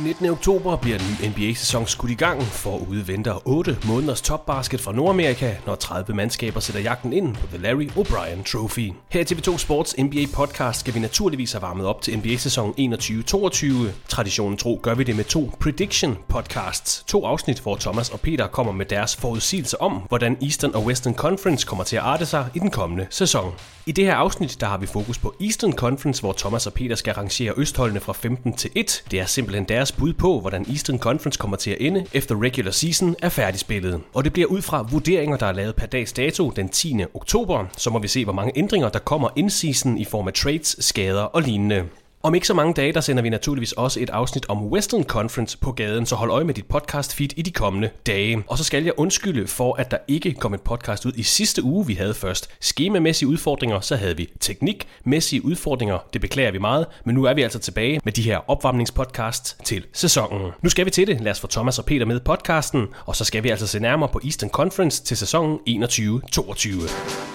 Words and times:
Den 0.00 0.06
19. 0.06 0.30
oktober 0.30 0.76
bliver 0.76 0.98
den 0.98 1.06
nye 1.06 1.28
NBA-sæson 1.28 1.86
skudt 1.86 2.10
i 2.10 2.14
gang. 2.14 2.42
Forude 2.42 3.08
venter 3.08 3.48
8 3.48 3.78
måneders 3.86 4.20
topbasket 4.22 4.80
fra 4.80 4.92
Nordamerika, 4.92 5.54
når 5.66 5.74
30 5.74 6.14
mandskaber 6.14 6.60
sætter 6.60 6.80
jagten 6.80 7.12
ind 7.12 7.34
på 7.34 7.46
The 7.46 7.58
Larry 7.58 7.88
O'Brien 7.90 8.52
Trophy. 8.52 8.92
Her 9.08 9.20
i 9.20 9.24
TV2 9.24 9.58
Sports 9.58 9.94
NBA-podcast 9.98 10.80
skal 10.80 10.94
vi 10.94 10.98
naturligvis 10.98 11.52
have 11.52 11.62
varmet 11.62 11.86
op 11.86 12.02
til 12.02 12.18
NBA-sæsonen 12.18 12.94
21-22. 12.94 13.66
Traditionen 14.08 14.56
tro 14.56 14.80
gør 14.82 14.94
vi 14.94 15.04
det 15.04 15.16
med 15.16 15.24
to 15.24 15.52
prediction-podcasts. 15.64 17.04
To 17.06 17.24
afsnit, 17.26 17.60
hvor 17.60 17.76
Thomas 17.76 18.10
og 18.10 18.20
Peter 18.20 18.46
kommer 18.46 18.72
med 18.72 18.86
deres 18.86 19.16
forudsigelse 19.16 19.80
om, 19.80 19.92
hvordan 20.08 20.36
Eastern 20.42 20.74
og 20.74 20.84
Western 20.84 21.14
Conference 21.14 21.66
kommer 21.66 21.84
til 21.84 21.96
at 21.96 22.02
arte 22.02 22.26
sig 22.26 22.46
i 22.54 22.58
den 22.58 22.70
kommende 22.70 23.06
sæson. 23.10 23.52
I 23.86 23.92
det 23.92 24.04
her 24.04 24.14
afsnit, 24.14 24.56
der 24.60 24.66
har 24.66 24.78
vi 24.78 24.86
fokus 24.86 25.18
på 25.18 25.34
Eastern 25.40 25.72
Conference, 25.72 26.22
hvor 26.22 26.32
Thomas 26.32 26.66
og 26.66 26.72
Peter 26.72 26.96
skal 26.96 27.14
rangere 27.14 27.52
østholdene 27.56 28.00
fra 28.00 28.12
15 28.12 28.52
til 28.52 28.70
1. 28.74 29.04
Det 29.10 29.20
er 29.20 29.26
simpelthen 29.26 29.64
deres 29.64 29.92
bud 29.92 30.12
på, 30.12 30.40
hvordan 30.40 30.66
Eastern 30.68 30.98
Conference 30.98 31.38
kommer 31.38 31.56
til 31.56 31.70
at 31.70 31.76
ende, 31.80 32.06
efter 32.12 32.42
regular 32.42 32.70
season 32.70 33.16
er 33.22 33.28
færdigspillet. 33.28 34.00
Og 34.14 34.24
det 34.24 34.32
bliver 34.32 34.48
ud 34.48 34.62
fra 34.62 34.86
vurderinger, 34.90 35.36
der 35.36 35.46
er 35.46 35.52
lavet 35.52 35.76
per 35.76 35.86
dags 35.86 36.12
dato 36.12 36.50
den 36.50 36.68
10. 36.68 36.96
oktober. 37.14 37.66
Så 37.76 37.90
må 37.90 37.98
vi 37.98 38.08
se, 38.08 38.24
hvor 38.24 38.32
mange 38.32 38.52
ændringer, 38.56 38.88
der 38.88 38.98
kommer 38.98 39.28
in-season 39.36 39.98
i 39.98 40.04
form 40.04 40.28
af 40.28 40.34
trades, 40.34 40.76
skader 40.80 41.22
og 41.22 41.42
lignende. 41.42 41.84
Om 42.22 42.34
ikke 42.34 42.46
så 42.46 42.54
mange 42.54 42.74
dage, 42.74 42.92
der 42.92 43.00
sender 43.00 43.22
vi 43.22 43.28
naturligvis 43.28 43.72
også 43.72 44.00
et 44.00 44.10
afsnit 44.10 44.48
om 44.48 44.66
Western 44.66 45.04
Conference 45.04 45.58
på 45.58 45.72
gaden, 45.72 46.06
så 46.06 46.16
hold 46.16 46.30
øje 46.30 46.44
med 46.44 46.54
dit 46.54 46.66
podcast 46.66 47.14
feed 47.14 47.28
i 47.36 47.42
de 47.42 47.50
kommende 47.50 47.90
dage. 48.06 48.44
Og 48.46 48.58
så 48.58 48.64
skal 48.64 48.84
jeg 48.84 48.92
undskylde 48.96 49.46
for, 49.46 49.74
at 49.74 49.90
der 49.90 49.96
ikke 50.08 50.34
kom 50.34 50.54
et 50.54 50.60
podcast 50.60 51.06
ud 51.06 51.12
i 51.16 51.22
sidste 51.22 51.62
uge. 51.62 51.86
Vi 51.86 51.94
havde 51.94 52.14
først 52.14 52.50
skemamæssige 52.60 53.28
udfordringer, 53.28 53.80
så 53.80 53.96
havde 53.96 54.16
vi 54.16 54.28
teknikmæssige 54.40 55.44
udfordringer. 55.44 55.98
Det 56.12 56.20
beklager 56.20 56.50
vi 56.50 56.58
meget, 56.58 56.86
men 57.04 57.14
nu 57.14 57.24
er 57.24 57.34
vi 57.34 57.42
altså 57.42 57.58
tilbage 57.58 58.00
med 58.04 58.12
de 58.12 58.22
her 58.22 58.50
opvarmningspodcasts 58.50 59.56
til 59.64 59.86
sæsonen. 59.92 60.52
Nu 60.62 60.68
skal 60.68 60.86
vi 60.86 60.90
til 60.90 61.06
det. 61.06 61.20
Lad 61.20 61.32
os 61.32 61.40
få 61.40 61.46
Thomas 61.46 61.78
og 61.78 61.84
Peter 61.84 62.06
med 62.06 62.20
podcasten, 62.20 62.86
og 63.06 63.16
så 63.16 63.24
skal 63.24 63.42
vi 63.42 63.48
altså 63.48 63.66
se 63.66 63.80
nærmere 63.80 64.08
på 64.08 64.20
Eastern 64.24 64.50
Conference 64.50 65.04
til 65.04 65.16
sæsonen 65.16 65.58
21-22. 65.68 67.29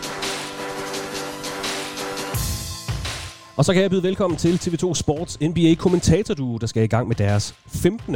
Og 3.57 3.65
så 3.65 3.73
kan 3.73 3.81
jeg 3.81 3.89
byde 3.89 4.03
velkommen 4.03 4.37
til 4.37 4.55
TV2 4.55 4.93
Sports 4.93 5.39
NBA 5.41 5.75
kommentatorduo, 5.75 6.57
der 6.57 6.67
skal 6.67 6.83
i 6.83 6.87
gang 6.87 7.07
med 7.07 7.15
deres 7.15 7.55
15. 7.67 8.15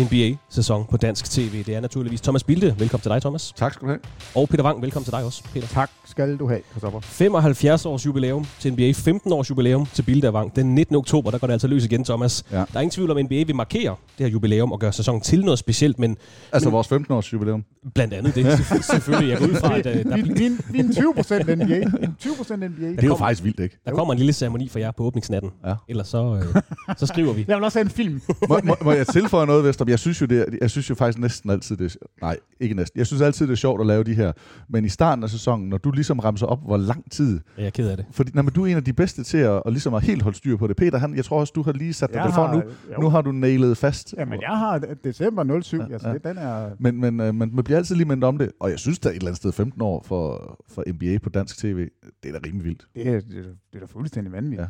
NBA-sæson 0.00 0.84
på 0.90 0.96
dansk 0.96 1.30
tv. 1.30 1.64
Det 1.64 1.74
er 1.74 1.80
naturligvis 1.80 2.20
Thomas 2.20 2.44
Bilde. 2.44 2.74
Velkommen 2.78 3.02
til 3.02 3.10
dig, 3.10 3.20
Thomas. 3.20 3.52
Tak 3.56 3.72
skal 3.72 3.86
du 3.86 3.90
have. 3.90 4.00
Og 4.34 4.48
Peter 4.48 4.64
Wang, 4.64 4.82
velkommen 4.82 5.04
til 5.04 5.12
dig 5.12 5.24
også, 5.24 5.42
Peter. 5.52 5.66
Tak 5.66 5.90
skal 6.04 6.36
du 6.36 6.48
have, 6.48 6.60
Christoffer. 6.70 7.00
75 7.00 7.86
års 7.86 8.06
jubilæum 8.06 8.46
til 8.60 8.72
NBA, 8.72 8.92
15 8.94 9.32
års 9.32 9.50
jubilæum 9.50 9.86
til 9.86 10.02
Bilde 10.02 10.28
og 10.28 10.34
Wang. 10.34 10.56
Den 10.56 10.74
19. 10.74 10.96
oktober, 10.96 11.30
der 11.30 11.38
går 11.38 11.46
det 11.46 11.52
altså 11.52 11.68
løs 11.68 11.84
igen, 11.84 12.04
Thomas. 12.04 12.44
Ja. 12.52 12.56
Der 12.56 12.64
er 12.74 12.80
ingen 12.80 12.90
tvivl 12.90 13.10
om, 13.10 13.16
at 13.16 13.24
NBA 13.24 13.34
vil 13.46 13.54
markere 13.56 13.96
det 14.18 14.26
her 14.26 14.32
jubilæum 14.32 14.72
og 14.72 14.80
gøre 14.80 14.92
sæsonen 14.92 15.20
til 15.20 15.44
noget 15.44 15.58
specielt, 15.58 15.98
men 15.98 16.16
Altså 16.52 16.68
men, 16.68 16.72
vores 16.74 16.88
15 16.88 17.14
års 17.14 17.32
jubilæum. 17.32 17.64
blandt 17.94 18.14
andet 18.14 18.34
det 18.34 18.46
selvfø- 18.46 18.82
selvfølgelig. 18.94 19.30
Jeg 19.30 19.38
går 19.38 19.46
ud 19.46 19.54
fra, 19.54 19.78
at 19.78 19.86
øh, 19.86 20.04
der, 20.04 20.16
Vi, 20.16 20.22
bl- 20.22 20.72
vi, 20.72 20.78
er 20.78 20.82
en 20.82 20.92
20 20.94 21.14
procent 21.14 21.46
NBA. 21.58 21.84
20 22.20 22.34
procent 22.36 22.60
NBA. 22.60 22.86
Det 22.88 22.98
er 23.02 23.06
jo 23.06 23.16
faktisk 23.16 23.44
vildt, 23.44 23.60
ikke? 23.60 23.78
der 23.86 23.94
kommer 23.94 24.12
en 24.14 24.18
lille 24.18 24.32
ceremoni 24.32 24.68
for 24.68 24.78
jer 24.78 24.90
på 24.90 25.02
åbningsnatten. 25.04 25.50
Ja. 25.66 25.74
Ellers 25.88 26.08
så, 26.08 26.42
øh, 26.56 26.62
så 26.96 27.06
skriver 27.06 27.32
vi. 27.32 27.44
Jeg 27.48 27.56
vil 27.56 27.64
også 27.64 27.78
have 27.78 27.84
en 27.84 27.90
film. 27.90 28.20
Må, 28.48 28.60
må, 28.64 28.76
må 28.82 28.92
jeg 28.92 29.06
tilføje 29.06 29.46
noget, 29.46 29.64
Vestrup? 29.84 29.88
Jeg 29.90 29.98
synes 29.98 30.20
jo, 30.20 30.26
det 30.26 30.58
jeg 30.60 30.70
synes 30.70 30.90
jo 30.90 30.94
faktisk 30.94 31.18
næsten 31.18 31.50
altid, 31.50 31.76
det 31.76 31.96
nej, 32.20 32.36
ikke 32.60 32.74
næsten. 32.74 32.98
Jeg 32.98 33.06
synes 33.06 33.22
altid, 33.22 33.46
det 33.46 33.52
er 33.52 33.56
sjovt 33.56 33.80
at 33.80 33.86
lave 33.86 34.04
de 34.04 34.14
her. 34.14 34.32
Men 34.68 34.84
i 34.84 34.88
starten 34.88 35.24
af 35.24 35.30
sæsonen, 35.30 35.68
når 35.68 35.78
du 35.78 35.90
ligesom 35.90 36.18
ramser 36.18 36.46
op, 36.46 36.64
hvor 36.64 36.76
lang 36.76 37.10
tid... 37.10 37.40
Jeg 37.58 37.66
er 37.66 37.70
ked 37.70 37.88
af 37.88 37.96
det. 37.96 38.06
Fordi 38.10 38.30
nej, 38.34 38.42
men 38.42 38.52
du 38.52 38.62
er 38.62 38.66
en 38.66 38.76
af 38.76 38.84
de 38.84 38.92
bedste 38.92 39.22
til 39.24 39.38
at, 39.38 39.62
at 39.66 39.72
ligesom 39.72 39.94
at 39.94 40.02
helt 40.02 40.22
holde 40.22 40.36
styr 40.36 40.56
på 40.56 40.66
det. 40.66 40.76
Peter, 40.76 40.98
han, 40.98 41.16
jeg 41.16 41.24
tror 41.24 41.40
også, 41.40 41.52
du 41.56 41.62
har 41.62 41.72
lige 41.72 41.92
sat 41.92 42.08
dig 42.08 42.16
Jeg 42.16 42.26
det 42.26 42.34
for 42.34 42.52
nu. 42.52 42.62
jo. 42.92 43.00
Nu 43.00 43.08
har 43.08 43.22
du 43.22 43.32
nailet 43.32 43.76
fast. 43.76 44.14
Jamen, 44.18 44.40
jeg 44.40 44.58
har 44.58 44.78
december 45.04 45.60
07. 45.62 45.76
Ja, 45.76 45.92
altså, 45.92 46.08
ja. 46.08 46.14
det, 46.14 46.24
den 46.24 46.38
er... 46.38 46.70
Men, 46.78 47.00
men 47.00 47.20
øh, 47.20 47.34
man, 47.34 47.50
man 47.54 47.64
bliver 47.64 47.78
altid 47.78 47.94
lige 47.96 48.08
mindet 48.08 48.24
om 48.24 48.38
det. 48.38 48.50
Og 48.60 48.70
jeg 48.70 48.78
synes, 48.78 48.98
der 48.98 49.08
er 49.08 49.12
et 49.12 49.16
eller 49.16 49.28
andet 49.28 49.36
sted 49.36 49.52
15 49.52 49.82
år 49.82 50.02
for, 50.06 50.56
for 50.68 50.84
NBA 50.92 51.18
på 51.22 51.28
dansk 51.30 51.58
tv. 51.58 51.88
Det 52.22 52.34
er 52.34 52.38
da 52.38 52.46
rimelig 52.46 52.64
vildt. 52.64 52.86
Det 52.94 53.08
er, 53.08 53.20
det, 53.20 53.38
er, 53.38 53.42
det 53.42 53.54
er 53.74 53.78
da 53.78 53.86
fuldstændig 53.86 54.32
vanvittigt. 54.32 54.60
Ja. 54.62 54.66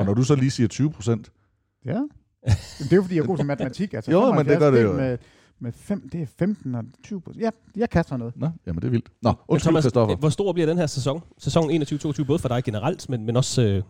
Og 0.00 0.04
når 0.06 0.14
du 0.14 0.22
så 0.22 0.34
lige 0.34 0.50
siger 0.50 0.68
20 0.68 0.90
procent, 0.90 1.30
Ja. 1.86 2.00
Det 2.78 2.92
er 2.92 2.96
jo, 2.96 3.02
fordi 3.02 3.14
jeg 3.16 3.22
er 3.22 3.26
god 3.26 3.36
til 3.36 3.46
matematik. 3.46 3.94
Altså, 3.94 4.10
Jo, 4.10 4.32
men 4.32 4.46
det 4.46 4.58
gør 4.58 4.70
det 4.70 4.82
jo. 4.82 4.92
Med, 4.92 5.18
med 5.60 5.72
fem, 5.72 6.08
det 6.08 6.22
er 6.22 6.26
15 6.38 6.74
og 6.74 6.84
20 7.04 7.20
procent. 7.20 7.42
Ja, 7.44 7.50
jeg 7.76 7.90
kaster 7.90 8.16
noget. 8.16 8.34
Nå, 8.36 8.48
jamen 8.66 8.80
det 8.80 8.86
er 8.86 8.90
vildt. 8.90 9.08
Nå, 9.22 9.32
undskyld, 9.48 9.68
Thomas, 9.68 9.82
Christoffer. 9.82 10.16
hvor 10.16 10.28
stor 10.28 10.52
bliver 10.52 10.66
den 10.66 10.78
her 10.78 10.86
sæson? 10.86 11.22
Sæson 11.38 11.70
21-22, 11.70 12.24
både 12.24 12.38
for 12.38 12.48
dig 12.48 12.64
generelt, 12.64 13.08
men, 13.08 13.26
men 13.26 13.36
også 13.36 13.62
øh, 13.62 13.82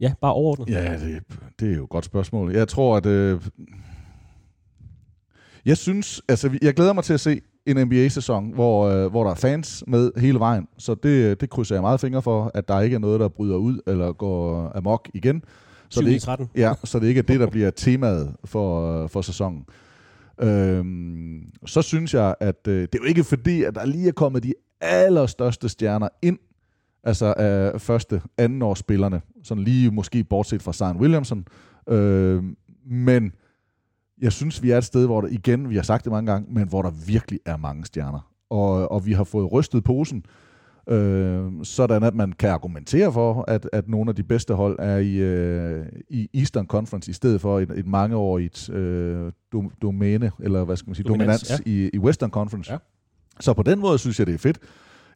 ja, 0.00 0.12
bare 0.20 0.32
overordnet. 0.32 0.68
Ja, 0.68 0.92
det, 0.92 1.22
det 1.60 1.70
er 1.72 1.76
jo 1.76 1.84
et 1.84 1.90
godt 1.90 2.04
spørgsmål. 2.04 2.52
Jeg 2.52 2.68
tror, 2.68 2.96
at... 2.96 3.06
Øh, 3.06 3.40
jeg 5.64 5.76
synes... 5.76 6.22
Altså, 6.28 6.58
jeg 6.62 6.74
glæder 6.74 6.92
mig 6.92 7.04
til 7.04 7.14
at 7.14 7.20
se 7.20 7.40
en 7.66 7.86
NBA-sæson, 7.86 8.52
hvor, 8.54 8.88
øh, 8.88 9.10
hvor 9.10 9.24
der 9.24 9.30
er 9.30 9.34
fans 9.34 9.84
med 9.86 10.10
hele 10.16 10.38
vejen. 10.38 10.68
Så 10.78 10.94
det, 10.94 11.40
det 11.40 11.50
krydser 11.50 11.74
jeg 11.74 11.82
meget 11.82 12.00
fingre 12.00 12.22
for, 12.22 12.50
at 12.54 12.68
der 12.68 12.80
ikke 12.80 12.94
er 12.94 12.98
noget, 12.98 13.20
der 13.20 13.28
bryder 13.28 13.56
ud 13.56 13.80
eller 13.86 14.12
går 14.12 14.72
amok 14.74 15.08
igen. 15.14 15.42
Så 15.90 16.00
det, 16.00 16.08
ikke, 16.08 16.20
13. 16.20 16.48
ja, 16.56 16.72
så 16.84 16.98
det 16.98 17.06
ikke 17.06 17.18
er 17.18 17.22
det, 17.22 17.40
der 17.40 17.50
bliver 17.50 17.70
temaet 17.70 18.34
for, 18.44 19.06
for 19.06 19.20
sæsonen. 19.20 19.64
Øhm, 20.40 21.42
så 21.66 21.82
synes 21.82 22.14
jeg, 22.14 22.34
at 22.40 22.68
øh, 22.68 22.82
det 22.82 22.94
er 22.94 22.98
jo 22.98 23.04
ikke 23.04 23.24
fordi, 23.24 23.62
at 23.62 23.74
der 23.74 23.86
lige 23.86 24.08
er 24.08 24.12
kommet 24.12 24.42
de 24.42 24.54
allerstørste 24.80 25.68
stjerner 25.68 26.08
ind, 26.22 26.38
altså 27.04 27.34
af 27.36 27.80
første, 27.80 28.22
anden 28.38 28.62
års 28.62 28.78
spillerne, 28.78 29.20
sådan 29.42 29.64
lige 29.64 29.90
måske 29.90 30.24
bortset 30.24 30.62
fra 30.62 30.72
Zion 30.72 30.96
Williamson, 30.96 31.44
øh, 31.88 32.42
men 32.86 33.32
jeg 34.22 34.32
synes, 34.32 34.62
vi 34.62 34.70
er 34.70 34.78
et 34.78 34.84
sted, 34.84 35.06
hvor 35.06 35.20
der 35.20 35.28
igen, 35.28 35.70
vi 35.70 35.76
har 35.76 35.82
sagt 35.82 36.04
det 36.04 36.12
mange 36.12 36.32
gange, 36.32 36.52
men 36.52 36.68
hvor 36.68 36.82
der 36.82 36.90
virkelig 36.90 37.40
er 37.46 37.56
mange 37.56 37.84
stjerner. 37.84 38.32
Og, 38.50 38.92
og 38.92 39.06
vi 39.06 39.12
har 39.12 39.24
fået 39.24 39.52
rystet 39.52 39.84
posen, 39.84 40.18
øh, 40.18 40.49
sådan 41.62 42.02
at 42.02 42.14
man 42.14 42.32
kan 42.32 42.50
argumentere 42.50 43.12
for, 43.12 43.44
at, 43.48 43.68
at 43.72 43.88
nogle 43.88 44.08
af 44.08 44.14
de 44.16 44.22
bedste 44.22 44.54
hold 44.54 44.76
er 44.78 44.96
i, 44.96 45.14
øh, 45.14 45.86
i 46.08 46.28
Eastern 46.34 46.66
Conference, 46.66 47.10
i 47.10 47.14
stedet 47.14 47.40
for 47.40 47.60
et, 47.60 47.70
et 47.70 47.86
mangeårigt 47.86 48.70
øh, 48.70 49.32
dom, 49.52 49.70
domæne, 49.82 50.32
eller 50.40 50.64
hvad 50.64 50.76
skal 50.76 50.88
man 50.88 50.94
sige, 50.94 51.08
dominans, 51.08 51.42
dominans 51.42 51.66
ja. 51.66 51.70
i, 51.70 51.90
i 51.92 51.98
Western 51.98 52.30
Conference. 52.30 52.72
Ja. 52.72 52.78
Så 53.40 53.52
på 53.52 53.62
den 53.62 53.78
måde 53.78 53.98
synes 53.98 54.18
jeg, 54.18 54.26
det 54.26 54.34
er 54.34 54.38
fedt. 54.38 54.58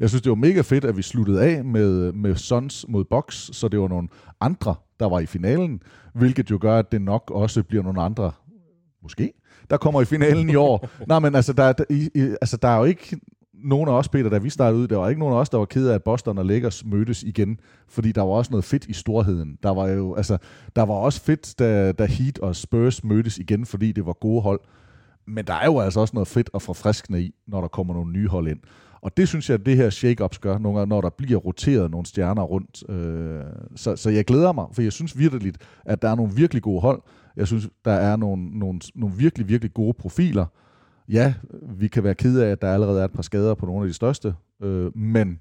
Jeg 0.00 0.08
synes, 0.08 0.22
det 0.22 0.30
var 0.30 0.36
mega 0.36 0.60
fedt, 0.60 0.84
at 0.84 0.96
vi 0.96 1.02
sluttede 1.02 1.42
af 1.42 1.64
med, 1.64 2.12
med 2.12 2.36
Suns 2.36 2.86
mod 2.88 3.04
Bucks, 3.04 3.56
så 3.56 3.68
det 3.68 3.80
var 3.80 3.88
nogle 3.88 4.08
andre, 4.40 4.74
der 5.00 5.08
var 5.08 5.20
i 5.20 5.26
finalen, 5.26 5.82
hvilket 6.14 6.50
jo 6.50 6.58
gør, 6.60 6.78
at 6.78 6.92
det 6.92 7.02
nok 7.02 7.30
også 7.34 7.62
bliver 7.62 7.82
nogle 7.82 8.02
andre, 8.02 8.32
måske, 9.02 9.32
der 9.70 9.76
kommer 9.76 10.02
i 10.02 10.04
finalen 10.04 10.50
i 10.50 10.54
år. 10.54 10.88
Nej, 11.08 11.18
men 11.18 11.34
altså 11.34 11.52
der, 11.52 11.72
der, 11.72 11.84
i, 11.90 12.10
altså, 12.40 12.56
der 12.56 12.68
er 12.68 12.78
jo 12.78 12.84
ikke 12.84 13.16
nogen 13.64 13.88
af 13.88 13.93
os, 13.93 14.08
Peter, 14.08 14.31
da 14.31 14.38
vi 14.38 14.50
startede 14.50 14.82
ud, 14.82 14.88
der 14.88 14.96
var 14.96 15.08
ikke 15.08 15.19
nogen 15.19 15.34
af 15.34 15.38
os, 15.38 15.49
der 15.49 15.58
var 15.58 15.64
ked 15.64 15.88
af, 15.88 15.94
at 15.94 16.02
Boston 16.02 16.38
og 16.38 16.46
Lakers 16.46 16.84
mødtes 16.84 17.22
igen, 17.22 17.61
fordi 17.88 18.12
der 18.12 18.22
var 18.22 18.31
også 18.31 18.50
noget 18.50 18.64
fedt 18.64 18.87
i 18.87 18.93
storheden. 18.93 19.58
Der 19.62 19.70
var 19.70 19.88
jo, 19.88 20.14
altså, 20.14 20.38
der 20.76 20.82
var 20.82 20.94
også 20.94 21.22
fedt, 21.22 21.58
da, 21.58 21.93
da 21.93 22.05
Heat 22.05 22.38
og 22.38 22.56
Spurs 22.56 23.05
mødtes 23.05 23.38
igen, 23.38 23.66
fordi 23.66 23.93
det 23.93 24.06
var 24.06 24.12
gode 24.12 24.43
hold. 24.43 24.61
Men 25.26 25.44
der 25.46 25.55
er 25.55 25.66
jo 25.66 25.78
altså 25.81 26.00
også 26.00 26.14
noget 26.14 26.28
fedt 26.28 26.50
og 26.52 26.62
forfriskende 26.62 27.22
i, 27.22 27.34
når 27.46 27.61
der 27.61 27.69
kommer 27.69 27.94
nogle 27.94 28.12
nye 28.12 28.28
hold 28.28 28.49
ind. 28.49 28.58
Og 29.02 29.16
det 29.16 29.28
synes 29.28 29.50
jeg, 29.50 29.61
at 29.61 29.67
det 29.67 29.76
her 29.76 29.90
shake-ups 29.90 30.38
gør, 30.40 30.58
nogle 30.58 30.78
gange, 30.78 30.88
når 30.88 31.00
der 31.00 31.10
bliver 31.10 31.38
roteret 31.38 31.90
nogle 31.90 32.06
stjerner 32.06 32.43
rundt. 32.43 32.90
Øh, 32.90 33.43
så, 33.76 33.96
så 33.96 34.10
jeg 34.10 34.25
glæder 34.25 34.52
mig, 34.52 34.67
for 34.72 34.82
jeg 34.82 34.93
synes 34.93 35.19
virkelig, 35.19 35.52
at 35.84 36.02
der 36.02 36.08
er 36.08 36.14
nogle 36.14 36.32
virkelig 36.34 36.62
gode 36.62 36.81
hold. 36.81 37.02
Jeg 37.37 37.46
synes, 37.46 37.69
der 37.84 37.93
er 37.93 38.17
nogle, 38.17 38.58
nogle, 38.58 38.81
nogle 38.94 39.17
virkelig, 39.17 39.49
virkelig 39.49 39.75
gode 39.75 39.94
profiler. 39.99 40.46
Ja, 41.08 41.34
vi 41.62 41.88
kan 41.88 42.04
være 42.04 42.14
kede 42.14 42.46
af, 42.46 42.50
at 42.50 42.62
der 42.62 42.72
allerede 42.74 43.00
er 43.00 43.04
et 43.04 43.12
par 43.12 43.22
skader 43.22 43.54
på 43.54 43.66
nogle 43.66 43.82
af 43.82 43.88
de 43.88 43.94
største, 43.94 44.34
øh, 44.62 44.96
men 44.96 45.40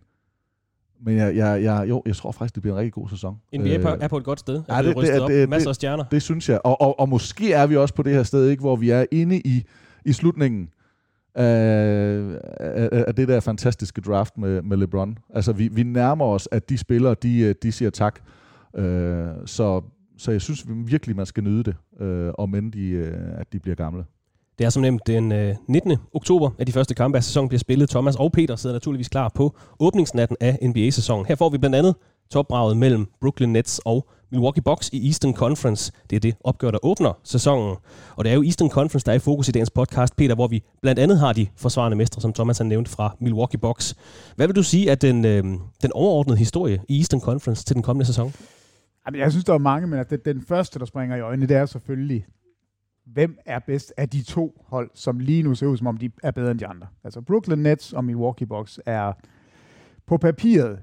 men 1.05 1.17
jeg, 1.17 1.35
jeg, 1.35 1.63
jeg, 1.63 1.85
jo, 1.89 2.03
jeg 2.05 2.15
tror 2.15 2.31
faktisk, 2.31 2.55
det 2.55 2.61
bliver 2.61 2.75
en 2.75 2.79
rigtig 2.79 2.93
god 2.93 3.09
sæson. 3.09 3.37
NBA 3.55 3.77
øh, 3.77 3.97
er 4.01 4.07
på 4.07 4.17
et 4.17 4.23
godt 4.23 4.39
sted. 4.39 4.63
Ja, 4.69 4.83
det, 4.83 4.95
det, 4.95 5.07
det, 5.07 5.27
det, 5.27 5.49
Masser 5.49 5.69
af 5.69 5.75
stjerner. 5.75 6.03
Det, 6.03 6.11
det 6.11 6.21
synes 6.21 6.49
jeg. 6.49 6.59
Og, 6.63 6.81
og, 6.81 6.99
og 6.99 7.09
måske 7.09 7.53
er 7.53 7.67
vi 7.67 7.77
også 7.77 7.93
på 7.93 8.03
det 8.03 8.13
her 8.13 8.23
sted, 8.23 8.49
ikke, 8.49 8.61
hvor 8.61 8.75
vi 8.75 8.89
er 8.89 9.05
inde 9.11 9.41
i, 9.45 9.63
i 10.05 10.13
slutningen 10.13 10.69
af, 11.35 12.39
af, 12.59 13.03
af 13.07 13.15
det 13.15 13.27
der 13.27 13.39
fantastiske 13.39 14.01
draft 14.01 14.37
med, 14.37 14.61
med 14.61 14.77
LeBron. 14.77 15.17
Altså, 15.33 15.53
vi, 15.53 15.67
vi 15.67 15.83
nærmer 15.83 16.25
os, 16.25 16.49
at 16.51 16.69
de 16.69 16.77
spillere, 16.77 17.15
de, 17.23 17.53
de 17.53 17.71
siger 17.71 17.89
tak. 17.89 18.19
Øh, 18.75 19.27
så, 19.45 19.81
så 20.17 20.31
jeg 20.31 20.41
synes 20.41 20.65
virkelig, 20.67 21.15
man 21.15 21.25
skal 21.25 21.43
nyde 21.43 21.63
det, 21.63 21.75
øh, 21.99 22.31
om 22.37 22.55
end 22.55 22.71
de, 22.71 22.89
øh, 22.89 23.39
at 23.39 23.53
de 23.53 23.59
bliver 23.59 23.75
gamle. 23.75 24.05
Det 24.57 24.65
er 24.65 24.69
som 24.69 24.81
nemt 24.81 25.07
den 25.07 25.31
øh, 25.31 25.55
19. 25.67 25.97
oktober, 26.13 26.49
at 26.59 26.67
de 26.67 26.71
første 26.71 26.95
kampe 26.95 27.17
af 27.17 27.23
sæsonen 27.23 27.49
bliver 27.49 27.59
spillet. 27.59 27.89
Thomas 27.89 28.15
og 28.15 28.31
Peter 28.31 28.55
sidder 28.55 28.75
naturligvis 28.75 29.09
klar 29.09 29.31
på 29.35 29.55
åbningsnatten 29.79 30.37
af 30.41 30.57
NBA-sæsonen. 30.61 31.25
Her 31.25 31.35
får 31.35 31.49
vi 31.49 31.57
blandt 31.57 31.75
andet 31.75 31.95
topbraget 32.31 32.77
mellem 32.77 33.07
Brooklyn 33.21 33.49
Nets 33.49 33.81
og 33.85 34.07
Milwaukee 34.31 34.63
Bucks 34.63 34.89
i 34.93 35.07
Eastern 35.07 35.33
Conference. 35.33 35.91
Det 36.09 36.15
er 36.15 36.19
det 36.19 36.35
opgør, 36.43 36.71
der 36.71 36.79
åbner 36.83 37.19
sæsonen. 37.23 37.75
Og 38.15 38.25
det 38.25 38.31
er 38.31 38.35
jo 38.35 38.43
Eastern 38.43 38.69
Conference, 38.69 39.05
der 39.05 39.11
er 39.11 39.15
i 39.15 39.19
fokus 39.19 39.47
i 39.47 39.51
dagens 39.51 39.69
podcast, 39.69 40.15
Peter, 40.15 40.35
hvor 40.35 40.47
vi 40.47 40.63
blandt 40.81 40.99
andet 40.99 41.19
har 41.19 41.33
de 41.33 41.47
forsvarende 41.57 41.97
mestre, 41.97 42.21
som 42.21 42.33
Thomas 42.33 42.57
har 42.57 42.65
nævnt 42.65 42.89
fra 42.89 43.15
Milwaukee 43.19 43.59
Bucks. 43.59 43.95
Hvad 44.35 44.47
vil 44.47 44.55
du 44.55 44.63
sige 44.63 44.89
er 44.89 44.95
den, 44.95 45.25
øh, 45.25 45.43
den 45.81 45.91
overordnede 45.93 46.37
historie 46.37 46.79
i 46.89 46.97
Eastern 46.97 47.21
Conference 47.21 47.65
til 47.65 47.75
den 47.75 47.83
kommende 47.83 48.05
sæson? 48.05 48.33
Jeg 49.13 49.31
synes, 49.31 49.45
der 49.45 49.53
er 49.53 49.57
mange, 49.57 49.87
men 49.87 49.99
at 49.99 50.13
den 50.25 50.41
første, 50.47 50.79
der 50.79 50.85
springer 50.85 51.15
i 51.15 51.21
øjnene, 51.21 51.47
det 51.47 51.57
er 51.57 51.65
selvfølgelig, 51.65 52.25
hvem 53.05 53.37
er 53.45 53.59
bedst 53.59 53.93
af 53.97 54.09
de 54.09 54.23
to 54.23 54.61
hold, 54.65 54.89
som 54.93 55.19
lige 55.19 55.43
nu 55.43 55.55
ser 55.55 55.67
ud, 55.67 55.77
som 55.77 55.87
om 55.87 55.97
de 55.97 56.09
er 56.23 56.31
bedre 56.31 56.51
end 56.51 56.59
de 56.59 56.67
andre. 56.67 56.87
Altså 57.03 57.21
Brooklyn 57.21 57.57
Nets 57.57 57.93
og 57.93 58.05
Milwaukee 58.05 58.47
Bucks 58.47 58.79
er 58.85 59.13
på 60.07 60.17
papiret 60.17 60.79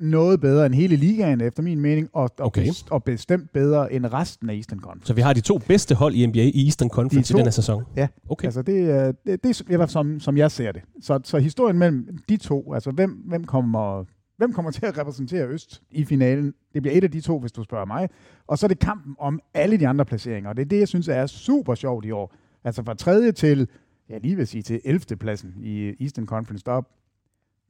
noget 0.00 0.40
bedre 0.40 0.66
end 0.66 0.74
hele 0.74 0.96
ligaen, 0.96 1.40
efter 1.40 1.62
min 1.62 1.80
mening, 1.80 2.08
og, 2.12 2.30
okay. 2.38 2.68
og, 2.68 2.74
og 2.90 3.04
bestemt 3.04 3.52
bedre 3.52 3.92
end 3.92 4.06
resten 4.06 4.50
af 4.50 4.54
Eastern 4.54 4.80
Conference. 4.80 5.06
Så 5.06 5.14
vi 5.14 5.20
har 5.20 5.32
de 5.32 5.40
to 5.40 5.58
bedste 5.58 5.94
hold 5.94 6.14
i 6.14 6.26
NBA 6.26 6.38
i 6.38 6.64
Eastern 6.64 6.88
Conference 6.88 7.34
i 7.34 7.36
denne 7.36 7.52
sæson? 7.52 7.84
Ja, 7.96 8.08
okay. 8.28 8.44
altså 8.44 8.62
det, 8.62 9.16
det, 9.26 9.42
det 9.42 9.70
er 9.70 9.86
som, 9.86 10.20
som 10.20 10.36
jeg 10.36 10.50
ser 10.50 10.72
det. 10.72 10.82
Så, 11.00 11.20
så 11.24 11.38
historien 11.38 11.78
mellem 11.78 12.18
de 12.28 12.36
to, 12.36 12.74
altså 12.74 12.90
hvem, 12.90 13.10
hvem 13.10 13.44
kommer 13.44 14.04
Hvem 14.40 14.52
kommer 14.52 14.70
til 14.70 14.86
at 14.86 14.98
repræsentere 14.98 15.48
Øst 15.48 15.82
i 15.90 16.04
finalen? 16.04 16.54
Det 16.74 16.82
bliver 16.82 16.96
et 16.96 17.04
af 17.04 17.10
de 17.10 17.20
to, 17.20 17.38
hvis 17.38 17.52
du 17.52 17.62
spørger 17.62 17.84
mig. 17.84 18.08
Og 18.46 18.58
så 18.58 18.66
er 18.66 18.68
det 18.68 18.78
kampen 18.78 19.16
om 19.18 19.40
alle 19.54 19.76
de 19.76 19.88
andre 19.88 20.04
placeringer. 20.04 20.50
Og 20.50 20.56
det 20.56 20.62
er 20.62 20.66
det, 20.66 20.78
jeg 20.78 20.88
synes 20.88 21.08
er 21.08 21.26
super 21.26 21.74
sjovt 21.74 22.04
i 22.04 22.10
år. 22.10 22.34
Altså 22.64 22.82
fra 22.82 22.94
tredje 22.94 23.32
til, 23.32 23.68
jeg 24.08 24.20
lige 24.20 24.36
vil 24.36 24.46
sige 24.46 24.62
til 24.62 24.80
11. 24.84 25.16
pladsen 25.16 25.54
i 25.62 26.02
Eastern 26.02 26.26
Conference, 26.26 26.64
der 26.64 26.82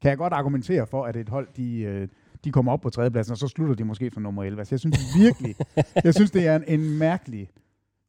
kan 0.03 0.09
jeg 0.09 0.19
godt 0.19 0.33
argumentere 0.33 0.87
for, 0.87 1.05
at 1.05 1.17
et 1.17 1.29
hold, 1.29 1.49
de, 1.57 1.81
øh, 1.81 2.09
de 2.45 2.53
kommer 2.53 2.73
op 2.73 2.81
på 2.81 2.91
tredjepladsen, 2.91 3.33
og 3.33 3.39
så 3.39 3.49
slutter 3.49 3.75
de 3.75 3.85
måske 3.85 4.11
fra 4.11 4.21
nummer 4.21 4.45
11. 4.45 4.61
Altså, 4.61 4.75
jeg 4.75 4.81
synes 4.81 4.99
virkelig, 5.19 5.55
jeg 6.05 6.15
synes, 6.15 6.31
det 6.31 6.47
er 6.47 6.57
en, 6.57 6.65
en 6.67 6.99
mærkelig, 6.99 7.51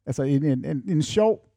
altså 0.06 0.22
en, 0.22 0.44
en, 0.44 0.64
en, 0.64 0.82
en 0.88 1.02
sjov 1.02 1.48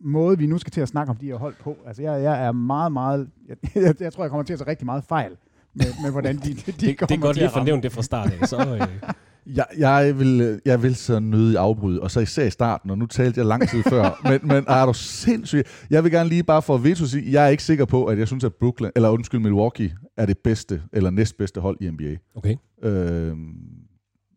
måde, 0.00 0.38
vi 0.38 0.46
nu 0.46 0.58
skal 0.58 0.70
til 0.70 0.80
at 0.80 0.88
snakke 0.88 1.10
om 1.10 1.16
de 1.16 1.26
her 1.26 1.36
hold 1.36 1.54
på. 1.60 1.76
Altså, 1.86 2.02
jeg, 2.02 2.22
jeg 2.22 2.46
er 2.46 2.52
meget, 2.52 2.92
meget, 2.92 3.30
jeg, 3.48 3.56
jeg, 3.74 3.94
jeg 4.00 4.12
tror, 4.12 4.24
jeg 4.24 4.30
kommer 4.30 4.44
til 4.44 4.52
at 4.52 4.58
tage 4.58 4.70
rigtig 4.70 4.86
meget 4.86 5.04
fejl 5.04 5.36
med, 5.78 6.02
med 6.02 6.10
hvordan 6.10 6.36
de, 6.36 6.42
de, 6.42 6.54
de 6.54 6.72
det, 6.72 6.80
det 6.80 7.10
er 7.10 7.16
godt 7.16 7.36
lige 7.36 7.46
at 7.46 7.52
fornævne 7.52 7.82
det 7.82 7.92
fra 7.92 8.02
start 8.02 8.32
af. 8.32 8.48
Så, 8.48 8.56
øh. 8.56 9.10
jeg, 9.56 9.66
jeg, 9.78 10.18
vil, 10.18 10.60
jeg 10.64 10.82
vil 10.82 10.96
så 10.96 11.18
nødig 11.20 11.58
afbryde, 11.58 12.00
og 12.00 12.10
så 12.10 12.20
især 12.20 12.44
i 12.44 12.50
starten, 12.50 12.90
og 12.90 12.98
nu 12.98 13.06
talte 13.06 13.38
jeg 13.38 13.46
lang 13.46 13.68
tid 13.68 13.82
før, 13.82 14.20
men, 14.30 14.40
men 14.42 14.64
er 14.68 14.86
du 14.86 14.92
sindssyg? 14.92 15.64
Jeg 15.90 16.04
vil 16.04 16.12
gerne 16.12 16.28
lige 16.28 16.42
bare 16.42 16.62
for 16.62 16.74
at 16.74 16.84
veto 16.84 17.06
sige, 17.06 17.32
jeg 17.32 17.44
er 17.44 17.48
ikke 17.48 17.62
sikker 17.62 17.84
på, 17.84 18.04
at 18.04 18.18
jeg 18.18 18.26
synes, 18.26 18.44
at 18.44 18.54
Brooklyn, 18.54 18.90
eller 18.96 19.08
undskyld, 19.08 19.40
Milwaukee 19.40 19.94
er 20.16 20.26
det 20.26 20.38
bedste, 20.38 20.82
eller 20.92 21.10
næstbedste 21.10 21.60
hold 21.60 21.76
i 21.80 21.90
NBA. 21.90 22.16
Okay. 22.36 22.56
Øh, 22.82 23.36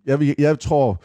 jeg, 0.05 0.19
vil, 0.19 0.35
jeg 0.37 0.59
tror, 0.59 1.03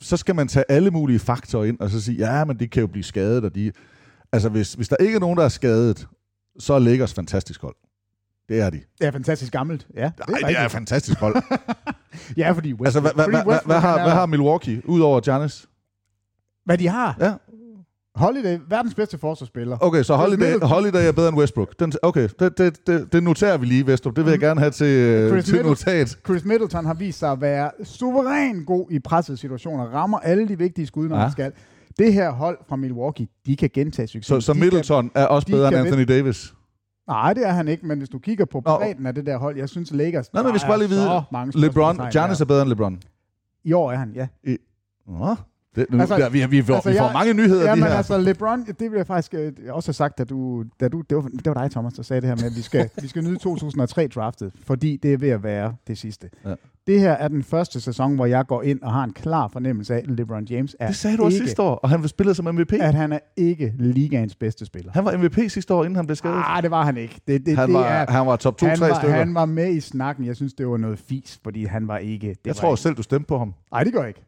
så 0.00 0.16
skal 0.16 0.34
man 0.34 0.48
tage 0.48 0.64
alle 0.68 0.90
mulige 0.90 1.18
faktorer 1.18 1.64
ind, 1.64 1.80
og 1.80 1.90
så 1.90 2.00
sige, 2.00 2.18
ja, 2.18 2.44
men 2.44 2.60
de 2.60 2.68
kan 2.68 2.80
jo 2.80 2.86
blive 2.86 3.04
skadet, 3.04 3.44
og 3.44 3.54
de... 3.54 3.72
Altså, 4.32 4.48
hvis, 4.48 4.74
hvis 4.74 4.88
der 4.88 4.96
ikke 4.96 5.16
er 5.16 5.20
nogen, 5.20 5.38
der 5.38 5.44
er 5.44 5.48
skadet, 5.48 6.08
så 6.58 6.74
er 6.74 6.78
Lakers 6.78 7.14
fantastisk 7.14 7.62
hold. 7.62 7.74
Det 8.48 8.60
er 8.60 8.70
de. 8.70 8.80
Det 8.98 9.06
er 9.06 9.10
fantastisk 9.10 9.52
gammelt, 9.52 9.86
ja. 9.96 10.10
Det 10.18 10.28
Nej, 10.28 10.48
det 10.48 10.58
er 10.58 10.68
fantastisk 10.68 11.18
hold. 11.18 11.36
ja, 12.36 12.50
fordi 12.50 12.72
West, 12.72 12.86
altså, 12.86 13.00
hvad, 13.00 13.10
hvad, 13.14 13.42
hvad, 13.44 13.58
hvad, 13.66 13.80
har, 13.80 14.02
hvad 14.02 14.12
har 14.12 14.26
Milwaukee, 14.26 14.82
udover 14.84 15.20
Giannis? 15.20 15.66
Hvad 16.64 16.78
de 16.78 16.88
har? 16.88 17.16
Ja. 17.20 17.32
Holiday, 18.14 18.58
verdens 18.68 18.94
bedste 18.94 19.18
forsvarsspiller. 19.18 19.76
Okay, 19.80 20.02
så 20.02 20.16
Holiday, 20.16 20.60
Holiday 20.62 21.08
er 21.08 21.12
bedre 21.12 21.28
end 21.28 21.36
Westbrook. 21.36 21.80
Den, 21.80 21.92
okay, 22.02 22.28
det, 22.38 22.58
det, 22.58 22.86
det, 22.86 23.12
det 23.12 23.22
noterer 23.22 23.56
vi 23.56 23.66
lige, 23.66 23.86
Vestrup. 23.86 24.16
Det 24.16 24.24
vil 24.24 24.30
jeg 24.30 24.38
mhm. 24.38 24.46
gerne 24.46 24.60
have 24.60 24.70
til, 24.70 25.28
Chris 25.28 25.44
til 25.44 25.62
notat. 25.62 26.18
Chris 26.26 26.44
Middleton 26.44 26.86
har 26.86 26.94
vist 26.94 27.18
sig 27.18 27.32
at 27.32 27.40
være 27.40 27.70
suveræn 27.84 28.64
god 28.64 28.86
i 28.90 28.98
pressede 28.98 29.36
situationer. 29.36 29.84
Rammer 29.84 30.18
alle 30.18 30.48
de 30.48 30.58
vigtige 30.58 30.86
skud, 30.86 31.08
når 31.08 31.16
ja. 31.16 31.22
han 31.22 31.32
skal. 31.32 31.52
Det 31.98 32.12
her 32.12 32.30
hold 32.30 32.58
fra 32.68 32.76
Milwaukee, 32.76 33.26
de 33.46 33.56
kan 33.56 33.70
gentage 33.74 34.08
succes. 34.08 34.26
Så, 34.26 34.40
så 34.40 34.54
Middleton 34.54 35.08
kan, 35.08 35.22
er 35.22 35.26
også 35.26 35.46
bedre 35.46 35.68
end 35.68 35.76
Anthony 35.76 36.04
Davis? 36.04 36.54
Nej, 37.06 37.32
det 37.32 37.46
er 37.46 37.52
han 37.52 37.68
ikke, 37.68 37.86
men 37.86 37.98
hvis 37.98 38.08
du 38.08 38.18
kigger 38.18 38.44
på 38.44 38.60
bredden 38.60 39.06
af 39.06 39.14
det 39.14 39.26
der 39.26 39.36
hold, 39.38 39.56
jeg 39.56 39.68
synes 39.68 39.90
Lakers, 39.92 40.32
Nej, 40.32 40.42
men 40.42 40.54
vi 40.54 40.58
skal 40.58 40.68
bare 40.68 40.78
lige 40.78 40.88
vide, 40.88 41.24
LeBron, 41.54 42.00
Giannis 42.12 42.40
er 42.40 42.44
bedre 42.44 42.62
end 42.62 42.68
LeBron. 42.68 43.02
I 43.64 43.72
år 43.72 43.92
er 43.92 43.96
han, 43.96 44.12
ja. 44.14 44.28
I, 44.44 44.56
Nå, 45.06 45.36
det, 45.76 45.86
nu, 45.90 46.00
altså, 46.00 46.28
vi, 46.28 46.46
vi, 46.46 46.62
får, 46.62 46.74
altså, 46.74 46.90
vi 46.90 46.98
får 46.98 47.04
jeg, 47.04 47.12
mange 47.12 47.34
nyheder 47.34 47.64
ja, 47.64 47.70
de 47.70 47.76
men 47.80 47.88
her. 47.88 47.96
altså 47.96 48.18
LeBron, 48.18 48.64
det 48.64 48.90
vil 48.90 48.96
jeg 48.96 49.06
faktisk 49.06 49.34
øh, 49.34 49.52
også 49.70 49.88
have 49.88 49.94
sagt, 49.94 50.18
da 50.18 50.24
du, 50.24 50.64
da 50.80 50.88
du 50.88 51.00
det, 51.10 51.16
var, 51.16 51.22
det 51.22 51.46
var 51.46 51.54
dig, 51.54 51.70
Thomas, 51.70 51.92
der 51.92 52.02
sagde 52.02 52.20
det 52.20 52.28
her 52.28 52.36
med, 52.36 52.44
at 52.44 52.56
vi 52.56 52.62
skal, 52.62 52.90
vi 53.02 53.08
skal 53.08 53.24
nyde 53.24 53.36
2003 53.48 54.06
draftet, 54.06 54.52
fordi 54.64 54.96
det 54.96 55.12
er 55.12 55.18
ved 55.18 55.28
at 55.28 55.42
være 55.42 55.74
det 55.86 55.98
sidste. 55.98 56.30
Ja. 56.44 56.54
Det 56.86 57.00
her 57.00 57.12
er 57.12 57.28
den 57.28 57.42
første 57.42 57.80
sæson, 57.80 58.14
hvor 58.14 58.26
jeg 58.26 58.46
går 58.46 58.62
ind 58.62 58.82
og 58.82 58.92
har 58.92 59.04
en 59.04 59.12
klar 59.12 59.48
fornemmelse 59.48 59.94
af, 59.94 59.98
at 59.98 60.10
LeBron 60.10 60.44
James 60.44 60.76
er 60.80 60.86
Det 60.86 60.96
sagde 60.96 61.16
du 61.16 61.24
også 61.24 61.36
ikke, 61.36 61.46
sidste 61.46 61.62
år, 61.62 61.74
og 61.74 61.88
han 61.90 62.08
spillede 62.08 62.34
som 62.34 62.54
MVP. 62.54 62.72
At 62.72 62.94
han 62.94 63.12
er 63.12 63.18
ikke 63.36 63.74
ligaens 63.78 64.34
bedste 64.34 64.66
spiller. 64.66 64.92
Han 64.92 65.04
var 65.04 65.16
MVP 65.16 65.38
sidste 65.50 65.74
år, 65.74 65.84
inden 65.84 65.96
han 65.96 66.06
blev 66.06 66.16
skadet. 66.16 66.36
Nej, 66.36 66.60
det 66.60 66.70
var 66.70 66.84
han 66.84 66.96
ikke. 66.96 67.20
Det, 67.26 67.46
det, 67.46 67.56
han, 67.56 67.68
det 67.68 67.74
var, 67.74 67.84
er, 67.84 68.10
han 68.10 68.26
var 68.26 68.36
top 68.36 68.62
2-3 68.62 68.74
stykker. 68.74 69.10
Han 69.10 69.34
var 69.34 69.44
med 69.44 69.72
i 69.74 69.80
snakken. 69.80 70.26
Jeg 70.26 70.36
synes, 70.36 70.54
det 70.54 70.68
var 70.68 70.76
noget 70.76 70.98
fis, 70.98 71.40
fordi 71.44 71.64
han 71.64 71.88
var 71.88 71.98
ikke... 71.98 72.28
Det 72.28 72.36
jeg 72.44 72.50
var 72.50 72.52
tror 72.54 72.72
ikke. 72.72 72.80
selv, 72.82 72.94
du 72.94 73.02
stemte 73.02 73.26
på 73.26 73.38
ham. 73.38 73.54
Nej, 73.72 73.84
det 73.84 73.92
gør 73.92 74.00
jeg 74.00 74.08
ikke. 74.08 74.24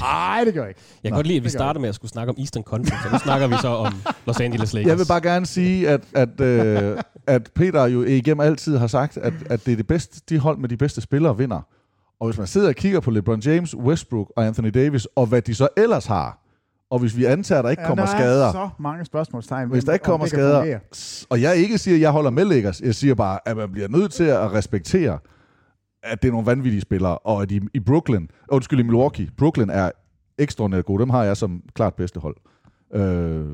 Nej, 0.00 0.42
det 0.44 0.54
gør 0.54 0.60
jeg 0.60 0.68
ikke. 0.68 0.80
Jeg 1.04 1.10
kan 1.10 1.12
Nå, 1.12 1.16
godt 1.16 1.26
lide, 1.26 1.36
at 1.36 1.44
vi 1.44 1.48
starter 1.48 1.80
med 1.80 1.88
at 1.88 1.94
skulle 1.94 2.10
snakke 2.10 2.30
om 2.30 2.36
Eastern 2.38 2.62
Conference, 2.62 3.06
og 3.06 3.12
nu 3.12 3.18
snakker 3.18 3.46
vi 3.46 3.54
så 3.60 3.68
om 3.68 3.94
Los 4.26 4.40
Angeles 4.40 4.74
Lakers. 4.74 4.88
Jeg 4.88 4.98
vil 4.98 5.06
bare 5.08 5.20
gerne 5.20 5.46
sige, 5.46 5.88
at, 5.88 6.00
at, 6.14 6.40
øh, 6.40 6.98
at 7.26 7.50
Peter 7.54 7.86
jo 7.86 8.02
igennem 8.02 8.40
altid 8.40 8.76
har 8.76 8.86
sagt, 8.86 9.16
at, 9.16 9.34
at 9.50 9.66
det 9.66 9.72
er 9.72 9.76
det 9.76 9.86
bedste, 9.86 10.20
de 10.28 10.38
hold 10.38 10.58
med 10.58 10.68
de 10.68 10.76
bedste 10.76 11.00
spillere 11.00 11.36
vinder. 11.36 11.60
Og 12.20 12.26
hvis 12.28 12.38
man 12.38 12.46
sidder 12.46 12.68
og 12.68 12.74
kigger 12.74 13.00
på 13.00 13.10
LeBron 13.10 13.40
James, 13.40 13.76
Westbrook 13.76 14.32
og 14.36 14.46
Anthony 14.46 14.68
Davis, 14.68 15.06
og 15.16 15.26
hvad 15.26 15.42
de 15.42 15.54
så 15.54 15.68
ellers 15.76 16.06
har, 16.06 16.42
og 16.90 16.98
hvis 16.98 17.16
vi 17.16 17.24
antager, 17.24 17.58
at 17.58 17.64
der 17.64 17.70
ikke 17.70 17.82
Ja, 17.82 17.88
kommer 17.88 18.04
der 18.04 18.12
skader, 18.12 18.46
er 18.46 18.52
så 18.52 18.68
mange 18.78 19.04
spørgsmålstegn. 19.04 19.68
hvis 19.70 19.84
der 19.84 19.92
ikke 19.92 20.04
om 20.04 20.10
kommer 20.10 20.26
skader, 20.26 20.60
fungere. 20.60 20.80
og 21.30 21.40
jeg 21.42 21.56
ikke 21.56 21.78
siger, 21.78 21.94
at 21.94 22.00
jeg 22.00 22.10
holder 22.10 22.30
med 22.30 22.44
Lakers, 22.44 22.80
jeg 22.80 22.94
siger 22.94 23.14
bare, 23.14 23.38
at 23.48 23.56
man 23.56 23.72
bliver 23.72 23.88
nødt 23.88 24.12
til 24.12 24.24
at 24.24 24.52
respektere, 24.52 25.18
at 26.02 26.22
det 26.22 26.28
er 26.28 26.32
nogle 26.32 26.46
vanvittige 26.46 26.80
spillere, 26.80 27.18
og 27.18 27.42
at 27.42 27.50
i, 27.50 27.60
i 27.74 27.80
Brooklyn, 27.80 28.26
undskyld, 28.48 28.78
i 28.80 28.82
Milwaukee, 28.82 29.28
Brooklyn 29.38 29.70
er 29.70 29.90
ekstraordinært 30.38 30.84
gode. 30.84 31.00
Dem 31.00 31.10
har 31.10 31.24
jeg 31.24 31.36
som 31.36 31.62
klart 31.74 31.94
bedste 31.94 32.20
hold. 32.20 32.36
Øh, 32.94 33.44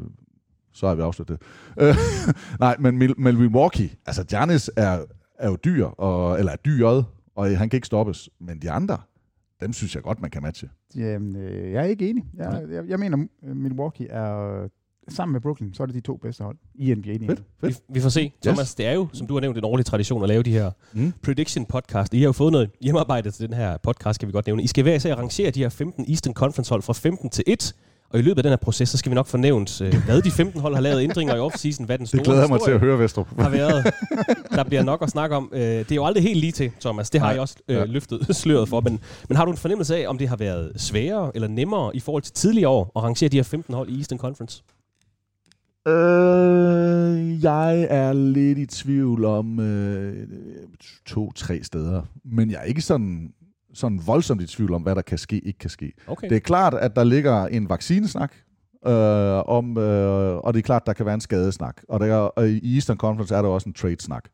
så 0.72 0.88
har 0.88 0.94
vi 0.94 1.02
afsluttet 1.02 1.38
det. 1.76 1.82
Øh, 1.88 1.96
nej, 2.60 2.76
men, 2.78 2.98
men 2.98 3.36
Milwaukee, 3.38 3.90
altså 4.06 4.24
Giannis 4.24 4.70
er, 4.76 4.98
er 5.38 5.48
jo 5.48 5.56
dyr, 5.64 5.86
og, 5.86 6.38
eller 6.38 6.52
er 6.52 6.56
dyret, 6.56 7.04
og 7.34 7.58
han 7.58 7.68
kan 7.68 7.76
ikke 7.76 7.86
stoppes. 7.86 8.30
Men 8.40 8.58
de 8.62 8.70
andre, 8.70 8.98
dem 9.60 9.72
synes 9.72 9.94
jeg 9.94 10.02
godt, 10.02 10.20
man 10.20 10.30
kan 10.30 10.42
matche. 10.42 10.68
Jamen, 10.96 11.36
øh, 11.36 11.72
jeg 11.72 11.80
er 11.82 11.86
ikke 11.86 12.10
enig. 12.10 12.24
Jeg, 12.36 12.62
jeg, 12.70 12.84
jeg 12.88 12.98
mener, 12.98 13.26
øh, 13.44 13.56
Milwaukee 13.56 14.08
er... 14.08 14.62
øh, 14.62 14.68
Sammen 15.08 15.32
med 15.32 15.40
Brooklyn, 15.40 15.72
så 15.74 15.82
er 15.82 15.86
det 15.86 15.94
de 15.94 16.00
to 16.00 16.16
bedste 16.16 16.44
hold 16.44 16.56
i 16.74 16.94
NBA. 16.94 17.12
nu. 17.12 17.26
Fedt, 17.26 17.42
Vi, 17.62 17.66
fedt. 17.72 17.80
vi 17.88 18.00
får 18.00 18.08
se. 18.08 18.32
Thomas, 18.42 18.58
Yes. 18.60 18.74
det 18.74 18.86
er 18.86 18.92
jo, 18.92 19.08
som 19.12 19.26
du 19.26 19.34
har 19.34 19.40
nævnt, 19.40 19.58
en 19.58 19.64
årlig 19.64 19.86
tradition 19.86 20.22
at 20.22 20.28
lave 20.28 20.42
de 20.42 20.50
her 20.52 20.70
Mm. 20.92 21.12
prediction 21.22 21.66
podcast. 21.66 22.14
I 22.14 22.18
har 22.18 22.24
jo 22.24 22.32
fået 22.32 22.52
noget 22.52 22.70
hjemmearbejde 22.80 23.30
til 23.30 23.46
den 23.48 23.56
her 23.56 23.76
podcast, 23.76 24.20
kan 24.20 24.26
vi 24.26 24.32
godt 24.32 24.46
nævne. 24.46 24.62
I 24.62 24.66
skal 24.66 24.82
hver 24.82 24.94
især 24.94 25.14
rangere 25.14 25.50
de 25.50 25.60
her 25.60 25.68
15 25.68 26.04
Eastern 26.08 26.34
Conference 26.34 26.70
hold 26.70 26.82
fra 26.82 26.92
15 26.92 27.30
til 27.30 27.44
1. 27.46 27.74
Og 28.12 28.18
i 28.18 28.22
løbet 28.22 28.38
af 28.38 28.42
den 28.42 28.50
her 28.50 28.56
proces, 28.56 28.88
så 28.88 28.96
skal 28.98 29.10
vi 29.10 29.14
nok 29.14 29.26
få 29.26 29.36
nævnt, 29.36 29.80
øh, 29.80 29.94
hvad 30.04 30.22
de 30.22 30.30
15 30.30 30.60
hold 30.60 30.74
har 30.74 30.80
lavet 30.80 31.02
ændringer 31.02 31.36
i 31.36 31.38
offseason, 31.38 31.86
hvad 31.86 31.98
den 31.98 32.06
store 32.06 32.18
Det 32.18 32.26
glæder 32.26 32.48
mig 32.48 32.60
til 32.64 32.70
at 32.70 32.80
høre, 32.80 32.98
Vestrup. 32.98 33.40
har 33.40 33.48
været. 33.48 33.94
Der 34.50 34.64
bliver 34.64 34.82
nok 34.82 35.02
at 35.02 35.10
snakke 35.10 35.36
om. 35.36 35.50
Øh, 35.54 35.60
Det 35.60 35.92
er 35.92 35.96
jo 35.96 36.06
aldrig 36.06 36.22
helt 36.22 36.38
lige 36.40 36.52
til, 36.52 36.70
Thomas. 36.80 37.10
Det 37.10 37.20
har 37.20 37.26
Nej. 37.28 37.32
jeg 37.32 37.40
også 37.40 37.56
øh, 37.68 37.76
Ja. 37.76 37.84
løftet 37.84 38.26
sløret 38.36 38.68
for. 38.68 38.80
Men, 38.80 39.00
men 39.28 39.36
har 39.36 39.44
du 39.44 39.50
en 39.50 39.56
fornemmelse 39.56 39.96
af, 39.96 40.08
om 40.08 40.18
det 40.18 40.28
har 40.28 40.36
været 40.36 40.72
sværere 40.76 41.30
eller 41.34 41.48
nemmere 41.48 41.96
i 41.96 42.00
forhold 42.00 42.22
til 42.22 42.32
tidligere 42.32 42.68
år 42.70 42.92
at 42.96 43.02
rangere 43.02 43.28
de 43.28 43.36
her 43.36 43.42
15 43.44 43.74
hold 43.74 43.88
i 43.88 43.96
Eastern 43.98 44.18
Conference? 44.18 44.62
Øh, 45.88 47.42
jeg 47.44 47.86
er 47.90 48.12
lidt 48.12 48.58
i 48.58 48.66
tvivl 48.66 49.24
om 49.24 49.60
øh, 49.60 50.26
to-tre 51.06 51.60
steder. 51.62 52.02
Men 52.24 52.50
jeg 52.50 52.58
er 52.60 52.64
ikke 52.64 52.82
sådan, 52.82 53.32
sådan 53.74 54.00
voldsomt 54.06 54.42
i 54.42 54.46
tvivl 54.46 54.74
om, 54.74 54.82
hvad 54.82 54.94
der 54.94 55.02
kan 55.02 55.18
ske, 55.18 55.38
ikke 55.38 55.58
kan 55.58 55.70
ske. 55.70 55.92
Okay. 56.06 56.28
Det 56.28 56.36
er 56.36 56.40
klart, 56.40 56.74
at 56.74 56.96
der 56.96 57.04
ligger 57.04 57.46
en 57.46 57.68
vaccinesnak, 57.68 58.32
øh, 58.86 58.92
om, 59.48 59.78
øh, 59.78 60.36
og 60.36 60.54
det 60.54 60.60
er 60.60 60.62
klart, 60.62 60.86
der 60.86 60.92
kan 60.92 61.06
være 61.06 61.14
en 61.14 61.20
skadesnak. 61.20 61.82
Og, 61.88 62.00
der, 62.00 62.14
og 62.14 62.48
i 62.48 62.74
Eastern 62.74 62.96
Conference 62.96 63.34
er 63.34 63.42
der 63.42 63.48
også 63.48 63.68
en 63.68 63.72
trade-snak. 63.72 64.24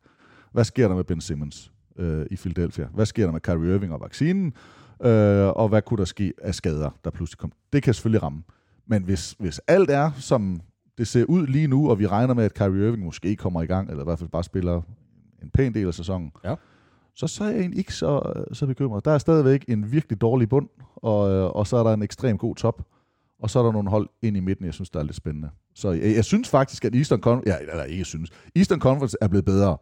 Hvad 0.51 0.63
sker 0.63 0.87
der 0.87 0.95
med 0.95 1.03
Ben 1.03 1.21
Simmons 1.21 1.71
øh, 1.99 2.25
i 2.31 2.35
Philadelphia? 2.35 2.87
Hvad 2.93 3.05
sker 3.05 3.25
der 3.25 3.31
med 3.31 3.41
Kyrie 3.41 3.75
Irving 3.75 3.93
og 3.93 4.01
vaccinen? 4.01 4.53
Øh, 5.03 5.47
og 5.47 5.69
hvad 5.69 5.81
kunne 5.81 5.97
der 5.97 6.05
ske 6.05 6.33
af 6.41 6.55
skader, 6.55 6.89
der 7.03 7.09
pludselig 7.09 7.37
kom? 7.37 7.51
Det 7.73 7.83
kan 7.83 7.93
selvfølgelig 7.93 8.23
ramme. 8.23 8.43
Men 8.87 9.03
hvis, 9.03 9.35
hvis 9.39 9.61
alt 9.67 9.89
er, 9.89 10.11
som 10.17 10.61
det 10.97 11.07
ser 11.07 11.25
ud 11.25 11.47
lige 11.47 11.67
nu, 11.67 11.89
og 11.89 11.99
vi 11.99 12.07
regner 12.07 12.33
med, 12.33 12.43
at 12.43 12.53
Kyrie 12.53 12.87
Irving 12.87 13.05
måske 13.05 13.35
kommer 13.35 13.61
i 13.61 13.65
gang, 13.65 13.89
eller 13.89 14.03
i 14.03 14.05
hvert 14.05 14.19
fald 14.19 14.29
bare 14.29 14.43
spiller 14.43 14.81
en 15.43 15.49
pæn 15.49 15.73
del 15.73 15.87
af 15.87 15.93
sæsonen, 15.93 16.31
Ja. 16.43 16.55
Så, 17.19 17.27
så 17.27 17.43
er 17.43 17.49
jeg 17.49 17.59
egentlig 17.59 17.77
ikke 17.77 17.93
så, 17.93 18.33
så 18.53 18.65
bekymret. 18.65 19.05
Der 19.05 19.11
er 19.11 19.17
stadigvæk 19.17 19.65
en 19.67 19.91
virkelig 19.91 20.21
dårlig 20.21 20.49
bund, 20.49 20.69
og, 20.95 21.31
øh, 21.31 21.45
og 21.45 21.67
så 21.67 21.77
er 21.77 21.83
der 21.83 21.93
en 21.93 22.03
ekstrem 22.03 22.37
god 22.37 22.55
top, 22.55 22.81
og 23.39 23.49
så 23.49 23.59
er 23.59 23.63
der 23.63 23.71
nogle 23.71 23.89
hold 23.89 24.09
ind 24.21 24.37
i 24.37 24.39
midten, 24.39 24.65
jeg 24.65 24.73
synes, 24.73 24.89
der 24.89 24.99
er 24.99 25.03
lidt 25.03 25.15
spændende. 25.15 25.49
Så 25.75 25.91
jeg, 25.91 26.15
jeg 26.15 26.25
synes 26.25 26.49
faktisk, 26.49 26.85
at 26.85 26.95
Eastern 26.95 27.21
Conference, 27.21 27.63
ja, 27.65 27.71
eller 27.71 27.83
ikke 27.83 28.05
synes, 28.05 28.29
Eastern 28.55 28.79
Conference 28.79 29.17
er 29.21 29.27
blevet 29.27 29.45
bedre, 29.45 29.77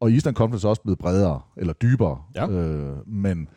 og 0.00 0.10
Eastern 0.12 0.34
Conference 0.34 0.66
er 0.66 0.68
også 0.68 0.82
blevet 0.82 0.98
bredere, 0.98 1.40
eller 1.56 1.72
dybere. 1.72 2.22
Ja. 2.34 2.48
Øh, 2.48 3.08
men 3.08 3.48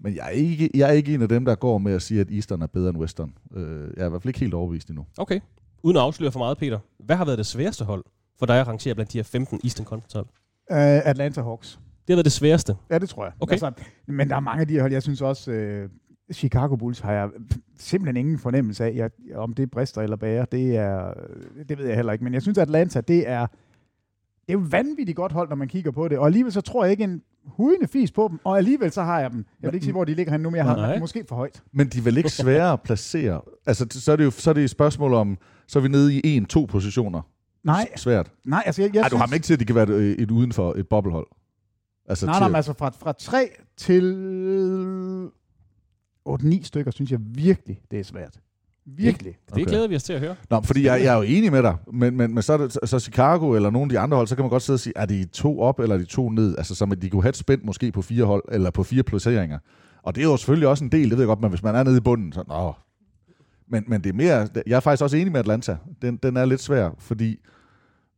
men 0.00 0.16
jeg 0.16 0.26
er, 0.26 0.30
ikke, 0.30 0.70
jeg 0.74 0.88
er 0.88 0.92
ikke 0.92 1.14
en 1.14 1.22
af 1.22 1.28
dem, 1.28 1.44
der 1.44 1.54
går 1.54 1.78
med 1.78 1.92
at 1.92 2.02
sige, 2.02 2.20
at 2.20 2.30
Eastern 2.30 2.62
er 2.62 2.66
bedre 2.66 2.88
end 2.88 2.98
Western. 2.98 3.34
Øh, 3.56 3.90
jeg 3.96 4.02
er 4.02 4.06
i 4.06 4.10
hvert 4.10 4.22
fald 4.22 4.30
ikke 4.30 4.40
helt 4.40 4.54
overbevist 4.54 4.88
endnu. 4.88 5.06
Okay. 5.18 5.40
Uden 5.82 5.96
at 5.96 6.02
afsløre 6.02 6.32
for 6.32 6.38
meget, 6.38 6.58
Peter. 6.58 6.78
Hvad 6.98 7.16
har 7.16 7.24
været 7.24 7.38
det 7.38 7.46
sværeste 7.46 7.84
hold 7.84 8.04
for 8.38 8.46
dig 8.46 8.60
at 8.60 8.68
rangere 8.68 8.94
blandt 8.94 9.12
de 9.12 9.18
her 9.18 9.22
15 9.22 9.60
Eastern 9.64 9.86
Conference 9.86 10.16
hold? 10.16 10.26
Uh, 10.70 11.08
Atlanta 11.10 11.42
Hawks. 11.42 11.78
Det 12.06 12.12
har 12.12 12.16
været 12.16 12.24
det 12.24 12.32
sværeste. 12.32 12.76
Ja, 12.90 12.98
det 12.98 13.08
tror 13.08 13.24
jeg. 13.24 13.32
Okay. 13.40 13.52
Altså, 13.52 13.72
men 14.06 14.28
der 14.28 14.36
er 14.36 14.40
mange 14.40 14.60
af 14.60 14.68
de 14.68 14.74
her 14.74 14.80
hold. 14.80 14.92
Jeg 14.92 15.02
synes 15.02 15.22
også, 15.22 15.50
øh, 15.52 15.88
Chicago 16.32 16.76
Bulls 16.76 17.00
har 17.00 17.12
jeg 17.12 17.28
simpelthen 17.78 18.16
ingen 18.16 18.38
fornemmelse 18.38 18.84
af, 18.84 18.92
jeg, 18.94 19.10
om 19.34 19.52
det 19.52 19.70
brister 19.70 20.02
eller 20.02 20.16
bærer. 20.16 20.44
Det, 20.44 20.76
er, 20.76 21.12
det 21.68 21.78
ved 21.78 21.86
jeg 21.86 21.96
heller 21.96 22.12
ikke. 22.12 22.24
Men 22.24 22.34
jeg 22.34 22.42
synes, 22.42 22.58
at 22.58 22.62
Atlanta, 22.62 23.00
det 23.00 23.28
er, 23.28 23.46
det 24.46 24.48
er 24.48 24.52
jo 24.52 24.62
vanvittigt 24.70 25.16
godt 25.16 25.32
hold, 25.32 25.48
når 25.48 25.56
man 25.56 25.68
kigger 25.68 25.90
på 25.90 26.08
det. 26.08 26.18
Og 26.18 26.26
alligevel 26.26 26.52
så 26.52 26.60
tror 26.60 26.84
jeg 26.84 26.90
ikke 26.90 27.04
en 27.04 27.22
hudende 27.44 27.88
fis 27.88 28.12
på 28.12 28.28
dem. 28.30 28.40
Og 28.44 28.58
alligevel 28.58 28.92
så 28.92 29.02
har 29.02 29.20
jeg 29.20 29.30
dem. 29.30 29.44
Jeg 29.62 29.68
vil 29.68 29.74
ikke 29.74 29.84
sige, 29.84 29.92
hvor 29.92 30.04
de 30.04 30.14
ligger 30.14 30.32
henne 30.32 30.42
nu, 30.42 30.50
men 30.50 30.56
jeg 30.56 30.64
har 30.64 30.76
Nej. 30.76 30.92
dem 30.92 31.00
måske 31.00 31.24
for 31.28 31.36
højt. 31.36 31.62
Men 31.72 31.88
de 31.88 31.98
er 31.98 32.02
vel 32.02 32.16
ikke 32.16 32.28
svære 32.30 32.72
at 32.72 32.80
placere? 32.82 33.40
Altså, 33.66 33.86
så 33.90 34.12
er 34.12 34.16
det 34.16 34.24
jo 34.24 34.30
så 34.30 34.50
er 34.50 34.54
det 34.54 34.64
et 34.64 34.70
spørgsmål 34.70 35.14
om, 35.14 35.38
så 35.66 35.78
er 35.78 35.82
vi 35.82 35.88
nede 35.88 36.14
i 36.14 36.36
en-to 36.36 36.64
positioner. 36.64 37.22
Nej, 37.64 37.88
Svært. 37.96 38.32
nej, 38.44 38.62
altså 38.66 38.82
jeg, 38.82 38.94
jeg 38.94 39.00
Ej, 39.00 39.08
du 39.08 39.10
synes, 39.10 39.20
har 39.20 39.26
dem 39.26 39.34
ikke 39.34 39.44
til, 39.44 39.54
at 39.54 39.60
de 39.60 39.64
kan 39.64 39.74
være 39.74 39.88
et, 39.88 40.20
et 40.22 40.30
uden 40.30 40.52
for 40.52 40.72
et 40.72 40.88
boblehold. 40.88 41.26
Altså, 42.08 42.26
Nej, 42.26 42.34
til, 42.34 42.40
nej, 42.40 42.48
men 42.48 42.56
altså 42.56 42.72
fra, 42.72 42.88
fra 42.98 43.12
3 43.12 43.48
til 43.76 45.28
8-9 46.28 46.62
stykker, 46.64 46.90
synes 46.90 47.10
jeg 47.10 47.18
virkelig, 47.22 47.80
det 47.90 48.00
er 48.00 48.04
svært. 48.04 48.40
Virkelig. 48.86 49.36
Det 49.46 49.52
Okay. 49.52 49.64
glæder 49.64 49.88
vi 49.88 49.96
os 49.96 50.02
til 50.02 50.12
at 50.12 50.20
høre. 50.20 50.36
Nå, 50.50 50.60
fordi 50.60 50.84
jeg, 50.84 51.02
jeg 51.04 51.12
er 51.12 51.16
jo 51.16 51.22
enig 51.22 51.52
med 51.52 51.62
dig, 51.62 51.76
men, 51.92 52.16
men, 52.16 52.34
men 52.34 52.42
så, 52.42 52.52
er 52.52 52.56
det, 52.56 52.78
så 52.84 52.98
Chicago 52.98 53.52
eller 53.52 53.70
nogle 53.70 53.84
af 53.84 53.88
de 53.88 53.98
andre 53.98 54.16
hold, 54.16 54.26
så 54.26 54.34
kan 54.36 54.42
man 54.42 54.50
godt 54.50 54.62
sidde 54.62 54.76
og 54.76 54.80
sige, 54.80 54.92
er 54.96 55.06
de 55.06 55.24
to 55.24 55.60
op, 55.60 55.80
eller 55.80 55.94
er 55.94 55.98
de 55.98 56.04
to 56.04 56.30
ned? 56.30 56.54
Altså, 56.58 56.74
som 56.74 56.92
at 56.92 57.02
de 57.02 57.10
kunne 57.10 57.22
have 57.22 57.28
et 57.28 57.36
spænd 57.36 57.62
måske 57.62 57.92
på 57.92 58.02
fire 58.02 58.24
hold, 58.24 58.44
eller 58.52 58.70
på 58.70 58.82
fire 58.82 59.02
placeringer. 59.02 59.58
Og 60.02 60.14
det 60.14 60.20
er 60.20 60.24
jo 60.24 60.36
selvfølgelig 60.36 60.68
også 60.68 60.84
en 60.84 60.92
del, 60.92 61.02
det 61.02 61.10
ved 61.10 61.18
jeg 61.18 61.26
godt, 61.26 61.40
men 61.40 61.50
hvis 61.50 61.62
man 61.62 61.74
er 61.74 61.82
nede 61.82 61.96
i 61.96 62.00
bunden, 62.00 62.32
så 62.32 62.44
nå. 62.48 62.72
Men, 63.68 63.84
men 63.86 64.00
det 64.04 64.10
er 64.10 64.14
mere, 64.14 64.48
jeg 64.66 64.76
er 64.76 64.80
faktisk 64.80 65.02
også 65.02 65.16
enig 65.16 65.32
med 65.32 65.40
Atlanta. 65.40 65.76
Den, 66.02 66.16
den 66.16 66.36
er 66.36 66.44
lidt 66.44 66.60
svær, 66.60 66.90
fordi, 66.98 67.38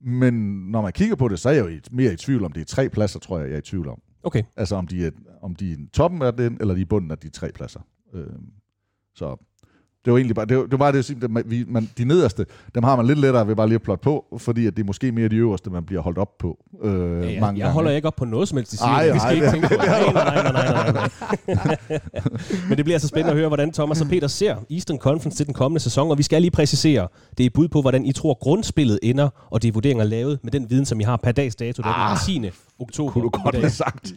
men 0.06 0.34
når 0.70 0.82
man 0.82 0.92
kigger 0.92 1.16
på 1.16 1.28
det, 1.28 1.38
så 1.38 1.48
er 1.48 1.52
jeg 1.52 1.64
jo 1.64 1.80
mere 1.90 2.12
i 2.12 2.16
tvivl 2.16 2.44
om, 2.44 2.52
det 2.52 2.60
er 2.60 2.64
tre 2.64 2.88
pladser, 2.88 3.20
tror 3.20 3.38
jeg, 3.38 3.48
jeg 3.48 3.54
er 3.54 3.58
i 3.58 3.62
tvivl 3.62 3.88
om. 3.88 4.02
Okay. 4.22 4.42
Altså 4.56 4.76
om 4.76 4.86
de 4.86 5.06
er, 5.06 5.10
om 5.42 5.54
de 5.54 5.72
er 5.72 5.76
toppen 5.92 6.22
af 6.22 6.36
den, 6.36 6.56
eller 6.60 6.74
de 6.74 6.80
er 6.80 6.86
bunden 6.86 7.10
af 7.10 7.18
de 7.18 7.28
tre 7.28 7.52
pladser. 7.52 7.80
Øh, 8.14 8.26
så 9.14 9.36
det 10.06 10.12
var 10.12 10.18
egentlig 10.18 10.34
bare, 10.36 10.46
det 10.46 10.56
var, 10.56 10.62
det 10.62 10.72
var 10.72 10.78
bare 10.78 10.92
det, 10.92 11.10
at 11.36 11.50
vi, 11.50 11.64
man, 11.68 11.90
de 11.98 12.04
nederste, 12.04 12.46
dem 12.74 12.82
har 12.84 12.96
man 12.96 13.06
lidt 13.06 13.18
lettere 13.18 13.46
ved 13.48 13.56
bare 13.56 13.66
lige 13.68 13.74
at 13.74 13.82
plotte 13.82 14.02
på, 14.02 14.24
fordi 14.38 14.66
at 14.66 14.76
det 14.76 14.82
er 14.82 14.86
måske 14.86 15.12
mere 15.12 15.28
de 15.28 15.36
øverste, 15.36 15.70
man 15.70 15.84
bliver 15.84 16.02
holdt 16.02 16.18
op 16.18 16.38
på 16.38 16.58
øh, 16.82 16.92
Ja, 16.92 17.00
mange 17.00 17.26
jeg, 17.32 17.40
gange. 17.40 17.64
holder 17.72 17.90
ikke 17.90 18.08
op 18.08 18.16
på 18.16 18.24
noget 18.24 18.48
som 18.48 18.56
helst, 18.58 18.72
de 18.72 18.76
siger. 18.76 18.88
Ej, 18.88 19.10
vi 19.12 19.18
skal 19.18 19.34
ikke 19.34 19.44
det- 19.46 19.52
tænke 19.52 19.68
på 19.68 19.74
det. 19.74 19.82
Nej, 19.88 20.12
nej, 20.12 20.52
nej, 20.52 20.52
nej, 20.52 21.08
nej, 21.48 21.78
nej. 21.88 21.98
Men 22.68 22.76
det 22.76 22.84
bliver 22.84 22.94
altså 22.96 23.08
spændende 23.08 23.30
at 23.32 23.36
høre, 23.38 23.48
hvordan 23.48 23.72
Thomas 23.72 24.00
og 24.00 24.06
Peter 24.08 24.26
ser 24.28 24.56
Eastern 24.70 24.98
Conference 24.98 25.38
til 25.38 25.46
den 25.46 25.54
kommende 25.54 25.80
sæson, 25.80 26.10
og 26.10 26.18
vi 26.18 26.22
skal 26.22 26.42
lige 26.42 26.50
præcisere, 26.50 27.08
det 27.38 27.46
er 27.46 27.50
bud 27.54 27.68
på, 27.68 27.80
hvordan 27.80 28.04
I 28.06 28.12
tror 28.12 28.38
grundspillet 28.40 28.98
ender, 29.02 29.28
og 29.50 29.62
det 29.62 29.68
er 29.68 29.72
vurderinger 29.72 30.04
lavet 30.04 30.38
med 30.42 30.52
den 30.52 30.66
viden, 30.70 30.84
som 30.86 31.00
I 31.00 31.02
har 31.02 31.16
per 31.16 31.32
dags 31.32 31.56
dato, 31.56 31.82
der 31.82 31.88
er 31.88 32.08
den 32.26 32.42
10. 32.42 32.50
oktober. 32.78 33.12
Kunne 33.12 33.24
du 33.24 33.28
godt 33.28 33.54
have 33.56 33.70
sagt. 33.70 34.14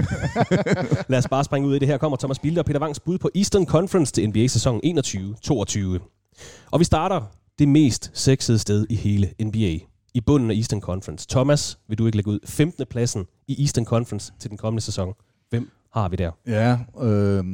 Lad 1.10 1.18
os 1.18 1.28
bare 1.28 1.44
springe 1.44 1.68
ud 1.68 1.76
i 1.76 1.78
det 1.78 1.88
her. 1.88 1.96
Kommer 1.98 2.16
Thomas 2.16 2.38
Bilde 2.38 2.58
og 2.60 2.64
Peter 2.64 2.80
Wangs 2.80 3.00
bud 3.00 3.18
på 3.18 3.30
Eastern 3.34 3.66
Conference 3.66 4.12
til 4.12 4.28
NBA-sæsonen 4.28 4.98
21-22. 4.98 6.68
Og 6.70 6.80
vi 6.80 6.84
starter 6.84 7.20
det 7.58 7.68
mest 7.68 8.10
sexede 8.14 8.58
sted 8.58 8.86
i 8.90 8.94
hele 8.94 9.30
NBA. 9.44 9.78
I 10.14 10.20
bunden 10.26 10.50
af 10.50 10.54
Eastern 10.54 10.80
Conference. 10.80 11.26
Thomas, 11.30 11.78
vil 11.88 11.98
du 11.98 12.06
ikke 12.06 12.16
lægge 12.16 12.30
ud 12.30 12.38
15. 12.44 12.86
pladsen 12.90 13.26
i 13.48 13.62
Eastern 13.62 13.84
Conference 13.84 14.32
til 14.38 14.50
den 14.50 14.58
kommende 14.58 14.80
sæson? 14.84 15.12
Hvem 15.50 15.70
har 15.94 16.08
vi 16.08 16.16
der? 16.16 16.30
Ja, 16.46 16.78
øh, 17.02 17.44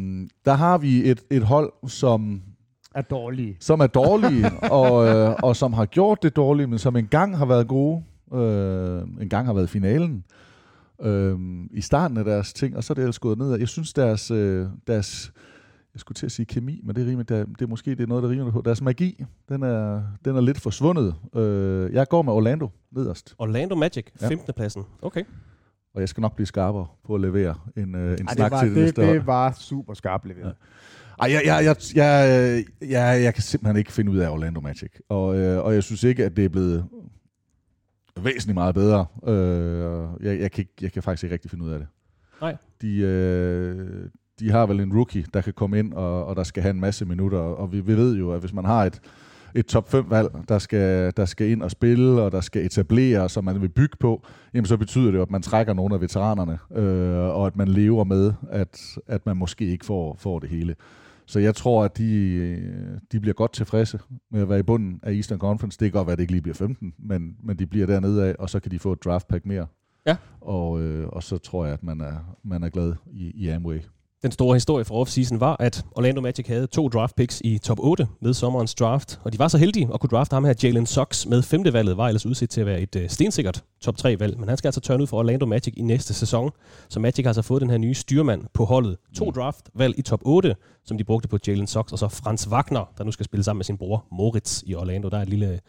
der 0.45 0.53
har 0.55 0.79
vi 0.79 1.11
et, 1.11 1.21
et 1.31 1.43
hold, 1.43 1.73
som, 1.89 2.43
Er 2.95 3.03
dårlige. 3.03 3.57
som 3.61 3.81
er 3.81 3.87
dårlige, 3.87 4.51
og, 4.71 5.07
øh, 5.07 5.35
og 5.43 5.57
som 5.57 5.73
har 5.73 5.87
gjort 5.87 6.23
det 6.23 6.37
dårligt, 6.37 6.71
men 6.71 6.79
som 6.79 6.97
engang 6.97 7.39
har 7.39 7.45
været 7.47 7.69
gode, 7.69 8.03
øh, 8.35 9.03
engang 9.21 9.47
har 9.47 9.53
været 9.55 9.65
i 9.65 9.69
finalen, 9.69 10.25
øh, 11.03 11.39
i 11.71 11.81
starten 11.81 12.17
af 12.17 12.25
deres 12.25 12.53
ting, 12.53 12.77
og 12.77 12.85
så 12.85 12.93
er 12.93 12.95
det 12.95 13.03
ellers 13.03 13.19
gået 13.19 13.39
ned. 13.39 13.59
Jeg 13.59 13.69
synes, 13.69 13.93
deres, 13.93 14.31
øh, 14.31 14.67
deres 14.87 15.33
jeg 15.95 16.01
skulle 16.01 16.17
til 16.17 16.27
at 16.27 16.33
sige 16.33 16.47
kemi, 16.47 16.81
men 16.85 16.97
det 16.97 17.03
er, 17.03 17.07
rimeligt, 17.07 17.29
det 17.29 17.63
er 17.63 17.67
måske 17.67 17.91
det 17.91 18.01
er 18.01 18.07
noget, 18.07 18.23
der 18.23 18.29
rimer 18.31 18.51
på. 18.51 18.63
Deres 18.65 18.83
magi, 18.83 19.25
den 19.49 19.63
er, 19.63 20.03
den 20.25 20.37
er 20.37 20.41
lidt 20.41 20.61
forsvundet. 20.61 21.15
Øh, 21.37 21.93
jeg 21.93 22.09
går 22.09 22.23
med 22.23 22.33
Orlando 22.33 22.69
nederst, 22.93 23.35
Orlando 23.39 23.75
Magic, 23.75 24.05
Ja. 24.21 24.29
15. 24.29 24.55
pladsen. 24.57 24.83
Okay. 25.03 25.23
og 25.95 26.01
jeg 26.01 26.09
skal 26.09 26.21
nok 26.21 26.35
blive 26.35 26.47
skarpere 26.47 26.87
på 27.07 27.15
at 27.15 27.21
levere 27.21 27.55
en, 27.77 27.95
øh, 27.95 28.19
en 28.21 28.27
Ej, 28.29 28.35
snak 28.35 28.51
det, 28.51 28.51
var, 28.53 28.61
til 28.61 28.69
det, 28.69 28.77
det, 28.77 28.83
næste 28.85 29.03
år. 29.03 29.13
det 29.13 29.27
var 29.27 29.53
super 29.61 29.95
skarpt 29.95 30.27
leveret. 30.27 30.55
Ej, 31.21 31.31
jeg, 31.33 31.43
jeg, 31.47 31.65
jeg, 31.65 31.77
jeg, 31.95 32.65
jeg, 32.91 33.23
jeg 33.23 33.35
kan 33.35 33.43
simpelthen 33.43 33.77
ikke 33.77 33.93
finde 33.93 34.11
ud 34.13 34.19
af 34.19 34.29
Orlando 34.31 34.61
Magic. 34.61 34.91
Og, 35.09 35.37
øh, 35.39 35.65
og 35.65 35.75
jeg 35.75 35.83
synes 35.83 36.03
ikke, 36.05 36.25
at 36.25 36.37
det 36.37 36.45
er 36.45 36.49
blevet 36.49 36.85
væsentligt 38.21 38.55
meget 38.55 38.75
bedre. 38.75 39.07
Øh, 39.27 40.27
jeg, 40.27 40.41
jeg, 40.41 40.51
kan 40.51 40.63
ikke, 40.63 40.73
jeg 40.81 40.93
kan 40.93 41.03
faktisk 41.03 41.25
ikke 41.25 41.33
rigtig 41.33 41.51
finde 41.51 41.65
ud 41.65 41.71
af 41.71 41.79
det. 41.79 41.89
Nej. 42.41 42.57
De, 42.83 42.99
øh, 42.99 44.09
de 44.41 44.51
har 44.51 44.67
vel 44.67 44.81
en 44.81 44.93
rookie, 44.93 45.25
der 45.35 45.41
kan 45.41 45.53
komme 45.53 45.79
ind, 45.79 45.93
og, 45.93 46.27
og 46.27 46.37
der 46.37 46.43
skal 46.43 46.63
have 46.63 46.71
en 46.71 46.81
masse 46.81 47.05
minutter, 47.05 47.39
og 47.39 47.73
vi, 47.73 47.81
vi 47.81 47.97
ved 47.97 48.17
jo, 48.17 48.33
at 48.33 48.41
hvis 48.41 48.53
man 48.53 48.65
har 48.65 48.85
et, 48.85 49.01
et 49.55 49.67
top 49.67 49.91
5 49.91 50.11
valg, 50.11 50.29
der 50.49 50.59
skal, 50.59 51.13
der 51.17 51.25
skal 51.25 51.51
ind 51.51 51.63
og 51.63 51.71
spille, 51.71 52.23
og 52.23 52.33
der 52.33 52.41
skal 52.41 52.67
etablere, 52.67 53.29
som 53.29 53.45
man 53.45 53.61
vil 53.61 53.69
bygge 53.69 53.97
på, 54.01 54.27
jamen 54.55 54.67
så 54.67 54.77
betyder 54.77 55.11
det 55.11 55.19
jo, 55.19 55.23
at 55.23 55.31
man 55.31 55.43
trækker 55.43 55.75
nogle 55.75 55.95
af 55.95 56.01
veteranerne, 56.01 56.59
øh, 56.75 57.37
og 57.37 57.47
at 57.47 57.57
man 57.57 57.69
lever 57.69 58.05
med, 58.05 58.33
at, 58.51 58.99
at 59.07 59.27
man 59.27 59.37
måske 59.37 59.67
ikke 59.67 59.87
får, 59.87 60.17
får 60.19 60.39
det 60.39 60.49
hele. 60.49 60.75
Så 61.27 61.39
jeg 61.39 61.55
tror, 61.55 61.85
at 61.85 61.99
de, 61.99 63.01
de 63.13 63.21
bliver 63.21 63.35
godt 63.35 63.53
tilfredse 63.53 63.99
med 64.31 64.41
at 64.41 64.49
være 64.49 64.59
i 64.59 64.63
bunden 64.63 65.01
af 65.03 65.13
Eastern 65.13 65.39
Conference. 65.39 65.79
Det 65.81 65.93
kan 65.93 65.99
godt 65.99 66.07
være, 66.07 66.13
at 66.13 66.19
det 66.19 66.23
ikke 66.23 66.33
lige 66.33 66.43
bliver 66.43 66.55
15, 66.55 66.95
men, 66.99 67.37
men 67.43 67.59
de 67.59 67.67
bliver 67.67 67.87
dernede 67.87 68.27
af, 68.27 68.37
og 68.39 68.51
så 68.51 68.61
kan 68.61 68.71
de 68.71 68.79
få 68.79 68.93
et 68.93 69.05
draft 69.05 69.29
pack 69.29 69.47
mere. 69.47 69.67
Ja. 70.07 70.17
Og, 70.41 70.83
øh, 70.83 71.09
og 71.09 71.23
så 71.23 71.39
tror 71.39 71.65
jeg, 71.65 71.75
at 71.75 71.83
man 71.83 72.01
er, 72.01 72.37
man 72.43 72.63
er 72.63 72.69
glad 72.69 72.95
i, 73.13 73.31
i 73.31 73.49
Amway. 73.49 73.81
Den 74.25 74.33
store 74.33 74.55
historie 74.55 74.85
fra 74.85 74.95
offseason 74.95 75.41
var, 75.41 75.57
at 75.61 75.85
Orlando 75.93 76.21
Magic 76.21 76.47
havde 76.47 76.67
to 76.67 76.89
draft 76.89 77.17
picks 77.17 77.41
i 77.45 77.59
top 77.59 77.79
8 77.81 78.09
med 78.21 78.35
sommerens 78.35 78.75
draft, 78.75 79.21
og 79.25 79.33
de 79.33 79.39
var 79.39 79.49
så 79.49 79.59
heldige 79.59 79.89
at 79.95 80.01
kunne 80.01 80.09
drafte 80.09 80.35
ham 80.35 80.45
her, 80.45 80.55
Jalen 80.63 80.87
Sox, 80.87 81.27
med 81.27 81.43
femte 81.43 81.73
valget, 81.73 81.97
var 81.97 82.09
ellers 82.09 82.27
udsat 82.27 82.51
til 82.51 82.61
at 82.61 82.67
være 82.67 82.81
et 82.81 82.97
uh, 82.97 83.03
stensikkert 83.09 83.65
top 83.81 83.97
3 83.97 84.21
valg, 84.21 84.39
men 84.39 84.49
han 84.49 84.59
skal 84.59 84.69
altså 84.69 84.81
tørne 84.81 85.03
ud 85.03 85.07
for 85.07 85.19
Orlando 85.19 85.47
Magic 85.47 85.75
i 85.77 85.83
næste 85.83 86.15
sæson, 86.15 86.51
så 86.89 87.01
Magic 87.01 87.25
har 87.25 87.29
altså 87.29 87.43
fået 87.43 87.63
den 87.63 87.71
her 87.71 87.79
nye 87.79 87.95
styrmand 87.95 88.45
på 88.53 88.65
holdet. 88.65 88.97
To 89.15 89.25
mm. 89.25 89.33
draft 89.33 89.71
valg 89.75 89.99
i 89.99 90.03
top 90.03 90.21
8, 90.23 90.57
som 90.85 90.99
de 90.99 91.05
brugte 91.05 91.29
på 91.29 91.39
Jalen 91.47 91.67
Sox, 91.67 91.93
og 91.93 91.99
så 91.99 92.09
Franz 92.09 92.49
Wagner, 92.49 92.93
der 92.99 93.05
nu 93.05 93.11
skal 93.11 93.25
spille 93.25 93.45
sammen 93.45 93.59
med 93.59 93.65
sin 93.65 93.79
bror 93.79 94.05
Moritz 94.13 94.63
i 94.67 94.75
Orlando. 94.75 95.09
Der 95.09 95.17
er 95.17 95.23
et 95.23 95.29
lille 95.29 95.61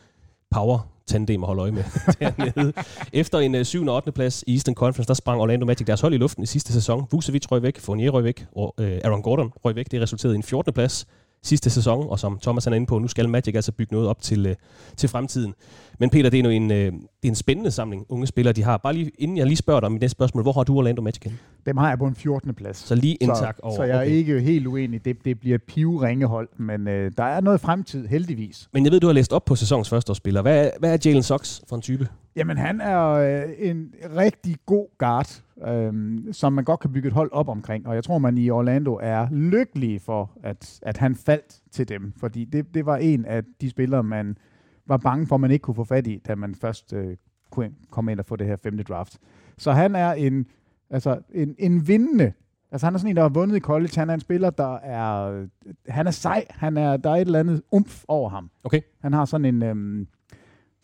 power 0.56 0.80
tandem 1.08 1.44
at 1.44 1.48
holde 1.48 1.62
øje 1.62 1.72
med 1.72 1.84
dernede. 2.20 2.74
Efter 3.14 3.40
en 3.40 3.56
øh, 3.56 3.62
uh, 3.62 3.66
7. 3.66 3.88
og 3.88 3.96
8. 3.96 4.12
plads 4.12 4.44
i 4.48 4.54
Eastern 4.54 4.76
Conference, 4.76 5.08
der 5.08 5.14
sprang 5.14 5.42
Orlando 5.42 5.66
Magic 5.66 5.88
deres 5.88 6.02
hold 6.02 6.14
i 6.14 6.18
luften 6.18 6.44
i 6.44 6.46
sidste 6.46 6.74
sæson. 6.74 7.08
Vucevic 7.12 7.52
røg 7.52 7.64
væk, 7.64 7.80
Fournier 7.80 8.12
røg 8.12 8.24
væk, 8.24 8.46
og 8.56 8.76
uh, 8.78 8.86
Aaron 8.86 9.22
Gordon 9.22 9.52
røg 9.66 9.76
væk. 9.76 9.92
Det 9.92 10.02
resulterede 10.02 10.36
i 10.36 10.38
en 10.38 10.44
14. 10.44 10.74
plads 10.74 11.08
sidste 11.46 11.70
sæson, 11.70 12.08
og 12.10 12.20
som 12.20 12.40
Thomas 12.42 12.68
er 12.68 12.72
inde 12.72 12.88
på, 12.88 13.00
nu 13.00 13.08
skal 13.08 13.30
Magic 13.30 13.56
altså 13.56 13.72
bygge 13.72 13.94
noget 13.94 14.10
op 14.10 14.22
til, 14.22 14.46
uh, 14.46 14.56
til 14.98 15.10
fremtiden. 15.10 15.54
Men 16.00 16.10
Peter, 16.10 16.30
det 16.30 16.40
er 16.40 16.44
jo 16.44 16.50
en, 16.50 16.72
uh, 16.72 16.78
det 16.78 16.94
er 17.24 17.28
en 17.28 17.36
spændende 17.36 17.72
samling 17.72 18.06
unge 18.10 18.28
spillere, 18.28 18.54
de 18.54 18.64
har. 18.64 18.78
Bare 18.78 18.94
lige, 18.94 19.12
inden 19.18 19.38
jeg 19.38 19.46
lige 19.46 19.58
spørger 19.58 19.80
dig 19.80 19.88
om 19.88 20.00
det 20.00 20.12
spørgsmål, 20.12 20.44
hvor 20.44 20.52
har 20.52 20.64
du 20.64 20.78
Orlando 20.78 21.02
Magic 21.02 21.24
hen? 21.24 21.40
Dem 21.66 21.78
har 21.78 21.90
jeg 21.90 21.98
på 21.98 22.08
en 22.08 22.16
14. 22.16 22.54
plads. 22.54 22.78
Så 22.78 22.96
lige 22.96 23.24
en 23.24 23.36
så, 23.36 23.42
tak 23.42 23.60
over. 23.64 23.76
Så 23.76 23.84
jeg 23.84 23.98
er 23.98 24.02
okay. 24.02 24.12
ikke 24.12 24.40
helt 24.40 24.68
uenig. 24.68 25.06
Det, 25.06 25.26
det 25.26 25.40
bliver 25.40 25.58
pivringe 25.68 26.26
hold, 26.26 26.50
men 26.58 26.88
øh, 26.88 27.12
der 27.18 27.24
er 27.24 27.42
noget 27.42 27.62
fremtid, 27.62 28.08
heldigvis. 28.08 28.70
Men 28.74 28.84
jeg 28.84 28.92
ved, 28.92 29.00
du 29.00 29.08
har 29.08 29.14
læst 29.14 29.34
op 29.34 29.46
på 29.46 29.56
sæsons 29.56 29.90
første 29.90 30.16
spiller. 30.16 30.42
Hvad 30.42 30.66
er, 30.66 30.72
hvad 30.80 30.94
er 30.94 30.98
Jalen 31.06 31.24
Sox 31.24 31.62
for 31.70 31.76
en 31.76 31.82
type? 31.82 32.08
Jamen, 32.36 32.58
han 32.58 32.82
er 32.82 33.10
øh, 33.10 33.44
en 33.60 33.94
rigtig 34.18 34.56
god 34.66 34.88
guard, 34.98 35.42
øh, 35.68 35.94
som 36.32 36.54
man 36.54 36.64
godt 36.64 36.80
kan 36.80 36.92
bygge 36.92 37.08
et 37.08 37.14
hold 37.14 37.32
op 37.32 37.50
omkring. 37.50 37.88
Og 37.88 37.96
jeg 37.96 38.04
tror, 38.04 38.18
man 38.18 38.38
i 38.38 38.50
Orlando 38.50 39.00
er 39.02 39.28
lykkelig 39.32 40.02
for, 40.02 40.32
at, 40.44 40.80
at 40.82 40.98
han 40.98 41.16
faldt 41.16 41.62
til 41.72 41.90
dem. 41.90 42.14
Fordi 42.18 42.46
det, 42.46 42.74
det 42.74 42.86
var 42.86 42.98
en 42.98 43.26
af 43.26 43.44
de 43.62 43.70
spillere, 43.70 44.04
man 44.04 44.38
var 44.86 44.98
bange 44.98 45.28
for, 45.28 45.36
at 45.36 45.42
man 45.42 45.52
ikke 45.52 45.64
kunne 45.64 45.76
få 45.76 45.84
fat 45.84 46.08
i, 46.08 46.22
da 46.28 46.36
man 46.36 46.56
først 46.56 46.94
øh, 46.94 47.18
kunne 47.52 47.72
komme 47.92 48.12
ind 48.12 48.20
og 48.20 48.26
få 48.26 48.36
det 48.36 48.48
her 48.48 48.56
femte 48.56 48.84
draft. 48.84 49.20
Så 49.58 49.72
han 49.72 49.96
er 49.96 50.14
en, 50.14 50.46
altså 50.90 51.20
en, 51.34 51.56
en 51.60 51.88
vindende 51.88 52.34
Altså 52.72 52.88
han 52.88 52.94
er 52.94 52.98
sådan 52.98 53.10
en, 53.10 53.16
der 53.16 53.22
har 53.22 53.30
vundet 53.30 53.56
i 53.56 53.60
college. 53.60 53.92
Han 53.96 54.10
er 54.10 54.14
en 54.14 54.20
spiller, 54.20 54.50
der 54.50 54.76
er... 54.76 55.46
Han 55.88 56.08
er 56.08 56.12
sej. 56.12 56.46
Han 56.50 56.78
er, 56.78 56.98
der 56.98 57.10
er 57.10 57.16
et 57.16 57.22
eller 57.22 57.40
andet 57.40 57.62
umf 57.72 58.04
over 58.08 58.30
ham. 58.30 58.50
Okay. 58.64 58.82
Han 59.02 59.14
har 59.14 59.26
sådan 59.26 59.46
en... 59.46 59.64
Øhm, 59.64 60.08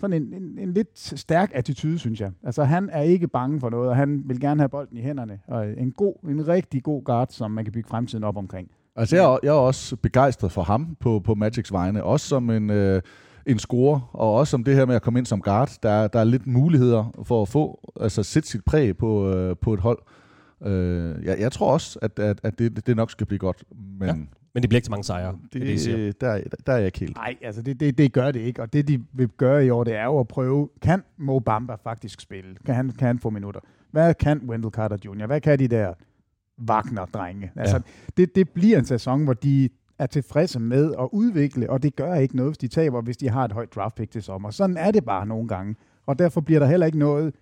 sådan 0.01 0.23
en, 0.23 0.33
en, 0.33 0.59
en 0.59 0.73
lidt 0.73 1.19
stærk 1.19 1.51
attitude, 1.53 1.99
synes 1.99 2.21
jeg. 2.21 2.31
Altså 2.43 2.63
han 2.63 2.89
er 2.91 3.01
ikke 3.01 3.27
bange 3.27 3.59
for 3.59 3.69
noget, 3.69 3.89
og 3.89 3.95
han 3.95 4.23
vil 4.25 4.39
gerne 4.39 4.61
have 4.61 4.69
bolden 4.69 4.97
i 4.97 5.01
hænderne. 5.01 5.39
Og 5.47 5.69
en 5.77 5.91
god, 5.91 6.29
en 6.29 6.47
rigtig 6.47 6.83
god 6.83 7.03
guard, 7.03 7.27
som 7.29 7.51
man 7.51 7.63
kan 7.63 7.73
bygge 7.73 7.89
fremtiden 7.89 8.23
op 8.23 8.37
omkring. 8.37 8.69
Altså 8.95 9.15
jeg 9.15 9.25
er, 9.25 9.37
jeg 9.43 9.49
er 9.49 9.59
også 9.59 9.95
begejstret 9.95 10.51
for 10.51 10.61
ham 10.61 10.97
på, 10.99 11.19
på 11.19 11.35
Magics 11.35 11.71
vegne. 11.71 12.03
Også 12.03 12.27
som 12.27 12.49
en... 12.49 12.69
Øh 12.69 13.01
en 13.45 13.59
score, 13.59 14.01
og 14.13 14.33
også 14.33 14.57
om 14.57 14.63
det 14.63 14.75
her 14.75 14.85
med 14.85 14.95
at 14.95 15.01
komme 15.01 15.19
ind 15.19 15.25
som 15.25 15.41
guard. 15.41 15.77
Der, 15.83 16.07
der 16.07 16.19
er 16.19 16.23
lidt 16.23 16.47
muligheder 16.47 17.23
for 17.23 17.41
at 17.41 17.47
få, 17.47 17.91
altså 18.01 18.23
sætte 18.23 18.49
sit 18.49 18.65
præg 18.65 18.97
på, 18.97 19.33
øh, 19.33 19.55
på 19.61 19.73
et 19.73 19.79
hold. 19.79 19.99
Øh, 20.65 21.25
jeg, 21.25 21.39
jeg 21.39 21.51
tror 21.51 21.73
også, 21.73 21.99
at, 22.01 22.19
at, 22.19 22.39
at 22.43 22.59
det, 22.59 22.87
det 22.87 22.95
nok 22.95 23.11
skal 23.11 23.27
blive 23.27 23.39
godt, 23.39 23.63
men... 23.99 24.29
Men 24.53 24.63
det 24.63 24.69
bliver 24.69 24.77
ikke 24.77 24.85
så 24.85 24.91
mange 24.91 25.03
sejre. 25.03 25.37
Det, 25.53 25.61
det, 25.61 25.85
det 25.85 26.21
der, 26.21 26.41
der 26.65 26.73
er 26.73 26.77
jeg 26.77 26.85
ikke 26.85 26.99
helt. 26.99 27.15
Nej, 27.15 27.35
altså 27.41 27.61
det, 27.61 27.79
det, 27.79 27.97
det 27.97 28.13
gør 28.13 28.31
det 28.31 28.39
ikke. 28.39 28.61
Og 28.61 28.73
det, 28.73 28.87
de 28.87 29.03
vil 29.13 29.27
gøre 29.27 29.65
i 29.65 29.69
år, 29.69 29.83
det 29.83 29.95
er 29.95 30.03
jo 30.03 30.19
at 30.19 30.27
prøve, 30.27 30.69
kan 30.81 31.03
Mo 31.17 31.39
Bamba 31.39 31.75
faktisk 31.75 32.21
spille? 32.21 32.55
Kan 32.65 32.75
han, 32.75 32.89
kan 32.89 33.07
han 33.07 33.19
få 33.19 33.29
minutter? 33.29 33.59
Hvad 33.91 34.13
kan 34.13 34.41
Wendell 34.47 34.71
Carter 34.71 34.97
Jr.? 35.05 35.25
Hvad 35.25 35.41
kan 35.41 35.59
de 35.59 35.67
der 35.67 35.93
Wagner-drenge? 36.69 37.51
Altså, 37.55 37.75
ja. 37.75 37.81
det, 38.17 38.35
det 38.35 38.49
bliver 38.49 38.79
en 38.79 38.85
sæson, 38.85 39.23
hvor 39.23 39.33
de 39.33 39.69
er 39.99 40.05
tilfredse 40.05 40.59
med 40.59 40.93
at 40.99 41.09
udvikle, 41.11 41.69
og 41.69 41.83
det 41.83 41.95
gør 41.95 42.15
ikke 42.15 42.35
noget, 42.35 42.49
hvis 42.49 42.57
de 42.57 42.67
taber, 42.67 43.01
hvis 43.01 43.17
de 43.17 43.29
har 43.29 43.45
et 43.45 43.51
højt 43.51 43.75
draft 43.75 43.95
pick 43.95 44.11
til 44.11 44.23
sommer. 44.23 44.51
Sådan 44.51 44.77
er 44.77 44.91
det 44.91 45.05
bare 45.05 45.27
nogle 45.27 45.47
gange. 45.47 45.75
Og 46.05 46.19
derfor 46.19 46.41
bliver 46.41 46.59
der 46.59 46.67
heller 46.67 46.85
ikke 46.85 46.99
noget, 46.99 47.35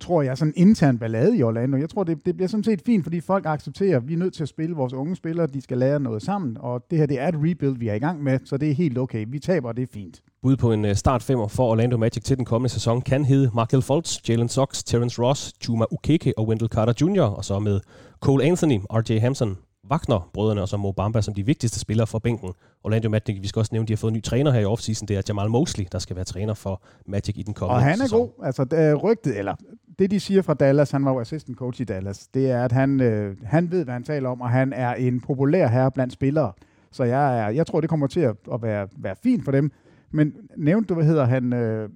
tror 0.00 0.22
jeg, 0.22 0.38
sådan 0.38 0.54
intern 0.56 0.98
ballade 0.98 1.36
i 1.36 1.42
Orlando. 1.42 1.76
Jeg 1.76 1.88
tror, 1.88 2.04
det, 2.04 2.26
det 2.26 2.36
bliver 2.36 2.48
sådan 2.48 2.64
set 2.64 2.82
fint, 2.86 3.04
fordi 3.04 3.20
folk 3.20 3.46
accepterer, 3.46 3.96
at 3.96 4.08
vi 4.08 4.14
er 4.14 4.18
nødt 4.18 4.34
til 4.34 4.42
at 4.42 4.48
spille 4.48 4.76
vores 4.76 4.92
unge 4.92 5.16
spillere, 5.16 5.46
de 5.46 5.60
skal 5.60 5.78
lære 5.78 6.00
noget 6.00 6.22
sammen, 6.22 6.56
og 6.60 6.84
det 6.90 6.98
her 6.98 7.06
det 7.06 7.20
er 7.20 7.28
et 7.28 7.34
rebuild, 7.34 7.78
vi 7.78 7.88
er 7.88 7.94
i 7.94 7.98
gang 7.98 8.22
med, 8.22 8.38
så 8.44 8.56
det 8.56 8.70
er 8.70 8.74
helt 8.74 8.98
okay. 8.98 9.26
Vi 9.28 9.38
taber, 9.38 9.68
og 9.68 9.76
det 9.76 9.82
er 9.82 9.92
fint. 9.92 10.22
Bud 10.42 10.56
på 10.56 10.72
en 10.72 10.84
øh, 10.84 10.94
start 10.94 11.22
femmer 11.22 11.48
for 11.48 11.70
Orlando 11.70 11.96
Magic 11.96 12.22
til 12.22 12.36
den 12.36 12.44
kommende 12.44 12.72
sæson 12.72 13.02
kan 13.02 13.24
hedde 13.24 13.50
Markel 13.54 13.82
Fultz, 13.82 14.28
Jalen 14.28 14.48
Sox, 14.48 14.82
Terrence 14.82 15.22
Ross, 15.22 15.52
Juma 15.68 15.84
Ukeke 15.90 16.38
og 16.38 16.48
Wendell 16.48 16.68
Carter 16.68 16.92
Jr., 17.00 17.22
og 17.22 17.44
så 17.44 17.58
med 17.58 17.80
Cole 18.20 18.44
Anthony, 18.44 18.78
R.J. 18.90 19.20
Hampson, 19.20 19.56
Wagner-brødrene 19.90 20.62
og 20.62 20.68
så 20.68 20.76
Mo 20.76 20.92
Bamba 20.92 21.22
som 21.22 21.34
de 21.34 21.46
vigtigste 21.46 21.80
spillere 21.80 22.06
for 22.06 22.18
bænken. 22.18 22.52
Orlando 22.84 23.08
Magic, 23.08 23.42
vi 23.42 23.48
skal 23.48 23.60
også 23.60 23.70
nævne, 23.72 23.86
de 23.86 23.92
har 23.92 23.96
fået 23.96 24.10
en 24.10 24.16
ny 24.16 24.22
træner 24.22 24.50
her 24.50 24.60
i 24.60 24.64
offseason. 24.64 25.08
Det 25.08 25.16
er 25.16 25.22
Jamal 25.28 25.50
Mosley, 25.50 25.86
der 25.92 25.98
skal 25.98 26.16
være 26.16 26.24
træner 26.24 26.54
for 26.54 26.82
Magic 27.06 27.34
i 27.36 27.42
den 27.42 27.54
kommende 27.54 27.76
Og 27.76 27.82
han 27.82 27.92
er 28.00 28.04
sæson. 28.04 28.18
god. 28.20 28.30
Altså, 28.44 28.64
det 28.64 29.02
rygtet, 29.02 29.38
eller 29.38 29.54
det 29.98 30.10
de 30.10 30.20
siger 30.20 30.42
fra 30.42 30.54
Dallas, 30.54 30.90
han 30.90 31.04
var 31.04 31.12
jo 31.12 31.20
assistant 31.20 31.58
coach 31.58 31.80
i 31.80 31.84
Dallas, 31.84 32.28
det 32.34 32.50
er, 32.50 32.64
at 32.64 32.72
han, 32.72 33.00
øh, 33.00 33.36
han 33.44 33.70
ved, 33.70 33.84
hvad 33.84 33.94
han 33.94 34.04
taler 34.04 34.28
om, 34.28 34.40
og 34.40 34.50
han 34.50 34.72
er 34.72 34.94
en 34.94 35.20
populær 35.20 35.68
herre 35.68 35.90
blandt 35.90 36.12
spillere. 36.12 36.52
Så 36.92 37.04
jeg, 37.04 37.38
er, 37.38 37.48
jeg 37.48 37.66
tror, 37.66 37.80
det 37.80 37.90
kommer 37.90 38.06
til 38.06 38.20
at, 38.20 38.36
at 38.52 38.62
være, 38.62 38.88
være 38.98 39.16
fint 39.22 39.44
for 39.44 39.52
dem. 39.52 39.70
Men 40.10 40.32
nævnte 40.56 40.88
du, 40.88 40.94
hvad 40.94 41.04
hedder 41.04 41.24
han? 41.24 41.52
Øh, 41.52 41.88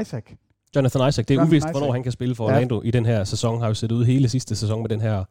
Isaac. 0.00 0.24
Jonathan 0.76 1.08
Isaac. 1.08 1.24
Det 1.26 1.30
er 1.30 1.34
Jonathan 1.34 1.52
uvist, 1.52 1.64
Isaac. 1.64 1.72
hvornår 1.72 1.92
han 1.92 2.02
kan 2.02 2.12
spille 2.12 2.34
for 2.34 2.44
Orlando 2.44 2.80
ja. 2.82 2.88
i 2.88 2.90
den 2.90 3.06
her 3.06 3.24
sæson. 3.24 3.60
Har 3.60 3.68
jo 3.68 3.74
set 3.74 3.92
ud 3.92 4.04
hele 4.04 4.28
sidste 4.28 4.56
sæson 4.56 4.82
med 4.82 4.88
den 4.88 5.00
her 5.00 5.24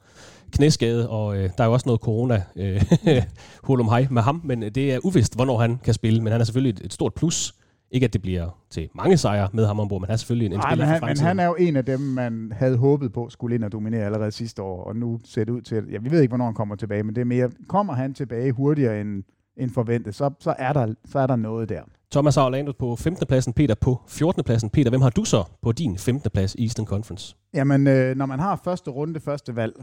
knæskade, 0.52 1.10
og 1.10 1.38
øh, 1.38 1.50
der 1.58 1.64
er 1.64 1.68
jo 1.68 1.74
også 1.74 1.86
noget 1.86 2.02
corona 2.02 2.44
øh, 2.56 2.82
hulum 3.68 3.88
hej 3.88 4.08
med 4.12 4.22
ham, 4.22 4.42
men 4.44 4.62
det 4.62 4.94
er 4.94 5.00
uvist, 5.04 5.36
hvornår 5.36 5.58
han 5.58 5.80
kan 5.84 5.94
spille. 5.94 6.22
Men 6.22 6.32
han 6.32 6.42
er 6.42 6.46
selvfølgelig 6.46 6.80
et, 6.80 6.86
et 6.86 6.94
stort 6.94 7.14
plus. 7.14 7.56
Ikke 7.92 8.06
at 8.06 8.14
det 8.14 8.22
bliver 8.22 8.50
til 8.70 8.90
mange 8.96 9.18
sejre 9.18 9.50
med 9.54 9.66
ham 9.66 9.80
ombord, 9.80 10.02
men 10.02 10.06
han 10.06 10.14
er 10.14 10.18
selvfølgelig 10.18 10.46
en, 10.46 10.54
en 10.54 10.62
spiller 10.62 10.86
men 10.86 10.94
han, 10.94 11.02
men 11.06 11.18
han 11.18 11.40
er 11.40 11.46
jo 11.46 11.56
en 11.60 11.76
af 11.76 11.86
dem, 11.86 12.00
man 12.00 12.52
havde 12.56 12.78
håbet 12.78 13.14
på 13.14 13.30
skulle 13.30 13.56
ind 13.56 13.64
og 13.64 13.72
dominere 13.72 14.06
allerede 14.06 14.32
sidste 14.32 14.62
år, 14.62 14.84
og 14.84 14.96
nu 14.96 15.20
ser 15.26 15.44
det 15.44 15.52
ud 15.52 15.62
til, 15.62 15.76
at 15.76 15.84
ja, 15.92 15.98
vi 15.98 16.12
ved 16.12 16.22
ikke, 16.22 16.32
hvornår 16.32 16.46
han 16.46 16.54
kommer 16.54 16.76
tilbage, 16.76 17.04
men 17.04 17.16
det 17.16 17.22
er 17.22 17.26
mere, 17.26 17.50
kommer 17.68 17.94
han 17.94 18.14
tilbage 18.14 18.52
hurtigere 18.52 19.02
end, 19.02 19.24
end 19.58 19.70
forventet, 19.70 20.16
så, 20.16 20.30
så, 20.40 20.56
er 20.60 20.74
der, 20.74 20.94
så 21.06 21.20
er 21.20 21.28
der 21.28 21.36
noget 21.36 21.70
der. 21.70 21.82
Thomas 22.12 22.36
har 22.36 22.46
Orlando 22.46 22.72
på 22.80 22.96
15. 22.96 23.28
pladsen, 23.28 23.54
Peter 23.54 23.76
på 23.76 24.02
14. 24.08 24.44
pladsen. 24.44 24.70
Peter, 24.70 24.90
hvem 24.90 25.02
har 25.02 25.10
du 25.10 25.26
så 25.26 25.44
på 25.62 25.72
din 25.72 25.98
15. 25.98 26.32
plads 26.32 26.56
i 26.56 26.64
Eastern 26.64 26.86
Conference? 26.86 27.36
Jamen, 27.54 27.88
øh, 27.88 28.16
når 28.16 28.26
man 28.26 28.40
har 28.40 28.62
første 28.64 28.92
runde, 28.92 29.20
første 29.20 29.56
valg, 29.56 29.74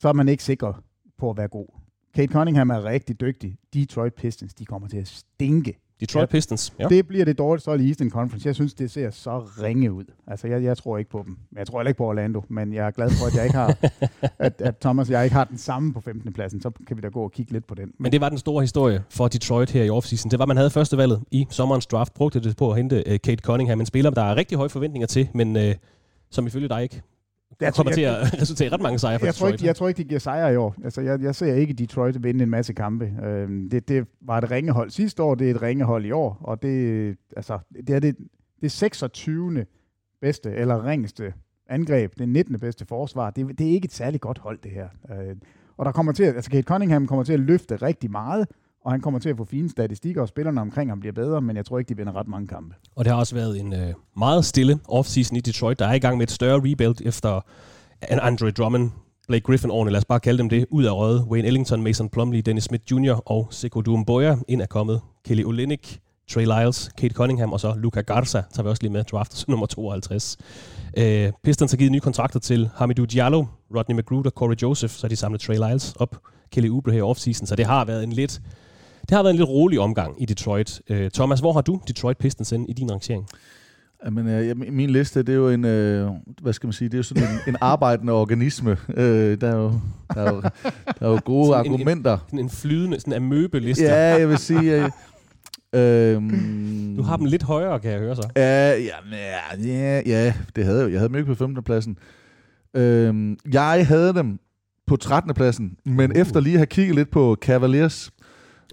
så 0.00 0.08
er 0.08 0.12
man 0.12 0.28
ikke 0.28 0.44
sikker 0.44 0.82
på 1.18 1.30
at 1.30 1.36
være 1.36 1.48
god. 1.48 1.66
Kate 2.14 2.32
Cunningham 2.32 2.70
er 2.70 2.84
rigtig 2.84 3.20
dygtig. 3.20 3.56
Detroit 3.74 4.14
Pistons, 4.14 4.54
de 4.54 4.64
kommer 4.64 4.88
til 4.88 4.96
at 4.96 5.08
stinke. 5.08 5.78
Detroit 6.00 6.22
Ja. 6.22 6.26
Pistons. 6.26 6.72
Ja. 6.78 6.88
Det 6.88 7.08
bliver 7.08 7.24
det 7.24 7.38
dårligste 7.38 7.68
hold 7.68 7.80
i 7.80 7.88
Eastern 7.88 8.10
Conference. 8.10 8.46
Jeg 8.46 8.54
synes, 8.54 8.74
det 8.74 8.90
ser 8.90 9.10
så 9.10 9.38
ringe 9.38 9.92
ud. 9.92 10.04
Altså, 10.26 10.48
jeg, 10.48 10.62
jeg 10.62 10.76
tror 10.76 10.98
ikke 10.98 11.10
på 11.10 11.22
dem. 11.26 11.36
Jeg 11.56 11.66
tror 11.66 11.78
heller 11.78 11.88
ikke 11.88 11.98
på 11.98 12.04
Orlando, 12.04 12.44
men 12.48 12.72
jeg 12.72 12.86
er 12.86 12.90
glad 12.90 13.10
for, 13.10 13.26
at 13.26 13.34
jeg 13.34 13.44
ikke 13.44 13.56
har, 13.56 13.76
at, 14.46 14.60
at 14.60 14.78
Thomas 14.78 15.08
og 15.08 15.12
jeg 15.12 15.24
ikke 15.24 15.34
har 15.34 15.44
den 15.44 15.58
samme 15.58 15.92
på 15.94 16.00
15. 16.00 16.32
pladsen. 16.32 16.62
Så 16.62 16.70
kan 16.86 16.96
vi 16.96 17.00
da 17.00 17.08
gå 17.08 17.22
og 17.22 17.32
kigge 17.32 17.52
lidt 17.52 17.66
på 17.66 17.74
den. 17.74 17.92
Men 17.98 18.12
det 18.12 18.20
var 18.20 18.28
den 18.28 18.38
store 18.38 18.62
historie 18.62 19.04
for 19.10 19.28
Detroit 19.28 19.70
her 19.70 19.84
i 19.84 19.90
offseason. 19.90 20.30
Det 20.30 20.38
var, 20.38 20.46
man 20.46 20.56
havde 20.56 20.70
første 20.70 20.96
valget 20.96 21.22
i 21.30 21.46
sommerens 21.50 21.86
draft, 21.86 22.14
brugte 22.14 22.40
det 22.40 22.56
på 22.56 22.70
at 22.70 22.76
hente 22.76 22.96
uh, 23.06 23.16
Kate 23.24 23.42
Cunningham, 23.42 23.80
en 23.80 23.86
spiller, 23.86 24.10
der 24.10 24.22
er 24.22 24.36
rigtig 24.36 24.56
høje 24.56 24.68
forventninger 24.68 25.06
til, 25.06 25.28
men 25.34 25.56
uh, 25.56 25.62
som 26.30 26.46
ifølge 26.46 26.68
dig 26.68 26.82
ikke 26.82 27.02
Jeg 27.60 27.74
kommer 27.74 27.90
tror- 27.90 27.94
til 27.94 28.02
jeg- 28.02 28.20
at 28.20 28.40
resultere 28.42 28.68
ret 28.72 28.80
mange 28.80 28.98
sejre 28.98 29.18
for 29.18 29.26
jeg 29.26 29.34
tror, 29.34 29.46
Detroit. 29.46 29.60
ikke, 29.60 29.66
jeg 29.66 29.76
tror 29.76 29.88
ikke, 29.88 29.98
de 29.98 30.04
giver 30.08 30.18
sejre 30.20 30.52
i 30.52 30.56
år. 30.56 30.74
Altså, 30.84 31.00
jeg, 31.00 31.22
jeg 31.22 31.34
ser 31.34 31.54
ikke 31.54 31.74
Detroit 31.74 32.22
vinde 32.24 32.42
en 32.44 32.50
masse 32.50 32.72
kampe. 32.72 33.12
Øhm, 33.24 33.70
det, 33.70 33.88
det 33.88 34.06
var 34.20 34.38
et 34.38 34.50
ringehold 34.50 34.90
sidste 34.90 35.22
år, 35.22 35.34
det 35.34 35.50
er 35.50 35.54
et 35.54 35.62
ringehold 35.62 36.04
i 36.04 36.10
år, 36.10 36.38
og 36.40 36.62
det, 36.62 37.16
altså, 37.36 37.58
det 37.86 37.90
er 37.90 38.00
det, 38.00 38.16
det 38.62 38.72
26. 38.72 39.66
bedste 40.20 40.50
eller 40.54 40.86
ringeste 40.86 41.32
angreb, 41.68 42.12
det 42.18 42.28
19. 42.28 42.60
bedste 42.60 42.86
forsvar. 42.86 43.30
Det, 43.30 43.58
det 43.58 43.66
er 43.66 43.70
ikke 43.72 43.84
et 43.86 43.92
særligt 43.92 44.20
godt 44.20 44.38
hold, 44.38 44.58
det 44.62 44.70
her. 44.70 44.88
Øh, 45.10 45.36
og 45.76 45.84
der 45.84 45.92
kommer 45.92 46.12
til 46.12 46.24
at, 46.24 46.34
altså 46.34 46.50
Kate 46.50 46.62
Cunningham 46.62 47.06
kommer 47.06 47.24
til 47.24 47.32
at 47.32 47.40
løfte 47.40 47.76
rigtig 47.76 48.10
meget, 48.10 48.46
og 48.84 48.92
han 48.92 49.00
kommer 49.00 49.20
til 49.20 49.28
at 49.28 49.36
få 49.36 49.44
fine 49.44 49.70
statistikker, 49.70 50.22
og 50.22 50.28
spillerne 50.28 50.60
omkring 50.60 50.90
ham 50.90 51.00
bliver 51.00 51.12
bedre, 51.12 51.40
men 51.40 51.56
jeg 51.56 51.66
tror 51.66 51.78
ikke, 51.78 51.88
de 51.88 51.96
vinder 51.96 52.16
ret 52.16 52.28
mange 52.28 52.46
kampe. 52.46 52.74
Og 52.96 53.04
det 53.04 53.12
har 53.12 53.18
også 53.18 53.34
været 53.34 53.60
en 53.60 53.72
øh, 53.72 53.94
meget 54.16 54.44
stille 54.44 54.78
offseason 54.88 55.36
i 55.36 55.40
Detroit, 55.40 55.78
der 55.78 55.86
er 55.86 55.94
i 55.94 55.98
gang 55.98 56.18
med 56.18 56.26
et 56.26 56.30
større 56.30 56.56
rebuild 56.56 56.96
efter 57.04 57.40
en 58.10 58.18
Andre 58.22 58.50
Drummond 58.50 58.90
Blake 59.28 59.42
Griffin-årene, 59.42 59.90
lad 59.90 59.98
os 59.98 60.04
bare 60.04 60.20
kalde 60.20 60.38
dem 60.38 60.48
det, 60.48 60.66
ud 60.70 60.84
af 60.84 60.92
røde. 60.92 61.24
Wayne 61.30 61.48
Ellington, 61.48 61.82
Mason 61.82 62.08
Plumlee, 62.08 62.42
Dennis 62.42 62.64
Smith 62.64 62.84
Jr. 62.92 63.30
og 63.30 63.48
Sekou 63.50 63.82
Doumbouya 63.82 64.36
ind 64.48 64.62
er 64.62 64.66
kommet. 64.66 65.00
Kelly 65.24 65.44
Olynyk, 65.44 65.98
Trey 66.30 66.44
Lyles, 66.44 66.90
Kate 66.98 67.14
Cunningham 67.14 67.52
og 67.52 67.60
så 67.60 67.74
Luca 67.76 68.00
Garza, 68.00 68.42
tager 68.54 68.62
vi 68.62 68.68
også 68.68 68.82
lige 68.82 68.92
med, 68.92 69.04
draftet 69.04 69.44
nummer 69.48 69.66
52. 69.66 70.36
Øh, 70.98 71.32
Pistons 71.44 71.72
har 71.72 71.76
givet 71.76 71.92
nye 71.92 72.00
kontrakter 72.00 72.40
til 72.40 72.70
Hamidou 72.74 73.04
Diallo, 73.04 73.44
Rodney 73.76 73.96
McGruder, 73.96 74.30
Corey 74.30 74.56
Joseph, 74.62 74.94
så 74.94 75.08
de 75.08 75.16
samlet 75.16 75.40
Trey 75.40 75.56
Lyles 75.56 75.94
op. 75.96 76.16
Kelly 76.52 76.68
Oubre 76.68 76.92
her 76.92 76.98
i 76.98 77.02
offseason, 77.02 77.46
så 77.46 77.56
det 77.56 77.66
har 77.66 77.84
været 77.84 78.04
en 78.04 78.12
lidt, 78.12 78.40
det 79.08 79.16
har 79.16 79.22
været 79.22 79.32
en 79.32 79.38
lidt 79.38 79.48
rolig 79.48 79.80
omgang 79.80 80.22
i 80.22 80.24
Detroit. 80.24 80.82
Øh, 80.90 81.10
Thomas, 81.10 81.40
hvor 81.40 81.52
har 81.52 81.60
du 81.60 81.80
Detroit 81.88 82.18
Pistons 82.18 82.52
ind 82.52 82.70
i 82.70 82.72
din 82.72 82.90
rangering? 82.90 83.26
Jamen, 84.04 84.28
øh, 84.28 84.56
min 84.56 84.90
liste, 84.90 85.22
det 85.22 85.28
er 85.28 85.36
jo 85.36 85.48
en, 85.48 85.64
øh, 85.64 86.10
hvad 86.42 86.52
skal 86.52 86.66
man 86.66 86.72
sige, 86.72 86.88
det 86.88 86.94
er 86.94 86.98
jo 86.98 87.02
sådan 87.02 87.22
en, 87.22 87.38
en 87.46 87.56
arbejdende 87.60 88.12
organisme. 88.12 88.76
Øh, 88.94 89.40
der, 89.40 89.48
er 89.48 89.56
jo, 89.56 89.72
der, 90.14 90.22
er 90.22 90.34
jo, 90.34 90.40
der 91.00 91.06
er 91.06 91.10
jo 91.10 91.20
gode 91.24 91.46
sådan 91.46 91.72
argumenter. 91.72 92.18
En, 92.32 92.38
en, 92.38 92.44
en 92.44 92.50
flydende, 92.50 93.00
sådan 93.00 93.12
en 93.12 93.16
amøbeliste. 93.22 93.84
Ja, 93.84 94.18
jeg 94.18 94.28
vil 94.28 94.38
sige... 94.38 94.84
Øh, 94.84 94.90
øh, 95.72 96.22
du 96.96 97.02
har 97.02 97.16
dem 97.16 97.26
lidt 97.26 97.42
højere, 97.42 97.80
kan 97.80 97.90
jeg 97.90 98.00
høre 98.00 98.16
så. 98.16 98.28
Ja, 98.36 98.70
ja, 98.70 98.94
ja, 99.64 100.02
ja 100.06 100.34
det 100.56 100.64
havde 100.64 100.82
jeg. 100.82 100.90
Jeg 100.90 101.00
havde 101.00 101.08
dem 101.08 101.16
ikke 101.16 101.26
på 101.26 101.34
15. 101.34 101.64
pladsen. 101.64 101.98
Øh, 102.74 103.36
jeg 103.52 103.86
havde 103.86 104.14
dem 104.14 104.38
på 104.86 104.96
13. 104.96 105.34
pladsen, 105.34 105.76
men 105.84 106.10
uh. 106.10 106.18
efter 106.18 106.40
lige 106.40 106.54
at 106.54 106.58
have 106.58 106.66
kigget 106.66 106.94
lidt 106.94 107.10
på 107.10 107.36
Cavaliers, 107.40 108.10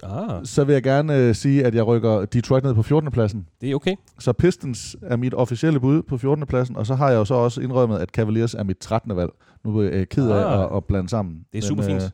Ah. 0.02 0.40
Så 0.44 0.64
vil 0.64 0.72
jeg 0.72 0.82
gerne 0.82 1.16
øh, 1.16 1.34
sige, 1.34 1.66
at 1.66 1.74
jeg 1.74 1.86
rykker 1.86 2.24
Detroit 2.24 2.64
ned 2.64 2.74
på 2.74 2.82
14. 2.82 3.10
pladsen. 3.10 3.48
Det 3.60 3.70
er 3.70 3.74
okay. 3.74 3.96
Så 4.18 4.32
Pistons 4.32 4.96
er 5.02 5.16
mit 5.16 5.34
officielle 5.34 5.80
bud 5.80 6.02
på 6.02 6.18
14. 6.18 6.46
pladsen, 6.46 6.76
og 6.76 6.86
så 6.86 6.94
har 6.94 7.10
jeg 7.10 7.16
jo 7.16 7.24
så 7.24 7.34
også 7.34 7.60
indrømmet, 7.60 7.98
at 7.98 8.08
Cavaliers 8.08 8.54
er 8.54 8.64
mit 8.64 8.78
13. 8.78 9.16
valg. 9.16 9.30
Nu 9.64 9.78
er 9.78 9.96
jeg 9.96 10.08
ked 10.08 10.30
af 10.30 10.58
ah. 10.58 10.64
at, 10.64 10.76
at 10.76 10.84
blande 10.84 11.08
sammen. 11.08 11.40
Det 11.52 11.58
er 11.58 11.62
super 11.62 11.82
fint. 11.82 12.02
Øh, 12.02 12.10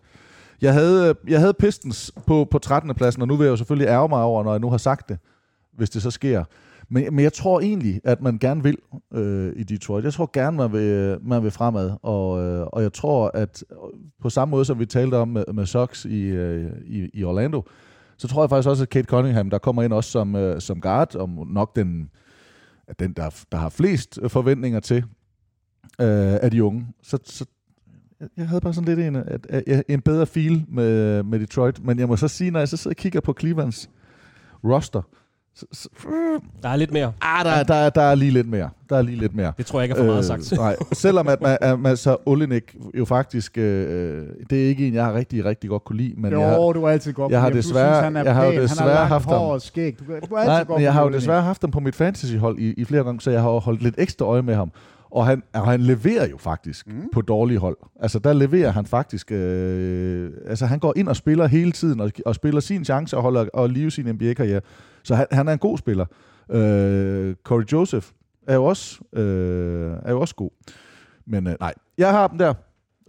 jeg 0.61 0.73
havde, 0.73 1.15
jeg 1.29 1.41
havde 1.41 1.55
Pistons 1.55 2.13
på, 2.27 2.49
på 2.51 2.59
13. 2.59 2.95
pladsen, 2.95 3.23
og 3.23 3.29
nu 3.29 3.37
vil 3.37 3.45
jeg 3.45 3.51
jo 3.51 3.57
selvfølgelig 3.57 3.89
ærge 3.89 4.09
mig 4.09 4.23
over, 4.23 4.45
når 4.45 4.51
jeg 4.51 4.61
nu 4.61 4.71
har 4.71 4.79
sagt 4.79 5.09
det, 5.09 5.19
hvis 5.77 5.91
det 5.91 6.03
så 6.03 6.11
sker. 6.11 6.45
Men, 6.89 7.15
men 7.15 7.23
jeg 7.23 7.33
tror 7.33 7.61
egentlig, 7.61 8.01
at 8.05 8.23
man 8.23 8.39
gerne 8.39 8.63
vil 8.63 8.79
øh, 9.13 9.53
i 9.57 9.63
Detroit. 9.63 10.05
Jeg 10.05 10.13
tror 10.13 10.31
gerne, 10.33 10.57
man 10.57 10.73
vil, 10.73 11.19
man 11.23 11.43
vil 11.43 11.51
fremad. 11.51 11.93
Og, 12.03 12.45
øh, 12.45 12.67
og 12.67 12.83
jeg 12.83 12.93
tror, 12.93 13.31
at 13.35 13.65
øh, 13.71 13.77
på 14.23 14.31
samme 14.31 14.51
måde, 14.51 14.65
som 14.65 14.79
vi 14.79 14.87
talte 14.87 15.15
om 15.15 15.29
med, 15.29 15.45
med 15.55 15.67
Sox 15.67 16.05
i, 16.05 16.23
øh, 16.23 16.71
i, 16.85 17.11
i 17.15 17.25
Orlando, 17.25 17.63
så 18.17 18.29
tror 18.29 18.43
jeg 18.43 18.51
faktisk 18.51 18.69
også, 18.69 18.83
at 18.83 18.89
Kate 18.89 19.07
Cunningham, 19.07 19.51
der 19.51 19.59
kommer 19.59 19.83
ind 19.83 19.93
også 19.93 20.11
som, 20.11 20.37
øh, 20.37 20.61
som 20.61 20.81
guard, 20.81 21.17
og 21.17 21.29
nok 21.47 21.77
den, 21.77 22.11
den 22.99 23.13
der, 23.13 23.45
der 23.53 23.59
har 23.59 23.69
flest 23.69 24.19
forventninger 24.29 24.81
til 24.81 25.05
øh, 26.01 26.39
af 26.43 26.51
de 26.51 26.65
unge. 26.65 26.87
Så, 27.03 27.19
så 27.25 27.45
jeg 28.37 28.49
havde 28.49 28.61
bare 28.61 28.75
sådan 28.75 28.95
lidt 28.95 29.07
en, 29.07 29.17
at, 29.17 29.47
at, 29.47 29.83
en 29.89 30.01
bedre 30.01 30.27
feel 30.27 30.65
med, 30.69 31.23
med 31.23 31.41
Detroit. 31.41 31.85
Men 31.85 31.99
jeg 31.99 32.09
må 32.09 32.17
så 32.17 32.29
sige, 32.29 32.51
når 32.51 32.59
jeg 32.59 32.69
så 32.69 32.77
sidder 32.77 32.93
og 32.93 32.97
kigger 32.97 33.21
på 33.21 33.35
Clevelands 33.41 33.91
roster, 34.65 35.03
så, 35.55 35.67
så, 35.73 35.89
der 36.63 36.69
er 36.69 36.77
lidt 36.77 36.93
mere. 36.93 37.13
Ah, 37.21 37.45
der, 37.45 37.63
der, 37.63 37.91
der 37.91 38.03
er 38.03 38.15
lige 38.15 38.31
lidt 38.31 38.49
mere. 38.49 38.71
Der 38.89 38.97
er 38.97 39.03
lige 39.03 39.19
lidt 39.19 39.35
mere. 39.35 39.53
Det 39.59 39.67
tror 39.67 39.81
jeg 39.81 39.85
ikke 39.85 39.93
er 39.93 39.97
for 39.97 40.05
meget 40.05 40.19
øh, 40.19 40.45
sagt. 40.45 40.59
nej, 40.59 40.77
selvom 40.93 41.29
at, 41.29 41.41
man, 41.43 41.59
at 41.61 41.81
man, 41.81 41.97
så 41.97 42.17
Olinik 42.27 42.77
jo 42.95 43.05
faktisk, 43.05 43.59
øh, 43.59 44.27
det 44.51 44.65
er 44.65 44.69
ikke 44.69 44.89
en, 44.89 44.95
jeg 44.95 45.05
har 45.05 45.15
rigtig, 45.15 45.45
rigtig 45.45 45.71
godt 45.71 45.85
kunne 45.85 45.97
lide. 45.97 46.15
Men 46.17 46.33
jo, 46.33 46.41
jeg, 46.41 46.49
har, 46.49 46.57
du 46.57 46.83
er 46.85 46.91
altid 46.91 47.13
godt 47.13 47.33
jeg 47.33 47.41
har 47.41 47.51
desværre, 47.51 47.95
synes, 47.95 48.05
han 48.05 48.17
er 48.17 48.25
jeg 48.25 48.35
har 48.35 48.45
jo 48.45 48.63
desværre 48.63 48.97
han 48.97 49.07
haft 49.07 49.29
ham. 49.29 49.61
skæg. 49.61 49.99
Du, 49.99 50.05
du 50.05 50.35
er 50.35 50.45
nej, 50.45 50.65
men 50.69 50.81
jeg 50.81 50.93
har 50.93 51.03
jo 51.03 51.11
desværre 51.11 51.43
haft 51.43 51.63
ham 51.63 51.71
på 51.71 51.81
mit 51.81 51.95
fantasyhold 51.95 52.59
i, 52.59 52.73
i 52.73 52.85
flere 52.85 53.05
gange, 53.05 53.21
så 53.21 53.31
jeg 53.31 53.43
har 53.43 53.51
holdt 53.51 53.83
lidt 53.83 53.95
ekstra 53.99 54.27
øje 54.27 54.43
med 54.43 54.55
ham. 54.55 54.73
Og 55.11 55.27
han, 55.27 55.43
og 55.55 55.67
han 55.67 55.81
leverer 55.81 56.29
jo 56.29 56.37
faktisk 56.37 56.87
mm. 56.87 57.09
på 57.13 57.21
dårlige 57.21 57.59
hold. 57.59 57.77
Altså, 58.01 58.19
der 58.19 58.33
leverer 58.33 58.71
han 58.71 58.87
faktisk... 58.87 59.33
Øh, 59.33 60.31
altså, 60.47 60.67
han 60.67 60.79
går 60.79 60.93
ind 60.97 61.09
og 61.09 61.17
spiller 61.17 61.47
hele 61.47 61.73
tiden, 61.73 62.01
og, 62.01 62.11
og 62.27 62.35
spiller 62.35 62.61
sin 62.61 62.85
chance 62.85 63.17
og 63.17 63.23
holder 63.23 63.47
og 63.53 63.69
live 63.69 63.91
sin 63.91 64.07
NBA-karriere. 64.07 64.61
Så 65.05 65.15
han, 65.15 65.27
han 65.33 65.49
er 65.49 65.53
en 65.53 65.59
god 65.59 65.79
spiller. 65.79 66.07
Øh, 66.51 67.35
Corey 67.45 67.65
Joseph 67.73 68.07
er 68.47 68.55
jo 68.55 68.65
også, 68.65 69.01
øh, 69.13 69.93
er 70.05 70.11
jo 70.11 70.21
også 70.21 70.35
god. 70.35 70.51
Men 71.27 71.47
øh, 71.47 71.55
nej, 71.61 71.75
jeg 71.99 72.11
har 72.11 72.29
dem 72.29 72.39
der. 72.39 72.55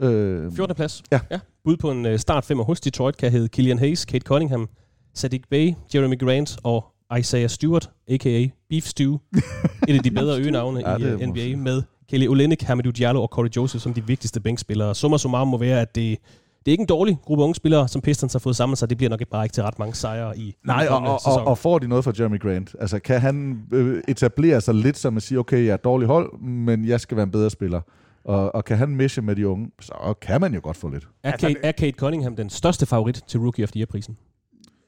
Øh, 0.01 0.51
14. 0.51 0.75
plads. 0.75 1.03
Ja. 1.11 1.19
ja. 1.31 1.39
Bud 1.63 1.77
på 1.77 1.91
en 1.91 2.05
uh, 2.05 2.15
start 2.17 2.45
femmer 2.45 2.63
hos 2.63 2.81
Detroit 2.81 3.17
kan 3.17 3.31
hedde 3.31 3.47
Killian 3.47 3.79
Hayes, 3.79 4.05
Kate 4.05 4.25
Cunningham, 4.25 4.69
Sadiq 5.13 5.41
Bey, 5.49 5.73
Jeremy 5.95 6.19
Grant 6.19 6.57
og 6.63 6.85
Isaiah 7.19 7.49
Stewart, 7.49 7.89
a.k.a. 8.07 8.47
Beef 8.69 8.83
Stew. 8.85 9.17
et 9.87 9.97
af 9.97 10.03
de 10.03 10.11
bedre 10.11 10.39
øgenavne 10.39 10.89
ja, 10.89 10.97
i 10.97 11.13
uh, 11.13 11.21
NBA 11.21 11.57
med 11.57 11.83
Kelly 12.09 12.27
Olynyk, 12.27 12.61
Hamidou 12.61 12.91
Diallo 12.91 13.21
og 13.21 13.27
Corey 13.27 13.49
Joseph 13.55 13.81
som 13.81 13.93
de 13.93 14.07
vigtigste 14.07 14.39
bænkspillere. 14.39 14.95
Summa 14.95 15.17
summarum 15.17 15.47
må 15.47 15.57
være, 15.57 15.81
at 15.81 15.95
det 15.95 16.17
det 16.65 16.71
er 16.71 16.71
ikke 16.71 16.81
en 16.81 16.87
dårlig 16.87 17.17
gruppe 17.21 17.43
unge 17.43 17.55
spillere, 17.55 17.87
som 17.87 18.01
Pistons 18.01 18.33
har 18.33 18.39
fået 18.39 18.55
sammen, 18.55 18.75
så 18.75 18.85
det 18.85 18.97
bliver 18.97 19.09
nok 19.09 19.21
ikke 19.21 19.31
bare 19.31 19.45
ikke 19.45 19.53
til 19.53 19.63
ret 19.63 19.79
mange 19.79 19.95
sejre 19.95 20.37
i 20.37 20.55
Nej, 20.65 20.87
og, 20.89 20.97
og, 20.97 21.19
og, 21.25 21.47
og 21.47 21.57
får 21.57 21.79
de 21.79 21.87
noget 21.87 22.03
fra 22.03 22.11
Jeremy 22.19 22.39
Grant? 22.39 22.75
Altså, 22.79 22.99
kan 22.99 23.21
han 23.21 23.63
øh, 23.73 24.03
etablere 24.07 24.61
sig 24.61 24.75
lidt 24.75 24.97
som 24.97 25.17
at 25.17 25.23
sige, 25.23 25.39
okay, 25.39 25.57
jeg 25.57 25.69
er 25.69 25.73
et 25.73 25.83
dårligt 25.83 26.11
hold, 26.11 26.39
men 26.39 26.85
jeg 26.85 26.99
skal 26.99 27.17
være 27.17 27.23
en 27.23 27.31
bedre 27.31 27.49
spiller? 27.49 27.81
Og, 28.23 28.55
og 28.55 28.65
kan 28.65 28.77
han 28.77 28.95
mishe 28.95 29.21
med 29.21 29.35
de 29.35 29.47
unge, 29.47 29.71
så 29.81 30.13
kan 30.21 30.41
man 30.41 30.53
jo 30.53 30.59
godt 30.63 30.77
få 30.77 30.89
lidt. 30.89 31.07
Er 31.23 31.37
Kate, 31.37 31.59
er 31.63 31.71
Kate 31.71 31.97
Cunningham 31.97 32.35
den 32.35 32.49
største 32.49 32.85
favorit 32.85 33.23
til 33.27 33.39
Rookie 33.39 33.63
of 33.63 33.71
the 33.71 33.79
Year-prisen? 33.79 34.17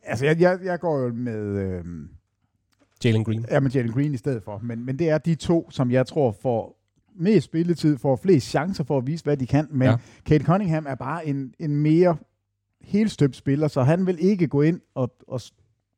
Altså, 0.03 0.25
jeg, 0.25 0.39
jeg, 0.39 0.59
jeg 0.63 0.79
går 0.79 0.99
jo 0.99 1.13
med... 1.13 1.35
Øh, 1.35 1.83
Jalen 3.05 3.23
Green. 3.23 3.45
Ja, 3.51 3.59
med 3.59 3.71
Jalen 3.71 3.91
Green 3.91 4.13
i 4.13 4.17
stedet 4.17 4.43
for. 4.43 4.59
Men, 4.63 4.85
men 4.85 4.99
det 4.99 5.09
er 5.09 5.17
de 5.17 5.35
to, 5.35 5.71
som 5.71 5.91
jeg 5.91 6.07
tror 6.07 6.35
får 6.41 6.84
mest 7.19 7.45
spilletid, 7.45 7.97
får 7.97 8.15
flest 8.15 8.47
chancer 8.47 8.83
for 8.83 8.97
at 8.97 9.07
vise, 9.07 9.23
hvad 9.23 9.37
de 9.37 9.47
kan. 9.47 9.67
Men 9.71 9.87
ja. 9.87 9.95
Kate 10.25 10.45
Cunningham 10.45 10.85
er 10.89 10.95
bare 10.95 11.27
en, 11.27 11.53
en 11.59 11.75
mere 11.75 12.17
helstøbt 12.81 13.35
spiller, 13.35 13.67
så 13.67 13.83
han 13.83 14.05
vil 14.05 14.17
ikke 14.19 14.47
gå 14.47 14.61
ind 14.61 14.81
og, 14.95 15.11
og, 15.27 15.41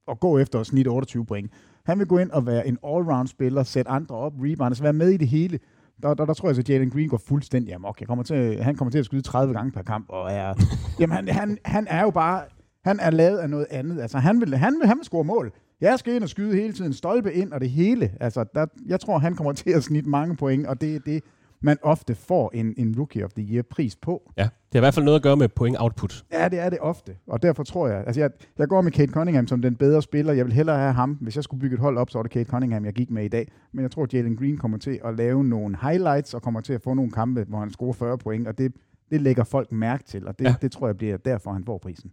og 0.07 0.19
gå 0.19 0.37
efter 0.37 0.59
at 0.59 0.65
snit 0.65 0.87
28 0.87 1.25
point. 1.25 1.51
Han 1.85 1.99
vil 1.99 2.07
gå 2.07 2.17
ind 2.17 2.31
og 2.31 2.45
være 2.45 2.67
en 2.67 2.77
all-round 2.85 3.27
spiller, 3.27 3.63
sætte 3.63 3.91
andre 3.91 4.15
op, 4.15 4.33
rebound, 4.37 4.71
altså 4.71 4.83
være 4.83 4.93
med 4.93 5.09
i 5.09 5.17
det 5.17 5.27
hele. 5.27 5.59
Der, 6.03 6.13
der, 6.13 6.25
der 6.25 6.33
tror 6.33 6.49
jeg, 6.49 6.59
at 6.59 6.69
Jalen 6.69 6.89
Green 6.89 7.09
går 7.09 7.17
fuldstændig 7.17 7.73
amok. 7.73 7.99
Jeg 7.99 8.07
kommer 8.07 8.23
til, 8.23 8.63
han 8.63 8.75
kommer 8.75 8.91
til 8.91 8.99
at 8.99 9.05
skyde 9.05 9.21
30 9.21 9.53
gange 9.53 9.71
per 9.71 9.81
kamp, 9.81 10.05
og 10.09 10.31
er, 10.31 10.53
jamen 10.99 11.15
han, 11.15 11.27
han, 11.27 11.57
han 11.65 11.87
er 11.89 12.01
jo 12.01 12.09
bare, 12.09 12.43
han 12.83 12.99
er 12.99 13.09
lavet 13.09 13.37
af 13.37 13.49
noget 13.49 13.67
andet. 13.69 14.01
Altså 14.01 14.17
han 14.17 14.41
vil, 14.41 14.57
han 14.57 14.73
vil, 14.79 14.87
han 14.87 14.97
vil 14.97 15.05
score 15.05 15.23
mål. 15.23 15.51
Jeg 15.81 15.99
skal 15.99 16.15
ind 16.15 16.23
og 16.23 16.29
skyde 16.29 16.55
hele 16.55 16.73
tiden, 16.73 16.93
stolpe 16.93 17.33
ind 17.33 17.53
og 17.53 17.61
det 17.61 17.69
hele. 17.69 18.11
Altså, 18.19 18.45
der, 18.55 18.65
jeg 18.85 18.99
tror, 18.99 19.17
han 19.17 19.35
kommer 19.35 19.53
til 19.63 19.69
at 19.69 19.83
snitte 19.83 20.09
mange 20.09 20.35
point, 20.35 20.67
og 20.67 20.81
det 20.81 20.95
er 20.95 20.99
det, 20.99 21.23
man 21.61 21.77
ofte 21.81 22.15
får 22.15 22.51
en, 22.53 22.73
en 22.77 22.95
Rookie 22.97 23.25
of 23.25 23.31
the 23.33 23.43
Year-pris 23.43 23.95
på. 24.01 24.31
Ja, 24.37 24.43
det 24.43 24.51
har 24.73 24.79
i 24.79 24.81
hvert 24.81 24.93
fald 24.93 25.05
noget 25.05 25.15
at 25.15 25.23
gøre 25.23 25.37
med 25.37 25.49
point-output. 25.49 26.25
Ja, 26.31 26.49
det 26.49 26.59
er 26.59 26.69
det 26.69 26.79
ofte, 26.81 27.15
og 27.27 27.41
derfor 27.41 27.63
tror 27.63 27.87
jeg, 27.87 28.03
altså 28.07 28.21
jeg, 28.21 28.29
jeg 28.57 28.67
går 28.67 28.81
med 28.81 28.91
Kate 28.91 29.11
Cunningham 29.11 29.47
som 29.47 29.61
den 29.61 29.75
bedre 29.75 30.01
spiller. 30.01 30.33
Jeg 30.33 30.45
vil 30.45 30.53
hellere 30.53 30.77
have 30.77 30.93
ham. 30.93 31.17
Hvis 31.21 31.35
jeg 31.35 31.43
skulle 31.43 31.61
bygge 31.61 31.73
et 31.73 31.79
hold 31.79 31.97
op, 31.97 32.09
så 32.09 32.17
var 32.17 32.23
det 32.23 32.31
Kate 32.31 32.49
Cunningham, 32.49 32.85
jeg 32.85 32.93
gik 32.93 33.11
med 33.11 33.25
i 33.25 33.27
dag. 33.27 33.51
Men 33.73 33.83
jeg 33.83 33.91
tror, 33.91 34.03
at 34.03 34.13
Jalen 34.13 34.35
Green 34.35 34.57
kommer 34.57 34.77
til 34.77 34.99
at 35.05 35.15
lave 35.15 35.43
nogle 35.43 35.77
highlights, 35.81 36.33
og 36.33 36.41
kommer 36.41 36.61
til 36.61 36.73
at 36.73 36.81
få 36.81 36.93
nogle 36.93 37.11
kampe, 37.11 37.45
hvor 37.47 37.59
han 37.59 37.69
scorer 37.69 37.93
40 37.93 38.17
point, 38.17 38.47
og 38.47 38.57
det, 38.57 38.73
det 39.11 39.21
lægger 39.21 39.43
folk 39.43 39.71
mærke 39.71 40.03
til, 40.03 40.27
og 40.27 40.39
det, 40.39 40.45
ja. 40.45 40.55
det 40.61 40.71
tror 40.71 40.87
jeg 40.87 40.97
bliver 40.97 41.17
derfor, 41.17 41.51
han 41.51 41.65
får 41.65 41.77
prisen. 41.77 42.11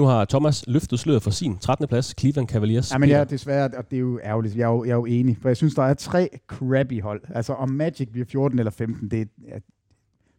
Nu 0.00 0.06
har 0.06 0.24
Thomas 0.24 0.64
løftet 0.66 1.00
sløret 1.00 1.22
for 1.22 1.30
sin 1.30 1.58
13. 1.58 1.88
plads, 1.88 2.14
Cleveland 2.20 2.48
Cavaliers. 2.48 2.92
Ja, 2.92 2.98
men 2.98 3.08
jeg 3.08 3.20
er 3.20 3.24
desværre, 3.24 3.70
og 3.76 3.90
det 3.90 3.96
er 3.96 4.00
jo 4.00 4.20
ærgerligt, 4.24 4.56
jeg 4.56 4.62
er 4.62 4.68
jo, 4.68 4.84
jeg 4.84 4.90
er 4.90 4.96
jo 4.96 5.04
enig, 5.04 5.36
for 5.42 5.48
jeg 5.48 5.56
synes, 5.56 5.74
der 5.74 5.82
er 5.82 5.94
tre 5.94 6.28
crappy 6.46 7.02
hold. 7.02 7.22
Altså, 7.34 7.52
om 7.52 7.70
Magic 7.70 8.08
bliver 8.12 8.26
14 8.26 8.58
eller 8.58 8.70
15, 8.70 9.10
det 9.10 9.28
er, 9.48 9.58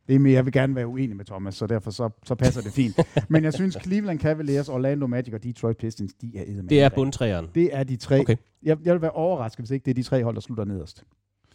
det 0.07 0.15
er 0.15 0.19
mere, 0.19 0.33
jeg 0.33 0.45
vil 0.45 0.53
gerne 0.53 0.75
være 0.75 0.87
uenig 0.87 1.15
med 1.15 1.25
Thomas, 1.25 1.55
så 1.55 1.67
derfor 1.67 1.91
så, 1.91 2.09
så 2.25 2.35
passer 2.35 2.61
det 2.61 2.71
fint. 2.71 2.99
Men 3.29 3.43
jeg 3.43 3.53
synes, 3.53 3.77
Cleveland 3.83 4.19
Cavaliers, 4.19 4.69
Orlando 4.69 5.07
Magic 5.07 5.33
og 5.33 5.43
Detroit 5.43 5.77
Pistons, 5.77 6.13
de 6.13 6.31
er 6.35 6.41
eddermame. 6.41 6.69
Det 6.69 6.81
er 6.81 6.89
bundtræeren. 6.89 7.47
Det 7.55 7.69
er 7.75 7.83
de 7.83 7.95
tre. 7.95 8.19
Okay. 8.19 8.35
Jeg, 8.63 8.77
jeg 8.83 8.93
vil 8.93 9.01
være 9.01 9.11
overrasket, 9.11 9.65
hvis 9.65 9.71
ikke 9.71 9.85
det 9.85 9.91
er 9.91 9.95
de 9.95 10.03
tre 10.03 10.23
hold, 10.23 10.35
der 10.35 10.41
slutter 10.41 10.65
nederst. 10.65 11.03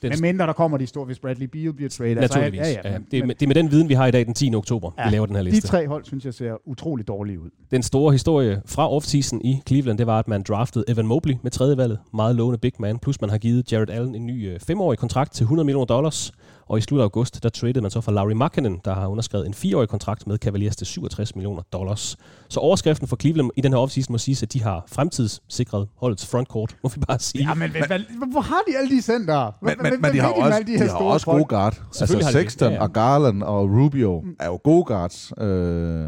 Den 0.02 0.10
men 0.10 0.20
mindre 0.20 0.46
der 0.46 0.52
kommer 0.52 0.78
de 0.78 0.86
store, 0.86 1.04
hvis 1.04 1.18
Bradley 1.18 1.46
Beal 1.46 1.72
bliver 1.72 1.88
traded. 1.88 2.16
Altså, 2.16 2.38
Naturligvis. 2.38 2.60
Altså, 2.60 2.80
ja, 2.84 2.88
ja, 2.88 2.92
ja. 2.92 2.98
Det, 3.10 3.18
er, 3.18 3.26
det 3.26 3.42
er 3.42 3.46
med 3.46 3.54
den 3.54 3.70
viden, 3.70 3.88
vi 3.88 3.94
har 3.94 4.06
i 4.06 4.10
dag, 4.10 4.26
den 4.26 4.34
10. 4.34 4.54
oktober, 4.54 4.90
ja, 4.98 5.04
vi 5.04 5.10
laver 5.10 5.26
den 5.26 5.36
her 5.36 5.42
liste. 5.42 5.60
De 5.60 5.66
tre 5.66 5.88
hold, 5.88 6.04
synes 6.04 6.24
jeg, 6.24 6.34
ser 6.34 6.68
utrolig 6.68 7.08
dårlige 7.08 7.40
ud. 7.40 7.50
Den 7.70 7.82
store 7.82 8.12
historie 8.12 8.62
fra 8.66 8.90
offseason 8.90 9.40
i 9.44 9.60
Cleveland, 9.68 9.98
det 9.98 10.06
var, 10.06 10.18
at 10.18 10.28
man 10.28 10.42
draftede 10.42 10.84
Evan 10.88 11.06
Mobley 11.06 11.34
med 11.42 11.50
tredje 11.50 11.76
valget. 11.76 11.98
Meget 12.14 12.36
lovende 12.36 12.58
big 12.58 12.72
man. 12.78 12.98
Plus 12.98 13.20
man 13.20 13.30
har 13.30 13.38
givet 13.38 13.72
Jared 13.72 13.90
Allen 13.90 14.14
en 14.14 14.26
ny 14.26 14.48
øh, 14.48 14.60
femårig 14.60 14.98
kontrakt 14.98 15.32
til 15.32 15.44
100 15.44 15.64
millioner 15.64 15.86
dollars. 15.86 16.32
Og 16.68 16.78
i 16.78 16.80
slut 16.80 17.00
af 17.00 17.02
august, 17.02 17.42
der 17.42 17.48
traded 17.48 17.80
man 17.80 17.90
så 17.90 18.00
for 18.00 18.12
Larry 18.12 18.32
Markkinen, 18.32 18.80
der 18.84 18.94
har 18.94 19.06
underskrevet 19.06 19.46
en 19.46 19.54
fireårig 19.54 19.88
kontrakt 19.88 20.26
med 20.26 20.38
Cavaliers 20.38 20.76
til 20.76 20.86
67 20.86 21.34
millioner 21.34 21.62
dollars. 21.72 22.16
Så 22.48 22.60
overskriften 22.60 23.08
for 23.08 23.16
Cleveland 23.16 23.50
i 23.56 23.60
den 23.60 23.72
her 23.72 23.78
offseason 23.78 24.12
må 24.12 24.18
sige, 24.18 24.38
at 24.42 24.52
de 24.52 24.62
har 24.62 24.84
fremtidssikret 24.88 25.88
holdets 25.96 26.26
frontcourt, 26.26 26.76
må 26.82 26.90
vi 26.94 27.00
bare 27.00 27.18
sige. 27.18 27.48
Ja, 27.48 27.54
men, 27.54 27.72
men 28.20 28.30
hvor 28.30 28.40
har 28.40 28.60
de 28.68 28.78
alle 28.78 28.96
de 28.96 29.02
center? 29.02 29.52
Men, 29.62 29.74
men, 29.82 30.00
men 30.00 30.12
de 30.12 30.20
har 30.20 30.32
også, 30.32 30.62
de, 30.66 30.72
de 30.72 30.88
har 30.88 30.96
også 30.96 31.26
gode 31.26 31.44
guard. 31.44 31.82
Altså 32.00 32.28
Sexton 32.32 32.68
ja, 32.68 32.74
ja. 32.74 32.82
og 32.82 32.92
Garland 32.92 33.42
og 33.42 33.70
Rubio 33.70 34.24
er 34.40 34.46
jo 34.46 34.60
gode 34.64 34.84
guards. 34.84 35.32
Øh, 35.40 36.06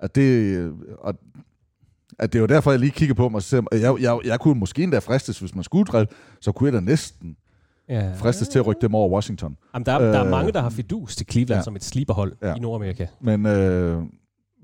at 0.00 0.14
det, 0.14 0.72
og 0.98 1.14
at 2.18 2.32
det 2.32 2.38
er 2.38 2.40
jo 2.40 2.46
derfor, 2.46 2.70
jeg 2.70 2.80
lige 2.80 2.90
kigger 2.90 3.14
på 3.14 3.28
mig 3.28 3.42
selv. 3.42 3.64
Jeg, 3.72 3.96
jeg, 4.00 4.18
jeg 4.24 4.40
kunne 4.40 4.58
måske 4.58 4.82
endda 4.82 4.98
fristes, 4.98 5.38
hvis 5.38 5.54
man 5.54 5.64
skulle 5.64 5.84
drille, 5.84 6.08
så 6.40 6.52
kunne 6.52 6.66
jeg 6.66 6.72
da 6.72 6.80
næsten 6.80 7.36
ja. 7.88 8.12
fristes 8.12 8.48
til 8.48 8.58
at 8.58 8.66
rykke 8.66 8.80
dem 8.80 8.94
over 8.94 9.08
Washington. 9.08 9.56
Jamen, 9.74 9.86
der, 9.86 9.92
er, 9.92 10.12
der 10.12 10.18
er 10.18 10.30
mange, 10.30 10.52
der 10.52 10.60
har 10.60 10.70
fidus 10.70 11.16
til 11.16 11.26
Cleveland 11.30 11.58
ja. 11.58 11.62
som 11.62 11.76
et 11.76 11.84
sleeperhold 11.84 12.32
ja. 12.42 12.54
i 12.54 12.58
Nordamerika. 12.58 13.06
Men, 13.20 13.46
øh, 13.46 13.98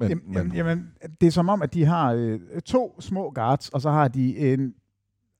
men, 0.00 0.08
jamen, 0.08 0.22
men, 0.26 0.52
jamen, 0.54 0.86
det 1.20 1.26
er 1.26 1.30
som 1.30 1.48
om, 1.48 1.62
at 1.62 1.74
de 1.74 1.84
har 1.84 2.12
øh, 2.12 2.40
to 2.64 3.00
små 3.00 3.30
guards, 3.34 3.68
og 3.68 3.80
så 3.80 3.90
har 3.90 4.08
de 4.08 4.38
en 4.38 4.74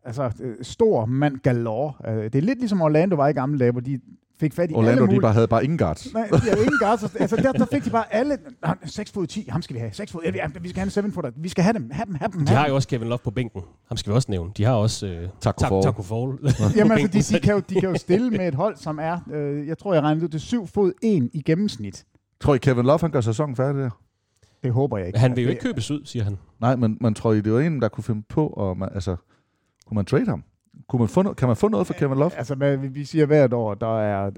altså, 0.04 0.32
øh, 0.40 0.56
stor 0.62 1.06
mand 1.06 1.38
galore. 1.38 1.92
Øh, 2.08 2.24
det 2.24 2.34
er 2.34 2.42
lidt 2.42 2.58
ligesom 2.58 2.82
Orlando 2.82 3.16
var 3.16 3.28
i 3.28 3.32
gamle 3.32 3.58
dage, 3.58 3.72
hvor 3.72 3.80
de 3.80 4.00
fik 4.40 4.54
fat 4.54 4.70
i 4.70 4.74
Orlando, 4.74 5.02
alle 5.02 5.16
de 5.16 5.20
bare 5.20 5.32
havde 5.32 5.48
bare 5.48 5.64
ingen 5.64 5.78
guards. 5.78 6.12
Nej, 6.12 6.26
de 6.26 6.38
havde 6.38 6.62
ingen 6.62 6.78
guards. 6.78 7.14
Altså, 7.14 7.36
der, 7.36 7.52
der 7.52 7.66
fik 7.72 7.84
de 7.84 7.90
bare 7.90 8.14
alle... 8.14 8.38
6 8.84 9.12
fod 9.12 9.26
10, 9.26 9.48
ham 9.48 9.62
skal 9.62 9.74
vi 9.74 9.80
have. 9.80 9.92
6 9.92 10.12
fod, 10.12 10.22
ja, 10.24 10.46
vi 10.60 10.68
skal 10.68 10.78
have 10.80 10.84
en 10.84 10.90
7 10.90 11.12
footer. 11.12 11.30
Vi 11.36 11.48
skal 11.48 11.64
have 11.64 11.72
dem, 11.72 11.90
have 11.90 12.06
dem, 12.06 12.14
have 12.14 12.30
dem. 12.32 12.46
De 12.46 12.52
har 12.52 12.68
jo 12.68 12.74
også 12.74 12.88
Kevin 12.88 13.08
Love 13.08 13.18
på 13.24 13.30
bænken. 13.30 13.62
Ham 13.88 13.96
skal 13.96 14.12
vi 14.12 14.14
også 14.14 14.30
nævne. 14.30 14.50
De 14.56 14.64
har 14.64 14.74
også 14.74 15.06
øh, 15.06 15.28
Taco 15.40 15.66
Fall. 15.66 15.82
Taco 15.82 16.02
Fall. 16.02 16.54
Jamen 16.78 16.92
altså, 16.92 17.32
de, 17.32 17.36
de, 17.38 17.40
kan 17.40 17.54
jo, 17.54 17.62
de 17.68 17.74
kan 17.74 17.88
jo 17.88 17.98
stille 17.98 18.30
med 18.30 18.48
et 18.48 18.54
hold, 18.54 18.76
som 18.76 18.98
er... 18.98 19.18
Øh, 19.32 19.68
jeg 19.68 19.78
tror, 19.78 19.94
jeg 19.94 20.02
regnede 20.02 20.24
ud, 20.24 20.28
det 20.28 20.34
er 20.34 20.38
7 20.38 20.66
fod 20.66 20.92
1 21.02 21.30
i 21.32 21.42
gennemsnit. 21.42 22.04
Tror 22.40 22.54
I, 22.54 22.58
Kevin 22.58 22.84
Love 22.84 22.98
han 23.00 23.10
gør 23.10 23.20
sæsonen 23.20 23.56
færdig 23.56 23.82
der? 23.82 23.90
Det 24.62 24.72
håber 24.72 24.98
jeg 24.98 25.06
ikke. 25.06 25.18
Han 25.18 25.36
vil 25.36 25.44
jo 25.44 25.50
ikke 25.50 25.62
købes 25.62 25.90
ud, 25.90 26.00
siger 26.04 26.24
han. 26.24 26.38
Nej, 26.60 26.76
men 26.76 26.98
man 27.00 27.14
tror 27.14 27.32
I, 27.32 27.40
det 27.40 27.52
var 27.52 27.60
en, 27.60 27.80
der 27.82 27.88
kunne 27.88 28.04
finde 28.04 28.22
på, 28.28 28.46
og 28.46 28.76
man, 28.76 28.88
altså, 28.94 29.16
kunne 29.86 29.94
man 29.94 30.04
trade 30.04 30.26
ham? 30.26 30.44
Kunne 30.88 30.98
man 31.00 31.08
få 31.08 31.22
no- 31.22 31.34
kan 31.34 31.48
man 31.48 31.56
få 31.56 31.68
noget 31.68 31.86
for 31.86 31.94
Kevin 31.94 32.18
Love? 32.18 32.34
Altså, 32.36 32.76
vi 32.76 33.04
siger 33.04 33.26
hvert 33.26 33.52
år, 33.52 33.74
der 33.74 34.00
er 34.00 34.30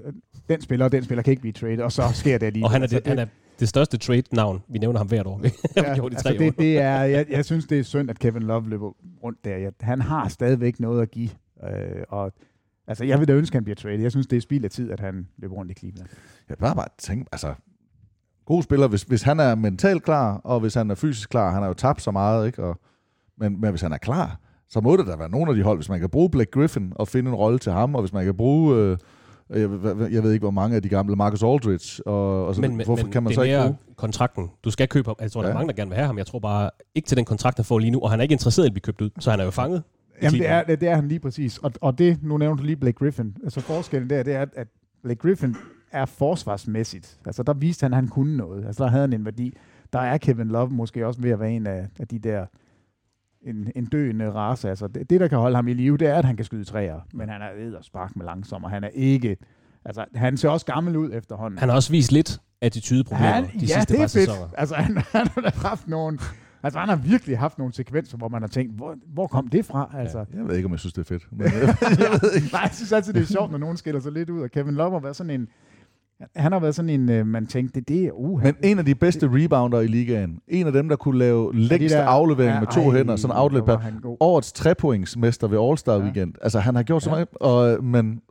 den 0.49 0.61
spiller, 0.61 0.85
og 0.85 0.91
den 0.91 1.03
spiller 1.03 1.21
kan 1.23 1.31
ikke 1.31 1.41
blive 1.41 1.53
traded, 1.53 1.79
og 1.83 1.91
så 1.91 2.01
sker 2.13 2.37
det 2.37 2.53
lige. 2.53 2.65
og 2.65 2.71
han 2.71 2.83
er, 2.83 2.87
det, 2.87 3.07
han 3.07 3.19
er 3.19 3.25
det 3.59 3.69
største 3.69 3.97
trade-navn. 3.97 4.61
Vi 4.67 4.79
nævner 4.79 4.97
ham 4.99 5.07
hvert 5.07 5.27
år. 5.27 5.41
ja, 5.75 6.03
altså 6.05 6.35
det, 6.39 6.57
det 6.57 6.77
er, 6.77 7.01
jeg, 7.01 7.25
jeg 7.29 7.45
synes, 7.45 7.65
det 7.65 7.79
er 7.79 7.83
synd, 7.83 8.09
at 8.09 8.19
Kevin 8.19 8.43
Love 8.43 8.69
løber 8.69 8.91
rundt 9.23 9.45
der. 9.45 9.57
Jeg, 9.57 9.71
han 9.81 10.01
har 10.01 10.27
stadigvæk 10.27 10.79
noget 10.79 11.01
at 11.01 11.11
give. 11.11 11.29
Øh, 11.63 12.03
og 12.09 12.33
altså, 12.87 13.05
jeg 13.05 13.19
vil 13.19 13.27
da 13.27 13.33
ønske, 13.33 13.53
at 13.53 13.55
han 13.55 13.63
bliver 13.63 13.75
traded. 13.75 13.99
Jeg 13.99 14.11
synes, 14.11 14.27
det 14.27 14.37
er 14.37 14.41
spild 14.41 14.63
af 14.63 14.69
tid, 14.71 14.91
at 14.91 14.99
han 14.99 15.27
løber 15.37 15.55
rundt 15.55 15.71
i 15.71 15.73
Cleveland. 15.73 16.07
Jeg 16.49 16.57
bare 16.57 16.75
bare 16.75 16.87
tænke, 16.97 17.25
altså, 17.31 17.53
god 18.45 18.63
spiller, 18.63 18.87
hvis, 18.87 19.03
hvis 19.03 19.21
han 19.21 19.39
er 19.39 19.55
mentalt 19.55 20.03
klar, 20.03 20.41
og 20.43 20.59
hvis 20.59 20.73
han 20.73 20.91
er 20.91 20.95
fysisk 20.95 21.29
klar, 21.29 21.51
han 21.51 21.61
har 21.61 21.67
jo 21.67 21.73
tabt 21.73 22.01
så 22.01 22.11
meget, 22.11 22.47
ikke? 22.47 22.63
Og, 22.63 22.79
men, 23.37 23.61
men 23.61 23.69
hvis 23.69 23.81
han 23.81 23.91
er 23.91 23.97
klar, 23.97 24.39
så 24.69 24.81
må 24.81 24.97
det 24.97 25.07
da 25.07 25.15
være 25.15 25.29
nogle 25.29 25.49
af 25.49 25.55
de 25.55 25.63
hold, 25.63 25.77
hvis 25.77 25.89
man 25.89 25.99
kan 25.99 26.09
bruge 26.09 26.29
Blake 26.29 26.51
Griffin 26.51 26.93
og 26.95 27.07
finde 27.07 27.29
en 27.29 27.35
rolle 27.35 27.59
til 27.59 27.71
ham, 27.71 27.95
og 27.95 28.01
hvis 28.01 28.13
man 28.13 28.25
kan 28.25 28.35
bruge, 28.35 28.75
øh, 28.75 28.97
jeg, 29.49 29.69
jeg 30.11 30.23
ved 30.23 30.31
ikke, 30.31 30.43
hvor 30.43 30.51
mange 30.51 30.75
af 30.75 30.81
de 30.81 30.89
gamle, 30.89 31.15
Marcus 31.15 31.43
Aldridge, 31.43 32.07
og, 32.07 32.47
og 32.47 32.55
så, 32.55 32.61
men, 32.61 32.75
hvorfor 32.75 33.03
men, 33.03 33.11
kan 33.11 33.23
man 33.23 33.33
så 33.33 33.41
ikke 33.41 33.61
bruge? 33.61 33.75
kontrakten. 33.95 34.49
Du 34.63 34.71
skal 34.71 34.87
købe 34.87 35.09
ham. 35.09 35.15
Jeg 35.21 35.31
tror, 35.31 35.41
ja. 35.41 35.47
der 35.47 35.53
er 35.53 35.57
mange, 35.57 35.67
der 35.67 35.75
gerne 35.75 35.89
vil 35.89 35.95
have 35.95 36.07
ham. 36.07 36.17
Jeg 36.17 36.25
tror 36.25 36.39
bare 36.39 36.69
ikke 36.95 37.07
til 37.07 37.17
den 37.17 37.25
kontrakt, 37.25 37.57
han 37.57 37.65
får 37.65 37.79
lige 37.79 37.91
nu, 37.91 37.99
og 37.99 38.09
han 38.09 38.19
er 38.19 38.23
ikke 38.23 38.33
interesseret 38.33 38.65
i 38.65 38.69
at 38.69 38.73
blive 38.73 38.81
købt 38.81 39.01
ud, 39.01 39.09
så 39.19 39.31
han 39.31 39.39
er 39.39 39.43
jo 39.43 39.51
fanget. 39.51 39.83
Jamen, 40.21 40.39
det 40.39 40.49
er, 40.49 40.63
det, 40.63 40.81
det 40.81 40.89
er 40.89 40.95
han 40.95 41.07
lige 41.07 41.19
præcis. 41.19 41.57
Og, 41.57 41.71
og 41.81 41.97
det, 41.97 42.23
nu 42.23 42.37
nævnte 42.37 42.61
du 42.61 42.65
lige 42.65 42.75
Blake 42.75 42.97
Griffin. 42.97 43.35
Altså 43.43 43.61
forskellen 43.61 44.09
der, 44.09 44.23
det 44.23 44.33
er, 44.35 44.45
at 44.55 44.67
Blake 45.03 45.19
Griffin 45.19 45.55
er 45.91 46.05
forsvarsmæssigt. 46.05 47.19
Altså 47.25 47.43
der 47.43 47.53
viste 47.53 47.83
han, 47.83 47.93
at 47.93 47.95
han 47.95 48.07
kunne 48.07 48.37
noget. 48.37 48.65
Altså 48.65 48.83
der 48.83 48.89
havde 48.89 49.01
han 49.01 49.13
en 49.13 49.25
værdi. 49.25 49.57
Der 49.93 49.99
er 49.99 50.17
Kevin 50.17 50.47
Love 50.47 50.69
måske 50.69 51.07
også 51.07 51.21
ved 51.21 51.31
at 51.31 51.39
være 51.39 51.51
en 51.51 51.67
af, 51.67 51.87
af 51.99 52.07
de 52.07 52.19
der 52.19 52.45
en, 53.47 53.71
en 53.75 53.85
døende 53.85 54.31
race. 54.31 54.69
Altså 54.69 54.87
det, 54.87 55.09
det, 55.09 55.19
der 55.19 55.27
kan 55.27 55.37
holde 55.37 55.55
ham 55.55 55.67
i 55.67 55.73
live, 55.73 55.97
det 55.97 56.07
er, 56.07 56.15
at 56.15 56.25
han 56.25 56.35
kan 56.35 56.45
skyde 56.45 56.63
træer. 56.63 56.99
Men 57.13 57.29
han 57.29 57.41
er 57.41 57.81
sparke 57.81 58.13
med 58.15 58.25
langsom, 58.25 58.63
og 58.63 58.69
han 58.69 58.83
er 58.83 58.89
ikke... 58.93 59.37
Altså, 59.85 60.05
han 60.15 60.37
ser 60.37 60.49
også 60.49 60.65
gammel 60.65 60.97
ud 60.97 61.09
efterhånden. 61.13 61.59
Han 61.59 61.69
har 61.69 61.75
også 61.75 61.91
vist 61.91 62.11
lidt 62.11 62.41
attitudeproblemer 62.61 63.33
han, 63.33 63.43
de 63.43 63.49
ja, 63.53 63.65
sidste 63.65 63.93
det 63.93 63.99
par 63.99 64.07
sæsoner. 64.07 64.49
Altså, 64.57 64.75
han, 64.75 64.97
han 65.11 65.27
har 65.35 65.67
haft 65.67 65.87
nogle... 65.87 66.19
Altså, 66.63 66.79
han 66.79 66.89
har 66.89 66.95
virkelig 66.95 67.39
haft 67.39 67.57
nogle 67.57 67.73
sekvenser, 67.73 68.17
hvor 68.17 68.29
man 68.29 68.41
har 68.41 68.47
tænkt, 68.47 68.75
hvor, 68.75 68.95
hvor 69.13 69.27
kom 69.27 69.47
det 69.47 69.65
fra? 69.65 69.91
Altså, 69.97 70.17
ja, 70.17 70.37
jeg 70.37 70.47
ved 70.47 70.55
ikke, 70.55 70.65
om 70.65 70.71
jeg 70.71 70.79
synes, 70.79 70.93
det 70.93 71.01
er 71.01 71.05
fedt. 71.05 71.27
Men, 71.31 71.41
jeg 72.03 72.19
ved 72.21 72.35
ikke. 72.35 72.47
Nej, 72.51 72.61
jeg 72.61 72.71
synes 72.73 72.91
altid, 72.91 73.13
det 73.13 73.21
er 73.21 73.25
sjovt, 73.25 73.51
når 73.51 73.57
nogen 73.57 73.77
skiller 73.77 74.01
sig 74.01 74.11
lidt 74.11 74.29
ud. 74.29 74.41
Og 74.41 74.51
Kevin 74.51 74.75
Love 74.75 74.91
har 74.91 74.99
været 74.99 75.15
sådan 75.15 75.29
en... 75.29 75.47
Han 76.35 76.51
har 76.51 76.59
været 76.59 76.75
sådan 76.75 76.89
en, 76.89 77.09
øh, 77.09 77.27
man 77.27 77.47
tænkte, 77.47 77.79
det, 77.79 77.87
det 77.87 78.05
er 78.05 78.11
uh, 78.11 78.43
Men 78.43 78.55
en 78.63 78.79
af 78.79 78.85
de 78.85 78.95
bedste 78.95 79.29
rebounder 79.31 79.79
i 79.79 79.87
ligaen. 79.87 80.39
En 80.47 80.67
af 80.67 80.73
dem, 80.73 80.89
der 80.89 80.95
kunne 80.95 81.19
lave 81.19 81.55
længste 81.55 81.97
de 81.97 82.03
aflevering 82.03 82.53
ja, 82.53 82.59
med 82.59 82.67
to 82.67 82.91
ej, 82.91 82.97
hænder, 82.97 83.15
sådan 83.15 83.35
en 83.35 83.41
outlet 83.41 83.65
per. 83.65 83.77
Årets 84.19 84.51
trepointsmester 84.51 85.47
ved 85.47 85.57
All-Star 85.57 85.91
ja. 85.91 86.03
Weekend. 86.03 86.33
Altså, 86.41 86.59
han 86.59 86.75
har 86.75 86.83
gjort 86.83 87.03
så 87.03 87.09
meget, 87.09 87.27
og, 87.33 87.83
men... 87.83 88.05
Men, 88.05 88.21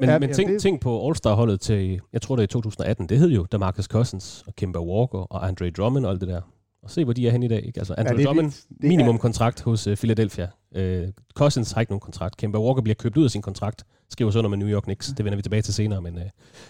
men, 0.00 0.08
ja, 0.08 0.18
men 0.18 0.32
tænk, 0.32 0.50
det... 0.50 0.60
tænk 0.60 0.80
på 0.80 1.06
All-Star-holdet 1.06 1.60
til, 1.60 2.00
jeg 2.12 2.22
tror 2.22 2.36
det 2.36 2.42
er 2.42 2.46
2018, 2.46 3.08
det 3.08 3.18
hed 3.18 3.30
jo 3.30 3.46
Demarcus 3.52 3.84
Cousins 3.84 4.44
og 4.46 4.56
Kimber 4.56 4.80
Walker 4.80 5.18
og 5.18 5.48
Andre 5.48 5.70
Drummond 5.70 6.04
og 6.04 6.10
alt 6.10 6.20
det 6.20 6.28
der. 6.28 6.40
Og 6.82 6.90
se, 6.90 7.04
hvor 7.04 7.12
de 7.12 7.28
er 7.28 7.32
hen 7.32 7.42
i 7.42 7.48
dag. 7.48 7.66
Ikke? 7.66 7.80
Altså, 7.80 7.94
Andrew 7.98 8.18
ja, 8.18 8.24
Drummond, 8.24 8.52
minimum 8.80 9.18
kontrakt 9.18 9.62
hos 9.62 9.86
uh, 9.86 9.94
Philadelphia. 9.94 10.48
Uh, 10.76 11.08
Cousins 11.34 11.72
har 11.72 11.80
ikke 11.80 11.92
nogen 11.92 12.00
kontrakt. 12.00 12.36
Kemba 12.36 12.58
Walker 12.58 12.82
bliver 12.82 12.94
købt 12.94 13.16
ud 13.16 13.24
af 13.24 13.30
sin 13.30 13.42
kontrakt. 13.42 13.84
Skriver 14.10 14.30
så 14.30 14.38
under 14.38 14.48
med 14.48 14.58
New 14.58 14.68
York 14.68 14.82
Knicks. 14.82 15.08
Det 15.16 15.24
vender 15.24 15.36
vi 15.36 15.42
tilbage 15.42 15.62
til 15.62 15.74
senere, 15.74 16.02
men 16.02 16.14
uh, 16.14 16.22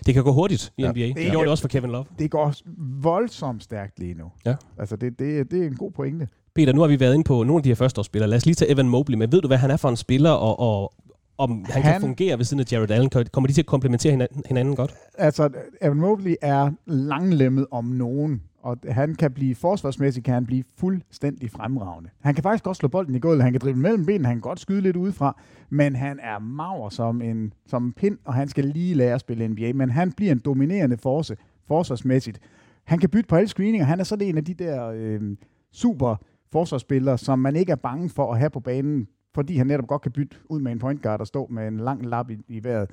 det 0.06 0.14
kan 0.14 0.24
gå 0.24 0.32
hurtigt 0.32 0.72
i 0.76 0.82
ja, 0.82 0.90
NBA. 0.90 1.00
Det, 1.00 1.16
det 1.16 1.30
gjorde 1.30 1.44
det 1.44 1.50
også 1.50 1.62
for 1.62 1.68
Kevin 1.68 1.90
Love. 1.90 2.04
Det 2.18 2.30
går 2.30 2.54
voldsomt 3.02 3.62
stærkt 3.62 3.98
lige 3.98 4.14
nu. 4.14 4.32
Ja. 4.44 4.54
Altså, 4.78 4.96
det, 4.96 5.18
det, 5.18 5.50
det 5.50 5.62
er 5.62 5.66
en 5.66 5.76
god 5.76 5.90
pointe. 5.90 6.28
Peter, 6.54 6.72
nu 6.72 6.80
har 6.80 6.88
vi 6.88 7.00
været 7.00 7.14
inde 7.14 7.24
på 7.24 7.42
nogle 7.42 7.56
af 7.56 7.62
de 7.62 7.68
her 7.68 7.74
førsteårsspillere. 7.74 8.30
Lad 8.30 8.36
os 8.36 8.46
lige 8.46 8.54
tage 8.54 8.70
Evan 8.70 8.88
Mobley 8.88 9.18
med. 9.18 9.28
Ved 9.28 9.40
du, 9.40 9.46
hvad 9.46 9.58
han 9.58 9.70
er 9.70 9.76
for 9.76 9.88
en 9.88 9.96
spiller, 9.96 10.30
og, 10.30 10.60
og 10.60 10.92
om 11.38 11.64
han, 11.64 11.82
han 11.82 11.92
kan 11.92 12.00
fungere 12.00 12.38
ved 12.38 12.44
siden 12.44 12.60
af 12.60 12.72
Jared 12.72 12.90
Allen? 12.90 13.10
Kommer 13.10 13.46
de 13.48 13.52
til 13.52 13.62
at 13.62 13.66
komplementere 13.66 14.10
hinanden, 14.10 14.42
hinanden 14.46 14.76
godt? 14.76 14.94
Altså, 15.18 15.48
Evan 15.82 15.96
Mobley 15.96 16.34
er 16.42 16.70
langlemmet 16.86 17.66
om 17.70 17.84
nogen 17.84 18.42
og 18.62 18.76
han 18.88 19.14
kan 19.14 19.32
blive 19.32 19.54
forsvarsmæssigt, 19.54 20.24
kan 20.24 20.34
han 20.34 20.46
blive 20.46 20.64
fuldstændig 20.76 21.50
fremragende. 21.50 22.10
Han 22.20 22.34
kan 22.34 22.42
faktisk 22.42 22.64
godt 22.64 22.76
slå 22.76 22.88
bolden 22.88 23.14
i 23.14 23.18
gulvet, 23.18 23.42
han 23.42 23.52
kan 23.52 23.60
drible 23.60 23.80
mellem 23.80 24.06
benene, 24.06 24.26
han 24.26 24.36
kan 24.36 24.40
godt 24.40 24.60
skyde 24.60 24.80
lidt 24.80 24.96
udefra, 24.96 25.40
men 25.70 25.96
han 25.96 26.18
er 26.22 26.38
maver 26.38 26.88
som 26.88 27.22
en, 27.22 27.52
som 27.66 27.84
en 27.84 27.92
pind, 27.92 28.18
og 28.24 28.34
han 28.34 28.48
skal 28.48 28.64
lige 28.64 28.94
lære 28.94 29.14
at 29.14 29.20
spille 29.20 29.48
NBA, 29.48 29.72
men 29.72 29.90
han 29.90 30.12
bliver 30.12 30.32
en 30.32 30.38
dominerende 30.38 30.96
force 30.96 31.36
forsvarsmæssigt. 31.66 32.40
Han 32.84 32.98
kan 32.98 33.10
bytte 33.10 33.28
på 33.28 33.36
alle 33.36 33.48
screeninger, 33.48 33.86
han 33.86 34.00
er 34.00 34.04
sådan 34.04 34.28
en 34.28 34.36
af 34.36 34.44
de 34.44 34.54
der 34.54 34.90
øh, 34.94 35.36
super 35.72 36.16
forsvarsspillere, 36.52 37.18
som 37.18 37.38
man 37.38 37.56
ikke 37.56 37.72
er 37.72 37.76
bange 37.76 38.08
for 38.08 38.32
at 38.32 38.38
have 38.38 38.50
på 38.50 38.60
banen, 38.60 39.08
fordi 39.34 39.56
han 39.56 39.66
netop 39.66 39.86
godt 39.86 40.02
kan 40.02 40.12
bytte 40.12 40.36
ud 40.48 40.60
med 40.60 40.72
en 40.72 40.78
point 40.78 41.02
guard 41.02 41.20
og 41.20 41.26
stå 41.26 41.46
med 41.50 41.68
en 41.68 41.76
lang 41.76 42.06
lap 42.06 42.30
i, 42.30 42.36
i 42.48 42.64
vejret. 42.64 42.90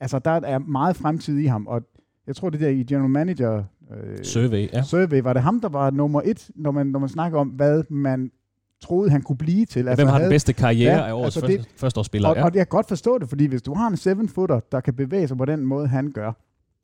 Altså, 0.00 0.18
der 0.18 0.30
er 0.30 0.58
meget 0.58 0.96
fremtid 0.96 1.38
i 1.38 1.46
ham, 1.46 1.66
og 1.66 1.82
jeg 2.30 2.36
tror 2.36 2.50
det 2.50 2.60
der 2.60 2.68
i 2.68 2.82
General 2.82 3.10
Manager 3.10 3.64
øh, 3.90 4.24
survey, 4.24 4.68
ja. 4.72 4.82
survey, 4.82 5.22
var 5.22 5.32
det 5.32 5.42
ham, 5.42 5.60
der 5.60 5.68
var 5.68 5.90
nummer 5.90 6.22
et, 6.24 6.50
når 6.54 6.70
man, 6.70 6.86
når 6.86 6.98
man 6.98 7.08
snakker 7.08 7.38
om, 7.38 7.48
hvad 7.48 7.82
man 7.90 8.30
troede, 8.80 9.10
han 9.10 9.22
kunne 9.22 9.38
blive 9.38 9.66
til. 9.66 9.88
Altså, 9.88 9.94
Hvem 9.94 10.06
har 10.06 10.14
havde, 10.14 10.24
den 10.24 10.32
bedste 10.32 10.52
karriere 10.52 10.96
ja, 10.96 11.08
af 11.08 11.12
årets 11.12 11.36
altså 11.36 11.56
første, 11.56 11.70
førsteårsspiller? 11.76 12.28
Og, 12.28 12.36
ja. 12.36 12.44
og 12.44 12.50
jeg 12.54 12.60
kan 12.60 12.76
godt 12.76 12.88
forstå 12.88 13.18
det, 13.18 13.28
fordi 13.28 13.46
hvis 13.46 13.62
du 13.62 13.74
har 13.74 13.88
en 13.88 13.96
seven-footer, 13.96 14.60
der 14.72 14.80
kan 14.80 14.94
bevæge 14.94 15.28
sig 15.28 15.36
på 15.36 15.44
den 15.44 15.66
måde, 15.66 15.86
han 15.86 16.12
gør, 16.12 16.32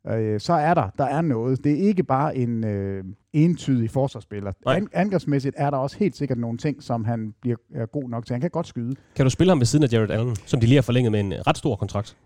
øh, 0.09 0.39
så 0.39 0.53
er 0.53 0.73
der, 0.73 0.89
der 0.97 1.05
er 1.05 1.21
noget. 1.21 1.63
Det 1.63 1.71
er 1.71 1.87
ikke 1.87 2.03
bare 2.03 2.37
en 2.37 2.63
øh, 2.63 3.03
entydig 3.33 3.89
forsvarsspiller. 3.89 4.51
An, 4.65 4.87
angrebsmæssigt 4.93 5.55
er 5.57 5.69
der 5.69 5.77
også 5.77 5.97
helt 5.97 6.17
sikkert 6.17 6.37
nogle 6.37 6.57
ting, 6.57 6.83
som 6.83 7.05
han 7.05 7.33
bliver 7.41 7.57
er 7.75 7.85
god 7.85 8.09
nok 8.09 8.25
til. 8.25 8.33
Han 8.33 8.41
kan 8.41 8.49
godt 8.49 8.67
skyde. 8.67 8.95
Kan 9.15 9.25
du 9.25 9.29
spille 9.29 9.51
ham 9.51 9.59
ved 9.59 9.65
siden 9.65 9.83
af 9.83 9.93
Jared 9.93 10.11
Allen, 10.11 10.35
som 10.45 10.59
de 10.59 10.65
lige 10.65 10.75
har 10.75 10.81
forlænget 10.81 11.11
med 11.11 11.19
en 11.19 11.33
ret 11.47 11.57
stor 11.57 11.75
kontrakt? 11.75 12.17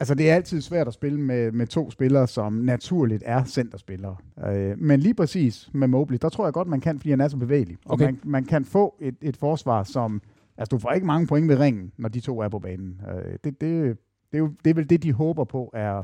Altså, 0.00 0.14
det 0.14 0.30
er 0.30 0.34
altid 0.34 0.60
svært 0.60 0.88
at 0.88 0.94
spille 0.94 1.20
med, 1.20 1.52
med 1.52 1.66
to 1.66 1.90
spillere, 1.90 2.28
som 2.28 2.52
naturligt 2.52 3.22
er 3.26 3.44
centerspillere. 3.44 4.16
Øh, 4.46 4.78
men 4.78 5.00
lige 5.00 5.14
præcis 5.14 5.70
med 5.72 5.88
Mobley, 5.88 6.18
der 6.22 6.28
tror 6.28 6.46
jeg 6.46 6.52
godt, 6.52 6.68
man 6.68 6.80
kan, 6.80 6.98
fordi 6.98 7.10
han 7.10 7.20
er 7.20 7.28
så 7.28 7.36
bevægelig. 7.36 7.76
Okay. 7.84 8.06
Og 8.06 8.12
man, 8.12 8.20
man 8.24 8.44
kan 8.44 8.64
få 8.64 8.96
et, 9.00 9.16
et 9.22 9.36
forsvar, 9.36 9.82
som... 9.82 10.22
Altså, 10.58 10.76
du 10.76 10.78
får 10.78 10.90
ikke 10.90 11.06
mange 11.06 11.26
point 11.26 11.48
ved 11.48 11.58
ringen, 11.58 11.92
når 11.96 12.08
de 12.08 12.20
to 12.20 12.40
er 12.40 12.48
på 12.48 12.58
banen. 12.58 13.00
Øh, 13.08 13.32
det, 13.32 13.44
det, 13.44 13.60
det, 13.60 13.98
er 14.32 14.38
jo, 14.38 14.52
det 14.64 14.70
er 14.70 14.74
vel 14.74 14.90
det, 14.90 15.02
de 15.02 15.12
håber 15.12 15.44
på, 15.44 15.70
er, 15.74 16.02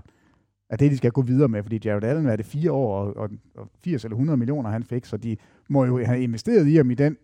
er 0.71 0.77
det, 0.77 0.91
de 0.91 0.97
skal 0.97 1.11
gå 1.11 1.23
videre 1.23 1.49
med. 1.49 1.63
Fordi 1.63 1.81
Jared 1.85 2.05
Allen 2.05 2.27
er 2.27 2.37
det 2.37 2.47
fire 2.47 2.73
år, 2.73 2.97
og, 2.97 3.17
og, 3.17 3.31
og 3.55 3.71
80 3.85 4.05
eller 4.05 4.15
100 4.15 4.37
millioner, 4.37 4.71
han 4.71 4.85
fik, 4.85 5.05
så 5.05 5.17
de 5.17 5.37
må 5.69 5.85
jo 5.85 6.05
have 6.05 6.23
investeret 6.23 6.67
i 6.67 6.77
ham 6.77 6.91
i 6.91 6.95
den 6.95 7.17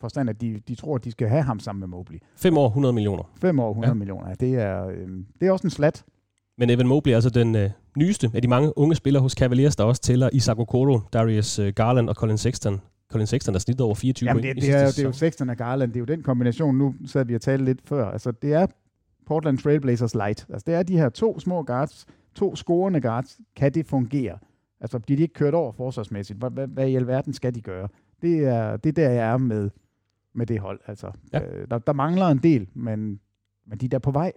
forstand, 0.00 0.30
at 0.30 0.40
de, 0.40 0.60
de 0.68 0.74
tror, 0.74 0.94
at 0.94 1.04
de 1.04 1.10
skal 1.10 1.28
have 1.28 1.42
ham 1.42 1.60
sammen 1.60 1.80
med 1.80 1.88
Mobley. 1.88 2.18
Fem 2.36 2.58
år, 2.58 2.66
100 2.66 2.92
millioner. 2.92 3.22
Fem 3.40 3.58
år, 3.58 3.70
100 3.70 3.90
ja. 3.90 3.94
millioner. 3.94 4.28
Ja, 4.28 4.34
det, 4.34 4.54
er, 4.54 4.86
øh, 4.86 5.08
det 5.40 5.48
er 5.48 5.52
også 5.52 5.66
en 5.66 5.70
slat. 5.70 6.04
Men 6.58 6.70
Evan 6.70 6.86
Mobley 6.86 7.12
er 7.12 7.16
altså 7.16 7.30
den 7.30 7.56
øh, 7.56 7.70
nyeste 7.96 8.30
af 8.34 8.42
de 8.42 8.48
mange 8.48 8.78
unge 8.78 8.94
spillere 8.94 9.22
hos 9.22 9.32
Cavaliers, 9.32 9.76
der 9.76 9.84
også 9.84 10.02
tæller 10.02 10.30
Isaac 10.32 10.58
Okoro, 10.58 11.00
Darius 11.12 11.58
øh, 11.58 11.72
Garland 11.76 12.08
og 12.08 12.14
Colin 12.14 12.38
Sexton. 12.38 12.80
Colin 13.12 13.26
Sexton, 13.26 13.54
der 13.54 13.60
snittet 13.60 13.84
over 13.84 13.94
24 13.94 14.28
Jamen, 14.28 14.42
det, 14.42 14.56
det, 14.56 14.74
er, 14.74 14.86
det 14.86 14.98
er 14.98 15.02
jo 15.02 15.12
Sexton 15.12 15.50
og 15.50 15.56
Garland, 15.56 15.92
det 15.92 15.96
er 15.96 16.00
jo 16.00 16.04
den 16.04 16.22
kombination, 16.22 16.78
nu 16.78 16.94
sad 17.06 17.24
vi 17.24 17.34
og 17.34 17.40
talte 17.40 17.64
lidt 17.64 17.80
før. 17.84 18.10
Altså, 18.10 18.30
det 18.30 18.52
er 18.52 18.66
Portland 19.26 19.58
Trailblazers 19.58 20.14
light. 20.14 20.46
Altså, 20.48 20.64
det 20.66 20.74
er 20.74 20.82
de 20.82 20.96
her 20.96 21.08
to 21.08 21.40
små 21.40 21.62
guards, 21.62 22.06
to 22.34 22.56
scorende 22.56 23.00
guards. 23.00 23.40
Kan 23.56 23.74
det 23.74 23.86
fungere? 23.86 24.38
Altså, 24.80 24.98
bliver 24.98 25.16
de 25.16 25.22
ikke 25.22 25.34
kørt 25.34 25.54
over 25.54 25.72
forsvarsmæssigt? 25.72 26.38
Hvad, 26.38 26.50
hvad, 26.50 26.66
hvad 26.66 26.88
i 26.88 26.96
alverden 26.96 27.32
skal 27.32 27.54
de 27.54 27.60
gøre? 27.60 27.88
Det 28.22 28.44
er, 28.44 28.76
det 28.76 28.88
er 28.88 28.92
der, 28.92 29.10
jeg 29.10 29.32
er 29.32 29.36
med, 29.36 29.70
med 30.34 30.46
det 30.46 30.60
hold. 30.60 30.80
Altså, 30.86 31.06
ja. 31.32 31.40
øh, 31.42 31.66
der, 31.70 31.78
der 31.78 31.92
mangler 31.92 32.26
en 32.26 32.38
del, 32.38 32.66
men, 32.74 33.20
men 33.66 33.78
de 33.78 33.84
er 33.84 33.88
der 33.88 33.98
på 33.98 34.10
vej. 34.10 34.32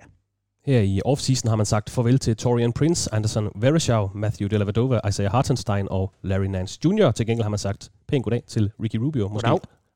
Her 0.66 0.80
i 0.80 1.02
offseason 1.06 1.50
har 1.50 1.56
man 1.56 1.66
sagt 1.66 1.90
farvel 1.90 2.20
til 2.20 2.36
Torian 2.36 2.74
Prince, 2.74 3.14
Anderson 3.14 3.50
Vereshau, 3.56 4.10
Matthew 4.16 4.48
Dellavedova, 4.48 5.00
Isaiah 5.08 5.32
Hartenstein 5.32 5.88
og 5.92 6.14
Larry 6.22 6.46
Nance 6.46 6.80
Jr. 6.86 7.12
Til 7.12 7.26
gengæld 7.26 7.44
har 7.44 7.50
man 7.50 7.60
sagt 7.60 7.92
pænt 8.08 8.24
goddag 8.24 8.44
til 8.48 8.72
Ricky 8.84 8.96
Rubio. 8.96 9.28
Måske, 9.28 9.50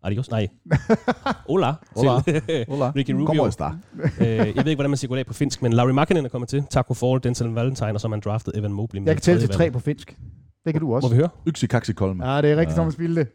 Adios. 0.03 0.31
Nej. 0.31 0.47
Hola. 1.49 1.73
Hola. 1.95 2.11
Hola. 2.67 2.91
Ricky 2.95 3.11
Rubio. 3.11 3.25
Kommer 3.25 3.49
der. 3.49 3.79
øh, 4.03 4.27
jeg 4.27 4.37
ved 4.37 4.47
ikke, 4.47 4.75
hvordan 4.75 4.89
man 4.89 4.97
siger 4.97 5.09
goddag 5.09 5.25
på 5.25 5.33
finsk, 5.33 5.61
men 5.61 5.73
Larry 5.73 5.89
Markkinen 5.91 6.25
er 6.25 6.29
kommet 6.29 6.49
til. 6.49 6.63
Taco 6.69 6.93
Fall, 6.93 7.23
Denzel 7.23 7.47
Valentine, 7.47 7.93
og 7.93 8.01
så 8.01 8.07
har 8.07 8.09
man 8.09 8.19
draftet 8.19 8.57
Evan 8.57 8.73
Mobley. 8.73 8.99
med 8.99 9.07
Jeg 9.07 9.15
kan 9.15 9.21
tælle 9.21 9.41
til 9.41 9.49
tre 9.49 9.71
på 9.71 9.79
finsk. 9.79 10.17
Det 10.65 10.73
kan 10.73 10.81
du 10.81 10.95
også. 10.95 11.07
Må 11.07 11.09
vi 11.13 11.15
høre? 11.15 11.29
Yksi 11.47 11.67
kaksi 11.67 11.93
kolme. 11.93 12.31
Ja, 12.31 12.41
det 12.41 12.51
er 12.51 12.55
rigtigt, 12.55 12.69
Ja. 12.69 12.81
Thomas 12.81 12.95
Bilde. 12.95 13.25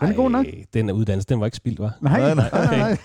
Den 0.00 0.08
er 0.08 0.14
god 0.14 0.30
nok. 0.30 0.46
Den 0.74 0.88
er 0.88 0.92
uddannelse, 0.92 1.28
den 1.28 1.40
var 1.40 1.46
ikke 1.46 1.56
spildt, 1.56 1.78
var. 1.78 1.98
Nej, 2.00 2.34
Nej, 2.34 2.50
nej, 2.52 2.76
nej. 2.76 2.96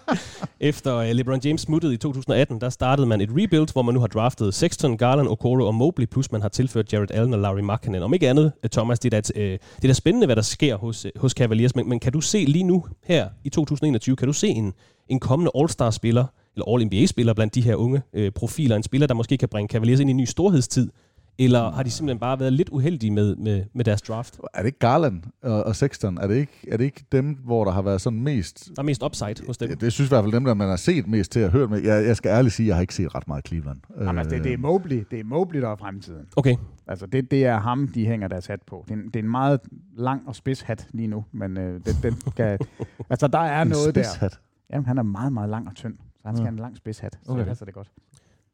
Efter 0.60 1.10
uh, 1.10 1.16
LeBron 1.16 1.40
James 1.44 1.60
smuttede 1.60 1.94
i 1.94 1.96
2018, 1.96 2.60
der 2.60 2.70
startede 2.70 3.06
man 3.06 3.20
et 3.20 3.28
rebuild, 3.30 3.72
hvor 3.72 3.82
man 3.82 3.94
nu 3.94 4.00
har 4.00 4.06
draftet 4.06 4.54
Sexton, 4.54 4.96
Garland, 4.96 5.28
Okoro 5.28 5.66
og 5.66 5.74
Mobley, 5.74 6.06
plus 6.06 6.32
man 6.32 6.42
har 6.42 6.48
tilført 6.48 6.92
Jared 6.92 7.10
Allen 7.10 7.34
og 7.34 7.40
Larry 7.40 7.60
Markkinen. 7.60 8.02
Om 8.02 8.14
ikke 8.14 8.28
andet, 8.28 8.52
uh, 8.64 8.70
Thomas, 8.70 8.98
det 8.98 9.14
er, 9.14 9.20
da, 9.20 9.40
uh, 9.40 9.42
det 9.52 9.84
er 9.84 9.88
da 9.88 9.92
spændende, 9.92 10.26
hvad 10.26 10.36
der 10.36 10.42
sker 10.42 10.76
hos, 10.76 11.06
hos 11.16 11.32
Cavaliers, 11.32 11.76
men, 11.76 11.88
men 11.88 12.00
kan 12.00 12.12
du 12.12 12.20
se 12.20 12.44
lige 12.44 12.64
nu 12.64 12.84
her 13.04 13.28
i 13.44 13.48
2021, 13.48 14.16
kan 14.16 14.26
du 14.26 14.32
se 14.32 14.48
en, 14.48 14.72
en 15.08 15.20
kommende 15.20 15.50
All-Star-spiller, 15.58 16.24
eller 16.56 16.74
All-NBA-spiller 16.74 17.34
blandt 17.34 17.54
de 17.54 17.60
her 17.60 17.74
unge 17.74 18.02
uh, 18.18 18.28
profiler, 18.34 18.76
en 18.76 18.82
spiller, 18.82 19.06
der 19.06 19.14
måske 19.14 19.36
kan 19.36 19.48
bringe 19.48 19.68
Cavaliers 19.68 20.00
ind 20.00 20.10
i 20.10 20.12
en 20.12 20.16
ny 20.16 20.24
storhedstid, 20.24 20.90
eller 21.38 21.70
har 21.70 21.82
de 21.82 21.90
simpelthen 21.90 22.18
bare 22.20 22.40
været 22.40 22.52
lidt 22.52 22.68
uheldige 22.68 23.10
med, 23.10 23.36
med, 23.36 23.64
med 23.74 23.84
deres 23.84 24.02
draft? 24.02 24.38
Er 24.54 24.58
det 24.58 24.66
ikke 24.66 24.78
Garland 24.78 25.22
og, 25.42 25.64
og 25.64 25.76
Sexton? 25.76 26.18
Er 26.18 26.26
det, 26.26 26.34
ikke, 26.34 26.52
er 26.68 26.76
det 26.76 26.84
ikke 26.84 27.04
dem, 27.12 27.34
hvor 27.44 27.64
der 27.64 27.72
har 27.72 27.82
været 27.82 28.00
sådan 28.00 28.20
mest... 28.20 28.68
Der 28.76 28.82
er 28.82 28.82
mest 28.82 29.02
upside 29.02 29.34
hos 29.46 29.58
dem. 29.58 29.68
Det, 29.68 29.80
det 29.80 29.92
synes 29.92 30.10
jeg 30.10 30.16
i 30.18 30.20
hvert 30.20 30.24
fald 30.24 30.32
dem, 30.40 30.44
der 30.44 30.54
man 30.54 30.68
har 30.68 30.76
set 30.76 31.06
mest 31.06 31.32
til 31.32 31.40
at 31.40 31.50
høre 31.50 31.68
med. 31.68 31.82
Jeg, 31.82 32.06
jeg 32.06 32.16
skal 32.16 32.28
ærligt 32.28 32.54
sige, 32.54 32.64
at 32.64 32.68
jeg 32.68 32.76
har 32.76 32.80
ikke 32.80 32.94
set 32.94 33.14
ret 33.14 33.28
meget 33.28 33.46
Cleveland. 33.48 33.78
Jamen, 34.00 34.18
altså, 34.18 34.34
det, 34.36 34.44
det, 34.44 34.52
er 34.52 34.58
Mobley. 34.58 35.04
Det 35.10 35.20
er 35.20 35.24
Mobley, 35.24 35.60
der 35.60 35.68
er 35.68 35.76
fremtiden. 35.76 36.26
Okay, 36.36 36.56
Altså, 36.86 37.06
det, 37.06 37.30
det 37.30 37.44
er 37.44 37.58
ham, 37.60 37.88
de 37.88 38.06
hænger 38.06 38.28
deres 38.28 38.46
hat 38.46 38.60
på. 38.66 38.84
Det 38.88 38.94
er, 38.94 38.98
en, 38.98 39.04
det 39.06 39.16
er 39.16 39.22
en 39.22 39.30
meget 39.30 39.60
lang 39.96 40.22
og 40.28 40.34
spids 40.36 40.60
hat 40.60 40.86
lige 40.92 41.06
nu, 41.08 41.24
men 41.32 41.56
øh, 41.58 41.80
den, 41.86 41.94
den 42.02 42.20
skal... 42.30 42.58
altså, 43.10 43.26
der 43.28 43.38
er 43.38 43.62
En 43.62 43.68
noget 43.68 43.94
der. 43.94 44.02
spidshat. 44.02 44.40
Jamen, 44.72 44.86
han 44.86 44.98
er 44.98 45.02
meget, 45.02 45.32
meget 45.32 45.50
lang 45.50 45.68
og 45.68 45.74
tynd, 45.74 45.94
så 46.22 46.28
han 46.28 46.36
skal 46.36 46.42
Ja. 46.42 46.46
have 46.46 46.52
en 46.52 46.58
lang 46.58 46.76
spids 46.76 46.98
hat. 46.98 47.12
Så 47.22 47.30
Okay. 47.30 47.40
okay. 47.40 47.48
passer 47.48 47.64
det 47.64 47.74
godt. 47.74 47.90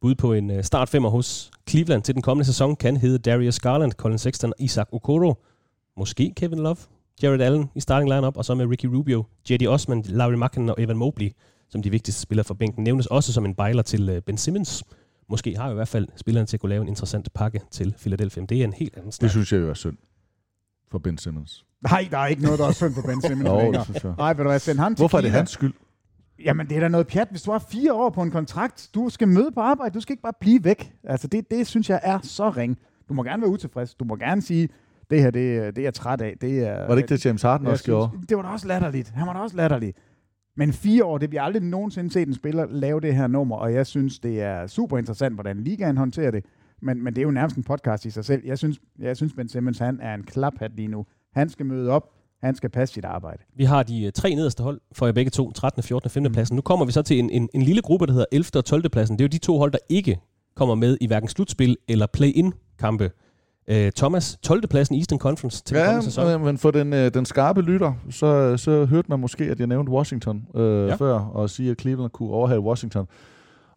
Bud 0.01 0.15
på 0.15 0.33
en 0.33 0.51
uh, 0.51 0.63
startfemmer 0.63 1.09
hos 1.09 1.51
Cleveland 1.69 2.03
til 2.03 2.15
den 2.15 2.23
kommende 2.23 2.47
sæson 2.47 2.77
kan 2.77 2.97
hedde 2.97 3.19
Darius 3.19 3.61
Garland, 3.61 3.93
Colin 3.93 4.19
Sexton, 4.19 4.53
Isaac 4.59 4.87
Okoro, 4.93 5.35
måske 5.97 6.33
Kevin 6.37 6.59
Love, 6.59 6.77
Jared 7.23 7.41
Allen 7.41 7.71
i 7.75 7.81
starting 7.81 8.15
lineup, 8.15 8.37
og 8.37 8.45
så 8.45 8.55
med 8.55 8.67
Ricky 8.67 8.87
Rubio, 8.87 9.25
J.D. 9.51 9.67
Osman, 9.67 10.03
Larry 10.03 10.35
Markin 10.35 10.69
og 10.69 10.77
Evan 10.79 10.97
Mobley 10.97 11.33
som 11.71 11.83
de 11.83 11.91
vigtigste 11.91 12.23
spillere 12.23 12.45
for 12.45 12.55
bænken. 12.55 12.85
Nævnes 12.85 13.07
også 13.07 13.33
som 13.33 13.45
en 13.45 13.55
bejler 13.55 13.83
til 13.83 14.17
uh, 14.17 14.23
Ben 14.23 14.39
Simmons. 14.39 14.85
Måske 15.29 15.57
har 15.57 15.71
i 15.71 15.75
hvert 15.75 15.89
fald 15.89 16.09
spilleren 16.17 16.47
til 16.47 16.57
at 16.57 16.61
kunne 16.61 16.71
lave 16.71 16.83
en 16.83 16.89
interessant 16.89 17.33
pakke 17.35 17.61
til 17.71 17.95
Philadelphia. 17.99 18.41
Men 18.41 18.49
det 18.49 18.61
er 18.61 18.65
en 18.65 18.73
helt 18.73 18.97
anden 18.97 19.13
snak. 19.13 19.23
Det 19.23 19.31
synes 19.31 19.53
jeg 19.53 19.61
jo 19.61 19.71
er 19.71 19.75
synd 19.75 19.97
for 20.91 20.99
Ben 20.99 21.19
Simmons. 21.19 21.65
Nej, 21.91 22.09
der 22.11 22.19
er 22.19 22.27
ikke 22.27 22.43
noget, 22.43 22.59
der 22.59 22.67
er 22.67 22.73
synd 22.73 22.95
for 22.95 23.03
Ben 23.03 23.23
Simmons 23.23 23.49
Jo, 23.51 23.73
det 23.73 23.85
synes 23.85 24.05
jeg. 24.05 24.15
Nej, 24.19 24.33
ved 24.33 24.45
du 24.45 24.51
hvad, 24.51 24.59
send 24.59 24.79
ham 24.79 24.95
til 24.95 25.01
Hvorfor 25.01 25.19
er 25.19 25.23
det 25.23 25.29
Kina. 25.31 25.39
hans 25.39 25.51
skyld? 25.51 25.73
Jamen, 26.44 26.66
det 26.68 26.76
er 26.76 26.81
da 26.81 26.88
noget 26.88 27.07
pjat, 27.07 27.29
hvis 27.31 27.42
du 27.42 27.50
har 27.50 27.59
fire 27.72 27.92
år 27.94 28.11
på 28.11 28.22
en 28.22 28.31
kontrakt. 28.31 28.90
Du 28.94 29.09
skal 29.09 29.29
møde 29.29 29.50
på 29.55 29.61
arbejde, 29.61 29.94
du 29.94 30.00
skal 30.00 30.12
ikke 30.12 30.22
bare 30.22 30.33
blive 30.40 30.64
væk. 30.64 30.92
Altså, 31.05 31.26
det, 31.29 31.50
det 31.50 31.66
synes 31.66 31.90
jeg 31.90 32.00
er 32.03 32.18
så 32.22 32.50
ring. 32.50 32.79
Du 33.09 33.14
må 33.14 33.22
gerne 33.22 33.42
være 33.42 33.50
utilfreds. 33.50 33.94
Du 33.94 34.05
må 34.05 34.16
gerne 34.16 34.42
sige, 34.42 34.68
det 35.11 35.22
her, 35.22 35.31
det, 35.31 35.57
er- 35.57 35.70
det 35.70 35.79
er 35.79 35.83
jeg 35.83 35.94
træt 35.94 36.20
af. 36.20 36.35
Det 36.40 36.66
er, 36.68 36.79
Var 36.81 36.88
det 36.88 36.96
ikke 36.98 37.09
det, 37.09 37.26
James 37.26 37.42
Harden 37.42 37.66
også 37.66 37.85
gjorde? 37.85 38.11
det 38.29 38.37
var 38.37 38.42
da 38.42 38.48
også 38.48 38.66
latterligt. 38.66 39.09
Han 39.09 39.26
var 39.26 39.33
da 39.33 39.38
også 39.38 39.57
latterlig. 39.57 39.94
Men 40.57 40.72
fire 40.72 41.05
år, 41.05 41.18
det 41.18 41.33
vi 41.33 41.37
aldrig 41.37 41.62
nogensinde 41.62 42.11
set 42.11 42.29
en 42.29 42.35
spiller 42.35 42.66
lave 42.70 43.00
det 43.00 43.14
her 43.16 43.26
nummer, 43.26 43.57
og 43.57 43.74
jeg 43.74 43.87
synes, 43.87 44.18
det 44.18 44.42
er 44.42 44.66
super 44.66 44.98
interessant, 44.98 45.35
hvordan 45.35 45.61
ligaen 45.61 45.96
håndterer 45.96 46.31
det. 46.31 46.44
Men, 46.83 47.05
men 47.05 47.14
det 47.14 47.20
er 47.20 47.24
jo 47.24 47.31
nærmest 47.31 47.57
en 47.57 47.62
podcast 47.62 48.05
i 48.05 48.11
sig 48.11 48.24
selv. 48.24 48.42
Jeg 48.46 48.59
synes, 48.59 48.81
jeg 48.98 49.16
synes 49.16 49.33
Ben 49.35 49.48
Simmons, 49.48 49.79
han 49.79 49.98
er 50.03 50.14
en 50.14 50.22
klaphat 50.22 50.70
lige 50.76 50.88
nu. 50.88 51.07
Han 51.35 51.48
skal 51.48 51.66
møde 51.66 51.90
op. 51.90 52.11
Han 52.42 52.55
skal 52.55 52.70
passe 52.70 52.94
sit 52.94 53.05
arbejde. 53.05 53.38
Vi 53.57 53.64
har 53.64 53.83
de 53.83 54.05
øh, 54.05 54.12
tre 54.12 54.35
nederste 54.35 54.62
hold 54.62 54.81
for 54.92 55.07
jer 55.07 55.12
begge 55.12 55.31
to, 55.31 55.53
13., 55.53 55.83
14. 55.83 56.07
og 56.07 56.11
15. 56.11 56.33
pladsen. 56.33 56.57
Nu 56.57 56.62
kommer 56.62 56.87
vi 56.87 56.92
så 56.92 57.03
til 57.03 57.18
en, 57.18 57.31
en, 57.31 57.48
en 57.55 57.62
lille 57.62 57.83
gruppe, 57.83 58.07
der 58.07 58.12
hedder 58.12 58.26
11. 58.33 58.46
og 58.57 58.64
12. 58.64 58.88
pladsen. 58.88 59.18
Det 59.18 59.24
er 59.24 59.26
jo 59.26 59.33
de 59.33 59.38
to 59.38 59.59
hold, 59.59 59.72
der 59.72 59.79
ikke 59.88 60.20
kommer 60.57 60.74
med 60.74 60.96
i 61.00 61.07
hverken 61.07 61.29
slutspil 61.29 61.76
eller 61.88 62.07
play-in-kampe. 62.07 63.11
Øh, 63.68 63.92
Thomas, 63.96 64.38
12. 64.42 64.66
pladsen 64.66 64.94
i 64.94 64.98
Eastern 64.98 65.18
Conference 65.18 65.64
til 65.64 65.76
Ja, 65.76 65.85
kommende 65.85 66.05
sæson. 66.05 66.26
øh, 66.29 66.40
men 66.40 66.59
for 66.59 66.70
den, 66.70 66.92
øh, 66.92 67.14
den 67.14 67.24
skarpe 67.24 67.62
lytter, 67.62 67.92
så, 68.11 68.57
så 68.57 68.85
hørte 68.85 69.07
man 69.09 69.20
måske, 69.20 69.44
at 69.44 69.59
jeg 69.59 69.66
nævnte 69.66 69.92
Washington 69.92 70.46
øh, 70.55 70.62
Ja. 70.62 70.87
ja. 70.87 70.94
før, 70.94 71.14
og 71.18 71.50
sige, 71.50 71.70
at 71.70 71.81
Cleveland 71.81 72.11
kunne 72.11 72.31
overhale 72.31 72.61
Washington. 72.61 73.07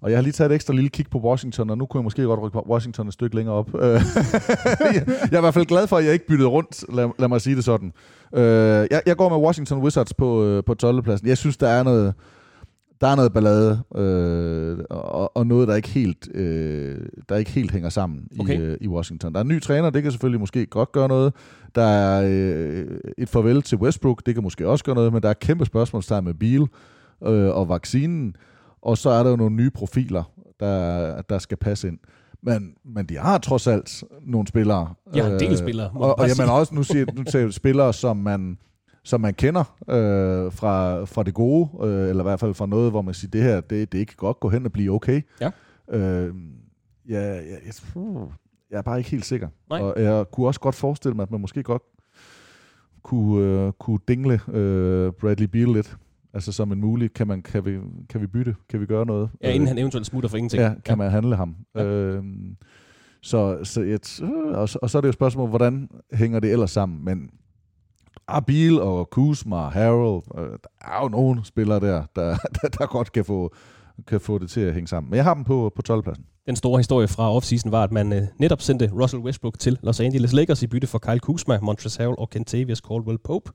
Og 0.04 0.10
jeg 0.10 0.18
har 0.18 0.22
lige 0.24 0.34
taget 0.34 0.52
et 0.52 0.56
ekstra 0.56 0.74
lille 0.74 0.90
kig 0.90 1.06
på 1.12 1.20
Washington, 1.20 1.70
og 1.70 1.78
nu 1.78 1.86
kunne 1.86 2.00
jeg 2.00 2.04
måske 2.04 2.24
godt 2.24 2.40
rykke 2.40 2.58
Washington 2.70 3.08
et 3.08 3.14
stykke 3.14 3.36
længere 3.36 3.56
op. 3.56 3.74
Jeg 3.74 4.02
jeg 5.32 5.34
er 5.34 5.38
i 5.38 5.42
hvert 5.42 5.54
fald 5.54 5.66
glad 5.66 5.88
for, 5.88 5.98
at 5.98 6.06
jeg 6.06 6.14
ikke 6.14 6.28
byttede 6.28 6.50
rundt, 6.50 6.96
lad, 6.96 7.10
lad 7.20 7.28
mig 7.28 7.42
sige 7.42 7.56
det 7.56 7.64
sådan. 7.64 7.94
Øh, 8.36 8.88
jeg, 8.92 9.02
jeg 9.06 9.18
går 9.18 9.30
med 9.30 9.38
Washington 9.38 9.78
Wizards 9.82 10.14
på, 10.14 10.44
øh, 10.46 10.64
på 10.64 10.74
12. 10.74 11.02
pladsen. 11.02 11.28
Jeg 11.28 11.38
synes, 11.38 11.58
der 11.58 11.68
er 11.68 11.84
noget, 11.84 12.14
der 13.02 13.08
er 13.08 13.16
noget 13.16 13.34
ballade, 13.34 13.84
øh, 13.96 14.78
og, 14.90 15.38
og 15.38 15.48
noget, 15.48 15.68
der 15.68 15.76
ikke 15.76 15.90
helt, 15.90 16.36
øh, 16.36 16.98
der 17.30 17.36
ikke 17.36 17.52
helt 17.52 17.72
hænger 17.72 17.90
sammen 17.90 18.28
Okay. 18.40 18.60
i, 18.60 18.62
øh, 18.62 18.78
i 18.82 18.88
Washington. 18.88 19.34
Der 19.34 19.40
er 19.40 19.44
en 19.44 19.50
ny 19.50 19.62
træner, 19.62 19.90
det 19.90 20.04
kan 20.04 20.12
selvfølgelig 20.12 20.40
måske 20.40 20.66
godt 20.66 20.92
gøre 20.92 21.08
noget. 21.08 21.34
Der 21.76 21.84
er 21.84 22.24
øh, 22.30 22.86
et 23.18 23.30
farvel 23.30 23.62
til 23.62 23.78
Westbrook, 23.78 24.22
det 24.26 24.34
kan 24.34 24.44
måske 24.44 24.68
også 24.68 24.84
gøre 24.84 24.96
noget, 24.96 25.14
men 25.14 25.24
der 25.24 25.30
er 25.30 25.34
kæmpe 25.34 25.66
spørgsmålstegn 25.66 26.26
med 26.26 26.34
Beal 26.34 26.68
øh, 27.34 27.56
og 27.56 27.70
vaccinen. 27.70 28.36
Og 28.84 28.98
så 28.98 29.10
er 29.10 29.24
der 29.24 29.30
jo 29.30 29.36
nogle 29.36 29.56
nye 29.56 29.70
profiler, 29.70 30.24
der, 30.60 31.22
der 31.22 31.40
skal 31.40 31.58
passe 31.58 31.88
ind. 31.88 32.00
Men, 32.42 32.74
men 32.86 33.06
de 33.06 33.18
har 33.18 33.38
trods 33.38 33.68
alt 33.68 34.04
nogle 34.22 34.48
spillere. 34.48 34.94
Ja, 35.16 35.30
en 35.30 35.40
del 35.40 35.58
spillere, 35.58 35.92
må 35.94 36.00
man 36.00 36.10
Og, 36.10 36.20
og 36.20 36.28
jamen 36.28 36.50
også, 36.50 36.76
nu 36.76 36.84
siger 36.84 37.06
nu 37.16 37.24
siger 37.28 37.44
jeg 37.44 37.54
spillere, 37.54 37.94
som 37.94 38.18
man, 38.18 38.58
som 39.04 39.22
man 39.22 39.34
kender 39.34 39.76
øh, 39.90 40.52
fra, 40.52 41.04
fra 41.06 41.24
det 41.24 41.34
gode, 41.34 41.70
øh, 41.84 42.10
eller 42.10 42.24
i 42.24 42.28
hvert 42.28 42.40
fald 42.40 42.54
fra 42.54 42.66
noget, 42.66 42.92
hvor 42.92 43.02
man 43.02 43.14
siger, 43.14 43.32
det 43.32 43.44
her, 43.44 43.62
det, 43.62 43.92
det 43.92 44.08
kan 44.08 44.16
godt 44.18 44.40
gå 44.40 44.50
hen 44.50 44.66
og 44.66 44.72
blive 44.72 44.92
okay. 44.92 45.22
Ja. 45.42 45.52
Øh, 45.92 46.34
ja, 47.10 47.22
jeg, 47.22 47.44
jeg, 47.66 47.74
jeg 48.72 48.78
er 48.78 48.82
bare 48.82 48.98
ikke 48.98 49.10
helt 49.10 49.26
sikker. 49.26 49.48
Nej. 49.70 49.80
Og 49.82 50.02
jeg 50.04 50.26
kunne 50.32 50.48
også 50.48 50.60
godt 50.60 50.76
forestille 50.76 51.16
mig, 51.16 51.24
at 51.24 51.32
man 51.32 51.42
måske 51.42 51.64
godt 51.64 51.84
kunne, 53.04 53.46
øh, 53.46 53.72
kunne 53.72 54.00
dingle 54.08 54.40
øh, 54.48 55.12
Bradley 55.12 55.48
Beal 55.48 55.68
lidt. 55.68 55.98
Altså 56.34 56.52
som 56.52 56.72
en 56.72 56.82
mulig, 56.82 57.14
kan, 57.14 57.28
man, 57.28 57.42
kan, 57.42 57.66
vi, 57.66 57.80
kan 58.10 58.22
vi 58.22 58.28
bytte? 58.28 58.56
Kan 58.70 58.82
vi 58.82 58.86
gøre 58.86 59.06
noget? 59.06 59.30
Ja, 59.42 59.52
inden 59.52 59.68
han 59.68 59.78
eventuelt 59.78 60.06
smutter 60.06 60.30
for 60.30 60.38
ingenting. 60.38 60.64
Ja, 60.64 60.74
kan 60.86 60.98
man 60.98 61.12
handle 61.12 61.36
ham. 61.36 61.56
Ja. 61.76 61.82
Ja. 61.84 61.88
Øhm, 61.88 62.56
så, 63.22 63.60
så 63.64 63.82
et, 63.82 64.22
øh, 64.24 64.58
og, 64.58 64.70
så, 64.70 64.80
og 64.82 64.90
så 64.90 64.98
er 64.98 65.02
det 65.02 65.08
jo 65.08 65.10
et 65.10 65.16
spørgsmål, 65.16 65.50
hvordan 65.50 65.90
hænger 66.14 66.40
det 66.40 66.52
ellers 66.52 66.72
sammen? 66.72 67.06
Men 67.06 67.30
Abil 68.28 68.82
og 68.82 69.10
Kuzma 69.10 69.56
og 69.56 69.72
Harold, 69.72 70.24
øh, 70.38 70.44
der 70.44 70.70
er 70.82 71.04
jo 71.04 71.08
nogle 71.08 71.46
spillere 71.46 71.80
der, 71.80 72.04
der, 72.16 72.38
der, 72.62 72.68
der 72.68 72.86
godt 72.86 73.12
kan 73.12 73.26
få, 73.26 73.54
kan 74.08 74.22
få 74.22 74.38
det 74.38 74.50
til 74.50 74.62
at 74.62 74.74
hænge 74.74 74.88
sammen. 74.88 75.10
Men 75.10 75.18
jeg 75.18 75.24
har 75.24 75.34
dem 75.34 75.44
på, 75.44 75.72
på 75.76 75.82
12. 75.82 76.04
pladsen. 76.04 76.26
Den 76.46 76.56
store 76.56 76.80
historie 76.80 77.08
fra 77.08 77.36
offseason 77.36 77.72
var, 77.72 77.84
at 77.84 77.92
man 77.92 78.14
øh, 78.14 78.22
netop 78.40 78.62
sendte 78.62 78.92
Russell 79.02 79.24
Westbrook 79.24 79.60
til 79.60 79.78
Los 79.82 80.00
Angeles 80.00 80.34
Lakers 80.34 80.64
i 80.64 80.68
bytte 80.68 80.88
for 80.88 81.00
Kyle 81.00 81.20
Kuzma, 81.20 81.60
Montrezl 81.62 82.02
Harrell 82.02 82.20
og 82.20 82.30
Kentavious 82.30 82.80
Caldwell 82.80 83.18
Pope. 83.18 83.52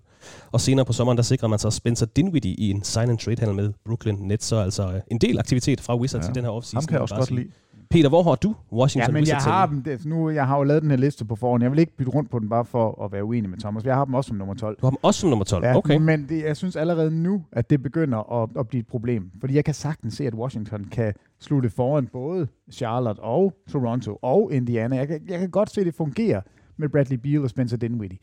Og 0.52 0.60
senere 0.60 0.84
på 0.84 0.92
sommeren, 0.92 1.16
der 1.16 1.22
sikrede 1.22 1.50
man 1.50 1.58
sig 1.58 1.72
Spencer 1.72 2.06
Dinwiddie 2.06 2.54
i 2.54 2.70
en 2.70 2.84
sign-and-trade-handel 2.84 3.56
med 3.56 3.72
Brooklyn 3.84 4.14
Nets. 4.14 4.46
Så 4.46 4.56
altså 4.56 4.92
øh, 4.92 5.00
en 5.10 5.18
del 5.18 5.38
aktivitet 5.38 5.80
fra 5.80 5.96
Wizards 5.96 6.24
ja. 6.24 6.30
I 6.30 6.34
den 6.34 6.44
her 6.44 6.50
offseason. 6.50 6.76
Ham 6.76 6.86
kan 6.86 6.94
jeg 6.94 7.02
også 7.02 7.14
godt 7.14 7.30
lide. 7.30 7.48
Peter, 7.90 8.08
hvor 8.08 8.22
har 8.22 8.34
du 8.34 8.54
Washington 8.72 9.10
Ja, 9.10 9.20
men 9.20 9.28
jeg 9.28 9.36
har 9.36 9.66
dem, 9.66 9.82
det, 9.82 10.06
nu, 10.06 10.30
jeg 10.30 10.46
har 10.46 10.58
jo 10.58 10.62
lavet 10.62 10.82
den 10.82 10.90
her 10.90 10.98
liste 10.98 11.24
på 11.24 11.36
forhånd. 11.36 11.62
Jeg 11.62 11.70
vil 11.70 11.78
ikke 11.78 11.96
bytte 11.96 12.12
rundt 12.12 12.30
på 12.30 12.38
den 12.38 12.48
bare 12.48 12.64
for 12.64 13.04
at 13.04 13.12
være 13.12 13.24
uenig 13.24 13.50
med 13.50 13.58
Thomas. 13.58 13.84
Jeg 13.84 13.94
har 13.94 14.04
dem 14.04 14.14
også 14.14 14.28
som 14.28 14.36
nummer 14.36 14.54
12. 14.54 14.76
Du 14.80 14.86
har 14.86 14.90
dem 14.90 14.98
også 15.02 15.20
som 15.20 15.30
nummer 15.30 15.44
12. 15.44 15.64
Ja, 15.64 15.76
okay. 15.76 15.96
Men 15.96 16.28
det, 16.28 16.44
jeg 16.44 16.56
synes 16.56 16.76
allerede 16.76 17.10
nu, 17.10 17.44
at 17.52 17.70
det 17.70 17.82
begynder 17.82 18.42
at, 18.42 18.50
at 18.58 18.68
blive 18.68 18.80
et 18.80 18.86
problem. 18.86 19.30
Fordi 19.40 19.54
jeg 19.54 19.64
kan 19.64 19.74
sagtens 19.74 20.14
se, 20.14 20.26
at 20.26 20.34
Washington 20.34 20.84
kan 20.84 21.14
slutte 21.40 21.70
foran 21.70 22.06
både 22.06 22.48
Charlotte 22.72 23.20
og 23.20 23.54
Toronto 23.70 24.18
og 24.22 24.52
Indiana. 24.52 24.96
Jeg 24.96 25.08
kan, 25.08 25.20
jeg 25.28 25.38
kan 25.38 25.50
godt 25.50 25.70
se, 25.70 25.80
at 25.80 25.86
det 25.86 25.94
fungerer 25.94 26.40
med 26.76 26.88
Bradley 26.88 27.16
Beal 27.16 27.42
og 27.42 27.50
Spencer 27.50 27.76
Dinwiddie. 27.76 28.18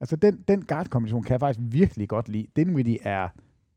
Altså 0.00 0.16
den, 0.16 0.38
den 0.48 0.62
guard-kombination 0.62 1.22
kan 1.22 1.32
jeg 1.32 1.40
faktisk 1.40 1.60
virkelig 1.72 2.08
godt 2.08 2.28
lide. 2.28 2.46
Dinwiddie 2.56 2.98
er, 3.02 3.28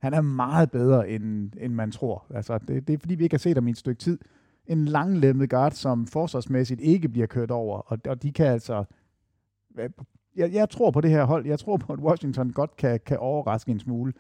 han 0.02 0.14
er 0.14 0.22
meget 0.22 0.72
bedre, 0.72 1.10
end, 1.10 1.52
end 1.60 1.74
man 1.74 1.92
tror. 1.92 2.26
Altså 2.36 2.58
det, 2.58 2.88
det 2.88 2.94
er 2.94 2.98
fordi, 2.98 3.16
vi 3.16 3.24
ikke 3.24 3.34
har 3.34 3.40
set 3.40 3.58
ham 3.58 3.68
i 3.68 3.72
et 3.72 3.78
stykke 3.78 4.00
tid. 4.00 4.18
En 4.68 4.86
langlemmet 4.86 5.50
guard, 5.50 5.72
som 5.72 6.08
forsvarsmæssigt 6.08 6.82
ikke 6.82 7.10
bliver 7.10 7.28
kørt 7.28 7.52
over. 7.52 7.78
Og, 7.80 7.98
og 8.08 8.24
de 8.24 8.32
kan 8.32 8.46
altså 8.46 8.84
jeg, 10.38 10.54
jeg 10.54 10.70
tror 10.70 10.92
på 10.92 11.02
det 11.02 11.12
her 11.12 11.24
hold. 11.26 11.46
Jeg 11.46 11.60
tror 11.60 11.78
på, 11.78 11.94
at 11.94 12.00
Washington 12.00 12.50
godt 12.52 12.76
kan, 12.78 13.00
kan 13.06 13.18
overraske 13.18 13.72
en 13.72 13.80
smule. 13.80 14.14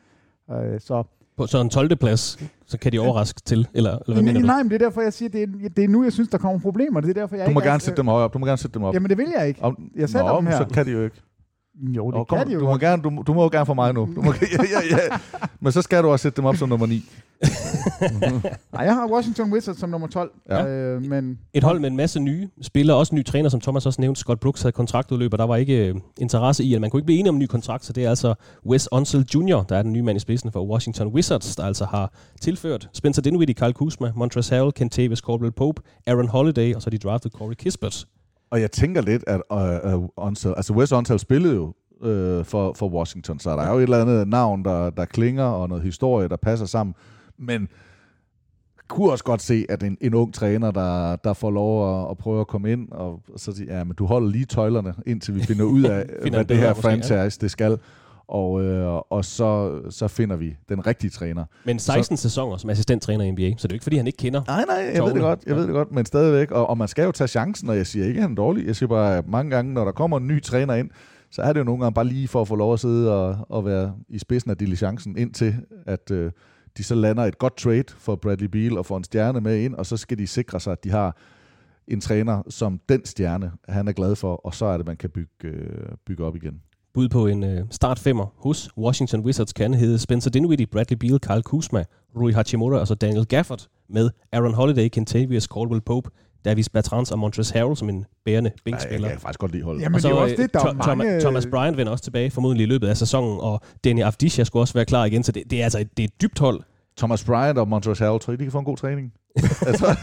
Øh, 0.52 0.80
så 0.80 1.04
På 1.38 1.48
så 1.48 1.62
en 1.62 1.70
12. 1.70 1.96
plads, 1.96 2.38
så 2.66 2.78
kan 2.80 2.92
de 2.92 3.00
overraske 3.00 3.42
til, 3.46 3.68
eller, 3.74 3.92
eller 3.92 4.14
hvad 4.14 4.16
mener 4.24 4.34
nej, 4.34 4.42
du? 4.42 4.48
nej, 4.48 4.64
men 4.64 4.70
det 4.72 4.82
er 4.82 4.86
derfor, 4.86 5.02
jeg 5.02 5.14
siger, 5.14 5.30
det 5.30 5.44
er, 5.44 5.70
det 5.70 5.84
er 5.84 5.88
nu, 5.88 6.04
jeg 6.04 6.14
synes, 6.14 6.30
der 6.30 6.38
kommer 6.38 6.60
problemer. 6.60 7.02
Det 7.02 7.10
er 7.10 7.14
derfor, 7.14 7.36
jeg 7.36 7.48
Du 7.48 7.52
må 7.52 7.60
ikke 7.60 7.68
gerne 7.68 7.76
er- 7.76 7.80
sætte 7.80 7.98
dem 7.98 8.08
op. 8.08 8.34
Du 8.34 8.40
må 8.40 8.46
gerne 8.46 8.58
sætte 8.58 8.74
dem 8.74 8.84
op. 8.84 8.94
Jamen, 8.94 9.10
det 9.10 9.18
vil 9.18 9.28
jeg 9.38 9.48
ikke. 9.48 9.64
Om, 9.64 9.92
Jeg 9.96 10.10
sætter 10.10 10.32
Nå, 10.32 10.38
dem 10.38 10.46
her. 10.48 10.58
så 10.58 10.66
kan 10.74 10.86
de 10.86 10.92
jo 10.92 11.04
ikke. 11.04 11.22
Jo, 11.82 12.06
det 12.12 12.18
Nå, 12.18 12.24
kom, 12.24 12.38
kan 12.38 12.48
de 12.48 12.54
jo 12.54 12.60
du, 12.60 12.66
må 12.66 12.78
gerne, 12.78 13.04
du, 13.04 13.24
du 13.28 13.34
må 13.34 13.44
jo 13.44 13.50
gerne 13.52 13.66
få 13.66 13.74
mig 13.74 13.94
nu. 13.94 14.10
Du 14.16 14.22
må, 14.22 14.34
ja, 14.42 14.64
ja, 14.72 14.98
ja. 14.98 15.18
Men 15.60 15.72
så 15.72 15.82
skal 15.82 16.04
du 16.04 16.10
også 16.10 16.24
sætte 16.24 16.38
dem 16.38 16.46
op 16.46 16.56
som 16.56 16.70
nummer 16.70 16.86
9. 16.86 17.04
Nej, 18.74 18.84
jeg 18.84 18.96
har 18.96 19.08
Washington 19.12 19.54
Wizards 19.54 19.80
som 19.80 19.90
nummer 19.90 20.08
12. 20.08 20.32
Ja. 20.50 20.68
Øh, 20.68 21.02
men 21.02 21.40
Et 21.54 21.64
hold 21.64 21.80
med 21.80 21.90
en 21.90 21.98
masse 21.98 22.20
nye 22.20 22.50
spillere, 22.62 22.98
også 22.98 23.16
en 23.16 23.20
ny 23.20 23.26
træner, 23.26 23.50
som 23.50 23.62
Thomas 23.62 23.86
også 23.86 24.02
nævnte. 24.02 24.20
Scott 24.20 24.40
Brooks 24.40 24.62
havde 24.62 24.72
kontraktudløb, 24.72 25.34
og 25.34 25.40
der 25.40 25.46
var 25.46 25.56
ikke 25.56 25.88
øh, 25.88 25.96
interesse 26.18 26.64
i, 26.64 26.74
at 26.74 26.82
man 26.82 26.90
kunne 26.90 27.00
ikke 27.00 27.06
blive 27.06 27.20
enige 27.20 27.30
om 27.30 27.36
en 27.36 27.40
ny 27.40 27.46
kontrakt, 27.46 27.86
så 27.86 27.94
det 27.94 28.06
er 28.06 28.10
altså 28.10 28.34
Wes 28.66 28.92
Unseld 28.92 29.36
Jr., 29.36 29.64
der 29.70 29.78
er 29.78 29.82
den 29.82 29.94
nye 29.94 30.02
mand 30.02 30.16
i 30.16 30.20
spidsen 30.20 30.52
for 30.52 30.66
Washington 30.66 31.08
Wizards, 31.08 31.56
der 31.56 31.64
altså 31.64 31.86
har 31.86 32.14
tilført 32.42 32.90
Spencer 32.94 33.22
Dinwiddie, 33.22 33.56
Kyle 33.56 33.74
Kuzma, 33.74 34.12
Montrezl 34.16 34.54
Harrell, 34.54 34.72
Kentavious 34.72 35.20
Caldwell 35.20 35.52
Pope, 35.52 35.82
Aaron 36.08 36.28
Holiday, 36.28 36.76
og 36.76 36.82
så 36.82 36.90
de 36.90 36.98
draftet 36.98 37.32
Corey 37.32 37.54
Kispert. 37.54 38.06
Og 38.50 38.62
jeg 38.62 38.72
tænker 38.72 39.02
lidt, 39.02 39.24
at 39.28 39.42
uh, 39.52 39.94
uh, 39.94 40.10
Unseld, 40.18 40.54
altså 40.58 40.74
Wes 40.74 40.92
Unseld 40.92 41.20
spillede 41.20 41.56
jo 41.56 41.74
uh, 42.02 42.46
for, 42.46 42.74
for 42.74 42.90
Washington, 42.90 43.40
så 43.40 43.50
der 43.50 43.62
er 43.62 43.72
jo 43.72 43.78
et 43.78 43.84
eller 43.84 44.02
andet 44.02 44.28
navn, 44.28 44.66
der, 44.66 44.90
der 44.90 45.06
klinger, 45.06 45.44
og 45.44 45.70
noget 45.70 45.84
historie, 45.84 46.28
der 46.28 46.36
passer 46.36 46.66
sammen. 46.66 46.96
Men 47.38 47.68
kunne 48.88 49.12
også 49.12 49.24
godt 49.24 49.42
se, 49.42 49.66
at 49.70 49.84
en, 49.84 49.98
en 50.02 50.14
ung 50.14 50.34
træner, 50.34 50.72
der, 50.72 51.16
der 51.16 51.34
får 51.34 51.52
lov 51.52 52.02
at, 52.02 52.12
at 52.12 52.18
prøve 52.18 52.42
at 52.42 52.48
komme 52.48 52.72
ind, 52.72 52.92
og 52.92 53.22
så 53.36 53.56
sige, 53.56 53.78
ja, 53.78 53.84
men 53.84 53.96
du 53.96 54.06
holder 54.06 54.30
lige 54.30 54.46
tøjlerne, 54.46 54.94
indtil 55.06 55.36
vi 55.36 55.44
finder 55.44 55.66
ud 55.66 55.84
af, 55.84 56.06
hvad 56.32 56.46
det 56.46 56.58
her 56.58 56.74
franchise, 56.74 57.40
det 57.42 57.52
skal. 57.52 57.80
Og, 58.28 58.64
øh, 58.64 59.02
og 59.10 59.26
så, 59.26 59.82
så 59.90 60.08
finder 60.08 60.36
vi 60.36 60.56
den 60.70 60.88
rigtige 60.88 61.10
træner. 61.10 61.46
Men 61.66 61.80
16 61.80 62.18
så... 62.18 62.22
sæsoner 62.22 62.58
som 62.58 62.70
assistenttræner 62.70 63.26
i 63.26 63.32
NBA, 63.32 63.42
så 63.42 63.48
det 63.50 63.64
er 63.64 63.68
jo 63.72 63.74
ikke, 63.74 63.84
fordi 63.84 63.98
han 63.98 64.08
ikke 64.08 64.18
kender. 64.18 64.42
Nej, 64.48 64.66
nej, 64.68 64.76
jeg 64.76 64.86
ved 64.86 64.94
det 64.94 65.00
Tårne. 65.00 65.22
godt, 65.22 65.40
jeg 65.46 65.56
ved 65.56 65.64
det 65.64 65.74
godt, 65.74 65.92
men 65.92 66.06
stadigvæk, 66.06 66.52
og, 66.52 66.70
og 66.70 66.78
man 66.78 66.88
skal 66.88 67.04
jo 67.04 67.12
tage 67.12 67.28
chancen, 67.28 67.70
og 67.70 67.78
jeg 67.78 67.88
siger 67.88 68.06
ikke, 68.06 68.18
at 68.18 68.22
han 68.22 68.32
er 68.32 68.36
dårlig. 68.36 68.68
Jeg 68.68 68.76
siger 68.76 68.90
bare, 68.90 69.18
at 69.18 69.28
mange 69.28 69.52
gange, 69.52 69.74
når 69.74 69.86
der 69.86 69.92
kommer 69.92 70.18
en 70.18 70.28
ny 70.28 70.44
træner 70.44 70.74
ind, 70.74 70.90
så 71.32 71.42
er 71.42 71.54
det 71.54 71.60
jo 71.60 71.64
nogle 71.64 71.82
gange 71.82 71.94
bare 71.94 72.06
lige 72.06 72.28
for 72.28 72.42
at 72.42 72.48
få 72.48 72.56
lov 72.56 72.74
at 72.74 72.80
sidde 72.80 73.14
og, 73.14 73.38
og 73.50 73.66
være 73.66 73.94
i 74.10 74.20
spidsen 74.20 74.52
af 74.52 74.58
diligencen, 74.58 75.18
indtil 75.18 75.56
at 75.86 76.12
øh, 76.12 76.32
de 76.78 76.84
så 76.84 76.96
lander 76.96 77.24
et 77.24 77.38
godt 77.38 77.58
trade 77.58 77.84
for 77.98 78.16
Bradley 78.16 78.48
Beal 78.48 78.78
og 78.78 78.86
får 78.86 78.98
en 78.98 79.04
stjerne 79.04 79.42
med 79.42 79.58
ind, 79.58 79.76
og 79.76 79.86
så 79.86 79.98
skal 79.98 80.18
de 80.18 80.28
sikre 80.28 80.60
sig, 80.60 80.72
at 80.72 80.84
de 80.84 80.90
har 80.90 81.18
en 81.88 82.02
træner, 82.02 82.44
som 82.50 82.80
den 82.90 83.06
stjerne, 83.06 83.52
han 83.68 83.88
er 83.88 83.92
glad 83.92 84.16
for, 84.16 84.36
og 84.36 84.54
så 84.54 84.66
er 84.66 84.78
det, 84.78 84.86
man 84.86 84.98
kan 84.98 85.10
bygge, 85.10 85.30
øh, 85.44 85.90
bygge 86.06 86.24
op 86.24 86.36
igen. 86.36 86.62
Bud 86.98 87.10
på 87.10 87.28
en 87.28 87.44
øh, 87.44 87.62
startfemmer 87.72 88.26
hos 88.38 88.70
Washington 88.78 89.20
Wizards 89.22 89.54
kan 89.54 89.74
hedde 89.74 90.00
Spencer 90.00 90.30
Dinwiddie, 90.32 90.66
Bradley 90.68 90.98
Beal, 90.98 91.20
Kyle 91.20 91.42
Kuzma, 91.44 91.84
Rui 92.16 92.32
Hachimura 92.32 92.80
og 92.80 92.88
så 92.88 92.96
Daniel 92.96 93.26
Gafford 93.26 93.68
med 93.90 94.10
Aaron 94.32 94.54
Holiday, 94.54 94.88
Kentavious 94.90 95.44
Caldwell 95.44 95.82
Pope, 95.82 96.10
Davis 96.46 96.70
Bertrand 96.70 97.12
og 97.12 97.20
Montrezl 97.20 97.58
Harrell 97.58 97.78
som 97.78 97.90
en 97.90 98.06
bærende 98.26 98.50
Ej, 98.50 98.54
jeg 98.56 98.62
bænkspiller. 98.66 99.10
kan 99.10 99.20
faktisk 99.20 99.40
godt 99.40 99.52
lide 99.52 99.64
holdet. 99.64 99.82
Jamen, 99.82 99.96
og 99.96 100.02
så 100.02 100.08
det 100.08 100.14
er 100.16 100.20
også 100.20 100.36
øh, 100.36 100.42
det, 100.42 100.54
der 100.54 100.60
er 100.60 100.64
Tho- 100.64 100.74
mange... 100.74 101.04
Thomas, 101.04 101.24
Thomas 101.24 101.48
Bryant 101.52 101.78
vender 101.78 101.92
også 101.92 102.04
tilbage, 102.04 102.32
formodentlig 102.32 102.64
i 102.64 102.68
løbet 102.68 102.88
af 102.88 102.98
sæsonen, 102.98 103.40
og 103.42 103.62
Danny 103.84 104.02
Avdija 104.04 104.44
skulle 104.44 104.64
også 104.64 104.74
være 104.74 104.86
klar 104.86 105.06
igen, 105.06 105.24
så 105.24 105.32
det, 105.32 105.44
det 105.50 105.60
er 105.60 105.64
altså 105.64 105.80
et, 105.80 105.98
det 105.98 106.04
er 106.04 106.08
et 106.08 106.22
dybt 106.22 106.40
hold. 106.40 106.62
Thomas 106.98 107.24
Bryant 107.24 107.58
og 107.58 107.68
Montrezl 107.68 108.04
Harrell, 108.04 108.20
tror 108.20 108.34
I, 108.34 108.36
de 108.36 108.44
kan 108.44 108.52
få 108.52 108.60
en 108.60 108.66
god 108.66 108.78
træning? 108.78 109.14
altså, 109.68 109.96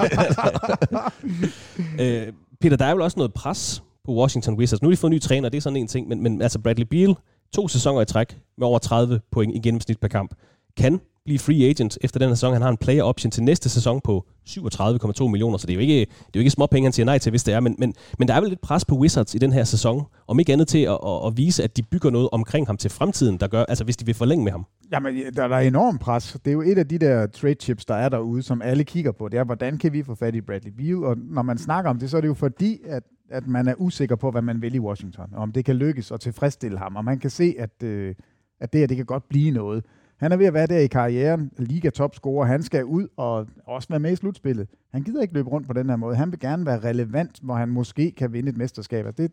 Øh, 2.01 2.33
Peter, 2.61 2.77
der 2.77 2.85
er 2.85 2.93
vel 2.95 3.03
også 3.03 3.19
noget 3.19 3.35
pres 3.35 3.83
på 4.05 4.13
Washington 4.13 4.55
Wizards. 4.55 4.83
Nu 4.83 4.89
har 4.89 4.93
de 4.93 4.97
fået 4.97 5.11
en 5.11 5.15
ny 5.15 5.21
træner, 5.21 5.49
det 5.49 5.57
er 5.57 5.63
sådan 5.63 5.77
en 5.77 5.89
ting, 5.89 6.09
men, 6.09 6.23
men 6.23 6.43
altså 6.43 6.59
Bradley 6.59 6.87
Beal, 6.87 7.15
to 7.55 7.69
sæsoner 7.69 8.01
i 8.01 8.05
træk 8.05 8.39
med 8.59 8.67
over 8.67 8.79
30 8.79 9.21
point 9.31 9.55
i 9.55 9.59
gennemsnit 9.59 10.01
per 10.01 10.09
kamp, 10.09 10.35
kan 10.77 11.01
blive 11.25 11.39
free 11.39 11.69
agent 11.71 11.99
efter 12.01 12.21
den 12.21 12.31
sæson. 12.31 12.53
Han 12.53 12.63
har 12.63 12.69
en 12.69 12.77
player 12.77 13.03
option 13.03 13.31
til 13.31 13.43
næste 13.43 13.69
sæson 13.69 14.01
på 14.05 14.27
37,2 14.49 15.29
millioner, 15.29 15.59
så 15.59 15.67
det 15.67 15.73
er 15.73 15.75
jo 15.75 15.81
ikke, 15.81 16.01
det 16.01 16.07
er 16.07 16.31
jo 16.37 16.41
ikke 16.41 16.51
småpenge, 16.51 16.87
han 16.87 16.93
siger 16.93 17.07
nej 17.07 17.19
til, 17.19 17.31
hvis 17.31 17.45
det 17.45 17.55
er. 17.55 17.61
Men, 17.61 17.77
men, 17.79 17.95
men 18.19 18.29
der 18.29 18.35
er 18.35 18.41
vel 18.41 18.49
lidt 18.49 18.61
pres 18.61 18.85
på 18.85 18.95
Wizards 18.95 19.35
i 19.35 19.39
den 19.39 19.53
her 19.53 19.65
sæson, 19.65 20.03
om 20.27 20.39
ikke 20.39 20.53
andet 20.53 20.69
til 20.69 20.79
at, 20.79 20.99
at, 21.07 21.27
at 21.27 21.37
vise, 21.37 21.65
at 21.65 21.77
de 21.77 21.83
bygger 21.83 22.11
noget 22.11 22.29
omkring 22.33 22.67
ham 22.67 22.77
til 22.77 22.91
fremtiden, 22.91 23.37
der 23.41 23.47
gør, 23.47 23.65
altså 23.65 23.85
hvis 23.85 23.97
de 23.97 24.07
vil 24.07 24.15
forlænge 24.15 24.45
med 24.45 24.53
ham. 24.53 24.67
Jamen, 24.93 25.17
der, 25.37 25.49
der 25.49 25.57
er 25.57 25.61
enorm 25.61 25.99
pres. 25.99 26.37
Det 26.45 26.51
er 26.51 26.53
jo 26.53 26.63
et 26.63 26.79
af 26.79 26.89
de 26.89 26.99
der 26.99 27.27
trade 27.27 27.55
chips, 27.61 27.85
der 27.85 27.95
er 27.95 28.09
derude, 28.09 28.43
som 28.43 28.63
alle 28.63 28.85
kigger 28.85 29.13
på. 29.13 29.29
Det 29.29 29.39
er, 29.39 29.45
hvordan 29.45 29.79
kan 29.79 29.93
vi 29.93 30.03
få 30.03 30.15
fat 30.15 30.35
i 30.35 30.41
Bradley 30.41 30.73
Beal? 30.73 31.05
Og 31.05 31.17
når 31.19 31.43
man 31.43 31.59
snakker 31.59 31.91
om 31.91 31.99
det, 31.99 32.11
så 32.11 32.17
er 32.17 32.21
det 32.21 32.29
jo 32.29 32.35
fordi, 32.35 32.79
at, 32.87 33.03
at 33.31 33.47
man 33.47 33.69
er 33.69 33.75
usikker 33.79 34.17
på, 34.17 34.31
hvad 34.31 34.43
man 34.43 34.63
vil 34.63 34.75
i 34.75 34.79
Washington. 34.79 35.27
Og 35.33 35.43
om 35.43 35.53
det 35.53 35.65
kan 35.65 35.77
lykkes 35.77 36.13
at 36.13 36.21
tilfredsstille 36.21 36.79
ham. 36.79 36.97
Og 36.97 37.05
man 37.05 37.19
kan 37.19 37.31
se, 37.31 37.55
at, 37.59 37.83
øh, 37.83 38.15
at 38.61 38.73
det 38.73 38.79
her, 38.79 38.87
det 38.87 38.97
kan 38.97 39.07
godt 39.07 39.29
blive 39.29 39.51
noget. 39.51 39.85
Han 40.17 40.33
er 40.33 40.37
ved 40.37 40.47
at 40.47 40.55
være 40.55 40.67
der 40.67 40.79
i 40.79 40.87
karrieren, 40.87 41.51
liga 41.59 41.91
topscorer. 41.91 42.47
Han 42.47 42.63
skal 42.63 42.85
ud 42.85 43.09
og 43.17 43.47
også 43.67 43.89
være 43.89 44.01
med 44.01 44.13
i 44.13 44.17
slutspillet. 44.17 44.69
Han 44.93 45.03
gider 45.03 45.23
ikke 45.23 45.35
løbe 45.35 45.51
rundt 45.51 45.67
på 45.67 45.73
den 45.73 45.89
her 45.89 45.97
måde. 45.97 46.17
Han 46.17 46.31
vil 46.31 46.41
gerne 46.41 46.67
være 46.67 46.79
relevant, 46.81 47.39
hvor 47.43 47.55
han 47.55 47.69
måske 47.69 48.11
kan 48.11 48.33
vinde 48.33 48.49
et 48.51 48.57
mesterskab. 48.57 49.07
Altså, 49.07 49.23
Det, 49.23 49.33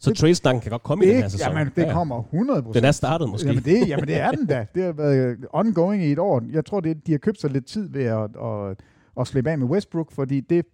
Så 0.00 0.14
trade 0.14 0.60
kan 0.60 0.70
godt 0.70 0.82
komme 0.82 1.04
i 1.04 1.08
den 1.08 1.16
her 1.16 1.22
det, 1.22 1.32
sæson. 1.32 1.52
jamen, 1.52 1.72
det 1.76 1.92
kommer 1.92 2.22
100% 2.22 2.72
Den 2.72 2.84
er 2.84 2.92
startet 2.92 3.28
måske. 3.28 3.48
Jamen 3.48 3.64
det, 3.64 3.88
jamen 3.88 4.06
det 4.06 4.16
er 4.20 4.30
den 4.30 4.46
da. 4.46 4.66
Det 4.74 4.82
har 4.84 4.92
været 4.92 5.36
ongoing 5.52 6.04
i 6.04 6.12
et 6.12 6.18
år. 6.18 6.42
Jeg 6.52 6.64
tror, 6.64 6.80
det, 6.80 7.06
de 7.06 7.12
har 7.12 7.18
købt 7.18 7.40
sig 7.40 7.50
lidt 7.50 7.66
tid 7.66 7.88
ved 7.88 8.04
at, 8.04 8.30
at, 8.44 8.80
at 9.20 9.26
slippe 9.26 9.50
af 9.50 9.58
med 9.58 9.66
Westbrook, 9.66 10.12
fordi 10.12 10.40
det 10.40 10.64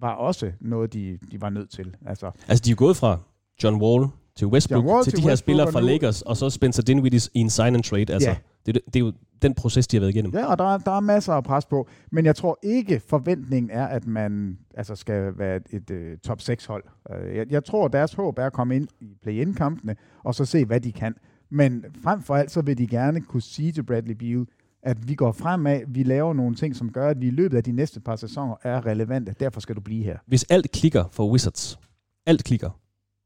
var 0.00 0.14
også 0.14 0.52
noget, 0.60 0.92
de, 0.92 1.18
de 1.30 1.40
var 1.40 1.50
nødt 1.50 1.70
til. 1.70 1.96
Altså, 2.06 2.30
Altså, 2.48 2.62
de 2.66 2.70
er 2.70 2.74
gået 2.74 2.96
fra 2.96 3.18
John 3.64 3.82
Wall 3.82 4.06
til 4.36 4.46
Westbrook, 4.46 4.84
Wall 4.84 5.04
til, 5.04 5.12
til 5.12 5.22
de 5.22 5.28
her 5.28 5.34
spillere 5.34 5.72
fra 5.72 5.80
Lakers, 5.80 6.22
og 6.22 6.36
så 6.36 6.50
Spencer 6.50 6.82
Dinwiddie 6.82 7.20
i 7.34 7.38
en 7.38 7.50
sign 7.50 7.74
and 7.74 7.82
trade. 7.82 8.12
Altså, 8.12 8.28
Ja. 8.28 8.36
det, 8.66 8.74
det, 8.74 8.82
det 8.86 8.96
er 8.96 9.04
jo 9.04 9.12
den 9.42 9.54
proces, 9.54 9.86
de 9.86 9.96
har 9.96 10.00
været 10.00 10.14
igennem. 10.14 10.32
ja, 10.34 10.46
og 10.46 10.58
der, 10.58 10.64
er- 10.74 10.78
der 10.78 10.90
er 10.96 11.00
masser 11.00 11.32
af 11.32 11.44
pres 11.44 11.66
på. 11.66 11.88
Men 12.12 12.24
jeg 12.26 12.36
tror 12.36 12.58
ikke, 12.62 13.00
forventningen 13.08 13.70
er, 13.70 13.86
at 13.86 14.06
man 14.06 14.58
altså, 14.74 14.94
skal 14.96 15.38
være 15.38 15.56
et, 15.56 15.62
et 15.70 15.90
uh, 15.90 16.18
top 16.18 16.38
6-hold. 16.40 16.84
Uh, 17.10 17.36
jeg, 17.36 17.46
jeg 17.52 17.64
tror, 17.64 17.88
deres 17.88 18.12
håb 18.12 18.38
er 18.38 18.46
at 18.46 18.52
komme 18.52 18.76
ind 18.76 18.88
i 19.00 19.14
play-in-kampene, 19.22 19.96
og 20.24 20.34
så 20.34 20.44
se, 20.44 20.64
hvad 20.64 20.80
de 20.80 20.92
kan. 20.92 21.14
Men 21.50 21.84
frem 22.02 22.22
for 22.22 22.34
alt, 22.36 22.50
så 22.50 22.62
vil 22.62 22.78
de 22.78 22.86
gerne 22.86 23.20
kunne 23.20 23.42
sige 23.42 23.72
til 23.72 23.82
Bradley 23.82 24.14
Beal, 24.14 24.46
at 24.82 25.08
vi 25.08 25.14
går 25.14 25.32
fremad, 25.32 25.80
vi 25.88 26.02
laver 26.02 26.34
nogle 26.34 26.54
ting, 26.54 26.76
som 26.76 26.92
gør, 26.92 27.08
at 27.08 27.20
vi 27.20 27.26
i 27.26 27.30
løbet 27.30 27.56
af 27.56 27.64
de 27.64 27.72
næste 27.72 28.00
par 28.00 28.16
sæsoner 28.16 28.54
er 28.62 28.86
relevante. 28.86 29.34
Derfor 29.40 29.60
skal 29.60 29.76
du 29.76 29.80
blive 29.80 30.04
her. 30.04 30.16
Hvis 30.26 30.44
alt 30.44 30.70
klikker 30.72 31.04
for 31.12 31.30
Wizards, 31.30 31.78
alt 32.26 32.44
klikker, 32.44 32.70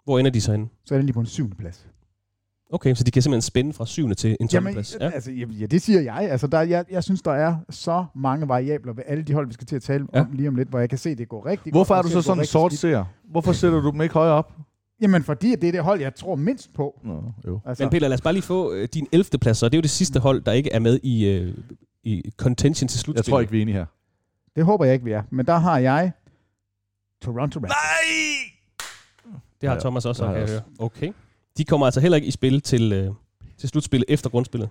hvor 0.06 0.18
ender 0.18 0.30
de 0.30 0.40
så 0.40 0.50
henne? 0.52 0.68
Så 0.84 0.94
er 0.94 0.98
den 0.98 1.06
lige 1.06 1.14
på 1.14 1.20
en 1.20 1.26
syvende 1.26 1.56
plads. 1.56 1.86
Okay, 2.72 2.94
så 2.94 3.04
de 3.04 3.10
kan 3.10 3.22
simpelthen 3.22 3.42
spænde 3.42 3.72
fra 3.72 3.86
syvende 3.86 4.14
til 4.14 4.36
en 4.40 4.48
Jamen, 4.52 4.72
plads. 4.72 4.96
ja. 5.00 5.10
altså, 5.10 5.30
ja, 5.32 5.66
det 5.66 5.82
siger 5.82 6.00
jeg. 6.00 6.30
Altså, 6.30 6.46
der, 6.46 6.60
jeg. 6.60 6.84
Jeg 6.90 7.04
synes, 7.04 7.22
der 7.22 7.30
er 7.32 7.56
så 7.70 8.04
mange 8.14 8.48
variabler 8.48 8.92
ved 8.92 9.02
alle 9.06 9.22
de 9.24 9.32
hold, 9.34 9.46
vi 9.46 9.52
skal 9.52 9.66
til 9.66 9.76
at 9.76 9.82
tale 9.82 10.06
Ja. 10.14 10.20
om 10.20 10.32
lige 10.32 10.48
om 10.48 10.54
lidt, 10.54 10.68
hvor 10.68 10.78
jeg 10.78 10.88
kan 10.88 10.98
se, 10.98 11.14
det 11.14 11.28
går 11.28 11.46
rigtig 11.46 11.72
Hvorfor 11.72 11.94
godt, 11.94 12.06
er 12.06 12.08
du 12.08 12.12
så 12.12 12.22
sådan 12.22 12.42
en 12.42 12.46
sort 12.46 12.72
seer? 12.72 13.04
Hvorfor 13.30 13.52
sætter 13.52 13.80
du 13.80 13.90
dem 13.90 14.00
ikke 14.02 14.14
højere 14.14 14.34
op? 14.34 14.52
Jamen, 15.00 15.22
fordi 15.22 15.50
det 15.50 15.68
er 15.68 15.72
det 15.72 15.82
hold, 15.82 16.00
jeg 16.00 16.14
tror 16.14 16.34
mindst 16.36 16.74
på. 16.74 17.00
Nå, 17.04 17.22
jo. 17.46 17.60
Altså, 17.66 17.84
Men 17.84 17.90
Peter, 17.90 18.08
lad 18.08 18.14
os 18.14 18.20
bare 18.20 18.32
lige 18.32 18.42
få 18.42 18.72
øh, 18.72 18.88
din 18.94 19.06
11. 19.12 19.38
plads, 19.40 19.62
og 19.62 19.72
det 19.72 19.76
er 19.76 19.78
jo 19.78 19.82
det 19.82 19.90
sidste 19.90 20.20
hold, 20.20 20.42
der 20.42 20.52
ikke 20.52 20.72
er 20.72 20.78
med 20.78 21.00
i, 21.02 21.26
øh, 21.26 21.54
i 22.02 22.22
contention 22.36 22.88
til 22.88 23.00
slutspillet. 23.00 23.26
Jeg 23.26 23.32
tror 23.32 23.40
ikke, 23.40 23.50
vi 23.52 23.58
er 23.58 23.62
enige 23.62 23.74
her. 23.74 23.86
det 24.56 24.64
håber 24.64 24.84
jeg 24.84 24.94
ikke, 24.94 25.04
vi 25.04 25.12
er. 25.12 25.22
Men 25.30 25.46
der 25.46 25.56
har 25.58 25.78
jeg 25.78 26.12
Toronto 27.22 27.60
Raptors. 27.60 27.70
Det 29.60 29.68
har 29.68 29.74
Ja, 29.76 29.80
Thomas 29.80 30.04
også, 30.06 30.22
det 30.22 30.28
har 30.28 30.34
kan 30.34 30.40
jeg 30.42 30.48
jeg 30.50 30.60
høre. 30.78 30.86
Okay. 30.86 31.12
De 31.58 31.64
kommer 31.64 31.86
altså 31.86 32.00
heller 32.00 32.16
ikke 32.16 32.28
i 32.28 32.30
spil 32.30 32.60
til, 32.60 32.92
øh, 32.92 33.10
til 33.58 33.68
slutspillet 33.68 34.04
efter 34.08 34.30
grundspillet. 34.30 34.68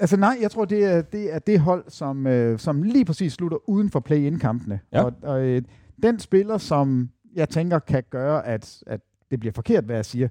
Altså 0.00 0.16
nej, 0.16 0.38
jeg 0.40 0.50
tror, 0.50 0.64
det 0.64 0.84
er 0.84 1.02
det, 1.02 1.34
er 1.34 1.38
det 1.38 1.60
hold, 1.60 1.84
som, 1.88 2.26
øh, 2.26 2.58
som 2.58 2.82
lige 2.82 3.04
præcis 3.04 3.32
slutter 3.32 3.68
uden 3.68 3.90
for 3.90 4.00
play-in-kampene. 4.00 4.80
Ja. 4.92 5.02
Og, 5.02 5.12
og 5.22 5.40
øh, 5.40 5.62
den 6.02 6.18
spiller, 6.18 6.58
som 6.58 7.10
jeg 7.34 7.48
tænker 7.48 7.78
kan 7.78 8.02
gøre, 8.10 8.46
at, 8.46 8.82
at 8.86 9.00
det 9.30 9.40
bliver 9.40 9.52
forkert, 9.52 9.84
hvad 9.84 9.96
jeg 9.96 10.04
siger, 10.04 10.28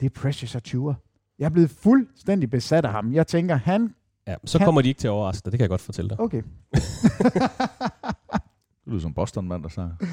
det 0.00 0.06
er 0.06 0.20
Precious 0.20 0.54
Achua. 0.56 0.94
Jeg 1.38 1.44
er 1.44 1.50
blevet 1.50 1.70
fuldstændig 1.70 2.50
besat 2.50 2.84
af 2.84 2.90
ham. 2.90 3.12
Jeg 3.12 3.26
tænker, 3.26 3.54
han... 3.56 3.94
Ja, 4.26 4.34
så 4.44 4.58
Kan- 4.58 4.64
kommer 4.64 4.80
de 4.82 4.88
ikke 4.88 4.98
til 5.00 5.08
at 5.08 5.12
overraske 5.12 5.44
dig, 5.44 5.52
det 5.52 5.58
kan 5.58 5.62
jeg 5.62 5.68
godt 5.70 5.80
fortælle 5.80 6.08
dig. 6.08 6.20
Okay. 6.20 6.42
Du 8.84 8.90
lyder 8.90 9.00
som 9.00 9.14
Boston-mand, 9.14 9.62
der 9.62 9.68
snakker. 9.68 9.96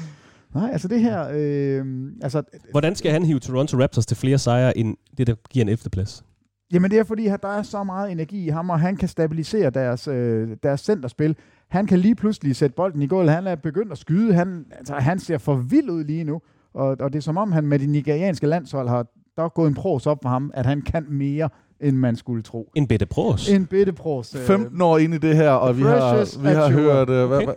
Nej, 0.56 0.70
altså 0.72 0.88
det 0.88 1.00
her... 1.00 1.28
Øh, 1.32 1.84
altså, 2.22 2.42
Hvordan 2.70 2.94
skal 2.96 3.12
han 3.12 3.24
hive 3.24 3.38
Toronto 3.38 3.82
Raptors 3.82 4.06
til 4.06 4.16
flere 4.16 4.38
sejre, 4.38 4.78
end 4.78 4.96
det, 5.18 5.26
der 5.26 5.34
giver 5.50 5.64
en 5.64 5.68
11. 5.68 5.90
plads? 5.92 6.24
Jamen 6.72 6.90
det 6.90 6.98
er 6.98 7.04
fordi, 7.04 7.26
at 7.26 7.42
der 7.42 7.48
er 7.48 7.62
så 7.62 7.84
meget 7.84 8.12
energi 8.12 8.44
i 8.44 8.48
ham, 8.48 8.70
og 8.70 8.80
han 8.80 8.96
kan 8.96 9.08
stabilisere 9.08 9.70
deres, 9.70 10.08
øh, 10.08 10.48
deres 10.62 10.80
centerspil. 10.80 11.36
Han 11.68 11.86
kan 11.86 11.98
lige 11.98 12.14
pludselig 12.14 12.56
sætte 12.56 12.74
bolden 12.74 13.02
i 13.02 13.06
gulvet. 13.06 13.30
Han 13.30 13.46
er 13.46 13.54
begyndt 13.54 13.92
at 13.92 13.98
skyde. 13.98 14.34
Han, 14.34 14.64
altså, 14.78 14.94
han 14.94 15.18
ser 15.18 15.38
for 15.38 15.54
vild 15.54 15.90
ud 15.90 16.04
lige 16.04 16.24
nu. 16.24 16.40
Og, 16.74 16.96
og 17.00 17.12
det 17.12 17.18
er 17.18 17.22
som 17.22 17.36
om, 17.36 17.52
han 17.52 17.66
med 17.66 17.78
det 17.78 17.88
nigerianske 17.88 18.46
landshold 18.46 18.88
har 18.88 19.06
der 19.36 19.42
er 19.42 19.48
gået 19.48 19.68
en 19.68 19.74
pros 19.74 20.06
op 20.06 20.18
for 20.22 20.28
ham, 20.28 20.50
at 20.54 20.66
han 20.66 20.82
kan 20.82 21.06
mere, 21.08 21.48
end 21.80 21.96
man 21.96 22.16
skulle 22.16 22.42
tro. 22.42 22.72
En 22.74 22.86
bedte 22.86 23.06
pros. 23.06 23.48
En 23.48 23.66
bitte 23.66 23.92
pros. 23.92 24.34
øh, 24.34 24.40
15 24.40 24.80
år 24.82 24.98
inde 24.98 25.16
i 25.16 25.18
det 25.18 25.36
her, 25.36 25.50
og 25.50 25.76
vi 25.76 25.82
har, 25.82 26.42
vi 26.42 26.48
har 26.48 26.70
hørt... 26.70 27.08
Hvad, 27.08 27.24
Okay. 27.24 27.44
hvad, 27.44 27.54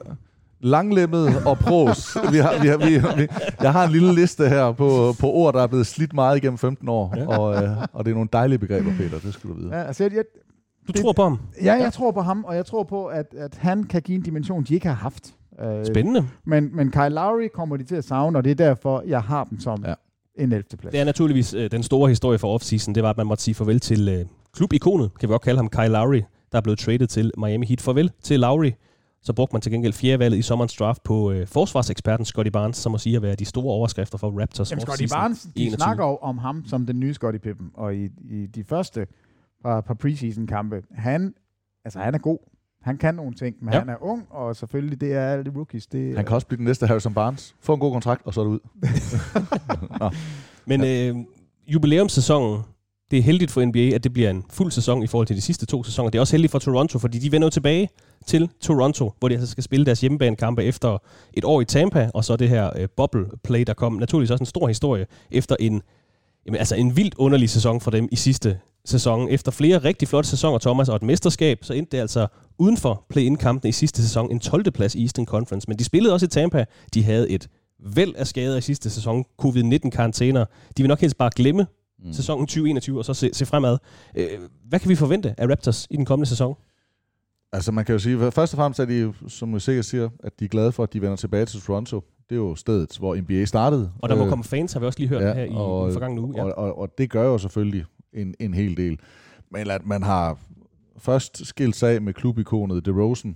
langlemmet 0.62 1.45
og 1.45 1.57
pros. 1.57 2.18
vi 2.32 2.38
har, 2.38 2.62
vi 2.62 2.68
har, 2.68 2.78
vi, 2.78 3.22
vi, 3.22 3.28
jeg 3.62 3.72
har 3.72 3.86
en 3.86 3.91
lille 3.91 4.16
liste 4.16 4.49
her 4.49 4.72
på, 4.72 5.14
på 5.20 5.32
ord, 5.32 5.53
der 5.53 5.62
er 5.64 5.68
blevet 5.68 5.88
slidt 5.88 6.14
meget 6.14 6.38
igennem 6.38 6.57
15 6.57 6.89
år, 6.89 7.14
Ja. 7.18 7.38
og, 7.39 7.64
øh, 7.64 7.70
og 7.93 8.05
det 8.05 8.12
er 8.12 8.16
nogle 8.16 8.30
dejlige 8.34 8.60
begreber, 8.60 8.91
Peter, 8.97 9.20
det 9.20 9.34
skal 9.34 9.49
du 9.49 9.55
vide. 9.55 9.70
Ja, 9.78 9.84
altså, 9.84 10.03
jeg, 10.03 10.14
jeg, 10.14 10.24
Du 10.88 10.91
det- 10.91 11.01
tror 11.01 11.14
på 11.14 11.24
ham? 11.24 11.39
ja, 11.64 11.74
jeg 11.74 11.93
tror 11.93 12.12
på 12.12 12.22
ham, 12.22 12.43
og 12.43 12.55
jeg 12.55 12.66
tror 12.66 12.84
på, 12.84 13.05
at, 13.05 13.26
at 13.38 13.55
han 13.57 13.84
kan 13.84 14.01
give 14.01 14.16
en 14.16 14.22
dimension, 14.22 14.64
de 14.64 14.74
ikke 14.74 14.88
har 14.88 14.95
haft. 14.95 15.34
Øh, 15.62 15.86
Spændende. 15.86 16.28
Men, 16.45 16.76
men 16.76 16.91
Kyle 16.91 17.10
Lowry 17.10 17.47
kommer 17.53 17.78
de 17.78 17.84
til 17.84 17.95
at 17.95 18.03
savne, 18.03 18.38
og 18.38 18.43
det 18.43 18.51
er 18.51 18.55
derfor, 18.55 19.03
jeg 19.07 19.22
har 19.22 19.43
dem 19.43 19.60
som 19.60 19.84
Ja. 19.84 19.89
ja. 19.89 19.95
en 20.43 20.51
11. 20.51 20.64
plads. 20.80 20.91
Det 20.91 20.99
er 20.99 21.05
naturligvis 21.05 21.53
øh, 21.53 21.72
den 21.72 21.84
store 21.84 22.10
historie 22.10 22.38
for 22.39 22.53
offseason. 22.53 22.95
Det 22.95 23.03
var, 23.03 23.10
at 23.10 23.18
man 23.18 23.28
måtte 23.28 23.43
sige 23.43 23.55
farvel 23.55 23.80
til 23.80 24.10
øh, 24.10 24.26
klubikonet, 24.53 25.12
kan 25.20 25.30
vi 25.30 25.32
godt 25.32 25.41
kalde 25.41 25.57
ham, 25.57 25.70
Kyle 25.70 25.88
Lowry, 25.88 26.22
der 26.51 26.57
er 26.57 26.62
blevet 26.62 26.80
traded 26.80 27.07
til 27.07 27.32
Miami 27.38 27.66
Heat. 27.66 27.82
Farvel 27.82 28.12
til 28.24 28.39
Lowry. 28.39 28.72
Så 29.22 29.34
brugte 29.34 29.53
man 29.55 29.61
til 29.61 29.72
gengæld 29.72 29.93
fjerdevalget 29.93 30.38
i 30.38 30.41
sommerens 30.41 30.74
draft 30.76 31.03
på 31.03 31.32
øh, 31.32 31.47
forsvarseksperten 31.47 32.26
Scotty 32.26 32.49
Barnes, 32.49 32.78
som 32.78 32.91
må 32.91 32.97
sige 32.97 33.15
at 33.15 33.22
være 33.22 33.36
de 33.36 33.45
store 33.45 33.74
overskrifter 33.74 34.17
for 34.17 34.41
Raptors 34.41 34.72
Jamen, 34.72 34.82
Scotty 34.82 35.03
Barnes, 35.13 35.41
de 35.43 35.49
21. 35.55 35.76
snakker 35.76 36.05
jo 36.05 36.17
om 36.17 36.38
ham 36.38 36.63
som 36.67 36.86
den 36.86 36.99
nye 36.99 37.13
Scotty 37.13 37.38
Pippen, 37.39 37.72
og 37.74 37.95
i, 37.95 38.09
i 38.30 38.45
de 38.45 38.63
første 38.63 39.07
par, 39.63 39.82
par 39.82 39.93
preseason-kampe, 39.93 40.82
han, 40.91 41.34
altså 41.86 41.99
han 41.99 42.13
er 42.15 42.20
god. 42.20 42.38
Han 42.82 42.97
kan 42.97 43.15
nogle 43.15 43.34
ting, 43.34 43.55
men 43.61 43.70
Ja. 43.74 43.76
ja. 43.76 43.80
han 43.80 43.89
er 43.89 44.03
ung, 44.03 44.26
og 44.30 44.55
selvfølgelig, 44.55 45.01
det 45.01 45.13
er 45.13 45.32
alle 45.32 45.45
de 45.45 45.51
rookies. 45.55 45.88
Det, 45.88 46.15
Han 46.15 46.26
kan 46.26 46.36
også 46.36 46.47
blive 46.47 46.57
den 46.57 46.65
næste 46.65 46.88
Harrison 46.88 47.13
Barnes. 47.13 47.55
Få 47.59 47.74
en 47.74 47.80
god 47.80 47.91
kontrakt, 47.91 48.22
og 48.26 48.34
så 48.34 48.41
er 48.41 48.45
det 48.45 48.51
ud. 48.51 48.59
Men 50.65 50.84
øh, 50.84 51.26
jubilæumssæsonen, 51.67 52.61
det 53.12 53.20
er 53.20 53.24
heldigt 53.24 53.51
for 53.51 53.66
NBA, 53.66 53.95
at 53.95 54.03
det 54.03 54.14
bliver 54.14 54.30
en 54.30 54.43
fuld 54.49 54.72
sæson 54.72 55.03
i 55.03 55.07
forhold 55.07 55.28
til 55.28 55.36
de 55.36 55.41
sidste 55.41 55.66
to 55.66 55.84
sæsoner. 55.84 56.10
Det 56.10 56.18
er 56.18 56.22
også 56.22 56.34
heldigt 56.34 56.51
for 56.51 56.60
Toronto, 56.60 56.99
fordi 56.99 57.20
de 57.20 57.32
vender 57.32 57.45
jo 57.45 57.49
tilbage 57.49 57.89
til 58.26 58.49
Toronto, 58.62 59.14
hvor 59.20 59.28
de 59.28 59.36
altså 59.36 59.51
skal 59.51 59.64
spille 59.64 59.86
deres 59.86 60.01
hjemmebanekampe 60.01 60.64
efter 60.64 60.97
et 61.34 61.45
år 61.45 61.62
i 61.62 61.66
Tampa, 61.66 62.12
og 62.14 62.26
så 62.26 62.36
det 62.36 62.49
her 62.49 62.70
øh, 62.76 62.88
bubble 62.97 63.26
play, 63.43 63.64
der 63.68 63.74
kom 63.74 63.93
naturligvis 63.93 64.32
også 64.32 64.41
en 64.41 64.45
stor 64.45 64.68
historie 64.68 65.05
efter 65.32 65.55
en, 65.60 65.82
jamen, 66.45 66.60
altså 66.60 66.76
en 66.76 66.97
vildt 66.97 67.16
underlig 67.18 67.49
sæson 67.49 67.82
for 67.82 67.91
dem 67.91 68.07
i 68.12 68.16
sidste 68.16 68.60
sæson. 68.86 69.30
Efter 69.30 69.51
flere 69.51 69.78
rigtig 69.78 70.07
flotte 70.07 70.30
sæsoner, 70.30 70.57
Thomas, 70.57 70.89
og 70.89 70.95
et 70.95 71.03
mesterskab, 71.03 71.60
så 71.62 71.74
endte 71.74 71.97
det 71.97 72.01
altså 72.01 72.28
uden 72.57 72.78
for 72.78 73.05
play-in-kampene 73.10 73.70
i 73.70 73.72
sidste 73.72 74.01
sæson 74.01 74.32
en 74.32 74.39
12. 74.39 74.72
plads 74.72 74.95
i 74.95 75.01
Eastern 75.01 75.26
Conference. 75.26 75.66
Men 75.68 75.80
de 75.80 75.84
spillede 75.84 76.14
også 76.14 76.26
i 76.26 76.30
Tampa. 76.30 76.66
De 76.93 77.03
havde 77.03 77.30
et 77.30 77.47
væld 77.80 78.16
af 78.16 78.28
skader 78.28 78.57
i 78.57 78.62
sidste 78.62 78.89
sæson, 78.89 79.26
covid-19-karantæner. 79.41 80.45
De 80.78 80.84
vil 80.84 80.88
nok 80.88 81.01
helst 81.01 81.18
bare 81.18 81.30
glemme 81.36 81.68
mm. 82.04 82.14
sæsonen 82.14 82.47
2021 82.47 82.97
og 82.97 83.06
så 83.06 83.14
se, 83.14 83.30
se 83.34 83.45
fremad. 83.45 83.78
Øh, 84.16 84.28
hvad 84.66 84.80
kan 84.80 84.89
vi 84.89 84.95
forvente 84.95 85.36
af 85.38 85.47
Raptors 85.47 85.88
i 85.89 85.95
den 85.95 86.06
kommende 86.06 86.30
sæson? 86.30 86.56
Altså 87.54 87.72
man 87.72 87.86
kan 87.86 87.93
jo 87.93 88.00
sige, 88.00 88.32
først 88.32 88.54
og 88.54 88.58
fremmest 88.58 88.80
er 88.80 88.86
de, 88.86 89.14
som 89.28 89.52
du 89.52 89.60
sikkert 89.60 89.86
siger, 89.86 90.10
at 90.24 90.39
de 90.39 90.45
er 90.45 90.50
glade 90.50 90.72
for, 90.72 90.84
at 90.84 90.93
de 90.93 91.02
vender 91.02 91.16
tilbage 91.16 91.45
til 91.45 91.62
Toronto. 91.62 92.04
Det 92.30 92.36
er 92.36 92.39
jo 92.39 92.56
stedet, 92.56 92.97
hvor 92.97 93.16
NBA 93.16 93.45
startede. 93.45 93.91
Og 94.00 94.10
der 94.10 94.16
må 94.16 94.24
Øh, 94.24 94.30
komme 94.30 94.43
fans, 94.43 94.74
har 94.74 94.80
vi 94.80 94.86
også 94.86 95.00
lige 95.00 95.10
hørt 95.10 95.22
ja, 95.22 95.34
her 95.34 95.43
i 95.43 95.50
og, 95.54 95.86
den 95.86 95.93
forgangne 95.93 96.22
uge. 96.22 96.34
Ja. 96.38 96.43
Og, 96.43 96.58
og, 96.58 96.80
og 96.80 96.97
det 96.97 97.10
gør 97.10 97.24
jo 97.24 97.38
selvfølgelig 97.38 97.86
en, 98.14 98.36
en 98.39 98.54
hel 98.54 98.78
del. 98.78 99.00
Men 99.52 99.70
at 99.70 99.86
man 99.86 100.04
har 100.04 100.38
først 100.97 101.45
skilt 101.45 101.76
sig 101.76 101.91
af 101.91 102.02
med 102.02 102.14
klubikonet 102.14 102.86
DeRozan 102.86 103.36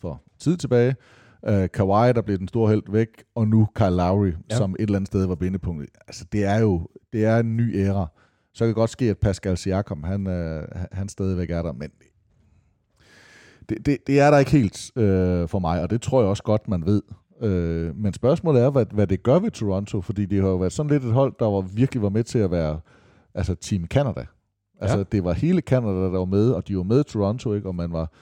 for 0.00 0.22
tid 0.38 0.56
tilbage, 0.56 0.96
uh, 1.42 1.66
Kawhi, 1.74 2.12
der 2.12 2.22
blev 2.22 2.38
den 2.38 2.48
store 2.48 2.70
held 2.70 2.82
væk, 2.92 3.08
og 3.34 3.48
nu 3.48 3.68
Kyle 3.74 3.90
Lowry, 3.96 4.32
Ja. 4.50 4.56
som 4.56 4.72
et 4.72 4.80
eller 4.80 4.96
andet 4.96 5.06
sted 5.06 5.26
var 5.26 5.34
bindepunktet. 5.34 5.88
Altså 6.08 6.24
det 6.32 6.44
er 6.44 6.58
jo 6.58 6.88
det 7.12 7.24
er 7.24 7.38
en 7.38 7.56
ny 7.56 7.76
æra. 7.76 8.06
Så 8.54 8.58
kan 8.64 8.68
det 8.68 8.74
godt 8.74 8.90
ske, 8.90 9.10
at 9.10 9.18
Pascal 9.18 9.56
Siakam, 9.56 10.02
han, 10.02 10.26
uh, 10.26 10.62
han 10.92 11.08
stadigvæk 11.08 11.50
er 11.50 11.62
der, 11.62 11.72
men 11.72 11.90
det, 13.68 13.86
det, 13.86 13.98
det 14.06 14.20
er 14.20 14.30
der 14.30 14.38
ikke 14.38 14.50
helt 14.50 14.90
øh, 14.96 15.48
for 15.48 15.58
mig, 15.58 15.82
og 15.82 15.90
det 15.90 16.02
tror 16.02 16.20
jeg 16.20 16.28
også 16.30 16.42
godt, 16.42 16.68
man 16.68 16.86
ved. 16.86 17.02
Øh, 17.42 17.96
men 17.96 18.12
spørgsmålet 18.12 18.62
er, 18.62 18.70
hvad, 18.70 18.86
hvad 18.94 19.06
det 19.06 19.22
gør 19.22 19.38
ved 19.38 19.50
Toronto, 19.50 20.00
fordi 20.00 20.26
det 20.26 20.42
har 20.42 20.48
jo 20.48 20.56
været 20.56 20.72
sådan 20.72 20.90
lidt 20.90 21.04
et 21.04 21.12
hold, 21.12 21.32
der 21.38 21.46
var, 21.46 21.60
virkelig 21.60 22.02
var 22.02 22.08
med 22.08 22.24
til 22.24 22.38
at 22.38 22.50
være 22.50 22.80
altså 23.34 23.54
Team 23.54 23.86
Canada. 23.86 24.26
Altså 24.80 24.96
ja. 24.98 25.04
det 25.12 25.24
var 25.24 25.32
hele 25.32 25.60
Canada, 25.60 25.92
der 25.92 26.18
var 26.18 26.24
med, 26.24 26.50
og 26.50 26.68
de 26.68 26.76
var 26.76 26.82
med 26.82 27.00
i 27.00 27.02
Toronto, 27.02 27.54
ikke? 27.54 27.68
og 27.68 27.74
man 27.74 27.92
var, 27.92 28.12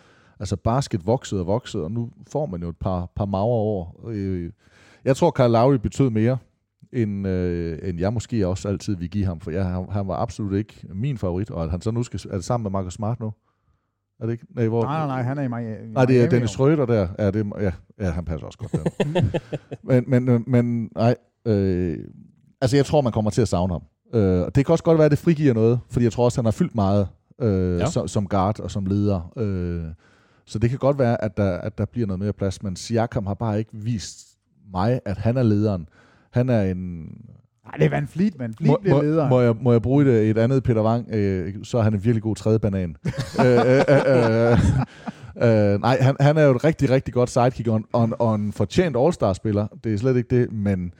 altså 0.41 0.57
basket 0.57 1.07
voksede 1.07 1.41
og 1.41 1.47
voksede, 1.47 1.84
og 1.84 1.91
nu 1.91 2.11
får 2.28 2.47
man 2.47 2.62
jo 2.62 2.68
et 2.68 2.76
par, 2.76 3.12
par 3.16 3.24
magre 3.24 3.45
år. 3.47 4.05
Øh, 4.09 4.51
jeg 5.05 5.16
tror, 5.16 5.30
Kyle 5.30 5.49
Lowry 5.49 5.74
betød 5.74 6.11
mere, 6.11 6.39
end, 6.93 7.26
øh, 7.26 7.78
end 7.82 7.99
jeg 8.01 8.12
måske 8.12 8.47
også 8.47 8.68
altid 8.68 8.97
vil 8.97 9.11
give 9.11 9.24
ham, 9.24 9.41
for 9.41 9.51
jeg, 9.51 9.64
han, 9.66 9.87
han 9.91 10.09
var 10.09 10.16
absolut 10.16 10.53
ikke 10.59 10.87
min 10.95 11.18
favorit, 11.18 11.51
og 11.51 11.64
at 11.64 11.70
han 11.70 11.80
så 11.80 11.91
nu 11.91 12.03
skal, 12.03 12.20
er 12.30 12.34
det 12.34 12.45
sammen 12.45 12.62
med 12.62 12.70
Marcus 12.70 12.95
Smart 12.95 13.20
nu? 13.20 13.32
Er 14.20 14.26
det 14.26 14.32
ikke? 14.32 14.47
Nej, 14.55 14.68
hvor, 14.68 14.82
Nej, 14.82 14.99
nej, 14.99 15.07
nej, 15.07 15.22
han 15.22 15.39
er 15.39 15.43
i 15.43 15.49
Miami. 15.49 15.93
Nej, 15.93 16.05
det 16.05 16.22
er 16.22 16.28
Dennis 16.28 16.43
jo. 16.51 16.53
Schrøder 16.53 16.87
der. 16.87 17.09
Ja, 17.18 17.30
det, 17.30 17.47
er- 17.47 17.61
ja, 17.62 17.72
ja, 18.07 18.11
han 18.11 18.24
passer 18.24 18.47
også 18.47 18.59
godt 18.59 18.72
der. 18.72 19.22
men, 19.89 20.05
men, 20.07 20.28
øh, 20.28 20.41
men 20.49 20.91
nej, 20.95 21.16
øh, 21.47 21.99
altså 22.61 22.76
jeg 22.76 22.87
tror, 22.87 23.01
man 23.01 23.12
kommer 23.12 23.30
til 23.30 23.43
at 23.43 23.49
savne 23.49 23.72
ham. 23.72 23.82
Øh, 24.14 24.41
og 24.43 24.55
det 24.55 24.66
kan 24.66 24.72
også 24.72 24.84
godt 24.84 24.99
være, 24.99 25.05
at 25.05 25.11
det 25.11 25.18
frigiver 25.18 25.55
noget, 25.55 25.80
fordi 25.91 26.05
jeg 26.05 26.12
tror 26.12 26.24
også, 26.24 26.39
han 26.39 26.45
har 26.45 26.53
fyldt 26.53 26.74
meget 26.74 27.09
øh, 27.41 27.78
ja. 27.80 27.87
som, 27.87 28.09
som 28.09 28.26
guard 28.28 28.61
og 28.61 28.70
som 28.70 28.87
leder. 28.87 29.32
Øh, 29.37 29.84
så 30.47 30.59
det 30.59 30.70
kan 30.70 30.78
godt 30.78 30.99
være, 30.99 31.24
at 31.24 31.36
der, 31.36 31.59
at 31.59 31.78
der 31.78 31.84
bliver 31.84 32.07
noget 32.07 32.20
mere 32.20 32.32
plads, 32.32 32.62
men 32.62 32.76
Siakam 32.76 33.26
har 33.26 33.34
bare 33.34 33.59
ikke 33.59 33.70
vist 33.72 34.26
mig, 34.72 35.01
at 35.05 35.18
han 35.18 35.36
er 35.36 35.42
lederen. 35.42 35.88
Han 36.30 36.49
er 36.49 36.62
en... 36.62 36.78
Nej, 37.64 37.76
det 37.78 37.84
er 37.84 37.90
Van 37.90 38.09
Fleet. 38.09 38.38
Van 38.38 38.55
Fleet 38.55 38.70
Må, 38.70 38.78
bliver 38.82 38.97
må, 38.97 39.03
leder. 39.03 39.28
må, 39.28 39.40
jeg, 39.40 39.55
må 39.61 39.72
jeg 39.72 39.82
bruge 39.82 40.05
et, 40.05 40.30
et 40.30 40.38
andet 40.38 40.62
Peter 40.62 40.82
Wang, 40.82 41.14
øh, 41.14 41.55
så 41.62 41.78
er 41.78 41.82
han 41.82 41.94
en 41.94 42.05
virkelig 42.05 42.22
god 42.22 42.36
tredje 42.36 42.59
banan. 42.59 42.97
øh, 43.44 43.47
øh, 43.47 43.84
øh, 43.88 44.53
øh, 45.42 45.72
øh, 45.72 45.80
nej, 45.80 45.99
han, 46.01 46.16
han 46.20 46.36
er 46.36 46.42
jo 46.42 46.51
et 46.55 46.64
rigtig, 46.64 46.90
rigtig 46.90 47.14
godt 47.14 47.30
sidekick, 47.30 47.68
og 47.68 48.05
en, 48.05 48.14
og 48.18 48.34
en 48.34 48.53
fortjent 48.53 48.97
All-Star-spiller. 48.97 49.66
Det 49.84 49.94
er 49.94 49.99
slet 49.99 50.16
ikke 50.16 50.40
det, 50.40 50.53
men, 50.53 50.92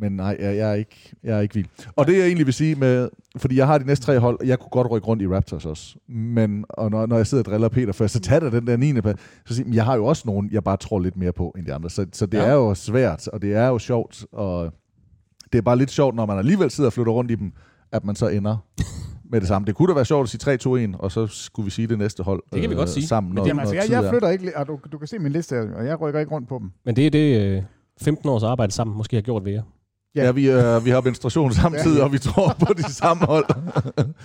men 0.00 0.12
nej, 0.12 0.36
jeg, 0.40 0.56
jeg, 0.56 0.70
er 0.70 0.74
ikke, 0.74 1.12
jeg 1.24 1.36
er 1.36 1.40
ikke 1.40 1.54
vild. 1.54 1.66
Og 1.96 2.06
det 2.06 2.18
jeg 2.18 2.24
egentlig 2.26 2.46
vil 2.46 2.54
sige 2.54 2.74
med, 2.74 3.08
fordi 3.36 3.56
jeg 3.56 3.66
har 3.66 3.78
de 3.78 3.86
næste 3.86 4.06
tre 4.06 4.18
hold, 4.18 4.38
jeg 4.44 4.58
kunne 4.58 4.70
godt 4.70 4.90
rykke 4.90 5.06
rundt 5.08 5.22
i 5.22 5.28
Raptors 5.28 5.66
også, 5.66 5.96
men 6.08 6.64
og 6.68 6.90
når, 6.90 7.06
når 7.06 7.16
jeg 7.16 7.26
sidder 7.26 7.44
og 7.44 7.50
driller 7.50 7.68
Peter 7.68 7.92
først, 7.92 8.12
så 8.14 8.20
tager 8.20 8.50
den 8.50 8.66
der 8.66 8.76
9. 8.76 9.00
plads, 9.00 9.20
så 9.46 9.54
siger 9.54 9.66
jeg, 9.68 9.74
jeg 9.74 9.84
har 9.84 9.96
jo 9.96 10.04
også 10.06 10.22
nogen, 10.26 10.48
jeg 10.52 10.64
bare 10.64 10.76
tror 10.76 11.00
lidt 11.00 11.16
mere 11.16 11.32
på 11.32 11.54
end 11.58 11.66
de 11.66 11.74
andre. 11.74 11.90
Så, 11.90 12.06
så 12.12 12.26
det 12.26 12.38
Ja. 12.38 12.44
er 12.44 12.52
jo 12.54 12.74
svært, 12.74 13.28
og 13.28 13.42
det 13.42 13.54
er 13.54 13.66
jo 13.68 13.78
sjovt, 13.78 14.26
og 14.32 14.72
det 15.52 15.58
er 15.58 15.62
bare 15.62 15.76
lidt 15.78 15.90
sjovt, 15.90 16.14
når 16.16 16.26
man 16.26 16.38
alligevel 16.38 16.70
sidder 16.70 16.88
og 16.88 16.92
flytter 16.92 17.12
rundt 17.12 17.30
i 17.30 17.34
dem, 17.34 17.52
at 17.92 18.04
man 18.04 18.14
så 18.16 18.28
ender 18.28 18.56
med 19.30 19.40
det 19.40 19.48
samme. 19.48 19.66
Det 19.66 19.74
kunne 19.74 19.88
da 19.88 19.94
være 19.94 20.04
sjovt 20.04 20.34
at 20.34 20.58
sige 20.58 20.90
3-2-1, 20.94 20.96
og 20.98 21.12
så 21.12 21.26
skulle 21.26 21.64
vi 21.64 21.70
sige 21.70 21.88
det 21.88 21.98
næste 21.98 22.22
hold 22.22 22.42
Det 22.52 22.60
kan 22.60 22.70
vi 22.70 22.74
godt 22.74 22.88
sige. 22.88 23.06
sammen. 23.06 23.34
Når, 23.34 23.46
Jamen, 23.46 23.60
altså, 23.60 23.74
jeg, 23.74 23.84
jeg 23.90 24.04
er. 24.04 24.10
flytter 24.10 24.28
ikke, 24.28 24.56
og 24.56 24.66
du, 24.68 24.78
du 24.92 24.98
kan 24.98 25.06
se 25.08 25.18
min 25.18 25.32
liste, 25.32 25.54
her, 25.54 25.74
og 25.74 25.86
jeg 25.86 26.00
rykker 26.00 26.20
ikke 26.20 26.32
rundt 26.32 26.48
på 26.48 26.58
dem. 26.58 26.70
Men 26.84 26.96
det 26.96 27.06
er 27.06 27.10
det, 27.10 27.40
øh, 27.56 27.62
15 28.00 28.28
års 28.28 28.42
arbejde 28.42 28.72
sammen 28.72 28.96
måske 28.96 29.16
har 29.16 29.20
gjort 29.22 29.44
ved 29.44 29.52
jer. 29.52 29.62
Ja, 30.14 30.24
ja 30.24 30.30
vi, 30.30 30.50
øh, 30.50 30.84
vi 30.84 30.90
har 30.90 31.00
menstruation 31.00 31.52
samtidig, 31.52 32.02
og 32.02 32.12
vi 32.12 32.18
tror 32.18 32.56
på 32.66 32.72
de 32.72 32.92
samme 32.92 33.26
hold. 33.26 33.44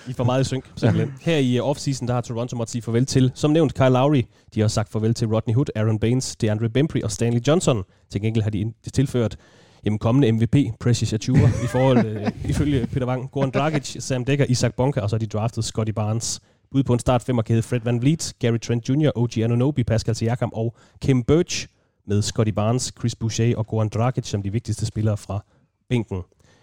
I 0.07 0.13
for 0.13 0.23
meget 0.23 0.41
i 0.41 0.43
synk, 0.43 0.65
simpelthen. 0.75 1.13
Her 1.21 1.37
i 1.37 1.59
uh, 1.59 1.69
offseason, 1.69 2.07
der 2.07 2.13
har 2.13 2.21
Toronto 2.21 2.55
måttet 2.55 2.71
sige 2.71 2.81
farvel 2.81 3.05
til, 3.05 3.31
som 3.35 3.51
nævnt, 3.51 3.73
Kyle 3.73 3.89
Lowry. 3.89 4.23
De 4.55 4.61
har 4.61 4.67
sagt 4.67 4.91
farvel 4.91 5.13
til 5.13 5.27
Rodney 5.27 5.53
Hood, 5.53 5.65
Aaron 5.75 5.99
Baines, 5.99 6.35
DeAndre 6.35 6.69
Bembry 6.69 7.01
og 7.03 7.11
Stanley 7.11 7.41
Johnson. 7.47 7.83
Til 8.11 8.21
gengæld 8.21 8.43
har 8.43 8.49
de 8.49 8.73
tilført 8.93 9.37
jamen, 9.85 9.99
kommende 9.99 10.31
MVP, 10.31 10.55
Precious 10.79 11.13
Achua, 11.13 11.47
i 11.63 11.67
forhold, 11.67 12.05
øh, 12.05 12.31
ifølge 12.51 12.87
Peter 12.87 13.07
Wang, 13.07 13.31
Goran 13.31 13.51
Dragic, 13.51 13.95
Sam 13.99 14.25
Dekker, 14.25 14.45
Isaac 14.49 14.73
Bonka, 14.73 14.99
og 14.99 15.09
så 15.09 15.15
har 15.15 15.19
de 15.19 15.25
draftet 15.27 15.65
Scotty 15.65 15.91
Barnes. 15.91 16.41
Bud 16.71 16.83
på 16.83 16.93
en 16.93 16.99
start 16.99 17.21
femmerkæde 17.21 17.61
Fred 17.61 17.79
Van 17.83 18.01
Vliet, 18.01 18.33
Gary 18.39 18.57
Trent 18.57 18.89
Jr., 18.89 19.11
OG 19.15 19.37
Anunoby, 19.37 19.79
Pascal 19.79 20.15
Siakam 20.15 20.51
og 20.53 20.75
Kim 21.01 21.23
Birch 21.23 21.67
med 22.07 22.21
Scotty 22.21 22.51
Barnes, 22.51 22.93
Chris 22.99 23.15
Boucher 23.15 23.57
og 23.57 23.67
Goran 23.67 23.89
Dragic 23.89 24.27
som 24.27 24.43
de 24.43 24.51
vigtigste 24.51 24.85
spillere 24.85 25.17
fra 25.17 25.43
bænken. 25.89 26.21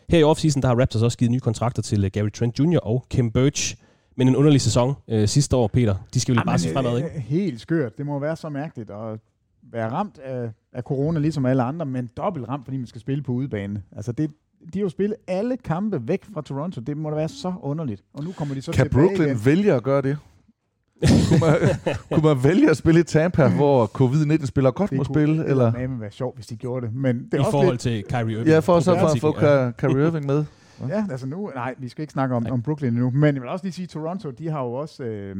Her 0.08 0.18
i 0.18 0.22
offseason, 0.22 0.62
der 0.62 0.68
har 0.68 0.80
Raptors 0.80 1.02
også 1.02 1.18
givet 1.18 1.30
nye 1.32 1.40
kontrakter 1.40 1.82
til 1.82 2.04
øh, 2.04 2.10
Gary 2.12 2.28
Trent 2.30 2.58
Jr. 2.58 2.78
og 2.82 3.06
Kim 3.10 3.30
Birch. 3.30 3.76
Men 4.16 4.28
en 4.28 4.36
underlig 4.36 4.60
sæson 4.60 4.94
øh, 5.08 5.28
sidste 5.28 5.56
år, 5.56 5.66
Peter. 5.68 5.94
De 6.14 6.20
skal 6.20 6.34
vel 6.34 6.44
bare 6.46 6.58
se 6.58 6.72
fremad, 6.72 6.96
ikke? 6.96 7.08
øh, 7.14 7.20
Helt 7.22 7.60
skørt. 7.60 7.98
Det 7.98 8.06
må 8.06 8.18
være 8.18 8.36
så 8.36 8.48
mærkeligt 8.48 8.90
at 8.90 9.18
være 9.72 9.90
ramt 9.90 10.18
af, 10.18 10.50
af 10.72 10.82
corona, 10.82 11.18
ligesom 11.20 11.46
alle 11.46 11.62
andre, 11.62 11.86
men 11.86 12.10
dobbelt 12.16 12.48
ramt, 12.48 12.64
fordi 12.64 12.76
man 12.76 12.86
skal 12.86 13.00
spille 13.00 13.22
på 13.22 13.32
udebane. 13.32 13.82
Altså, 13.96 14.12
det, 14.12 14.30
de 14.74 14.78
har 14.78 14.82
jo 14.82 14.88
spillet 14.88 15.16
alle 15.28 15.56
kampe 15.56 16.08
væk 16.08 16.24
fra 16.34 16.42
Toronto. 16.42 16.80
Det 16.80 16.96
må 16.96 17.10
da 17.10 17.16
være 17.16 17.28
så 17.28 17.52
underligt. 17.62 18.02
Og 18.14 18.24
nu 18.24 18.32
kommer 18.32 18.54
de 18.54 18.62
så 18.62 18.72
Kan 18.72 18.84
tilbage 18.88 19.06
Brooklyn 19.06 19.26
igen. 19.26 19.40
vælge 19.44 19.72
at 19.74 19.82
gøre 19.82 20.02
det? 20.02 20.18
Kunne, 21.28 21.40
man, 21.40 21.56
kunne 22.12 22.34
man 22.34 22.44
vælge 22.44 22.70
at 22.70 22.76
spille 22.76 23.00
i 23.00 23.02
Tampa, 23.02 23.48
hvor 23.48 23.86
covid-19-spillere 23.86 24.72
godt 24.72 24.92
må 24.92 25.04
spille? 25.04 25.46
Eller? 25.46 25.72
Det 25.72 25.86
kunne 25.88 26.00
være 26.00 26.10
sjovt, 26.10 26.36
hvis 26.36 26.46
de 26.46 26.56
gjorde 26.56 26.86
det. 26.86 26.94
Men 26.94 27.24
det 27.24 27.34
er 27.34 27.36
I 27.36 27.40
også 27.40 27.50
forhold 27.50 27.70
lidt, 27.70 27.80
til 27.80 28.04
Kyrie 28.08 28.32
Irving. 28.32 28.46
Ja, 28.48 28.58
for 28.58 28.80
så 28.80 28.98
for 28.98 29.06
at 29.06 29.20
få 29.20 29.32
Ka- 29.32 29.70
Kyrie 29.70 30.06
Irving 30.06 30.26
med. 30.26 30.44
Ja, 30.88 31.06
altså 31.10 31.26
nu, 31.26 31.50
nej, 31.54 31.74
vi 31.78 31.88
skal 31.88 32.02
ikke 32.02 32.12
snakke 32.12 32.34
om, 32.34 32.46
om 32.50 32.62
Brooklyn 32.62 32.92
nu, 32.92 33.10
men 33.10 33.34
jeg 33.34 33.42
vil 33.42 33.48
også 33.50 33.64
lige 33.64 33.72
sige, 33.72 33.86
Toronto, 33.86 34.30
de 34.30 34.48
har 34.48 34.60
jo 34.62 34.72
også 34.72 35.04
øh, 35.04 35.36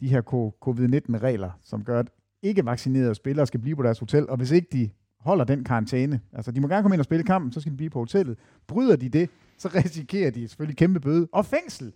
de 0.00 0.08
her 0.08 0.22
co- 0.22 0.58
covid-19-regler, 0.68 1.50
som 1.64 1.84
gør, 1.84 1.98
at 2.00 2.06
ikke 2.42 2.66
vaccinerede 2.66 3.14
spillere 3.14 3.46
skal 3.46 3.60
blive 3.60 3.76
på 3.76 3.82
deres 3.82 3.98
hotel, 3.98 4.28
og 4.28 4.36
hvis 4.36 4.50
ikke 4.50 4.68
de 4.72 4.90
holder 5.20 5.44
den 5.44 5.64
karantæne, 5.64 6.20
altså 6.32 6.50
de 6.50 6.60
må 6.60 6.68
gerne 6.68 6.82
komme 6.82 6.94
ind 6.94 7.00
og 7.00 7.04
spille 7.04 7.24
kampen, 7.24 7.52
så 7.52 7.60
skal 7.60 7.72
de 7.72 7.76
blive 7.76 7.90
på 7.90 7.98
hotellet. 7.98 8.38
Bryder 8.66 8.96
de 8.96 9.08
det, 9.08 9.30
så 9.58 9.68
risikerer 9.84 10.30
de 10.30 10.48
selvfølgelig 10.48 10.76
kæmpe 10.76 11.00
bøde 11.00 11.28
og 11.32 11.46
fængsel. 11.46 11.92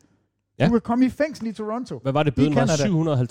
Ja. 0.61 0.67
Du 0.67 0.71
kan 0.71 0.81
komme 0.81 1.07
i 1.07 1.09
fængsel 1.11 1.47
i 1.47 1.53
Toronto. 1.53 1.99
Hvad 2.03 2.13
var 2.13 2.23
det, 2.23 2.35
bøden 2.35 2.55
var? 2.55 2.67
Canada. 2.67 3.23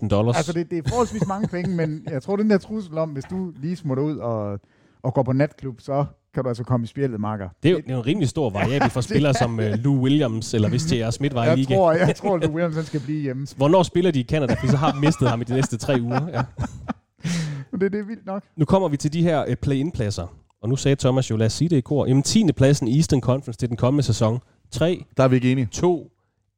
750.000 0.00 0.08
dollars. 0.08 0.36
Altså 0.36 0.52
det, 0.52 0.70
det 0.70 0.78
er 0.78 0.82
forholdsvis 0.88 1.26
mange 1.26 1.48
penge, 1.48 1.76
men 1.76 2.02
jeg 2.10 2.22
tror, 2.22 2.36
den 2.36 2.50
der 2.50 2.58
trussel 2.58 2.98
om, 2.98 3.10
hvis 3.10 3.24
du 3.24 3.52
lige 3.62 3.76
smutter 3.76 4.04
ud 4.04 4.16
og, 4.16 4.58
og 5.02 5.14
går 5.14 5.22
på 5.22 5.32
natklub, 5.32 5.80
så 5.80 6.04
kan 6.34 6.42
du 6.42 6.48
altså 6.48 6.64
komme 6.64 6.84
i 6.84 6.86
spjældet, 6.86 7.20
Marker. 7.20 7.48
det 7.62 7.68
er 7.68 7.72
jo 7.72 7.78
det 7.78 7.90
er 7.90 7.96
en 7.96 8.06
rimelig 8.06 8.28
stor 8.28 8.50
variabel 8.50 8.90
for 8.90 9.00
spillere 9.10 9.34
som 9.34 9.58
uh, 9.58 9.64
Lou 9.64 10.02
Williams, 10.02 10.54
eller 10.54 10.68
hvis 10.68 10.92
J.R. 10.92 11.10
Smith 11.10 11.34
var 11.34 11.44
i 11.44 11.48
Jeg 11.48 11.56
liga. 11.56 11.74
tror, 11.74 11.92
jeg 11.92 12.16
tror, 12.16 12.36
at 12.36 12.50
Williams 12.50 12.74
han 12.76 12.84
skal 12.84 13.00
blive 13.00 13.20
hjemme. 13.22 13.46
Hvornår 13.56 13.82
spiller 13.82 14.10
de 14.10 14.20
i 14.20 14.24
Canada? 14.24 14.54
For 14.54 14.66
så 14.66 14.76
har 14.76 14.92
de 14.92 15.00
mistet 15.00 15.28
ham 15.28 15.40
i 15.40 15.44
de 15.44 15.54
næste 15.54 15.76
tre 15.76 15.98
uger. 16.02 16.28
Ja. 16.28 16.42
Men 17.72 17.80
det, 17.80 17.92
det 17.92 18.00
er 18.00 18.04
vildt 18.04 18.26
nok. 18.26 18.42
Nu 18.56 18.64
kommer 18.64 18.88
vi 18.88 18.96
til 18.96 19.12
de 19.12 19.22
her 19.22 19.46
uh, 19.48 19.54
play-in-pladser. 19.62 20.26
Og 20.62 20.68
nu 20.68 20.76
sagde 20.76 20.96
Thomas 20.96 21.30
jo, 21.30 21.36
lad 21.36 21.46
os 21.46 21.52
sige 21.52 21.68
det 21.68 21.76
i 21.76 21.80
kor. 21.80 22.06
Jamen 22.06 22.22
10. 22.22 22.52
pladsen 22.52 22.88
i 22.88 22.96
Eastern 22.96 23.20
Conference 23.20 23.58
til 23.58 23.68
den 23.68 23.76
kommende 23.76 24.02
sæson. 24.02 24.38
3, 24.70 25.04
Der 25.16 25.24
er 25.24 25.28
vi 25.28 25.36
ikke 25.36 25.52
enige. 25.52 25.68
2, 25.72 26.10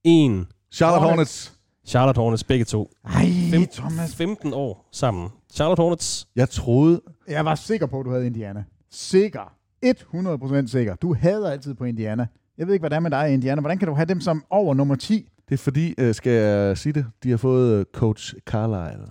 1. 0.04 0.46
Charlotte 0.72 1.00
Hornets. 1.02 1.46
Hornets. 1.46 1.52
Charlotte 1.86 2.18
Hornets 2.18 2.44
begge 2.44 2.64
to. 2.64 2.90
Ej, 3.04 3.26
Fem- 3.50 3.66
Thomas. 3.72 4.14
15 4.16 4.52
år 4.54 4.88
sammen. 4.92 5.28
Charlotte 5.52 5.80
Hornets, 5.80 6.28
Jeg 6.36 6.50
troede, 6.50 7.00
Jeg 7.28 7.44
var 7.44 7.54
sikker 7.54 7.86
på, 7.86 8.00
at 8.00 8.06
du 8.06 8.10
havde 8.10 8.26
Indiana. 8.26 8.64
Sikker. 8.90 9.52
100% 9.84 10.66
sikker. 10.66 10.94
Du 10.94 11.14
hader 11.14 11.50
altid 11.50 11.74
på 11.74 11.84
Indiana. 11.84 12.26
Jeg 12.58 12.66
ved 12.66 12.74
ikke, 12.74 12.82
hvad 12.82 12.90
det 12.90 12.96
er 12.96 13.00
med 13.00 13.10
dig, 13.10 13.30
Indiana. 13.32 13.60
Hvordan 13.60 13.78
kan 13.78 13.88
du 13.88 13.94
have 13.94 14.06
dem 14.06 14.20
som 14.20 14.44
over 14.50 14.74
nummer 14.74 14.94
10? 14.94 15.28
det 15.48 15.54
er 15.54 15.58
fordi, 15.58 15.94
øh, 15.98 16.14
skal 16.14 16.32
jeg 16.32 16.78
sige 16.78 16.92
det, 16.92 17.06
de 17.22 17.30
har 17.30 17.36
fået 17.36 17.72
øh, 17.78 17.84
coach 17.94 18.34
Carlisle. 18.46 19.06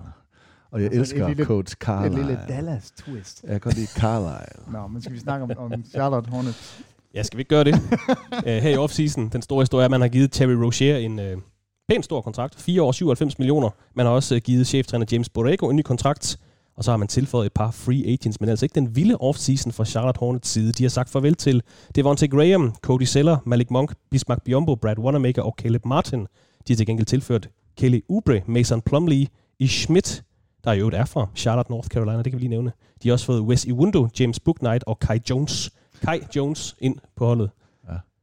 Og 0.72 0.82
jeg 0.82 0.86
Altså, 0.86 0.96
et 0.96 1.00
elsker 1.00 1.28
lille- 1.28 1.46
coach 1.46 1.74
Et 1.74 1.78
Carlisle. 1.80 2.18
lille 2.28 2.40
Dallas-twist. 2.50 3.42
Jeg 3.44 3.52
kan 3.52 3.60
godt 3.60 3.76
lide 3.76 3.88
Carlisle. 3.88 4.72
Nå, 4.72 4.88
men 4.88 5.02
skal 5.02 5.14
vi 5.14 5.20
snakke 5.20 5.44
om, 5.44 5.72
om 5.72 5.84
Charlotte 5.86 6.30
Hornets? 6.30 6.82
Ja, 7.16 7.24
skal 7.24 7.38
vi 7.38 7.42
ikke 7.42 7.50
gøre 7.50 7.64
det? 7.64 7.74
uh, 7.74 8.50
her 8.64 8.70
i 8.70 8.78
offseason, 8.78 9.30
den 9.30 9.42
store 9.42 9.62
historie 9.62 9.82
er, 9.82 9.86
at 9.86 9.92
man 9.92 10.02
har 10.02 10.08
givet 10.08 10.32
Terry 10.32 10.52
Rozier 10.52 10.98
en 10.98 11.20
uh, 11.20 11.42
pæn 11.90 12.04
stor 12.04 12.22
kontrakt. 12.22 12.62
4 12.62 12.82
år, 12.82 12.92
97 12.92 13.40
millioner. 13.40 13.70
Man 13.96 14.06
har 14.06 14.14
også 14.14 14.36
uh, 14.36 14.42
givet 14.42 14.68
cheftræner 14.68 15.06
James 15.12 15.30
Borrego 15.30 15.70
en 15.70 15.76
ny 15.76 15.82
kontrakt. 15.82 16.40
Og 16.78 16.84
så 16.84 16.92
har 16.92 16.98
man 16.98 17.08
tilføjet 17.08 17.46
et 17.46 17.54
par 17.54 17.72
free 17.72 18.06
agents, 18.08 18.40
men 18.40 18.50
altså 18.50 18.66
ikke 18.66 18.76
den 18.76 18.96
vilde 18.96 19.18
offseason 19.18 19.72
fra 19.72 19.86
Charlotte 19.86 20.20
Hornets 20.20 20.50
side. 20.50 20.72
De 20.72 20.84
har 20.84 20.90
sagt 20.90 21.10
farvel 21.10 21.36
til 21.36 21.62
Devontae 21.96 22.28
Graham, 22.28 22.76
Cody 22.82 23.04
Seller, 23.04 23.38
Malik 23.46 23.72
Monk, 23.72 23.94
Bismarck 24.12 24.44
Biombo, 24.44 24.76
Brad 24.76 25.00
Wanamaker 25.00 25.42
og 25.42 25.56
Caleb 25.58 25.86
Martin. 25.86 26.20
De 26.20 26.74
har 26.74 26.76
til 26.76 26.86
gengæld 26.86 27.06
tilført 27.06 27.50
Kelly 27.78 28.00
Oubre, 28.10 28.42
Mason 28.48 28.82
Plumlee, 28.82 29.28
i 29.60 29.68
Schmidt, 29.68 30.24
der 30.64 30.74
jo 30.74 30.90
er 30.94 31.06
fra 31.06 31.28
Charlotte, 31.36 31.72
North 31.72 31.88
Carolina, 31.88 32.18
det 32.18 32.32
kan 32.32 32.34
vi 32.34 32.40
lige 32.40 32.50
nævne. 32.50 32.72
De 33.04 33.10
har 33.10 33.14
også 33.14 33.26
fået 33.26 33.42
Wes 33.42 33.66
Iwundo, 33.66 34.08
James 34.20 34.40
Booknight 34.40 34.84
og 34.88 35.00
Kai 35.00 35.20
Jones. 35.30 35.72
Kai 36.06 36.20
Jones 36.36 36.76
ind 36.80 36.96
på 37.16 37.26
holdet. 37.26 37.50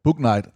Book 0.05 0.18
Night. 0.18 0.47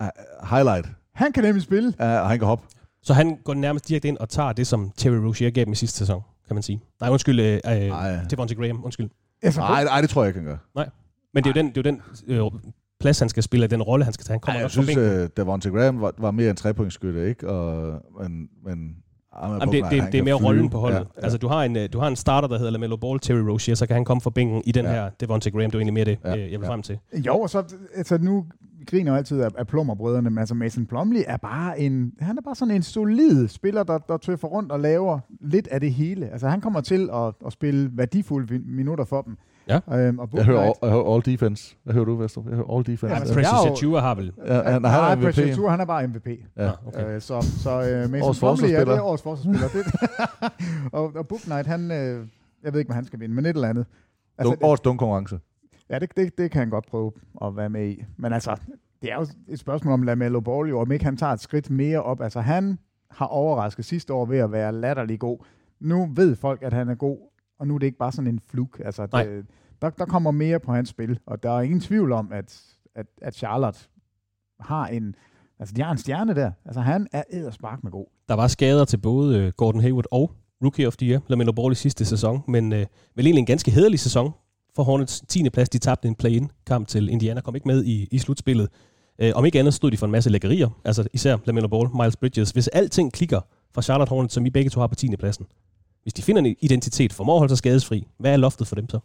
Uh, 0.00 0.06
highlight. 0.50 0.88
Han 1.14 1.32
kan 1.32 1.44
nemlig 1.44 1.62
spille. 1.62 1.88
Uh, 1.88 2.06
og 2.06 2.28
han 2.28 2.38
kan 2.38 2.48
hoppe. 2.48 2.66
Så 3.02 3.14
han 3.14 3.38
går 3.44 3.54
nærmest 3.54 3.88
direkte 3.88 4.08
ind 4.08 4.18
og 4.18 4.28
tager 4.28 4.52
det, 4.52 4.66
som 4.66 4.90
Terry 4.96 5.14
Rozier 5.14 5.50
gav 5.50 5.64
dem 5.64 5.72
i 5.72 5.76
sidste 5.76 5.98
sæson, 5.98 6.22
kan 6.46 6.56
man 6.56 6.62
sige. 6.62 6.82
Nej, 7.00 7.10
undskyld, 7.10 7.40
øh, 7.40 7.60
øh, 7.66 7.88
Nej. 7.88 8.24
Devontae 8.30 8.56
Graham, 8.56 8.84
undskyld. 8.84 9.10
Nej, 9.56 9.84
nej, 9.84 10.00
det 10.00 10.10
tror 10.10 10.22
jeg 10.22 10.28
ikke, 10.28 10.40
han 10.40 10.46
gør. 10.74 10.84
Men 11.34 11.44
det 11.44 11.50
er 11.50 11.52
jo 11.56 11.62
den, 11.62 11.68
det 11.74 11.86
er 11.86 12.36
jo 12.36 12.48
den 12.50 12.62
øh, 12.66 12.72
plads, 13.00 13.18
han 13.18 13.28
skal 13.28 13.42
spille, 13.42 13.66
og 13.66 13.70
den 13.70 13.82
rolle, 13.82 14.04
han 14.04 14.14
skal 14.14 14.24
tage. 14.24 14.34
Han 14.34 14.40
kommer 14.40 14.56
Ej, 14.58 14.62
nok 14.62 14.62
jeg 14.62 14.70
synes, 14.70 14.86
bænken. 14.86 15.22
uh, 15.22 15.28
Davante 15.36 15.70
Graham 15.70 16.00
var, 16.00 16.14
var 16.18 16.30
mere 16.30 16.50
en 16.50 16.56
trepointsskytte, 16.56 17.28
ikke? 17.28 17.48
Og, 17.48 18.00
men, 18.20 18.48
men, 18.64 18.96
Jamen, 19.42 19.60
det, 19.72 19.84
det, 19.90 20.12
det, 20.12 20.18
er 20.18 20.22
mere 20.22 20.34
rollen 20.34 20.70
på 20.70 20.78
holdet. 20.78 20.96
Ja, 20.98 21.04
ja. 21.16 21.22
Altså, 21.22 21.38
du 21.38 21.48
har, 21.48 21.62
en, 21.64 21.76
øh, 21.76 21.88
du 21.92 21.98
har 21.98 22.08
en 22.08 22.16
starter, 22.16 22.48
der 22.48 22.58
hedder 22.58 22.70
LaMelo 22.72 22.96
Ball, 22.96 23.20
Terry 23.20 23.38
Rozier, 23.38 23.74
så 23.74 23.86
kan 23.86 23.94
han 23.94 24.04
komme 24.04 24.20
fra 24.20 24.30
bænken 24.30 24.62
i 24.64 24.72
den 24.72 24.84
Ja. 24.84 24.90
her 24.92 25.10
Devontae 25.20 25.52
Graham. 25.52 25.70
Det 25.70 25.74
er 25.74 25.78
egentlig 25.80 25.94
mere 25.94 26.04
det, 26.04 26.18
Ja, 26.24 26.34
ja, 26.34 26.40
jeg 26.40 26.60
vil 26.60 26.66
ja. 26.66 26.70
frem 26.70 26.82
til. 26.82 26.98
Jo, 27.26 27.34
og 27.40 27.50
så 27.50 27.62
altså 27.96 28.18
nu 28.18 28.44
griner 28.86 29.10
jo 29.12 29.16
altid 29.16 29.40
af, 29.40 29.48
af 29.58 29.66
plummerbrødrene, 29.66 30.30
men 30.30 30.38
altså 30.38 30.54
Mason 30.54 30.86
Plumlee 30.86 31.24
er 31.24 31.36
bare 31.36 31.80
en, 31.80 32.12
han 32.20 32.38
er 32.38 32.42
bare 32.42 32.54
sådan 32.54 32.74
en 32.74 32.82
solid 32.82 33.48
spiller, 33.48 33.82
der, 33.82 33.98
der 33.98 34.16
tøffer 34.16 34.48
rundt 34.48 34.72
og 34.72 34.80
laver 34.80 35.18
lidt 35.40 35.68
af 35.68 35.80
det 35.80 35.92
hele. 35.92 36.28
Altså 36.32 36.48
han 36.48 36.60
kommer 36.60 36.80
til 36.80 37.08
at, 37.14 37.34
at 37.46 37.52
spille 37.52 37.90
værdifulde 37.94 38.58
minutter 38.66 39.04
for 39.04 39.22
dem. 39.22 39.36
Ja. 39.68 39.80
Øhm, 39.98 40.18
og 40.18 40.28
Jeg 40.34 40.44
hører, 40.44 40.60
all, 40.60 40.74
jeg 40.82 40.90
hører 40.90 41.14
all 41.14 41.22
defense. 41.24 41.76
Hvad 41.84 41.94
hører 41.94 42.04
du, 42.04 42.14
Vester? 42.16 42.42
Jeg 42.48 42.54
hører 42.56 42.76
all 42.76 42.86
defense. 42.86 43.14
Ja, 43.14 43.20
altså, 43.20 43.34
Precious 43.34 43.66
er 43.66 43.70
Achua 43.70 44.00
har 44.00 44.14
vel... 44.14 44.32
ja, 44.46 44.54
han, 44.54 44.64
han 44.72 44.82
Nej, 44.82 45.12
er 45.12 45.16
MVP. 45.16 45.24
Precious 45.24 45.70
han 45.70 45.80
er 45.80 45.84
bare 45.84 46.06
MVP. 46.06 46.26
Ja. 46.56 46.66
Ah, 46.66 46.72
okay. 46.86 47.14
Øh, 47.14 47.20
så 47.20 47.40
så 47.40 47.70
øh, 47.70 48.10
Mason 48.10 48.22
Årets 48.26 48.38
Plumlee, 48.38 48.70
ja, 48.70 48.80
det 48.80 48.88
er 48.88 49.00
årets 49.02 49.22
forsvarsspiller. 49.22 49.68
det, 49.68 49.86
og, 50.98 51.12
og 51.16 51.28
Book 51.28 51.40
Knight, 51.40 51.66
han, 51.66 51.90
øh, 51.90 52.26
jeg 52.62 52.72
ved 52.72 52.80
ikke, 52.80 52.88
hvad 52.88 52.94
han 52.96 53.04
skal 53.04 53.20
vinde, 53.20 53.34
men 53.34 53.46
et 53.46 53.54
eller 53.54 53.68
andet. 53.68 53.86
Dunk, 54.42 54.58
årets 54.62 54.80
dunk-konkurrence. 54.80 55.40
Ja, 55.90 55.98
det, 55.98 56.16
det, 56.16 56.38
det 56.38 56.50
kan 56.50 56.58
han 56.58 56.70
godt 56.70 56.86
prøve 56.86 57.12
at 57.44 57.56
være 57.56 57.70
med 57.70 57.88
i. 57.88 58.04
Men 58.16 58.32
altså, 58.32 58.56
det 59.02 59.12
er 59.12 59.16
jo 59.16 59.26
et 59.48 59.58
spørgsmål 59.58 59.92
om 59.94 60.02
LaMelo 60.02 60.40
Ball, 60.40 60.68
jo, 60.68 60.80
om 60.80 60.92
ikke 60.92 61.04
han 61.04 61.16
tager 61.16 61.32
et 61.32 61.40
skridt 61.40 61.70
mere 61.70 62.02
op. 62.02 62.20
Altså, 62.20 62.40
han 62.40 62.78
har 63.10 63.26
overrasket 63.26 63.84
sidste 63.84 64.12
år 64.12 64.24
ved 64.26 64.38
at 64.38 64.52
være 64.52 64.72
latterlig 64.72 65.18
god. 65.20 65.38
Nu 65.80 66.08
ved 66.14 66.36
folk, 66.36 66.62
at 66.62 66.72
han 66.72 66.88
er 66.88 66.94
god, 66.94 67.18
og 67.58 67.66
nu 67.66 67.74
er 67.74 67.78
det 67.78 67.86
ikke 67.86 67.98
bare 67.98 68.12
sådan 68.12 68.30
en 68.30 68.40
fluk. 68.50 68.80
Altså, 68.84 69.06
det, 69.06 69.46
der, 69.82 69.90
der 69.90 70.04
kommer 70.04 70.30
mere 70.30 70.60
på 70.60 70.72
hans 70.72 70.88
spil, 70.88 71.18
og 71.26 71.42
der 71.42 71.50
er 71.50 71.60
ingen 71.60 71.80
tvivl 71.80 72.12
om, 72.12 72.32
at, 72.32 72.62
at, 72.94 73.06
at 73.22 73.34
Charlotte 73.34 73.80
har 74.60 74.86
en, 74.86 75.14
altså 75.58 75.74
de 75.74 75.82
har 75.82 75.92
en 75.92 75.98
stjerne 75.98 76.34
der. 76.34 76.52
Altså 76.64 76.80
han 76.80 77.06
er 77.12 77.22
edderspark 77.30 77.84
med 77.84 77.92
god. 77.92 78.06
Der 78.28 78.34
var 78.34 78.48
skader 78.48 78.84
til 78.84 78.96
både 78.96 79.38
øh, 79.38 79.52
Gordon 79.56 79.80
Hayward 79.80 80.04
og 80.10 80.30
Rookie 80.62 80.86
of 80.86 80.96
the 80.96 81.10
Year, 81.10 81.20
LaMelo 81.28 81.52
Ball 81.52 81.72
i 81.72 81.74
sidste 81.74 82.04
sæson, 82.04 82.42
men 82.48 82.72
øh, 82.72 82.86
vel 83.14 83.26
egentlig 83.26 83.40
en 83.40 83.46
ganske 83.46 83.70
hederlig 83.70 84.00
sæson 84.00 84.32
for 84.76 84.82
Hornets 84.82 85.22
10. 85.28 85.50
plads. 85.50 85.68
De 85.68 85.78
tabte 85.78 86.08
en 86.08 86.14
play-in 86.14 86.50
kamp 86.66 86.88
til 86.88 87.08
Indiana, 87.08 87.40
kom 87.40 87.54
ikke 87.54 87.68
med 87.68 87.84
i, 87.84 88.08
i 88.10 88.18
slutspillet. 88.18 88.68
Øh, 89.18 89.32
om 89.34 89.44
ikke 89.44 89.58
andet 89.58 89.74
stod 89.74 89.90
de 89.90 89.96
for 89.96 90.06
en 90.06 90.12
masse 90.12 90.30
lækkerier, 90.30 90.68
altså 90.84 91.08
især 91.12 91.36
LaMelo 91.44 91.68
Ball, 91.68 91.88
Miles 91.94 92.16
Bridges. 92.16 92.50
Hvis 92.50 92.68
alting 92.68 93.12
klikker 93.12 93.40
fra 93.74 93.82
Charlotte 93.82 94.10
Hornets, 94.10 94.34
som 94.34 94.44
vi 94.44 94.50
begge 94.50 94.70
to 94.70 94.80
har 94.80 94.86
på 94.86 94.94
10. 94.94 95.16
pladsen, 95.16 95.46
hvis 96.04 96.14
de 96.14 96.22
finder 96.22 96.42
en 96.42 96.56
identitet, 96.60 97.12
formår 97.12 97.34
at 97.34 97.38
holde 97.38 97.50
sig 97.50 97.58
skadesfri, 97.58 98.06
hvad 98.18 98.32
er 98.32 98.36
loftet 98.36 98.66
for 98.66 98.74
dem 98.74 98.88
så? 98.88 98.98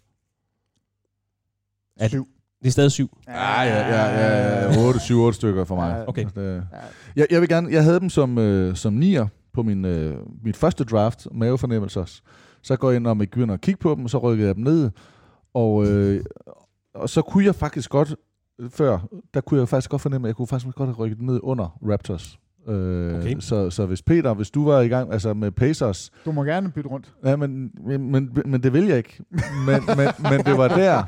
Det, 1.99 2.09
Syv. 2.09 2.27
det 2.61 2.67
er 2.67 2.71
stadig 2.71 2.91
syv. 2.91 3.17
Ja, 3.27 3.61
ja, 3.61 3.87
ja, 3.87 4.71
ja, 4.71 4.87
8, 4.87 4.99
7, 4.99 5.19
8 5.21 5.35
stykker 5.35 5.63
for 5.63 5.75
mig. 5.75 6.09
Okay. 6.09 6.25
Det, 6.35 6.67
jeg, 7.15 7.27
jeg 7.29 7.41
vil 7.41 7.49
gerne, 7.49 7.71
jeg 7.71 7.83
havde 7.83 7.99
dem 7.99 8.09
som, 8.09 8.37
øh, 8.37 8.75
som 8.75 8.93
nier 8.93 9.27
på 9.53 9.63
min, 9.63 9.85
øh, 9.85 10.17
mit 10.43 10.57
første 10.57 10.83
draft, 10.83 11.27
mavefornemmelser. 11.31 12.19
Så 12.61 12.75
går 12.75 12.89
jeg 12.89 12.95
ind 12.95 13.07
og 13.07 13.17
begynder 13.17 13.53
at 13.53 13.61
kigge 13.61 13.79
på 13.79 13.95
dem, 13.95 14.03
og 14.03 14.09
så 14.09 14.17
rykker 14.17 14.45
jeg 14.45 14.55
dem 14.55 14.63
ned. 14.63 14.89
Og, 15.53 15.87
øh, 15.87 16.23
og 16.93 17.09
så 17.09 17.21
kunne 17.21 17.45
jeg 17.45 17.55
faktisk 17.55 17.89
godt, 17.89 18.15
før, 18.69 18.99
der 19.33 19.41
kunne 19.41 19.59
jeg 19.59 19.67
faktisk 19.69 19.89
godt 19.89 20.01
fornemme, 20.01 20.27
at 20.27 20.29
jeg 20.29 20.35
kunne 20.35 20.47
faktisk 20.47 20.75
godt 20.75 20.89
have 20.89 20.97
rykket 20.97 21.17
dem 21.17 21.25
ned 21.25 21.39
under 21.43 21.77
Raptors. 21.91 22.39
Øh, 22.67 23.15
Okay. 23.15 23.35
så, 23.39 23.69
så 23.69 23.85
hvis 23.85 24.01
Peter, 24.01 24.33
hvis 24.33 24.49
du 24.51 24.65
var 24.65 24.81
i 24.81 24.87
gang 24.87 25.13
altså 25.13 25.33
med 25.33 25.51
Pacers, 25.51 26.11
Du 26.25 26.31
må 26.31 26.43
gerne 26.43 26.71
bytte 26.71 26.89
rundt. 26.89 27.13
Ja, 27.25 27.35
men, 27.35 27.71
men, 27.87 28.11
men, 28.11 28.37
men 28.45 28.63
det 28.63 28.73
vil 28.73 28.85
jeg 28.85 28.97
ikke. 28.97 29.23
Men, 29.29 29.81
men, 29.97 30.07
men 30.31 30.45
det 30.45 30.57
var 30.57 30.67
der. 30.67 31.03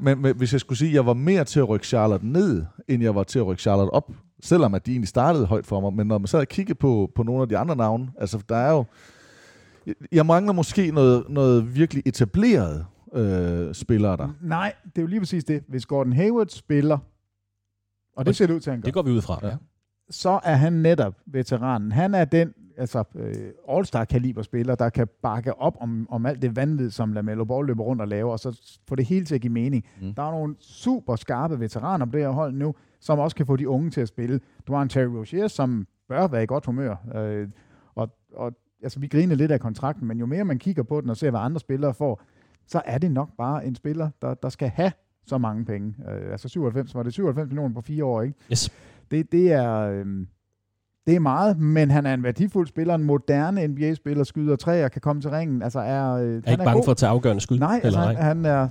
Men, 0.00 0.22
men 0.22 0.36
hvis 0.36 0.52
jeg 0.52 0.60
skulle 0.60 0.78
sige, 0.78 0.88
at 0.88 0.94
jeg 0.94 1.06
var 1.06 1.14
mere 1.14 1.44
til 1.44 1.60
at 1.60 1.68
rykke 1.68 1.86
Charlotte 1.86 2.26
ned, 2.26 2.64
end 2.88 3.02
jeg 3.02 3.14
var 3.14 3.22
til 3.22 3.38
at 3.38 3.46
rykke 3.46 3.62
Charlotte 3.62 3.90
op, 3.90 4.12
selvom 4.42 4.74
at 4.74 4.86
de 4.86 4.90
egentlig 4.90 5.08
startede 5.08 5.46
højt 5.46 5.66
for 5.66 5.80
mig. 5.80 5.92
Men 5.92 6.06
når 6.06 6.18
man 6.18 6.26
så 6.26 6.36
havde 6.36 6.46
kigget 6.46 6.78
på, 6.78 7.10
på 7.14 7.22
nogle 7.22 7.42
af 7.42 7.48
de 7.48 7.58
andre 7.58 7.76
navne, 7.76 8.08
altså 8.20 8.38
der 8.48 8.56
er 8.56 8.70
jo... 8.72 8.84
Jeg- 10.12 10.26
mangler 10.26 10.52
måske 10.52 10.90
noget, 10.90 11.24
noget 11.28 11.74
virkelig 11.76 12.02
etableret 12.06 12.86
øh, 13.14 13.74
spillere 13.74 14.16
der. 14.16 14.28
Nej, 14.42 14.72
det 14.84 14.98
er 14.98 15.02
jo 15.02 15.06
lige 15.08 15.20
præcis 15.20 15.44
det. 15.44 15.62
Hvis 15.68 15.86
Gordon 15.86 16.12
Hayward 16.12 16.48
spiller, 16.48 16.98
og 18.16 18.26
det 18.26 18.36
ser 18.36 18.46
det 18.46 18.54
ud 18.54 18.60
til, 18.60 18.70
at 18.70 18.74
han 18.74 18.80
gør, 18.80 18.84
Det 18.86 18.94
går 18.94 19.02
vi 19.02 19.10
ud 19.10 19.20
fra. 19.22 19.38
Ja. 19.42 19.54
Så 20.10 20.40
er 20.44 20.54
han 20.54 20.72
netop 20.72 21.14
veteranen. 21.26 21.92
Han 21.92 22.14
er 22.14 22.24
den 22.24 22.54
altså, 22.78 23.04
øh, 23.14 23.52
all-star-kaliber 23.68 24.42
spiller, 24.42 24.74
der 24.74 24.88
kan 24.88 25.08
bakke 25.22 25.60
op 25.60 25.76
om, 25.80 26.06
om 26.10 26.26
alt 26.26 26.42
det 26.42 26.56
vanvid, 26.56 26.90
som 26.90 27.12
LaMelo 27.12 27.44
Ball 27.44 27.66
løber 27.66 27.84
rundt 27.84 28.02
og 28.02 28.08
laver, 28.08 28.32
og 28.32 28.38
så 28.38 28.78
få 28.88 28.94
det 28.94 29.06
hele 29.06 29.24
til 29.24 29.34
at 29.34 29.40
give 29.40 29.52
mening. 29.52 29.84
Mm. 30.00 30.14
Der 30.14 30.22
er 30.22 30.30
nogle 30.30 30.56
super 30.60 31.16
skarpe 31.16 31.60
veteraner 31.60 32.06
på 32.06 32.12
det 32.12 32.20
her 32.20 32.30
hold 32.30 32.54
nu, 32.54 32.74
som 33.00 33.18
også 33.18 33.36
kan 33.36 33.46
få 33.46 33.56
de 33.56 33.68
unge 33.68 33.90
til 33.90 34.00
at 34.00 34.08
spille. 34.08 34.40
Du 34.66 34.74
har 34.74 34.82
en 34.82 34.88
Terry 34.88 35.06
Rozier, 35.06 35.48
som 35.48 35.86
bør 36.08 36.26
være 36.26 36.42
i 36.42 36.46
godt 36.46 36.66
humør. 36.66 36.96
Øh, 37.14 37.48
og, 37.94 38.10
og 38.34 38.52
altså, 38.82 39.00
vi 39.00 39.06
griner 39.06 39.34
lidt 39.34 39.50
af 39.50 39.60
kontrakten, 39.60 40.08
men 40.08 40.18
jo 40.18 40.26
mere 40.26 40.44
man 40.44 40.58
kigger 40.58 40.82
på 40.82 41.00
den 41.00 41.10
og 41.10 41.16
ser, 41.16 41.30
hvad 41.30 41.40
andre 41.40 41.60
spillere 41.60 41.94
får, 41.94 42.22
så 42.66 42.82
er 42.84 42.98
det 42.98 43.10
nok 43.10 43.28
bare 43.38 43.66
en 43.66 43.74
spiller, 43.74 44.10
der, 44.22 44.34
der 44.34 44.48
skal 44.48 44.68
have 44.68 44.92
så 45.26 45.38
mange 45.38 45.64
penge. 45.64 45.94
Øh, 46.10 46.32
altså 46.32 46.48
97, 46.48 46.94
var 46.94 47.02
det 47.02 47.12
97 47.12 47.48
millioner 47.48 47.74
på 47.74 47.80
fire 47.80 48.04
år, 48.04 48.22
ikke? 48.22 48.34
Yes. 48.52 48.70
Det, 49.10 49.32
det 49.32 49.52
er... 49.52 49.74
Øhm, 49.74 50.28
det 51.06 51.16
er 51.16 51.20
meget, 51.20 51.58
men 51.58 51.90
han 51.90 52.06
er 52.06 52.14
en 52.14 52.22
værdifuld 52.22 52.66
spiller, 52.66 52.94
en 52.94 53.04
moderne 53.04 53.66
NBA-spiller, 53.66 54.24
skyder 54.24 54.56
træer, 54.56 54.88
kan 54.88 55.00
komme 55.00 55.22
til 55.22 55.30
ringen. 55.30 55.62
Altså 55.62 55.80
er, 55.80 56.12
øh, 56.12 56.20
er 56.20 56.24
han 56.24 56.36
ikke 56.36 56.56
bange 56.56 56.72
god. 56.72 56.84
for 56.84 56.90
at 56.90 56.96
tage 56.96 57.10
afgørende 57.10 57.40
skud. 57.40 57.58
Nej, 57.58 57.80
altså, 57.82 58.00
eller 58.00 58.12
han, 58.12 58.16
han 58.16 58.44
er 58.44 58.68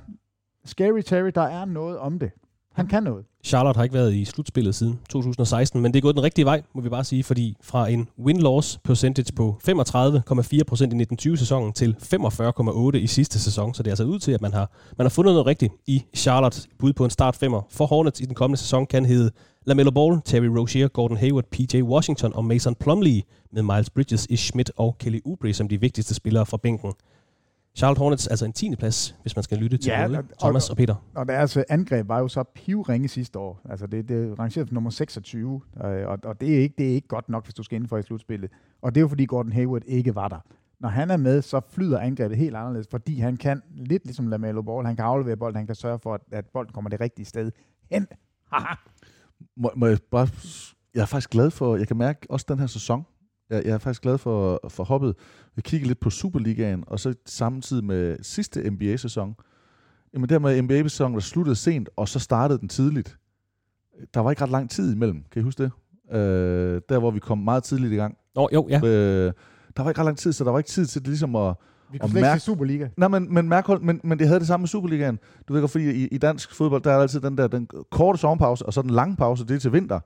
scary 0.64 1.00
Terry, 1.00 1.30
der 1.34 1.42
er 1.42 1.64
noget 1.64 1.98
om 1.98 2.18
det. 2.18 2.30
Han 2.72 2.86
kan 2.86 3.02
noget. 3.02 3.24
Charlotte 3.48 3.78
har 3.78 3.84
ikke 3.84 3.94
været 3.94 4.14
i 4.14 4.24
slutspillet 4.24 4.74
siden 4.74 4.98
2016, 5.10 5.80
men 5.82 5.92
det 5.92 5.98
er 5.98 6.02
gået 6.02 6.14
den 6.14 6.22
rigtige 6.22 6.44
vej, 6.44 6.62
må 6.74 6.80
vi 6.80 6.88
bare 6.88 7.04
sige, 7.04 7.24
fordi 7.24 7.56
fra 7.62 7.88
en 7.88 8.08
win-loss 8.18 8.78
percentage 8.84 9.32
på 9.32 9.60
35,4% 9.68 9.72
i 9.72 11.06
1920-sæsonen 11.30 11.72
til 11.72 11.96
45,8% 12.14 12.96
i 12.96 13.06
sidste 13.06 13.38
sæson. 13.40 13.74
Så 13.74 13.82
det 13.82 13.88
er 13.88 13.92
altså 13.92 14.04
ud 14.04 14.18
til, 14.18 14.32
at 14.32 14.40
man 14.40 14.52
har, 14.52 14.70
man 14.98 15.04
har 15.04 15.08
fundet 15.08 15.32
noget 15.32 15.46
rigtigt 15.46 15.72
i 15.86 16.02
Charlotte. 16.16 16.60
Bud 16.78 16.92
på 16.92 17.04
en 17.04 17.10
start 17.10 17.36
femmer 17.36 17.62
for 17.70 17.86
Hornets 17.86 18.20
i 18.20 18.24
den 18.24 18.34
kommende 18.34 18.60
sæson 18.60 18.86
kan 18.86 19.04
hedde 19.04 19.30
LaMelo 19.66 19.90
Ball, 19.90 20.20
Terry 20.24 20.46
Rozier, 20.46 20.88
Gordon 20.88 21.16
Hayward, 21.16 21.44
PJ 21.44 21.82
Washington 21.82 22.32
og 22.34 22.44
Mason 22.44 22.74
Plumlee 22.74 23.22
med 23.52 23.62
Miles 23.62 23.90
Bridges, 23.90 24.26
Ish 24.30 24.44
Schmidt 24.44 24.70
og 24.76 24.96
Kelly 24.98 25.20
Oubre 25.24 25.52
som 25.52 25.68
de 25.68 25.80
vigtigste 25.80 26.14
spillere 26.14 26.46
fra 26.46 26.56
bænken. 26.56 26.92
Charlotte 27.78 27.98
Hornets 27.98 28.26
altså 28.26 28.44
en 28.44 28.52
10. 28.52 28.76
plads, 28.76 29.16
hvis 29.22 29.36
man 29.36 29.42
skal 29.42 29.58
lytte 29.58 29.76
til 29.76 29.90
Ja, 29.90 30.06
både 30.06 30.18
og- 30.18 30.24
Thomas 30.40 30.70
og 30.70 30.76
Peter. 30.76 30.94
Og 31.14 31.28
deres 31.28 31.56
øh, 31.56 31.62
angreb 31.68 32.08
var 32.08 32.18
jo 32.18 32.28
så 32.28 32.42
pivringe 32.54 33.08
sidste 33.08 33.38
år. 33.38 33.60
Altså 33.70 33.86
det, 33.86 34.08
det 34.08 34.30
er 34.30 34.38
rangeret 34.38 34.68
for 34.68 34.74
nummer 34.74 34.90
26, 34.90 35.60
øh, 35.84 36.08
og, 36.08 36.18
og 36.24 36.40
det, 36.40 36.54
er 36.56 36.58
ikke, 36.60 36.74
det 36.78 36.90
er 36.90 36.94
ikke 36.94 37.08
godt 37.08 37.28
nok, 37.28 37.44
hvis 37.44 37.54
du 37.54 37.62
skal 37.62 37.76
inden 37.76 37.88
for 37.88 37.98
i 37.98 38.02
slutspillet. 38.02 38.50
Og 38.82 38.94
det 38.94 39.00
er 39.00 39.02
jo 39.02 39.08
fordi 39.08 39.24
Gordon 39.24 39.52
Hayward 39.52 39.82
ikke 39.86 40.14
var 40.14 40.28
der. 40.28 40.38
Når 40.80 40.88
han 40.88 41.10
er 41.10 41.16
med, 41.16 41.42
så 41.42 41.60
flyder 41.70 41.98
angrebet 41.98 42.36
helt 42.38 42.56
anderledes, 42.56 42.86
fordi 42.90 43.18
han 43.20 43.36
kan, 43.36 43.62
lidt 43.76 44.04
ligesom 44.04 44.26
LaMelo 44.28 44.62
Ball, 44.62 44.86
han 44.86 44.96
kan 44.96 45.04
aflevere 45.04 45.36
bolden, 45.36 45.56
han 45.56 45.66
kan 45.66 45.74
sørge 45.74 45.98
for, 45.98 46.14
at, 46.14 46.20
at 46.32 46.44
bolden 46.52 46.72
kommer 46.72 46.90
det 46.90 47.00
rigtige 47.00 47.26
sted 47.26 47.50
hen. 47.90 48.06
Haha. 48.52 48.74
Må, 49.56 49.70
må 49.76 49.86
jeg, 49.86 49.98
bare, 50.10 50.28
jeg 50.94 51.00
er 51.02 51.06
faktisk 51.06 51.30
glad 51.30 51.50
for, 51.50 51.76
jeg 51.76 51.86
kan 51.88 51.96
mærke 51.96 52.26
også 52.30 52.46
den 52.48 52.58
her 52.58 52.66
sæson, 52.66 53.06
Jeg, 53.50 53.62
jeg 53.64 53.74
er 53.74 53.78
faktisk 53.78 54.02
glad 54.02 54.18
for, 54.18 54.60
for 54.68 54.84
hoppet. 54.84 55.14
Vi 55.56 55.62
kigger 55.62 55.86
lidt 55.86 56.00
på 56.00 56.10
Superligaen, 56.10 56.84
og 56.86 57.00
så 57.00 57.14
samtidig 57.26 57.84
med 57.84 58.16
sidste 58.22 58.70
NBA-sæson. 58.70 59.34
Jamen 60.14 60.28
der 60.28 60.38
med 60.38 60.62
NBA-sæsonen, 60.62 61.14
der 61.14 61.20
sluttede 61.20 61.56
sent, 61.56 61.88
og 61.96 62.08
så 62.08 62.18
startede 62.18 62.58
den 62.58 62.68
tidligt. 62.68 63.18
Der 64.14 64.20
var 64.20 64.30
ikke 64.30 64.42
ret 64.42 64.50
lang 64.50 64.70
tid 64.70 64.92
imellem, 64.92 65.24
kan 65.32 65.40
I 65.40 65.42
huske 65.42 65.62
det? 65.62 65.72
Øh, 66.16 66.80
der, 66.88 66.98
hvor 66.98 67.10
vi 67.10 67.18
kom 67.18 67.38
meget 67.38 67.62
tidligt 67.62 67.92
i 67.92 67.96
gang. 67.96 68.16
Nå, 68.34 68.48
jo, 68.52 68.66
ja. 68.70 68.80
Øh, 68.84 69.32
der 69.76 69.82
var 69.82 69.90
ikke 69.90 70.00
ret 70.00 70.04
lang 70.04 70.18
tid, 70.18 70.32
så 70.32 70.44
der 70.44 70.50
var 70.50 70.58
ikke 70.58 70.70
tid 70.70 70.86
til 70.86 71.00
det 71.00 71.08
ligesom 71.08 71.36
at... 71.36 71.54
Vi 71.92 71.98
kunne 71.98 72.10
slet 72.10 72.34
ikke 72.34 72.40
Superliga. 72.40 72.88
Nej, 72.96 73.08
men, 73.08 73.34
men, 73.34 73.48
mærkhold, 73.48 73.82
men, 73.82 74.00
men 74.04 74.18
det 74.18 74.26
havde 74.26 74.40
det 74.40 74.46
samme 74.46 74.62
med 74.62 74.68
Superligaen. 74.68 75.18
Du 75.48 75.52
ved 75.52 75.60
godt, 75.60 75.70
fordi 75.70 75.90
i, 75.90 76.08
i 76.08 76.18
dansk 76.18 76.54
fodbold, 76.54 76.82
der 76.82 76.92
er 76.92 76.98
altid 76.98 77.20
den 77.20 77.38
der 77.38 77.46
den 77.46 77.68
korte 77.90 78.18
sommerpause, 78.18 78.66
og 78.66 78.72
så 78.72 78.82
den 78.82 78.90
lange 78.90 79.16
pause, 79.16 79.46
det 79.46 79.54
er 79.56 79.58
til 79.58 79.72
vinter. 79.72 80.00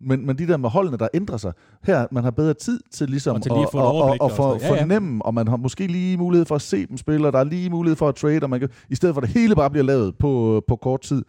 Men, 0.00 0.26
men 0.26 0.38
de 0.38 0.46
der 0.46 0.56
med 0.56 0.70
holdene, 0.70 0.96
der 0.96 1.08
ændrer 1.14 1.36
sig. 1.36 1.52
Her, 1.84 2.06
man 2.10 2.24
har 2.24 2.30
bedre 2.30 2.54
tid 2.54 2.80
til 2.92 3.08
ligesom 3.10 3.36
Og 3.36 3.42
til 3.42 3.52
lige 3.52 3.62
at 3.62 3.68
få 3.72 3.78
og, 3.78 3.94
og 3.94 4.16
og, 4.20 4.32
noget. 4.38 4.62
Ja, 4.62 4.74
ja. 4.74 4.82
fornemme, 4.82 5.24
og 5.24 5.34
man 5.34 5.48
har 5.48 5.56
måske 5.56 5.86
lige 5.86 6.16
mulighed 6.16 6.46
for 6.46 6.54
at 6.54 6.62
se 6.62 6.86
dem 6.86 6.96
spille, 6.96 7.26
og 7.26 7.32
der 7.32 7.38
er 7.38 7.44
lige 7.44 7.70
mulighed 7.70 7.96
for 7.96 8.08
at 8.08 8.14
trade, 8.14 8.42
og 8.42 8.50
man 8.50 8.60
kan, 8.60 8.68
i 8.90 8.94
stedet 8.94 9.14
for 9.14 9.20
at 9.20 9.28
det 9.28 9.40
hele 9.40 9.54
bare 9.54 9.70
bliver 9.70 9.84
lavet 9.84 10.18
på, 10.18 10.62
på 10.68 10.76
kort 10.76 11.00
tid. 11.00 11.24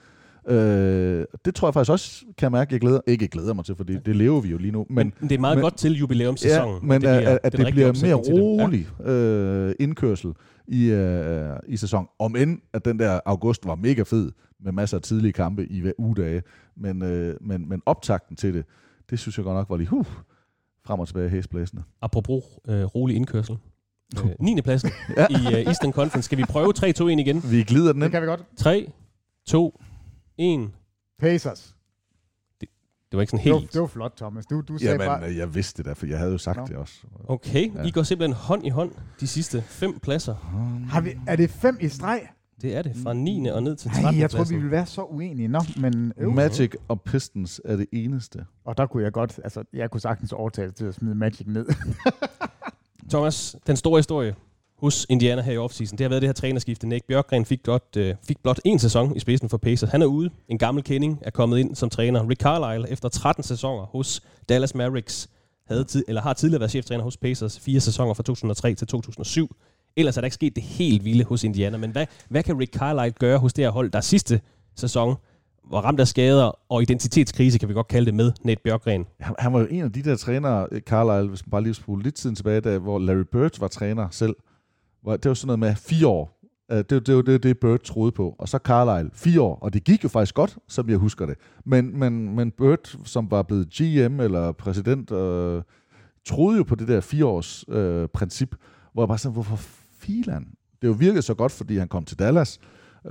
Øh, 0.48 1.26
det 1.46 1.56
tror 1.56 1.68
jeg 1.68 1.74
faktisk 1.74 1.92
også, 1.92 2.22
kan 2.38 2.46
jeg 2.46 2.52
mærke, 2.52 2.74
jeg 2.74 2.82
glæder, 2.82 3.00
ikke 3.08 3.28
glæder 3.28 3.54
mig 3.54 3.66
til, 3.66 3.76
for 3.76 3.84
det, 3.84 4.06
det 4.06 4.16
lever 4.16 4.42
vi 4.42 4.50
jo 4.50 4.58
lige 4.58 4.72
nu. 4.72 4.86
Men, 4.90 5.14
men 5.20 5.30
det 5.30 5.36
er 5.36 5.40
meget 5.40 5.58
men- 5.58 5.62
godt 5.64 5.78
til 5.78 5.94
jubilæumssæsonen. 5.94 6.76
Ja, 6.76 6.88
men 6.88 7.02
det 7.02 7.08
at, 7.08 7.24
at, 7.28 7.40
at 7.44 7.52
det 7.52 7.68
bliver 7.74 7.88
mere 7.88 8.18
det. 8.18 8.28
Ja. 8.28 8.34
rolig 8.34 8.88
øh, 9.08 9.74
indkørsel 9.80 10.34
i, 10.68 10.86
øh, 10.86 11.50
i 11.68 11.78
sæson. 11.78 12.08
Om 12.20 12.36
end, 12.36 12.60
at 12.74 12.86
den 12.86 13.00
der 13.00 13.20
august 13.26 13.66
var 13.66 13.76
mega 13.76 14.02
fed, 14.04 14.32
med 14.64 14.72
masser 14.72 14.98
af 14.98 15.02
tidlige 15.02 15.34
kampe 15.34 15.66
i 15.68 15.82
hver 15.82 15.92
ugedage. 15.98 16.42
Men, 16.78 17.02
øh, 17.02 17.36
men, 17.42 17.70
men 17.70 17.82
optakten 17.86 18.36
til 18.36 18.54
det, 18.54 18.66
det 19.10 19.20
synes 19.20 19.38
jeg 19.38 19.44
godt 19.44 19.56
nok 19.56 19.70
var 19.70 19.78
lige 19.78 19.88
huh, 19.88 20.06
frem 20.86 21.00
og 21.00 21.08
tilbage 21.08 21.30
hæsblæsende. 21.30 21.84
Apropos 22.02 22.44
øh, 22.70 22.84
rolig 22.84 23.16
indkørsel. 23.16 23.58
Øh, 24.24 24.30
9. 24.40 24.62
pladsen 24.62 24.90
Ja. 25.18 25.28
i 25.30 25.56
øh, 25.56 25.66
Eastern 25.66 25.92
Conference. 25.92 26.26
Skal 26.26 26.38
vi 26.38 26.44
prøve 26.44 26.74
3-2-1 26.78 27.04
igen? 27.08 27.44
Vi 27.52 27.64
glider 27.64 27.94
den 27.94 28.02
Det 28.02 28.08
ind. 28.08 28.12
kan 28.12 28.22
vi 28.22 28.28
godt. 28.28 28.44
3, 28.58 28.92
2, 29.48 29.82
1. 30.40 30.70
Pacers. 31.20 31.76
Det 33.12 33.18
var 33.18 33.22
ikke 33.22 33.32
sådan 33.32 33.44
Det 33.44 33.54
var, 33.54 33.60
helt... 33.60 33.74
det 33.74 33.82
var 33.82 33.88
flot, 33.88 34.14
Thomas. 34.18 34.46
Du, 34.46 34.62
du 34.62 34.78
sagde 34.78 34.92
Jamen, 34.92 35.08
bare... 35.08 35.30
øh, 35.30 35.38
jeg 35.38 35.56
vidste 35.56 35.78
det 35.78 35.86
da, 35.86 35.94
for 35.94 36.06
jeg 36.06 36.18
havde 36.18 36.32
jo 36.32 36.38
sagt 36.38 36.58
Nå. 36.58 36.66
det 36.66 36.76
også. 36.76 36.94
Okay, 37.28 37.76
Ja. 37.76 37.84
I 37.84 37.92
går 37.92 38.04
simpelthen 38.04 38.34
hånd 38.36 38.66
i 38.66 38.70
hånd 38.70 38.92
de 39.20 39.28
sidste 39.28 39.62
fem 39.62 40.00
pladser. 40.00 40.36
Har 40.90 41.02
vi, 41.02 41.12
er 41.28 41.36
det 41.36 41.50
fem 41.50 41.78
i 41.82 41.90
streg? 41.90 42.28
Det 42.62 42.76
er 42.76 42.82
det, 42.82 42.96
fra 43.04 43.14
9. 43.14 43.48
og 43.48 43.64
ned 43.64 43.76
til 43.76 43.92
13. 43.92 44.14
Nej, 44.14 44.22
jeg 44.22 44.30
tror, 44.30 44.44
vi 44.44 44.56
ville 44.56 44.72
være 44.72 44.86
så 44.86 45.04
uenige. 45.04 45.48
Nå, 45.48 45.60
men... 45.82 46.14
øv. 46.18 46.32
Magic 46.32 46.74
og 46.88 47.02
Pistons 47.02 47.62
er 47.66 47.76
det 47.76 47.86
eneste. 47.94 48.46
Og 48.66 48.78
der 48.78 48.86
kunne 48.86 49.04
jeg 49.04 49.12
godt... 49.12 49.40
Altså, 49.44 49.64
jeg 49.74 49.92
kunne 49.92 50.02
sagtens 50.02 50.34
overtale 50.34 50.72
til 50.72 50.86
at 50.86 50.96
smide 50.96 51.16
Magic 51.16 51.48
ned. 51.48 51.66
Thomas, 53.12 53.56
den 53.68 53.76
store 53.76 54.00
historie 54.00 54.36
hos 54.82 55.06
Indiana 55.10 55.42
her 55.42 55.54
i 55.54 55.58
offseason, 55.58 55.98
det 55.98 56.04
har 56.04 56.10
været 56.10 56.22
det 56.22 56.28
her 56.28 56.34
trænerskifte. 56.34 56.88
Nick 56.88 57.06
Bjørkgren 57.08 57.46
fik 57.46 57.64
blot, 57.64 57.98
øh, 57.98 58.16
fik 58.28 58.38
blot 58.44 58.60
en 58.66 58.80
sæson 58.80 59.16
i 59.16 59.20
spidsen 59.20 59.50
for 59.50 59.58
Pacers. 59.58 59.90
Han 59.90 60.02
er 60.02 60.06
ude. 60.06 60.30
En 60.48 60.58
gammel 60.58 60.84
kending 60.84 61.20
er 61.22 61.32
kommet 61.32 61.60
ind 61.60 61.76
som 61.76 61.90
træner. 61.90 62.30
Rick 62.30 62.42
Carlisle, 62.42 62.90
efter 62.90 63.10
13 63.10 63.44
sæsoner 63.44 63.84
hos 63.84 64.22
Dallas 64.50 64.76
Mavericks, 64.76 65.30
havde 65.68 65.84
tid, 65.84 66.04
eller 66.08 66.22
har 66.22 66.34
tidligere 66.34 66.60
været 66.60 66.72
cheftræner 66.72 67.04
hos 67.04 67.18
Pacers, 67.18 67.60
fire 67.60 67.80
sæsoner 67.80 68.14
fra 68.14 68.24
2003 68.24 68.76
til 68.76 68.88
2007. 68.88 69.56
Ellers 69.96 70.18
er 70.18 70.22
der 70.22 70.26
ikke 70.26 70.34
sket 70.34 70.56
det 70.56 70.64
helt 70.64 71.06
vilde 71.06 71.24
hos 71.24 71.44
Indiana. 71.44 71.78
Men 71.78 71.92
hvad, 71.92 72.06
hvad 72.30 72.44
kan 72.44 72.60
Rick 72.60 72.78
Carlisle 72.78 73.12
gøre 73.20 73.38
hos 73.38 73.54
det 73.54 73.64
her 73.64 73.72
hold, 73.72 73.92
der 73.92 74.02
sidste 74.02 74.42
sæson 74.76 75.16
var 75.72 75.82
ramt 75.82 76.00
af 76.00 76.08
skader 76.08 76.60
og 76.70 76.82
identitetskrise, 76.82 77.60
kan 77.60 77.70
vi 77.70 77.74
godt 77.74 77.88
kalde 77.88 78.06
det, 78.06 78.14
med 78.14 78.32
Nate 78.44 78.62
Bjørkgren? 78.64 79.06
Han, 79.20 79.36
han 79.40 79.54
var 79.54 79.60
jo 79.60 79.68
en 79.70 79.84
af 79.84 79.92
de 79.92 80.04
der 80.04 80.16
trænere, 80.16 80.68
Carlisle, 80.80 81.30
hvis 81.30 81.46
man 81.46 81.52
bare 81.52 81.64
lige 81.64 81.74
spole 81.74 82.04
lidt 82.04 82.16
tiden 82.16 82.36
tilbage, 82.36 82.62
da, 82.62 82.78
hvor 82.78 83.00
Larry 83.00 83.24
Bird 83.32 83.60
var 83.60 83.68
træner 83.68 84.08
selv. 84.12 84.36
Hvor, 85.02 85.18
det 85.18 85.30
var 85.30 85.34
sådan 85.34 85.48
noget 85.48 85.60
med 85.60 85.76
fire 85.76 86.08
år. 86.08 86.40
Øh, 86.72 86.78
det, 86.78 86.90
det, 86.90 87.08
det 87.08 87.16
var 87.16 87.22
det, 87.22 87.44
det, 87.44 87.60
Bird 87.60 87.80
troede 87.80 88.12
på. 88.12 88.36
Og 88.40 88.50
så 88.50 88.58
Carlisle, 88.58 89.10
fire 89.14 89.42
år. 89.42 89.60
Og 89.62 89.74
det 89.74 89.84
gik 89.84 90.04
jo 90.04 90.10
faktisk 90.10 90.36
godt, 90.36 90.58
som 90.68 90.90
jeg 90.90 90.98
husker 90.98 91.26
det. 91.26 91.38
Men, 91.66 92.00
men, 92.00 92.36
men 92.36 92.52
Bird, 92.52 92.98
som 93.06 93.32
var 93.32 93.44
blevet 93.44 93.70
GM 93.70 94.20
eller 94.20 94.52
præsident, 94.52 95.12
øh, 95.12 95.62
troede 96.26 96.58
jo 96.58 96.64
på 96.64 96.76
det 96.76 96.88
der 96.88 97.02
fireårs 97.02 97.66
øh, 97.70 98.08
princip, 98.08 98.56
hvor 98.94 99.04
jeg 99.04 99.08
bare 99.08 99.18
sådan, 99.18 99.34
hvorfor 99.34 99.58
filan? 100.00 100.48
Det 100.82 100.88
jo 100.88 100.92
virkede 100.92 101.22
så 101.22 101.34
godt, 101.34 101.52
fordi 101.52 101.78
han 101.78 101.88
kom 101.88 102.06
til 102.06 102.20
Dallas, 102.20 102.60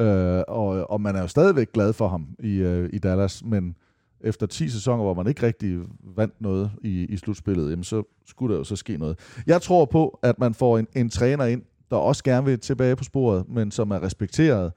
øh, 0.01 0.43
og, 0.49 0.91
og 0.91 1.01
man 1.01 1.17
er 1.17 1.21
jo 1.21 1.27
stadigvæk 1.27 1.73
glad 1.73 1.93
for 1.93 2.09
ham 2.09 2.29
i, 2.39 2.57
øh, 2.57 2.91
i 2.93 2.99
Dallas, 2.99 3.45
men 3.45 3.75
efter 4.21 4.47
10 4.47 4.69
sæsoner, 4.69 5.03
hvor 5.03 5.15
man 5.15 5.27
ikke 5.27 5.47
rigtig 5.47 5.79
vandt 6.17 6.41
noget 6.41 6.71
i, 6.83 7.05
i 7.05 7.17
slutspillet, 7.17 7.71
jamen 7.71 7.85
så 7.85 8.03
skulle 8.27 8.53
der 8.53 8.59
jo 8.59 8.65
så 8.65 8.77
ske 8.77 8.97
noget. 8.97 9.19
Jeg 9.47 9.63
tror 9.63 9.85
på, 9.85 10.19
at 10.23 10.39
man 10.39 10.55
får 10.55 10.79
en, 10.79 10.87
en 10.97 11.11
træner 11.11 11.45
ind, 11.45 11.63
der 11.91 11.97
også 11.97 12.25
gerne 12.25 12.47
vil 12.47 12.59
tilbage 12.61 12.97
på 12.97 13.05
sporet, 13.05 13.45
men 13.49 13.71
som 13.71 13.91
er 13.91 14.03
respekteret. 14.03 14.73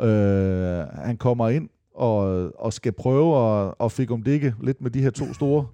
Øh, 0.00 0.78
han 1.04 1.16
kommer 1.16 1.48
ind 1.48 1.68
og, 1.94 2.50
og 2.60 2.72
skal 2.72 2.92
prøve 2.92 3.36
at, 3.66 3.74
at 3.80 3.92
fik 3.92 4.10
om 4.10 4.22
det 4.22 4.30
ikke 4.32 4.54
lidt 4.62 4.80
med 4.80 4.90
de 4.90 5.02
her 5.02 5.10
to 5.10 5.32
store. 5.32 5.66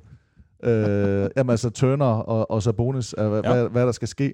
øh, 0.65 1.31
jamen 1.37 1.51
altså 1.51 1.71
Turner 1.71 2.05
og, 2.07 2.51
og 2.51 2.63
Sabonis, 2.63 3.15
øh, 3.19 3.29
hvad, 3.29 3.41
Ja. 3.45 3.53
hvad, 3.53 3.69
hvad 3.69 3.87
der 3.87 3.93
skal 3.93 4.09
ske. 4.09 4.33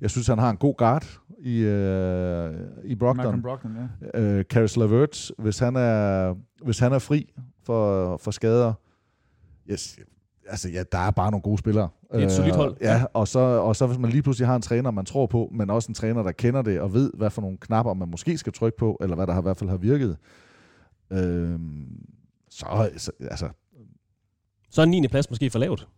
Jeg 0.00 0.10
synes, 0.10 0.26
han 0.26 0.38
har 0.38 0.50
en 0.50 0.56
god 0.56 0.74
guard 0.76 1.06
i, 1.38 1.58
øh, 1.60 2.54
i 2.84 2.94
Brogdon. 2.94 3.16
Malcolm 3.16 3.42
Brogdon, 3.42 3.72
ja. 4.14 4.20
Øh, 4.20 4.44
Caris 4.44 4.76
LeVert, 4.76 5.30
hvis 5.38 5.58
han 5.58 5.76
er, 5.76 6.34
hvis 6.64 6.78
han 6.78 6.92
er 6.92 6.98
fri 6.98 7.32
for, 7.64 8.16
for 8.16 8.30
skader, 8.30 8.72
yes, 9.70 9.98
altså 10.48 10.68
ja, 10.68 10.82
der 10.92 10.98
er 10.98 11.10
bare 11.10 11.30
nogle 11.30 11.42
gode 11.42 11.58
spillere. 11.58 11.88
Det 12.12 12.22
er 12.22 12.26
et 12.26 12.32
solidt 12.32 12.56
hold. 12.56 12.76
Ja, 12.80 13.04
og 13.12 13.28
så, 13.28 13.38
og 13.38 13.76
så 13.76 13.86
hvis 13.86 13.98
man 13.98 14.10
lige 14.10 14.22
pludselig 14.22 14.48
har 14.48 14.56
en 14.56 14.62
træner, 14.62 14.90
man 14.90 15.04
tror 15.04 15.26
på, 15.26 15.50
men 15.54 15.70
også 15.70 15.88
en 15.88 15.94
træner, 15.94 16.22
der 16.22 16.32
kender 16.32 16.62
det 16.62 16.80
og 16.80 16.94
ved, 16.94 17.10
hvad 17.14 17.30
for 17.30 17.42
nogle 17.42 17.58
knapper 17.60 17.94
man 17.94 18.08
måske 18.10 18.38
skal 18.38 18.52
trykke 18.52 18.78
på, 18.78 18.98
eller 19.00 19.16
hvad 19.16 19.26
der 19.26 19.32
har, 19.32 19.40
i 19.40 19.42
hvert 19.42 19.56
fald 19.56 19.70
har 19.70 19.76
virket. 19.76 20.16
Øh, 21.12 21.58
så, 22.50 22.90
så, 22.96 23.12
altså, 23.20 23.48
Så 24.70 24.80
er 24.82 24.86
9. 24.86 25.08
plads 25.08 25.30
måske 25.30 25.50
for 25.50 25.58
lavt. 25.58 25.88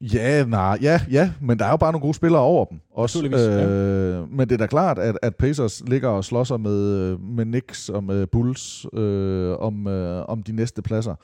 Ja, 0.00 0.44
nej, 0.44 0.78
ja, 0.82 1.00
ja, 1.10 1.32
men 1.40 1.58
der 1.58 1.64
er 1.64 1.70
jo 1.70 1.76
bare 1.76 1.92
nogle 1.92 2.02
gode 2.02 2.14
spillere 2.14 2.42
over 2.42 2.64
dem 2.64 2.80
også. 2.90 3.22
Naturligvis, 3.22 3.46
ja. 3.46 3.68
øh, 3.68 4.32
Men 4.32 4.48
det 4.48 4.52
er 4.52 4.58
da 4.58 4.66
klart, 4.66 4.98
at, 4.98 5.18
at 5.22 5.36
Pacers 5.36 5.82
ligger 5.86 6.08
og 6.08 6.24
slår 6.24 6.44
sig 6.44 6.60
med, 6.60 7.18
med 7.18 7.44
Knicks 7.44 7.88
og 7.88 8.04
med 8.04 8.26
Bulls 8.26 8.86
øh, 8.92 9.56
om, 9.58 9.86
øh, 9.86 10.24
om 10.28 10.42
de 10.42 10.52
næste 10.52 10.82
pladser. 10.82 11.14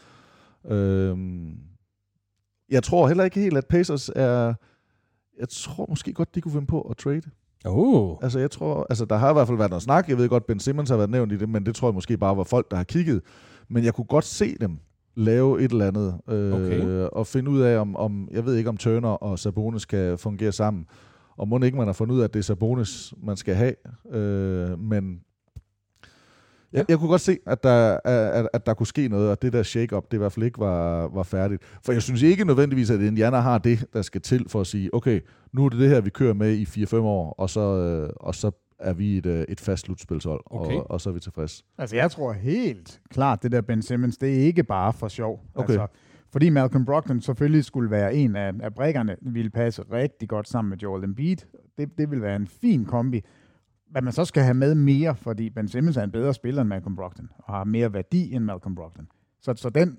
Øh, 0.68 1.16
jeg 2.70 2.82
tror 2.82 3.08
heller 3.08 3.24
ikke 3.24 3.40
helt, 3.40 3.56
at 3.56 3.66
Pacers 3.66 4.10
er... 4.16 4.54
Jeg 5.38 5.48
tror 5.48 5.86
måske 5.88 6.12
godt, 6.12 6.34
de 6.34 6.40
kunne 6.40 6.52
finde 6.52 6.66
på 6.66 6.80
at 6.80 6.96
trade. 6.96 7.22
Oh. 7.64 8.16
Altså, 8.22 8.38
jeg 8.38 8.50
tror, 8.50 8.86
altså, 8.90 9.04
der 9.04 9.16
har 9.16 9.30
i 9.30 9.32
hvert 9.32 9.46
fald 9.46 9.58
været 9.58 9.70
noget 9.70 9.82
snak. 9.82 10.08
Jeg 10.08 10.18
ved 10.18 10.28
godt, 10.28 10.46
Ben 10.46 10.60
Simmons 10.60 10.90
har 10.90 10.96
været 10.96 11.10
nævnt 11.10 11.32
i 11.32 11.36
det, 11.36 11.48
men 11.48 11.66
det 11.66 11.74
tror 11.74 11.88
jeg 11.88 11.94
måske 11.94 12.18
bare 12.18 12.36
var 12.36 12.44
folk, 12.44 12.70
der 12.70 12.76
har 12.76 12.84
kigget. 12.84 13.22
Men 13.68 13.84
jeg 13.84 13.94
kunne 13.94 14.04
godt 14.04 14.24
se 14.24 14.56
dem 14.60 14.78
lave 15.16 15.62
et 15.62 15.70
eller 15.70 15.86
andet, 15.86 16.20
øh, 16.28 16.52
Okay. 16.52 17.08
og 17.12 17.26
finde 17.26 17.50
ud 17.50 17.60
af, 17.60 17.78
om, 17.78 17.96
om, 17.96 18.28
jeg 18.30 18.46
ved 18.46 18.56
ikke, 18.56 18.68
om 18.68 18.76
Turner 18.76 19.08
og 19.08 19.38
Sabonis 19.38 19.84
kan 19.84 20.18
fungere 20.18 20.52
sammen. 20.52 20.86
Og 21.36 21.48
må 21.48 21.58
ikke 21.58 21.76
man 21.76 21.86
har 21.86 21.92
fundet 21.92 22.14
ud 22.14 22.20
af, 22.20 22.24
at 22.24 22.34
det 22.34 22.38
er 22.38 22.44
Sabonis, 22.44 23.14
man 23.22 23.36
skal 23.36 23.54
have. 23.54 23.74
Øh, 24.12 24.78
men 24.78 25.20
jeg, 26.72 26.84
jeg 26.88 26.98
kunne 26.98 27.08
godt 27.10 27.20
se, 27.20 27.38
at 27.46 27.62
der, 27.62 27.98
at, 28.04 28.48
at 28.52 28.66
der 28.66 28.74
kunne 28.74 28.86
ske 28.86 29.08
noget, 29.08 29.30
og 29.30 29.42
det 29.42 29.52
der 29.52 29.62
shake-up, 29.62 30.04
det 30.10 30.16
i 30.16 30.18
hvert 30.18 30.32
fald 30.32 30.44
ikke 30.46 30.58
var, 30.58 31.08
var 31.08 31.22
færdigt. 31.22 31.62
For 31.84 31.92
jeg 31.92 32.02
synes 32.02 32.22
ikke 32.22 32.44
nødvendigvis, 32.44 32.90
at 32.90 33.00
Indiana 33.00 33.36
har 33.40 33.58
det, 33.58 33.84
der 33.92 34.02
skal 34.02 34.20
til 34.20 34.48
for 34.48 34.60
at 34.60 34.66
sige, 34.66 34.94
okay, 34.94 35.20
nu 35.52 35.64
er 35.64 35.68
det 35.68 35.78
det 35.78 35.88
her, 35.88 36.00
vi 36.00 36.10
kører 36.10 36.34
med 36.34 36.52
i 36.52 36.64
4-5 36.64 36.96
år, 36.96 37.34
og 37.38 37.50
så, 37.50 37.60
øh, 37.60 38.10
og 38.16 38.34
så 38.34 38.50
er 38.78 38.92
vi 38.92 39.18
et, 39.18 39.26
øh, 39.26 39.44
et 39.48 39.60
fast 39.60 39.84
slutspilshold, 39.84 40.40
Okay. 40.50 40.74
og, 40.74 40.90
og 40.90 41.00
så 41.00 41.10
er 41.10 41.14
vi 41.14 41.20
tilfredse. 41.20 41.64
Altså, 41.78 41.96
jeg 41.96 42.10
tror 42.10 42.32
helt 42.32 43.00
klart, 43.10 43.42
det 43.42 43.52
der 43.52 43.60
Ben 43.60 43.82
Simmons, 43.82 44.16
det 44.16 44.28
er 44.34 44.38
ikke 44.44 44.62
bare 44.64 44.92
for 44.92 45.08
sjov. 45.08 45.40
Okay. 45.54 45.72
Altså, 45.72 45.86
fordi 46.32 46.48
Malcolm 46.48 46.84
Brogdon 46.84 47.20
selvfølgelig 47.20 47.64
skulle 47.64 47.90
være 47.90 48.14
en 48.14 48.36
af, 48.36 48.52
af 48.62 48.74
brækkerne, 48.74 49.16
ville 49.22 49.50
passe 49.50 49.82
rigtig 49.92 50.28
godt 50.28 50.48
sammen 50.48 50.70
med 50.70 50.78
Joel 50.78 51.04
Embiid. 51.04 51.36
Det, 51.78 51.88
det 51.98 52.10
vil 52.10 52.22
være 52.22 52.36
en 52.36 52.46
fin 52.46 52.84
kombi. 52.84 53.20
Hvad 53.90 54.02
man 54.02 54.12
så 54.12 54.24
skal 54.24 54.42
have 54.42 54.54
med 54.54 54.74
mere, 54.74 55.16
fordi 55.16 55.50
Ben 55.50 55.68
Simmons 55.68 55.96
er 55.96 56.02
en 56.02 56.10
bedre 56.10 56.34
spiller 56.34 56.60
end 56.62 56.68
Malcolm 56.68 56.96
Brogdon, 56.96 57.28
og 57.38 57.54
har 57.54 57.64
mere 57.64 57.92
værdi 57.92 58.32
end 58.34 58.44
Malcolm 58.44 58.74
Brogdon. 58.74 59.06
Så, 59.42 59.54
så 59.56 59.70
den, 59.70 59.98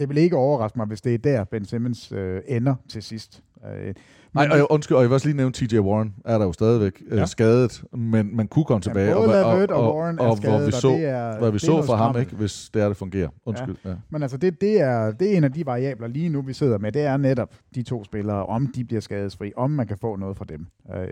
det 0.00 0.08
vil 0.08 0.16
ikke 0.18 0.36
overraske 0.36 0.78
mig, 0.78 0.86
hvis 0.86 1.00
det 1.00 1.14
er 1.14 1.18
der, 1.18 1.44
Ben 1.44 1.64
Simmons 1.64 2.12
øh, 2.12 2.40
ender 2.48 2.74
til 2.88 3.02
sidst. 3.02 3.42
Øh, 3.64 3.94
Nej, 4.34 4.44
men- 4.44 4.52
og 4.52 4.58
jeg, 4.58 4.66
undskyld, 4.70 4.96
og 4.96 5.02
jeg 5.02 5.10
vil 5.10 5.14
også 5.14 5.26
lige 5.28 5.36
nævne 5.36 5.52
TJ 5.52 5.78
Warren, 5.78 6.14
er 6.24 6.38
der 6.38 6.44
jo 6.44 6.52
stadigvæk 6.52 7.02
øh, 7.08 7.18
Ja. 7.18 7.26
skadet, 7.26 7.84
men 7.92 8.36
man 8.36 8.48
kunne 8.48 8.64
komme 8.64 8.80
tilbage. 8.80 9.14
både 9.14 9.26
og, 9.44 9.52
Lavert 9.54 9.70
og 9.70 9.96
Warren 9.96 10.18
er 10.18 10.22
og, 10.22 10.36
skadet, 10.36 10.56
hvor 10.58 10.60
vi 10.66 10.66
og 10.66 10.72
så, 10.72 10.88
det 10.88 11.04
er- 11.04 11.38
hvad 11.38 11.50
vi 11.50 11.54
det 11.54 11.60
så 11.62 11.82
fra 11.82 11.96
ham, 11.96 12.18
ikke, 12.18 12.36
hvis 12.36 12.70
det 12.74 12.82
er, 12.82 12.88
det 12.88 12.96
fungerer. 12.96 13.28
Undskyld. 13.46 13.76
Ja. 13.84 13.90
Ja. 13.90 13.96
Men 14.10 14.22
altså, 14.22 14.36
det, 14.36 14.60
det, 14.60 14.80
er, 14.80 15.10
det 15.12 15.32
er 15.32 15.36
en 15.36 15.44
af 15.44 15.52
de 15.52 15.66
variabler 15.66 16.06
lige 16.06 16.28
nu, 16.28 16.42
vi 16.42 16.52
sidder 16.52 16.78
med. 16.78 16.92
Det 16.92 17.02
er 17.02 17.16
netop 17.16 17.54
de 17.74 17.82
to 17.82 18.04
spillere, 18.04 18.46
om 18.46 18.66
de 18.66 18.84
bliver 18.84 19.00
skadesfri, 19.00 19.52
om 19.56 19.70
man 19.70 19.86
kan 19.86 19.98
få 19.98 20.16
noget 20.16 20.36
fra 20.36 20.44
dem. 20.48 20.66
Øh, 20.96 21.06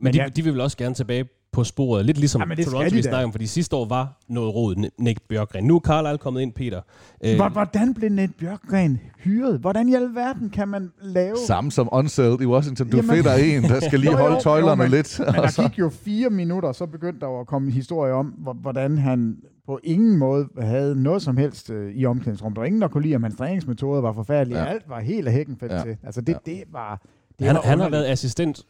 Men 0.00 0.12
de, 0.12 0.18
ja. 0.18 0.28
de 0.36 0.42
vil 0.44 0.52
vel 0.52 0.60
også 0.60 0.76
gerne 0.76 0.94
tilbage 0.94 1.24
på 1.52 1.64
sporet. 1.64 2.06
Lidt 2.06 2.18
ligesom 2.18 2.42
skal 2.54 2.64
Toronto, 2.64 2.90
de 2.90 2.94
vi 2.94 3.02
snakker 3.02 3.24
om, 3.24 3.32
fordi 3.32 3.46
sidste 3.46 3.76
år 3.76 3.84
var 3.84 4.18
noget 4.28 4.54
rod, 4.54 4.88
Nick 4.98 5.18
Bjørkgren. 5.28 5.64
Nu 5.64 5.76
er 5.76 5.80
Carlisle 5.80 6.18
kommet 6.18 6.40
ind, 6.40 6.52
Peter. 6.52 6.80
Øh, 7.24 7.36
Hvor- 7.36 7.48
Hvordan 7.48 7.94
blev 7.94 8.10
Ned 8.10 8.28
Bjørkgren 8.40 9.00
hyret? 9.24 9.58
Hvordan 9.58 9.88
i 9.88 9.94
alverden 9.94 10.50
kan 10.50 10.68
man 10.68 10.90
lave... 11.02 11.36
Samme 11.46 11.70
som 11.72 11.88
Unseld 11.92 12.40
i 12.40 12.46
Washington. 12.46 12.88
Du 12.90 12.96
Jamen- 12.96 13.10
finder 13.16 13.34
en, 13.34 13.62
der 13.62 13.80
skal 13.80 14.00
lige 14.00 14.10
Jo, 14.12 14.16
jo, 14.16 14.22
holde 14.22 14.34
jo, 14.36 14.40
tøjlerne 14.40 14.82
men- 14.82 14.90
lidt. 14.90 15.20
Men 15.26 15.34
der 15.34 15.46
så- 15.48 15.62
gik 15.62 15.78
jo 15.78 15.88
fire 15.88 16.30
minutter, 16.30 16.72
så 16.72 16.86
begyndte 16.86 17.20
der 17.20 17.26
jo 17.26 17.40
at 17.40 17.46
komme 17.46 17.66
en 17.66 17.72
historie 17.72 18.12
om, 18.12 18.26
hvor- 18.26 18.52
hvordan 18.62 18.98
han 18.98 19.36
på 19.66 19.80
ingen 19.84 20.18
måde 20.18 20.48
havde 20.60 21.02
noget 21.02 21.22
som 21.22 21.36
helst 21.36 21.70
øh, 21.70 21.92
i 21.94 22.06
omklædningsrummet. 22.06 22.56
Der 22.56 22.60
var 22.60 22.66
ingen, 22.66 22.82
der 22.82 22.88
kunne 22.88 23.02
lide, 23.02 23.16
om 23.16 23.22
hans 23.22 23.36
træningsmetoder 23.36 24.00
var 24.00 24.12
forfærdelige. 24.12 24.58
Ja. 24.58 24.64
Ja. 24.64 24.70
Alt 24.70 24.88
var 24.88 25.00
helt 25.00 25.26
af 25.28 25.32
hækken 25.34 25.58
ja. 25.62 25.76
Ja. 25.76 25.82
til. 25.82 25.96
Altså 26.04 26.20
det, 26.20 26.32
Ja. 26.46 26.52
det 26.52 26.62
var... 26.72 27.00
Det 27.38 27.46
han, 27.46 27.56
var 27.56 27.62
han 27.62 27.80
har 27.80 27.88
været 27.88 28.04
assistent 28.06 28.62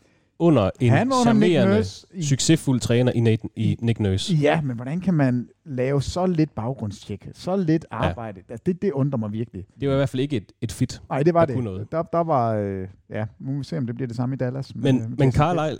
under 0.42 0.70
en 0.80 0.90
Han 0.90 1.08
var 1.10 1.14
under 1.14 1.24
charmerende, 1.24 1.74
Nurse 1.74 2.06
i- 2.14 2.22
succesfuld 2.22 2.80
træner 2.80 3.12
i, 3.12 3.20
Nathan, 3.20 3.50
i 3.56 3.76
Nick 3.80 4.00
Nurse. 4.00 4.34
Ja, 4.34 4.60
men 4.60 4.76
hvordan 4.76 5.00
kan 5.00 5.14
man 5.14 5.48
lave 5.66 6.02
så 6.02 6.26
lidt 6.26 6.54
baggrundstjek, 6.54 7.28
så 7.34 7.56
lidt 7.56 7.86
arbejde? 7.90 8.40
Ja. 8.48 8.52
Altså, 8.52 8.62
det, 8.66 8.82
det 8.82 8.92
undrer 8.92 9.18
mig 9.18 9.32
virkelig. 9.32 9.64
Det 9.80 9.88
var 9.88 9.94
i 9.94 9.96
hvert 9.96 10.08
fald 10.08 10.20
ikke 10.22 10.36
et, 10.36 10.52
et 10.62 10.72
fit. 10.72 11.00
Nej, 11.10 11.22
det 11.22 11.34
var 11.34 11.44
Der 11.44 11.54
det. 11.54 11.64
noget. 11.64 11.86
Der, 11.92 12.02
der 12.02 12.24
var... 12.24 12.54
Øh, 12.54 12.86
ja, 13.10 13.24
nu 13.40 13.52
må 13.52 13.58
vi 13.58 13.64
se, 13.64 13.78
om 13.78 13.86
det 13.86 13.94
bliver 13.94 14.06
det 14.08 14.16
samme 14.16 14.34
i 14.34 14.38
Dallas. 14.38 14.72
Men, 14.74 14.96
øh, 14.96 15.02
men 15.18 15.18
det- 15.18 15.34
Carlisle... 15.40 15.78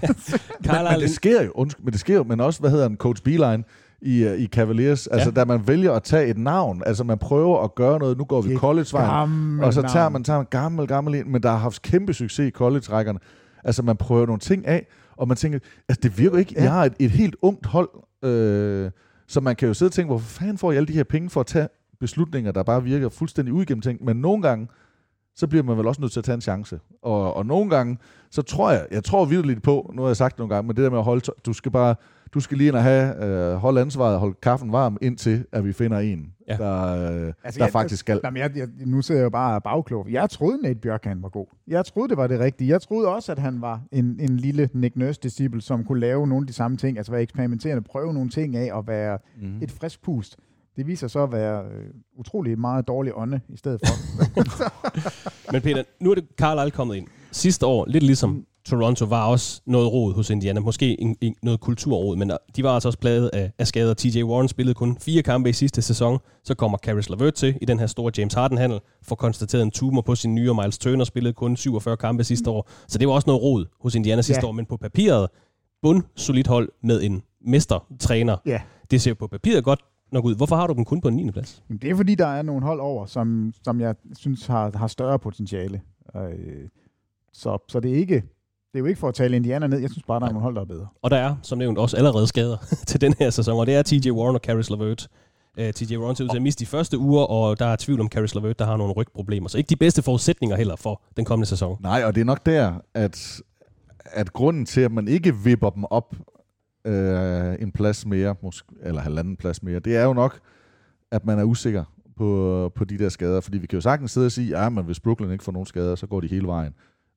men, 0.00 0.84
men 0.92 1.00
det 1.00 1.10
sker 1.10 1.42
jo, 1.42 1.50
undskyld, 1.54 1.84
men 1.84 1.92
det 1.92 2.00
sker 2.00 2.14
jo, 2.14 2.22
men 2.24 2.40
også, 2.40 2.60
hvad 2.60 2.70
hedder 2.70 2.88
han, 2.88 2.96
Coach 2.96 3.22
Beeline 3.22 3.64
i, 4.02 4.26
uh, 4.26 4.32
i 4.32 4.46
Cavaliers, 4.46 5.06
altså 5.06 5.28
Ja. 5.36 5.40
da 5.40 5.44
man 5.44 5.68
vælger 5.68 5.92
at 5.92 6.02
tage 6.02 6.26
et 6.28 6.38
navn, 6.38 6.82
altså 6.86 7.04
man 7.04 7.18
prøver 7.18 7.64
at 7.64 7.74
gøre 7.74 7.98
noget, 7.98 8.18
nu 8.18 8.24
går 8.24 8.40
vi 8.40 8.56
collegevejen, 8.56 9.60
og 9.60 9.74
så 9.74 9.82
tager 9.82 9.94
navn. 9.94 10.12
man 10.12 10.24
tager 10.24 10.40
en 10.40 10.46
gammel, 10.50 10.86
gammel 10.86 11.14
en, 11.14 11.32
men 11.32 11.42
der 11.42 11.50
har 11.50 11.56
haft 11.58 11.82
kæmpe 11.82 12.14
succes 12.14 12.48
i 12.48 12.50
college-rækkerne. 12.50 13.18
Altså 13.64 13.82
man 13.82 13.96
prøver 13.96 14.26
nogle 14.26 14.40
ting 14.40 14.66
af, 14.66 14.86
og 15.16 15.28
man 15.28 15.36
tænker, 15.36 15.58
altså 15.88 16.00
det 16.02 16.18
virker 16.18 16.38
ikke, 16.38 16.54
Ja. 16.56 16.62
jeg 16.62 16.72
har 16.72 16.84
et, 16.84 16.94
et 16.98 17.10
helt 17.10 17.36
ungt 17.42 17.66
hold, 17.66 17.88
øh, 18.24 18.90
så 19.26 19.40
man 19.40 19.56
kan 19.56 19.68
jo 19.68 19.74
sidde 19.74 19.88
og 19.88 19.92
tænke, 19.92 20.06
hvorfor 20.06 20.28
fanden 20.28 20.58
får 20.58 20.72
I 20.72 20.76
alle 20.76 20.86
de 20.86 20.92
her 20.92 21.04
penge 21.04 21.30
for 21.30 21.40
at 21.40 21.46
tage 21.46 21.68
beslutninger, 22.00 22.52
der 22.52 22.62
bare 22.62 22.82
virker 22.84 23.08
fuldstændig 23.08 23.54
uigennemtænkt, 23.54 24.02
men 24.04 24.16
nogle 24.16 24.42
gange, 24.42 24.68
så 25.36 25.46
bliver 25.46 25.62
man 25.62 25.78
vel 25.78 25.86
også 25.86 26.00
nødt 26.00 26.12
til 26.12 26.20
at 26.20 26.24
tage 26.24 26.34
en 26.34 26.40
chance. 26.40 26.80
Og, 27.02 27.34
og 27.36 27.46
nogle 27.46 27.70
gange, 27.70 27.98
så 28.30 28.42
tror 28.42 28.70
jeg, 28.70 28.86
jeg 28.90 29.04
tror 29.04 29.24
virkelig 29.24 29.62
på, 29.62 29.90
nu 29.94 30.02
har 30.02 30.08
jeg 30.08 30.16
sagt 30.16 30.32
det 30.34 30.38
nogle 30.38 30.54
gange, 30.54 30.66
men 30.66 30.76
det 30.76 30.84
der 30.84 30.90
med 30.90 30.98
at 30.98 31.04
holde, 31.04 31.32
du 31.46 31.52
skal 31.52 31.72
bare, 31.72 31.94
du 32.34 32.40
skal 32.40 32.58
lige 32.58 32.68
ind 32.68 32.76
og 32.76 32.82
have, 32.82 33.24
øh, 33.24 33.54
holde 33.56 33.80
ansvaret 33.80 34.14
og 34.14 34.20
holde 34.20 34.34
kaffen 34.42 34.72
varm, 34.72 34.98
indtil 35.02 35.44
at 35.52 35.64
vi 35.64 35.72
finder 35.72 35.98
en, 35.98 36.32
Ja. 36.48 36.56
der, 36.56 36.82
øh, 36.86 37.32
Altså, 37.44 37.58
der 37.58 37.64
jeg- 37.64 37.72
faktisk 37.72 38.00
skal. 38.00 38.20
Jamen, 38.24 38.36
jeg, 38.42 38.50
jeg, 38.56 38.68
nu 38.86 39.02
sidder 39.02 39.20
jeg 39.20 39.24
jo 39.24 39.30
bare 39.30 39.60
bagklog. 39.60 40.06
Jeg 40.10 40.30
troede, 40.30 40.58
Nate 40.62 40.74
Bjørkhan 40.74 41.22
var 41.22 41.28
god. 41.28 41.46
Jeg 41.68 41.84
troede, 41.84 42.08
det 42.08 42.16
var 42.16 42.26
det 42.26 42.40
rigtige. 42.40 42.70
Jeg 42.70 42.82
troede 42.82 43.08
også, 43.08 43.32
at 43.32 43.38
han 43.38 43.60
var 43.60 43.80
en, 43.92 44.16
en 44.20 44.36
lille 44.36 44.68
Nick 44.74 44.96
Nurse-disciple, 44.96 45.60
som 45.60 45.84
kunne 45.84 46.00
lave 46.00 46.26
nogle 46.26 46.42
af 46.42 46.46
de 46.46 46.52
samme 46.52 46.76
ting, 46.76 46.96
altså 46.96 47.12
være 47.12 47.22
eksperimenterende, 47.22 47.82
prøve 47.82 48.14
nogle 48.14 48.30
ting 48.30 48.56
af 48.56 48.72
og 48.72 48.86
være 48.86 49.18
mm. 49.42 49.62
et 49.62 49.70
frisk 49.70 50.02
pust. 50.02 50.36
Det 50.76 50.86
viser 50.86 51.08
så 51.08 51.22
at 51.22 51.32
være 51.32 51.62
øh, 51.64 51.84
utrolig 52.18 52.58
meget 52.58 52.88
dårlig 52.88 53.12
ånde 53.16 53.40
i 53.48 53.56
stedet 53.56 53.80
for. 53.86 53.92
Men 55.52 55.62
Peter, 55.62 55.82
nu 56.00 56.10
er 56.10 56.14
det 56.14 56.24
Carlisle 56.38 56.70
kommet 56.70 56.96
ind. 56.96 57.06
Sidste 57.32 57.66
år, 57.66 57.84
lidt 57.88 58.04
ligesom 58.04 58.44
Toronto, 58.66 59.04
var 59.04 59.26
også 59.26 59.60
noget 59.66 59.92
rod 59.92 60.14
hos 60.14 60.30
Indiana. 60.30 60.60
Måske 60.60 61.00
en, 61.00 61.16
en, 61.20 61.34
noget 61.42 61.60
kulturrod, 61.60 62.16
men 62.16 62.32
de 62.56 62.62
var 62.62 62.70
altså 62.74 62.88
også 62.88 62.98
plaget 62.98 63.30
af, 63.32 63.52
af 63.58 63.66
skader. 63.66 63.94
TJ 63.94 64.22
Warren 64.22 64.48
spillede 64.48 64.74
kun 64.74 64.96
fire 65.00 65.22
kampe 65.22 65.50
i 65.50 65.52
sidste 65.52 65.82
sæson. 65.82 66.18
Så 66.44 66.54
kommer 66.54 66.78
Caris 66.78 67.10
LeVert 67.10 67.34
til 67.34 67.58
i 67.62 67.64
den 67.64 67.78
her 67.78 67.86
store 67.86 68.12
James 68.18 68.34
Harden-handel. 68.34 68.80
Får 69.02 69.16
konstateret 69.16 69.62
en 69.62 69.70
tumor 69.70 70.00
på 70.02 70.14
sin 70.14 70.34
nye, 70.34 70.50
og 70.50 70.56
Miles 70.56 70.78
Turner 70.78 71.04
spillede 71.04 71.32
kun 71.34 71.56
47 71.56 71.96
kampe 71.96 72.24
sidste 72.24 72.50
år. 72.50 72.68
Så 72.88 72.98
det 72.98 73.08
var 73.08 73.14
også 73.14 73.26
noget 73.26 73.42
rod 73.42 73.64
hos 73.80 73.94
Indiana 73.94 74.22
sidste 74.22 74.40
Ja. 74.42 74.48
år. 74.48 74.52
Men 74.52 74.66
på 74.66 74.76
papiret, 74.76 75.28
bund 75.82 76.02
solidt 76.16 76.46
hold 76.46 76.68
med 76.82 77.02
en 77.02 77.22
mestertræner. 77.46 78.36
ja. 78.46 78.60
Det 78.90 79.00
ser 79.00 79.14
på 79.14 79.26
papiret 79.26 79.64
godt 79.64 79.80
nok 80.12 80.24
ud. 80.24 80.36
Hvorfor 80.36 80.56
har 80.56 80.66
du 80.66 80.74
dem 80.74 80.84
kun 80.84 81.00
på 81.00 81.08
en 81.08 81.16
9. 81.16 81.30
plads? 81.30 81.62
Jamen, 81.68 81.78
det 81.82 81.90
er 81.90 81.94
fordi, 81.94 82.14
der 82.14 82.26
er 82.26 82.42
nogle 82.42 82.62
hold 82.62 82.80
over, 82.80 83.06
som, 83.06 83.52
som 83.64 83.80
jeg 83.80 83.94
synes 84.16 84.46
har, 84.46 84.70
har 84.74 84.86
større 84.86 85.18
potentiale. 85.18 85.80
Øh, 86.16 86.68
så, 87.32 87.58
så 87.68 87.80
det 87.80 87.90
er 87.90 87.96
ikke... 87.96 88.14
Det 88.72 88.80
er 88.80 88.84
jo 88.84 88.86
ikke 88.86 89.00
for 89.00 89.08
at 89.08 89.14
tale 89.14 89.36
Indiana 89.36 89.66
ned. 89.66 89.78
Jeg 89.78 89.90
synes 89.90 90.04
bare, 90.06 90.20
der 90.20 90.26
er 90.26 90.30
nogle 90.30 90.42
hold, 90.42 90.54
der 90.54 90.60
er 90.60 90.64
bedre. 90.64 90.86
Og 91.02 91.10
der 91.10 91.16
er, 91.16 91.36
som 91.42 91.58
nævnt, 91.58 91.78
også 91.78 91.96
allerede 91.96 92.26
skader 92.26 92.56
til 92.88 93.00
den 93.00 93.14
her 93.18 93.30
sæson, 93.30 93.58
og 93.58 93.66
det 93.66 93.74
er 93.74 93.82
TJ 93.82 94.10
Warren 94.10 94.34
og 94.34 94.40
Caris 94.40 94.70
LeVert. 94.70 95.08
Uh, 95.58 95.70
TJ 95.70 95.96
Warren 95.96 96.16
ser 96.16 96.24
ud 96.24 96.28
til 96.28 96.36
at 96.36 96.42
miste 96.42 96.60
de 96.60 96.66
første 96.66 96.98
uger, 96.98 97.24
og 97.24 97.58
der 97.58 97.66
er 97.66 97.76
tvivl 97.76 98.00
om 98.00 98.08
Caris 98.08 98.34
LeVert, 98.34 98.58
der 98.58 98.64
har 98.64 98.76
nogle 98.76 98.92
rygproblemer. 98.92 99.48
Så 99.48 99.58
ikke 99.58 99.68
de 99.68 99.76
bedste 99.76 100.02
forudsætninger 100.02 100.56
heller 100.56 100.76
for 100.76 101.02
den 101.16 101.24
kommende 101.24 101.46
sæson. 101.46 101.78
Nej, 101.80 102.02
og 102.04 102.14
det 102.14 102.20
er 102.20 102.24
nok 102.24 102.46
der, 102.46 102.74
at, 102.94 103.40
at 104.04 104.32
grunden 104.32 104.66
til, 104.66 104.80
at 104.80 104.92
man 104.92 105.08
ikke 105.08 105.36
vipper 105.36 105.70
dem 105.70 105.84
op 105.84 106.14
øh, 106.86 107.56
en 107.60 107.72
plads 107.72 108.06
mere, 108.06 108.34
måske, 108.42 108.68
eller 108.82 109.00
halvanden 109.00 109.36
plads 109.36 109.62
mere, 109.62 109.78
det 109.78 109.96
er 109.96 110.04
jo 110.04 110.12
nok, 110.12 110.40
at 111.10 111.26
man 111.26 111.38
er 111.38 111.44
usikker 111.44 111.84
på, 112.16 112.72
på 112.74 112.84
de 112.84 112.98
der 112.98 113.08
skader. 113.08 113.40
Fordi 113.40 113.58
vi 113.58 113.66
kan 113.66 113.76
jo 113.76 113.80
sagtens 113.80 114.10
sidde 114.10 114.26
og 114.26 114.32
sige, 114.32 114.48
ja, 114.48 114.68
hvis 114.68 115.00
Brooklyn 115.00 115.30
ikke 115.30 115.44
får 115.44 115.52
nogen 115.52 115.66
skader, 115.66 115.94
så 115.94 116.06
går 116.06 116.20
de 116.20 116.26
hele 116.26 116.46
vejen. 116.46 116.74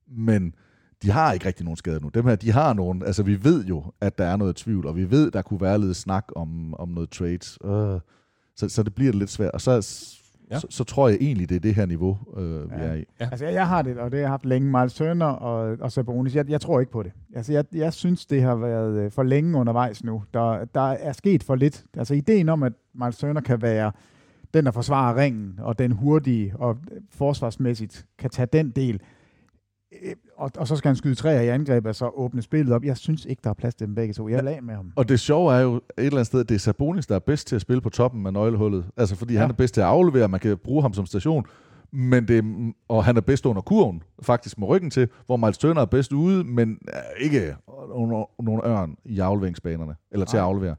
Men 0.07 0.53
de 1.03 1.11
har 1.11 1.34
ikke 1.34 1.45
rigtig 1.45 1.63
nogen 1.63 1.78
skader 1.78 1.99
nu. 1.99 2.09
Dem 2.09 2.26
her, 2.26 2.36
de 2.36 2.51
har 2.51 2.74
nogen. 2.74 3.03
Altså, 3.03 3.24
vi 3.24 3.43
ved 3.43 3.65
jo, 3.65 3.84
at 4.01 4.17
der 4.17 4.26
er 4.26 4.36
noget 4.36 4.55
tvivl, 4.55 4.86
og 4.86 4.95
vi 4.95 5.11
ved, 5.11 5.32
der 5.32 5.41
kunne 5.41 5.61
være 5.61 5.80
lidt 5.80 5.97
snak 5.97 6.26
om, 6.36 6.74
om 6.74 6.89
noget 6.89 7.09
trades. 7.09 7.57
Øh, 7.65 7.99
så, 8.55 8.70
så 8.70 8.84
det 8.84 8.95
bliver 8.95 9.13
lidt 9.13 9.30
svært. 9.30 9.51
Og 9.51 9.61
så, 9.61 9.82
Ja. 10.52 10.60
så, 10.60 10.68
så 10.70 10.84
tror 10.84 11.08
jeg 11.10 11.18
egentlig, 11.22 11.50
det 11.50 11.56
er 11.56 11.60
det 11.60 11.76
her 11.76 11.86
niveau, 11.86 12.18
øh, 12.38 12.72
vi 12.72 12.76
Ja. 12.78 12.82
er 12.84 12.93
i. 12.93 13.04
Ja. 13.20 13.28
Altså, 13.32 13.45
jeg, 13.45 13.54
jeg 13.54 13.68
har 13.68 13.82
det, 13.82 13.97
og 13.97 14.12
det 14.12 14.18
har 14.18 14.22
jeg 14.22 14.30
haft 14.30 14.45
længe. 14.45 14.72
Miles 14.80 14.93
Turner 14.93 15.26
og, 15.26 15.78
og 15.82 15.91
Sabonis, 15.91 16.36
jeg, 16.36 16.50
jeg 16.50 16.62
tror 16.62 16.80
ikke 16.80 16.91
på 16.91 17.04
det. 17.04 17.12
Altså, 17.36 17.54
jeg, 17.54 17.66
jeg 17.74 17.93
synes, 17.93 18.26
det 18.26 18.41
har 18.41 18.56
været 18.56 19.00
øh, 19.00 19.12
for 19.12 19.24
længe 19.24 19.58
undervejs 19.58 20.04
nu. 20.04 20.24
Der, 20.34 20.66
der 20.66 20.82
er 20.91 21.12
sket 21.12 21.43
for 21.43 21.56
lidt. 21.56 21.84
Altså, 21.97 22.14
ideen 22.14 22.50
om, 22.50 22.64
at 22.64 22.74
Miles 22.95 23.18
Turner 23.18 23.41
kan 23.41 23.62
være 23.62 23.91
den, 24.54 24.66
der 24.66 24.72
forsvarer 24.72 25.16
ringen, 25.18 25.60
og 25.62 25.80
den 25.80 25.91
hurtige, 25.91 26.54
og 26.56 26.78
øh, 26.91 27.02
forsvarsmæssigt 27.12 28.06
kan 28.20 28.30
tage 28.30 28.47
den 28.54 28.70
del, 28.70 29.00
og, 30.38 30.52
og 30.58 30.68
så 30.68 30.76
skal 30.76 30.90
han 30.90 30.96
skyde 30.96 31.16
træer 31.16 31.42
i 31.42 31.48
angreb, 31.48 31.86
og 31.86 31.96
så 31.96 32.08
åbne 32.16 32.42
spillet 32.42 32.76
op. 32.76 32.84
Jeg 32.84 32.98
synes 32.98 33.26
ikke, 33.26 33.42
der 33.44 33.50
er 33.50 33.54
plads 33.54 33.76
til 33.76 33.88
dem 33.88 33.96
begge 33.96 34.14
to. 34.14 34.28
Jeg 34.30 34.46
er 34.46 34.50
af 34.56 34.64
med 34.64 34.76
ham. 34.76 34.92
Og 34.96 35.10
det 35.10 35.20
sjove 35.20 35.54
er 35.54 35.60
jo 35.60 35.76
et 35.76 35.82
eller 35.98 36.12
andet 36.12 36.26
sted, 36.28 36.40
at 36.40 36.50
det 36.50 36.56
er 36.56 36.60
Sabonis, 36.60 37.08
der 37.08 37.16
er 37.16 37.20
bedst 37.20 37.48
til 37.48 37.56
at 37.56 37.62
spille 37.62 37.82
på 37.82 37.90
toppen 37.90 38.26
af 38.26 38.34
nøglehullet. 38.34 38.86
Altså 38.98 39.16
fordi 39.16 39.34
ja. 39.34 39.40
Han 39.40 39.50
er 39.50 39.54
bedst 39.54 39.74
til 39.74 39.82
at 39.82 39.88
aflevere, 39.88 40.28
man 40.28 40.40
kan 40.40 40.58
bruge 40.58 40.82
ham 40.82 40.94
som 40.94 41.06
station. 41.06 41.46
Men 41.92 42.28
det, 42.28 42.38
er- 42.38 42.72
og 42.88 43.04
han 43.06 43.18
er 43.18 43.22
bedst 43.22 43.46
under 43.46 43.62
kurven, 43.62 44.04
faktisk 44.22 44.60
med 44.60 44.68
ryggen 44.68 44.90
til, 44.90 45.08
hvor 45.26 45.38
Miles 45.38 45.58
Turner 45.58 45.82
er 45.82 45.86
bedst 45.86 46.14
ude, 46.14 46.44
men 46.44 46.78
er 46.88 47.02
ikke 47.20 47.56
nogen, 47.90 48.26
nogen 48.44 48.62
ørn 48.66 48.96
i 49.06 49.20
afleveringsbanerne, 49.20 49.96
eller 50.12 50.26
til 50.26 50.38
at 50.38 50.44
aflevere. 50.44 50.76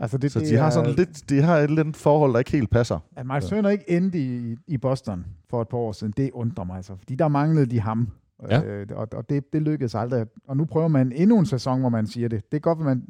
Altså, 0.00 0.18
det, 0.18 0.32
Så 0.32 0.40
det 0.40 0.48
de 0.48 0.56
har 0.56 0.66
er- 0.66 0.70
sådan 0.70 0.94
lidt, 0.94 1.28
de 1.30 1.42
har 1.42 1.56
et 1.58 1.64
eller 1.64 1.80
andet 1.80 1.96
forhold, 1.96 2.32
der 2.32 2.38
ikke 2.38 2.50
helt 2.52 2.70
passer. 2.70 2.98
At 3.16 3.26
Miles 3.26 3.44
Turner 3.44 3.68
ikke 3.70 3.84
endte 3.90 4.18
i, 4.18 4.56
i 4.66 4.78
Boston 4.78 5.24
for 5.50 5.62
et 5.62 5.68
par 5.68 5.78
år 5.78 5.92
siden, 5.92 6.12
det 6.16 6.30
undrer 6.32 6.64
mig 6.64 6.76
altså. 6.76 6.96
Fordi 6.96 7.14
der 7.14 7.28
manglede 7.28 7.66
de 7.66 7.80
ham. 7.80 8.08
Ja. 8.50 8.64
Øh, 8.64 8.86
og 8.90 9.08
og 9.12 9.28
det, 9.28 9.52
det 9.52 9.62
lykkedes 9.62 9.94
aldrig. 9.94 10.26
Og 10.48 10.56
nu 10.56 10.64
prøver 10.64 10.88
man 10.88 11.12
endnu 11.12 11.38
en 11.38 11.46
sæson, 11.46 11.80
hvor 11.80 11.88
man 11.88 12.06
siger 12.06 12.28
det. 12.28 12.52
Det 12.52 12.56
er 12.56 12.60
godt, 12.60 12.78
at 12.78 12.84
man... 12.84 13.02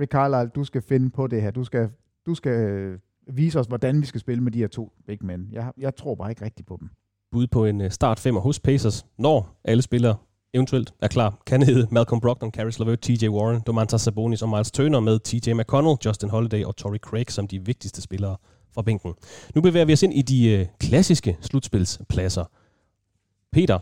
Rick 0.00 0.12
Carlisle, 0.12 0.50
du 0.54 0.64
skal 0.64 0.82
finde 0.82 1.10
på 1.10 1.26
det 1.26 1.42
her. 1.42 1.50
Du 1.50 1.64
skal, 1.64 1.88
du 2.26 2.34
skal 2.34 2.52
øh, 2.52 2.98
vise 3.26 3.58
os, 3.58 3.66
hvordan 3.66 4.00
vi 4.00 4.06
skal 4.06 4.20
spille 4.20 4.42
med 4.42 4.52
de 4.52 4.58
her 4.58 4.68
to 4.68 4.92
big 5.06 5.18
men. 5.24 5.48
Jeg, 5.52 5.72
jeg 5.78 5.96
tror 5.96 6.14
bare 6.14 6.30
ikke 6.30 6.44
rigtigt 6.44 6.68
på 6.68 6.76
dem. 6.80 6.88
Bud 7.32 7.46
på 7.46 7.64
en 7.64 7.80
øh, 7.80 7.90
start 7.90 8.18
femmer 8.18 8.40
hos 8.40 8.60
Pacers, 8.60 9.06
når 9.18 9.60
alle 9.64 9.82
spillere 9.82 10.16
eventuelt 10.54 10.94
er 11.02 11.08
klar, 11.08 11.42
kan 11.46 11.62
hedde 11.62 11.88
Malcolm 11.90 12.20
Brogdon, 12.20 12.50
Caris 12.50 12.78
LeVert, 12.78 13.00
TJ 13.00 13.28
Warren, 13.28 13.60
Domantas 13.66 14.00
Sabonis 14.00 14.42
og 14.42 14.48
Miles 14.48 14.70
Turner 14.70 15.00
med 15.00 15.18
TJ 15.18 15.52
McConnell, 15.52 15.96
Justin 16.04 16.30
Holiday 16.30 16.64
og 16.64 16.76
Torrey 16.76 16.98
Craig 16.98 17.30
som 17.30 17.48
de 17.48 17.66
vigtigste 17.66 18.02
spillere 18.02 18.36
fra 18.74 18.82
bænken. 18.82 19.14
Nu 19.54 19.60
bevæger 19.60 19.84
vi 19.84 19.92
os 19.92 20.02
ind 20.02 20.14
i 20.14 20.22
de 20.22 20.50
øh, 20.50 20.66
klassiske 20.80 21.36
slutspilspladser. 21.40 22.44
Peter, 23.52 23.78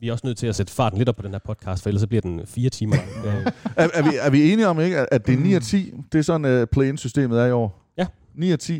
vi 0.00 0.08
er 0.08 0.12
også 0.12 0.26
nødt 0.26 0.38
til 0.38 0.46
at 0.46 0.56
sætte 0.56 0.72
farten 0.72 0.98
lidt 0.98 1.08
op 1.08 1.16
på 1.16 1.22
den 1.22 1.30
her 1.30 1.38
podcast, 1.38 1.82
for 1.82 1.88
ellers 1.90 2.00
så 2.00 2.06
bliver 2.06 2.20
den 2.20 2.40
fire 2.46 2.70
timer. 2.70 2.96
Øh, 3.26 3.34
Er, 3.76 3.88
er, 3.94 4.10
vi, 4.10 4.16
er 4.20 4.30
vi 4.30 4.52
enige 4.52 4.68
om, 4.68 4.80
ikke, 4.80 5.12
at 5.14 5.26
det 5.26 5.34
er 5.34 5.38
9 5.38 5.52
og 5.54 5.62
10? 5.62 5.92
Det 6.12 6.18
er 6.18 6.22
sådan, 6.22 6.60
uh, 6.62 6.66
play-in-systemet 6.72 7.40
er 7.40 7.46
i 7.46 7.52
år. 7.52 7.92
Ja. 7.98 8.06
9 8.34 8.50
og 8.50 8.60
10, 8.60 8.72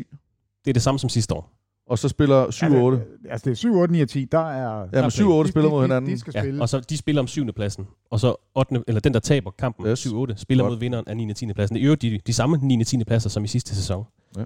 det 0.65 0.69
er 0.69 0.73
det 0.73 0.81
samme 0.81 0.99
som 0.99 1.09
sidste 1.09 1.33
år. 1.33 1.49
og 1.89 1.99
så 1.99 2.07
spiller 2.09 2.51
7 2.51 2.65
og 2.65 2.81
8. 2.83 3.01
Altså, 3.29 3.45
det 3.45 3.51
er 3.51 3.55
7, 3.55 3.75
8, 3.75 3.91
9 3.93 4.01
og 4.01 4.09
10. 4.09 4.25
Der 4.31 4.39
er... 4.39 4.87
Ja, 4.93 5.01
men 5.01 5.11
7 5.11 5.29
og 5.29 5.37
8 5.37 5.47
de- 5.47 5.51
spiller 5.51 5.69
de- 5.69 5.71
mod 5.73 5.79
de- 5.81 5.83
hinanden. 5.87 6.11
De 6.11 6.19
skal 6.19 6.31
Ja, 6.35 6.41
spille. 6.41 6.61
og 6.61 6.69
så 6.69 6.79
de 6.79 6.97
spiller 6.97 7.21
om 7.21 7.27
syvende 7.27 7.53
pladsen, 7.53 7.87
og 8.11 8.19
så 8.19 8.35
8. 8.55 8.83
eller 8.87 8.99
den, 9.01 9.13
der 9.13 9.19
taber 9.19 9.51
kampen 9.51 9.87
Yes. 9.87 10.05
7-8, 10.07 10.33
spiller 10.37 10.63
Godt. 10.63 10.71
mod 10.71 10.79
vinderen 10.79 11.07
af 11.07 11.17
9. 11.17 11.29
og 11.29 11.35
10. 11.35 11.53
pladsen. 11.53 11.75
Det 11.75 11.83
er 11.83 11.87
jo 11.87 11.95
de, 11.95 12.19
de 12.27 12.33
samme 12.33 12.59
9. 12.61 12.81
og 12.81 12.87
10. 12.87 13.03
pladser 13.03 13.29
som 13.29 13.43
i 13.43 13.47
sidste 13.47 13.75
sæson. 13.75 14.05
Ja. 14.37 14.43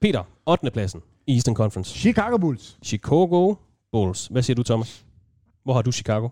Peter, 0.00 0.22
8. 0.46 0.70
pladsen 0.70 1.00
i 1.26 1.34
Eastern 1.34 1.54
Conference. 1.54 1.98
Chicago 1.98 2.36
Bulls. 2.38 2.78
Chicago 2.84 3.54
Bulls. 3.92 4.26
Hvad 4.26 4.42
siger 4.42 4.54
du, 4.54 4.62
Thomas? 4.62 5.04
Hvor 5.68 5.74
har 5.74 5.82
du 5.82 5.92
Chicago? 5.92 6.28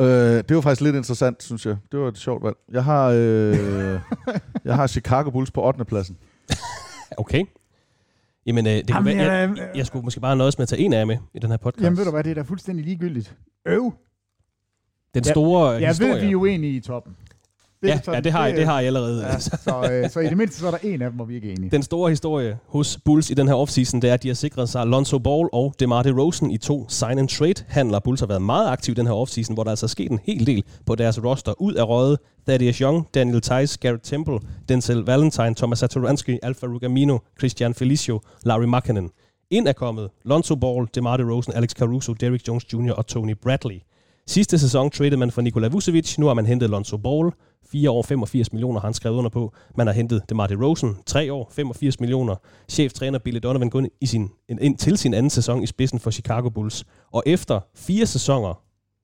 Øh, 0.00 0.06
det 0.06 0.54
var 0.56 0.60
faktisk 0.60 0.80
lidt 0.80 0.96
interessant, 0.96 1.42
synes 1.42 1.66
jeg. 1.66 1.76
Det 1.92 2.00
var 2.00 2.08
et 2.08 2.18
sjovt 2.18 2.44
valg. 2.44 2.56
Jeg 2.72 2.84
har, 2.84 3.08
øh, 3.08 3.54
jeg 4.64 4.74
har 4.76 4.86
Chicago 4.86 5.30
Bulls 5.30 5.50
på 5.50 5.66
8. 5.66 5.84
pladsen. 5.84 6.16
Okay. 7.16 7.44
Jamen, 8.46 8.66
øh, 8.66 8.72
det 8.72 8.86
kunne 8.86 9.10
Jamen, 9.10 9.16
være, 9.18 9.32
jeg, 9.32 9.50
øh, 9.50 9.58
jeg 9.74 9.86
skulle 9.86 10.04
måske 10.04 10.20
bare 10.20 10.36
nøjes 10.36 10.58
med 10.58 10.62
at 10.62 10.68
tage 10.68 10.82
en 10.82 10.92
af 10.92 10.98
jer 10.98 11.04
med 11.04 11.16
i 11.34 11.38
den 11.38 11.50
her 11.50 11.56
podcast. 11.56 11.84
Jamen 11.84 11.98
ved 11.98 12.04
du 12.04 12.10
hvad, 12.10 12.24
det 12.24 12.30
er 12.30 12.34
da 12.34 12.42
fuldstændig 12.42 12.84
ligegyldigt. 12.84 13.36
Øv. 13.66 13.92
Den 15.14 15.24
Ja, 15.26 15.30
store 15.30 15.68
Jeg 15.70 15.88
historie. 15.88 16.12
ved, 16.14 16.20
vi 16.20 16.30
er 16.32 16.36
uenige 16.36 16.72
i 16.76 16.80
toppen. 16.80 17.16
Ja, 17.82 18.00
ja, 18.06 18.20
det 18.20 18.32
har, 18.32 18.46
I, 18.46 18.56
det 18.56 18.66
har 18.66 18.80
I 18.80 18.86
allerede. 18.86 19.26
Ja, 19.26 19.38
så, 19.38 19.88
øh, 19.92 20.10
så 20.10 20.20
i 20.20 20.26
det 20.26 20.36
mindste 20.36 20.58
så 20.58 20.66
er 20.66 20.70
der 20.70 20.78
en 20.82 21.02
af 21.02 21.10
dem, 21.10 21.16
hvor 21.16 21.24
vi 21.24 21.34
ikke 21.34 21.48
er 21.48 21.52
enige. 21.52 21.70
Den 21.70 21.82
store 21.82 22.10
historie 22.10 22.58
hos 22.66 22.98
Bulls 23.04 23.30
i 23.30 23.34
den 23.34 23.48
her 23.48 23.54
offseason, 23.54 24.02
det 24.02 24.10
er, 24.10 24.14
at 24.14 24.22
de 24.22 24.28
har 24.28 24.34
sikret 24.34 24.68
sig 24.68 24.86
Lonzo 24.86 25.18
Ball 25.18 25.48
og 25.52 25.74
DeMar 25.80 26.02
DeRozan 26.02 26.50
i 26.50 26.58
to 26.58 26.88
sign-and-trade-handler. 26.88 27.98
Bulls 27.98 28.20
har 28.20 28.26
været 28.26 28.42
meget 28.42 28.68
aktiv 28.68 28.92
i 28.92 28.94
den 28.94 29.06
her 29.06 29.14
offseason, 29.14 29.54
hvor 29.54 29.64
der 29.64 29.70
altså 29.70 29.86
er 29.86 29.88
sket 29.88 30.10
en 30.10 30.20
hel 30.24 30.46
del 30.46 30.64
på 30.86 30.94
deres 30.94 31.24
roster. 31.24 31.60
Ud 31.60 31.74
af 31.74 31.88
røde, 31.88 32.18
Thaddeus 32.48 32.76
Young, 32.78 33.08
Daniel 33.14 33.40
Tice, 33.40 33.78
Garrett 33.80 34.04
Temple, 34.04 34.38
Denzel 34.68 34.98
Valentine, 34.98 35.54
Thomas 35.54 35.78
Satoransky, 35.78 36.38
Alfa 36.42 36.66
Rugamino, 36.66 37.18
Christian 37.38 37.74
Felicio, 37.74 38.20
Larry 38.44 38.64
Markkanen. 38.64 39.10
Ind 39.50 39.68
er 39.68 39.72
kommet 39.72 40.10
Lonzo 40.24 40.54
Ball, 40.54 40.86
DeMar 40.94 41.16
DeRozan, 41.16 41.54
Alex 41.54 41.70
Caruso, 41.70 42.12
Derrick 42.12 42.48
Jones 42.48 42.72
Jr. 42.72 42.92
og 42.92 43.06
Tony 43.06 43.34
Bradley. 43.42 43.78
Sidste 44.26 44.58
sæson 44.58 44.90
traded 44.90 45.16
man 45.16 45.30
for 45.30 45.40
Nikola 45.42 45.68
Vucevic. 45.68 46.18
Nu 46.18 46.26
har 46.26 46.34
man 46.34 46.46
hentet 46.46 46.70
Lonzo 46.70 46.96
Ball. 46.96 47.30
4 47.72 47.90
år, 47.90 48.02
85 48.02 48.52
millioner 48.52 48.80
har 48.80 48.86
han 48.88 48.94
skrevet 48.94 49.16
under 49.16 49.30
på. 49.30 49.52
Man 49.76 49.86
har 49.86 49.94
hentet 49.94 50.22
DeMar 50.28 50.46
DeRozan. 50.46 50.96
3 51.06 51.32
år, 51.32 51.48
85 51.52 52.00
millioner. 52.00 52.36
Cheftræner 52.68 53.18
Billy 53.18 53.38
Donovan 53.42 53.70
går 53.70 53.84
i 54.00 54.06
sin, 54.06 54.30
ind 54.48 54.76
til 54.78 54.98
sin 54.98 55.14
anden 55.14 55.30
sæson 55.30 55.62
i 55.62 55.66
spidsen 55.66 55.98
for 56.00 56.10
Chicago 56.10 56.48
Bulls. 56.48 56.84
Og 57.12 57.22
efter 57.26 57.60
fire 57.74 58.06
sæsoner 58.06 58.62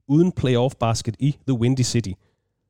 uden 0.08 0.32
playoff 0.32 0.74
basket 0.74 1.16
i 1.18 1.36
The 1.48 1.54
Windy 1.58 1.80
City, 1.80 2.10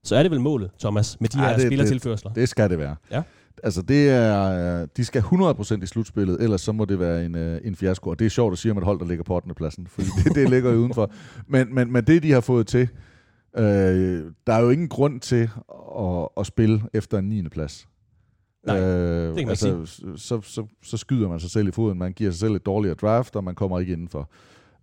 så 0.05 0.16
er 0.16 0.22
det 0.22 0.30
vel 0.30 0.40
målet, 0.40 0.70
Thomas, 0.80 1.20
med 1.20 1.28
de 1.28 1.38
Ja, 1.42 1.49
her 1.49 1.57
det- 1.57 1.66
spillertilførsler. 1.66 2.32
Det 2.32 2.49
skal 2.49 2.70
det 2.70 2.78
være. 2.78 2.96
Ja. 3.11 3.22
Altså, 3.62 3.82
det 3.82 4.11
er, 4.11 4.86
de 4.86 5.04
skal 5.04 5.22
100% 5.22 5.82
i 5.82 5.86
slutspillet, 5.86 6.42
ellers 6.42 6.61
så 6.61 6.72
må 6.72 6.84
det 6.84 7.00
være 7.00 7.24
en, 7.24 7.34
øh, 7.34 7.61
en 7.64 7.76
fiasko. 7.76 8.11
Og 8.11 8.18
det 8.18 8.24
er 8.24 8.30
sjovt 8.30 8.52
at 8.52 8.59
sige 8.59 8.72
om 8.72 8.78
et 8.78 8.84
hold, 8.84 8.98
der 8.98 9.06
ligger 9.06 9.24
på 9.24 9.34
8. 9.34 9.54
pladsen, 9.54 9.86
fordi 9.86 10.09
det, 10.24 10.34
det 10.34 10.50
ligger 10.50 10.72
jo 10.72 10.78
udenfor. 10.78 11.11
Men, 11.46 11.74
men, 11.74 11.92
men 11.92 12.04
det, 12.04 12.22
de 12.22 12.32
har 12.32 12.40
fået 12.40 12.66
til, 12.66 12.88
øh, 13.56 14.24
der 14.46 14.52
er 14.52 14.61
jo 14.61 14.70
ingen 14.70 14.88
grund 14.88 15.20
til 15.20 15.50
at, 15.98 16.28
at 16.36 16.46
spille 16.46 16.82
efter 16.92 17.18
en 17.18 17.28
9. 17.28 17.48
plads. 17.48 17.88
Nej, 18.66 18.80
øh, 18.80 19.36
kan 19.36 19.46
man 19.46 19.48
altså, 19.48 19.86
så, 20.16 20.40
så, 20.42 20.66
så 20.82 20.96
skyder 20.96 21.28
man 21.28 21.40
sig 21.40 21.50
selv 21.50 21.68
i 21.68 21.70
foden, 21.70 21.98
man 21.98 22.12
giver 22.12 22.30
sig 22.30 22.40
selv 22.40 22.54
et 22.54 22.66
dårligere 22.66 22.94
draft, 22.94 23.36
og 23.36 23.44
man 23.44 23.54
kommer 23.54 23.80
ikke 23.80 23.92
indenfor. 23.92 24.30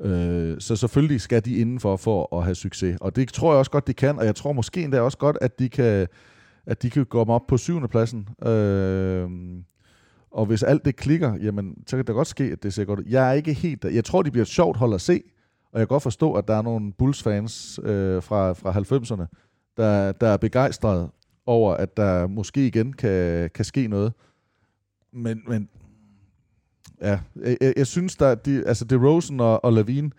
Øh, 0.01 0.55
så 0.59 0.75
selvfølgelig 0.75 1.21
skal 1.21 1.45
de 1.45 1.55
indenfor 1.55 1.95
for 1.95 2.37
at 2.37 2.43
have 2.43 2.55
succes. 2.55 2.97
Og 3.01 3.15
det 3.15 3.33
tror 3.33 3.51
jeg 3.51 3.59
også 3.59 3.71
godt, 3.71 3.87
de 3.87 3.93
kan, 3.93 4.19
og 4.19 4.25
jeg 4.25 4.35
tror 4.35 4.53
måske 4.53 4.83
endda 4.83 5.01
også 5.01 5.17
godt, 5.17 5.37
at 5.41 5.59
de 5.59 5.69
kan, 5.69 6.07
at 6.67 6.81
de 6.81 6.89
kan 6.89 7.05
komme 7.05 7.33
op 7.33 7.47
på 7.47 7.57
syvende 7.57 7.87
pladsen. 7.87 8.29
Øh, 8.45 9.29
og 10.31 10.45
hvis 10.45 10.63
alt 10.63 10.85
det 10.85 10.95
klikker, 10.95 11.35
jamen, 11.35 11.83
så 11.87 11.95
kan 11.95 12.05
det 12.05 12.15
godt 12.15 12.27
ske, 12.27 12.43
at 12.43 12.63
det 12.63 12.73
ser 12.73 12.85
godt 12.85 12.99
ud. 12.99 13.05
Jeg 13.05 13.29
er 13.29 13.33
ikke 13.33 13.53
helt 13.53 13.83
der. 13.83 13.89
Jeg 13.89 14.05
tror, 14.05 14.21
det 14.21 14.31
bliver 14.31 14.43
et 14.43 14.49
sjovt 14.49 14.77
hold 14.77 14.93
at 14.93 15.01
se, 15.01 15.21
og 15.71 15.79
jeg 15.79 15.87
kan 15.87 15.93
godt 15.93 16.03
forstå, 16.03 16.33
at 16.33 16.47
der 16.47 16.55
er 16.55 16.61
nogle 16.61 16.93
Bulls-fans 16.93 17.79
øh, 17.83 18.23
fra, 18.23 18.53
fra 18.53 18.71
90'erne, 18.71 19.25
der, 19.77 20.11
der 20.11 20.27
er 20.27 20.37
begejstrede 20.37 21.11
over, 21.45 21.73
at 21.73 21.97
der 21.97 22.27
måske 22.27 22.67
igen 22.67 22.93
kan, 22.93 23.49
kan 23.49 23.65
ske 23.65 23.87
noget. 23.87 24.13
Men, 25.13 25.41
men 25.47 25.69
ja, 27.01 27.19
jeg, 27.35 27.57
jeg, 27.61 27.73
jeg 27.77 27.87
synes, 27.87 28.15
der, 28.15 28.35
de, 28.35 28.63
altså 28.67 28.85
DeRozan 28.85 29.39
og, 29.39 29.65
og 29.65 29.73
Lavine 29.73 30.11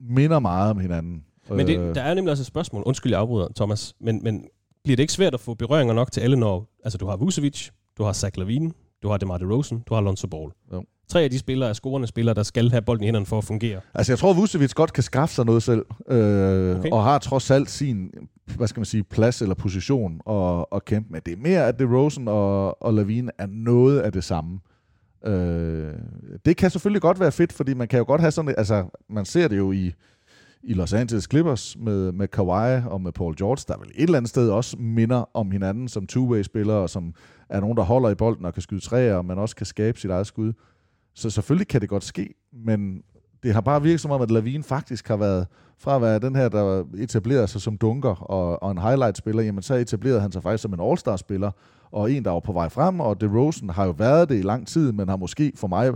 minder 0.00 0.38
meget 0.38 0.70
om 0.70 0.78
hinanden. 0.78 1.24
Men 1.48 1.66
det, 1.66 1.78
Øh, 1.78 1.94
der 1.94 2.02
er 2.02 2.14
nemlig 2.14 2.30
også 2.30 2.42
et 2.42 2.46
spørgsmål. 2.46 2.82
Undskyld, 2.86 3.12
jeg 3.12 3.20
afbryder, 3.20 3.48
Thomas. 3.56 3.94
Men, 4.00 4.20
men 4.22 4.48
bliver 4.84 4.96
det 4.96 5.02
ikke 5.02 5.12
svært 5.12 5.34
at 5.34 5.40
få 5.40 5.54
berøringer 5.54 5.94
nok 5.94 6.12
til 6.12 6.20
alle, 6.20 6.36
når 6.36 6.68
altså, 6.84 6.98
du 6.98 7.06
har 7.06 7.16
Vucevic, 7.16 7.68
du 7.98 8.02
har 8.04 8.12
Zach 8.12 8.38
Lavine, 8.38 8.70
du 9.02 9.08
har 9.08 9.16
DeMar 9.16 9.38
DeRozan, 9.38 9.82
du 9.88 9.94
har 9.94 10.00
Lonzo 10.00 10.26
Ball. 10.26 10.50
Jo. 10.72 10.84
Tre 11.08 11.22
af 11.22 11.30
de 11.30 11.38
spillere 11.38 11.68
er 11.68 11.72
scorende 11.72 12.06
spillere, 12.08 12.34
der 12.34 12.42
skal 12.42 12.70
have 12.70 12.82
bolden 12.82 13.04
i 13.04 13.06
hænderne 13.06 13.26
for 13.26 13.38
at 13.38 13.44
fungere. 13.44 13.80
Altså, 13.94 14.12
jeg 14.12 14.18
tror, 14.18 14.32
Vucevic 14.32 14.74
godt 14.74 14.92
kan 14.92 15.02
skaffe 15.02 15.34
sig 15.34 15.44
noget 15.46 15.62
selv, 15.62 15.84
øh, 16.08 16.78
Okay. 16.78 16.90
og 16.90 17.04
har 17.04 17.18
trods 17.18 17.50
alt 17.50 17.70
sin, 17.70 18.10
hvad 18.56 18.68
skal 18.68 18.80
man 18.80 18.84
sige, 18.84 19.04
plads 19.04 19.42
eller 19.42 19.54
position 19.54 20.20
at, 20.30 20.64
at 20.72 20.84
kæmpe 20.84 21.12
med. 21.12 21.20
Det 21.20 21.32
er 21.32 21.36
mere, 21.36 21.66
at 21.68 21.78
DeRozan 21.78 22.28
og, 22.28 22.82
og 22.82 22.94
Lavine 22.94 23.30
er 23.38 23.46
noget 23.46 24.00
af 24.00 24.12
det 24.12 24.24
samme. 24.24 24.60
Øh, 25.26 25.92
det 26.44 26.56
kan 26.56 26.70
selvfølgelig 26.70 27.02
godt 27.02 27.20
være 27.20 27.32
fedt, 27.32 27.52
fordi 27.52 27.74
man 27.74 27.88
kan 27.88 27.98
jo 27.98 28.04
godt 28.04 28.20
have 28.20 28.30
sådan, 28.30 28.54
altså, 28.58 28.84
man 29.10 29.24
ser 29.24 29.48
det 29.48 29.56
jo 29.56 29.72
i, 29.72 29.92
i 30.66 30.74
Los 30.74 30.92
Angeles 30.92 31.24
Clippers 31.30 31.76
med, 31.78 32.12
med 32.12 32.28
Kawhi 32.28 32.82
og 32.86 33.00
med 33.00 33.12
Paul 33.12 33.36
George, 33.36 33.64
der 33.68 33.78
vel 33.78 33.88
et 33.94 34.02
eller 34.02 34.16
andet 34.16 34.28
sted 34.28 34.50
også 34.50 34.76
minder 34.78 35.24
om 35.34 35.50
hinanden 35.50 35.88
som 35.88 36.06
two-way-spillere, 36.06 36.76
og 36.76 36.90
som 36.90 37.14
er 37.48 37.60
nogen, 37.60 37.76
der 37.76 37.82
holder 37.82 38.10
i 38.10 38.14
bolden 38.14 38.44
og 38.44 38.52
kan 38.52 38.62
skyde 38.62 38.80
træer, 38.80 39.14
og 39.14 39.24
man 39.24 39.38
også 39.38 39.56
kan 39.56 39.66
skabe 39.66 40.00
sit 40.00 40.10
eget 40.10 40.26
skud. 40.26 40.52
Så 41.14 41.30
selvfølgelig 41.30 41.68
kan 41.68 41.80
det 41.80 41.88
godt 41.88 42.04
ske, 42.04 42.34
men 42.52 43.02
det 43.42 43.54
har 43.54 43.60
bare 43.60 43.82
virket 43.82 44.00
som 44.00 44.10
om, 44.10 44.22
at 44.22 44.30
Lavine 44.30 44.62
faktisk 44.62 45.08
har 45.08 45.16
været, 45.16 45.46
fra 45.78 45.96
at 45.96 46.02
være 46.02 46.18
den 46.18 46.36
her, 46.36 46.48
der 46.48 46.84
etablerede 46.98 47.46
sig 47.46 47.60
som 47.60 47.78
dunker 47.78 48.14
og, 48.14 48.62
og 48.62 48.70
en 48.70 48.78
highlight-spiller, 48.78 49.42
jamen 49.42 49.62
så 49.62 49.74
etablerede 49.74 50.20
han 50.20 50.32
sig 50.32 50.42
faktisk 50.42 50.62
som 50.62 50.74
en 50.74 50.80
all-star-spiller, 50.80 51.50
og 51.90 52.12
en, 52.12 52.24
der 52.24 52.30
var 52.30 52.40
på 52.40 52.52
vej 52.52 52.68
frem, 52.68 53.00
og 53.00 53.20
DeRozan 53.20 53.70
har 53.70 53.84
jo 53.84 53.94
været 53.98 54.28
det 54.28 54.38
i 54.38 54.42
lang 54.42 54.66
tid, 54.66 54.92
men 54.92 55.08
har 55.08 55.16
måske 55.16 55.52
for 55.56 55.68
mig 55.68 55.92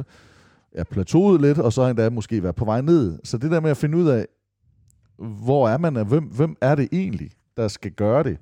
ja, 0.76 0.84
plateauet 0.84 1.40
lidt, 1.40 1.58
og 1.58 1.72
så 1.72 1.82
endda 1.82 2.10
måske 2.10 2.42
været 2.42 2.54
på 2.54 2.64
vej 2.64 2.80
ned. 2.80 3.18
Så 3.24 3.38
det 3.38 3.50
der 3.50 3.60
med 3.60 3.70
at 3.70 3.76
finde 3.76 3.98
ud 3.98 4.08
af, 4.08 4.26
hvor 5.18 5.68
er 5.68 5.78
man, 5.78 5.96
og 5.96 6.04
hvem, 6.04 6.24
hvem 6.24 6.56
er 6.60 6.74
det 6.74 6.88
egentlig, 6.92 7.30
der 7.56 7.68
skal 7.68 7.90
gøre 7.92 8.22
det? 8.22 8.38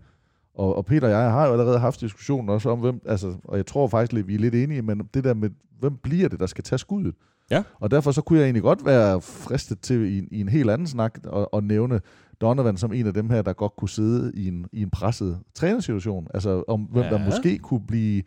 Og, 0.55 0.77
og 0.77 0.85
Peter 0.87 1.07
og 1.07 1.13
jeg 1.13 1.31
har 1.31 1.47
jo 1.47 1.53
allerede 1.53 1.79
haft 1.79 2.01
diskussionen 2.01 2.49
også 2.49 2.71
om, 2.71 2.79
hvem, 2.79 3.01
altså, 3.07 3.35
og 3.45 3.57
jeg 3.57 3.67
tror 3.67 3.89
faktisk, 3.89 4.21
at 4.21 4.29
vi 4.29 4.35
er 4.35 4.39
lidt 4.39 4.55
enige, 4.55 4.83
men 4.83 5.01
det 5.15 5.25
der 5.25 5.35
med, 5.35 5.51
hvem 5.81 5.97
bliver 5.97 6.29
det, 6.29 6.41
der 6.41 6.47
skal 6.47 6.65
tage 6.65 6.79
skuddet? 6.79 7.15
Ja. 7.51 7.63
Og 7.81 7.91
derfor 7.91 8.11
så 8.11 8.23
kunne 8.23 8.39
jeg 8.39 8.45
egentlig 8.45 8.63
godt 8.63 8.87
være 8.87 9.21
fristet 9.21 9.81
til 9.81 9.97
i, 10.15 10.19
en- 10.19 10.29
i 10.31 10.41
en 10.41 10.49
helt 10.49 10.71
anden 10.71 10.87
snak 10.87 11.19
og, 11.25 11.55
og 11.55 11.65
nævne 11.65 12.01
Donovan 12.41 12.77
som 12.77 12.93
en 12.93 13.07
af 13.07 13.15
dem 13.15 13.31
her, 13.31 13.43
der 13.43 13.53
godt 13.53 13.77
kunne 13.77 13.89
sidde 13.89 14.33
i 14.35 14.49
en, 14.49 14.67
i 14.73 14.83
en 14.83 14.91
presset 14.91 15.39
trænersituation. 15.55 16.27
Altså 16.35 16.65
om 16.69 16.81
hvem. 16.83 17.03
Ja. 17.05 17.11
der 17.11 17.25
måske 17.25 17.59
kunne 17.59 17.87
blive, 17.87 18.23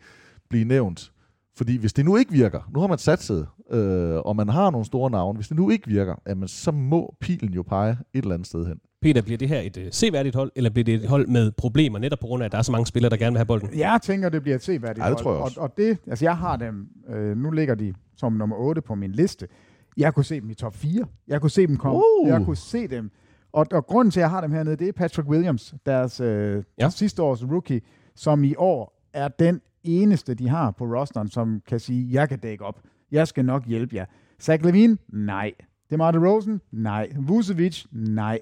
blive 0.48 0.64
nævnt. 0.64 1.12
Fordi 1.60 1.76
hvis 1.76 1.92
det 1.92 2.04
nu 2.04 2.16
ikke 2.16 2.32
virker, 2.32 2.70
nu 2.74 2.80
har 2.80 2.86
man 2.86 2.98
satset, 2.98 3.46
øh, 3.70 4.16
og 4.16 4.36
man 4.36 4.48
har 4.48 4.70
nogle 4.70 4.86
store 4.86 5.10
navne, 5.10 5.36
hvis 5.36 5.48
det 5.48 5.56
nu 5.56 5.70
ikke 5.70 5.88
virker, 5.88 6.14
jamen, 6.28 6.48
så 6.48 6.70
må 6.70 7.14
pilen 7.20 7.54
jo 7.54 7.62
pege 7.62 7.90
et 7.90 8.22
eller 8.22 8.34
andet 8.34 8.46
sted 8.46 8.66
hen. 8.66 8.78
Peter, 9.02 9.22
bliver 9.22 9.38
det 9.38 9.48
her 9.48 9.60
et 9.60 9.76
uh, 9.76 9.82
seværdigt 9.90 10.34
hold, 10.34 10.52
eller 10.56 10.70
bliver 10.70 10.84
det 10.84 10.94
et 10.94 11.08
hold 11.08 11.26
med 11.26 11.52
problemer, 11.52 11.98
netop 11.98 12.18
på 12.18 12.26
grund 12.26 12.42
af, 12.42 12.44
at 12.44 12.52
der 12.52 12.58
er 12.58 12.62
så 12.62 12.72
mange 12.72 12.86
spillere, 12.86 13.10
der 13.10 13.16
gerne 13.16 13.32
vil 13.32 13.38
have 13.38 13.46
bolden? 13.46 13.78
Jeg 13.78 14.00
tænker, 14.02 14.28
det 14.28 14.42
bliver 14.42 14.54
et 14.54 14.62
seværdigt 14.62 15.04
Ja, 15.04 15.10
det 15.10 15.14
hold. 15.14 15.22
tror 15.22 15.32
jeg 15.32 15.42
også. 15.42 15.60
Og, 15.60 15.64
og 15.64 15.76
det, 15.76 15.98
altså 16.06 16.24
jeg 16.24 16.36
har 16.36 16.56
dem, 16.56 16.88
øh, 17.08 17.36
nu 17.36 17.50
ligger 17.50 17.74
de 17.74 17.94
som 18.16 18.32
nummer 18.32 18.56
8 18.56 18.82
på 18.82 18.94
min 18.94 19.12
liste. 19.12 19.48
Jeg 19.96 20.14
kunne 20.14 20.24
se 20.24 20.40
dem 20.40 20.50
i 20.50 20.54
top 20.54 20.74
4. 20.74 21.04
Jeg 21.28 21.40
kunne 21.40 21.50
se 21.50 21.66
dem 21.66 21.76
komme. 21.76 22.02
Uh. 22.22 22.28
Jeg 22.28 22.44
kunne 22.44 22.56
se 22.56 22.88
dem. 22.88 23.10
Og, 23.52 23.66
og 23.72 23.86
grunden 23.86 24.10
til, 24.10 24.20
at 24.20 24.22
jeg 24.22 24.30
har 24.30 24.40
dem 24.40 24.52
hernede, 24.52 24.76
det 24.76 24.88
er 24.88 24.92
Patrick 24.92 25.28
Williams, 25.28 25.74
deres 25.86 26.20
øh, 26.20 26.62
ja. 26.80 26.90
sidste 26.90 27.22
års 27.22 27.44
rookie, 27.44 27.80
som 28.14 28.44
i 28.44 28.54
år 28.58 29.00
er 29.12 29.28
den 29.28 29.60
eneste, 29.84 30.34
de 30.34 30.48
har 30.48 30.70
på 30.70 30.84
rosteren, 30.84 31.28
som 31.28 31.62
kan 31.66 31.80
sige, 31.80 32.08
jeg 32.12 32.28
kan 32.28 32.38
dække 32.38 32.64
op. 32.64 32.80
Jeg 33.12 33.28
skal 33.28 33.44
nok 33.44 33.66
hjælpe 33.66 33.96
jer. 33.96 34.04
Zach 34.40 34.64
Levine? 34.64 34.98
Nej. 35.08 35.52
DeMar 35.90 36.10
DeRozan? 36.10 36.60
Nej. 36.72 37.08
Vucevic? 37.18 37.84
Nej. 37.92 38.38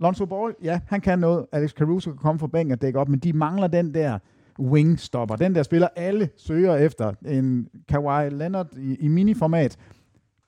Lonzo 0.00 0.26
Ball, 0.26 0.54
ja, 0.62 0.80
han 0.86 1.00
kan 1.00 1.18
noget. 1.18 1.46
Alex 1.52 1.70
Caruso 1.70 2.10
kan 2.10 2.18
komme 2.18 2.38
fra 2.38 2.46
bænken 2.46 2.72
og 2.72 2.82
dække 2.82 2.98
op, 2.98 3.08
men 3.08 3.18
de 3.18 3.32
mangler 3.32 3.66
den 3.66 3.94
der 3.94 4.18
wingstopper. 4.58 5.36
Den 5.36 5.54
der 5.54 5.62
spiller 5.62 5.88
alle 5.96 6.28
søger 6.36 6.76
efter. 6.76 7.12
En 7.26 7.68
Kawhi 7.88 8.30
Leonard 8.30 8.76
i, 8.76 8.94
i 8.94 9.08
miniformat. 9.08 9.76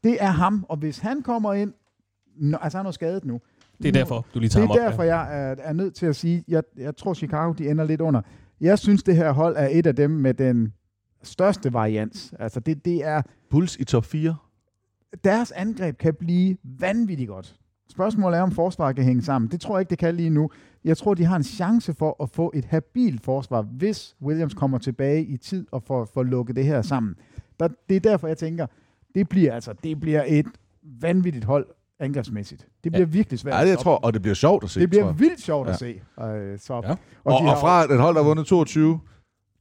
Det 0.04 0.16
er 0.20 0.30
ham, 0.30 0.66
og 0.68 0.76
hvis 0.76 0.98
han 0.98 1.22
kommer 1.22 1.52
ind, 1.52 1.72
nå, 2.36 2.58
altså 2.60 2.78
han 2.78 2.86
er 2.86 2.90
skadet 2.90 3.24
nu. 3.24 3.40
Det 3.82 3.88
er 3.88 3.92
derfor, 3.92 4.26
du 4.34 4.38
lige 4.38 4.48
tager 4.48 4.66
det 4.66 4.76
ham 4.76 4.78
er 4.78 4.86
op. 4.86 4.90
derfor, 4.90 5.02
jeg 5.02 5.50
er, 5.50 5.54
er 5.58 5.72
nødt 5.72 5.94
til 5.94 6.06
at 6.06 6.16
sige, 6.16 6.44
jeg, 6.48 6.62
jeg 6.76 6.96
tror, 6.96 7.14
Chicago 7.14 7.52
de 7.52 7.70
ender 7.70 7.84
lidt 7.84 8.00
under. 8.00 8.22
Jeg 8.60 8.78
synes, 8.78 9.02
det 9.02 9.16
her 9.16 9.32
hold 9.32 9.56
er 9.56 9.68
et 9.70 9.86
af 9.86 9.96
dem 9.96 10.10
med 10.10 10.34
den 10.34 10.72
største 11.22 11.72
varians. 11.72 12.34
Altså, 12.38 12.60
det, 12.60 12.84
det 12.84 13.04
er, 13.04 13.22
Bulls 13.50 13.76
i 13.76 13.84
top 13.84 14.04
4? 14.04 14.36
deres 15.24 15.52
angreb 15.52 15.98
kan 15.98 16.14
blive 16.14 16.56
vanvittigt 16.64 17.28
godt. 17.28 17.56
Spørgsmålet 17.90 18.38
er, 18.38 18.42
om 18.42 18.52
forsvaret 18.52 18.96
kan 18.96 19.04
hænge 19.04 19.22
sammen. 19.22 19.50
Det 19.50 19.60
tror 19.60 19.76
jeg 19.76 19.80
ikke, 19.80 19.90
det 19.90 19.98
kan 19.98 20.14
lige 20.14 20.30
nu. 20.30 20.50
Jeg 20.84 20.96
tror, 20.96 21.14
de 21.14 21.24
har 21.24 21.36
en 21.36 21.44
chance 21.44 21.94
for 21.94 22.22
at 22.22 22.30
få 22.30 22.52
et 22.54 22.64
habilt 22.64 23.24
forsvar, 23.24 23.62
hvis 23.62 24.16
Williams 24.22 24.54
kommer 24.54 24.78
tilbage 24.78 25.24
i 25.24 25.36
tid 25.36 25.66
og 25.72 25.82
får, 25.82 26.04
får 26.14 26.22
lukket 26.22 26.56
det 26.56 26.64
her 26.64 26.82
sammen. 26.82 27.14
Der, 27.60 27.68
det 27.88 27.96
er 27.96 28.00
derfor, 28.00 28.28
jeg 28.28 28.38
tænker, 28.38 28.66
det 29.14 29.28
bliver 29.28 29.54
altså 29.54 29.72
det 29.84 30.00
bliver 30.00 30.24
et 30.26 30.46
vanvittigt 30.82 31.44
hold 31.44 31.66
angrebsmæssigt. 32.00 32.66
Det 32.84 32.92
bliver 32.92 33.06
ja. 33.06 33.10
virkelig 33.10 33.38
svært. 33.38 33.54
Ja, 33.54 33.62
det 33.64 33.68
jeg 33.70 33.78
tror 33.78 33.96
og 33.96 34.12
det 34.14 34.22
bliver 34.22 34.34
sjovt 34.34 34.64
at 34.64 34.70
se. 34.70 34.80
det 34.80 34.90
bliver 34.90 35.02
tror 35.02 35.10
jeg. 35.10 35.20
vildt 35.20 35.40
sjovt 35.42 35.66
Ja. 35.66 35.72
at 35.72 35.78
se. 35.78 36.00
Øh, 36.22 36.58
så, 36.58 36.74
Ja. 36.74 36.78
Og, 36.80 36.86
de 36.86 36.96
og 37.24 37.44
har- 37.44 37.60
fra 37.60 37.84
et 37.94 38.00
hold, 38.00 38.14
der 38.16 38.22
har 38.22 38.28
vundet 38.28 38.46
22, 38.46 39.00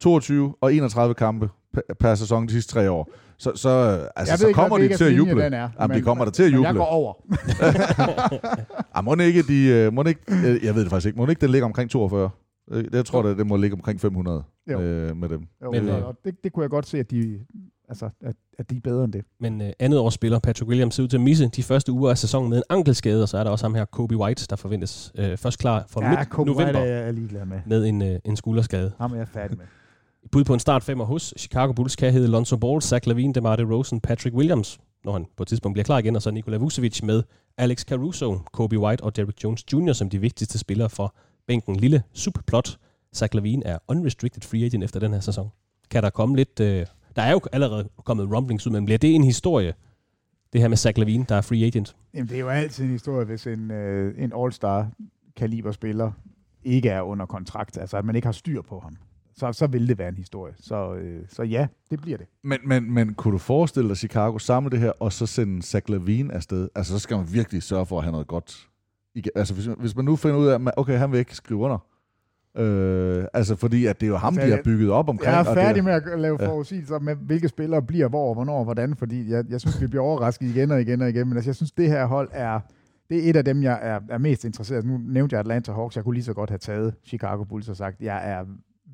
22 0.02 0.56
og 0.62 0.74
31 0.74 1.14
kampe 1.16 1.50
per, 1.74 1.82
per 2.00 2.16
sæson 2.16 2.46
de 2.48 2.52
sidste 2.52 2.74
tre 2.74 2.92
år, 2.92 3.10
så, 3.38 3.52
så, 3.56 3.70
altså, 4.16 4.32
Jeg 4.32 4.40
så 4.40 4.48
ikke, 4.48 4.56
kommer 4.58 4.78
de 4.78 4.98
til 4.98 5.04
at 5.04 5.18
juble. 5.18 5.44
den 5.44 5.54
er, 5.54 5.70
Jamen, 5.80 5.90
de 5.90 5.96
men- 5.98 6.04
kommer 6.04 6.24
der 6.26 6.32
til 6.32 6.44
at 6.44 6.54
juble. 6.54 6.68
Jeg 6.68 6.76
går 6.76 6.86
over. 6.86 7.14
Ah, 8.96 9.04
må 9.06 9.16
ikke, 9.16 9.42
de, 9.44 9.68
øh, 9.68 9.94
må 9.94 10.04
ikke, 10.04 10.22
øh, 10.30 10.66
jeg 10.66 10.76
ved 10.76 10.82
det 10.82 10.90
faktisk 10.90 11.08
ikke, 11.08 11.18
må 11.20 11.28
ikke 11.28 11.42
den 11.42 11.50
ligger 11.50 11.66
omkring 11.66 11.90
42? 11.90 12.30
Øh, 12.72 12.86
Jeg 12.94 13.06
tror, 13.06 13.22
det, 13.22 13.38
det 13.38 13.48
må 13.48 13.58
ligge 13.58 13.74
omkring 13.76 14.02
500 14.02 14.44
Jo. 14.72 14.80
øh, 14.82 15.18
med 15.18 15.30
dem. 15.30 15.48
Jo, 15.64 15.72
Men, 15.72 15.86
men, 15.86 15.96
øh, 15.96 16.08
og 16.08 16.16
det, 16.26 16.44
det 16.44 16.54
kunne 16.54 16.64
jeg 16.64 16.70
godt 16.70 16.88
se, 16.88 17.00
at 17.00 17.12
de 17.12 17.40
altså, 17.88 18.10
at, 18.22 18.36
at 18.60 18.70
de 18.70 18.76
er 18.76 18.80
bedre 18.84 19.04
end 19.04 19.14
det. 19.14 19.26
Men 19.40 19.62
øh, 19.62 19.70
andet 19.80 20.00
års 20.00 20.14
spiller 20.14 20.40
Patrick 20.40 20.70
Williams 20.70 20.96
ser 20.96 21.04
ud 21.04 21.08
til 21.08 21.18
at 21.18 21.22
misse 21.22 21.48
de 21.48 21.64
første 21.64 21.92
uger 21.92 22.10
af 22.12 22.18
sæsonen 22.18 22.50
med 22.50 22.58
en 22.58 22.64
ankelskade, 22.70 23.24
og 23.24 23.30
så 23.30 23.38
er 23.38 23.44
der 23.44 23.52
også 23.52 23.66
ham 23.66 23.76
her, 23.76 23.86
Kobe 23.86 24.18
White, 24.18 24.46
der 24.50 24.56
forventes 24.56 25.12
øh, 25.16 25.38
først 25.38 25.60
klar 25.60 25.86
for 25.88 26.04
Ja, 26.04 26.10
midt 26.10 26.30
Kobe 26.30 26.52
november 26.52 26.80
White 26.80 26.92
er 26.92 27.04
jeg 27.04 27.14
ligeglad 27.14 27.46
med. 27.46 27.60
med 27.66 27.86
en, 27.86 28.02
øh, 28.02 28.20
en 28.26 28.36
skulderskade. 28.36 28.92
Ham 28.98 29.14
er 29.14 29.18
jeg 29.18 29.28
færdig 29.28 29.58
med. 29.58 29.66
Bud 30.32 30.44
på 30.44 30.54
en 30.54 30.60
start 30.60 30.84
femmer 30.84 31.06
hos 31.06 31.34
Chicago 31.38 31.74
Bulls 31.74 31.96
kan 31.96 32.14
hedde 32.14 32.28
Lonzo 32.28 32.58
Ball, 32.58 32.82
Zach 32.82 33.08
Lavine, 33.08 33.34
DeMar 33.34 33.56
DeRozan, 33.56 34.00
Patrick 34.00 34.36
Williams, 34.36 34.80
når 35.06 35.14
han 35.14 35.26
på 35.38 35.44
et 35.44 35.48
tidspunkt 35.48 35.74
bliver 35.74 35.84
klar 35.84 35.98
igen, 35.98 36.16
og 36.16 36.22
så 36.22 36.32
Nikola 36.32 36.58
Vucevic 36.58 37.02
med 37.04 37.24
Alex 37.58 37.82
Caruso, 37.82 38.40
Kobe 38.54 38.80
White 38.80 39.04
og 39.04 39.16
Derrick 39.16 39.44
Jones 39.44 39.74
Jr. 39.74 39.94
som 39.94 40.10
de 40.10 40.22
vigtigste 40.22 40.58
spillere 40.60 40.90
for 40.90 41.16
bænken. 41.48 41.76
Lille 41.76 42.04
subplot. 42.14 42.78
Zach 43.16 43.36
Lavine 43.36 43.66
er 43.66 43.78
unrestricted 43.88 44.42
free 44.42 44.66
agent 44.66 44.84
efter 44.84 45.00
den 45.00 45.14
her 45.14 45.20
sæson. 45.20 45.50
Kan 45.92 46.04
der 46.04 46.10
komme 46.10 46.36
lidt... 46.36 46.60
Øh, 46.60 46.86
der 47.18 47.24
er 47.24 47.32
jo 47.32 47.42
allerede 47.52 47.90
kommet 48.06 48.36
rumblings 48.36 48.68
ud, 48.68 48.72
men 48.72 48.86
bliver 48.86 48.98
det 48.98 49.16
en 49.16 49.24
historie, 49.24 49.74
det 50.54 50.62
her 50.62 50.68
med 50.68 50.78
Zach 50.78 51.00
Lavine, 51.00 51.26
der 51.30 51.36
er 51.36 51.42
free 51.42 51.66
agent? 51.66 51.96
Jamen, 52.14 52.28
det 52.28 52.36
er 52.36 52.40
jo 52.40 52.50
altid 52.50 52.84
en 52.86 52.92
historie, 52.92 53.26
hvis 53.26 53.48
en, 53.48 53.72
øh, 53.72 54.24
en 54.24 54.34
all-star 54.36 54.88
kaliber 55.36 55.72
spiller 55.72 56.12
ikke 56.64 56.90
er 56.90 57.02
under 57.02 57.26
kontrakt, 57.26 57.78
altså 57.78 57.98
at 57.98 58.06
man 58.06 58.16
ikke 58.16 58.26
har 58.26 58.32
styr 58.32 58.62
på 58.62 58.80
ham. 58.80 58.98
Så, 59.36 59.54
så 59.54 59.68
vil 59.68 59.88
det 59.88 59.98
være 59.98 60.10
en 60.10 60.18
historie. 60.18 60.54
Så, 60.60 60.94
øh, 60.96 61.24
så 61.30 61.44
ja, 61.44 61.68
det 61.90 62.02
bliver 62.02 62.18
det. 62.18 62.28
Men, 62.44 62.60
men, 62.66 62.92
men 62.94 63.14
kunne 63.14 63.32
du 63.32 63.38
forestille 63.38 63.90
dig 63.90 63.98
Chicago 63.98 64.38
samle 64.38 64.70
det 64.70 64.80
her, 64.80 64.92
og 65.00 65.14
så 65.14 65.26
sende 65.26 65.62
Zach 65.62 65.90
Lavine 65.90 66.34
afsted? 66.34 66.70
Altså, 66.76 66.94
så 66.94 67.00
skal 67.00 67.18
man 67.18 67.34
virkelig 67.34 67.64
sørge 67.64 67.86
for 67.86 67.98
at 67.98 68.04
have 68.04 68.12
noget 68.12 68.28
godt. 68.28 68.68
Altså, 69.36 69.54
hvis, 69.54 69.66
hvis 69.66 69.96
man 69.96 70.06
nu 70.06 70.16
finder 70.16 70.38
ud 70.38 70.48
af, 70.48 70.56
at 70.56 70.62
man, 70.62 70.74
okay, 70.78 70.98
han 70.98 71.12
vil 71.12 71.20
ikke 71.20 71.36
skrive 71.36 71.60
under. 71.60 71.78
Øh, 72.58 73.26
altså, 73.34 73.56
fordi 73.56 73.86
at 73.86 74.00
det 74.02 74.06
er 74.06 74.10
jo 74.10 74.18
ham, 74.18 74.34
Altså, 74.34 74.48
de 74.48 74.52
har 74.56 74.62
bygget 74.64 74.90
op 74.92 75.10
omkring. 75.10 75.32
Jeg 75.32 75.36
er 75.42 75.50
og 75.50 75.56
det 75.56 75.64
færdig 75.64 75.84
med 75.84 75.94
at 75.94 76.20
lave 76.20 76.38
Ja. 76.42 76.48
forudsigelser 76.48 77.00
med, 77.00 77.16
hvilke 77.16 77.48
spillere 77.48 77.82
bliver 77.82 78.08
hvor, 78.10 78.34
hvornår 78.34 78.58
og 78.58 78.64
hvordan, 78.64 78.96
fordi 78.96 79.32
jeg, 79.32 79.44
jeg 79.50 79.62
synes, 79.62 79.82
vi 79.82 79.88
bliver 79.88 80.04
overrasket 80.04 80.48
igen 80.48 80.72
og 80.72 80.82
igen 80.82 81.02
og 81.02 81.10
igen. 81.10 81.28
Men 81.28 81.38
altså, 81.38 81.50
jeg 81.50 81.56
synes, 81.56 81.72
det 81.72 81.88
her 81.90 82.06
hold 82.06 82.30
er, 82.32 82.60
det 83.10 83.26
er 83.26 83.30
et 83.30 83.36
af 83.36 83.46
dem, 83.46 83.64
jeg 83.64 83.80
er, 83.82 84.00
er 84.10 84.18
mest 84.18 84.46
interesseret. 84.46 84.86
Nu 84.86 84.98
nævnte 85.08 85.34
jeg 85.34 85.40
Atlanta 85.40 85.72
Hawks. 85.72 85.96
Jeg 85.96 86.04
kunne 86.04 86.14
lige 86.16 86.24
så 86.24 86.34
godt 86.34 86.50
have 86.50 86.58
taget 86.58 86.94
Chicago 87.06 87.44
Bulls 87.44 87.70
og 87.70 87.76
sagt, 87.76 88.02
jeg 88.02 88.32
er 88.32 88.46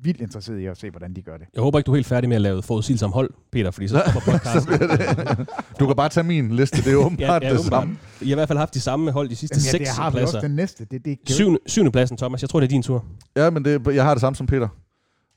vildt 0.02 0.20
interesseret 0.20 0.58
i 0.58 0.66
at 0.66 0.76
se, 0.78 0.90
hvordan 0.90 1.14
de 1.14 1.22
gør 1.22 1.36
det. 1.36 1.46
Jeg 1.54 1.62
håber 1.62 1.78
ikke, 1.78 1.86
du 1.86 1.92
er 1.92 1.96
helt 1.96 2.06
færdig 2.06 2.28
med 2.28 2.36
at 2.36 2.40
lave 2.42 2.62
forudsigelser 2.62 3.06
om 3.06 3.12
hold, 3.12 3.30
Peter, 3.52 3.70
fordi 3.70 3.88
så 3.88 4.02
kommer 4.06 4.20
podcasten. 4.32 4.60
så 4.62 4.66
bliver 4.66 5.24
det. 5.34 5.48
Du 5.80 5.86
kan 5.86 5.96
bare 5.96 6.08
tage 6.08 6.24
min 6.24 6.56
liste, 6.56 6.76
det 6.82 6.92
er 6.92 6.96
åbenbart 7.06 7.42
ja, 7.42 7.50
det 7.50 7.58
åbenbart. 7.58 7.80
samme. 7.82 7.96
I 8.20 8.24
har 8.28 8.32
i 8.32 8.34
hvert 8.34 8.48
fald 8.48 8.58
haft 8.58 8.74
de 8.74 8.80
samme 8.80 9.10
hold 9.10 9.28
de 9.28 9.36
sidste 9.36 9.56
Jamen, 9.56 9.64
ja, 9.64 9.70
seks 9.70 9.88
det 9.90 9.96
har 10.02 10.10
vi 10.10 10.14
pladser. 10.14 10.38
også 10.38 10.48
den 10.48 10.56
næste. 10.56 10.84
Det, 10.84 11.04
det 11.04 11.12
er 11.12 11.16
Syvende, 11.32 11.58
syvende 11.66 11.90
pladsen, 11.92 12.16
Thomas. 12.16 12.42
Jeg 12.42 12.50
tror, 12.50 12.60
det 12.60 12.66
er 12.66 12.70
din 12.70 12.82
tur. 12.82 13.04
Ja, 13.36 13.50
men 13.50 13.64
det, 13.64 13.86
jeg 13.94 14.04
har 14.04 14.14
det 14.14 14.20
samme 14.20 14.36
som 14.36 14.46
Peter. 14.46 14.68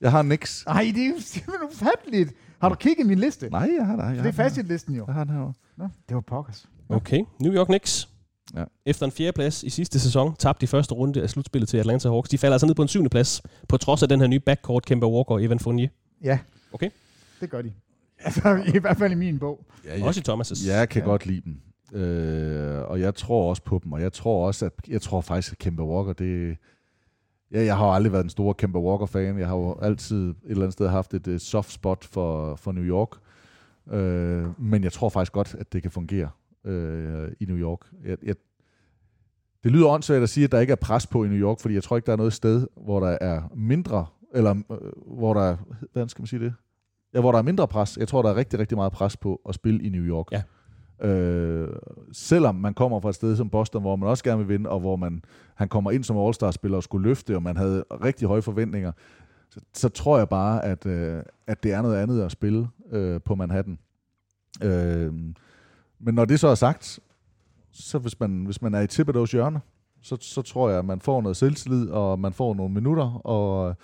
Jeg 0.02 0.12
har 0.12 0.22
Nix. 0.22 0.64
Ej, 0.68 0.92
det 0.96 1.04
er 1.04 1.08
jo 1.08 1.16
simpelthen 1.20 1.68
ufatteligt. 1.72 2.34
Har 2.62 2.70
du 2.70 2.76
kigget 2.76 3.08
min 3.08 3.20
liste? 3.20 3.50
Nej, 3.50 3.70
jeg 3.80 3.86
har 3.88 3.96
det. 3.96 4.04
Jeg 4.04 4.12
det 4.12 4.22
har 4.22 4.28
er 4.28 4.32
fascitlisten 4.32 4.96
jo. 4.96 5.04
Jeg 5.08 5.16
har 5.16 5.24
den 5.24 5.34
herovre. 5.34 5.54
Nå, 5.78 5.88
det 6.10 6.16
var 6.16 6.22
pokkers. 6.22 6.66
Okay, 6.90 7.20
New 7.42 7.54
York 7.54 7.68
Knicks. 7.68 8.10
Ja. 8.56 8.64
Efter 8.86 9.06
en 9.06 9.12
fjerde 9.12 9.32
plads 9.32 9.64
i 9.64 9.70
sidste 9.70 10.00
sæson, 10.00 10.36
tabte 10.36 10.62
de 10.62 10.68
første 10.68 10.94
runde 10.94 11.22
af 11.22 11.30
slutspillet 11.30 11.70
til 11.70 11.78
Atlanta 11.78 12.10
Hawks. 12.10 12.30
De 12.30 12.38
falder 12.38 12.54
altså 12.56 12.68
ned 12.68 12.76
på 12.76 12.82
en 12.82 12.88
syvende 12.88 13.10
plads, 13.10 13.42
på 13.70 13.78
trods 13.78 14.04
af 14.04 14.10
den 14.10 14.20
her 14.20 14.28
nye 14.28 14.40
backcourt, 14.40 14.86
Kemba 14.86 15.06
Walker 15.06 15.32
og 15.32 15.44
Evan 15.44 15.60
Fournier. 15.60 15.90
Ja. 16.24 16.40
Okay. 16.74 16.90
Det 17.42 17.50
gør 17.50 17.62
de. 17.62 17.72
Altså, 18.20 18.64
i 18.76 18.80
hvert 18.80 18.98
fald 18.98 19.12
i 19.12 19.16
min 19.16 19.40
bog. 19.40 19.66
Ja, 19.86 20.06
Også 20.06 20.20
i 20.20 20.34
Thomas' 20.34 20.68
Jeg 20.70 20.90
kan 20.90 21.02
Ja. 21.02 21.06
godt 21.08 21.26
lide 21.26 21.42
dem. 21.46 21.62
Øh, 22.02 22.82
og 22.90 23.00
jeg 23.00 23.16
tror 23.16 23.50
også 23.50 23.62
på 23.64 23.80
dem, 23.84 23.92
og 23.92 24.02
jeg 24.02 24.14
tror 24.14 24.48
også, 24.48 24.66
at 24.66 24.74
jeg 24.88 25.02
tror 25.02 25.22
faktisk, 25.22 25.52
at 25.52 25.58
Kemba 25.58 25.84
Walker, 25.84 26.14
det... 26.14 26.58
Ja, 27.52 27.64
jeg 27.64 27.78
har 27.78 27.86
jo 27.86 27.94
aldrig 27.94 28.12
været 28.14 28.24
en 28.24 28.30
stor 28.30 28.54
Kemba 28.54 28.80
Walker-fan. 28.80 29.40
Jeg 29.40 29.48
har 29.48 29.56
jo 29.56 29.80
altid 29.82 30.30
et 30.30 30.36
eller 30.46 30.62
andet 30.64 30.74
sted 30.74 30.88
haft 30.88 31.14
et 31.14 31.28
uh, 31.28 31.38
soft 31.38 31.72
spot 31.72 32.04
for, 32.06 32.56
for 32.56 32.72
New 32.72 32.84
York. 32.84 33.10
Øh, 33.92 34.62
men 34.62 34.84
jeg 34.84 34.92
tror 34.94 35.10
faktisk 35.10 35.32
godt, 35.32 35.56
at 35.60 35.74
det 35.74 35.82
kan 35.82 35.92
fungere 35.92 36.30
øh, 36.68 37.32
i 37.40 37.46
New 37.46 37.58
York. 37.58 37.80
Jeg, 38.06 38.18
jeg, 38.24 38.36
det 39.64 39.72
lyder 39.72 39.88
åndssvagt 39.88 40.24
at 40.24 40.30
sige, 40.30 40.44
at 40.44 40.52
der 40.52 40.60
ikke 40.60 40.72
er 40.72 40.76
pres 40.76 41.08
på 41.08 41.24
i 41.24 41.28
New 41.28 41.38
York, 41.38 41.60
fordi 41.60 41.74
jeg 41.76 41.84
tror 41.84 41.96
ikke, 41.96 42.06
der 42.06 42.12
er 42.14 42.18
noget 42.18 42.34
sted, 42.34 42.68
hvor 42.84 43.00
der 43.00 43.18
er 43.22 43.42
mindre, 43.56 44.06
eller 44.34 44.56
øh, 44.72 45.18
hvor 45.18 45.34
der, 45.34 45.42
er- 45.42 45.58
hvordan 45.92 46.10
skal 46.10 46.22
man 46.22 46.28
sige 46.28 46.40
det? 46.46 46.54
Ja, 47.14 47.20
hvor 47.20 47.32
der 47.32 47.40
er 47.40 47.44
mindre 47.44 47.68
pres. 47.68 47.98
Jeg 47.98 48.08
tror, 48.08 48.22
der 48.22 48.30
er 48.30 48.36
rigtig, 48.36 48.60
rigtig 48.60 48.78
meget 48.78 48.92
pres 48.92 49.18
på 49.18 49.42
at 49.50 49.56
spille 49.56 49.84
i 49.84 49.90
New 49.90 50.04
York. 50.04 50.28
Ja. 50.32 50.44
Øh, 51.10 51.70
selvom 52.12 52.56
man 52.56 52.74
kommer 52.74 53.00
fra 53.00 53.10
et 53.10 53.16
sted 53.16 53.36
som 53.36 53.50
Boston, 53.50 53.82
hvor 53.82 53.96
man 53.96 54.10
også 54.10 54.24
gerne 54.24 54.38
vil 54.38 54.50
vinde, 54.50 54.70
og 54.70 54.80
hvor 54.80 54.96
man, 54.96 55.24
han 55.56 55.70
kommer 55.70 55.92
ind 55.92 56.04
som 56.04 56.18
All-Star-spiller 56.18 56.78
og 56.78 56.84
skulle 56.84 57.08
løfte, 57.10 57.36
og 57.36 57.44
man 57.44 57.58
havde 57.58 57.84
rigtig 57.92 58.28
høje 58.28 58.42
forventninger, 58.42 58.92
så, 59.50 59.60
så 59.74 59.90
tror 59.90 60.18
jeg 60.18 60.30
bare, 60.30 60.66
at, 60.66 60.86
øh, 60.86 61.24
at 61.48 61.64
det 61.64 61.74
er 61.74 61.82
noget 61.82 61.96
andet 61.98 62.22
at 62.22 62.32
spille 62.32 62.68
øh, 62.92 63.22
på 63.26 63.36
Manhattan. 63.36 63.80
Øh, 64.64 65.14
men 66.00 66.16
når 66.16 66.26
det 66.26 66.40
så 66.40 66.48
er 66.48 66.56
sagt, 66.56 67.00
så 67.72 67.98
hvis 68.00 68.20
man, 68.20 68.46
hvis 68.46 68.62
man 68.62 68.74
er 68.74 68.82
i 68.82 68.86
Thibodeau's 68.86 69.32
hjørne, 69.32 69.62
så, 70.02 70.18
så 70.22 70.42
tror 70.42 70.70
jeg, 70.70 70.80
at 70.80 70.86
man 70.86 71.02
får 71.02 71.22
noget 71.22 71.38
selvtillid, 71.38 71.90
og 71.90 72.20
man 72.20 72.34
får 72.34 72.54
nogle 72.54 72.74
minutter, 72.74 73.26
og 73.26 73.76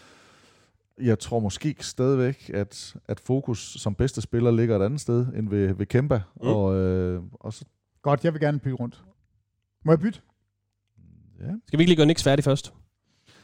jeg 1.02 1.20
tror 1.20 1.40
måske 1.40 1.76
stadigvæk, 1.80 2.52
at, 2.54 2.96
at 3.08 3.20
fokus 3.20 3.60
som 3.60 3.96
bedste 3.96 4.22
spiller 4.22 4.52
ligger 4.52 4.80
et 4.80 4.86
andet 4.86 5.02
sted 5.02 5.28
end 5.36 5.50
ved, 5.50 5.74
ved 5.74 5.86
Kemba. 5.86 6.22
Mm. 6.42 6.48
Og, 6.48 6.76
øh, 6.76 7.22
og 7.34 7.54
så, 7.54 7.66
Godt, 8.02 8.26
jeg 8.26 8.34
vil 8.34 8.42
gerne 8.42 8.60
bytte 8.60 8.76
rundt. 8.76 9.04
Må 9.86 9.92
jeg 9.92 10.00
bytte? 10.00 10.22
ja. 11.40 11.52
Skal 11.68 11.80
vi 11.80 11.84
ikke 11.84 11.90
lige 11.90 11.98
gøre 11.98 12.06
Knicks 12.06 12.24
færdig 12.24 12.44
først? 12.44 12.74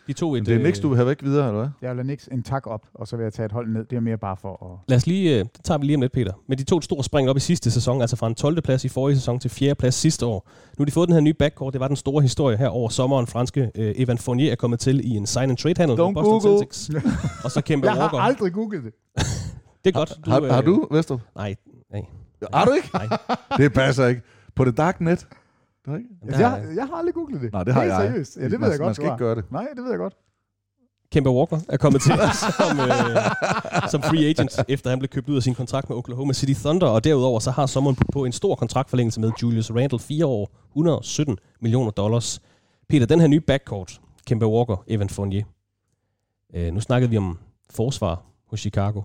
De 0.10 0.14
to 0.14 0.36
et... 0.36 0.40
Men 0.42 0.46
det 0.46 0.54
er 0.54 0.60
øh, 0.60 0.66
Nix, 0.66 0.80
du 0.82 0.88
vil 0.88 0.96
have 0.98 1.08
væk 1.08 1.24
videre, 1.24 1.48
eller 1.48 1.60
hvad? 1.60 1.70
Jeg 1.82 1.98
vil 1.98 2.06
Nix 2.06 2.28
en 2.32 2.44
tak 2.44 2.68
op, 2.68 2.82
og 2.94 3.08
så 3.08 3.16
vil 3.16 3.24
jeg 3.24 3.34
tage 3.34 3.46
et 3.46 3.52
hold 3.52 3.68
ned. 3.68 3.86
Det 3.86 3.96
er 3.96 4.00
mere 4.00 4.18
bare 4.18 4.38
for 4.38 4.72
at... 4.74 4.80
Lad 4.88 4.98
os 4.98 5.08
lige, 5.08 5.34
øh, 5.40 5.40
det 5.40 5.64
tager 5.64 5.78
vi 5.78 5.86
lige 5.86 5.96
om 5.96 6.02
lidt, 6.02 6.12
Peter. 6.14 6.34
Men 6.48 6.58
de 6.58 6.64
to 6.64 6.82
store 6.82 7.04
spring 7.04 7.30
op 7.30 7.38
i 7.38 7.40
sidste 7.40 7.72
sæson, 7.72 8.02
altså 8.02 8.16
fra 8.16 8.28
en 8.28 8.36
12. 8.36 8.62
plads 8.62 8.86
i 8.86 8.90
forrige 8.90 9.16
sæson 9.16 9.40
til 9.40 9.50
4. 9.50 9.76
plads 9.76 9.96
sidste 9.96 10.26
år. 10.26 10.50
Nu 10.78 10.82
har 10.84 10.86
de 10.86 10.92
fået 10.92 11.08
den 11.08 11.14
her 11.14 11.22
nye 11.22 11.34
backcourt. 11.34 11.74
Det 11.74 11.80
var 11.80 11.88
den 11.88 11.96
store 11.96 12.22
historie 12.22 12.58
her 12.58 12.68
over 12.68 12.90
sommeren. 12.90 13.28
Franske 13.28 13.72
øh, 13.76 13.94
Evan 13.98 14.18
Fournier 14.18 14.52
er 14.52 14.56
kommet 14.56 14.80
til 14.80 15.02
i 15.14 15.16
en 15.16 15.26
sign-and-trade-handel 15.28 15.98
med 15.98 16.14
Boston 16.14 16.24
Google. 16.42 16.68
Celtics. 16.68 16.90
Og 17.46 17.52
så 17.52 17.62
Kemba 17.62 17.88
Jeg 17.88 17.94
har 17.94 18.02
Walker. 18.02 18.18
aldrig 18.18 18.54
googlet 18.54 18.84
det. 18.84 18.94
Det 19.84 19.96
er 19.96 20.00
godt. 20.00 20.20
Har, 20.26 20.54
har 20.54 20.62
du, 20.62 20.88
Vester? 20.92 21.18
Nej, 21.36 21.56
nej. 21.92 22.02
Har 22.54 22.66
du 22.66 22.72
ikke? 22.72 22.90
Nej. 22.94 23.08
Det 23.58 23.74
passer 23.74 24.08
ikke. 24.08 24.22
På 24.56 24.66
det 24.66 24.78
dark 24.78 25.02
net? 25.02 25.28
Det 25.86 25.94
er 25.94 25.98
ikke? 25.98 26.10
Altså, 26.24 26.42
jeg, 26.42 26.66
jeg 26.76 26.86
har 26.88 26.96
aldrig 26.96 27.14
googlet 27.14 27.42
det. 27.42 27.54
Nej, 27.54 27.64
det 27.64 27.74
har 27.74 27.82
Helt 27.82 27.94
jeg. 27.94 28.02
seriøst. 28.12 28.38
Ja, 28.38 28.44
det 28.44 28.52
ved 28.52 28.58
man, 28.60 28.70
jeg 28.72 28.78
godt, 28.80 28.88
Man 28.88 28.96
skal 28.96 29.06
ikke 29.06 29.18
gøre 29.18 29.36
det. 29.36 29.52
Nej, 29.52 29.68
det 29.76 29.84
ved 29.84 29.90
jeg 29.90 29.98
godt. 30.00 30.14
Kemba 31.12 31.30
Walker 31.30 31.60
er 31.70 31.78
kommet 31.78 32.02
til 32.02 32.12
som, 32.60 32.80
øh, 32.80 33.90
som 33.92 34.02
free 34.02 34.26
agent, 34.30 34.60
efter 34.68 34.90
han 34.90 35.00
blev 35.00 35.10
købt 35.10 35.30
ud 35.30 35.36
af 35.36 35.44
sin 35.44 35.56
kontrakt 35.56 35.90
med 35.90 35.98
Oklahoma 35.98 36.34
City 36.34 36.62
Thunder, 36.62 36.88
og 36.88 37.04
derudover 37.04 37.40
så 37.40 37.52
har 37.52 37.66
sommeren 37.66 37.98
på 38.14 38.26
en 38.26 38.32
stor 38.32 38.56
kontraktforlængelse 38.56 39.20
med 39.22 39.32
Julius 39.44 39.72
Randle, 39.72 40.00
4 40.00 40.26
år, 40.26 40.52
117 40.72 41.38
millioner 41.62 41.92
dollars. 41.92 42.42
Peter, 42.90 43.06
den 43.06 43.20
her 43.20 43.28
nye 43.28 43.40
backcourt, 43.40 44.02
Kemba 44.26 44.46
Walker, 44.46 44.84
Evan 44.88 45.10
Fournier. 45.10 45.44
Øh, 46.56 46.74
nu 46.74 46.80
snakkede 46.80 47.10
vi 47.10 47.18
om 47.18 47.38
forsvar 47.70 48.22
hos 48.48 48.60
Chicago. 48.60 49.02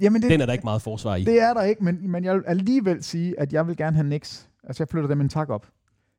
Jamen, 0.00 0.22
det, 0.22 0.30
Den 0.30 0.40
er 0.40 0.46
der 0.46 0.52
ikke 0.52 0.64
meget 0.64 0.82
forsvar 0.82 1.16
i. 1.16 1.24
det 1.24 1.40
er 1.40 1.54
der 1.54 1.62
ikke, 1.62 1.84
men, 1.84 2.10
men 2.10 2.24
jeg 2.24 2.34
vil 2.34 2.42
alligevel 2.46 3.04
sige, 3.04 3.40
at 3.40 3.52
jeg 3.52 3.66
vil 3.66 3.76
gerne 3.76 3.96
have 3.96 4.04
Knicks. 4.06 4.48
Altså, 4.64 4.82
jeg 4.82 4.88
flytter 4.88 5.08
dem 5.08 5.20
en 5.20 5.28
tak 5.28 5.48
op. 5.50 5.66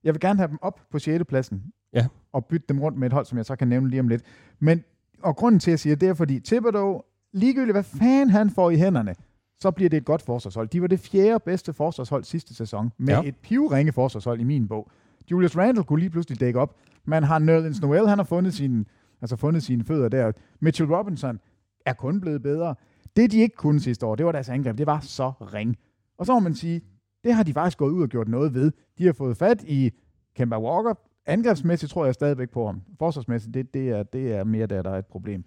Jeg 0.04 0.14
vil 0.14 0.20
gerne 0.20 0.39
have 0.39 0.47
dem 0.47 0.58
op 0.62 0.80
på 0.91 0.99
6. 0.99 1.24
pladsen. 1.30 1.64
Ja. 1.93 2.08
Og 2.34 2.45
bytte 2.45 2.66
dem 2.70 2.80
rundt 2.80 2.97
med 2.97 3.08
et 3.08 3.14
hold, 3.14 3.26
som 3.26 3.38
jeg 3.38 3.45
så 3.45 3.56
kan 3.56 3.68
nævne 3.68 3.89
lige 3.89 3.99
om 3.99 4.08
lidt. 4.08 4.22
Men, 4.60 4.84
og 5.22 5.36
grunden 5.36 5.60
til, 5.60 5.70
at 5.70 5.74
jeg 5.74 5.80
siger, 5.80 5.95
det 5.95 6.10
er, 6.10 6.14
fordi 6.14 6.39
Thibodeau, 6.39 7.01
ligegyldigt 7.34 7.74
hvad 7.76 7.84
fanden 7.84 8.30
han 8.30 8.49
får 8.49 8.70
i 8.70 8.76
hænderne, 8.76 9.16
så 9.62 9.72
bliver 9.72 9.89
det 9.89 9.97
et 9.97 10.06
godt 10.06 10.22
forsvarshold. 10.22 10.68
De 10.68 10.82
var 10.82 10.88
det 10.88 10.99
fjerde 10.99 11.39
bedste 11.45 11.74
forsvarshold 11.74 12.24
sidste 12.24 12.56
sæson, 12.56 12.91
med 12.97 13.14
Ja. 13.14 13.22
et 13.26 13.36
pivringe 13.36 13.91
forsvarshold 13.91 14.39
i 14.39 14.43
min 14.43 14.68
bog. 14.68 14.89
Julius 15.32 15.58
Randle 15.58 15.84
kunne 15.84 15.99
lige 15.99 16.10
pludselig 16.10 16.39
dække 16.39 16.60
op. 16.60 16.76
Man 17.06 17.24
har 17.24 17.39
Nerlens 17.39 17.82
Noel, 17.82 18.08
han 18.08 18.18
har 18.18 18.26
fundet 18.26 18.54
sine, 18.54 18.86
altså 19.22 19.36
fundet 19.36 19.64
sine 19.64 19.84
fødder 19.84 20.10
der. 20.10 20.32
Mitchell 20.60 20.93
Robinson 20.93 21.39
er 21.86 21.93
kun 21.93 22.22
blevet 22.22 22.41
bedre. 22.41 22.76
Det, 23.16 23.32
de 23.32 23.39
ikke 23.39 23.56
kunne 23.56 23.80
sidste 23.80 24.06
år, 24.06 24.16
det 24.16 24.26
var 24.26 24.32
deres 24.32 24.49
angreb. 24.49 24.78
Det 24.78 24.88
var 24.88 24.99
så 24.99 25.30
ring. 25.30 25.78
Og 26.18 26.26
så 26.26 26.34
må 26.34 26.39
man 26.39 26.56
sige, 26.56 26.82
det 27.24 27.34
har 27.34 27.44
de 27.44 27.54
faktisk 27.54 27.78
gået 27.78 27.92
ud 27.92 28.02
og 28.02 28.10
gjort 28.10 28.28
noget 28.28 28.54
ved. 28.54 28.72
De 28.98 29.06
har 29.06 29.14
fået 29.14 29.38
fat 29.38 29.64
i 29.64 29.91
Kemba 30.36 30.60
Walker. 30.60 30.94
Angrebsmæssigt 31.26 31.91
tror 31.91 32.06
jeg 32.06 32.14
stadigvæk 32.14 32.50
på 32.50 32.66
ham. 32.66 32.82
Forsvarsmæssigt, 33.00 33.54
det, 33.54 33.74
det, 33.74 33.90
er, 33.90 34.04
det 34.04 34.34
er 34.34 34.44
mere, 34.44 34.68
der, 34.68 34.82
der 34.82 34.90
er 34.90 34.98
et 34.98 35.06
problem. 35.06 35.44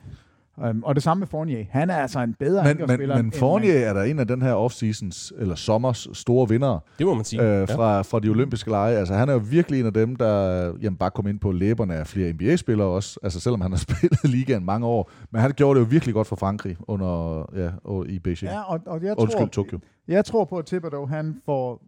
Um, 0.70 0.82
og 0.84 0.94
det 0.94 1.02
samme 1.02 1.18
med 1.20 1.26
Fournier. 1.26 1.64
Han 1.70 1.90
er 1.90 1.96
altså 1.96 2.20
en 2.20 2.34
bedre 2.38 2.62
Men, 2.62 2.70
angrebsspiller. 2.70 3.16
men, 3.16 3.24
men 3.24 3.32
Fournier 3.32 3.72
er 3.88 3.92
der 3.92 4.02
en 4.02 4.18
af 4.18 4.26
den 4.26 4.42
her 4.42 4.54
off-seasons, 4.54 5.32
eller 5.40 5.54
sommers 5.54 6.08
store 6.12 6.48
vinder 6.48 6.78
Det 6.98 7.06
må 7.06 7.14
man 7.14 7.24
sige. 7.24 7.42
øh, 7.60 7.68
fra, 7.68 8.02
fra 8.02 8.20
de 8.20 8.28
olympiske 8.28 8.70
lege. 8.70 8.96
Altså, 8.98 9.14
han 9.14 9.28
er 9.28 9.32
jo 9.32 9.40
virkelig 9.50 9.80
en 9.80 9.86
af 9.86 9.92
dem, 9.92 10.16
der 10.16 10.62
jamen, 10.82 10.96
bare 10.96 11.10
kom 11.10 11.26
ind 11.26 11.38
på 11.40 11.52
læberne 11.52 11.94
af 11.94 12.06
flere 12.06 12.32
NBA-spillere 12.32 12.86
også. 12.88 13.18
Altså, 13.22 13.40
selvom 13.40 13.60
han 13.60 13.70
har 13.70 13.78
spillet 13.88 14.24
i 14.24 14.26
ligaen 14.26 14.64
mange 14.64 14.86
år. 14.86 15.10
Men 15.30 15.40
han 15.40 15.52
gjorde 15.56 15.78
det 15.80 15.84
jo 15.86 15.88
virkelig 15.90 16.14
godt 16.14 16.26
for 16.26 16.36
Frankrig 16.36 16.76
under, 16.88 17.44
ja, 17.56 17.70
og 17.84 18.06
i 18.08 18.18
Beijing. 18.18 18.42
Ja, 18.42 18.60
og, 18.62 18.80
og 18.86 19.02
jeg, 19.02 19.14
Undskyld, 19.18 19.38
tror, 19.40 19.46
Tokyo. 19.62 19.78
jeg 20.08 20.24
tror 20.24 20.44
på, 20.44 20.56
at 20.58 20.66
Thibodeau, 20.66 21.06
han 21.06 21.36
får... 21.44 21.82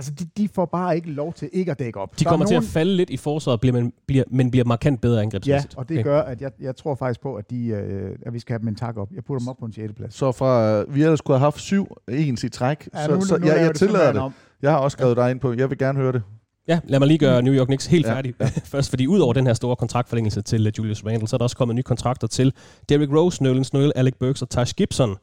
Altså, 0.00 0.12
de, 0.18 0.42
de 0.42 0.48
får 0.54 0.64
bare 0.66 0.96
ikke 0.96 1.10
lov 1.10 1.32
til 1.32 1.48
ikke 1.52 1.70
at 1.70 1.78
dække 1.78 2.00
op. 2.00 2.18
De 2.18 2.24
Der 2.24 2.28
er 2.30 2.32
kommer 2.32 2.46
til 2.46 2.54
nogen- 2.54 2.66
at 2.66 2.72
falde 2.72 2.96
lidt 2.96 3.10
i 3.10 3.16
forsvaret, 3.16 3.60
bliver, 3.60 3.72
man, 3.72 3.92
bliver, 4.06 4.24
men 4.30 4.50
bliver 4.50 4.64
markant 4.64 5.00
bedre 5.00 5.16
Ja, 5.16 5.22
angrebsmæssigt. 5.22 5.74
og 5.76 5.88
det 5.88 6.04
gør, 6.04 6.20
at 6.22 6.40
jeg, 6.40 6.50
jeg 6.60 6.76
tror 6.76 6.94
faktisk 6.94 7.20
på, 7.20 7.34
at, 7.34 7.50
de, 7.50 7.66
øh, 7.66 8.16
at 8.26 8.32
vi 8.32 8.38
skal 8.38 8.52
have 8.52 8.58
dem 8.60 8.68
en 8.68 8.74
tak 8.74 8.96
op. 8.96 9.08
Jeg 9.14 9.24
putter 9.24 9.38
dem 9.38 9.48
op 9.48 9.56
på 9.58 9.64
en 9.66 9.72
6. 9.72 9.92
plads. 9.96 10.14
Så 10.14 10.32
fra, 10.32 10.82
vi 10.88 11.02
ellers 11.02 11.18
skulle 11.18 11.38
have 11.38 11.44
haft 11.44 11.60
syv 11.60 11.96
ens 12.08 12.44
i 12.44 12.48
træk, 12.48 12.88
Ja, 12.94 13.04
så, 13.04 13.14
nu- 13.14 13.20
så 13.20 13.36
nu 13.38 13.46
jeg, 13.46 13.56
jeg 13.60 13.68
det 13.68 13.76
tillader 13.76 14.12
det. 14.12 14.20
om. 14.20 14.32
Jeg 14.62 14.70
har 14.70 14.78
også 14.78 14.94
skrevet 14.94 15.16
dig 15.16 15.30
ind 15.30 15.40
på, 15.40 15.52
jeg 15.52 15.70
vil 15.70 15.78
gerne 15.78 15.98
høre 15.98 16.12
det. 16.12 16.22
Ja, 16.68 16.80
lad 16.84 16.98
mig 16.98 17.08
lige 17.08 17.18
gøre 17.18 17.42
New 17.42 17.54
York 17.54 17.66
Knicks 17.66 17.86
helt 17.86 18.06
Ja, 18.06 18.14
færdig 18.14 18.34
først, 18.64 18.90
fordi 18.90 19.06
ud 19.06 19.18
over 19.20 19.32
den 19.32 19.46
her 19.46 19.54
store 19.54 19.76
kontraktforlængelse 19.76 20.42
til 20.42 20.66
øh, 20.66 20.72
Julius 20.78 21.04
Randle, 21.06 21.28
så 21.28 21.36
er 21.36 21.38
der 21.38 21.44
også 21.44 21.56
kommet 21.56 21.74
nye 21.74 21.82
kontrakter 21.82 22.26
til 22.26 22.52
Derrick 22.88 23.12
Rose, 23.12 23.42
Nerlens 23.42 23.72
Noel, 23.72 23.92
Alec 23.96 24.14
Burks 24.20 24.42
og 24.42 24.50
Taj 24.50 24.64
Gibson. 24.76 25.16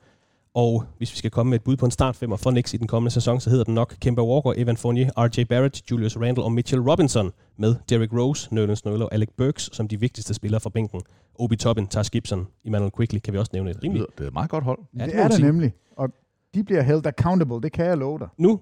Og 0.58 0.84
hvis 0.98 1.12
vi 1.14 1.18
skal 1.18 1.32
komme 1.32 1.50
med 1.50 1.60
et 1.60 1.64
bud 1.64 1.78
på 1.78 1.86
en 1.86 1.92
startfemmer 1.92 2.38
for 2.38 2.52
Knicks 2.52 2.74
i 2.74 2.78
den 2.78 2.88
kommende 2.88 3.14
sæson, 3.14 3.40
så 3.40 3.50
hedder 3.50 3.64
den 3.64 3.74
nok 3.74 3.96
Kemba 4.02 4.22
Walker, 4.22 4.54
Evan 4.58 4.78
Fournier, 4.78 5.10
RJ 5.18 5.44
Barrett, 5.44 5.92
Julius 5.92 6.18
Randle 6.18 6.44
og 6.44 6.52
Mitchell 6.52 6.82
Robinson 6.82 7.32
med 7.58 7.76
Derrick 7.90 8.14
Rose, 8.14 8.54
Nerlens 8.56 8.86
Noel 8.86 9.02
og 9.02 9.14
Alec 9.14 9.30
Burks 9.38 9.70
som 9.76 9.88
de 9.88 10.00
vigtigste 10.00 10.34
spillere 10.34 10.62
fra 10.62 10.70
bænken. 10.70 11.02
Obi 11.40 11.56
Toppin, 11.56 11.88
Taj 11.88 12.04
Gibson, 12.12 12.48
Emmanuel 12.66 12.92
Quickly 12.98 13.20
kan 13.20 13.34
vi 13.34 13.38
også 13.38 13.50
nævne 13.54 13.70
et 13.70 13.76
Det 13.76 13.84
rimeligt. 13.84 14.06
det 14.18 14.24
er 14.24 14.28
et 14.28 14.34
meget 14.34 14.50
godt 14.50 14.64
hold. 14.64 14.80
Ja, 15.00 15.06
det 15.06 15.16
må 15.16 15.22
er 15.22 15.28
det 15.28 15.42
nemlig. 15.42 15.74
Og 15.98 16.10
de 16.56 16.64
bliver 16.64 16.82
held 16.82 17.06
accountable, 17.06 17.62
det 17.62 17.72
kan 17.72 17.86
jeg 17.86 17.98
love 17.98 18.20
dig. 18.20 18.28
Nu 18.38 18.60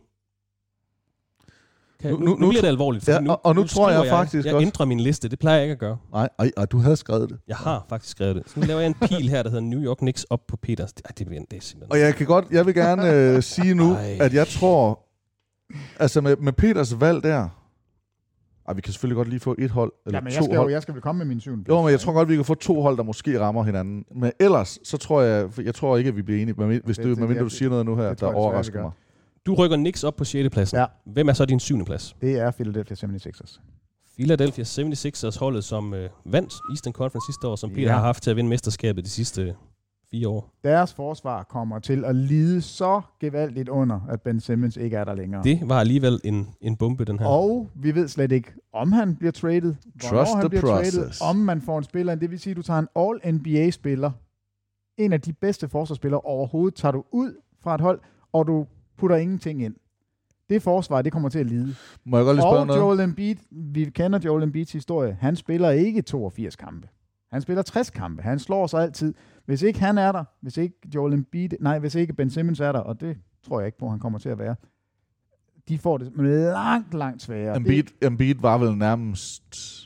kan, 2.06 2.14
Nu- 2.14 2.20
nu, 2.20 2.26
nu- 2.26 2.32
nu, 2.32 2.36
nu 2.40 2.46
nu 2.46 2.50
bliver 2.50 2.62
det 2.62 2.68
alvorligt. 2.68 3.08
Ja, 3.08 3.30
og- 3.30 3.46
og 3.46 3.56
nu 3.56 3.64
tror 3.64 3.88
skriver 3.88 4.04
jeg 4.04 4.10
faktisk 4.12 4.46
Jeg 4.46 4.54
også- 4.56 4.66
ændrer 4.66 4.86
min 4.86 5.00
liste, 5.00 5.30
det 5.30 5.40
plejer 5.40 5.56
jeg 5.58 5.64
ikke 5.64 5.72
at 5.72 5.80
gøre. 5.80 5.98
Nej, 6.14 6.30
ej, 6.40 6.52
ej, 6.58 6.66
du 6.66 6.78
havde 6.78 6.96
skrevet 6.96 7.30
det. 7.30 7.38
Jeg 7.48 7.56
har 7.58 7.86
faktisk 7.90 8.12
skrevet 8.12 8.36
det. 8.36 8.44
Så 8.50 8.60
nu 8.60 8.66
laver 8.66 8.80
jeg 8.80 8.88
en 8.88 8.94
pil 9.08 9.30
her, 9.30 9.44
der 9.44 9.50
hedder 9.50 9.64
New 9.64 9.82
York 9.84 9.98
Knicks 9.98 10.24
op 10.24 10.40
på 10.48 10.58
Peters. 10.58 10.92
Ej, 10.92 11.12
det, 11.18 11.28
bliver, 11.28 11.42
det 11.52 11.58
er 11.58 11.62
simpelthen... 11.62 11.92
Og 11.92 12.00
jeg 12.00 12.16
kan 12.16 12.26
godt, 12.28 12.46
jeg 12.52 12.66
vil 12.66 12.74
gerne 12.74 13.12
øh, 13.14 13.44
sige 13.44 13.74
nu, 13.74 13.94
Ej. 13.94 14.18
at 14.22 14.34
jeg 14.34 14.48
tror, 14.48 15.00
altså 16.00 16.22
med, 16.22 16.36
med 16.38 16.54
Peters 16.54 17.00
valg 17.00 17.24
der, 17.24 17.50
ej, 18.68 18.74
vi 18.74 18.82
kan 18.82 18.94
selvfølgelig 18.94 19.16
godt 19.16 19.30
lige 19.30 19.40
få 19.40 19.56
et 19.60 19.72
hold, 19.72 19.92
eller 20.06 20.18
Jamen, 20.18 20.32
to 20.32 20.36
jeg 20.36 20.44
skal, 20.44 20.54
jo, 20.56 20.62
hold. 20.62 20.72
jeg 20.72 20.82
skal 20.82 20.94
vel 20.94 21.02
komme 21.02 21.18
med 21.20 21.26
min 21.26 21.40
syvende 21.40 21.64
Jo, 21.70 21.82
men 21.82 21.92
jeg 21.92 22.00
tror 22.00 22.14
godt, 22.14 22.30
vi 22.30 22.36
kan 22.36 22.46
få 22.46 22.54
to 22.54 22.82
hold, 22.82 22.98
der 22.98 23.04
måske 23.04 23.40
rammer 23.40 23.64
hinanden. 23.64 24.06
Men 24.16 24.32
ellers, 24.40 24.80
så 24.84 24.98
tror 24.98 25.22
jeg, 25.22 25.48
jeg 25.66 25.76
tror 25.76 25.98
ikke, 25.98 26.08
at 26.08 26.16
vi 26.16 26.22
bliver 26.22 26.42
enige, 26.42 26.56
medmindre- 26.58 26.86
hvis 26.86 26.98
Det- 26.98 27.04
du, 27.06 27.10
medmindre 27.10 27.34
det- 27.34 27.42
du 27.42 27.50
siger 27.50 27.70
noget 27.70 27.86
nu 27.86 27.96
her, 27.96 28.10
det 28.10 28.20
der 28.20 28.28
jeg 28.28 28.36
overrasker 28.36 28.82
mig. 28.82 28.92
Du 29.46 29.54
rykker 29.54 29.78
Knicks 29.78 30.04
op 30.04 30.16
på 30.16 30.24
6. 30.24 30.50
pladsen. 30.50 30.78
Ja. 30.80 30.86
Hvem 31.06 31.30
er 31.30 31.34
så 31.34 31.46
din 31.46 31.60
7. 31.60 31.86
plads? 31.86 32.16
Det 32.22 32.40
er 32.40 32.52
Philadelphia 32.52 32.96
76ers. 33.08 33.60
Philadelphia 34.16 34.64
76ers 34.64 35.40
holdet, 35.40 35.64
som 35.64 35.94
øh, 35.94 36.10
vandt 36.26 36.54
Eastern 36.72 36.94
Conference 36.94 37.26
sidste 37.28 37.48
år, 37.48 37.56
som 37.56 37.70
Peter 37.70 37.82
Ja. 37.82 37.92
har 37.94 38.02
haft 38.02 38.24
til 38.24 38.30
at 38.30 38.36
vinde 38.36 38.50
mesterskabet 38.50 39.04
de 39.06 39.10
sidste 39.10 39.42
øh, 39.42 39.54
fire 40.12 40.28
år. 40.28 40.54
Deres 40.64 40.94
forsvar 40.94 41.44
kommer 41.44 41.80
til 41.80 42.06
at 42.06 42.16
lide 42.16 42.62
så 42.62 43.02
gevaldigt 43.20 43.70
under, 43.70 44.00
at 44.10 44.22
Ben 44.22 44.40
Simmons 44.40 44.78
ikke 44.78 44.98
er 44.98 45.04
der 45.04 45.16
længere. 45.16 45.44
Det 45.44 45.60
var 45.64 45.80
alligevel 45.80 46.20
en, 46.24 46.48
en 46.62 46.76
bombe, 46.76 47.06
den 47.06 47.20
her. 47.20 47.26
Og 47.28 47.70
vi 47.76 47.96
ved 47.96 48.08
slet 48.08 48.32
ikke, 48.32 48.52
om 48.74 48.92
han 48.92 49.16
bliver 49.16 49.32
traded, 49.32 49.62
hvornår 49.62 50.18
Trust 50.24 50.34
han 50.34 50.42
the 50.42 50.50
bliver 50.50 50.62
process. 50.62 50.96
traded, 50.98 51.12
om 51.30 51.36
man 51.36 51.62
får 51.62 51.78
en 51.78 51.84
spiller. 51.84 52.14
ind. 52.14 52.22
Det 52.22 52.32
vil 52.32 52.40
sige, 52.40 52.52
at 52.52 52.58
du 52.58 52.62
tager 52.62 52.80
en 52.80 52.88
All-NBA-spiller, 52.96 54.12
en 54.98 55.14
af 55.14 55.22
de 55.22 55.34
bedste 55.34 55.70
forsvarsspillere 55.70 56.22
overhovedet, 56.22 56.76
tager 56.78 56.92
du 56.92 57.04
ud 57.12 57.34
fra 57.64 57.76
et 57.76 57.82
hold, 57.82 58.00
og 58.34 58.48
du 58.48 58.66
putter 58.98 59.16
ingenting 59.16 59.64
ind. 59.64 59.76
Det 60.50 60.62
forsvar, 60.62 61.02
det 61.02 61.12
kommer 61.12 61.30
til 61.30 61.40
at 61.40 61.46
lide. 61.46 61.76
Må 62.06 62.18
jeg 62.18 62.26
godt 62.26 62.36
lige 62.36 62.42
spørge 62.42 62.60
Og 62.60 62.68
noget? 62.68 62.82
Joel 62.82 63.00
Embiid, 63.00 63.36
vi 63.52 63.86
kender 63.86 64.20
Joel 64.26 64.44
Embiids 64.44 64.72
historie, 64.72 65.18
han 65.20 65.36
spiller 65.36 65.70
ikke 65.70 66.02
82 66.02 66.56
kampe. 66.56 66.88
Han 67.32 67.42
spiller 67.42 67.62
60 67.62 67.90
kampe. 67.90 68.22
Han 68.22 68.40
slår 68.40 68.68
sig 68.68 68.82
altid. 68.82 69.14
Hvis 69.46 69.62
ikke 69.62 69.80
han 69.80 69.98
er 69.98 70.12
der, 70.12 70.24
hvis 70.42 70.58
ikke 70.58 70.76
Joel 70.96 71.14
Embiid, 71.14 71.50
nej, 71.60 71.80
hvis 71.80 71.96
ikke 71.96 72.14
Ben 72.14 72.30
Simmons 72.30 72.60
er 72.60 72.72
der, 72.72 72.80
og 72.80 73.02
det 73.02 73.18
tror 73.48 73.60
jeg 73.60 73.66
ikke 73.66 73.78
på, 73.78 73.90
han 73.90 74.00
kommer 74.00 74.20
til 74.20 74.30
at 74.30 74.40
være, 74.40 74.56
de 75.70 75.78
får 75.78 75.98
det 75.98 76.12
langt, 76.18 76.94
langt 76.94 77.22
sværere. 77.22 77.58
Embiid, 77.58 77.84
Embiid 78.02 78.36
var 78.42 78.58
vel 78.58 78.78
nærmest... 78.78 79.44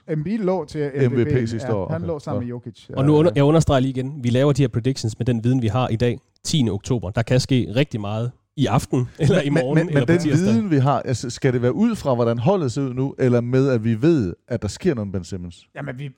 Embiid 0.07 0.38
lå 0.38 0.65
til 0.65 0.91
MVP, 0.95 1.11
MVP 1.11 1.49
sidste 1.49 1.73
år. 1.73 1.90
Han 1.90 1.95
Okay. 2.02 2.07
lå 2.07 2.19
sammen 2.19 2.40
med 2.40 2.49
Jokic. 2.49 2.90
Og 2.90 3.06
nu 3.06 3.15
under, 3.15 3.31
jeg 3.36 3.44
understreger 3.44 3.80
lige 3.80 3.90
igen, 3.90 4.23
vi 4.23 4.30
laver 4.30 4.53
de 4.53 4.61
her 4.64 4.68
predictions 4.68 5.18
med 5.19 5.26
den 5.26 5.44
viden, 5.44 5.61
vi 5.61 5.68
har 5.68 5.88
i 5.88 5.95
dag, 5.95 6.19
10. 6.44 6.69
oktober. 6.69 7.10
Der 7.10 7.22
kan 7.22 7.40
ske 7.40 7.73
rigtig 7.76 8.02
meget 8.02 8.31
i 8.55 8.65
aften, 8.65 9.07
eller 9.19 9.41
i 9.41 9.49
morgen, 9.49 9.76
men, 9.76 9.85
men, 9.85 9.89
eller 9.89 9.99
men 9.99 10.07
på 10.07 10.11
den 10.11 10.21
tirsdag. 10.21 10.53
viden, 10.53 10.71
vi 10.71 10.77
har, 10.77 11.01
altså, 11.01 11.30
skal 11.30 11.53
det 11.53 11.61
være 11.61 11.73
ud 11.73 11.95
fra, 11.95 12.15
hvordan 12.15 12.39
holdet 12.39 12.71
ser 12.71 12.81
ud 12.81 12.93
nu, 12.93 13.15
eller 13.19 13.41
med, 13.41 13.69
at 13.69 13.84
vi 13.84 14.01
ved, 14.01 14.34
at 14.47 14.61
der 14.61 14.67
sker 14.67 14.95
noget 14.95 15.07
med 15.07 15.13
Ben 15.13 15.23
Simmons? 15.23 15.69
Jamen, 15.76 15.99
vi, 15.99 16.09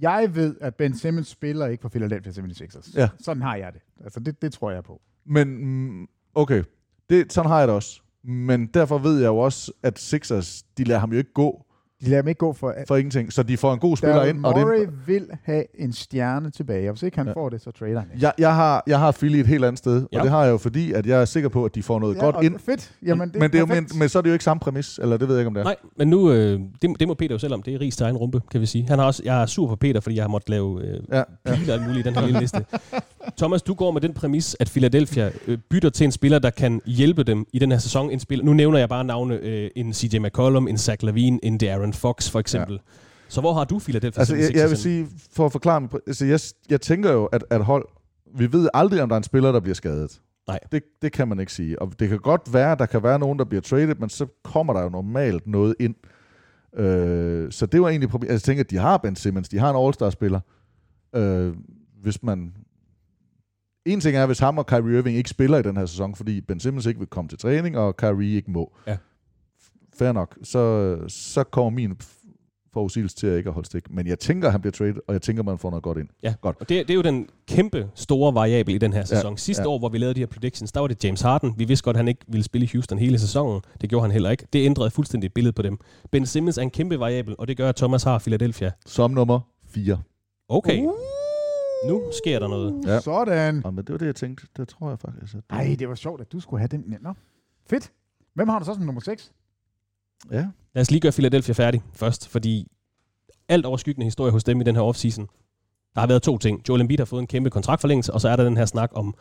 jeg 0.00 0.34
ved, 0.34 0.56
at 0.60 0.74
Ben 0.74 0.98
Simmons 0.98 1.28
spiller 1.28 1.66
ikke 1.66 1.82
for 1.82 1.88
Philadelphia 1.88 2.32
76ers. 2.32 2.92
Ja. 2.96 3.08
Sådan 3.20 3.42
har 3.42 3.56
jeg 3.56 3.72
det. 3.72 3.82
Altså, 4.04 4.20
det, 4.20 4.42
det 4.42 4.52
tror 4.52 4.70
jeg 4.70 4.84
på. 4.84 5.00
Men, 5.26 5.48
mm, 5.64 6.08
okay, 6.34 6.64
det, 7.10 7.32
sådan 7.32 7.50
har 7.50 7.58
jeg 7.58 7.68
det 7.68 7.76
også. 7.76 8.00
Men 8.24 8.66
derfor 8.66 8.98
ved 8.98 9.20
jeg 9.20 9.26
jo 9.26 9.38
også, 9.38 9.72
at 9.82 9.98
Sixers, 9.98 10.62
de 10.78 10.84
lader 10.84 11.00
ham 11.00 11.12
jo 11.12 11.18
ikke 11.18 11.32
gå 11.32 11.66
De 12.04 12.10
lader 12.10 12.22
dem 12.22 12.28
ikke 12.28 12.38
gå 12.38 12.52
for... 12.52 12.74
for 12.88 12.96
ingenting, 12.96 13.32
så 13.32 13.42
de 13.42 13.56
får 13.56 13.72
en 13.72 13.78
god 13.78 13.96
spiller 13.96 14.16
Daryl 14.16 14.28
ind. 14.30 14.44
Og 14.44 14.54
det, 14.54 14.62
Morey 14.66 14.86
vil 15.06 15.26
have 15.44 15.64
en 15.80 15.92
stjerne 15.92 16.50
tilbage, 16.50 16.88
og 16.88 16.92
hvis 16.94 17.02
ikke 17.02 17.16
han 17.16 17.26
ja. 17.26 17.32
får 17.32 17.48
det, 17.48 17.60
så 17.62 17.70
trader 17.70 18.00
han. 18.00 18.08
ikke. 18.14 18.26
jeg, 18.26 18.32
jeg, 18.38 18.54
har, 18.54 18.82
jeg 18.86 18.98
har 18.98 19.12
Philly 19.12 19.36
et 19.38 19.46
helt 19.46 19.64
andet 19.64 19.78
sted, 19.78 20.06
Ja. 20.12 20.18
og 20.18 20.22
det 20.24 20.30
har 20.30 20.44
jeg 20.44 20.50
jo 20.52 20.58
fordi, 20.58 20.92
at 20.92 21.06
jeg 21.06 21.20
er 21.20 21.24
sikker 21.24 21.48
på, 21.48 21.64
at 21.64 21.74
de 21.74 21.82
får 21.82 21.98
noget 21.98 22.14
Ja, 22.14 22.20
godt 22.20 22.36
og 22.36 22.44
ind. 22.44 22.58
Fedt. 22.58 22.92
Jamen, 23.06 23.28
det 23.28 23.40
men, 23.40 23.50
det 23.50 23.54
er 23.56 23.60
jo, 23.60 23.66
men, 23.66 23.88
men 23.98 24.08
så 24.08 24.18
er 24.18 24.22
det 24.22 24.28
jo 24.28 24.32
ikke 24.32 24.44
samme 24.44 24.60
præmis, 24.60 24.98
eller 25.02 25.16
det 25.16 25.28
ved 25.28 25.34
jeg 25.36 25.40
ikke, 25.40 25.46
om 25.48 25.54
det 25.54 25.60
er. 25.60 25.64
Nej, 25.64 25.76
men 25.98 26.08
nu, 26.08 26.32
øh, 26.32 26.60
det, 26.82 26.90
det 27.00 27.08
må 27.08 27.14
Peter 27.14 27.34
jo 27.34 27.38
selv 27.38 27.54
om. 27.54 27.62
Det 27.62 27.74
er 27.74 27.90
til 27.90 28.04
egen 28.04 28.16
rumpe, 28.16 28.40
kan 28.50 28.60
vi 28.60 28.66
sige. 28.66 28.86
Han 28.88 28.98
har 28.98 29.06
også, 29.06 29.22
jeg 29.24 29.42
er 29.42 29.46
sur 29.46 29.66
på 29.68 29.76
Peter, 29.76 30.00
fordi 30.00 30.16
jeg 30.16 30.22
har 30.24 30.28
måttet 30.28 30.48
lave 30.50 30.82
øh, 30.82 31.00
Ja, 31.12 31.16
ja. 31.18 31.54
piler 31.54 31.74
og 31.74 31.80
alt 31.80 31.88
muligt 31.88 32.06
i 32.06 32.08
den 32.08 32.14
her 32.18 32.26
lille 32.26 32.40
liste. 32.40 32.64
Thomas, 33.36 33.62
du 33.62 33.74
går 33.74 33.90
med 33.90 34.00
den 34.00 34.14
præmis, 34.14 34.56
at 34.60 34.68
Philadelphia 34.70 35.30
øh, 35.46 35.58
bytter 35.70 35.90
til 35.90 36.04
en 36.04 36.12
spiller, 36.12 36.38
der 36.38 36.50
kan 36.50 36.80
hjælpe 36.86 37.22
dem 37.22 37.46
i 37.52 37.58
den 37.58 37.70
her 37.72 37.78
sæson. 37.78 38.10
En 38.10 38.20
spiller, 38.20 38.44
nu 38.44 38.52
nævner 38.52 38.78
jeg 38.78 38.88
bare 38.88 39.04
navne, 39.04 39.34
øh, 39.42 39.70
en 39.76 39.92
CJ 39.92 40.18
McCollum, 40.18 40.68
en 40.68 40.78
Zach 40.78 41.04
Lavine, 41.04 41.38
en 41.42 41.58
De'Aaron 41.92 41.98
Fox 41.98 42.30
for 42.30 42.40
eksempel. 42.40 42.74
Ja. 42.74 42.92
Så 43.28 43.40
hvor 43.40 43.52
har 43.52 43.64
du 43.64 43.78
Philadelphia 43.78 44.20
Altså, 44.20 44.36
jeg, 44.36 44.54
jeg 44.54 44.68
vil 44.68 44.74
76ers? 44.74 44.78
sige, 44.78 45.08
for 45.32 45.46
at 45.46 45.52
forklare 45.52 45.80
mig, 45.80 45.90
altså, 46.06 46.26
jeg, 46.26 46.40
jeg 46.70 46.80
tænker 46.80 47.12
jo, 47.12 47.24
at, 47.24 47.44
at 47.50 47.64
hold, 47.64 47.88
vi 48.34 48.52
ved 48.52 48.68
aldrig, 48.74 49.02
om 49.02 49.08
der 49.08 49.16
er 49.16 49.18
en 49.18 49.24
spiller, 49.24 49.52
der 49.52 49.60
bliver 49.60 49.74
skadet. 49.74 50.20
Nej. 50.48 50.58
Det, 50.72 50.82
det 51.02 51.12
kan 51.12 51.28
man 51.28 51.40
ikke 51.40 51.52
sige. 51.52 51.82
Og 51.82 51.92
det 52.00 52.08
kan 52.08 52.18
godt 52.18 52.52
være, 52.52 52.72
at 52.72 52.78
der 52.78 52.86
kan 52.86 53.02
være 53.02 53.18
nogen, 53.18 53.38
der 53.38 53.44
bliver 53.44 53.60
traded, 53.60 53.94
men 53.94 54.08
så 54.08 54.26
kommer 54.44 54.72
der 54.72 54.82
jo 54.82 54.88
normalt 54.88 55.46
noget 55.46 55.74
ind. 55.80 55.94
Øh, 56.76 57.52
så 57.52 57.66
det 57.66 57.82
var 57.82 57.88
egentlig 57.88 58.08
problemet. 58.08 58.32
Altså, 58.32 58.50
jeg 58.50 58.54
tænker, 58.54 58.64
at 58.64 58.70
de 58.70 58.76
har 58.76 58.98
Ben 58.98 59.16
Simmons, 59.16 59.48
de 59.48 59.58
har 59.58 59.70
en 59.70 59.86
All-Star-spiller. 59.86 60.40
Øh, 61.14 61.54
hvis 62.02 62.22
man... 62.22 62.54
En 63.86 64.00
ting 64.00 64.16
er, 64.16 64.26
hvis 64.26 64.38
ham 64.38 64.58
og 64.58 64.66
Kyrie 64.66 64.98
Irving 64.98 65.16
ikke 65.16 65.30
spiller 65.30 65.58
i 65.58 65.62
den 65.62 65.76
her 65.76 65.86
sæson, 65.86 66.14
fordi 66.14 66.40
Ben 66.40 66.60
Simmons 66.60 66.86
ikke 66.86 66.98
vil 67.00 67.08
komme 67.08 67.28
til 67.28 67.38
træning, 67.38 67.78
og 67.78 67.96
Kyrie 67.96 68.36
ikke 68.36 68.50
må. 68.50 68.76
Ja. 68.86 68.96
Fair 69.98 70.12
nok. 70.12 70.38
Så, 70.42 70.96
så 71.08 71.44
kommer 71.44 71.70
min 71.70 71.96
forudsigelse 72.72 73.16
til 73.16 73.26
at 73.26 73.36
ikke 73.38 73.48
at 73.48 73.54
holde 73.54 73.66
stik. 73.66 73.90
Men 73.90 74.06
jeg 74.06 74.18
tænker, 74.18 74.48
at 74.48 74.52
han 74.52 74.60
bliver 74.60 74.72
traded, 74.72 75.00
og 75.08 75.12
jeg 75.14 75.22
tænker, 75.22 75.42
at 75.42 75.46
man 75.46 75.58
får 75.58 75.70
noget 75.70 75.82
godt 75.82 75.98
ind. 75.98 76.08
Ja, 76.22 76.34
Godt. 76.40 76.56
og 76.60 76.68
det, 76.68 76.88
det 76.88 76.90
er 76.90 76.94
jo 76.94 77.02
den 77.02 77.28
kæmpe 77.48 77.90
store 77.94 78.34
variabel 78.34 78.74
i 78.74 78.78
den 78.78 78.92
her 78.92 79.04
sæson. 79.04 79.32
Ja, 79.32 79.36
Sidste 79.36 79.62
ja. 79.62 79.68
år, 79.68 79.78
hvor 79.78 79.88
vi 79.88 79.98
lavede 79.98 80.14
de 80.14 80.20
her 80.20 80.26
predictions, 80.26 80.72
der 80.72 80.80
var 80.80 80.86
det 80.86 81.04
James 81.04 81.20
Harden. 81.20 81.54
Vi 81.56 81.64
vidste 81.64 81.84
godt, 81.84 81.96
at 81.96 81.98
han 81.98 82.08
ikke 82.08 82.20
ville 82.28 82.44
spille 82.44 82.64
i 82.64 82.70
Houston 82.72 82.98
hele 82.98 83.18
sæsonen. 83.18 83.60
Det 83.80 83.88
gjorde 83.90 84.02
han 84.02 84.10
heller 84.10 84.30
ikke. 84.30 84.46
Det 84.52 84.64
ændrede 84.66 84.90
fuldstændig 84.90 85.32
billedet 85.32 85.54
på 85.54 85.62
dem. 85.62 85.78
Ben 86.10 86.26
Simmons 86.26 86.58
er 86.58 86.62
en 86.62 86.70
kæmpe 86.70 86.98
variabel, 87.00 87.34
og 87.38 87.48
det 87.48 87.56
gør, 87.56 87.68
at 87.68 87.76
Thomas 87.76 88.02
har 88.02 88.18
Philadelphia. 88.18 88.70
Som 88.86 89.10
nummer 89.10 89.40
4. 89.66 89.98
Okay, 90.48 90.78
nu 91.88 92.02
sker 92.22 92.38
der 92.38 92.48
noget. 92.48 92.74
Ja. 92.86 93.00
Sådan. 93.00 93.62
Ja, 93.64 93.70
men 93.70 93.84
det 93.84 93.92
var 93.92 93.98
det, 93.98 94.06
jeg 94.06 94.14
tænkte. 94.16 94.46
Det 94.56 94.68
tror 94.68 94.88
jeg 94.88 94.98
faktisk. 94.98 95.34
At 95.34 95.40
det... 95.50 95.56
Ej, 95.56 95.76
det 95.78 95.88
var 95.88 95.94
sjovt, 95.94 96.20
at 96.20 96.32
du 96.32 96.40
skulle 96.40 96.60
have 96.60 96.68
den. 96.68 96.96
Nå, 97.00 97.12
fedt. 97.70 97.92
Hvem 98.34 98.48
har 98.48 98.58
du 98.58 98.64
så 98.64 98.74
som 98.74 98.82
nummer 98.82 99.00
6? 99.00 99.32
Ja. 100.30 100.46
Lad 100.74 100.80
os 100.80 100.90
lige 100.90 101.00
gøre 101.00 101.12
Philadelphia 101.12 101.52
færdig 101.52 101.82
først, 101.94 102.28
fordi 102.28 102.66
alt 103.48 103.66
overskyggende 103.66 104.04
historie 104.04 104.32
hos 104.32 104.44
dem 104.44 104.60
i 104.60 104.64
den 104.64 104.74
her 104.76 104.82
offseason. 104.82 105.28
Der 105.94 106.00
har 106.00 106.06
været 106.06 106.22
to 106.22 106.38
ting. 106.38 106.68
Joel 106.68 106.80
Embiid 106.80 106.98
har 106.98 107.04
fået 107.04 107.20
en 107.20 107.26
kæmpe 107.26 107.50
kontraktforlængelse, 107.50 108.12
og 108.12 108.20
så 108.20 108.28
er 108.28 108.36
der 108.36 108.44
den 108.44 108.56
her 108.56 108.66
snak 108.66 108.90
om, 108.94 109.14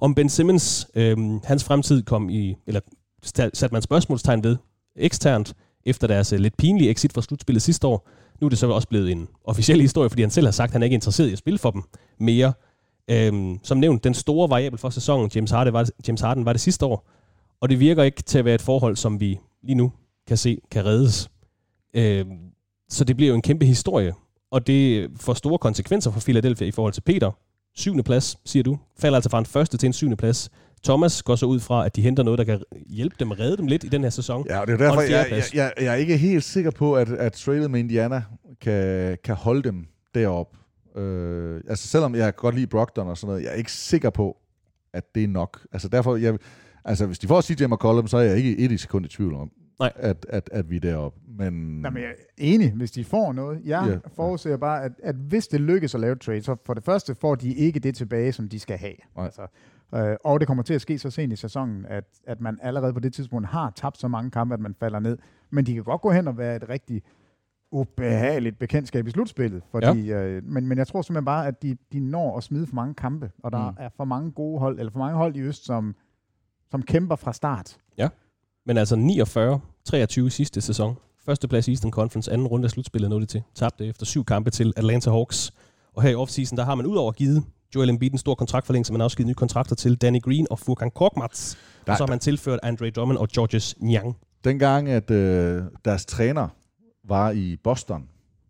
om 0.00 0.14
Ben 0.14 0.28
Simmons. 0.28 0.90
Øhm, 0.94 1.40
hans 1.44 1.64
fremtid 1.64 2.02
kom 2.02 2.30
i, 2.30 2.56
eller 2.66 2.80
satte 3.22 3.72
man 3.72 3.82
spørgsmålstegn 3.82 4.44
ved 4.44 4.56
eksternt, 4.96 5.54
efter 5.86 6.06
deres 6.06 6.32
øh, 6.32 6.38
lidt 6.38 6.56
pinlige 6.56 6.90
exit 6.90 7.12
fra 7.12 7.22
slutspillet 7.22 7.62
sidste 7.62 7.86
år. 7.86 8.08
Nu 8.40 8.46
er 8.46 8.48
det 8.48 8.58
så 8.58 8.70
også 8.70 8.88
blevet 8.88 9.12
en 9.12 9.28
officiel 9.44 9.80
historie, 9.80 10.10
fordi 10.10 10.22
han 10.22 10.30
selv 10.30 10.46
har 10.46 10.52
sagt, 10.52 10.68
at 10.68 10.72
han 10.72 10.82
er 10.82 10.84
ikke 10.84 10.94
interesseret 10.94 11.28
i 11.28 11.32
at 11.32 11.38
spille 11.38 11.58
for 11.58 11.70
dem 11.70 11.82
mere. 12.18 12.52
Øhm, 13.10 13.58
som 13.62 13.78
nævnt, 13.78 14.04
den 14.04 14.14
store 14.14 14.50
variabel 14.50 14.78
for 14.78 14.90
sæsonen, 14.90 15.30
James 15.34 15.50
Harden, 15.50 15.72
var 15.72 15.82
det, 15.82 15.92
James 16.08 16.20
Harden 16.20 16.44
var 16.44 16.52
det 16.52 16.60
sidste 16.60 16.86
år, 16.86 17.08
og 17.60 17.68
det 17.68 17.80
virker 17.80 18.02
ikke 18.02 18.22
til 18.22 18.38
at 18.38 18.44
være 18.44 18.54
et 18.54 18.62
forhold, 18.62 18.96
som 18.96 19.20
vi 19.20 19.40
lige 19.62 19.74
nu 19.74 19.92
kan 20.26 20.36
se 20.36 20.58
kan 20.70 20.84
reddes. 20.84 21.30
Øhm, 21.94 22.38
så 22.88 23.04
det 23.04 23.16
bliver 23.16 23.28
jo 23.28 23.34
en 23.34 23.42
kæmpe 23.42 23.66
historie, 23.66 24.14
og 24.50 24.66
det 24.66 25.10
får 25.20 25.34
store 25.34 25.58
konsekvenser 25.58 26.10
for 26.10 26.20
Philadelphia 26.20 26.66
i 26.66 26.70
forhold 26.70 26.92
til 26.92 27.00
Peter. 27.00 27.30
Syvende 27.74 28.02
plads, 28.02 28.36
siger 28.44 28.62
du. 28.62 28.78
Falder 28.98 29.16
altså 29.16 29.30
fra 29.30 29.38
en 29.38 29.46
første 29.46 29.76
til 29.76 29.86
en 29.86 29.92
syvende 29.92 30.16
plads. 30.16 30.50
Thomas 30.84 31.22
går 31.22 31.36
så 31.36 31.46
ud 31.46 31.60
fra, 31.60 31.86
at 31.86 31.96
de 31.96 32.02
henter 32.02 32.22
noget, 32.22 32.38
der 32.38 32.44
kan 32.44 32.62
hjælpe 32.86 33.16
dem, 33.18 33.30
redde 33.30 33.56
dem 33.56 33.66
lidt 33.66 33.84
i 33.84 33.88
den 33.88 34.02
her 34.02 34.10
sæson. 34.10 34.46
Ja, 34.48 34.60
og 34.60 34.66
det 34.66 34.72
er 34.72 34.76
derfor, 34.76 35.00
jeg, 35.00 35.26
jeg, 35.30 35.42
jeg, 35.54 35.72
jeg 35.80 35.86
er 35.86 35.94
ikke 35.94 36.16
helt 36.16 36.44
sikker 36.44 36.70
på, 36.70 36.94
at, 36.94 37.08
at 37.08 37.32
tradet 37.32 37.70
med 37.70 37.80
Indiana 37.80 38.22
kan, 38.60 39.18
kan 39.24 39.34
holde 39.34 39.62
dem 39.62 39.86
derop. 40.14 40.56
Øh, 40.96 41.60
altså 41.68 41.88
selvom 41.88 42.14
jeg 42.14 42.36
godt 42.36 42.54
lide 42.54 42.66
Brogdon 42.66 43.08
og 43.08 43.16
sådan 43.18 43.30
noget, 43.30 43.44
jeg 43.44 43.50
er 43.52 43.54
ikke 43.54 43.72
sikker 43.72 44.10
på, 44.10 44.36
at 44.92 45.14
det 45.14 45.24
er 45.24 45.28
nok. 45.28 45.66
Altså 45.72 45.88
derfor, 45.88 46.16
jeg, 46.16 46.38
Altså, 46.86 47.06
hvis 47.06 47.18
de 47.18 47.28
får 47.28 47.40
CJ 47.40 47.66
McCollum, 47.66 48.08
så 48.08 48.16
er 48.16 48.22
jeg 48.22 48.36
ikke 48.36 48.58
et 48.58 48.80
sekund 48.80 49.06
i 49.06 49.08
tvivl 49.08 49.34
om, 49.34 49.50
Nej. 49.80 49.92
At, 49.96 50.26
at, 50.28 50.48
at 50.52 50.70
vi 50.70 50.76
er 50.76 50.80
deroppe. 50.80 51.20
Men, 51.38 51.52
Nej, 51.80 51.90
men 51.90 52.02
jeg 52.02 52.10
er 52.10 52.14
enig, 52.36 52.72
hvis 52.72 52.90
de 52.90 53.04
får 53.04 53.32
noget. 53.32 53.60
Jeg 53.64 53.84
Ja. 53.86 53.92
ja. 53.92 53.98
forudser 54.14 54.56
bare, 54.56 54.84
at, 54.84 54.92
at 55.02 55.14
hvis 55.14 55.48
det 55.48 55.60
lykkes 55.60 55.94
at 55.94 56.00
lave 56.00 56.12
et 56.12 56.20
trade, 56.20 56.42
så 56.42 56.56
for 56.64 56.74
det 56.74 56.84
første 56.84 57.14
får 57.14 57.34
de 57.34 57.54
ikke 57.54 57.80
det 57.80 57.94
tilbage, 57.94 58.32
som 58.32 58.48
de 58.48 58.58
skal 58.58 58.78
have. 58.78 58.94
Nej. 59.16 59.24
Altså, 59.24 59.42
øh, 59.94 60.16
og 60.24 60.40
det 60.40 60.46
kommer 60.46 60.62
til 60.62 60.74
at 60.74 60.80
ske 60.80 60.98
så 60.98 61.10
sent 61.10 61.32
i 61.32 61.36
sæsonen, 61.36 61.86
at, 61.88 62.04
at 62.26 62.40
man 62.40 62.58
allerede 62.62 62.92
på 62.92 63.00
det 63.00 63.12
tidspunkt 63.14 63.48
har 63.48 63.70
tabt 63.76 63.98
så 63.98 64.08
mange 64.08 64.30
kampe, 64.30 64.54
at 64.54 64.60
man 64.60 64.74
falder 64.80 65.00
ned. 65.00 65.18
Men 65.50 65.66
de 65.66 65.74
kan 65.74 65.82
godt 65.84 66.00
gå 66.00 66.10
hen 66.10 66.28
og 66.28 66.38
være 66.38 66.56
et 66.56 66.68
rigtig 66.68 67.02
ubehageligt 67.70 68.58
bekendtskab 68.58 69.06
i 69.06 69.10
slutspillet. 69.10 69.62
Fordi, 69.70 70.00
ja. 70.00 70.24
øh, 70.26 70.44
men, 70.44 70.66
men 70.66 70.78
jeg 70.78 70.86
tror 70.86 71.02
simpelthen 71.02 71.24
bare, 71.24 71.46
at 71.46 71.62
de, 71.62 71.76
de 71.92 72.00
når 72.00 72.36
at 72.36 72.42
smide 72.42 72.66
for 72.66 72.74
mange 72.74 72.94
kampe, 72.94 73.30
og 73.42 73.52
der 73.52 73.70
Mm. 73.70 73.76
er 73.80 73.88
for 73.96 74.04
mange 74.04 74.30
gode 74.32 74.58
hold, 74.60 74.78
eller 74.78 74.92
for 74.92 74.98
mange 74.98 75.16
hold 75.16 75.36
i 75.36 75.40
Øst, 75.40 75.64
som, 75.64 75.94
som 76.70 76.82
kæmper 76.82 77.16
fra 77.16 77.32
start. 77.32 77.76
Men 78.66 78.76
altså 78.78 78.96
49, 78.96 79.60
23 79.84 80.30
sidste 80.30 80.60
sæson. 80.60 80.96
Førsteplads 81.26 81.68
i 81.68 81.70
Eastern 81.70 81.90
Conference, 81.90 82.32
anden 82.32 82.46
runde 82.46 82.64
af 82.64 82.70
slutspillet 82.70 83.10
nåede 83.10 83.20
det 83.20 83.28
til. 83.28 83.42
Tabte 83.54 83.86
efter 83.86 84.06
syv 84.06 84.24
kampe 84.24 84.50
til 84.50 84.72
Atlanta 84.76 85.10
Hawks. 85.10 85.52
Og 85.94 86.02
her 86.02 86.10
i 86.10 86.14
offseason, 86.14 86.58
der 86.58 86.64
har 86.64 86.74
man 86.74 86.86
udover 86.86 87.12
givet 87.12 87.44
Joel 87.74 87.88
Embiid 87.90 88.12
en 88.12 88.18
stor 88.18 88.34
kontraktforlængelse, 88.34 88.92
man 88.92 89.00
har 89.00 89.04
også 89.04 89.16
givet 89.16 89.26
nye 89.26 89.34
kontrakter 89.34 89.74
til 89.76 89.96
Danny 89.96 90.22
Green 90.22 90.46
og 90.50 90.58
Furkan 90.58 90.90
Korkmaz. 90.90 91.54
Der- 91.86 91.92
Og 91.92 91.98
så 91.98 92.04
har 92.04 92.08
man 92.08 92.18
tilført 92.18 92.60
Andre 92.62 92.90
Drummond 92.90 93.18
og 93.18 93.28
Georges 93.28 93.74
Niang. 93.78 94.16
Dengang, 94.44 94.88
at 94.88 95.10
øh, 95.10 95.62
deres 95.84 96.06
træner 96.06 96.48
var 97.04 97.30
i 97.30 97.56
Boston, 97.64 98.08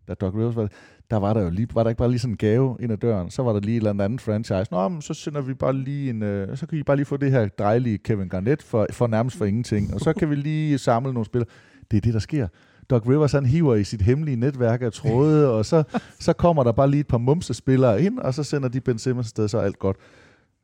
da 0.09 0.15
Doc 0.15 0.35
Rivers 0.35 0.57
var 0.57 0.69
der 1.11 1.17
var 1.17 1.35
der 1.35 1.43
jo 1.43 1.51
lige, 1.51 1.69
var 1.75 1.83
der 1.83 1.91
ikke 1.91 1.99
bare 1.99 2.09
lige 2.11 2.19
sådan 2.19 2.33
en 2.33 2.37
gave 2.37 2.77
ind 2.81 2.93
ad 2.93 2.97
døren, 2.97 3.31
så 3.31 3.43
var 3.43 3.53
der 3.53 3.61
lige 3.61 3.77
et 3.77 3.87
eller 3.87 4.05
andet 4.05 4.21
franchise. 4.21 4.67
Nå, 4.71 4.89
men 4.89 5.03
så 5.03 5.15
sender 5.15 5.41
vi 5.41 5.55
bare 5.55 5.73
lige 5.73 6.11
en, 6.11 6.23
øh, 6.23 6.57
så 6.57 6.67
kan 6.67 6.79
I 6.79 6.83
bare 6.83 6.97
lige 6.97 7.07
få 7.07 7.17
det 7.17 7.31
her 7.31 7.49
dejlige 7.59 7.99
Kevin 7.99 8.29
Garnett 8.29 8.63
for, 8.63 8.87
for 8.93 9.07
nærmest 9.07 9.37
for 9.39 9.45
ingenting, 9.45 9.95
og 9.95 10.01
så 10.01 10.13
kan 10.13 10.31
vi 10.31 10.35
lige 10.35 10.79
samle 10.79 11.13
nogle 11.13 11.27
spillere. 11.27 11.49
Det 11.91 11.97
er 11.97 12.01
det, 12.01 12.15
der 12.15 12.21
sker. 12.21 12.49
Doc 12.91 13.03
Rivers, 13.09 13.33
han 13.33 13.47
hiver 13.47 13.75
i 13.75 13.85
sit 13.85 14.03
hemmelige 14.03 14.37
netværk 14.37 14.83
af 14.83 14.93
tråde, 14.93 15.51
og 15.51 15.67
så, 15.67 15.83
så 16.21 16.33
kommer 16.33 16.65
der 16.65 16.73
bare 16.73 16.91
lige 16.91 17.01
et 17.01 17.07
par 17.09 17.19
mumsespillere 17.19 18.03
ind, 18.03 18.19
og 18.19 18.35
så 18.35 18.43
sender 18.43 18.69
de 18.69 18.81
Ben 18.81 18.99
Simmons 18.99 19.27
afsted, 19.27 19.49
så 19.49 19.59
er 19.59 19.63
alt 19.63 19.79
godt. 19.79 19.97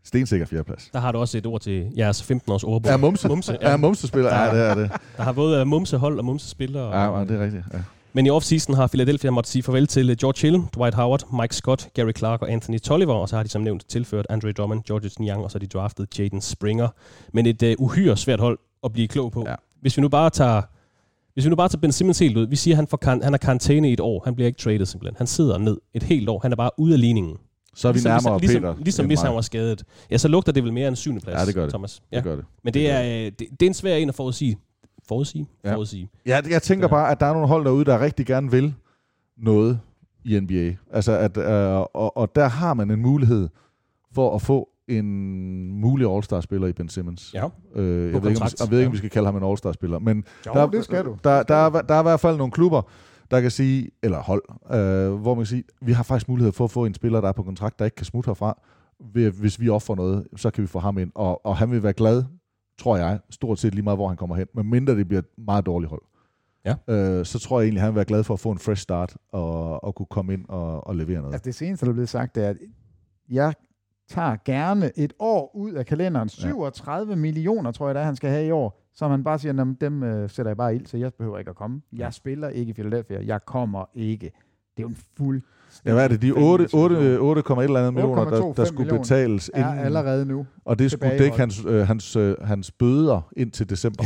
Stensikker 0.04 0.46
fjerdeplads. 0.46 0.90
Der 0.92 0.98
har 1.00 1.12
du 1.12 1.18
også 1.18 1.38
et 1.38 1.46
ord 1.46 1.60
til 1.60 1.86
jeres 1.96 2.30
15-års 2.30 2.64
ordbog. 2.64 2.92
Er 2.92 2.96
Mumse? 2.96 3.28
Mumse, 3.28 3.56
Ja, 3.60 3.70
ja. 3.70 3.76
mumsespillere, 3.76 4.42
ja, 4.42 4.54
det 4.56 4.70
er 4.70 4.74
det. 4.74 4.90
Der 5.16 5.22
har 5.22 5.32
både 5.32 5.60
øh, 5.60 5.66
mumsehold 5.66 6.18
og 6.18 6.24
mumsespillere. 6.24 7.00
Ja, 7.18 7.24
det 7.24 7.30
er 7.30 7.44
rigtigt. 7.44 7.64
Ja. 7.72 7.78
Men 8.14 8.26
i 8.26 8.30
offseason 8.30 8.74
har 8.74 8.86
Philadelphia 8.86 9.30
måttet 9.30 9.52
sige 9.52 9.62
farvel 9.62 9.86
til 9.86 10.10
øh, 10.10 10.16
George 10.16 10.48
Hill, 10.48 10.62
Dwight 10.76 10.94
Howard, 10.94 11.40
Mike 11.40 11.56
Scott, 11.56 11.88
Gary 11.94 12.12
Clark 12.16 12.42
og 12.42 12.52
Anthony 12.52 12.78
Tolliver, 12.78 13.14
og 13.14 13.28
så 13.28 13.36
har 13.36 13.42
de 13.42 13.48
som 13.48 13.62
nævnt 13.62 13.88
tilført 13.88 14.26
Andre 14.30 14.52
Drummond, 14.52 14.82
Georges 14.84 15.18
Niang, 15.18 15.44
og 15.44 15.50
så 15.50 15.58
har 15.58 15.60
de 15.60 15.66
draftet 15.66 16.18
Jaden 16.18 16.40
Springer. 16.40 16.88
Men 17.32 17.46
et 17.46 17.62
uh, 17.62 17.72
uhyre 17.78 18.16
svært 18.16 18.40
hold 18.40 18.58
at 18.84 18.92
blive 18.92 19.08
klog 19.08 19.32
på. 19.32 19.44
Ja. 19.48 19.54
Hvis 19.80 19.96
vi 19.96 20.02
nu 20.02 20.08
bare 20.08 20.30
tager 20.30 20.62
hvis 21.34 21.44
vi 21.44 21.50
nu 21.50 21.56
bare 21.56 21.68
tager 21.68 21.80
Ben 21.80 21.92
Simmons 21.92 22.18
helt 22.18 22.36
ud, 22.36 22.46
vi 22.46 22.56
siger, 22.56 22.74
at 22.74 22.76
han, 22.76 22.86
får 22.86 22.96
kan, 22.96 23.22
han 23.22 23.34
er 23.34 23.38
karantæne 23.38 23.90
i 23.90 23.92
et 23.92 24.00
år. 24.00 24.22
Han 24.24 24.34
bliver 24.34 24.46
ikke 24.46 24.58
traded 24.58 24.86
simpelthen. 24.86 25.16
Han 25.16 25.26
sidder 25.26 25.58
ned 25.58 25.78
et 25.94 26.02
helt 26.02 26.28
år. 26.28 26.38
Han 26.42 26.52
er 26.52 26.56
bare 26.56 26.70
ude 26.78 26.92
af 26.92 27.00
ligningen. 27.00 27.36
Så 27.74 27.88
er 27.88 27.92
vi 27.92 28.00
nærmere 28.04 28.38
ligesom, 28.40 28.62
Peter. 28.62 28.74
Ligesom, 28.74 28.84
ligesom 28.84 29.06
hvis 29.06 29.20
han 29.20 29.34
var 29.34 29.40
skadet. 29.40 29.84
Ja, 30.10 30.18
så 30.18 30.28
lugter 30.28 30.52
det 30.52 30.64
vel 30.64 30.72
mere 30.72 30.88
end 30.88 30.96
syvende 30.96 31.22
plads, 31.22 31.40
Ja, 31.40 31.46
det 31.46 31.54
gør 31.54 31.62
det. 31.62 31.70
Thomas. 31.70 32.02
Det 32.12 32.24
gør 32.24 32.36
det. 32.36 32.44
Men 32.64 32.74
det 32.74 32.90
er, 32.90 33.02
øh, 33.02 33.32
det, 33.38 33.38
det 33.38 33.62
er 33.62 33.66
en 33.66 33.74
svær 33.74 33.96
en 33.96 34.08
at 34.08 34.14
forudsige. 34.14 34.58
Forudsige? 35.08 35.46
Ja. 35.64 35.74
Forudsige. 35.74 36.08
Ja, 36.26 36.40
jeg 36.50 36.62
tænker 36.62 36.88
bare, 36.88 37.10
at 37.10 37.20
der 37.20 37.26
er 37.26 37.32
nogle 37.32 37.48
hold 37.48 37.64
derude, 37.64 37.84
der 37.84 38.00
rigtig 38.00 38.26
gerne 38.26 38.50
vil 38.50 38.74
noget 39.38 39.80
i 40.24 40.40
NBA. 40.40 40.74
Altså 40.92 41.12
at, 41.18 41.36
øh, 41.36 41.80
og, 41.94 42.16
og 42.16 42.34
der 42.34 42.48
har 42.48 42.74
man 42.74 42.90
en 42.90 43.02
mulighed 43.02 43.48
for 44.14 44.34
at 44.34 44.42
få 44.42 44.68
en 44.88 45.80
mulig 45.80 46.06
All-Star-spiller 46.14 46.66
i 46.66 46.72
Ben 46.72 46.88
Simmons. 46.88 47.34
Ja. 47.34 47.48
Øh, 47.74 48.12
jeg, 48.12 48.22
ved 48.22 48.30
ikke, 48.30 48.42
om, 48.42 48.48
jeg 48.60 48.70
ved 48.70 48.78
ikke, 48.78 48.86
om 48.86 48.92
vi 48.92 48.98
skal 48.98 49.10
kalde 49.10 49.26
ham 49.26 49.36
en 49.36 49.42
All-Star-spiller, 49.44 49.98
men 49.98 50.24
Jo, 50.46 50.52
der, 50.54 50.66
det 50.66 50.84
skal 50.84 51.04
du. 51.04 51.16
Der, 51.24 51.42
der, 51.42 51.54
er, 51.54 51.70
der 51.82 51.94
er 51.94 52.00
i 52.00 52.02
hvert 52.02 52.20
fald 52.20 52.36
nogle 52.36 52.52
klubber, 52.52 52.82
der 53.30 53.40
kan 53.40 53.50
sige, 53.50 53.90
eller 54.02 54.18
hold, 54.22 54.42
øh, 54.72 55.12
hvor 55.14 55.34
man 55.34 55.40
kan 55.42 55.46
sige, 55.46 55.64
vi 55.82 55.92
har 55.92 56.02
faktisk 56.02 56.28
mulighed 56.28 56.52
for 56.52 56.64
at 56.64 56.70
få 56.70 56.84
en 56.84 56.94
spiller, 56.94 57.20
der 57.20 57.28
er 57.28 57.32
på 57.32 57.42
kontrakt, 57.42 57.78
der 57.78 57.84
ikke 57.84 57.94
kan 57.94 58.06
smutte 58.06 58.28
herfra. 58.28 58.58
Ved- 59.14 59.30
Hvis 59.30 59.60
vi 59.60 59.68
offrer 59.68 59.94
noget, 59.96 60.26
så 60.36 60.50
kan 60.50 60.62
vi 60.62 60.66
få 60.68 60.78
ham 60.78 60.98
ind. 60.98 61.10
Og, 61.14 61.46
og 61.46 61.56
han 61.56 61.70
vil 61.70 61.82
være 61.82 61.92
glad, 61.92 62.24
tror 62.78 62.96
jeg, 62.96 63.20
stort 63.30 63.58
set 63.58 63.74
lige 63.74 63.84
meget, 63.84 63.98
hvor 63.98 64.08
han 64.08 64.16
kommer 64.16 64.36
hen. 64.36 64.46
Men 64.54 64.70
mindre 64.70 64.96
det 64.96 65.08
bliver 65.08 65.18
et 65.22 65.28
meget 65.38 65.66
dårligt 65.66 65.90
hold. 65.90 66.02
Ja. 66.64 66.74
Øh, 66.88 67.24
så 67.24 67.38
tror 67.38 67.60
jeg 67.60 67.66
egentlig, 67.66 67.82
han 67.82 67.90
vil 67.92 67.96
være 67.96 68.04
glad 68.04 68.24
for 68.24 68.34
at 68.34 68.40
få 68.40 68.50
en 68.50 68.58
fresh 68.58 68.82
start 68.82 69.16
og, 69.32 69.84
og 69.84 69.94
kunne 69.94 70.06
komme 70.06 70.32
ind 70.32 70.44
og, 70.48 70.86
og 70.86 70.96
levere 70.96 71.18
noget. 71.20 71.32
Altså 71.34 71.44
det 71.44 71.54
seneste, 71.54 71.86
der 71.86 71.90
er 71.90 71.94
blevet 71.94 72.08
sagt, 72.08 72.34
det 72.34 72.44
er, 72.44 72.48
at 72.50 72.56
jeg 73.30 73.54
tager 74.08 74.36
gerne 74.44 74.90
et 74.98 75.12
år 75.18 75.56
ud 75.56 75.72
af 75.72 75.86
kalenderen. 75.86 76.28
37 76.28 77.10
ja. 77.12 77.16
millioner, 77.16 77.72
tror 77.72 77.86
jeg, 77.88 77.94
det 77.94 78.00
er, 78.00 78.04
han 78.04 78.16
skal 78.16 78.30
have 78.30 78.46
i 78.46 78.50
år. 78.50 78.78
Så 78.94 79.08
man 79.08 79.24
bare 79.24 79.38
siger, 79.38 79.52
"Nå, 79.52 79.64
dem 79.80 80.02
øh, 80.02 80.30
sætter 80.30 80.50
jeg 80.50 80.56
bare 80.56 80.74
ild 80.74 80.86
til. 80.86 81.00
Jeg 81.00 81.14
behøver 81.14 81.38
ikke 81.38 81.48
at 81.48 81.56
komme. 81.56 81.82
Jeg 81.92 82.14
spiller 82.14 82.48
ikke 82.48 82.70
i 82.70 82.72
Philadelphia. 82.72 83.20
Jeg 83.24 83.44
kommer 83.44 83.84
ikke. 83.94 84.30
Det 84.76 84.78
er 84.78 84.82
jo 84.82 84.88
en 84.88 84.96
fuld... 85.18 85.42
Ja, 85.86 85.92
hvad 85.92 86.04
er 86.04 86.08
det? 86.08 86.22
De 86.22 86.32
8, 86.32 86.68
8, 86.74 87.18
8, 87.18 87.40
et 87.40 87.64
eller 87.64 87.80
andet 87.80 87.94
millioner, 87.94 88.24
der, 88.24 88.40
8,25 88.40 88.52
der 88.56 88.64
skulle 88.64 88.78
millioner 88.78 89.02
betales 89.02 89.50
er 89.54 89.72
inden, 89.72 89.84
allerede 89.84 90.26
nu. 90.26 90.46
og 90.64 90.78
det 90.78 90.90
skulle 90.90 91.18
dække 91.18 91.36
hans, 91.36 91.64
øh, 91.66 91.86
hans, 91.86 92.16
øh, 92.16 92.36
hans 92.44 92.70
bøder 92.70 93.30
ind 93.36 93.50
til 93.50 93.70
december. 93.70 94.04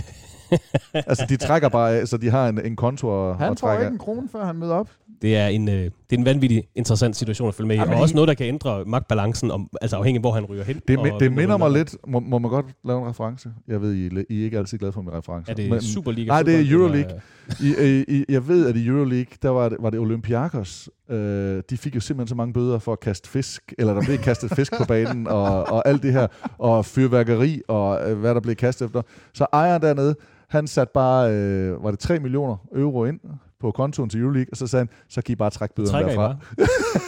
altså, 0.94 1.26
de 1.28 1.36
trækker 1.36 1.68
bare 1.68 1.96
af, 1.96 2.08
så 2.08 2.16
de 2.16 2.30
har 2.30 2.48
en, 2.48 2.66
en 2.66 2.76
konto 2.76 3.30
at, 3.30 3.36
Han 3.36 3.44
at 3.44 3.60
får 3.60 3.66
trække 3.66 3.82
ikke 3.82 3.86
af. 3.86 3.92
en 3.92 3.98
krone, 3.98 4.28
før 4.32 4.44
han 4.44 4.56
møder 4.56 4.74
op. 4.74 4.88
Det 5.22 5.36
er 5.36 5.46
en, 5.46 5.68
øh, 5.68 5.74
det 5.74 5.90
er 6.10 6.16
en 6.16 6.24
vanvittig 6.24 6.64
interessant 6.74 7.16
situation 7.16 7.48
at 7.48 7.54
følge 7.54 7.68
med 7.68 7.76
i, 7.76 7.78
Ja, 7.78 7.84
og 7.84 7.88
men 7.90 7.98
også 7.98 8.14
noget, 8.14 8.28
der 8.28 8.34
kan 8.34 8.46
ændre 8.46 8.84
magtbalancen, 8.84 9.50
om, 9.50 9.68
altså 9.80 9.96
afhængig 9.96 10.18
af, 10.18 10.22
hvor 10.22 10.32
han 10.32 10.44
ryger 10.44 10.64
hen. 10.64 10.80
Det, 10.88 10.98
og 10.98 11.20
det 11.20 11.32
minder 11.32 11.56
mig 11.56 11.70
lidt, 11.70 11.96
må, 12.06 12.20
må 12.20 12.38
man 12.38 12.50
godt 12.50 12.66
lave 12.84 13.02
en 13.02 13.08
reference? 13.08 13.48
Jeg 13.68 13.80
ved, 13.80 13.94
I, 13.94 14.06
I 14.06 14.40
er 14.40 14.44
ikke 14.44 14.58
altid 14.58 14.78
glade 14.78 14.92
for 14.92 15.02
min 15.02 15.12
reference. 15.12 15.50
Er 15.50 15.54
det 15.54 15.82
Superliga? 15.82 16.28
Nej, 16.28 16.42
det 16.42 16.54
er 16.54 16.72
Euroleague. 16.72 17.20
I, 17.60 18.04
I, 18.08 18.24
jeg 18.28 18.48
ved, 18.48 18.66
at 18.66 18.76
i 18.76 18.86
Euroleague, 18.86 19.32
der 19.42 19.48
var 19.48 19.68
det, 19.68 19.78
var 19.80 19.90
det 19.90 20.00
Olympiakos. 20.00 20.90
Øh, 21.10 21.62
de 21.70 21.76
fik 21.76 21.94
jo 21.94 22.00
simpelthen 22.00 22.28
så 22.28 22.34
mange 22.34 22.52
bøder 22.52 22.78
for 22.78 22.92
at 22.92 23.00
kaste 23.00 23.28
fisk, 23.28 23.74
eller 23.78 23.94
der 23.94 24.02
blev 24.02 24.18
kastet 24.18 24.50
fisk 24.56 24.72
på 24.78 24.84
banen, 24.84 25.26
og, 25.26 25.68
og 25.68 25.88
alt 25.88 26.02
det 26.02 26.12
her, 26.12 26.26
og 26.58 26.84
fyrværkeri, 26.84 27.62
og 27.68 28.10
øh, 28.10 28.18
hvad 28.18 28.34
der 28.34 28.40
blev 28.40 28.54
kastet 28.54 28.86
efter. 28.86 29.02
Så 29.34 29.46
ejeren 29.52 29.82
dernede, 29.82 30.14
han 30.48 30.66
satte 30.66 30.90
bare, 30.94 31.32
øh, 31.32 31.84
var 31.84 31.90
det 31.90 31.98
3 31.98 32.18
millioner 32.18 32.56
euro 32.74 33.04
ind 33.04 33.20
på 33.60 33.70
kontoen 33.70 34.10
til 34.10 34.20
Euroleague, 34.20 34.48
og 34.52 34.56
så 34.56 34.66
sagde 34.66 34.80
han, 34.80 34.88
så 35.08 35.22
kan 35.22 35.32
I 35.32 35.36
bare 35.36 35.50
trække 35.50 35.74
bøderne 35.74 35.92
Trækker 35.92 36.10
I 36.10 36.14
derfra. 36.14 36.36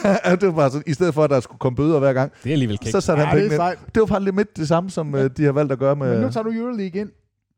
bare? 0.03 0.19
Ja, 0.31 0.35
det 0.35 0.47
var 0.47 0.53
bare 0.53 0.71
sådan, 0.71 0.83
i 0.87 0.93
stedet 0.93 1.13
for, 1.13 1.23
at 1.23 1.29
der 1.29 1.39
skulle 1.39 1.59
komme 1.59 1.75
bøder 1.75 1.99
hver 1.99 2.13
gang, 2.13 2.31
Det 2.43 2.49
er 2.49 2.53
alligevel 2.53 2.77
kægt. 2.77 2.91
så 2.91 3.01
satte 3.01 3.21
Ja, 3.21 3.27
han 3.27 3.37
det 3.37 3.45
er 3.45 3.49
pengene. 3.49 3.75
Det 3.95 3.99
var 4.01 4.05
faktisk 4.07 4.35
lidt 4.35 4.57
det 4.57 4.67
samme, 4.67 4.89
som 4.89 5.15
øh, 5.15 5.29
de 5.37 5.43
har 5.43 5.51
valgt 5.51 5.71
at 5.71 5.79
gøre 5.79 5.95
med... 5.95 6.13
Men 6.13 6.21
nu 6.21 6.31
tager 6.31 6.43
du 6.43 6.49
Euroleague 6.51 7.01
ind. 7.01 7.09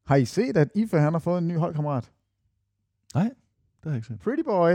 Har 0.07 0.15
I 0.15 0.25
set, 0.25 0.57
at 0.57 0.67
Ife 0.75 0.97
han 0.99 1.13
har 1.13 1.19
fået 1.19 1.37
en 1.37 1.47
ny 1.47 1.57
holdkammerat? 1.57 2.03
Det 3.13 3.21
har 3.83 3.91
jeg 3.91 3.95
ikke 3.95 4.07
set. 4.07 4.19
Pretty 4.19 4.43
boy. 4.45 4.71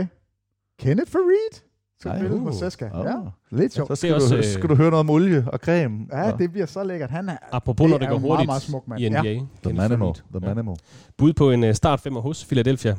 Kenneth 0.79 1.11
Farid. 1.11 1.61
Nej, 2.05 2.17
spille 2.19 2.35
uh. 2.35 2.43
på 2.43 2.51
Seska. 2.51 2.85
Ah. 2.93 3.05
Ja, 3.05 3.13
lidt 3.57 3.73
sjovt. 3.73 3.87
Så 3.87 3.91
Det 3.91 3.97
skal, 3.97 4.11
er 4.11 4.15
også, 4.15 4.33
du, 4.35 4.37
øh, 4.37 4.43
skal 4.43 4.69
du 4.69 4.75
høre 4.75 4.89
noget 4.89 4.99
om 4.99 5.09
olie 5.09 5.45
og 5.53 5.59
creme. 5.59 6.07
Ja, 6.11 6.31
og 6.31 6.39
det 6.39 6.51
bliver 6.51 6.65
så 6.65 6.83
lækkert. 6.83 7.09
Han 7.11 7.29
er, 7.29 7.37
Apropos, 7.51 7.83
det 7.83 7.89
når 7.91 7.97
det 7.97 8.05
er 8.05 8.09
går 8.09 8.17
hurtigt 8.17 8.35
meget, 8.37 8.47
meget 8.47 8.61
smuk 8.61 8.87
mand. 8.87 9.01
i 9.01 9.09
NBA. 9.09 9.21
Ja. 9.21 9.39
The 9.63 9.73
Manimal. 9.73 10.13
The 10.13 10.23
Ja. 10.33 10.39
Manimal. 10.39 10.75
Bud 11.17 11.33
på 11.33 11.51
en 11.51 11.63
uh, 11.63 11.71
start 11.71 11.99
femmer 11.99 12.21
hos 12.21 12.45
Philadelphia. 12.45 12.95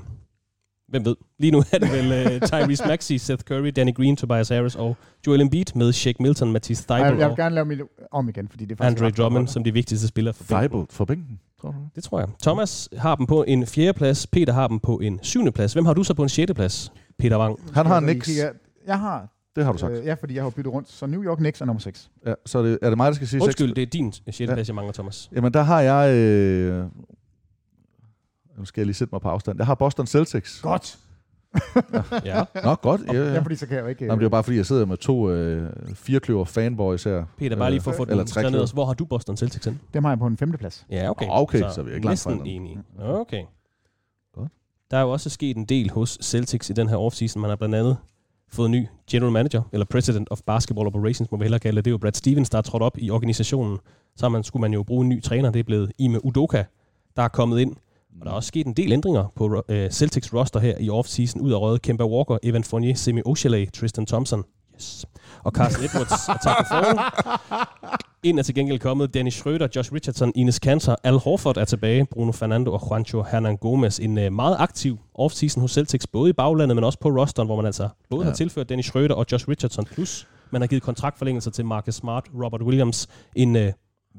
Hvem 0.89 1.05
ved? 1.05 1.17
Lige 1.39 1.51
nu 1.51 1.59
er 1.73 1.79
det 1.79 1.93
vel 1.93 2.37
uh, 2.43 2.49
Tyrese 2.49 2.87
Maxey, 2.87 3.17
Seth 3.17 3.43
Curry, 3.45 3.73
Danny 3.77 3.95
Green, 3.95 4.17
Tobias 4.17 4.49
Harris 4.49 4.75
og 4.77 4.97
Joel 5.27 5.41
Embiid 5.41 5.65
med 5.75 5.93
Shake 5.93 6.23
Milton, 6.23 6.53
Matisse 6.53 6.85
Jeg, 6.95 6.99
Thybulle 7.05 7.21
jeg 7.23 7.29
vil 7.29 7.37
gerne 7.37 7.55
lave 7.55 7.65
mit 7.65 7.81
om 8.13 8.29
igen, 8.29 8.49
fordi 8.49 8.65
det 8.65 8.73
er 8.73 8.77
faktisk 8.85 9.03
Andre 9.05 9.23
Drummond 9.23 9.49
som 9.49 9.65
de 9.65 9.73
vigtigste 9.73 10.09
spillere 10.09 10.35
for 10.35 10.45
bænken. 10.45 10.61
Thibault 10.69 10.93
for 10.93 11.05
bænken, 11.05 11.41
tror 11.61 11.71
du? 11.71 11.77
det? 11.95 12.05
Tror 12.05 12.19
jeg. 12.21 12.29
Thomas 12.43 12.89
har 12.99 13.15
dem 13.15 13.27
på 13.27 13.43
en 13.49 13.67
fjerde 13.67 13.93
plads. 13.93 14.27
Peter 14.27 14.53
har 14.53 14.69
dem 14.69 14.79
på 14.81 14.99
en 14.99 15.19
syvende 15.23 15.53
plads. 15.53 15.73
Hvem 15.73 15.87
har 15.87 15.95
du 15.95 16.03
så 16.05 16.15
på 16.15 16.23
en 16.23 16.29
sjette 16.29 16.55
plads? 16.55 16.93
Peter 17.19 17.39
Wang. 17.39 17.59
Han 17.75 17.87
har 17.87 18.01
Jeg 18.01 18.21
kigger- 18.23 18.51
Jeg 18.87 18.99
har, 18.99 19.29
Det 19.57 19.65
har 19.65 19.73
du 19.73 19.79
sagt. 19.79 19.93
øh, 19.93 20.05
ja, 20.07 20.15
fordi 20.15 20.35
jeg 20.35 20.43
har 20.43 20.51
byttet 20.51 20.73
rundt. 20.73 20.91
Så 20.91 21.07
New 21.07 21.25
York 21.25 21.39
Knicks 21.39 21.61
er 21.61 21.65
nummer 21.65 21.81
6. 21.81 22.11
Ja, 22.27 22.33
så 22.47 22.59
er 22.59 22.63
det, 22.63 22.79
er 22.83 22.89
det 22.89 22.97
mig, 22.97 23.07
der 23.07 23.13
skal 23.15 23.29
sige 23.29 23.43
Undskyld, 23.43 23.69
seks? 23.69 23.75
det 23.75 23.83
er 23.83 23.87
din 23.87 24.13
sjette 24.13 24.45
Ja. 24.45 24.55
plads, 24.55 24.69
jeg 24.69 24.75
mangler, 24.75 24.93
Thomas. 24.93 25.31
Jamen, 25.37 25.55
der 25.55 25.63
har 25.63 25.81
jeg... 25.81 26.15
Øh, 26.15 26.85
nu 28.59 28.65
skal 28.65 28.81
jeg 28.81 28.87
lige 28.87 28.95
sætte 28.95 29.15
mig 29.15 29.21
på 29.21 29.29
afstand. 29.29 29.59
Jeg 29.59 29.67
har 29.67 29.75
Boston 29.75 30.07
Celtics. 30.07 30.61
Godt. 30.61 30.99
Ja. 32.25 32.45
Nå, 32.65 32.75
godt. 32.75 33.01
Ja, 33.07 33.13
Ja, 33.13 33.33
ja. 33.33 33.41
fordi 33.41 33.57
så 33.57 33.67
kan 33.67 33.77
jeg 33.77 33.83
jo 33.83 33.89
ikke... 33.89 34.05
Jamen, 34.05 34.19
det 34.19 34.25
er 34.25 34.29
bare 34.31 34.45
fordi, 34.45 34.57
jeg 34.57 34.67
sidder 34.67 34.87
med 34.87 34.97
to 34.97 35.31
øh, 35.31 35.71
firekløver 35.95 36.45
fanboys 36.45 37.05
her. 37.05 37.25
Peter, 37.39 37.57
bare 37.57 37.71
lige 37.71 37.81
for 37.81 37.91
at 37.91 37.97
få 37.97 38.03
Eller 38.03 38.17
den 38.17 38.27
skrevet 38.27 38.61
også. 38.61 38.75
Hvor 38.75 38.85
har 38.87 38.95
du 38.95 39.05
Boston 39.05 39.37
Celtics 39.37 39.65
hen? 39.65 39.81
Dem 39.95 40.05
har 40.05 40.11
jeg 40.11 40.19
på 40.19 40.27
en 40.27 40.37
femte 40.37 40.59
plads. 40.59 40.87
Ja, 40.91 41.11
okay. 41.11 41.27
Okay, 41.29 41.59
så 41.59 41.81
er 41.81 41.85
vi 41.85 41.95
ikke 41.95 42.07
langt 42.07 42.21
fra 42.23 42.31
hinanden. 42.31 42.53
enige. 42.55 42.79
Okay. 42.99 43.43
Godt. 44.35 44.53
Der 44.91 44.97
er 44.97 45.03
jo 45.03 45.11
også 45.11 45.31
sket 45.31 45.57
en 45.57 45.65
del 45.65 45.91
hos 45.91 46.19
Celtics 46.23 46.71
i 46.71 46.73
den 46.73 46.89
her 46.89 46.97
offseason. 46.97 47.41
Man 47.43 47.49
har 47.49 47.57
blandt 47.57 47.75
andet 47.75 47.97
fået 48.51 48.71
ny 48.71 48.87
general 49.11 49.33
manager, 49.33 49.63
eller 49.73 49.87
president 49.87 50.29
of 50.31 50.41
basketball 50.47 50.87
operations, 50.87 51.31
må 51.31 51.39
vi 51.39 51.45
hellere 51.45 51.59
kalde 51.61 51.77
det. 51.77 51.85
Det 51.85 51.91
er 51.91 51.93
jo 51.93 51.99
Brad 51.99 52.13
Stevens, 52.13 52.51
der 52.51 52.59
er 52.59 52.63
trådt 52.63 52.83
op 52.83 52.99
i 52.99 53.11
organisationen. 53.11 53.79
Så 54.17 54.29
man, 54.29 54.43
skulle 54.45 54.61
man 54.61 54.73
jo 54.73 54.83
bruge 54.83 55.03
en 55.03 55.09
ny 55.09 55.23
træner. 55.23 55.51
Det 55.51 55.61
er 55.61 55.65
blevet 55.65 55.93
Ime 55.99 56.25
Udoka, 56.25 56.65
der 57.17 57.23
er 57.23 57.29
kommet 57.29 57.59
ind. 57.61 57.77
Og 58.21 58.27
der 58.27 58.31
er 58.31 58.35
også 58.35 58.47
sket 58.47 58.67
en 58.67 58.73
del 58.73 58.93
ændringer 58.93 59.33
på 59.37 59.65
øh, 59.69 59.91
Celtics 59.91 60.35
roster 60.35 60.61
her 60.61 60.75
i 60.81 60.91
offseason. 60.91 61.43
Ud 61.43 61.53
af 61.53 61.61
røget 61.61 61.83
Kemba 61.83 62.05
Walker, 62.05 62.39
Evan 62.43 62.65
Fournier, 62.65 62.95
Semi 62.95 63.23
Oshale, 63.25 63.67
Tristan 63.67 64.07
Thompson. 64.07 64.45
Yes. 64.75 65.07
Og 65.45 65.53
Carson 65.53 65.85
Edwards 65.85 66.29
er 66.29 66.39
taget 66.43 66.57
på 66.59 66.65
forhånd. 66.69 66.99
Ind 68.23 68.39
er 68.39 68.43
til 68.43 68.55
gengæld 68.55 68.79
kommet 68.79 69.15
Dennis 69.15 69.41
Schröder, 69.41 69.69
Josh 69.77 69.93
Richardson, 69.93 70.33
Ines 70.35 70.59
Kanter, 70.59 70.97
Al 71.05 71.19
Horford 71.19 71.57
er 71.57 71.65
tilbage, 71.65 72.07
Bruno 72.07 72.33
Fernando 72.33 72.73
og 72.73 72.83
Juancho 72.91 73.23
Hernan 73.23 73.57
Gomez. 73.57 73.99
En 73.99 74.19
uh, 74.19 74.33
meget 74.33 74.57
aktiv 74.59 74.99
offseason 75.15 75.61
hos 75.61 75.73
Celtics, 75.73 76.07
både 76.07 76.31
i 76.31 76.33
baglandet, 76.33 76.77
men 76.77 76.85
også 76.85 76.99
på 76.99 77.09
rosteren, 77.09 77.49
hvor 77.49 77.57
man 77.57 77.67
altså 77.67 77.89
både 78.11 78.23
ja. 78.23 78.31
har 78.31 78.35
tilført 78.35 78.69
Dennis 78.69 78.91
Schröder 78.91 79.13
og 79.13 79.27
Josh 79.33 79.49
Richardson, 79.49 79.85
plus 79.85 80.29
man 80.51 80.63
har 80.63 80.67
givet 80.67 80.83
kontraktforlængelser 80.83 81.51
til 81.51 81.65
Marcus 81.65 81.95
Smart, 81.95 82.25
Robert 82.45 82.63
Williams, 82.63 83.09
en 83.37 83.57
uh, 83.57 83.63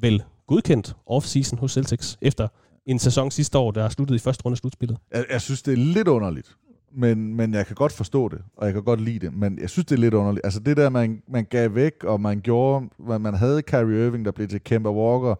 vel 0.01 0.23
godkendt 0.47 0.95
offseason 1.07 1.59
hos 1.59 1.71
Celtics, 1.71 2.17
efter 2.21 2.47
en 2.91 2.99
sæson 2.99 3.31
sidste 3.31 3.57
år, 3.57 3.71
der 3.71 3.83
er 3.83 3.89
sluttet 3.89 4.15
i 4.15 4.19
første 4.19 4.45
runde 4.45 4.53
af 4.53 4.57
slutspillet. 4.57 4.97
Jeg, 5.13 5.25
jeg 5.31 5.41
synes, 5.41 5.61
det 5.61 5.71
er 5.71 5.77
lidt 5.77 6.07
underligt, 6.07 6.55
men, 6.95 7.35
men 7.35 7.53
jeg 7.53 7.65
kan 7.65 7.75
godt 7.75 7.91
forstå 7.91 8.29
det, 8.29 8.41
og 8.57 8.65
jeg 8.65 8.73
kan 8.73 8.83
godt 8.83 9.01
lide 9.01 9.19
det, 9.19 9.33
men 9.33 9.59
jeg 9.59 9.69
synes, 9.69 9.85
det 9.85 9.95
er 9.95 9.99
lidt 9.99 10.13
underligt. 10.13 10.45
Altså 10.45 10.59
det 10.59 10.77
der, 10.77 10.89
man, 10.89 11.21
man 11.27 11.45
gav 11.45 11.75
væk, 11.75 12.03
og 12.03 12.21
man 12.21 12.41
gjorde, 12.41 12.89
man, 12.99 13.21
man 13.21 13.33
havde 13.33 13.61
Kyrie 13.61 14.05
Irving, 14.05 14.25
der 14.25 14.31
blev 14.31 14.47
til 14.47 14.63
Kemba 14.63 14.89
Walker, 14.89 15.35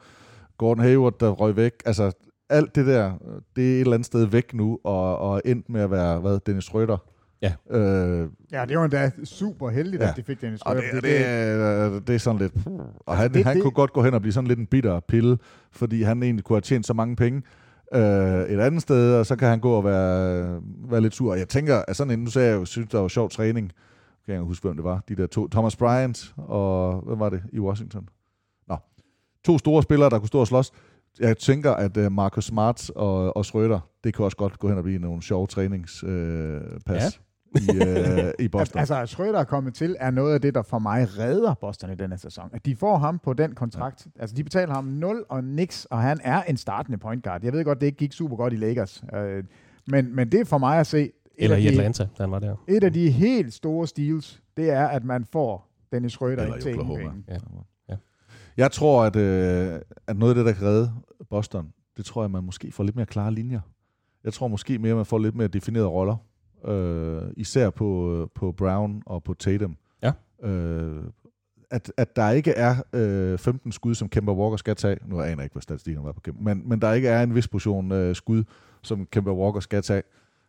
Gordon 0.57 0.83
Hayward, 0.83 1.19
der 1.19 1.29
røg 1.29 1.55
væk, 1.55 1.73
altså 1.85 2.11
alt 2.49 2.75
det 2.75 2.85
der, 2.85 3.13
det 3.55 3.67
er 3.67 3.75
et 3.75 3.79
eller 3.79 3.93
andet 3.93 4.05
sted 4.05 4.25
væk 4.25 4.53
nu, 4.53 4.79
og, 4.83 5.17
og 5.17 5.41
endt 5.45 5.69
med 5.69 5.81
at 5.81 5.91
være, 5.91 6.19
hvad, 6.19 6.39
Dennis 6.45 6.69
Schröder. 6.69 6.97
Ja. 7.41 7.53
Øh, 7.77 8.29
Ja, 8.51 8.65
det 8.65 8.77
var 8.77 8.83
endda 8.83 9.11
super 9.23 9.69
heldigt, 9.69 10.03
Ja. 10.03 10.09
at 10.09 10.15
de 10.17 10.23
fik 10.23 10.41
Dennis 10.41 10.61
og 10.61 10.75
det, 10.75 10.81
Schröder, 10.81 10.95
det, 10.95 11.03
det, 11.03 11.25
er, 11.27 11.99
det 11.99 12.15
er 12.15 12.19
sådan 12.19 12.39
lidt... 12.41 12.53
Og 12.99 13.17
han, 13.17 13.33
det- 13.33 13.45
han 13.45 13.55
det- 13.55 13.63
kunne 13.63 13.71
godt 13.71 13.93
gå 13.93 14.03
hen 14.03 14.13
og 14.13 14.21
blive 14.21 14.33
sådan 14.33 14.47
lidt 14.47 14.59
en 14.59 14.65
bitter 14.65 14.99
pille, 14.99 15.37
fordi 15.71 16.01
han 16.03 16.23
egentlig 16.23 16.43
kunne 16.45 16.55
have 16.55 16.61
tjent 16.61 16.85
så 16.85 16.93
mange 16.93 17.15
penge 17.15 17.41
øh, 17.93 18.01
et 18.43 18.59
andet 18.59 18.81
sted, 18.81 19.15
og 19.15 19.25
så 19.25 19.35
kan 19.35 19.47
han 19.47 19.59
gå 19.59 19.71
og 19.71 19.83
være, 19.85 20.61
være 20.89 21.01
lidt 21.01 21.15
sur. 21.15 21.31
Og 21.31 21.39
jeg 21.39 21.47
tænker, 21.49 21.81
at 21.87 21.95
sådan 21.95 22.13
en, 22.13 22.19
nu 22.19 22.29
sagde 22.29 22.49
jeg 22.49 22.55
jo, 22.55 22.65
synes, 22.65 22.89
der 22.89 22.99
var 22.99 23.07
sjov 23.07 23.29
træning. 23.29 23.71
Jeg 24.27 24.33
kan 24.33 24.41
ikke 24.41 24.47
huske, 24.47 24.67
hvem 24.67 24.75
det 24.75 24.83
var. 24.83 25.03
De 25.09 25.15
der 25.15 25.27
to. 25.27 25.47
Thomas 25.47 25.75
Bryant 25.75 26.33
og... 26.37 27.01
Hvem 27.07 27.19
var 27.19 27.29
det 27.29 27.41
i 27.53 27.59
Washington? 27.59 28.07
Nå. 28.67 28.77
To 29.45 29.57
store 29.57 29.83
spillere, 29.83 30.09
der 30.09 30.19
kunne 30.19 30.27
stå 30.27 30.39
og 30.39 30.47
slås. 30.47 30.71
Jeg 31.19 31.37
tænker, 31.37 31.71
at 31.71 31.97
uh, 31.97 32.11
Marcus 32.11 32.45
Smart 32.45 32.89
og, 32.89 33.37
og 33.37 33.45
Schrøder, 33.45 33.79
det 34.03 34.13
kan 34.13 34.25
også 34.25 34.37
godt 34.37 34.59
gå 34.59 34.67
hen 34.67 34.77
og 34.77 34.83
blive 34.83 34.99
nogle 34.99 35.21
sjove 35.21 35.47
træningspas 35.47 36.03
øh, 36.09 36.61
pas 36.85 37.21
i, 37.73 37.77
øh, 37.87 38.31
i 38.39 38.47
Boston. 38.47 38.79
Altså, 38.79 38.95
at 38.95 39.13
Schröder 39.19 39.37
er 39.39 39.43
kommet 39.43 39.73
til, 39.73 39.95
er 39.99 40.11
noget 40.11 40.33
af 40.33 40.41
det, 40.41 40.55
der 40.55 40.61
for 40.61 40.79
mig 40.79 41.17
redder 41.19 41.53
Boston 41.53 41.91
i 41.91 41.95
denne 41.95 42.17
sæson. 42.17 42.49
At 42.53 42.65
de 42.65 42.75
får 42.75 42.97
ham 42.97 43.19
på 43.19 43.33
den 43.33 43.55
kontrakt. 43.55 44.07
Ja. 44.15 44.21
Altså, 44.21 44.35
de 44.35 44.43
betaler 44.43 44.73
ham 44.73 44.83
0 44.83 45.25
og 45.29 45.43
niks, 45.43 45.85
og 45.85 46.01
han 46.01 46.19
er 46.23 46.43
en 46.43 46.57
startende 46.57 46.97
point 46.97 47.23
guard. 47.23 47.43
Jeg 47.43 47.53
ved 47.53 47.63
godt, 47.65 47.81
det 47.81 47.87
ikke 47.87 47.97
gik 47.97 48.13
super 48.13 48.35
godt 48.35 48.53
i 48.53 48.55
Lakers. 48.55 49.03
Øh, 49.15 49.43
men, 49.87 50.15
men 50.15 50.31
det 50.31 50.39
er 50.39 50.45
for 50.45 50.57
mig 50.57 50.79
at 50.79 50.87
se... 50.87 51.01
et 51.03 51.11
Eller 51.37 51.55
af 51.55 51.61
i 51.61 51.63
de- 51.63 51.69
Atlanta, 51.69 52.03
da 52.17 52.23
han 52.23 52.31
var 52.31 52.39
der. 52.39 52.55
Et 52.67 52.83
af 52.83 52.93
de 52.93 53.11
helt 53.11 53.53
store 53.53 53.87
steals, 53.87 54.41
det 54.57 54.69
er, 54.69 54.87
at 54.87 55.03
man 55.03 55.25
får 55.25 55.69
Dennis 55.91 56.15
Schröder 56.17 56.25
Eller 56.25 56.45
ikke 56.55 56.69
i 56.69 56.73
til 56.73 56.79
ingen. 56.81 57.25
Ja. 57.27 57.37
Ja. 57.89 57.95
Jeg 58.57 58.71
tror, 58.71 59.03
at, 59.03 59.15
øh, 59.15 59.79
at 60.07 60.17
noget 60.17 60.31
af 60.31 60.35
det, 60.35 60.45
der 60.45 60.51
kan 60.53 60.67
redde 60.67 60.91
Boston, 61.29 61.71
det 61.97 62.05
tror 62.05 62.23
jeg, 62.23 62.31
man 62.31 62.43
måske 62.43 62.71
får 62.71 62.83
lidt 62.83 62.95
mere 62.95 63.05
klare 63.05 63.33
linjer. 63.33 63.59
Jeg 64.23 64.33
tror 64.33 64.47
måske 64.47 64.79
mere, 64.79 64.95
man 64.95 65.05
får 65.05 65.17
lidt 65.19 65.35
mere 65.35 65.47
definerede 65.47 65.87
roller. 65.87 66.15
Øh, 66.67 67.21
især 67.37 67.69
på, 67.69 68.29
på 68.35 68.51
Brown 68.51 69.03
og 69.05 69.23
på 69.23 69.33
Tatum. 69.33 69.77
Ja. 70.03 70.11
Øh, 70.43 71.03
at, 71.71 71.91
at 71.97 72.15
der 72.15 72.29
ikke 72.29 72.51
er 72.51 72.75
øh, 72.93 73.37
15 73.37 73.71
skud, 73.71 73.95
som 73.95 74.09
Kemba 74.09 74.31
Walker 74.31 74.57
skal 74.57 74.75
tage. 74.75 74.97
Nu 75.05 75.21
aner 75.21 75.35
jeg 75.35 75.43
ikke, 75.43 75.53
hvad 75.53 75.61
statistikken 75.61 76.03
var 76.05 76.11
på 76.11 76.19
Kemba. 76.21 76.41
Men, 76.53 76.69
men 76.69 76.81
der 76.81 76.93
ikke 76.93 77.07
er 77.07 77.23
en 77.23 77.35
vis 77.35 77.47
portion 77.47 77.91
øh, 77.91 78.15
skud, 78.15 78.43
som 78.83 79.05
Kemba 79.11 79.31
Walker 79.31 79.59
skal 79.59 79.81
tage. 79.81 80.03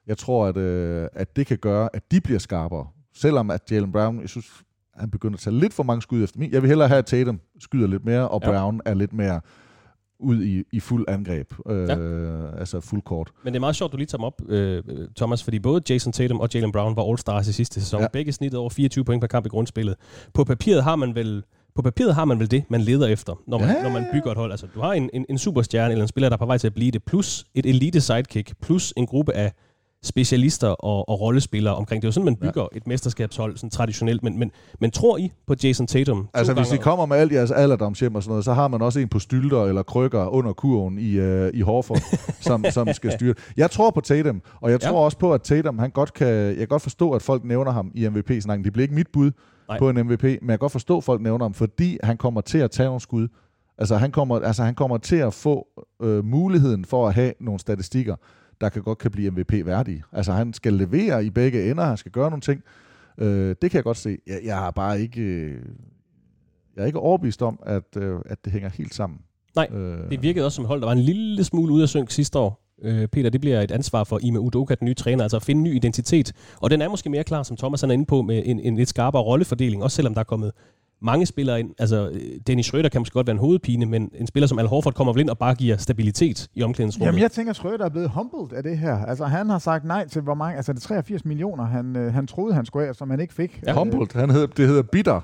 Jeg 0.07 0.19
tror, 0.19 0.47
at, 0.47 0.57
øh, 0.57 1.09
at 1.13 1.37
det 1.37 1.47
kan 1.47 1.59
gøre, 1.59 1.89
at 1.93 2.11
de 2.11 2.21
bliver 2.21 2.39
skarpere. 2.39 2.87
Selvom 3.15 3.51
at 3.51 3.71
Jalen 3.71 3.93
Brown, 3.93 4.21
jeg 4.21 4.29
synes, 4.29 4.63
han 4.95 5.11
begynder 5.11 5.35
at 5.37 5.41
tage 5.41 5.59
lidt 5.59 5.75
for 5.75 5.83
mange 5.83 6.03
skud 6.03 6.23
efter 6.23 6.39
min. 6.39 6.53
Jeg 6.53 6.63
vil 6.63 6.69
hellere 6.69 6.89
have, 6.89 6.99
at 6.99 7.07
Tatum 7.07 7.41
skyder 7.59 7.87
lidt 7.87 8.05
mere, 8.05 8.29
og 8.29 8.41
Ja. 8.45 8.51
Brown 8.51 8.81
er 8.85 8.95
lidt 8.95 9.13
mere 9.13 9.41
ud 10.21 10.43
i, 10.43 10.63
i 10.73 10.81
fuld 10.81 11.05
angreb. 11.09 11.53
Øh, 11.69 11.89
Altså 12.61 12.81
fuld 12.81 13.03
kort. 13.03 13.31
Men 13.45 13.53
det 13.53 13.59
er 13.59 13.61
meget 13.61 13.77
sjovt, 13.77 13.93
du 13.93 13.97
lige 13.97 14.07
tager 14.07 14.19
dem 14.19 14.25
op, 14.25 14.43
øh, 14.49 14.83
Thomas, 15.17 15.43
fordi 15.45 15.59
både 15.59 15.83
Jason 15.91 16.13
Tatum 16.13 16.41
og 16.41 16.49
Jalen 16.55 16.73
Brown 16.73 16.97
var 16.97 17.03
All-Stars 17.03 17.49
i 17.49 17.53
sidste 17.53 17.81
sæson. 17.81 18.01
Ja. 18.01 18.05
Ja. 18.05 18.09
Begge 18.13 18.33
snittet 18.33 18.61
over 18.61 18.71
24 18.71 19.05
point 19.05 19.21
per 19.21 19.27
kamp 19.29 19.47
i 19.47 19.49
grundspillet. 19.49 19.97
På 20.35 20.45
papiret 20.45 20.85
har 20.85 20.97
man 20.97 21.15
vel 21.15 21.43
på 21.75 21.83
papiret 21.83 22.15
har 22.15 22.25
man 22.25 22.39
vel 22.39 22.51
det, 22.51 22.65
man 22.71 22.81
leder 22.81 23.07
efter, 23.07 23.41
når 23.47 23.59
man, 23.59 23.69
Ja, 23.69 23.75
ja, 23.77 23.83
når 23.83 23.91
man 23.91 24.03
ja, 24.03 24.09
ja. 24.09 24.13
bygger 24.13 24.31
et 24.31 24.37
hold. 24.37 24.51
Altså, 24.51 24.67
du 24.75 24.81
har 24.81 24.93
en, 24.93 25.11
en, 25.13 25.27
en 25.29 25.39
superstjerne 25.39 25.93
eller 25.93 26.03
en 26.03 26.09
spiller, 26.09 26.29
der 26.29 26.37
er 26.37 26.39
på 26.39 26.47
vej 26.47 26.59
til 26.59 26.67
at 26.67 26.75
blive 26.75 26.91
det, 26.91 27.05
plus 27.05 27.45
et 27.55 27.67
elite 27.67 28.01
sidekick, 28.01 28.53
plus 28.63 28.93
en 28.97 29.07
gruppe 29.07 29.33
af 29.35 29.53
specialister 30.05 30.69
og, 30.69 31.09
og 31.09 31.21
rollespillere 31.21 31.75
omkring. 31.75 32.03
Det 32.03 32.07
er 32.07 32.09
jo 32.09 32.13
sådan, 32.13 32.25
man 32.25 32.37
bygger 32.37 32.63
ja. 32.73 32.77
et 32.77 32.87
mesterskabshold 32.87 33.57
sådan 33.57 33.71
traditionelt. 33.71 34.23
Men, 34.23 34.39
men, 34.39 34.51
men 34.81 34.91
tror 34.91 35.19
I 35.19 35.33
på 35.47 35.55
Jason 35.65 35.87
Tatum? 35.87 36.29
Altså, 36.35 36.55
hvis 36.55 36.73
I 36.73 36.77
kommer 36.77 37.07
med 37.07 37.17
alt 37.17 37.33
jeres 37.33 37.51
alderdomshjem 37.51 38.15
og 38.15 38.23
sådan 38.23 38.31
noget, 38.31 38.45
så 38.45 38.53
har 38.53 38.69
man 38.69 38.83
også 38.83 39.01
en 39.01 39.09
på 39.09 39.19
stylter 39.19 39.65
eller 39.65 39.83
krykker 39.83 40.27
under 40.27 40.53
kurven 40.53 40.99
i, 40.99 41.13
øh, 41.13 41.51
i 41.55 41.61
Horford, 41.61 42.01
som, 42.41 42.65
som 42.71 42.93
skal 42.93 43.13
styre. 43.13 43.35
Jeg 43.57 43.71
tror 43.71 43.91
på 43.91 44.01
Tatum, 44.01 44.43
og 44.61 44.71
jeg 44.71 44.83
Ja. 44.83 44.89
tror 44.89 45.05
også 45.05 45.19
på, 45.19 45.33
at 45.35 45.43
Tatum, 45.43 45.79
han 45.79 45.91
godt 45.91 46.13
kan, 46.15 46.29
jeg 46.29 46.57
kan 46.57 46.69
godt 46.69 46.83
forstå, 46.83 47.11
at 47.13 47.23
folk 47.23 47.45
nævner 47.45 47.71
ham 47.73 47.91
i 47.95 48.09
MVP-snakken. 48.09 48.65
Det 48.65 48.73
bliver 48.73 48.83
ikke 48.85 48.95
mit 48.95 49.09
bud 49.13 49.31
Nej. 49.69 49.79
på 49.79 49.91
en 49.91 49.97
MVP, 50.07 50.23
men 50.23 50.33
jeg 50.33 50.49
kan 50.49 50.59
godt 50.59 50.73
forstå, 50.73 50.97
at 50.97 51.05
folk 51.05 51.23
nævner 51.23 51.45
ham, 51.45 51.55
fordi 51.55 51.99
han 52.03 52.17
kommer 52.17 52.41
til 52.41 52.59
at 52.59 52.71
tage 52.71 52.87
nogle 52.87 53.01
skud. 53.01 53.29
Altså, 53.79 53.97
han 53.97 54.11
kommer, 54.11 54.41
altså, 54.41 54.63
han 54.63 54.75
kommer 54.75 54.99
til 54.99 55.17
at 55.17 55.35
få 55.35 55.67
øh, 56.03 56.25
muligheden 56.25 56.85
for 56.85 57.09
at 57.09 57.15
have 57.15 57.33
nogle 57.41 57.61
statistikker, 57.61 58.17
der 58.61 58.69
kan 58.69 58.83
godt 58.83 58.99
kan 58.99 59.11
blive 59.11 59.31
MVP-værdige. 59.31 60.03
Altså, 60.13 60.33
han 60.33 60.53
skal 60.53 60.73
levere 60.73 61.25
i 61.25 61.31
begge 61.31 61.71
ender, 61.71 61.85
han 61.85 61.97
skal 61.97 62.13
gøre 62.13 62.31
nogle 62.31 62.41
ting. 62.41 62.63
Øh, 63.19 63.49
det 63.63 63.71
kan 63.71 63.75
jeg 63.79 63.85
godt 63.85 63.97
se. 63.97 64.19
Jeg, 64.27 64.41
jeg 64.45 64.57
har 64.57 64.71
bare 64.71 65.01
ikke... 65.01 65.21
Øh, 65.23 65.59
jeg 66.77 66.83
er 66.83 66.87
ikke 66.87 66.99
overbevist 66.99 67.43
om, 67.43 67.59
at, 67.67 67.97
øh, 67.97 68.19
at 68.27 68.45
det 68.45 68.53
hænger 68.53 68.69
helt 68.69 68.95
sammen. 68.95 69.19
Nej, 69.57 69.69
Øh, 69.73 70.11
Det 70.11 70.23
virkede 70.23 70.45
også 70.47 70.57
som 70.57 70.65
hold, 70.65 70.81
der 70.81 70.87
var 70.87 70.93
en 70.93 70.99
lille 71.01 71.45
smule 71.45 71.73
ude 71.73 71.83
af 71.83 71.89
synk 71.89 72.11
sidste 72.11 72.39
år. 72.39 72.67
Øh, 72.83 73.09
Peter, 73.09 73.31
det 73.31 73.41
bliver 73.41 73.61
et 73.61 73.71
ansvar 73.71 74.05
for 74.05 74.19
Ime 74.23 74.41
Udoka, 74.41 74.75
den 74.75 74.85
nye 74.85 74.95
træner, 74.95 75.23
altså 75.23 75.37
at 75.37 75.43
finde 75.43 75.59
en 75.59 75.65
ny 75.65 75.75
identitet. 75.77 76.33
Og 76.61 76.71
den 76.71 76.83
er 76.83 76.89
måske 76.89 77.11
mere 77.11 77.25
klar, 77.25 77.43
som 77.43 77.57
Thomas 77.57 77.81
han 77.81 77.91
er 77.91 77.95
inde 77.95 78.07
på, 78.07 78.23
med 78.23 78.43
en, 78.47 78.61
en 78.61 78.77
lidt 78.77 78.89
skarpere 78.89 79.23
rollefordeling, 79.23 79.83
også 79.83 79.95
selvom 79.95 80.15
der 80.15 80.21
er 80.21 80.25
kommet 80.25 80.53
mange 81.03 81.27
spillere 81.27 81.61
ind. 81.61 81.71
Altså, 81.79 82.11
øh, 82.11 82.21
Dennis 82.47 82.75
Schröder 82.75 82.89
kan 82.89 83.01
måske 83.01 83.13
godt 83.13 83.27
være 83.27 83.35
en 83.35 83.41
hovedpine, 83.41 83.87
men 83.87 84.11
en 84.15 84.27
spiller 84.27 84.47
som 84.47 84.59
Al 84.59 84.67
Horford 84.67 84.95
kommer 84.95 85.13
vel 85.13 85.21
ind 85.21 85.31
og 85.31 85.39
bare 85.39 85.55
giver 85.55 85.77
stabilitet 85.77 86.49
i 86.55 86.63
omklædningsrummet. 86.63 87.07
Jamen, 87.07 87.21
jeg 87.21 87.33
tænker, 87.33 87.53
Schrøder 87.53 87.85
er 87.85 87.89
blevet 87.89 88.11
humbled 88.11 88.57
af 88.57 88.63
det 88.63 88.79
her. 88.79 89.05
Altså, 89.05 89.25
han 89.25 89.51
har 89.51 89.59
sagt 89.59 89.85
nej 89.85 90.09
til, 90.09 90.23
hvor 90.23 90.35
mange... 90.35 90.57
Altså, 90.57 90.73
det 90.73 90.79
er 90.79 90.87
83 90.89 91.25
millioner, 91.25 91.65
han, 91.65 91.97
øh, 91.97 92.15
han 92.15 92.27
troede, 92.27 92.55
han 92.55 92.67
skulle 92.67 92.85
have, 92.87 92.95
som 92.95 93.11
han 93.11 93.21
ikke 93.21 93.35
fik. 93.35 93.63
Ja. 93.67 93.73
Humboldt, 93.73 94.13
han 94.13 94.31
hedder, 94.31 94.47
det 94.47 94.67
hedder 94.67 94.83
bitter. 94.83 95.21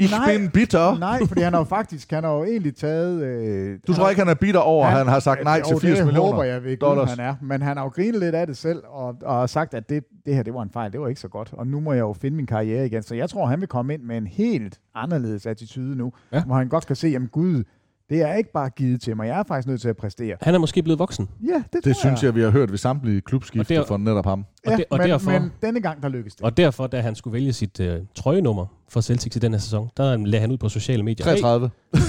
Ich 0.00 0.10
Nej. 0.18 0.36
bin 0.38 0.50
bitter. 0.50 0.98
Nej, 0.98 1.18
fordi 1.28 1.40
han 1.40 1.52
har 1.52 1.60
jo 1.60 1.64
faktisk, 1.64 2.10
han 2.10 2.24
har 2.24 2.32
jo 2.32 2.44
egentlig 2.44 2.76
taget... 2.76 3.22
Øh, 3.22 3.78
Du 3.86 3.92
tror 3.94 4.08
ikke, 4.08 4.20
han 4.22 4.28
er 4.30 4.34
bitter 4.34 4.60
over, 4.60 4.86
at 4.86 4.92
han 4.92 5.06
har 5.06 5.20
sagt 5.20 5.44
nej 5.44 5.62
jo, 5.72 5.78
til 5.78 5.88
80 5.88 5.98
det 5.98 6.06
millioner 6.06 6.30
håber 6.32 6.42
jeg 6.44 6.64
ved 6.64 6.70
Gud, 6.78 6.88
dollars? 6.88 7.10
han 7.10 7.20
er. 7.20 7.34
Men 7.42 7.62
han 7.62 7.76
har 7.76 7.84
jo 7.84 7.88
grinet 7.90 8.20
lidt 8.20 8.34
af 8.34 8.46
det 8.46 8.56
selv, 8.56 8.82
og, 8.88 9.14
og 9.22 9.34
har 9.38 9.46
sagt, 9.46 9.74
at 9.74 9.88
det, 9.88 10.04
det 10.26 10.34
her, 10.34 10.42
det 10.42 10.54
var 10.54 10.62
en 10.62 10.70
fejl, 10.70 10.92
det 10.92 11.00
var 11.00 11.08
ikke 11.08 11.20
så 11.20 11.28
godt. 11.28 11.50
Og 11.52 11.66
nu 11.66 11.80
må 11.80 11.92
jeg 11.92 12.00
jo 12.00 12.12
finde 12.12 12.36
min 12.36 12.46
karriere 12.46 12.86
igen. 12.86 13.02
Så 13.02 13.14
jeg 13.14 13.30
tror, 13.30 13.46
han 13.46 13.60
vil 13.60 13.68
komme 13.68 13.94
ind 13.94 14.02
med 14.02 14.16
en 14.16 14.26
helt 14.26 14.78
anderledes 14.94 15.46
attitude 15.46 15.96
nu, 15.96 16.12
Ja. 16.32 16.42
hvor 16.44 16.54
han 16.54 16.68
godt 16.68 16.86
kan 16.86 16.96
se, 16.96 17.08
at 17.16 17.22
Gud, 17.32 17.64
det 18.10 18.22
er 18.22 18.34
ikke 18.34 18.52
bare 18.52 18.70
givet 18.70 19.00
til 19.00 19.16
mig. 19.16 19.26
Jeg 19.28 19.38
er 19.38 19.42
faktisk 19.48 19.68
nødt 19.68 19.80
til 19.80 19.88
at 19.88 19.96
præstere. 19.96 20.36
Han 20.42 20.54
er 20.54 20.58
måske 20.58 20.82
blevet 20.82 20.98
voksen. 20.98 21.28
Ja, 21.48 21.52
det, 21.54 21.64
tror 21.72 21.80
Det 21.80 21.96
synes 21.96 22.22
jeg, 22.22 22.34
vi 22.34 22.40
har 22.42 22.50
hørt 22.50 22.70
ved 22.70 22.78
samtlige 22.78 23.18
Og 23.18 23.24
klubskifte 23.24 23.74
der- 23.74 23.84
for 23.86 23.96
netop 23.96 24.24
ham. 24.26 24.40
Og, 24.66 24.70
Ja, 24.72 24.76
det, 24.76 24.84
og 24.90 24.98
men, 24.98 25.08
derfor, 25.08 25.30
men 25.30 25.52
denne 25.62 25.80
gang, 25.80 26.02
der 26.02 26.08
lykkes 26.08 26.34
det. 26.34 26.44
og 26.44 26.56
derfor, 26.56 26.86
da 26.86 27.00
han 27.00 27.14
skulle 27.14 27.32
vælge 27.32 27.52
sit 27.52 27.80
øh, 27.80 28.00
trøjenummer 28.14 28.66
for 28.88 29.00
Celtics 29.00 29.36
i 29.36 29.38
den 29.38 29.52
her 29.52 29.58
sæson, 29.60 29.88
der 29.96 30.16
lagde 30.16 30.40
han 30.40 30.50
ud 30.52 30.58
på 30.58 30.68
sociale 30.68 31.02
medier. 31.02 31.24
33. 31.24 31.70
Hey, 31.94 32.00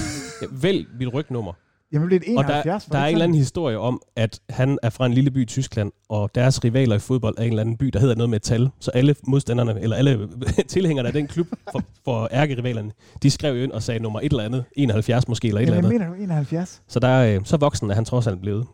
vælg 0.62 0.86
mit 0.98 1.14
rygnummer. 1.14 1.52
Jamen, 1.92 2.10
det 2.10 2.16
er 2.16 2.32
et 2.32 2.38
Og 2.38 2.44
der, 2.44 2.50
71. 2.50 2.84
der 2.84 2.92
det 2.92 3.00
er 3.00 3.06
en 3.06 3.12
eller 3.12 3.24
anden 3.24 3.38
historie 3.38 3.78
om, 3.78 4.02
at 4.16 4.40
han 4.50 4.78
er 4.82 4.90
fra 4.90 5.06
en 5.06 5.14
lille 5.14 5.30
by 5.30 5.42
i 5.42 5.44
Tyskland, 5.44 5.92
og 6.08 6.30
deres 6.34 6.64
rivaler 6.64 6.96
i 6.96 6.98
fodbold 6.98 7.34
er 7.38 7.42
en 7.42 7.48
eller 7.48 7.60
anden 7.60 7.76
by, 7.76 7.86
der 7.86 8.00
hedder 8.00 8.14
noget 8.14 8.30
med 8.30 8.36
et 8.36 8.42
tal. 8.42 8.70
Så 8.80 8.90
alle 8.90 9.14
modstanderne, 9.26 9.80
eller 9.80 9.96
alle 9.96 10.28
tilhængerne 10.68 11.08
af 11.08 11.12
den 11.12 11.26
klub 11.26 11.46
for, 11.72 11.82
for 12.04 12.28
ærkerivalerne, 12.32 12.92
de 13.22 13.30
skrev 13.30 13.54
jo 13.54 13.62
ind 13.62 13.72
og 13.72 13.82
sagde 13.82 14.00
nummer 14.00 14.20
et 14.20 14.32
eller 14.32 14.44
andet, 14.44 14.64
71 14.76 15.28
måske, 15.28 15.48
eller 15.48 15.60
et 15.60 15.62
eller 15.62 15.78
andet. 15.78 15.92
mener 15.92 16.08
du 16.08 16.14
71? 16.14 16.82
Så 16.88 17.00
der 17.00 17.08
er, 17.08 17.34
øh, 17.36 17.40
så 17.44 17.56
voksen 17.56 17.90
er 17.90 17.94
han 17.94 18.04
trods 18.04 18.26
alt 18.26 18.40
blevet. 18.40 18.66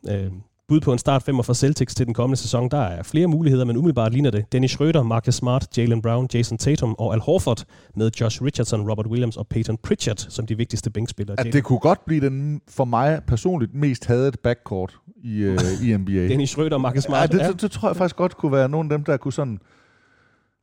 Bud 0.68 0.80
på 0.80 0.92
en 0.92 0.98
start 0.98 1.22
femmer 1.22 1.42
for 1.42 1.52
Celtics 1.52 1.94
til 1.94 2.06
den 2.06 2.14
kommende 2.14 2.36
sæson. 2.36 2.68
Der 2.70 2.80
er 2.80 3.02
flere 3.02 3.26
muligheder, 3.26 3.64
men 3.64 3.76
umiddelbart 3.76 4.12
ligner 4.12 4.30
det 4.30 4.52
Dennis 4.52 4.80
Schröder, 4.80 5.02
Marcus 5.02 5.34
Smart, 5.34 5.78
Jalen 5.78 6.02
Brown, 6.02 6.28
Jason 6.34 6.58
Tatum 6.58 6.94
og 6.98 7.14
Al 7.14 7.20
Horford 7.20 7.64
med 7.96 8.10
Josh 8.20 8.42
Richardson, 8.42 8.90
Robert 8.90 9.06
Williams 9.06 9.36
og 9.36 9.46
Peyton 9.46 9.76
Pritchard 9.76 10.16
som 10.16 10.46
de 10.46 10.56
vigtigste 10.56 10.90
bænkspillere. 10.90 11.40
At 11.40 11.52
det 11.52 11.64
kunne 11.64 11.78
godt 11.78 12.04
blive 12.04 12.20
den, 12.20 12.60
for 12.68 12.84
mig 12.84 13.20
personligt, 13.26 13.74
mest 13.74 14.06
hadet 14.06 14.40
backcourt 14.40 14.98
i, 15.24 15.38
øh, 15.38 15.58
i 15.82 15.96
NBA. 15.96 16.12
Dennis 16.32 16.58
Schröder 16.58 16.72
og 16.72 16.80
Marcus 16.80 16.96
Ja, 16.96 17.08
Smart. 17.08 17.32
det, 17.32 17.40
det, 17.40 17.60
det, 17.60 17.70
tror 17.70 17.88
jeg 17.88 17.96
faktisk 17.96 18.16
godt 18.16 18.36
kunne 18.36 18.52
være 18.52 18.68
nogle 18.68 18.86
af 18.92 18.98
dem, 18.98 19.04
der 19.04 19.16
kunne 19.16 19.32
sådan... 19.32 19.58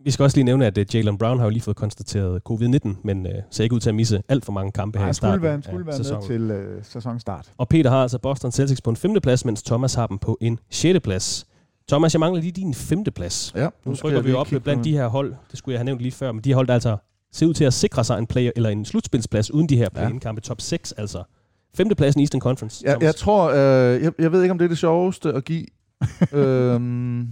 Vi 0.03 0.11
skal 0.11 0.23
også 0.23 0.37
lige 0.37 0.43
nævne, 0.45 0.65
at 0.65 0.77
uh, 0.77 0.95
Jalen 0.95 1.17
Brown 1.17 1.37
har 1.37 1.45
jo 1.45 1.49
lige 1.49 1.61
fået 1.61 1.77
konstateret 1.77 2.41
covid-19, 2.49 2.89
men 3.03 3.25
uh, 3.25 3.31
ser 3.51 3.63
ikke 3.63 3.75
ud 3.75 3.79
til 3.79 3.89
at 3.89 3.95
misse 3.95 4.23
alt 4.29 4.45
for 4.45 4.51
mange 4.51 4.71
kampe 4.71 4.97
her 4.97 5.05
Nej, 5.05 5.11
i 5.11 5.13
starten 5.13 5.41
være, 5.41 5.61
skulle 5.63 5.85
være 5.85 5.97
sæsonen. 5.97 6.19
med 6.19 6.27
til 6.27 6.51
øh, 6.51 6.83
sæsonstart. 6.83 7.51
Og 7.57 7.67
Peter 7.69 7.89
har 7.89 8.01
altså 8.01 8.17
Boston 8.19 8.51
Celtics 8.51 8.81
på 8.81 8.89
en 8.89 8.95
femteplads, 8.95 9.45
mens 9.45 9.63
Thomas 9.63 9.93
har 9.93 10.07
dem 10.07 10.17
på 10.17 10.37
en 10.41 10.59
sjette 10.69 10.99
plads. 10.99 11.45
Thomas, 11.87 12.13
jeg 12.13 12.19
mangler 12.19 12.41
lige 12.41 12.51
din 12.51 12.73
femteplads. 12.73 13.53
Ja, 13.55 13.67
Nu 13.85 13.95
skal 13.95 14.07
rykker 14.07 14.21
vi 14.21 14.33
op 14.33 14.47
blandt 14.63 14.83
de 14.83 14.91
her 14.91 15.07
hold. 15.07 15.33
Det 15.51 15.57
skulle 15.57 15.73
jeg 15.73 15.79
have 15.79 15.85
nævnt 15.85 16.01
lige 16.01 16.11
før, 16.11 16.31
men 16.31 16.43
de 16.43 16.49
her 16.49 16.55
hold, 16.55 16.67
der 16.67 16.73
altså 16.73 16.97
ser 17.31 17.45
ud 17.45 17.53
til 17.53 17.63
at 17.63 17.73
sikre 17.73 18.03
sig 18.03 18.17
en 18.17 18.27
player 18.27 18.51
eller 18.55 18.69
en 18.69 18.85
slutspilsplads 18.85 19.51
uden 19.51 19.69
de 19.69 19.77
her 19.77 19.89
play-in-kampe. 19.89 20.41
Top 20.41 20.61
6 20.61 20.91
altså. 20.91 21.23
Femtepladsen 21.77 22.21
i 22.21 22.23
Eastern 22.23 22.41
Conference. 22.41 22.83
Jeg, 22.85 23.01
jeg 23.01 23.15
tror, 23.15 23.49
øh, 23.49 24.03
jeg, 24.03 24.11
jeg 24.19 24.31
ved 24.31 24.41
ikke, 24.41 24.51
om 24.51 24.57
det 24.57 24.65
er 24.65 24.69
det 24.69 24.77
sjoveste 24.77 25.33
at 25.33 25.45
give. 25.45 25.65
øhm, 26.33 27.27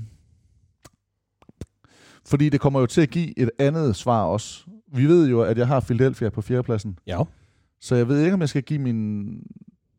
fordi 2.29 2.49
det 2.49 2.61
kommer 2.61 2.79
jo 2.79 2.85
til 2.85 3.01
at 3.01 3.09
give 3.09 3.39
et 3.39 3.51
andet 3.59 3.95
svar 3.95 4.23
også. 4.23 4.63
Vi 4.93 5.05
ved 5.05 5.29
jo, 5.29 5.41
at 5.41 5.57
jeg 5.57 5.67
har 5.67 5.79
Philadelphia 5.79 6.29
på 6.29 6.41
fjerdepladsen. 6.41 6.99
Ja. 7.07 7.23
Så 7.81 7.95
jeg 7.95 8.07
ved 8.07 8.21
ikke, 8.21 8.33
om 8.33 8.41
jeg 8.41 8.49
skal 8.49 8.63
give 8.63 8.79
min 8.79 9.39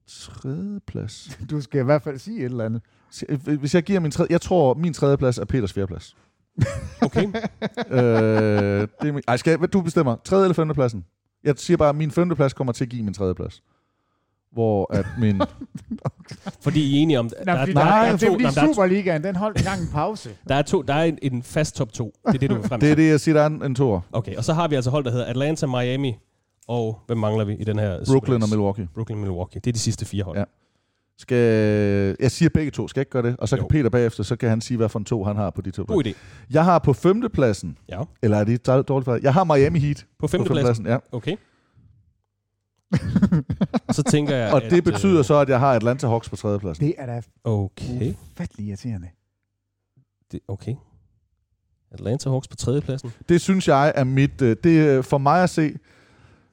tredje 0.07 0.81
plads. 0.87 1.31
Du 1.51 1.61
skal 1.61 1.81
i 1.81 1.85
hvert 1.85 2.03
fald 2.03 2.19
sige 2.19 2.39
et 2.39 2.45
eller 2.45 2.65
andet. 2.65 2.83
Hvis 3.59 3.75
jeg 3.75 3.83
giver 3.83 4.01
min 4.01 4.11
tredje... 4.11 4.33
Jeg 4.33 4.41
tror, 4.41 4.75
min 4.75 4.93
tredje 4.93 5.17
plads 5.17 5.39
er 5.39 5.45
Peters 5.45 5.73
fjerdeplads. 5.73 6.17
Okay. 7.03 7.27
øh, 7.27 7.33
det 9.01 9.09
er 9.09 9.13
min, 9.13 9.23
ej, 9.29 9.37
skal 9.37 9.59
jeg, 9.61 9.73
du 9.73 9.81
bestemmer. 9.81 10.17
Tredje 10.25 10.45
eller 10.45 10.55
femte 10.55 10.75
pladsen? 10.75 11.05
Jeg 11.45 11.55
siger 11.57 11.77
bare, 11.77 11.89
at 11.89 11.97
min 11.97 12.11
femte 12.11 12.37
plads 12.37 12.53
kommer 12.53 12.73
til 12.73 12.85
at 12.85 12.91
give 12.91 13.03
min 13.03 13.15
tredje 13.15 13.35
plads. 13.35 13.63
Hvor 14.53 14.95
at 14.95 15.07
min... 15.19 15.41
fordi 16.65 16.81
I 16.83 16.99
er 16.99 17.03
enige 17.03 17.19
om... 17.19 17.25
Nej, 17.25 17.55
der, 17.57 17.65
der, 17.67 17.67
der, 17.67 17.73
nej, 17.85 18.09
er 18.09 18.13
det 18.13 18.23
er 18.23 18.27
to, 18.27 18.33
fordi 18.33 18.45
der, 18.45 18.51
er 18.63 18.67
to, 18.67 18.73
Superligaen, 18.75 19.25
den 19.25 19.37
holdt 19.37 19.59
engang 19.59 19.81
en 19.83 19.89
pause. 19.93 20.31
der 20.49 20.55
er 20.55 20.63
to, 20.63 20.83
der 20.83 20.95
er 20.95 21.05
en, 21.05 21.19
en 21.23 21.43
fast 21.43 21.77
top 21.77 21.93
2. 21.93 22.13
Det 22.27 22.35
er 22.35 22.39
det, 22.39 22.51
du 22.51 22.55
vil 22.55 22.65
frem 22.69 22.81
det 22.81 22.91
er 22.91 22.95
til. 22.95 23.05
det, 23.05 23.11
jeg 23.11 23.21
siger, 23.21 23.35
der 23.35 23.43
er 23.43 23.47
en, 23.47 23.65
en 23.65 23.75
toer. 23.75 24.01
Okay, 24.13 24.37
og 24.37 24.45
så 24.45 24.53
har 24.53 24.69
vi 24.69 24.75
altså 24.75 24.91
hold, 24.91 25.05
der 25.05 25.11
hedder 25.11 25.25
Atlanta, 25.27 25.67
Miami, 25.67 26.17
og 26.69 26.99
hvem 27.07 27.19
mangler 27.19 27.45
vi 27.45 27.55
i 27.55 27.65
den 27.65 27.79
her? 27.79 28.05
Super 28.05 28.13
Brooklyn 28.13 28.43
og? 28.43 28.49
Milwaukee. 28.49 28.89
Brooklyn 28.95 29.15
og 29.17 29.21
Milwaukee. 29.21 29.61
Det 29.65 29.71
er 29.71 29.73
de 29.73 29.79
sidste 29.79 30.05
fire 30.05 30.25
hold. 30.25 30.39
Ja. 30.39 30.45
Skal, 31.19 32.17
jeg 32.21 32.31
siger 32.31 32.49
begge 32.55 32.71
to. 32.71 32.89
Skal 32.89 33.01
jeg 33.01 33.03
ikke 33.03 33.11
gøre 33.11 33.23
det? 33.23 33.37
Og 33.39 33.49
så 33.49 33.57
kan 33.57 33.63
Jo. 33.63 33.69
Peter 33.69 33.91
bagefter, 33.91 34.23
så 34.23 34.37
kan 34.37 34.49
han 34.49 34.61
sige, 34.61 34.77
hvad 34.77 34.89
for 34.89 34.99
en 34.99 35.05
to 35.05 35.25
han 35.25 35.37
har 35.37 35.51
på 35.51 35.61
de 35.61 35.71
to. 35.71 35.85
God 35.89 36.07
idé. 36.07 36.11
Jeg 36.51 36.65
har 36.65 36.79
på 36.79 36.93
femtepladsen, 36.93 37.79
Ja. 37.89 38.01
eller 38.23 38.37
er 38.39 38.45
det 38.45 38.67
dårligt 38.67 39.05
for 39.05 39.19
Jeg 39.23 39.35
har 39.35 39.45
Miami 39.45 39.79
Heat 39.79 40.07
På 40.19 40.27
femtepladsen. 40.27 40.87
ja. 40.87 40.97
Okay. 41.13 41.37
Og 43.89 43.95
så 43.95 44.03
tænker 44.03 44.37
jeg, 44.37 44.53
Og 44.53 44.63
at, 44.65 44.71
det 44.71 44.85
betyder 44.85 45.19
øh, 45.19 45.25
så, 45.25 45.35
at 45.35 45.49
jeg 45.49 45.59
har 45.61 45.73
Atlanta 45.75 46.07
Hawks 46.09 46.29
på 46.31 46.37
tredjepladsen. 46.37 46.87
Det 46.87 46.95
er 46.99 47.07
da 47.07 47.23
Okay. 47.45 48.13
ufattelig 48.33 48.67
irriterende. 48.67 49.09
Det, 50.33 50.41
okay. 50.49 50.75
Atlanta 51.93 52.31
Hawks 52.31 52.49
på 52.49 52.57
tredjepladsen. 52.57 53.13
Det 53.29 53.41
synes 53.41 53.69
jeg 53.69 53.93
er 53.95 54.05
mit... 54.05 54.43
øh, 54.43 54.57
Det, 54.65 54.89
øh, 54.89 55.05
for 55.05 55.19
mig 55.19 55.43
at 55.43 55.51
se, 55.51 55.75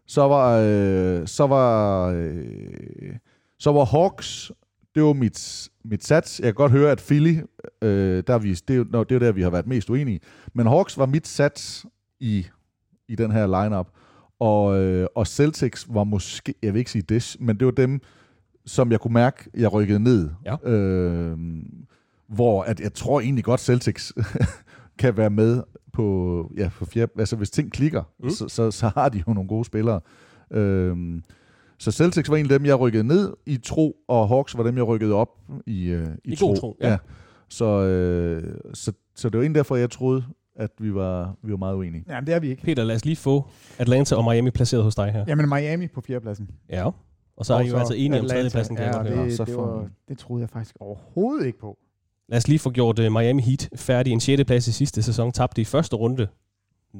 så 0.07 0.21
var... 0.21 0.57
Øh, 0.63 1.27
så 1.27 1.47
var... 1.47 2.05
Øh, 2.07 3.15
så 3.59 3.71
var 3.71 3.85
Hawks... 3.85 4.51
Det 4.95 5.03
var 5.05 5.13
mit, 5.13 5.69
mit 5.85 6.03
sats. 6.05 6.39
Jeg 6.39 6.45
kan 6.47 6.53
godt 6.53 6.71
høre, 6.71 6.91
at 6.91 6.97
Philly... 7.07 7.37
Øh, 7.81 8.23
der 8.27 8.33
er 8.33 8.37
vi, 8.37 8.53
det, 8.53 8.77
er, 8.79 8.85
nå, 8.89 9.03
det 9.03 9.15
er 9.15 9.19
der, 9.19 9.31
vi 9.31 9.41
har 9.41 9.49
været 9.49 9.67
mest 9.67 9.89
uenige. 9.89 10.19
Men 10.53 10.67
Hawks 10.67 10.97
var 10.97 11.05
mit 11.05 11.27
sats 11.27 11.85
i, 12.19 12.45
i 13.07 13.15
den 13.15 13.31
her 13.31 13.63
lineup. 13.63 13.87
Og, 14.39 14.79
øh, 14.83 15.07
og 15.15 15.27
Celtics 15.27 15.87
var 15.89 16.03
måske... 16.03 16.53
Jeg 16.63 16.73
vil 16.73 16.79
ikke 16.79 16.91
sige 16.91 17.01
det, 17.01 17.37
men 17.39 17.57
det 17.57 17.65
var 17.65 17.71
dem, 17.71 17.99
som 18.65 18.91
jeg 18.91 18.99
kunne 18.99 19.13
mærke, 19.13 19.49
jeg 19.57 19.73
rykkede 19.73 19.99
ned. 19.99 20.29
Ja. 20.45 20.69
Øh, 20.71 21.37
hvor 22.27 22.63
at 22.63 22.79
jeg 22.79 22.93
tror 22.93 23.21
egentlig 23.21 23.43
godt, 23.43 23.59
Celtics 23.61 24.13
kan 24.99 25.17
være 25.17 25.29
med 25.29 25.63
på, 25.93 26.51
ja, 26.57 26.69
på 26.77 26.85
fjerde, 26.85 27.11
altså 27.19 27.35
hvis 27.35 27.49
ting 27.49 27.71
klikker, 27.71 28.03
Mm. 28.23 28.29
så, 28.29 28.47
så, 28.47 28.71
så 28.71 28.91
har 28.95 29.09
de 29.09 29.23
jo 29.27 29.33
nogle 29.33 29.47
gode 29.47 29.65
spillere. 29.65 29.99
Øhm, 30.51 31.23
så 31.79 31.91
Celtics 31.91 32.29
var 32.29 32.37
en 32.37 32.45
af 32.45 32.49
dem, 32.59 32.65
jeg 32.65 32.79
rykkede 32.79 33.03
ned 33.03 33.33
i 33.45 33.57
tro, 33.57 33.95
og 34.07 34.27
Hawks 34.27 34.57
var 34.57 34.63
dem, 34.63 34.77
jeg 34.77 34.87
rykkede 34.87 35.13
op 35.13 35.29
i, 35.65 35.87
øh, 35.87 36.07
i, 36.25 36.31
I 36.31 36.35
tro. 36.35 36.47
god 36.47 36.57
tro, 36.57 36.77
ja. 36.81 36.97
Så, 37.49 37.65
øh, 37.65 38.57
så, 38.73 38.91
så 39.15 39.29
det 39.29 39.37
var 39.37 39.43
egentlig 39.43 39.55
derfor, 39.59 39.75
jeg 39.75 39.89
troede, 39.89 40.23
at 40.57 40.69
vi 40.79 40.93
var, 40.93 41.35
vi 41.43 41.51
var 41.51 41.57
meget 41.57 41.75
uenige. 41.75 42.03
Jamen, 42.09 42.27
det 42.27 42.35
er 42.35 42.39
vi 42.39 42.49
ikke. 42.49 42.61
Peter, 42.63 42.83
lad 42.83 42.95
os 42.95 43.05
lige 43.05 43.15
få 43.15 43.47
Atlanta 43.77 44.15
og 44.15 44.23
Miami 44.23 44.51
placeret 44.51 44.83
hos 44.83 44.95
dig 44.95 45.11
her. 45.11 45.25
Jamen, 45.27 45.49
Miami 45.49 45.87
på 45.87 46.01
fjerdepladsen. 46.01 46.49
Ja. 46.69 46.89
Og 47.37 47.45
så 47.45 47.53
er 47.53 47.59
I 47.59 47.67
jo 47.67 47.77
altså 47.77 47.93
enige 47.93 48.19
om 48.19 48.25
Atlanta. 48.25 48.35
tredjepladsen, 48.35 48.75
kan 48.75 48.85
ja, 48.85 49.03
høre. 49.03 49.25
det, 49.25 49.37
Så 49.37 49.45
det, 49.45 49.53
får 49.53 49.65
var, 49.65 49.87
det 50.07 50.17
troede 50.17 50.41
jeg 50.41 50.49
faktisk 50.49 50.75
overhovedet 50.79 51.45
ikke 51.45 51.59
på. 51.59 51.77
Lad 52.29 52.37
os 52.37 52.47
lige 52.47 52.59
få 52.59 52.69
gjort 52.71 52.99
uh, 52.99 53.05
Miami 53.11 53.41
Heat 53.41 53.69
færdig. 53.75 54.13
En 54.13 54.19
6. 54.19 54.43
plads 54.47 54.67
i 54.67 54.71
sidste 54.71 55.03
sæson 55.03 55.31
tabte 55.31 55.61
i 55.61 55.65
første 55.65 55.95
runde 55.95 56.27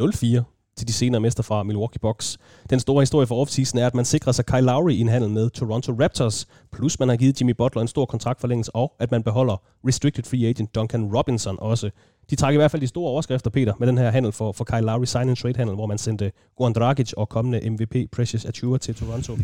0-4 0.02 0.42
til 0.78 0.88
de 0.88 0.94
senere 0.94 1.22
mester 1.22 1.44
fra 1.44 1.64
Milwaukee 1.64 2.00
Bucks. 2.00 2.38
Den 2.70 2.80
store 2.80 3.02
historie 3.02 3.28
for 3.28 3.42
offseason 3.42 3.80
er, 3.80 3.88
at 3.88 3.96
man 3.96 4.06
sikrer 4.06 4.32
sig 4.32 4.46
Kyle 4.46 4.62
Lowry 4.62 4.92
i 4.92 5.00
en 5.02 5.08
handel 5.08 5.30
med 5.30 5.50
Toronto 5.50 5.92
Raptors, 5.92 6.48
plus 6.72 7.00
man 7.00 7.10
har 7.10 7.16
givet 7.16 7.42
Jimmy 7.42 7.54
Butler 7.58 7.82
en 7.82 7.88
stor 7.88 8.06
kontraktforlængelse, 8.06 8.76
og 8.76 8.94
at 9.00 9.12
man 9.12 9.24
beholder 9.24 9.62
restricted 9.88 10.24
free 10.24 10.48
agent 10.48 10.76
Duncan 10.76 11.16
Robinson 11.16 11.56
også. 11.60 11.90
De 12.30 12.36
trækker 12.36 12.60
i 12.60 12.62
hvert 12.62 12.72
fald 12.72 12.82
de 12.82 12.88
store 12.88 13.10
overskrifter, 13.10 13.50
Peter, 13.50 13.74
med 13.80 13.88
den 13.88 13.98
her 13.98 14.12
handel 14.12 14.32
for, 14.32 14.52
for 14.52 14.64
Kyle 14.64 14.82
Lowry 14.82 15.06
sign 15.06 15.30
and 15.30 15.38
trade 15.38 15.58
handel, 15.58 15.76
hvor 15.76 15.86
man 15.86 15.98
sendte 15.98 16.32
Goran 16.58 16.74
Dragic 16.74 17.14
og 17.14 17.30
kommende 17.30 17.70
MVP 17.70 18.12
Precious 18.12 18.46
Achua 18.46 18.78
til 18.78 18.96
Toronto. 18.96 19.38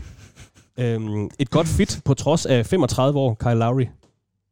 øhm, 0.80 1.30
et 1.40 1.50
godt 1.50 1.68
fit 1.68 2.02
på 2.06 2.14
trods 2.14 2.46
af 2.46 2.66
35 2.66 3.20
år, 3.20 3.34
Kyle 3.34 3.54
Lowry. 3.54 3.86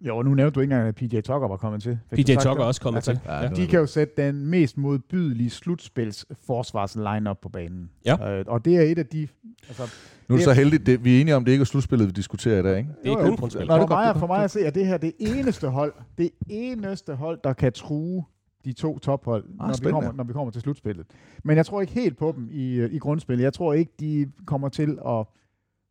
Jo, 0.07 0.21
nu 0.21 0.33
nævnte 0.33 0.55
du 0.55 0.59
ikke 0.59 0.73
engang, 0.73 0.87
at 0.87 0.95
PJ 0.95 1.21
Tucker 1.21 1.47
var 1.47 1.57
kommet 1.57 1.81
til. 1.81 1.99
Fik 2.13 2.25
PJ 2.25 2.33
Tucker 2.33 2.63
er 2.63 2.67
også 2.67 2.81
kommet 2.81 3.03
til. 3.03 3.19
Ja, 3.25 3.49
De 3.55 3.67
kan 3.67 3.79
jo 3.79 3.85
sætte 3.85 4.13
den 4.25 4.45
mest 4.47 4.77
modbydelige 4.77 5.49
slutspils 5.49 6.25
forsvars 6.45 6.95
line 6.95 7.35
på 7.41 7.49
banen. 7.49 7.89
Ja. 8.05 8.37
Øh, 8.39 8.45
og 8.47 8.65
det 8.65 8.77
er 8.77 8.81
et 8.81 8.97
af 8.97 9.05
de... 9.05 9.27
Altså, 9.67 9.83
Nu 10.27 10.35
er 10.35 10.37
det 10.37 10.43
så 10.45 10.53
heldigt, 10.53 10.85
det, 10.85 11.03
vi 11.03 11.17
er 11.17 11.21
enige 11.21 11.35
om, 11.35 11.45
det 11.45 11.51
ikke 11.51 11.61
er 11.61 11.65
slutspillet, 11.65 12.07
vi 12.07 12.11
diskuterer 12.11 12.59
i 12.59 12.63
dag, 12.63 12.77
ikke? 12.77 12.89
Det 13.03 13.11
er 13.11 13.11
Jo, 13.11 13.25
jo. 13.25 13.35
kun 13.35 13.49
er 13.49 13.77
for, 13.77 13.87
mig, 13.87 14.05
er 14.09 14.13
for 14.19 14.27
mig 14.27 14.43
at 14.43 14.51
se, 14.51 14.59
at 14.59 14.75
det 14.75 14.87
her 14.87 14.97
det 14.97 15.13
eneste 15.19 15.67
hold, 15.67 15.93
det 16.17 16.29
eneste 16.49 17.15
hold, 17.15 17.39
der 17.43 17.53
kan 17.53 17.71
true 17.73 18.23
de 18.65 18.73
to 18.73 18.99
tophold, 18.99 19.43
når, 19.57 19.67
vi 19.67 19.73
spændende. 19.73 19.93
kommer, 19.93 20.11
når 20.13 20.23
vi 20.23 20.33
kommer 20.33 20.51
til 20.51 20.61
slutspillet. 20.61 21.05
Men 21.43 21.57
jeg 21.57 21.65
tror 21.65 21.81
ikke 21.81 21.93
helt 21.93 22.17
på 22.17 22.33
dem 22.37 22.49
i, 22.51 22.73
øh, 22.73 22.93
i 22.93 22.97
grundspillet. 22.97 23.43
Jeg 23.43 23.53
tror 23.53 23.73
ikke, 23.73 23.91
de 23.99 24.31
kommer 24.45 24.69
til 24.69 24.97
at, 25.07 25.25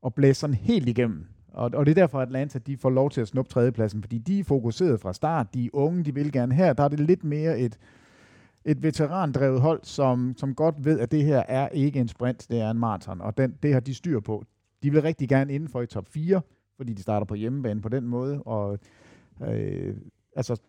at 0.06 0.14
blæse 0.14 0.40
sådan 0.40 0.54
helt 0.54 0.88
igennem. 0.88 1.26
Og, 1.52 1.70
og 1.74 1.86
det 1.86 1.90
er 1.90 2.02
derfor, 2.02 2.18
at 2.20 2.28
Atlanta 2.28 2.58
de 2.58 2.76
får 2.76 2.90
lov 2.90 3.10
til 3.10 3.20
at 3.20 3.28
snuppe 3.28 3.50
tredjepladsen, 3.52 4.02
fordi 4.02 4.18
de 4.18 4.38
er 4.38 4.44
fokuseret 4.44 5.00
fra 5.00 5.12
start. 5.12 5.54
De 5.54 5.64
er 5.64 5.70
unge, 5.72 6.04
de 6.04 6.14
vil 6.14 6.32
gerne 6.32 6.54
her. 6.54 6.72
Der 6.72 6.82
er 6.82 6.88
det 6.88 7.00
lidt 7.00 7.24
mere 7.24 7.58
et, 7.58 7.78
et 8.64 8.82
veterandrevet 8.82 9.60
hold, 9.60 9.80
som, 9.82 10.34
som 10.36 10.54
godt 10.54 10.84
ved, 10.84 11.00
at 11.00 11.10
det 11.10 11.24
her 11.24 11.42
er 11.48 11.68
ikke 11.68 12.00
en 12.00 12.08
sprint, 12.08 12.46
det 12.50 12.60
er 12.60 12.70
en 12.70 12.78
maraton, 12.78 13.20
og 13.20 13.36
den, 13.36 13.54
det 13.62 13.72
har 13.72 13.80
de 13.80 13.94
styr 13.94 14.20
på. 14.20 14.44
De 14.82 14.90
vil 14.90 15.02
rigtig 15.02 15.28
gerne 15.28 15.52
inden 15.52 15.68
for 15.68 15.82
i 15.82 15.86
top 15.86 16.08
4, 16.08 16.40
fordi 16.76 16.92
de 16.92 17.02
starter 17.02 17.26
på 17.26 17.34
hjemmebane 17.34 17.82
på 17.82 17.88
den 17.88 18.06
måde, 18.06 18.42
og 18.42 18.78
øh, 19.42 19.96
altså, 20.36 20.60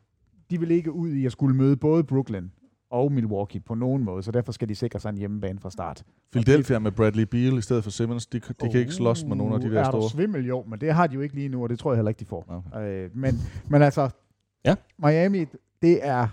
de 0.49 0.60
vil 0.60 0.72
ikke 0.72 0.91
ud 0.91 1.10
i 1.10 1.26
at 1.26 1.32
skulle 1.32 1.56
møde 1.56 1.78
både 1.78 2.03
Brooklyn 2.03 2.49
og 2.91 3.11
Milwaukee 3.11 3.61
på 3.61 3.76
nogen 3.76 4.03
måde, 4.03 4.23
så 4.23 4.31
derfor 4.31 4.51
skal 4.51 4.69
de 4.69 4.76
sikre 4.76 4.99
sig 4.99 5.09
en 5.09 5.18
hjemmebane 5.18 5.59
fra 5.59 5.69
start. 5.69 6.03
Philadelphia 6.31 6.80
med 6.80 6.91
Bradley 6.91 7.23
Beal 7.23 7.57
i 7.57 7.61
stedet 7.61 7.84
for 7.84 7.91
Simmons, 7.91 8.26
de, 8.26 8.39
de 8.39 8.69
kan 8.72 8.80
ikke 8.80 8.91
slås 8.93 9.26
med 9.26 9.35
nogle 9.35 9.55
af 9.55 9.61
de 9.61 9.72
der 9.72 9.80
er 9.80 9.84
store. 9.84 10.01
du 10.01 10.09
svimmel? 10.09 10.45
Jo, 10.47 10.63
men 10.68 10.81
det 10.81 10.93
har 10.93 11.07
de 11.07 11.13
jo 11.15 11.22
ikke 11.22 11.35
lige 11.35 11.49
nu, 11.49 11.63
og 11.63 11.69
det 11.69 11.80
tror 11.80 11.91
jeg 11.91 11.97
heller 11.97 12.09
ikke, 12.09 12.19
de 12.19 12.26
får. 12.26 12.63
Okay. 12.73 13.03
Øh, 13.05 13.09
men, 13.15 13.35
men 13.69 13.81
altså, 13.81 14.09
Ja. 14.65 14.76
Miami, 14.99 15.45
det 15.81 15.99
er 16.07 16.27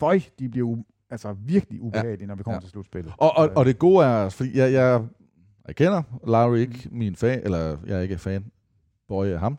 føj, 0.00 0.20
de 0.38 0.48
bliver 0.48 0.76
altså 1.10 1.32
virkelig 1.46 1.82
ubehagelige, 1.82 2.26
når 2.26 2.34
vi 2.34 2.42
kommer 2.42 2.56
Ja. 2.56 2.60
til 2.60 2.70
slutspillet. 2.70 3.12
Og, 3.18 3.36
og, 3.36 3.50
og 3.56 3.64
det 3.64 3.78
gode 3.78 4.04
er, 4.06 4.28
fordi 4.28 4.58
jeg, 4.58 4.72
jeg, 4.72 5.02
jeg 5.68 5.76
kender 5.76 6.02
Larry 6.26 6.56
ikke 6.56 6.88
min 6.90 7.16
fan, 7.16 7.40
eller 7.44 7.76
jeg 7.86 7.96
er 7.96 8.00
ikke 8.00 8.18
fan, 8.18 8.44
boy 9.08 9.26
af 9.26 9.38
ham, 9.40 9.58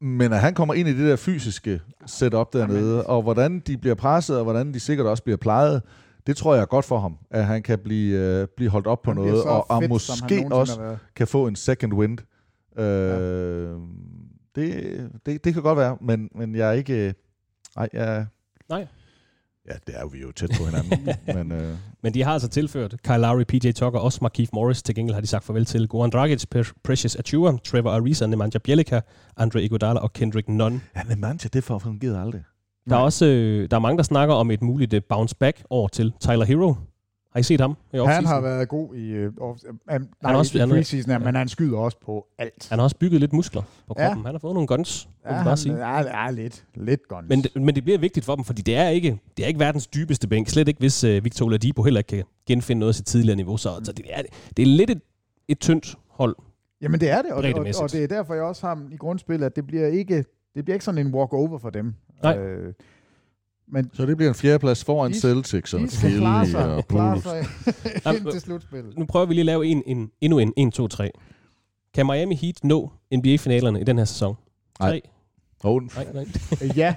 men 0.00 0.32
at 0.32 0.40
han 0.40 0.54
kommer 0.54 0.74
ind 0.74 0.88
i 0.88 0.92
det 0.98 1.08
der 1.08 1.16
fysiske 1.16 1.80
setup 2.06 2.52
dernede, 2.52 3.06
og 3.06 3.22
hvordan 3.22 3.62
de 3.66 3.76
bliver 3.78 3.94
presset, 3.94 4.36
og 4.38 4.44
hvordan 4.44 4.74
de 4.74 4.80
sikkert 4.80 5.06
også 5.06 5.22
bliver 5.22 5.36
plejet, 5.36 5.82
det 6.26 6.36
tror 6.36 6.54
jeg 6.54 6.62
er 6.62 6.66
godt 6.66 6.84
for 6.84 6.98
ham, 6.98 7.16
at 7.30 7.44
han 7.44 7.62
kan 7.62 7.78
blive, 7.78 8.18
øh, 8.18 8.46
blive 8.56 8.70
holdt 8.70 8.86
op 8.86 9.02
på 9.02 9.12
noget, 9.12 9.42
så 9.42 9.48
og, 9.48 9.70
og 9.70 9.82
fedt, 9.82 9.90
måske 9.90 10.48
også 10.50 10.96
kan 11.16 11.26
få 11.26 11.46
en 11.46 11.56
second 11.56 11.92
wind. 11.92 12.18
Øh, 12.78 13.70
det, 14.54 15.10
det, 15.26 15.44
det 15.44 15.54
kan 15.54 15.62
godt 15.62 15.78
være, 15.78 15.96
men, 16.00 16.28
men 16.34 16.54
jeg 16.54 16.68
er 16.68 16.72
ikke... 16.72 17.06
øh, 17.06 17.12
Nej, 17.76 17.88
jeg... 17.92 18.26
Nej. 18.68 18.86
Ja, 19.68 19.74
det 19.86 19.96
er 19.96 20.00
jo 20.00 20.06
vi 20.06 20.18
er 20.18 20.22
jo 20.22 20.32
tæt 20.32 20.50
på 20.58 20.64
hinanden, 20.64 21.08
men... 21.48 21.52
Øh, 21.52 21.76
Men 22.02 22.14
de 22.14 22.22
har 22.22 22.32
altså 22.32 22.48
tilført 22.48 22.94
Kyle 23.04 23.18
Lowry, 23.18 23.42
PJ 23.48 23.58
Tucker 23.72 23.98
og 23.98 24.04
også 24.04 24.18
Markieff 24.22 24.50
Morris. 24.52 24.82
Til 24.82 24.94
gengæld 24.94 25.14
har 25.14 25.20
de 25.20 25.26
sagt 25.26 25.44
farvel 25.44 25.64
til 25.64 25.88
Goran 25.88 26.10
Dragic, 26.10 26.44
Pre- 26.54 26.72
Precious 26.84 27.16
Achua, 27.16 27.56
Trevor 27.64 27.90
Ariza, 27.90 28.26
Nemanja 28.26 28.58
Bjelica, 28.58 29.00
Andre 29.36 29.62
Iguodala 29.62 30.00
og 30.00 30.12
Kendrick 30.12 30.48
Nunn. 30.48 30.82
ja, 30.96 31.02
Nemanja, 31.02 31.48
det 31.52 31.64
får 31.64 31.78
fungeret 31.78 32.20
aldrig. 32.22 32.42
Der 32.90 32.96
er 32.96 33.00
også 33.00 33.26
øh, 33.26 33.70
der 33.70 33.76
er 33.76 33.80
mange, 33.80 33.96
der 33.96 34.02
snakker 34.02 34.34
om 34.34 34.50
et 34.50 34.62
muligt 34.62 34.92
øh, 34.94 35.02
bounce 35.08 35.36
back 35.36 35.62
over 35.70 35.88
til 35.88 36.12
Tyler 36.20 36.44
Hero. 36.44 36.74
Har 37.38 37.40
I 37.40 37.42
set 37.42 37.60
ham 37.60 37.76
i 37.94 37.96
Han 37.96 38.26
har 38.26 38.40
været 38.40 38.68
god 38.68 38.94
i 38.94 39.26
uh, 39.26 39.32
off, 39.40 39.60
uh, 39.68 39.76
nej, 39.86 39.98
Han 40.24 40.36
også- 40.36 40.58
i 40.58 40.66
preseason, 40.66 41.10
ja. 41.10 41.18
men 41.18 41.34
han 41.34 41.48
skyder 41.48 41.78
også 41.78 41.96
på 42.04 42.26
alt. 42.38 42.66
Han 42.70 42.78
har 42.78 42.84
også 42.84 42.96
bygget 42.96 43.20
lidt 43.20 43.32
muskler 43.32 43.62
på 43.88 43.94
Ja. 43.98 44.06
kroppen. 44.06 44.24
Han 44.24 44.34
har 44.34 44.38
fået 44.38 44.54
nogle 44.54 44.66
guns, 44.66 45.08
Ja, 45.24 45.36
ja, 45.36 45.44
bare 45.44 45.56
sige. 45.56 45.74
er, 45.74 45.86
er 45.86 46.30
lidt, 46.30 46.64
lidt 46.74 47.08
guns. 47.08 47.28
Men, 47.28 47.42
det- 47.42 47.56
men 47.62 47.74
det 47.74 47.84
bliver 47.84 47.98
vigtigt 47.98 48.26
for 48.26 48.34
dem, 48.34 48.44
fordi 48.44 48.62
det 48.62 48.76
er 48.76 48.88
ikke, 48.88 49.18
det 49.36 49.42
er 49.42 49.46
ikke 49.46 49.60
verdens 49.60 49.86
dybeste 49.86 50.28
bænk. 50.28 50.48
Slet 50.48 50.68
ikke, 50.68 50.78
hvis 50.78 51.04
uh, 51.04 51.10
Victor 51.24 51.46
Oladipo 51.46 51.82
heller 51.82 52.00
ikke 52.00 52.08
kan 52.08 52.24
genfinde 52.46 52.80
noget 52.80 52.90
af 52.90 52.94
sit 52.94 53.06
tidligere 53.06 53.36
niveau. 53.36 53.56
Så, 53.56 53.80
så 53.84 53.92
det, 53.92 54.04
er, 54.10 54.22
det 54.56 54.62
er 54.62 54.66
lidt 54.66 54.90
et, 54.90 55.00
et 55.48 55.58
tyndt 55.60 55.94
hold. 56.10 56.36
Jamen 56.82 57.00
det 57.00 57.10
er 57.10 57.22
det, 57.22 57.30
og, 57.30 57.36
og, 57.36 57.64
og 57.82 57.92
det 57.92 58.04
er 58.04 58.06
derfor, 58.08 58.34
jeg 58.34 58.42
også 58.42 58.66
har 58.66 58.74
ham 58.74 58.88
i 58.92 58.96
grundspillet, 58.96 59.46
at 59.46 59.56
det 59.56 59.66
bliver 59.66 59.86
ikke, 59.86 60.16
det 60.54 60.64
bliver 60.64 60.74
ikke 60.74 60.84
sådan 60.84 61.06
en 61.06 61.14
walk-over 61.14 61.58
for 61.58 61.70
dem. 61.70 61.94
Nej. 62.22 62.38
Øh, 62.38 62.72
Men 63.72 63.90
Så 63.94 64.06
det 64.06 64.16
bliver 64.16 64.28
en 64.30 64.34
fjerdeplads 64.34 64.84
foran 64.84 65.12
De- 65.12 65.20
Celtics 65.20 65.74
og 65.74 65.80
Philly 65.92 66.54
og 66.54 66.84
Bulls. 66.88 67.22
sig 67.22 67.46
Jamen, 68.06 68.20
ind 68.22 68.32
til 68.32 68.40
slutspillet. 68.40 68.98
Nu 68.98 69.04
prøver 69.06 69.26
vi 69.26 69.34
lige 69.34 69.42
at 69.42 69.46
lave 69.46 69.66
en, 69.66 69.82
en, 69.86 70.10
endnu 70.20 70.38
en 70.38 70.52
1, 70.56 70.72
2, 70.72 70.88
3. 70.88 71.10
Kan 71.94 72.06
Miami 72.06 72.34
Heat 72.34 72.64
nå 72.64 72.90
NBA-finalerne 73.16 73.80
i 73.80 73.84
den 73.84 73.98
her 73.98 74.04
sæson? 74.04 74.36
Nej. 74.80 74.90
Tre? 74.90 75.00
Oh, 75.64 75.82
Nej, 75.96 76.06
nej. 76.14 76.26
Ja, 76.76 76.94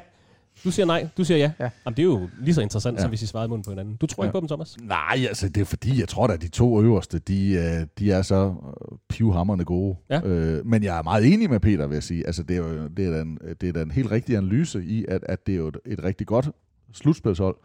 Du 0.63 0.71
siger 0.71 0.85
nej, 0.85 1.07
du 1.17 1.23
siger 1.23 1.37
ja. 1.37 1.51
Ja. 1.59 1.69
Jamen, 1.85 1.95
det 1.97 2.01
er 2.01 2.07
jo 2.07 2.29
lige 2.39 2.53
så 2.53 2.61
interessant, 2.61 2.95
ja. 2.97 3.01
Som 3.01 3.09
hvis 3.09 3.21
I 3.21 3.25
svarede 3.27 3.49
munden 3.49 3.63
på 3.63 3.71
hinanden. 3.71 3.95
Du 3.95 4.05
tror 4.07 4.23
Ja. 4.23 4.27
ikke 4.27 4.33
på 4.33 4.39
dem, 4.39 4.47
Thomas? 4.47 4.77
Nej, 4.81 5.25
altså 5.27 5.49
det 5.49 5.61
er 5.61 5.65
fordi, 5.65 5.99
jeg 5.99 6.07
tror 6.07 6.27
da, 6.27 6.33
at 6.33 6.41
de 6.41 6.47
to 6.47 6.81
øverste, 6.81 7.19
de, 7.19 7.51
øh, 7.53 7.87
de 7.99 8.11
er 8.11 8.21
så 8.21 8.45
øh, 8.91 8.97
pivhammerne 9.09 9.65
gode. 9.65 9.95
Ja. 10.09 10.21
Øh, 10.25 10.65
men 10.65 10.83
jeg 10.83 10.97
er 10.99 11.03
meget 11.03 11.33
enig 11.33 11.49
med 11.49 11.59
Peter, 11.59 11.87
vil 11.87 11.95
jeg 11.95 12.03
sige. 12.03 12.25
Altså 12.27 12.43
det 12.43 12.53
er 12.57 12.59
jo 12.59 12.87
det 12.87 13.05
er 13.07 13.11
da 13.11 13.21
en, 13.21 13.37
det 13.61 13.69
er 13.69 13.73
da 13.73 13.81
en 13.81 13.91
helt 13.91 14.11
rigtig 14.11 14.37
analyse 14.37 14.83
i, 14.83 15.05
at, 15.07 15.23
at 15.29 15.47
det 15.47 15.53
er 15.53 15.57
jo 15.57 15.67
et, 15.67 15.77
et 15.85 16.03
rigtig 16.03 16.27
godt 16.27 16.49
slutspilshold. 16.93 17.55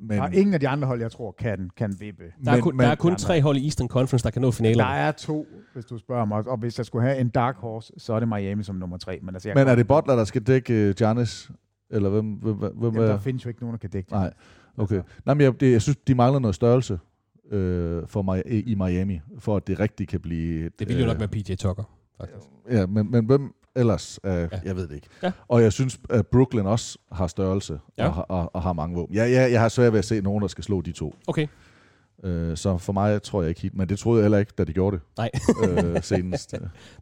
Men, 0.00 0.18
der 0.18 0.24
er 0.24 0.28
ingen 0.30 0.54
af 0.54 0.60
de 0.60 0.68
andre 0.68 0.86
hold, 0.88 1.00
jeg 1.00 1.10
tror, 1.12 1.34
kan, 1.38 1.70
kan 1.76 1.96
vippe. 2.00 2.22
Der 2.44 2.50
er 2.50 2.54
Men- 2.54 2.62
kun, 2.62 2.76
men- 2.76 2.84
der 2.84 2.90
er 2.90 2.94
kun 2.94 3.16
tre 3.16 3.42
hold 3.42 3.56
i 3.56 3.64
Eastern 3.64 3.88
Conference, 3.88 4.24
der 4.24 4.30
kan 4.30 4.42
nå 4.42 4.46
Der 4.46 4.52
finalerne. 4.52 4.96
er 4.98 5.12
to, 5.12 5.46
hvis 5.74 5.84
du 5.84 5.98
spørger 5.98 6.24
mig. 6.24 6.46
Og 6.48 6.56
hvis 6.58 6.78
jeg 6.78 6.86
skulle 6.86 7.06
have 7.08 7.18
en 7.20 7.28
dark 7.28 7.56
horse, 7.56 7.92
så 7.98 8.12
er 8.12 8.20
det 8.20 8.28
Miami 8.28 8.62
som 8.62 8.74
nummer 8.76 8.96
tre. 8.98 9.18
Men, 9.22 9.34
altså, 9.34 9.48
jeg 9.48 9.56
men 9.56 9.68
er 9.68 9.74
det 9.74 9.86
Butler, 9.88 10.16
der 10.16 10.24
skal 10.24 10.42
dække 10.42 10.88
uh, 10.88 10.94
Giannis? 10.94 11.50
Eller 11.90 12.08
hvem, 12.08 12.26
hvem, 12.32 12.54
hvem, 12.54 12.72
hvem 12.76 12.94
Jamen, 12.94 13.08
der 13.08 13.14
er? 13.14 13.18
findes 13.18 13.44
jo 13.44 13.48
ikke 13.48 13.60
nogen, 13.60 13.72
der 13.74 13.78
kan 13.78 13.90
dække 13.90 14.06
det. 14.06 14.12
Nej, 14.16 14.32
okay. 14.76 15.02
Nej, 15.26 15.34
men 15.34 15.40
jeg, 15.40 15.60
det, 15.60 15.72
jeg 15.72 15.82
synes, 15.82 15.96
de 15.96 16.14
mangler 16.14 16.38
noget 16.38 16.54
størrelse 16.54 16.98
øh, 17.50 18.02
for 18.06 18.22
mig, 18.22 18.42
i 18.46 18.74
Miami, 18.74 19.20
for 19.38 19.56
at 19.56 19.66
det 19.66 19.80
rigtigt 19.80 20.10
kan 20.10 20.20
blive... 20.20 20.66
et, 20.66 20.78
Det 20.78 20.88
ville 20.88 21.00
jo 21.02 21.06
nok 21.06 21.14
øh, 21.14 21.20
være 21.20 21.28
PJ 21.28 21.54
Tucker, 21.54 21.84
faktisk. 22.18 22.46
Ja, 22.70 22.86
men, 22.86 23.10
men 23.10 23.24
hvem 23.26 23.54
ellers? 23.76 24.18
Uh, 24.24 24.30
Ja. 24.30 24.48
Jeg 24.64 24.76
ved 24.76 24.88
det 24.88 24.94
ikke. 24.94 25.06
Ja. 25.22 25.32
Og 25.48 25.62
jeg 25.62 25.72
synes, 25.72 26.00
at 26.10 26.26
Brooklyn 26.26 26.66
også 26.66 26.98
har 27.12 27.26
størrelse 27.26 27.78
Ja. 27.98 28.06
og, 28.08 28.14
har- 28.14 28.22
og, 28.22 28.50
og 28.54 28.62
har 28.62 28.72
mange 28.72 28.96
våben. 28.96 29.14
Ja, 29.16 29.24
ja, 29.26 29.50
jeg 29.52 29.60
har 29.60 29.68
svært 29.68 29.92
ved 29.92 29.98
at 29.98 30.04
se 30.04 30.20
nogen, 30.20 30.42
der 30.42 30.48
skal 30.48 30.64
slå 30.64 30.80
de 30.80 30.92
to. 30.92 31.14
Okay. 31.26 31.46
Uh, 32.24 32.54
så 32.54 32.78
for 32.78 32.92
mig 32.92 33.22
tror 33.22 33.42
jeg 33.42 33.48
ikke 33.48 33.60
helt, 33.60 33.74
men 33.74 33.88
det 33.88 33.98
troede 33.98 34.18
jeg 34.18 34.24
heller 34.24 34.38
ikke, 34.38 34.52
da 34.58 34.64
de 34.64 34.72
gjorde 34.72 34.96
det 34.96 35.04
Nej. 35.18 35.30
uh, 35.94 36.02
senest. 36.02 36.54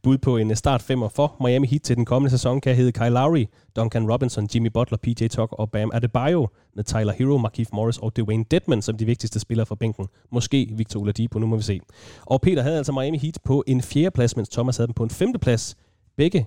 Bud 0.03 0.19
på 0.19 0.37
en 0.37 0.51
øh, 0.51 0.57
start 0.57 0.83
femmer 0.83 1.09
for 1.09 1.37
Miami 1.41 1.67
Heat 1.67 1.83
til 1.83 1.97
den 1.97 2.05
kommende 2.05 2.31
sæson 2.31 2.61
kan 2.61 2.77
hedde 2.77 2.93
Kyle 2.93 3.09
Lowry, 3.09 3.47
Duncan 3.77 4.13
Robinson, 4.13 4.49
Jimmy 4.55 4.71
Butler, 4.75 4.99
PJ 4.99 5.27
Tucker 5.29 5.57
og 5.57 5.71
Bam 5.71 5.91
Adebayo 5.95 6.49
med 6.75 6.85
Tyler 6.85 7.13
Hero, 7.13 7.39
Markieff 7.39 7.71
Morris 7.73 7.99
og 7.99 8.17
Dwayne 8.17 8.45
Dedman 8.51 8.83
som 8.83 8.97
de 8.97 9.05
vigtigste 9.05 9.41
spillere 9.41 9.67
fra 9.67 9.75
bænken. 9.75 10.07
Måske 10.33 10.69
Victor 10.73 11.01
Oladipo, 11.01 11.39
nu 11.39 11.47
må 11.47 11.57
vi 11.57 11.63
se. 11.63 11.81
Og 12.21 12.41
Peter 12.41 12.63
havde 12.63 12.77
altså 12.77 12.93
Miami 12.93 13.19
Heat 13.19 13.39
på 13.45 13.65
en 13.67 13.83
fjerdeplads, 13.83 14.37
mens 14.37 14.49
Thomas 14.49 14.77
havde 14.77 14.87
dem 14.87 14.95
på 14.95 15.05
en 15.05 15.11
femteplads. 15.11 15.77
Begge 16.17 16.47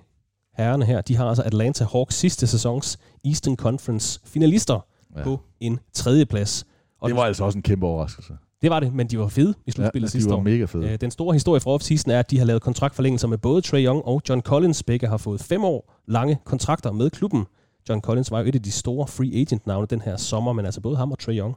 herrerne 0.56 0.84
her, 0.84 1.00
de 1.00 1.16
har 1.16 1.26
altså 1.26 1.42
Atlanta 1.42 1.84
Hawks 1.92 2.14
sidste 2.14 2.46
sæsons 2.46 2.98
Eastern 3.24 3.56
Conference 3.56 4.20
finalister. 4.24 4.80
Ja. 5.16 5.22
på 5.22 5.40
en 5.60 5.80
tredjeplads. 5.92 6.66
Og 7.00 7.08
Det 7.08 7.16
var 7.16 7.22
altså 7.22 7.44
også 7.44 7.58
en 7.58 7.62
kæmpe 7.62 7.86
overraskelse. 7.86 8.36
Det 8.62 8.70
var 8.70 8.80
det, 8.80 8.94
men 8.94 9.06
de 9.06 9.18
var 9.18 9.28
fede 9.28 9.54
i 9.66 9.70
slutspillet 9.70 10.08
de 10.08 10.12
sidste 10.12 10.30
var 10.30 10.36
år. 10.36 10.42
mega 10.42 10.64
fede. 10.64 10.88
Øh, 10.88 10.98
Den 11.00 11.10
store 11.10 11.32
historie 11.32 11.60
fra 11.60 11.70
offseason 11.70 12.10
er, 12.10 12.18
at 12.18 12.30
de 12.30 12.38
har 12.38 12.44
lavet 12.44 12.62
kontraktforlængelser 12.62 13.28
med 13.28 13.38
både 13.38 13.62
Trey 13.62 13.84
Young 13.86 14.04
og 14.04 14.22
John 14.28 14.40
Collins. 14.40 14.82
Begge 14.82 15.06
har 15.06 15.16
fået 15.16 15.40
fem 15.40 15.64
år 15.64 15.94
lange 16.06 16.38
kontrakter 16.44 16.92
med 16.92 17.10
klubben. 17.10 17.46
John 17.88 18.00
Collins 18.00 18.30
var 18.30 18.40
jo 18.40 18.46
et 18.48 18.54
af 18.54 18.62
de 18.62 18.70
store 18.72 19.06
free 19.06 19.40
agent-navne 19.40 19.86
den 19.86 20.00
her 20.00 20.16
sommer, 20.16 20.52
men 20.52 20.64
altså 20.64 20.80
både 20.80 20.96
ham 20.96 21.12
og 21.12 21.18
Trey 21.18 21.38
Young 21.38 21.54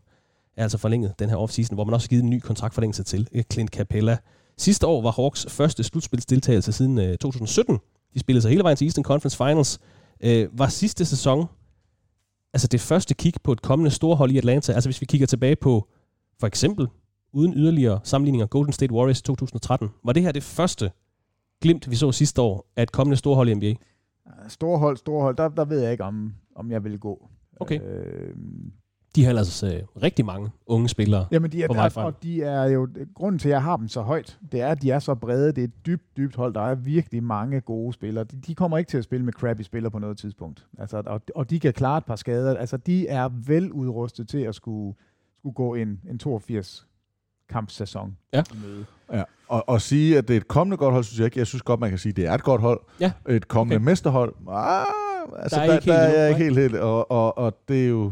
er 0.57 0.63
altså 0.63 0.77
forlænget 0.77 1.13
den 1.19 1.29
her 1.29 1.35
offseason, 1.37 1.75
hvor 1.75 1.83
man 1.83 1.93
også 1.93 2.05
har 2.05 2.09
givet 2.09 2.23
en 2.23 2.29
ny 2.29 2.39
kontraktforlængelse 2.39 3.03
til 3.03 3.27
øh, 3.33 3.43
Clint 3.53 3.71
Capella. 3.71 4.17
Sidste 4.57 4.87
år 4.87 5.01
var 5.01 5.11
Hawks 5.11 5.45
første 5.49 5.83
slutspilsdeltagelse 5.83 6.71
siden 6.71 6.99
øh, 6.99 7.17
2017. 7.17 7.79
De 8.13 8.19
spillede 8.19 8.41
sig 8.41 8.49
hele 8.49 8.63
vejen 8.63 8.77
til 8.77 8.85
Eastern 8.85 9.03
Conference 9.03 9.37
Finals. 9.37 9.79
Øh, 10.23 10.59
var 10.59 10.67
sidste 10.67 11.05
sæson 11.05 11.47
altså 12.53 12.67
det 12.67 12.81
første 12.81 13.13
kig 13.13 13.33
på 13.43 13.51
et 13.51 13.61
kommende 13.61 13.91
storhold 13.91 14.31
i 14.31 14.37
Atlanta. 14.37 14.73
Altså 14.73 14.87
hvis 14.89 15.01
vi 15.01 15.05
kigger 15.05 15.27
tilbage 15.27 15.55
på 15.55 15.87
for 16.41 16.47
eksempel 16.47 16.87
uden 17.33 17.53
yderligere 17.53 17.99
sammenligninger 18.03 18.47
Golden 18.47 18.73
State 18.73 18.93
Warriors 18.93 19.21
2013. 19.21 19.89
Var 20.03 20.13
det 20.13 20.23
her 20.23 20.31
det 20.31 20.43
første 20.43 20.91
glimt, 21.61 21.89
vi 21.89 21.95
så 21.95 22.11
sidste 22.11 22.41
år, 22.41 22.71
af 22.75 22.83
et 22.83 22.91
kommende 22.91 23.17
storhold 23.17 23.49
i 23.49 23.53
NBA? 23.53 23.73
Store 24.47 24.79
hold, 24.79 24.97
store 24.97 25.21
hold, 25.21 25.37
der, 25.37 25.49
der 25.49 25.65
ved 25.65 25.79
jeg 25.81 25.91
ikke, 25.91 26.03
om, 26.03 26.33
om 26.55 26.71
jeg 26.71 26.83
vil 26.83 26.99
gå. 26.99 27.29
Okay. 27.59 27.79
Øh, 27.81 28.35
De 29.15 29.23
har 29.23 29.29
ellers 29.29 29.63
øh, 29.63 29.71
rigtig 30.03 30.25
mange 30.25 30.49
unge 30.65 30.89
spillere. 30.89 31.25
Jamen, 31.31 31.51
de 31.51 31.63
er, 31.63 31.67
på 31.67 31.73
vej 31.73 31.89
frem. 31.89 32.05
og 32.05 32.23
de 32.23 32.43
er 32.43 32.63
jo, 32.65 32.87
grunden 33.15 33.39
til, 33.39 33.49
at 33.49 33.53
jeg 33.53 33.63
har 33.63 33.77
dem 33.77 33.87
så 33.87 34.01
højt, 34.01 34.39
det 34.51 34.61
er, 34.61 34.67
at 34.67 34.81
de 34.81 34.91
er 34.91 34.99
så 34.99 35.15
brede. 35.15 35.47
Det 35.47 35.57
er 35.57 35.63
et 35.63 35.85
dybt, 35.85 36.17
dybt 36.17 36.35
hold. 36.35 36.53
Der 36.53 36.61
er 36.61 36.75
virkelig 36.75 37.23
mange 37.23 37.61
gode 37.61 37.93
spillere. 37.93 38.23
De, 38.23 38.37
de 38.47 38.55
kommer 38.55 38.77
ikke 38.77 38.89
til 38.89 38.97
at 38.97 39.03
spille 39.03 39.25
med 39.25 39.33
crappy 39.33 39.61
spillere 39.61 39.91
på 39.91 39.99
noget 39.99 40.17
tidspunkt. 40.17 40.65
Altså, 40.79 41.03
og, 41.05 41.21
og 41.35 41.49
de 41.49 41.59
kan 41.59 41.73
klare 41.73 41.97
et 41.97 42.05
par 42.05 42.15
skader. 42.15 42.57
Altså, 42.57 42.77
de 42.77 43.07
er 43.07 43.29
vel 43.47 43.71
udrustet 43.71 44.27
til 44.27 44.37
at 44.37 44.55
skulle, 44.55 44.95
skulle 45.41 45.53
gå 45.53 45.75
en, 45.75 45.99
en 46.09 46.19
82 46.19 46.87
kampsæson. 47.49 48.17
Ja. 48.33 48.43
møde. 48.65 48.85
Ja. 49.13 49.23
Og, 49.47 49.69
og 49.69 49.81
sige, 49.81 50.17
at 50.17 50.27
det 50.27 50.33
er 50.33 50.37
et 50.37 50.47
kommende 50.47 50.77
godt 50.77 50.93
hold, 50.93 51.03
synes 51.03 51.19
jeg 51.19 51.25
ikke. 51.25 51.39
Jeg 51.39 51.47
synes 51.47 51.61
godt, 51.61 51.79
man 51.79 51.89
kan 51.89 51.99
sige, 51.99 52.09
at 52.09 52.15
det 52.15 52.25
er 52.25 52.33
et 52.33 52.43
godt 52.43 52.61
hold. 52.61 52.79
Ja. 52.99 53.11
Et 53.29 53.47
kommende 53.47 53.75
Okay. 53.75 53.85
mesterhold. 53.85 54.35
Ah, 54.49 54.85
altså, 55.37 55.55
Der 55.55 55.61
er 55.61 55.67
der, 55.67 55.73
ikke 55.73 55.85
helt 55.85 55.97
der, 55.97 56.05
endnu, 56.05 56.17
er 56.17 56.21
jeg 56.21 56.29
ikke 56.29 56.43
helt 56.43 56.57
helt. 56.59 56.75
Og, 56.75 57.11
og, 57.11 57.37
og 57.37 57.57
det 57.67 57.85
er 57.85 57.89
jo 57.89 58.11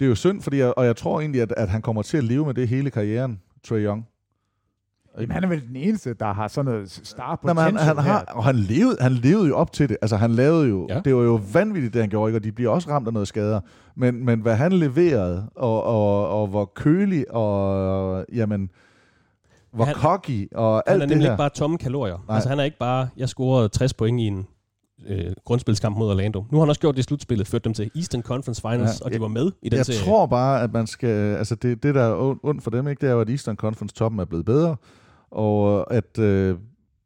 det 0.00 0.04
er 0.04 0.08
jo 0.08 0.14
synd, 0.14 0.42
fordi 0.42 0.58
jeg, 0.58 0.74
og 0.76 0.86
jeg 0.86 0.96
tror 0.96 1.20
egentlig, 1.20 1.42
at, 1.42 1.54
at 1.56 1.68
han 1.68 1.82
kommer 1.82 2.02
til 2.02 2.16
at 2.16 2.24
leve 2.24 2.46
med 2.46 2.54
det 2.54 2.68
hele 2.68 2.90
karrieren, 2.90 3.40
Trey 3.68 3.84
Young. 3.86 4.06
Jamen, 5.20 5.30
han 5.30 5.44
er 5.44 5.48
vel 5.48 5.68
den 5.68 5.76
eneste, 5.76 6.14
der 6.14 6.32
har 6.32 6.48
sådan 6.48 6.72
noget 6.72 6.90
star 7.04 7.40
men 7.42 7.56
han, 7.56 7.72
potential 7.72 7.96
han, 7.96 8.04
har, 8.04 8.24
og 8.28 8.44
han 8.44 8.56
levede, 8.56 8.96
han 9.00 9.12
levede 9.12 9.48
jo 9.48 9.56
op 9.56 9.72
til 9.72 9.88
det. 9.88 9.96
Altså, 10.02 10.16
han 10.16 10.30
lavede 10.30 10.68
jo... 10.68 10.86
Ja. 10.90 11.00
Det 11.04 11.14
var 11.16 11.22
jo 11.22 11.40
vanvittigt, 11.52 11.94
det 11.94 12.02
han 12.02 12.10
gjorde, 12.10 12.30
ikke? 12.30 12.38
og 12.38 12.44
de 12.44 12.52
bliver 12.52 12.70
også 12.70 12.90
ramt 12.90 13.06
af 13.06 13.12
noget 13.12 13.28
skader. 13.28 13.60
Men, 13.96 14.24
men 14.24 14.40
hvad 14.40 14.56
han 14.56 14.72
leverede, 14.72 15.46
og, 15.56 15.82
og, 15.84 16.28
og 16.40 16.46
hvor 16.46 16.72
kølig, 16.74 17.30
og 17.30 18.24
jamen, 18.32 18.70
hvor 19.72 19.84
Han- 19.84 19.94
han, 19.94 20.02
cocky, 20.02 20.48
og 20.54 20.74
Han 20.74 20.82
alt 20.86 21.02
er 21.02 21.06
det 21.06 21.08
nemlig 21.08 21.26
her. 21.26 21.32
ikke 21.32 21.38
bare 21.38 21.48
tomme 21.50 21.78
kalorier. 21.78 22.24
Nej. 22.28 22.34
Altså 22.34 22.48
han 22.48 22.58
er 22.60 22.64
ikke 22.64 22.78
bare, 22.78 23.08
jeg 23.16 23.28
scorede 23.28 23.68
60 23.68 23.94
point 23.94 24.20
i 24.20 24.26
en 24.26 24.46
øh, 25.08 25.32
grundspilskamp 25.44 25.96
mod 25.98 26.10
Orlando. 26.10 26.44
Nu 26.50 26.58
har 26.58 26.64
han 26.64 26.68
også 26.68 26.80
gjort 26.80 26.94
det 26.94 26.98
i 27.00 27.02
slutspillet, 27.02 27.46
ført 27.46 27.64
dem 27.64 27.74
til 27.74 27.90
Eastern 27.96 28.22
Conference 28.22 28.60
Finals, 28.62 29.00
Ja, 29.00 29.04
og 29.04 29.10
de 29.10 29.14
jeg- 29.14 29.22
var 29.22 29.28
med 29.28 29.50
i 29.62 29.68
den 29.68 29.76
jeg 29.76 29.86
serie. 29.86 30.00
tror 30.00 30.26
bare, 30.26 30.62
at 30.62 30.72
man 30.72 30.86
skal... 30.86 31.36
Altså, 31.36 31.54
det, 31.54 31.82
det 31.82 31.94
der 31.94 32.02
er 32.02 32.14
ond- 32.16 32.40
ondt 32.42 32.62
for 32.62 32.70
dem, 32.70 32.88
ikke, 32.88 33.00
det 33.00 33.08
er 33.08 33.12
jo, 33.12 33.20
at 33.20 33.30
Eastern 33.30 33.56
Conference-toppen 33.56 34.20
er 34.20 34.24
blevet 34.24 34.44
bedre, 34.44 34.76
og 35.30 35.94
at, 35.94 36.18
øh, 36.18 36.58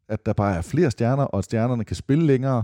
at 0.09 0.25
der 0.25 0.33
bare 0.33 0.57
er 0.57 0.61
flere 0.61 0.91
stjerner, 0.91 1.23
og 1.23 1.37
at 1.37 1.43
stjernerne 1.43 1.83
kan 1.83 1.95
spille 1.95 2.25
længere. 2.25 2.63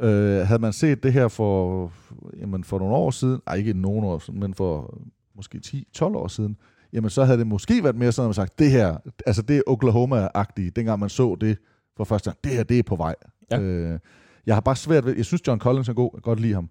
Øh, 0.00 0.46
havde 0.46 0.58
man 0.58 0.72
set 0.72 1.02
det 1.02 1.12
her 1.12 1.28
for, 1.28 1.92
jamen 2.40 2.64
for 2.64 2.78
nogle 2.78 2.94
år 2.94 3.10
siden, 3.10 3.40
ej 3.46 3.54
ikke 3.54 3.72
nogen 3.74 4.04
år 4.04 4.18
siden, 4.18 4.40
men 4.40 4.54
for 4.54 4.98
måske 5.36 5.60
10-12 5.66 6.02
år 6.02 6.28
siden, 6.28 6.56
jamen 6.92 7.10
så 7.10 7.24
havde 7.24 7.38
det 7.38 7.46
måske 7.46 7.84
været 7.84 7.96
mere 7.96 8.12
sådan, 8.12 8.24
at 8.24 8.28
man 8.28 8.34
sagt, 8.34 8.58
det 8.58 8.70
her, 8.70 8.96
altså 9.26 9.42
det 9.42 9.56
er 9.56 9.62
Oklahoma-agtige, 9.68 10.70
dengang 10.70 11.00
man 11.00 11.08
så 11.08 11.36
det 11.40 11.58
for 11.96 12.04
første 12.04 12.30
gang, 12.30 12.38
det 12.44 12.52
her, 12.52 12.62
det 12.62 12.78
er 12.78 12.82
på 12.82 12.96
vej. 12.96 13.14
Ja. 13.50 13.60
Øh, 13.60 13.98
jeg 14.46 14.56
har 14.56 14.60
bare 14.60 14.76
svært 14.76 15.04
ved, 15.04 15.16
jeg 15.16 15.24
synes 15.24 15.46
John 15.46 15.60
Collins 15.60 15.88
er 15.88 15.92
god, 15.92 16.10
jeg 16.14 16.22
kan 16.22 16.30
godt 16.30 16.40
lide 16.40 16.54
ham, 16.54 16.70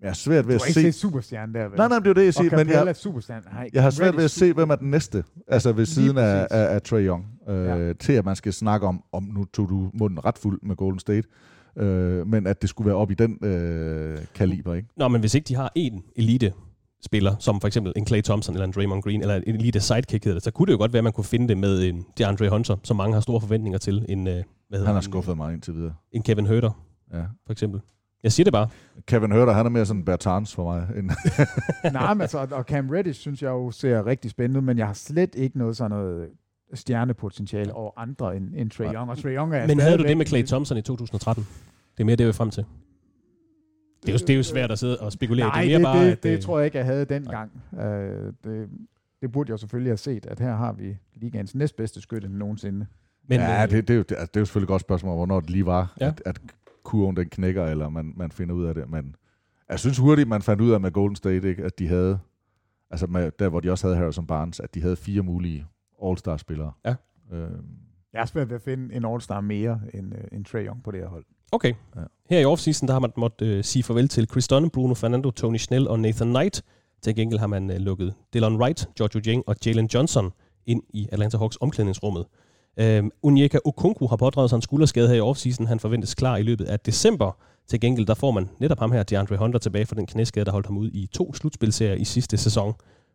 jeg 0.00 0.08
har 0.08 0.14
svært 0.14 0.46
ved 0.46 0.52
Du 0.52 0.56
at 0.56 0.60
har 0.62 0.66
ikke 0.66 0.80
se... 0.80 0.92
set 0.92 0.94
superstjerne 1.00 1.52
der, 1.54 1.68
vel? 1.68 1.76
Nej, 1.78 1.88
nej, 1.88 1.98
men 1.98 2.04
det 2.04 2.10
er 2.10 2.10
jo 2.10 2.14
det, 2.14 2.20
jeg 2.20 2.28
Og 2.28 2.34
siger, 2.34 2.42
men 2.50 2.50
Capella 2.58 2.78
jeg, 2.80 2.88
er 2.88 2.92
superstjerne. 2.92 3.42
Nej, 3.52 3.70
jeg 3.72 3.82
har 3.82 3.90
svært 3.90 4.16
ved 4.16 4.24
at 4.24 4.30
se, 4.30 4.52
hvem 4.52 4.70
er 4.70 4.76
den 4.76 4.90
næste, 4.90 5.24
altså 5.48 5.72
ved 5.72 5.86
siden 5.86 6.18
af, 6.18 6.46
af, 6.50 6.74
af 6.74 6.82
Trae 6.82 7.02
Young, 7.06 7.24
øh, 7.48 7.66
Ja. 7.88 7.92
til 7.92 8.12
at 8.12 8.24
man 8.24 8.36
skal 8.36 8.52
snakke 8.52 8.86
om, 8.86 9.02
om 9.12 9.22
nu 9.22 9.44
tog 9.44 9.68
du 9.68 9.90
munden 9.94 10.24
ret 10.24 10.38
fuld 10.38 10.60
med 10.62 10.76
Golden 10.76 10.98
State, 10.98 11.28
øh, 11.78 12.26
men 12.26 12.46
at 12.46 12.62
det 12.62 12.70
skulle 12.70 12.86
være 12.86 12.96
op 12.96 13.10
i 13.10 13.14
den 13.14 13.44
øh, 13.44 14.18
kaliber, 14.34 14.74
ikke? 14.74 14.88
Nå, 14.96 15.08
men 15.08 15.20
hvis 15.20 15.34
ikke 15.34 15.48
de 15.48 15.54
har 15.54 15.72
en 15.74 16.02
elite 16.16 16.52
spiller, 17.04 17.36
som 17.38 17.60
for 17.60 17.66
eksempel 17.66 17.92
en 17.96 18.06
Clay 18.06 18.22
Thompson 18.22 18.54
eller 18.54 18.64
en 18.66 18.72
Draymond 18.72 19.02
Green, 19.02 19.20
eller 19.20 19.34
en 19.34 19.54
elite 19.54 19.80
sidekick 19.80 20.24
hedder 20.24 20.36
det, 20.36 20.44
så 20.44 20.50
kunne 20.50 20.66
det 20.66 20.72
jo 20.72 20.78
godt 20.78 20.92
være, 20.92 20.98
at 20.98 21.04
man 21.04 21.12
kunne 21.12 21.24
finde 21.24 21.48
det 21.48 21.58
med 21.58 21.84
en 21.88 22.04
DeAndre 22.18 22.48
Hunter, 22.48 22.76
som 22.84 22.96
mange 22.96 23.14
har 23.14 23.20
store 23.20 23.40
forventninger 23.40 23.78
til, 23.78 24.06
en, 24.08 24.26
øh, 24.28 24.34
hvad 24.34 24.42
hedder 24.70 24.86
Han 24.86 24.94
har 24.94 25.00
skuffet 25.00 25.36
mig 25.36 25.52
indtil 25.54 25.74
videre. 25.74 25.94
en 26.12 26.22
Kevin 26.22 26.46
Herter, 26.46 26.70
Ja. 27.12 27.20
for 27.46 27.52
eksempel. 27.52 27.80
Jeg 28.26 28.32
siger 28.32 28.44
det 28.44 28.52
bare. 28.52 28.68
Kevin 29.06 29.32
Herter, 29.32 29.52
han 29.52 29.66
er 29.66 29.70
mere 29.70 29.86
sådan 29.86 30.04
Bertans 30.04 30.54
for 30.54 30.64
mig. 30.64 30.88
End 30.96 31.10
Nej, 31.92 32.14
men 32.14 32.20
altså, 32.20 32.46
og 32.50 32.64
Cam 32.64 32.90
Reddish 32.90 33.20
synes 33.20 33.42
jeg 33.42 33.48
jo 33.48 33.70
ser 33.70 34.06
rigtig 34.06 34.30
spændende 34.30 34.60
ud, 34.60 34.64
men 34.64 34.78
jeg 34.78 34.86
har 34.86 34.94
slet 34.94 35.34
ikke 35.34 35.58
noget 35.58 35.76
sådan 35.76 35.90
noget 35.90 36.28
stjernepotentiale 36.74 37.72
over 37.72 37.90
andre 37.96 38.36
end, 38.36 38.54
end 38.56 38.70
Trae. 38.70 38.94
Young. 38.94 39.10
Og 39.10 39.18
Trae 39.18 39.32
Young 39.32 39.54
er 39.54 39.66
Men 39.66 39.80
havde 39.80 39.98
du 39.98 40.02
det 40.02 40.16
med 40.16 40.26
Clay 40.26 40.42
Thompson 40.42 40.78
i 40.78 40.82
2013? 40.82 41.46
Det 41.96 42.00
er 42.00 42.04
mere 42.04 42.16
det, 42.16 42.26
vi 42.26 42.28
er 42.28 42.32
frem 42.32 42.50
til. 42.50 42.64
Det 44.02 44.08
er 44.08 44.12
jo, 44.12 44.18
det 44.18 44.30
er 44.30 44.36
jo 44.36 44.42
svært 44.42 44.70
at 44.70 44.78
sidde 44.78 45.00
og 45.00 45.12
spekulere. 45.12 45.46
Nej, 45.46 45.64
det 45.64 45.74
er 45.74 45.78
mere 45.78 45.92
det, 45.92 45.96
bare, 45.96 46.06
det, 46.06 46.12
at, 46.12 46.22
det 46.22 46.36
øh, 46.36 46.42
tror 46.42 46.58
jeg 46.58 46.64
ikke, 46.66 46.78
jeg 46.78 46.86
havde 46.86 47.04
dengang. 47.04 47.50
Uh, 47.72 47.78
det, 48.44 48.68
det 49.22 49.32
burde 49.32 49.52
jeg 49.52 49.58
selvfølgelig 49.58 49.90
have 49.90 49.96
set, 49.96 50.26
at 50.26 50.40
her 50.40 50.56
har 50.56 50.72
vi 50.72 50.96
ligaens 51.14 51.54
næstbedste 51.54 52.00
skytte 52.00 52.28
nogensinde. 52.28 52.86
Men, 53.28 53.40
ja, 53.40 53.62
øh, 53.62 53.70
det, 53.70 53.88
det, 53.88 53.94
er 53.94 53.96
jo, 53.96 54.02
det, 54.02 54.10
altså, 54.10 54.26
det 54.26 54.36
er 54.36 54.40
jo 54.40 54.44
selvfølgelig 54.44 54.66
et 54.66 54.68
godt 54.68 54.82
spørgsmål, 54.82 55.16
hvornår 55.16 55.40
det 55.40 55.50
lige 55.50 55.66
var, 55.66 55.94
Ja. 56.00 56.04
ja. 56.04 56.10
at, 56.10 56.22
at 56.24 56.40
kurven 56.86 57.16
den 57.16 57.28
knækker, 57.28 57.64
eller 57.64 57.88
man, 57.88 58.12
man 58.16 58.30
finder 58.30 58.54
ud 58.54 58.64
af 58.64 58.74
det. 58.74 58.90
Men 58.90 59.14
jeg 59.70 59.78
synes 59.80 59.98
hurtigt, 59.98 60.28
man 60.28 60.42
fandt 60.42 60.62
ud 60.62 60.70
af 60.70 60.80
med 60.80 60.90
Golden 60.90 61.16
State, 61.16 61.48
ikke, 61.48 61.64
at 61.64 61.78
de 61.78 61.88
havde, 61.88 62.18
altså 62.90 63.06
med, 63.06 63.30
der 63.38 63.48
hvor 63.48 63.60
de 63.60 63.70
også 63.70 63.86
havde 63.86 63.96
Harrison 63.96 64.26
Barnes, 64.26 64.60
at 64.60 64.74
de 64.74 64.82
havde 64.82 64.96
fire 64.96 65.22
mulige 65.22 65.66
All-Star-spillere. 66.04 66.72
Ja. 66.84 66.94
Øh, 67.32 67.50
Jeg 68.12 68.20
er 68.20 68.26
svært 68.26 68.48
ved 68.48 68.56
at 68.56 68.62
finde 68.62 68.94
en 68.94 69.04
All-Star 69.04 69.40
mere 69.40 69.80
end, 69.94 70.12
uh, 70.14 70.20
end 70.32 70.44
Trae 70.44 70.64
Young 70.64 70.82
på 70.82 70.90
det 70.90 71.00
her 71.00 71.08
hold. 71.08 71.24
Okay. 71.52 71.74
Ja. 71.96 72.00
Her 72.30 72.40
i 72.40 72.44
offseason, 72.44 72.86
der 72.86 72.92
har 72.92 73.00
man 73.00 73.12
måttet 73.16 73.46
øh, 73.46 73.64
sige 73.64 73.82
farvel 73.82 74.08
til 74.08 74.28
Chris 74.30 74.48
Dunn, 74.48 74.70
Bruno 74.70 74.94
Fernando, 74.94 75.30
Tony 75.30 75.56
Snell 75.56 75.88
og 75.88 76.00
Nathan 76.00 76.28
Knight 76.28 76.62
Til 77.02 77.14
gengæld 77.14 77.40
har 77.40 77.46
man 77.46 77.70
øh, 77.70 77.76
lukket 77.76 78.14
Dylan 78.34 78.56
Wright, 78.56 78.88
Giorgio 78.96 79.20
Jeng 79.26 79.42
og 79.46 79.56
Jalen 79.66 79.88
Johnson 79.94 80.30
ind 80.66 80.82
i 80.88 81.08
Atlanta 81.12 81.38
Hawks 81.38 81.58
omklædningsrummet. 81.60 82.26
Øhm, 82.76 83.10
Unyeka 83.22 83.58
Okunku 83.64 84.06
har 84.06 84.16
pådraget 84.16 84.50
sig 84.50 84.56
en 84.56 84.62
skulderskade 84.62 85.08
her 85.08 85.14
i 85.14 85.20
offseason. 85.20 85.66
Han 85.66 85.80
forventes 85.80 86.14
klar 86.14 86.36
i 86.36 86.42
løbet 86.42 86.64
af 86.64 86.80
december. 86.80 87.36
Til 87.68 87.80
gengæld 87.80 88.06
der 88.06 88.14
får 88.14 88.30
man 88.30 88.48
netop 88.58 88.78
ham 88.78 88.92
her, 88.92 89.02
DeAndre 89.02 89.36
Hunter, 89.36 89.58
tilbage 89.58 89.86
for 89.86 89.94
den 89.94 90.06
knæskade, 90.06 90.44
der 90.44 90.52
holdt 90.52 90.66
ham 90.66 90.78
ud 90.78 90.90
i 90.92 91.08
to 91.12 91.34
slutspilserier 91.34 91.94
i 91.94 92.04
sidste 92.04 92.36
sæson. 92.36 92.74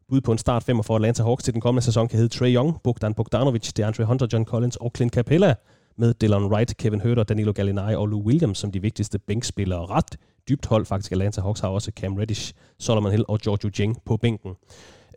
Bud 0.10 0.22
på 0.22 0.32
en 0.32 0.38
start 0.38 0.64
5 0.64 0.84
for 0.84 0.96
Atlanta 0.96 1.24
Hawks 1.24 1.44
til 1.44 1.54
den 1.54 1.62
kommende 1.62 1.86
sæson 1.86 2.08
kan 2.08 2.20
hedde 2.20 2.38
Trey 2.38 2.56
Young, 2.56 2.82
Bogdan 2.84 3.14
Bogdanovic, 3.14 3.74
DeAndre 3.74 4.06
Hunter, 4.06 4.28
John 4.34 4.46
Collins 4.46 4.76
og 4.76 4.92
Clint 4.96 5.14
Capella 5.14 5.56
med 5.98 6.14
Dylan 6.14 6.46
Wright, 6.46 6.78
Kevin 6.78 7.02
Herter, 7.02 7.24
Danilo 7.24 7.52
Gallinari 7.56 7.96
og 7.96 8.08
Lou 8.08 8.22
Williams 8.22 8.58
som 8.58 8.72
de 8.72 8.82
vigtigste 8.82 9.20
bænkspillere. 9.20 9.86
Ret 9.86 10.18
dybt 10.50 10.66
hold 10.66 10.86
faktisk. 10.86 11.12
Atlanta 11.12 11.42
Hawks 11.42 11.60
har 11.60 11.68
også 11.68 11.92
Cam 11.96 12.18
Reddish, 12.18 12.54
Solomon 12.80 13.12
Hill 13.12 13.26
og 13.28 13.40
Giorgio 13.40 13.70
Jeng 13.80 13.98
på 14.06 14.18
bænken. 14.18 14.52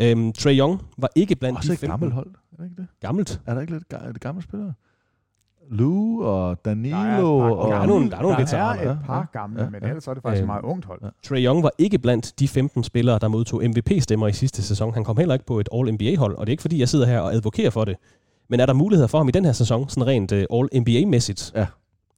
Øhm, 0.00 0.32
Trey 0.32 0.58
Young 0.58 0.82
var 0.98 1.10
ikke 1.14 1.36
blandt 1.36 1.58
Også 1.58 1.68
de 1.68 1.72
et 1.72 1.78
15. 1.78 1.92
gammelt 1.92 2.14
hold, 2.14 2.30
er 2.58 2.62
det 2.62 2.70
ikke 2.70 2.76
det? 2.82 2.86
Gammelt? 3.00 3.40
Er 3.46 3.54
der 3.54 3.60
ikke 3.60 3.72
lidt 3.72 3.84
er 3.90 4.12
det 4.12 4.20
gamle 4.20 4.42
spillere? 4.42 4.72
Lou 5.70 6.22
og 6.22 6.64
Danilo 6.64 6.96
Der 6.96 7.04
er 7.04 7.16
et 7.16 7.56
par 7.56 7.56
og... 7.56 7.70
Der 7.70 7.76
er 7.78 7.86
nogle- 7.86 8.10
der 8.10 8.16
er 8.16 8.22
nogle 8.22 8.36
der 8.46 8.56
er 8.56 8.82
ja. 8.82 8.92
et 8.92 8.98
par 9.04 9.28
gamle, 9.32 9.62
Ja, 9.62 9.70
men 9.70 9.82
ja. 9.82 9.88
ellers 9.88 10.06
er 10.08 10.14
det 10.14 10.22
faktisk 10.22 10.38
et 10.38 10.42
Øhm, 10.42 10.46
meget 10.46 10.62
ungt 10.64 10.84
hold. 10.86 11.00
Trey 11.22 11.44
Young 11.46 11.62
var 11.62 11.70
ikke 11.78 11.98
blandt 11.98 12.38
de 12.40 12.48
15 12.48 12.84
spillere, 12.84 13.18
der 13.18 13.28
modtog 13.28 13.62
MVP-stemmer 13.64 14.28
i 14.28 14.32
sidste 14.32 14.62
sæson. 14.62 14.94
Han 14.94 15.04
kom 15.04 15.16
heller 15.16 15.34
ikke 15.34 15.46
på 15.46 15.60
et 15.60 15.68
All-NBA-hold, 15.74 16.36
og 16.36 16.46
det 16.46 16.50
er 16.50 16.52
ikke 16.52 16.60
fordi, 16.60 16.78
jeg 16.80 16.88
sidder 16.88 17.06
her 17.06 17.20
og 17.20 17.34
advokerer 17.34 17.70
for 17.70 17.84
det. 17.84 17.96
Men 18.48 18.60
er 18.60 18.66
der 18.66 18.72
muligheder 18.72 19.06
for 19.08 19.18
ham 19.18 19.28
i 19.28 19.30
den 19.30 19.44
her 19.44 19.52
sæson, 19.52 19.88
sådan 19.88 20.06
rent 20.06 20.32
uh, 20.32 20.38
All-NBA-mæssigt? 20.38 21.52
Ja. 21.54 21.66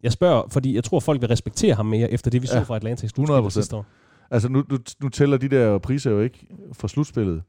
Jeg 0.02 0.12
spørger, 0.12 0.42
fordi 0.50 0.74
jeg 0.74 0.84
tror, 0.84 1.00
folk 1.00 1.20
vil 1.20 1.28
respektere 1.28 1.74
ham 1.74 1.86
mere, 1.86 2.10
efter 2.10 2.30
det, 2.30 2.42
vi 2.42 2.46
så 2.46 2.56
Ja, 2.56 2.62
fra 2.62 2.76
Atlanta 2.76 3.06
i 3.06 3.08
slutspillet 3.08 3.44
100%. 3.46 3.50
sidste 3.50 3.76
år. 3.76 3.86
Altså, 4.30 4.48
nu, 4.48 4.64
nu, 4.70 4.78
nu 5.02 5.08
tæller 5.08 5.36
de 5.36 5.48
der 5.48 5.78
priser 5.78 6.10
jo 6.10 6.20
ikke 6.20 6.46
for 6.72 6.88
slutspillet, 6.88 7.42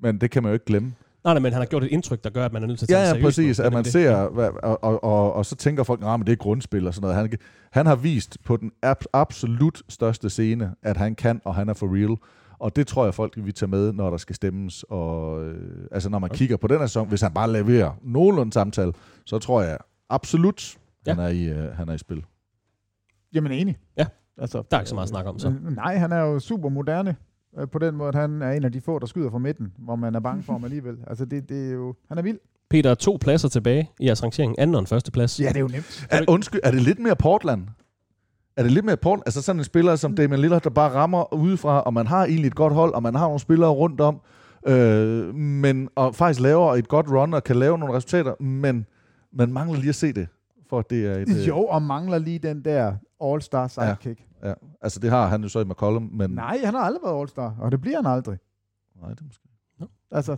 men 0.00 0.20
det 0.20 0.30
kan 0.30 0.42
man 0.42 0.50
jo 0.50 0.52
ikke 0.52 0.64
glemme. 0.64 0.92
Nej, 1.26 1.34
nej, 1.34 1.40
men 1.40 1.52
han 1.52 1.60
har 1.60 1.66
gjort 1.66 1.84
et 1.84 1.88
indtryk, 1.90 2.24
der 2.24 2.30
gør, 2.30 2.44
at 2.44 2.52
man 2.52 2.62
er 2.62 2.66
nødt 2.66 2.78
til 2.78 2.84
at 2.84 2.88
tage 2.88 3.00
Ja, 3.00 3.10
det 3.10 3.18
ja, 3.18 3.22
præcis. 3.22 3.58
At 3.60 3.64
Det 3.64 3.70
er 3.70 3.74
man 3.76 3.84
det. 3.84 3.92
ser, 3.92 4.28
hvad, 4.28 4.50
og, 4.62 4.84
og, 4.84 5.04
og, 5.04 5.32
og 5.32 5.46
så 5.46 5.56
tænker 5.56 5.82
folk, 5.82 6.00
at 6.04 6.20
det 6.26 6.32
er 6.32 6.36
grundspil 6.36 6.86
og 6.86 6.94
sådan 6.94 7.02
noget. 7.02 7.16
Han, 7.16 7.38
han 7.72 7.86
har 7.86 7.96
vist 7.96 8.36
på 8.44 8.56
den 8.56 8.72
ab- 8.86 9.04
absolut 9.12 9.82
største 9.88 10.30
scene, 10.30 10.74
at 10.82 10.96
han 10.96 11.14
kan, 11.14 11.40
og 11.44 11.54
han 11.54 11.68
er 11.68 11.74
for 11.74 11.94
real. 11.96 12.16
Og 12.58 12.76
det 12.76 12.86
tror 12.86 13.04
jeg, 13.04 13.14
folk 13.14 13.32
vil 13.36 13.54
tage 13.54 13.68
med, 13.68 13.92
når 13.92 14.10
der 14.10 14.16
skal 14.16 14.34
stemmes. 14.36 14.82
Og, 14.88 15.44
øh, 15.44 15.86
altså, 15.92 16.08
når 16.08 16.18
man 16.18 16.30
okay. 16.30 16.38
kigger 16.38 16.56
på 16.56 16.66
den 16.66 16.78
her 16.78 16.86
sæson, 16.86 17.08
hvis 17.08 17.20
han 17.20 17.32
bare 17.34 17.52
leverer 17.52 17.92
nogenlunde 18.02 18.52
samtale, 18.52 18.92
så 19.24 19.38
tror 19.38 19.62
jeg 19.62 19.78
absolut, 20.10 20.76
Ja. 21.06 21.14
han, 21.14 21.24
er 21.24 21.28
i, 21.28 21.44
øh, 21.44 21.72
han 21.76 21.88
er 21.88 21.92
i 21.94 21.98
spil. 21.98 22.24
Jamen 23.34 23.52
enig. 23.52 23.76
Ja. 23.96 24.06
Altså, 24.38 24.62
Der 24.70 24.76
er 24.76 24.80
ikke 24.80 24.88
så 24.88 24.94
meget 24.94 25.04
at 25.06 25.08
snakke 25.10 25.30
om, 25.30 25.38
så. 25.38 25.48
Øh, 25.48 25.76
Nej, 25.76 25.96
han 25.96 26.12
er 26.12 26.20
jo 26.20 26.38
super 26.38 26.68
moderne 26.68 27.16
øh, 27.58 27.68
på 27.68 27.78
den 27.78 27.96
måde, 27.96 28.08
at 28.08 28.14
han 28.14 28.42
er 28.42 28.50
en 28.50 28.64
af 28.64 28.72
de 28.72 28.80
få, 28.80 28.98
der 28.98 29.06
skyder 29.06 29.30
fra 29.30 29.38
midten, 29.38 29.72
hvor 29.78 29.96
man 29.96 30.14
er 30.14 30.20
bange 30.20 30.42
for 30.42 30.52
ham 30.52 30.64
alligevel. 30.64 30.96
Altså, 31.06 31.24
det, 31.24 31.48
det 31.48 31.68
er 31.68 31.72
jo... 31.72 31.94
Han 32.08 32.18
er 32.18 32.22
vild. 32.22 32.38
Peter, 32.70 32.94
to 32.94 33.18
pladser 33.20 33.48
tilbage 33.48 33.90
i 34.00 34.06
jeres 34.06 34.22
rangering. 34.22 34.58
Anden 34.58 34.74
og 34.74 34.80
en 34.80 34.86
første 34.86 35.10
plads. 35.10 35.40
Ja, 35.40 35.48
det 35.48 35.56
er 35.56 35.60
jo 35.60 35.68
nemt. 35.68 36.06
Er, 36.10 36.20
undskyld, 36.28 36.60
er 36.64 36.70
det 36.70 36.82
lidt 36.82 36.98
mere 36.98 37.16
Portland? 37.16 37.66
Er 38.56 38.62
det 38.62 38.72
lidt 38.72 38.84
mere 38.84 38.96
Portland? 38.96 39.22
Altså 39.26 39.42
sådan 39.42 39.60
en 39.60 39.64
spiller 39.64 39.96
som 39.96 40.14
Damian 40.14 40.40
Lillard, 40.40 40.62
der 40.62 40.70
bare 40.70 40.90
rammer 40.90 41.34
udefra, 41.34 41.80
og 41.80 41.94
man 41.94 42.06
har 42.06 42.24
egentlig 42.24 42.46
et 42.46 42.54
godt 42.54 42.72
hold, 42.72 42.94
og 42.94 43.02
man 43.02 43.14
har 43.14 43.24
nogle 43.26 43.40
spillere 43.40 43.70
rundt 43.70 44.00
om, 44.00 44.20
øh, 44.66 45.34
men, 45.34 45.88
og 45.94 46.14
faktisk 46.14 46.40
laver 46.40 46.74
et 46.74 46.88
godt 46.88 47.10
run 47.10 47.34
og 47.34 47.44
kan 47.44 47.56
lave 47.56 47.78
nogle 47.78 47.94
resultater, 47.94 48.42
men 48.42 48.86
man 49.32 49.52
mangler 49.52 49.78
lige 49.78 49.88
at 49.88 49.94
se 49.94 50.12
det, 50.12 50.28
for 50.68 50.78
at 50.78 50.90
det 50.90 51.06
er 51.06 51.14
et... 51.14 51.28
øh, 51.28 51.48
Jo, 51.48 51.58
og 51.58 51.82
mangler 51.82 52.18
lige 52.18 52.38
den 52.38 52.64
der 52.64 52.94
all-star 53.24 53.68
sidekick. 53.68 54.20
Ja, 54.20 54.25
altså 54.82 55.00
det 55.00 55.10
har 55.10 55.26
han 55.26 55.42
jo 55.42 55.48
så 55.48 55.60
i 55.60 55.64
McCollum, 55.64 56.10
men... 56.12 56.30
Nej, 56.30 56.58
han 56.64 56.74
har 56.74 56.80
aldrig 56.80 57.00
været 57.04 57.20
all-star, 57.20 57.54
og 57.60 57.72
det 57.72 57.80
bliver 57.80 57.96
han 58.02 58.06
aldrig. 58.06 58.38
Nej, 59.02 59.10
det 59.10 59.22
måske... 59.26 59.42
Altså, 60.10 60.36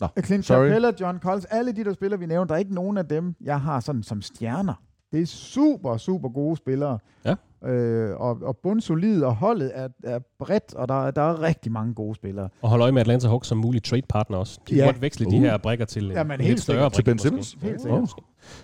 Nå, 0.00 0.08
Clint 0.24 0.44
sorry. 0.44 0.66
Capella, 0.68 0.92
John 1.00 1.18
Collins, 1.18 1.44
alle 1.44 1.72
de 1.72 1.84
der 1.84 1.92
spillere, 1.92 2.20
vi 2.20 2.26
nævner, 2.26 2.44
der 2.46 2.54
er 2.54 2.58
ikke 2.58 2.74
nogen 2.74 2.96
af 2.98 3.06
dem, 3.08 3.34
jeg 3.40 3.60
har 3.60 3.80
sådan 3.80 4.02
som 4.02 4.22
stjerner. 4.22 4.74
Det 5.12 5.22
er 5.22 5.26
super, 5.26 5.96
super 5.96 6.28
gode 6.28 6.56
spillere. 6.56 6.98
Ja. 7.24 7.34
Øh, 7.68 8.20
og, 8.20 8.38
og 8.42 8.56
bundsolid, 8.62 9.22
og 9.22 9.36
holdet 9.36 9.70
er, 9.74 9.88
er 10.04 10.18
bredt, 10.38 10.74
og 10.74 10.88
der, 10.88 11.06
er- 11.06 11.10
der 11.10 11.22
er 11.22 11.42
rigtig 11.42 11.72
mange 11.72 11.94
gode 11.94 12.14
spillere. 12.14 12.48
Og 12.62 12.68
hold 12.70 12.82
øje 12.82 12.92
med 12.92 13.00
Atlanta 13.00 13.28
Hawks 13.28 13.48
som 13.48 13.58
mulig 13.58 13.82
trade 13.82 14.02
partner 14.08 14.38
også. 14.38 14.60
De 14.68 14.72
kan 14.74 14.76
Ja. 14.78 14.84
godt 14.84 15.02
veksle 15.02 15.26
de 15.26 15.36
Uh. 15.36 15.42
her 15.42 15.56
brækker 15.56 15.84
til 15.84 16.04
en, 16.06 16.12
Jamen, 16.12 16.32
en 16.32 16.40
helt 16.40 16.50
lidt 16.50 16.60
større 16.60 16.76
sikkert. 16.76 16.92
Til 16.92 17.02
Ben. 17.02 17.18
Simmons? 17.18 17.56
Helt 17.62 17.80
sikkert. 17.80 18.10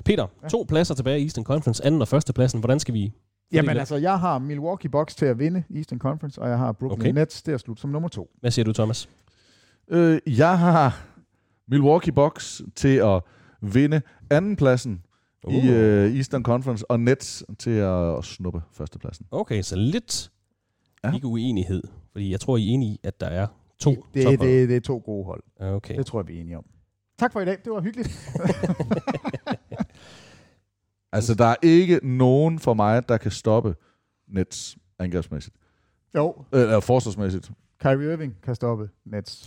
Peter, 0.04 0.26
to 0.50 0.64
pladser 0.68 0.94
tilbage 0.94 1.20
i 1.20 1.22
Eastern 1.22 1.44
Conference. 1.44 1.84
Anden 1.84 2.00
og 2.02 2.08
første 2.08 2.32
pladsen. 2.32 2.60
Hvordan 2.60 2.80
skal 2.80 2.94
vi... 2.94 3.12
Jamen 3.52 3.76
altså, 3.76 3.96
jeg 3.96 4.20
har 4.20 4.38
Milwaukee 4.38 4.90
Bucks 4.90 5.14
til 5.14 5.26
at 5.26 5.38
vinde 5.38 5.64
Eastern 5.74 5.98
Conference, 5.98 6.42
og 6.42 6.48
jeg 6.48 6.58
har 6.58 6.72
Brooklyn 6.72 7.00
Okay. 7.00 7.12
Nets 7.12 7.42
til 7.42 7.52
at 7.52 7.60
slutte 7.60 7.80
som 7.80 7.90
nummer 7.90 8.08
to. 8.08 8.30
Hvad 8.40 8.50
siger 8.50 8.64
du, 8.64 8.72
Thomas? 8.72 9.08
Øh, 9.88 10.18
jeg 10.26 10.58
har 10.58 11.04
Milwaukee 11.68 12.12
Bucks 12.12 12.62
til 12.74 12.96
at 12.96 13.22
vinde 13.60 14.00
andenpladsen 14.30 15.02
uh. 15.46 15.54
i 15.54 15.70
øh, 15.70 16.16
Eastern 16.16 16.42
Conference, 16.42 16.90
og 16.90 17.00
Nets 17.00 17.44
til 17.58 17.70
at 17.70 18.24
snuppe 18.24 18.60
førstepladsen. 18.72 19.26
Okay, 19.30 19.62
så 19.62 19.76
lidt 19.76 20.30
Ja. 21.04 21.08
ja. 21.08 21.14
ikke 21.14 21.26
uenighed. 21.26 21.82
Fordi 22.12 22.30
jeg 22.30 22.40
tror, 22.40 22.56
I 22.56 22.68
er 22.68 22.72
enige 22.74 22.92
i, 22.92 23.00
at 23.02 23.20
der 23.20 23.26
er 23.26 23.46
to 23.78 23.90
det, 23.90 24.00
det, 24.14 24.22
tophold. 24.22 24.48
det, 24.50 24.68
det 24.68 24.76
er 24.76 24.80
to 24.80 25.02
gode 25.04 25.24
hold. 25.24 25.42
Okay. 25.60 25.98
Det 25.98 26.06
tror 26.06 26.20
jeg, 26.20 26.28
vi 26.28 26.36
er 26.36 26.40
enige 26.40 26.56
om. 26.58 26.64
Tak 27.18 27.32
for 27.32 27.40
i 27.40 27.44
dag. 27.44 27.58
Det 27.64 27.72
var 27.72 27.80
hyggeligt. 27.80 28.08
Altså, 31.16 31.34
der 31.34 31.44
er 31.44 31.56
ikke 31.62 32.00
nogen 32.02 32.58
for 32.58 32.74
mig, 32.74 33.08
der 33.08 33.16
kan 33.16 33.30
stoppe 33.30 33.74
Nets 34.28 34.76
angrebsmæssigt. 34.98 35.56
jo, 36.16 36.34
Eller 36.52 36.80
forsvarsmæssigt. 36.80 37.50
Kyrie 37.80 38.12
Irving 38.12 38.34
kan 38.44 38.54
stoppe 38.54 38.88
Nets. 39.06 39.44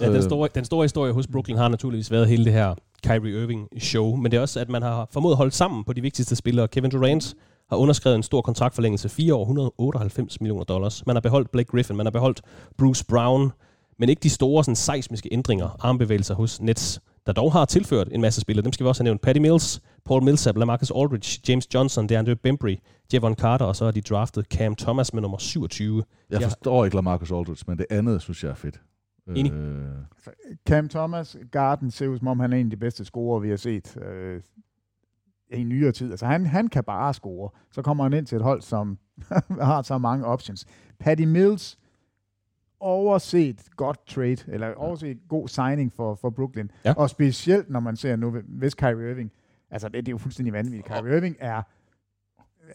Ja, 0.00 0.06
den, 0.06 0.16
Øh. 0.16 0.22
store, 0.22 0.48
den 0.54 0.64
store 0.64 0.84
historie 0.84 1.12
hos 1.12 1.26
Brooklyn 1.26 1.56
har 1.56 1.68
naturligvis 1.68 2.10
været 2.10 2.28
hele 2.28 2.44
det 2.44 2.52
her 2.52 2.74
Kyrie 3.06 3.42
Irving-show, 3.42 4.16
men 4.16 4.30
det 4.30 4.36
er 4.36 4.40
også, 4.40 4.60
at 4.60 4.68
man 4.68 4.82
har 4.82 5.08
formået 5.10 5.32
at 5.32 5.36
holde 5.36 5.50
sammen 5.50 5.84
på 5.84 5.92
de 5.92 6.00
vigtigste 6.00 6.36
spillere. 6.36 6.68
Kevin 6.68 6.90
Durant 6.90 7.34
har 7.68 7.76
underskrevet 7.76 8.16
en 8.16 8.22
stor 8.22 8.40
kontraktforlængelse, 8.42 9.08
4 9.08 9.34
år, 9.34 9.42
198 9.42 10.40
millioner 10.40 10.64
dollars. 10.64 11.06
Man 11.06 11.16
har 11.16 11.20
beholdt 11.20 11.50
Blake 11.50 11.66
Griffin, 11.70 11.96
man 11.96 12.06
har 12.06 12.10
beholdt 12.10 12.42
Bruce 12.78 13.04
Brown, 13.08 13.52
men 13.98 14.08
ikke 14.08 14.20
de 14.22 14.30
store 14.30 14.64
sådan, 14.64 14.76
seismiske 14.76 15.28
ændringer, 15.32 15.76
armbevægelser 15.80 16.34
hos 16.34 16.60
Nets, 16.60 17.00
der 17.26 17.32
dog 17.32 17.52
har 17.52 17.64
tilført 17.64 18.08
en 18.12 18.20
masse 18.20 18.40
spillere. 18.40 18.64
Dem 18.64 18.72
skal 18.72 18.84
vi 18.84 18.88
også 18.88 19.02
have 19.02 19.04
nævnt. 19.04 19.20
Patty 19.20 19.40
Mills, 19.40 19.82
Paul 20.04 20.22
Millsap, 20.22 20.56
Lamarcus 20.56 20.92
Aldridge, 20.96 21.40
James 21.48 21.74
Johnson, 21.74 22.08
DeAndre 22.08 22.36
Bembry, 22.36 22.76
Javon 23.12 23.34
Carter, 23.34 23.64
og 23.64 23.76
så 23.76 23.84
har 23.84 23.92
de 23.92 24.00
draftet 24.00 24.46
Cam 24.46 24.74
Thomas 24.74 25.14
med 25.14 25.22
nummer 25.22 25.38
27. 25.38 26.02
Jeg 26.30 26.42
forstår 26.42 26.84
ikke 26.84 26.96
Lamarcus 26.96 27.32
Aldridge, 27.32 27.64
men 27.66 27.78
det 27.78 27.86
andet 27.90 28.22
synes 28.22 28.44
jeg 28.44 28.50
er 28.50 28.54
fedt. 28.54 28.80
Enig. 29.36 29.52
Øh, 29.52 29.88
Cam 30.68 30.88
Thomas, 30.88 31.36
Garden, 31.52 31.90
ser 31.90 32.08
ud 32.08 32.18
som 32.18 32.28
om 32.28 32.40
han 32.40 32.52
er 32.52 32.56
en 32.56 32.66
af 32.66 32.70
de 32.70 32.76
bedste 32.76 33.04
scorer, 33.04 33.40
vi 33.40 33.48
har 33.48 33.56
set 33.56 33.96
øh, 33.96 34.40
i 35.50 35.62
nyere 35.62 35.92
tid. 35.92 36.10
Altså 36.10 36.26
han, 36.26 36.46
han 36.46 36.68
kan 36.68 36.84
bare 36.84 37.14
score. 37.14 37.50
Så 37.72 37.82
kommer 37.82 38.04
han 38.04 38.12
ind 38.12 38.26
til 38.26 38.36
et 38.36 38.42
hold, 38.42 38.62
som 38.62 38.98
har 39.60 39.82
så 39.82 39.98
mange 39.98 40.26
options. 40.26 40.66
Patty 41.00 41.24
Mills, 41.24 41.78
overset 42.80 43.62
godt 43.76 44.06
trade, 44.06 44.36
eller 44.48 44.74
overset 44.74 45.18
god 45.28 45.48
signing 45.48 45.92
for, 45.92 46.14
for 46.14 46.30
Brooklyn. 46.30 46.68
Ja. 46.84 46.94
Og 46.96 47.10
specielt, 47.10 47.70
når 47.70 47.80
man 47.80 47.96
ser 47.96 48.16
nu, 48.16 48.30
hvis 48.48 48.74
Kyrie 48.74 49.10
Irving, 49.10 49.32
altså 49.70 49.88
det, 49.88 49.94
det 49.94 50.08
er 50.08 50.12
jo 50.12 50.18
fuldstændig 50.18 50.52
vanvittigt. 50.52 50.86
Kyrie 50.86 51.16
Irving 51.16 51.36
er, 51.38 51.62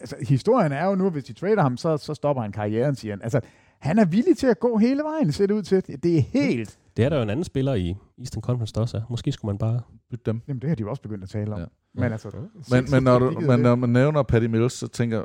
altså 0.00 0.16
historien 0.28 0.72
er 0.72 0.86
jo 0.86 0.94
nu, 0.94 1.10
hvis 1.10 1.24
de 1.24 1.32
trader 1.32 1.62
ham, 1.62 1.76
så, 1.76 1.96
så 1.96 2.14
stopper 2.14 2.42
han 2.42 2.52
karrieren, 2.52 2.94
siger 2.94 3.12
han. 3.12 3.22
Altså, 3.22 3.40
han 3.78 3.98
er 3.98 4.04
villig 4.04 4.36
til 4.36 4.46
at 4.46 4.60
gå 4.60 4.76
hele 4.78 5.02
vejen, 5.02 5.32
ser 5.32 5.46
det 5.46 5.54
ud 5.54 5.62
til. 5.62 6.02
Det 6.02 6.16
er 6.18 6.20
helt 6.20 6.78
Det 6.96 7.04
er 7.04 7.08
der 7.08 7.16
jo 7.16 7.22
en 7.22 7.30
anden 7.30 7.44
spiller 7.44 7.74
i 7.74 7.96
Eastern 8.18 8.42
Conference, 8.42 8.74
der 8.74 8.80
også 8.80 8.96
er. 8.96 9.02
Måske 9.10 9.32
skulle 9.32 9.52
man 9.52 9.58
bare... 9.58 9.80
byt 10.10 10.26
dem. 10.26 10.40
Jamen, 10.48 10.60
det 10.60 10.68
har 10.68 10.76
de 10.76 10.80
jo 10.80 10.90
også 10.90 11.02
begyndt 11.02 11.24
at 11.24 11.30
tale 11.30 11.52
om. 11.52 11.58
Ja. 11.58 11.66
Ja. 11.96 12.00
Men 12.00 12.12
altså... 12.12 12.30
Men, 12.70 12.84
men, 12.90 13.02
når, 13.02 13.18
du, 13.18 13.40
men 13.40 13.60
når 13.60 13.74
man 13.74 13.88
nævner 13.88 14.22
Patty 14.22 14.46
Mills, 14.46 14.72
så 14.72 14.88
tænker 14.88 15.16
jeg 15.16 15.24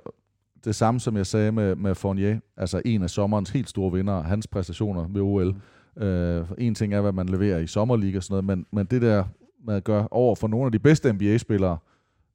det 0.67 0.75
samme, 0.75 0.99
som 0.99 1.17
jeg 1.17 1.25
sagde 1.25 1.51
med, 1.51 1.75
med 1.75 1.95
Fournier, 1.95 2.39
altså 2.57 2.81
en 2.85 3.03
af 3.03 3.09
sommerens 3.09 3.49
helt 3.49 3.69
store 3.69 3.91
vinder, 3.91 4.21
hans 4.23 4.47
præstationer 4.47 5.07
ved 5.09 5.21
OL. 5.21 5.55
Øh, 6.03 6.45
en 6.57 6.75
ting 6.75 6.93
er, 6.93 7.01
hvad 7.01 7.11
man 7.11 7.29
leverer 7.29 7.59
i 7.59 7.67
sommerliga 7.67 8.17
og 8.17 8.23
sådan 8.23 8.33
noget, 8.45 8.45
men, 8.57 8.65
men 8.73 8.85
det 8.85 9.01
der 9.01 9.23
med 9.65 9.75
at 9.75 9.83
gøre 9.83 10.07
over 10.11 10.35
for 10.35 10.47
nogle 10.47 10.65
af 10.65 10.71
de 10.71 10.79
bedste 10.79 11.13
NBA-spillere, 11.13 11.77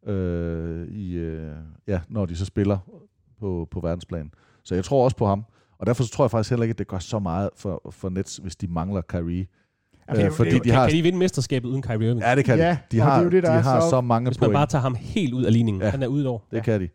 øh, 0.07 0.89
i, 0.89 1.15
øh, 1.15 1.53
ja, 1.89 2.01
når 2.09 2.27
de 2.27 2.37
så 2.37 2.45
spiller 2.45 2.79
på, 3.41 3.69
på 3.71 3.81
verdensplan. 3.81 4.31
Så 4.65 4.75
jeg 4.75 4.85
tror 4.85 5.05
også 5.05 5.17
på 5.17 5.27
ham. 5.27 5.45
Og 5.79 5.87
derfor 5.87 6.03
så 6.05 6.11
tror 6.11 6.25
jeg 6.25 6.31
faktisk 6.31 6.51
heller 6.51 6.63
ikke, 6.65 6.73
at 6.73 6.79
det 6.79 6.89
gør 6.89 6.99
så 6.99 7.19
meget 7.19 7.51
for, 7.57 7.83
for 7.91 8.09
Nets, 8.09 8.37
hvis 8.37 8.57
de 8.57 8.67
mangler 8.67 9.01
Kyrie. 9.01 9.47
Det 10.13 10.19
jo- 10.21 10.27
Øh, 10.27 10.33
fordi 10.33 10.51
det 10.51 10.65
de 10.65 10.69
kan, 10.69 10.75
har, 10.79 10.87
kan 10.89 10.97
de 10.97 11.03
vinde 11.03 11.19
mesterskabet 11.19 11.69
uden 11.69 11.83
Kyrie 11.83 12.07
Irving? 12.07 12.21
ja, 12.21 12.35
det 12.35 12.45
kan 12.45 12.59
Ja, 12.59 12.79
de. 12.93 12.97
De 12.97 13.03
og 13.03 13.07
det 13.07 13.15
har, 13.15 13.23
det, 13.31 13.43
der 13.43 13.57
de 13.57 13.63
har 13.63 13.81
så- 13.81 13.91
så 13.91 14.01
mange 14.01 14.31
Hvis 14.31 14.41
man 14.41 14.47
point. 14.47 14.55
bare 14.57 14.67
tager 14.67 14.83
ham 14.83 14.95
helt 15.01 15.35
ud 15.35 15.45
af 15.45 15.53
ligningen. 15.53 15.83
Ja. 15.83 15.89
Han 15.91 16.03
er 16.03 16.07
ude 16.07 16.27
over. 16.29 16.39
Det 16.51 16.57
Ja. 16.57 16.63
kan 16.63 16.81
de. 16.81 16.89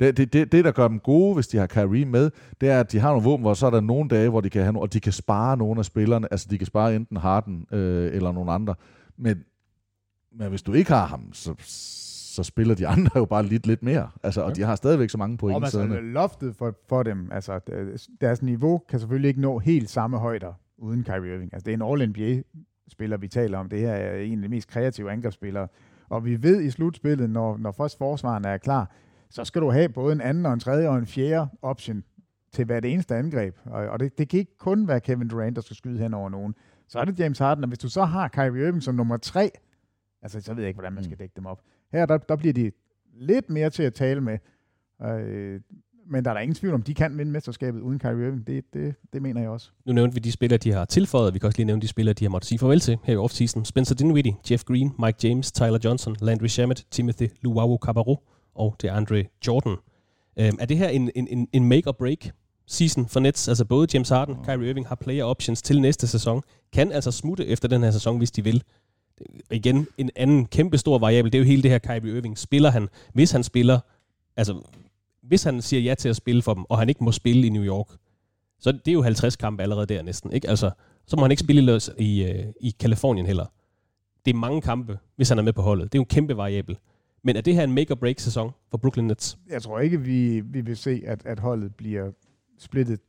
Det, 0.00 0.16
det, 0.16 0.32
det, 0.32 0.52
det, 0.52 0.64
der 0.64 0.72
gør 0.72 0.88
dem 0.88 0.98
gode, 0.98 1.34
hvis 1.34 1.48
de 1.48 1.58
har 1.58 1.66
Kyrie 1.66 2.04
med, 2.04 2.30
det 2.60 2.70
er, 2.70 2.80
at 2.80 2.92
de 2.92 2.98
har 2.98 3.08
nogle 3.08 3.24
våben, 3.24 3.42
hvor 3.42 3.54
så 3.54 3.66
er 3.66 3.70
der 3.70 3.80
nogle 3.80 4.08
dage, 4.08 4.28
hvor 4.28 4.40
de 4.40 4.50
kan 4.50 4.62
have, 4.62 4.76
no- 4.76 4.80
og 4.80 4.92
de 4.92 5.00
kan 5.00 5.12
spare 5.12 5.56
nogle 5.56 5.78
af 5.78 5.84
spillerne. 5.84 6.28
Altså, 6.30 6.46
de 6.50 6.58
kan 6.58 6.66
spare 6.66 6.96
enten 6.96 7.16
Harden 7.16 7.66
øh, 7.72 8.14
eller 8.14 8.32
nogle 8.32 8.52
andre. 8.52 8.74
Men, 9.16 9.44
men 10.32 10.48
hvis 10.48 10.62
du 10.62 10.72
ikke 10.72 10.90
har 10.90 11.06
ham, 11.06 11.32
så, 11.32 11.54
så 12.34 12.42
spiller 12.42 12.74
de 12.74 12.86
andre 12.86 13.10
jo 13.16 13.24
bare 13.24 13.46
lidt, 13.46 13.66
lidt 13.66 13.82
mere. 13.82 14.10
Altså, 14.22 14.42
og 14.42 14.56
de 14.56 14.62
har 14.62 14.74
stadigvæk 14.76 15.10
så 15.10 15.18
mange 15.18 15.36
point 15.36 15.56
Og 15.56 15.62
altså, 15.62 15.84
loftet 16.02 16.56
for, 16.56 16.74
for 16.88 17.02
dem, 17.02 17.28
altså 17.32 17.60
deres 18.20 18.42
niveau 18.42 18.78
kan 18.88 18.98
selvfølgelig 18.98 19.28
ikke 19.28 19.40
nå 19.40 19.58
helt 19.58 19.90
samme 19.90 20.18
højder 20.18 20.52
uden 20.78 21.04
Kyrie 21.04 21.34
Irving. 21.34 21.54
Altså 21.54 21.64
det 21.64 21.70
er 21.70 21.76
en 21.86 22.02
All-NBA-spiller, 22.02 23.16
vi 23.16 23.28
taler 23.28 23.58
om. 23.58 23.68
Det 23.68 23.78
her 23.78 23.92
er 23.92 24.20
en 24.20 24.38
af 24.38 24.42
de 24.42 24.48
mest 24.48 24.68
kreative 24.68 25.10
angrebsspillere. 25.10 25.68
Og 26.08 26.24
vi 26.24 26.42
ved 26.42 26.62
i 26.62 26.70
slutspillet, 26.70 27.30
når, 27.30 27.56
når 27.56 27.72
først 27.72 27.98
forsvaren 27.98 28.44
er 28.44 28.56
klar, 28.56 28.90
så 29.32 29.44
skal 29.44 29.62
du 29.62 29.70
have 29.70 29.88
både 29.88 30.12
en 30.12 30.20
anden 30.20 30.46
og 30.46 30.52
en 30.52 30.60
tredje 30.60 30.88
og 30.88 30.98
en 30.98 31.06
fjerde 31.06 31.48
option 31.62 32.04
til 32.52 32.64
hvert 32.64 32.84
eneste 32.84 33.16
angreb. 33.16 33.56
Og, 33.64 33.88
og 33.88 34.00
det, 34.00 34.18
det 34.18 34.28
kan 34.28 34.38
ikke 34.38 34.58
kun 34.58 34.88
være 34.88 35.00
Kevin 35.00 35.28
Durant, 35.28 35.56
der 35.56 35.62
skal 35.62 35.76
skyde 35.76 35.98
hen 35.98 36.14
over 36.14 36.28
nogen. 36.28 36.54
Så 36.88 36.98
er 36.98 37.04
det 37.04 37.20
James 37.20 37.38
Harden, 37.38 37.64
og 37.64 37.68
hvis 37.68 37.78
du 37.78 37.88
så 37.88 38.04
har 38.04 38.28
Kyrie 38.28 38.66
Irving 38.66 38.82
som 38.82 38.94
nummer 38.94 39.16
tre, 39.16 39.50
altså 40.22 40.40
så 40.40 40.54
ved 40.54 40.62
jeg 40.62 40.68
ikke, 40.68 40.76
hvordan 40.76 40.92
man 40.92 41.04
skal 41.04 41.18
dække 41.18 41.32
dem 41.36 41.46
op. 41.46 41.60
Her 41.92 42.06
der, 42.06 42.18
der 42.18 42.36
bliver 42.36 42.52
de 42.52 42.72
lidt 43.14 43.50
mere 43.50 43.70
til 43.70 43.82
at 43.82 43.94
tale 43.94 44.20
med. 44.20 44.38
Øh, 45.04 45.60
men 46.06 46.24
der 46.24 46.30
er 46.30 46.34
der 46.34 46.40
ingen 46.40 46.54
tvivl 46.54 46.74
om, 46.74 46.82
de 46.82 46.94
kan 46.94 47.18
vinde 47.18 47.32
mesterskabet 47.32 47.80
uden 47.80 47.98
Kyrie 47.98 48.26
Irving. 48.26 48.46
Det, 48.46 48.64
det, 48.74 48.94
det 49.12 49.22
mener 49.22 49.40
jeg 49.40 49.50
også. 49.50 49.70
Nu 49.84 49.92
nævnte 49.92 50.14
vi 50.14 50.20
de 50.20 50.32
spillere, 50.32 50.58
de 50.58 50.72
har 50.72 50.84
tilføjet. 50.84 51.34
Vi 51.34 51.38
kan 51.38 51.46
også 51.46 51.58
lige 51.58 51.66
nævne 51.66 51.82
de 51.82 51.88
spillere, 51.88 52.14
de 52.14 52.24
har 52.24 52.30
måttet 52.30 52.48
sige 52.48 52.58
farvel 52.58 52.80
til 52.80 52.98
her 53.04 53.14
i 53.14 53.16
offseason. 53.16 53.64
Spencer 53.64 53.94
Dinwiddie, 53.94 54.34
Jeff 54.50 54.64
Green, 54.64 54.92
Mike 54.98 55.28
James, 55.28 55.52
Tyler 55.52 55.78
Johnson, 55.84 56.16
Landry 56.20 56.46
Shamet, 56.46 56.86
Timothy 56.90 57.28
Luau 57.42 57.78
Cabarro 57.78 58.24
og 58.54 58.76
DeAndre 58.82 59.24
Jordan. 59.46 59.76
Øhm, 60.36 60.56
er 60.60 60.66
det 60.66 60.78
her 60.78 60.88
en, 60.88 61.10
en, 61.14 61.28
en, 61.28 61.48
en 61.52 61.68
make-or-break 61.68 62.30
season 62.66 63.08
for 63.08 63.20
Nets? 63.20 63.48
Altså 63.48 63.64
både 63.64 63.88
James 63.94 64.08
Harden, 64.08 64.36
Kyrie 64.44 64.70
Irving 64.70 64.88
har 64.88 64.94
player 64.94 65.24
options 65.24 65.62
til 65.62 65.80
næste 65.80 66.06
sæson. 66.06 66.42
Kan 66.72 66.92
altså 66.92 67.10
smutte 67.10 67.46
efter 67.46 67.68
den 67.68 67.82
her 67.82 67.90
sæson, 67.90 68.18
hvis 68.18 68.30
de 68.30 68.44
vil. 68.44 68.62
Igen, 69.50 69.86
en 69.98 70.10
anden 70.16 70.46
kæmpe 70.46 70.78
stor 70.78 70.98
variabel, 70.98 71.32
det 71.32 71.38
er 71.38 71.42
jo 71.42 71.46
hele 71.46 71.62
det 71.62 71.70
her 71.70 71.78
Kyrie 71.78 72.16
Irving. 72.16 72.38
Spiller 72.38 72.70
han, 72.70 72.88
hvis 73.12 73.30
han 73.30 73.42
spiller, 73.42 73.78
altså 74.36 74.60
hvis 75.22 75.42
han 75.42 75.62
siger 75.62 75.80
ja 75.80 75.94
til 75.94 76.08
at 76.08 76.16
spille 76.16 76.42
for 76.42 76.54
dem, 76.54 76.64
og 76.68 76.78
han 76.78 76.88
ikke 76.88 77.04
må 77.04 77.12
spille 77.12 77.46
i 77.46 77.50
New 77.50 77.64
York, 77.64 77.86
så 78.60 78.72
det 78.72 78.88
er 78.88 78.92
jo 78.92 79.02
50 79.02 79.36
kampe 79.36 79.62
allerede 79.62 79.86
der 79.86 80.02
næsten, 80.02 80.32
ikke? 80.32 80.48
Altså, 80.48 80.70
så 81.06 81.16
må 81.16 81.22
han 81.22 81.30
ikke 81.30 81.40
spille 81.40 81.62
i, 81.62 81.76
Los- 81.76 81.94
i, 81.98 82.24
øh, 82.24 82.44
i 82.60 82.70
Kalifornien 82.80 83.26
heller. 83.26 83.46
Det 84.24 84.30
er 84.34 84.36
mange 84.38 84.60
kampe, 84.60 84.98
hvis 85.16 85.28
han 85.28 85.38
er 85.38 85.42
med 85.42 85.52
på 85.52 85.62
holdet. 85.62 85.92
Det 85.92 85.98
er 85.98 86.00
jo 86.00 86.02
en 86.02 86.06
kæmpe 86.06 86.36
variabel. 86.36 86.78
Men 87.24 87.36
er 87.36 87.40
det 87.40 87.54
her 87.54 87.64
en 87.64 87.72
make-or-break-sæson 87.72 88.50
for 88.70 88.78
Brooklyn 88.78 89.04
Nets? 89.04 89.38
Jeg 89.48 89.62
tror 89.62 89.78
ikke, 89.80 90.00
vi, 90.00 90.40
vi 90.40 90.60
vil 90.60 90.76
se, 90.76 91.02
at, 91.06 91.26
at 91.26 91.38
holdet 91.40 91.74
bliver 91.74 92.10
splittet 92.58 93.00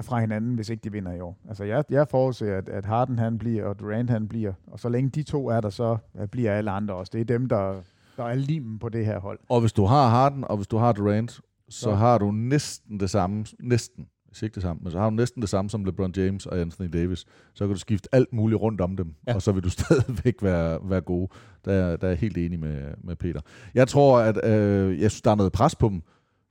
fra 0.00 0.20
hinanden, 0.20 0.54
hvis 0.54 0.68
ikke 0.70 0.84
de 0.84 0.92
vinder 0.92 1.12
i 1.12 1.20
år. 1.20 1.38
Altså 1.48 1.64
jeg, 1.64 1.84
jeg 1.90 2.08
forudser, 2.08 2.58
at, 2.58 2.68
at 2.68 2.84
Harden 2.84 3.18
han 3.18 3.38
bliver, 3.38 3.64
og 3.64 3.80
Durant 3.80 4.10
han 4.10 4.28
bliver, 4.28 4.52
og 4.66 4.80
så 4.80 4.88
længe 4.88 5.10
de 5.10 5.22
to 5.22 5.48
er 5.48 5.60
der, 5.60 5.70
så 5.70 5.96
øh, 6.20 6.28
bliver 6.28 6.52
alle 6.52 6.70
andre 6.70 6.94
også. 6.94 7.10
Det 7.12 7.20
er 7.20 7.24
dem, 7.24 7.48
der, 7.48 7.82
der 8.16 8.24
er 8.24 8.34
limen 8.34 8.78
på 8.78 8.88
det 8.88 9.06
her 9.06 9.18
hold. 9.20 9.38
Og 9.48 9.60
hvis 9.60 9.72
du 9.72 9.84
har 9.84 10.08
Harden, 10.08 10.44
og 10.44 10.56
hvis 10.56 10.66
du 10.68 10.76
har 10.76 10.92
Durant, 10.92 11.30
så, 11.30 11.40
Så- 11.68 11.94
har 11.94 12.18
du 12.18 12.30
næsten 12.30 13.00
det 13.00 13.10
samme, 13.10 13.44
næsten, 13.60 14.06
hvis 14.32 14.42
ikke 14.42 14.54
det 14.54 14.62
samme, 14.62 14.80
men 14.82 14.92
så 14.92 14.98
har 14.98 15.10
du 15.10 15.16
næsten 15.16 15.42
det 15.42 15.48
samme 15.48 15.70
som 15.70 15.84
LeBron 15.84 16.12
James 16.16 16.46
og 16.46 16.58
Anthony 16.60 16.88
Davis. 16.92 17.24
Så 17.54 17.66
kan 17.66 17.74
du 17.74 17.80
skifte 17.80 18.08
alt 18.12 18.32
muligt 18.32 18.60
rundt 18.60 18.80
om 18.80 18.96
dem, 18.96 19.14
Ja. 19.26 19.34
og 19.34 19.42
så 19.42 19.52
vil 19.52 19.62
du 19.64 19.70
stadigvæk 19.80 20.34
være, 20.42 20.78
være 20.90 21.00
gode. 21.00 21.28
Der, 21.64 21.72
er- 21.72 21.96
der 21.96 22.06
er 22.06 22.10
jeg 22.10 22.18
helt 22.18 22.38
enig 22.38 22.60
med, 22.60 22.78
med 23.04 23.16
Peter. 23.16 23.40
Jeg 23.74 23.88
tror, 23.88 24.18
at 24.20 24.44
øh, 24.50 25.00
jeg 25.00 25.10
synes, 25.10 25.22
der 25.22 25.30
er 25.30 25.34
noget 25.34 25.52
pres 25.52 25.74
på 25.74 25.88
dem, 25.88 26.02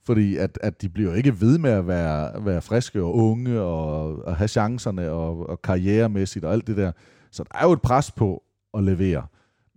fordi 0.06 0.38
at, 0.38 0.58
at 0.62 0.82
de 0.82 0.90
bliver 0.90 1.14
ikke 1.16 1.42
ved 1.42 1.58
med 1.58 1.72
at 1.72 1.88
være, 1.88 2.46
være 2.46 2.62
friske 2.62 3.02
og 3.04 3.16
unge 3.16 3.62
og, 3.62 4.26
og 4.26 4.36
have 4.36 4.48
chancerne 4.48 5.10
og, 5.12 5.50
og 5.50 5.62
karrieremæssigt 5.62 6.46
og 6.46 6.54
alt 6.54 6.68
det 6.68 6.78
der. 6.78 6.92
Så 7.32 7.44
der 7.44 7.60
er 7.60 7.66
jo 7.66 7.72
et 7.72 7.82
pres 7.82 8.12
på 8.12 8.44
at 8.74 8.84
levere. 8.84 9.28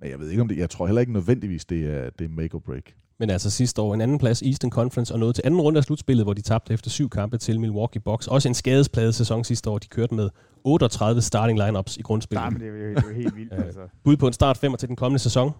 Men 0.00 0.10
jeg 0.10 0.18
ved 0.20 0.30
ikke 0.30 0.42
om 0.42 0.48
det, 0.48 0.58
jeg 0.58 0.70
tror 0.70 0.86
heller 0.86 1.00
ikke 1.00 1.12
nødvendigvis, 1.12 1.64
det 1.64 1.86
er, 1.94 2.10
det 2.10 2.24
er 2.24 2.28
make 2.28 2.54
or 2.54 2.58
break. 2.58 2.94
Men 3.24 3.30
altså 3.30 3.50
sidste 3.50 3.82
år 3.82 3.94
en 3.94 4.00
anden 4.00 4.18
plads 4.18 4.42
Eastern 4.42 4.70
Conference 4.70 5.14
og 5.14 5.20
nåede 5.20 5.32
til 5.32 5.42
anden 5.44 5.60
runde 5.60 5.78
af 5.78 5.84
slutspillet, 5.84 6.26
hvor 6.26 6.32
de 6.32 6.42
tabte 6.42 6.74
efter 6.74 6.90
syv 6.90 7.10
kampe 7.10 7.38
til 7.38 7.60
Milwaukee 7.60 8.00
Bucks. 8.00 8.26
Også 8.26 8.48
en 8.48 8.54
skadespladet 8.54 9.14
sæson 9.14 9.44
sidste 9.44 9.70
år. 9.70 9.78
De 9.78 9.88
kørte 9.88 10.14
med 10.14 10.30
38 10.64 11.22
starting 11.22 11.58
lineups 11.58 11.96
i 11.96 12.02
grundspillet. 12.02 12.42
Nej, 12.42 12.50
men 12.50 12.60
det 12.60 12.68
er 12.68 12.72
jo, 12.72 12.78
det 12.78 13.04
er 13.04 13.08
jo 13.08 13.14
helt 13.14 13.36
vildt. 13.36 13.52
altså. 13.66 13.80
Bud 14.04 14.16
på 14.16 14.26
en 14.26 14.32
start 14.32 14.56
femmer 14.56 14.78
til 14.78 14.88
den 14.88 14.96
kommende 14.96 15.18
sæson. 15.18 15.52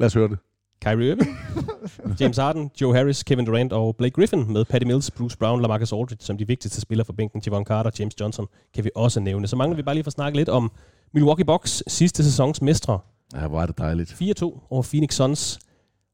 Lad 0.00 0.06
os 0.06 0.14
høre 0.14 0.28
det. 0.28 0.38
Kyrie 0.84 1.10
Irving, 1.10 1.38
James 2.20 2.36
Harden, 2.36 2.70
Joe 2.80 2.94
Harris, 2.94 3.22
Kevin 3.22 3.44
Durant 3.44 3.72
og 3.72 3.96
Blake 3.96 4.12
Griffin 4.12 4.52
med 4.52 4.64
Patty 4.64 4.86
Mills, 4.86 5.10
Bruce 5.10 5.38
Brown, 5.38 5.62
LaMarcus 5.62 5.92
Aldridge 5.92 6.24
som 6.24 6.38
de 6.38 6.46
vigtigste 6.46 6.80
spillere 6.80 7.04
for 7.04 7.12
bænken. 7.12 7.42
Javon 7.46 7.64
Carter, 7.64 7.90
James 7.98 8.20
Johnson 8.20 8.46
kan 8.74 8.84
vi 8.84 8.90
også 8.94 9.20
nævne. 9.20 9.46
Så 9.46 9.56
mangler 9.56 9.76
vi 9.76 9.82
bare 9.82 9.94
lige 9.94 10.04
for 10.04 10.08
at 10.08 10.12
snakke 10.12 10.38
lidt 10.38 10.48
om 10.48 10.72
Milwaukee 11.12 11.44
Bucks 11.44 11.82
sidste 11.86 12.24
sæsons 12.24 12.62
mestre. 12.62 12.98
Ja, 13.34 13.48
hvor 13.48 13.62
er 13.62 13.66
det 13.66 13.78
dejligt. 13.78 14.10
4-2 14.10 14.44
over 14.70 14.82
Phoenix 14.82 15.14
Suns. 15.14 15.58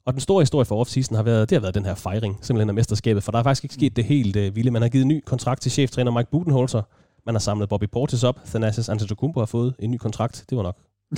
Og 0.04 0.12
den 0.12 0.20
store 0.20 0.42
historie 0.42 0.64
for 0.64 0.76
offseason 0.76 1.16
har 1.16 1.22
været, 1.22 1.50
det 1.50 1.56
har 1.56 1.60
været 1.60 1.74
den 1.74 1.84
her 1.84 1.94
fejring 1.94 2.38
simpelthen 2.42 2.68
af 2.68 2.74
mesterskabet, 2.74 3.22
for 3.22 3.32
der 3.32 3.38
er 3.38 3.42
faktisk 3.42 3.64
ikke 3.64 3.74
sket 3.74 3.96
det 3.96 4.04
helt 4.04 4.36
uh, 4.36 4.56
vilde. 4.56 4.70
Man 4.70 4.82
har 4.82 4.88
givet 4.88 5.02
en 5.02 5.08
ny 5.08 5.22
kontrakt 5.26 5.62
til 5.62 5.72
cheftræner 5.72 6.10
Mike 6.10 6.30
Budenholzer. 6.30 6.82
Man 7.26 7.34
har 7.34 7.40
samlet 7.40 7.68
Bobby 7.68 7.84
Portis 7.92 8.24
op. 8.24 8.40
Thanasis 8.46 8.88
Antetokounmpo 8.88 9.40
har 9.40 9.46
fået 9.46 9.74
en 9.78 9.90
ny 9.90 9.96
kontrakt. 9.96 10.44
Det 10.50 10.56
var 10.56 10.62
nok. 10.62 10.76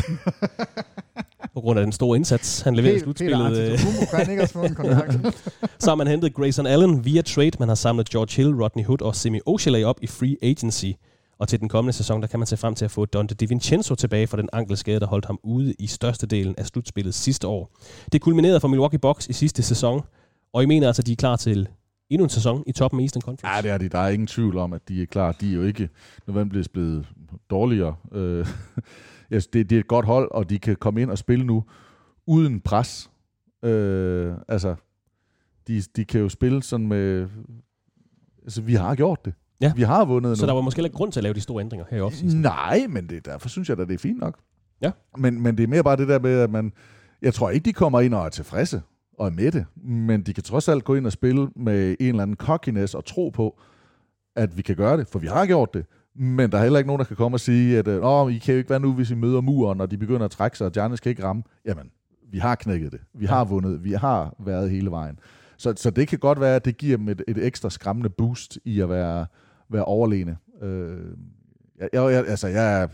på 1.55 1.61
grund 1.61 1.79
af 1.79 1.85
den 1.85 1.93
store 1.93 2.17
indsats, 2.17 2.61
han 2.61 2.75
leverede 2.75 2.97
i 2.97 3.01
slutspillet. 3.01 3.59
øh, 3.59 3.79
så 5.79 5.91
har 5.91 5.95
man 5.95 6.07
hentet 6.07 6.35
Grayson 6.35 6.67
Allen 6.67 7.05
via 7.05 7.23
trade. 7.23 7.51
Man 7.59 7.69
har 7.69 7.75
samlet 7.75 8.11
George 8.11 8.37
Hill, 8.37 8.63
Rodney 8.63 8.85
Hood 8.85 9.03
og 9.03 9.17
Semi 9.17 9.41
Ojeley 9.47 9.85
op 9.85 9.97
i 10.03 10.07
free 10.07 10.37
agency. 10.43 10.91
Og 11.43 11.49
til 11.49 11.61
den 11.61 11.69
kommende 11.69 11.93
sæson, 11.93 12.23
der 12.23 12.29
kan 12.29 12.41
man 12.41 12.47
se 12.47 12.57
frem 12.57 12.75
til 12.75 12.85
at 12.85 12.91
få 12.91 13.05
Dante 13.05 13.35
DiVincenzo 13.35 13.95
tilbage 13.95 14.27
fra 14.27 14.37
den 14.37 14.49
ankelskade, 14.53 15.01
der 15.01 15.07
holdt 15.07 15.25
ham 15.25 15.39
ude 15.43 15.75
i 15.79 15.87
størstedelen 15.87 16.55
af 16.59 16.67
slutspillet 16.67 17.15
sidste 17.15 17.47
år. 17.49 17.71
Det 18.13 18.21
kulminerede 18.21 18.61
for 18.61 18.69
Milwaukee 18.69 18.99
Bucks 18.99 19.27
i 19.29 19.33
sidste 19.33 19.63
sæson, 19.63 20.03
og 20.53 20.63
I 20.63 20.67
mener 20.67 20.87
altså, 20.87 21.03
at 21.03 21.07
de 21.07 21.13
er 21.13 21.17
klar 21.17 21.37
til 21.37 21.69
endnu 22.11 22.25
en 22.25 22.31
sæson 22.31 22.65
i 22.67 22.73
toppen 22.73 23.01
af 23.01 23.05
Eastern 23.05 23.23
Conference? 23.23 23.57
Ja, 23.57 23.63
det 23.63 23.71
er 23.71 23.79
de. 23.79 23.89
Der 23.89 23.99
er 23.99 24.09
ingen 24.09 24.27
tvivl 24.27 24.59
om, 24.59 24.73
at 24.73 24.89
de 24.89 25.03
er 25.03 25.07
klar. 25.07 25.33
De 25.33 25.51
er 25.51 25.55
jo 25.55 25.63
ikke 25.63 25.89
nødvendigvis 26.27 26.69
blevet 26.69 27.07
dårligere. 27.51 27.97
Øh, 28.13 28.47
yes, 29.33 29.47
det, 29.47 29.71
det 29.71 29.77
er 29.77 29.81
et 29.81 29.89
godt 29.89 30.07
hold, 30.07 30.31
og 30.31 30.51
de 30.51 30.59
kan 30.59 30.77
komme 30.77 31.03
ind 31.03 31.11
og 31.11 31.19
spille 31.19 31.45
nu 31.45 31.65
uden 32.27 32.61
pres. 32.61 33.11
Øh, 33.63 34.35
altså, 34.49 34.75
de, 35.67 35.83
de 35.97 36.05
kan 36.05 36.21
jo 36.21 36.29
spille 36.29 36.63
sådan 36.63 36.87
med... 36.87 37.29
Altså, 38.43 38.63
vi 38.63 38.75
har 38.75 38.95
gjort 38.95 39.25
det. 39.25 39.35
Ja. 39.63 39.73
Vi 39.77 39.83
har 39.83 40.05
vundet 40.05 40.39
Så 40.39 40.45
nu. 40.45 40.49
der 40.49 40.55
var 40.55 40.61
måske 40.61 40.79
heller 40.79 40.89
ikke 40.89 40.97
grund 40.97 41.13
til 41.13 41.21
at 41.21 41.25
lave 41.25 41.35
de 41.35 41.41
store 41.41 41.61
ændringer 41.61 41.87
her 41.91 41.99
i 41.99 42.01
offseason. 42.01 42.41
Nej, 42.41 42.87
men 42.89 43.09
det, 43.09 43.27
derfor 43.27 43.49
synes 43.49 43.69
jeg 43.69 43.77
da, 43.77 43.85
det 43.85 43.95
er 43.95 43.99
fint 43.99 44.19
nok. 44.21 44.39
Ja. 44.83 44.91
Men, 45.19 45.41
men 45.43 45.57
det 45.57 45.63
er 45.63 45.69
mere 45.69 45.83
bare 45.85 45.97
det 45.97 46.09
der 46.09 46.19
med, 46.19 46.41
at 46.41 46.51
man... 46.51 46.73
Jeg 47.23 47.35
tror 47.35 47.51
ikke, 47.51 47.65
de 47.65 47.73
kommer 47.73 48.01
ind 48.01 48.15
og 48.15 48.25
er 48.25 48.29
tilfredse 48.29 48.83
og 49.19 49.27
er 49.27 49.31
med 49.31 49.53
det, 49.53 49.65
men 49.85 50.23
de 50.23 50.35
kan 50.35 50.43
trods 50.43 50.69
alt 50.69 50.85
gå 50.85 50.95
ind 50.95 51.07
og 51.07 51.13
spille 51.13 51.49
med 51.57 51.97
en 52.01 52.09
eller 52.09 52.23
anden 52.23 52.37
cockiness 52.37 52.95
og 52.95 53.05
tro 53.05 53.29
på, 53.29 53.61
at 54.37 54.57
vi 54.57 54.63
kan 54.63 54.77
gøre 54.77 54.97
det, 54.97 55.09
for 55.09 55.19
vi 55.19 55.27
har 55.27 55.47
gjort 55.47 55.75
det. 55.75 55.85
Men 56.17 56.53
der 56.53 56.59
er 56.59 56.63
heller 56.63 56.79
ikke 56.79 56.87
nogen, 56.87 56.99
der 56.99 57.05
kan 57.05 57.17
komme 57.17 57.35
og 57.37 57.41
sige, 57.41 57.79
at 57.79 57.89
Åh, 57.89 58.33
I 58.33 58.39
kan 58.39 58.55
jo 58.55 58.59
ikke 58.59 58.71
være 58.71 58.81
nu, 58.81 58.93
hvis 58.93 59.11
I 59.11 59.15
møder 59.15 59.41
muren, 59.41 59.81
og 59.81 59.91
de 59.91 59.99
begynder 59.99 60.25
at 60.25 60.31
trække 60.31 60.59
sig, 60.59 60.67
og 60.67 60.73
Giannis 60.73 61.01
kan 61.01 61.11
ikke 61.11 61.25
ramme. 61.25 61.43
Jamen, 61.67 61.91
vi 62.33 62.39
har 62.39 62.55
knækket 62.55 62.93
det. 62.93 63.01
Vi 63.15 63.27
har 63.27 63.45
vundet. 63.45 63.85
Vi 63.85 63.93
har 63.93 64.35
været 64.45 64.71
hele 64.71 64.91
vejen. 64.91 65.19
Så, 65.57 65.75
så 65.77 65.91
det 65.91 66.09
kan 66.09 66.19
godt 66.19 66.41
være, 66.41 66.57
at 66.57 66.65
det 66.65 66.77
giver 66.77 66.97
dem 66.97 67.09
et, 67.09 67.23
et 67.29 67.47
ekstra 67.47 67.71
skræmmende 67.71 68.11
boost 68.11 68.59
i 68.65 68.81
at 68.81 68.89
være, 68.89 69.27
være 69.73 69.85
overlegne. 69.85 70.37
Øh, 70.63 71.17
jeg, 71.79 71.89
jeg, 71.93 72.27
altså, 72.27 72.49
jeg, 72.49 72.89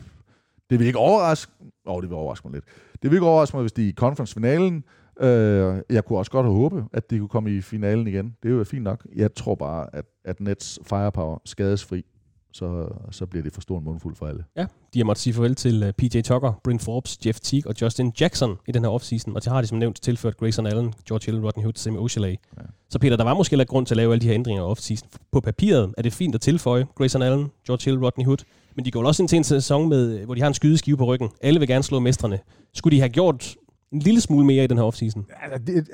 det 0.71 0.79
vil 0.79 0.87
ikke 0.87 0.99
overraske... 0.99 1.53
Åh, 1.87 1.95
oh, 1.95 2.03
det 2.03 2.11
vil 2.11 2.17
overraske 2.17 2.49
mig 2.49 2.55
lidt. 2.55 2.65
Det 3.03 3.11
vil 3.11 3.17
ikke 3.17 3.27
overraske 3.27 3.57
mig, 3.57 3.63
hvis 3.63 3.73
de 3.73 3.85
er 3.85 3.89
i 3.89 3.93
conference-finalen. 3.93 4.85
Øh, 5.21 5.77
jeg 5.91 6.05
kunne 6.05 6.19
også 6.19 6.31
godt 6.31 6.47
have 6.47 6.57
håbet, 6.57 6.85
at 6.93 7.11
de 7.11 7.19
kunne 7.19 7.29
komme 7.29 7.51
i 7.51 7.61
finalen 7.61 8.07
igen. 8.07 8.37
Det 8.43 8.51
er 8.51 8.55
jo 8.55 8.65
fint 8.65 8.85
nok. 8.85 9.07
Jeg 9.17 9.35
tror 9.35 9.55
bare, 9.55 9.95
at, 9.95 10.05
at 10.25 10.41
Nets 10.41 10.79
firepower 10.83 11.39
skadesfri, 11.45 12.05
så, 12.53 12.89
så 13.11 13.27
bliver 13.27 13.43
det 13.43 13.53
for 13.53 13.61
stor 13.61 13.79
en 13.79 13.85
mundfuld 13.85 14.17
for 14.17 14.27
alle. 14.27 14.45
Ja, 14.57 14.67
de 14.95 14.99
har 14.99 15.05
måttet 15.05 15.23
sige 15.23 15.35
farvel 15.35 15.55
til 15.55 15.83
uh, 15.83 15.91
PJ 15.91 16.21
Tucker, 16.21 16.61
Bryn 16.65 16.79
Forbes, 16.79 17.19
Jeff 17.27 17.41
Teague 17.41 17.71
og 17.71 17.75
Justin 17.83 18.13
Jackson 18.21 18.57
i 18.69 18.73
den 18.73 18.85
her 18.85 18.91
offseason, 18.91 19.37
og 19.37 19.45
de 19.45 19.51
har 19.51 19.61
de 19.61 19.67
som 19.67 19.79
nævnt 19.79 20.03
tilført 20.03 20.37
Grayson 20.37 20.67
Allen, 20.67 20.95
George 21.09 21.23
Hill, 21.27 21.45
Rodney 21.45 21.65
Hood, 21.65 21.73
Semi 21.77 21.99
Ojeley. 21.99 22.37
Ja. 22.57 22.63
Så 22.89 22.99
Peter, 22.99 23.17
der 23.17 23.25
var 23.25 23.35
måske 23.35 23.57
lidt 23.57 23.69
grund 23.69 23.87
til 23.87 23.95
at 23.95 23.97
lave 23.97 24.13
alle 24.13 24.21
de 24.21 24.27
her 24.27 24.35
ændringer 24.35 24.63
i 24.63 24.67
offseason. 24.67 25.09
På 25.33 25.41
papiret 25.41 25.95
er 25.99 26.03
det 26.03 26.13
fint 26.13 26.35
at 26.35 26.41
tilføje 26.41 26.87
Grayson 26.95 27.23
Allen, 27.23 27.51
George 27.67 27.85
Hill, 27.85 28.05
Rodney 28.05 28.25
Hood, 28.25 28.39
men 28.75 28.85
de 28.85 28.91
går 28.91 29.01
vel 29.01 29.07
også 29.07 29.23
ind 29.23 29.29
til 29.29 29.37
en 29.37 29.45
sæson, 29.45 29.89
med, 29.89 30.25
hvor 30.25 30.35
de 30.35 30.41
har 30.41 30.49
en 30.49 30.55
skydeskive 30.55 30.97
på 30.97 31.05
ryggen. 31.05 31.29
Alle 31.41 31.61
vil 31.61 31.69
gerne 31.69 31.85
slå 31.85 31.99
mestrene. 31.99 32.39
Skulle 32.75 32.97
de 32.97 33.01
have 33.01 33.09
gjort 33.11 33.55
en 33.93 33.99
lille 33.99 34.21
smule 34.21 34.47
mere 34.47 34.65
i 34.65 34.67
den 34.67 34.77
her 34.77 34.85
offseason? 34.85 35.27
altså, 35.43 35.59
det, 35.67 35.89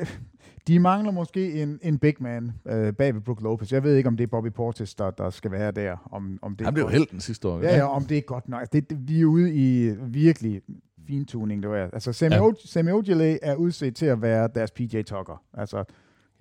de 0.69 0.79
mangler 0.79 1.13
måske 1.13 1.63
en, 1.63 1.79
en 1.83 1.99
big 1.99 2.15
man 2.21 2.53
øh, 2.67 2.93
bag 2.93 3.15
ved 3.15 3.21
Brook 3.21 3.43
Lopez. 3.43 3.73
Jeg 3.73 3.83
ved 3.83 3.97
ikke, 3.97 4.07
om 4.09 4.17
det 4.17 4.25
er 4.25 4.29
Bobby 4.29 4.49
Portis, 4.49 4.95
der, 4.95 5.11
der 5.11 5.31
skal 5.31 5.51
være 5.51 5.71
der. 5.71 6.09
Om, 6.13 6.39
om 6.43 6.57
det 6.57 6.67
Han 6.67 6.75
blev 6.75 6.91
helten 6.91 7.21
sidste 7.21 7.49
år. 7.49 7.61
Ja, 7.61 7.77
ja, 7.77 7.85
om 7.97 8.05
det 8.05 8.19
er 8.19 8.23
godt 8.23 8.49
nok. 8.49 8.61
Altså, 8.61 8.71
Det, 8.73 8.91
det, 8.91 9.09
vi 9.09 9.21
er 9.21 9.25
ude 9.25 9.55
i 9.55 9.91
virkelig 10.07 10.61
fintuning, 11.07 11.63
det 11.63 11.71
var. 11.71 11.77
Altså, 11.77 12.13
Semi, 12.13 12.35
Ja. 12.35 12.93
Ojeley 12.95 13.37
er 13.43 13.55
udset 13.55 13.97
til 13.97 14.07
at 14.07 14.23
være 14.23 14.49
deres 14.55 14.71
PJ 14.71 15.03
Tucker. 15.03 15.43
Altså, 15.55 15.85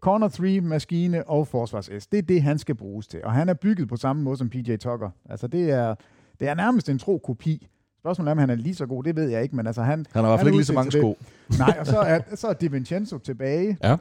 corner 0.02 0.28
3, 0.28 0.62
maskine 0.62 1.30
og 1.30 1.48
forsvars 1.48 1.90
S. 2.00 2.08
Det 2.08 2.18
er 2.18 2.22
det, 2.22 2.42
han 2.42 2.60
skal 2.60 2.76
bruges 2.76 3.08
til. 3.08 3.20
Og 3.24 3.32
han 3.34 3.50
er 3.50 3.54
bygget 3.54 3.88
på 3.90 3.96
samme 3.96 4.24
måde 4.24 4.38
som 4.38 4.50
PJ 4.50 4.76
Tucker. 4.76 5.10
Altså, 5.30 5.48
det 5.48 5.72
er, 5.72 5.96
det 6.40 6.48
er 6.48 6.54
nærmest 6.54 6.90
en 6.90 7.00
tro 7.00 7.18
kopi. 7.18 7.68
Spørgsmålet 8.00 8.28
er, 8.28 8.32
om 8.32 8.38
han 8.38 8.50
er 8.50 8.56
lige 8.56 8.76
så 8.76 8.86
god, 8.86 9.04
det 9.04 9.16
ved 9.16 9.30
jeg 9.30 9.44
ikke, 9.44 9.56
men 9.56 9.68
altså 9.68 9.82
han... 9.82 10.06
Han 10.12 10.24
har 10.24 10.30
i 10.30 10.32
hvert 10.32 10.40
fald 10.40 10.48
ikke 10.48 10.58
lige 10.58 10.66
så 10.66 10.74
mange 10.74 10.92
sko. 10.92 11.18
Nej, 11.60 11.78
og 11.80 11.88
så 11.88 11.98
er, 12.00 12.20
så 12.36 12.48
er 12.48 12.54
Di 12.54 12.68
Vincenzo 12.72 13.18
tilbage, 13.18 13.78
Ja. 13.84 13.98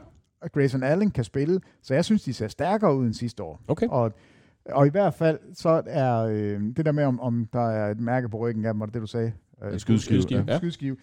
Grayson 0.51 0.83
Allen 0.83 1.11
kan 1.11 1.23
spille, 1.23 1.59
så 1.81 1.93
jeg 1.93 2.05
synes, 2.05 2.23
de 2.23 2.33
ser 2.33 2.47
stærkere 2.47 2.95
ud 2.95 3.05
end 3.05 3.13
sidste 3.13 3.43
år. 3.43 3.61
Okay. 3.67 3.87
Og, 3.87 4.13
og 4.65 4.87
i 4.87 4.89
hvert 4.89 5.13
fald, 5.13 5.39
så 5.53 5.81
er 5.85 6.19
øh, 6.19 6.61
det 6.77 6.85
der 6.85 6.91
med, 6.91 7.03
om, 7.03 7.19
om 7.19 7.47
der 7.53 7.69
er 7.69 7.91
et 7.91 7.99
mærke 7.99 8.29
på 8.29 8.37
ryggen 8.37 8.65
af 8.65 8.73
dem, 8.73 8.79
var 8.79 8.85
det 8.85 8.93
det, 8.93 9.01
du 9.01 9.07
sagde? 9.07 9.31
Øh, 9.63 9.79
skydeskive, 9.79 9.99
Skydeskive, 9.99 10.45
ja. 10.47 10.57
skydeskive. 10.57 10.97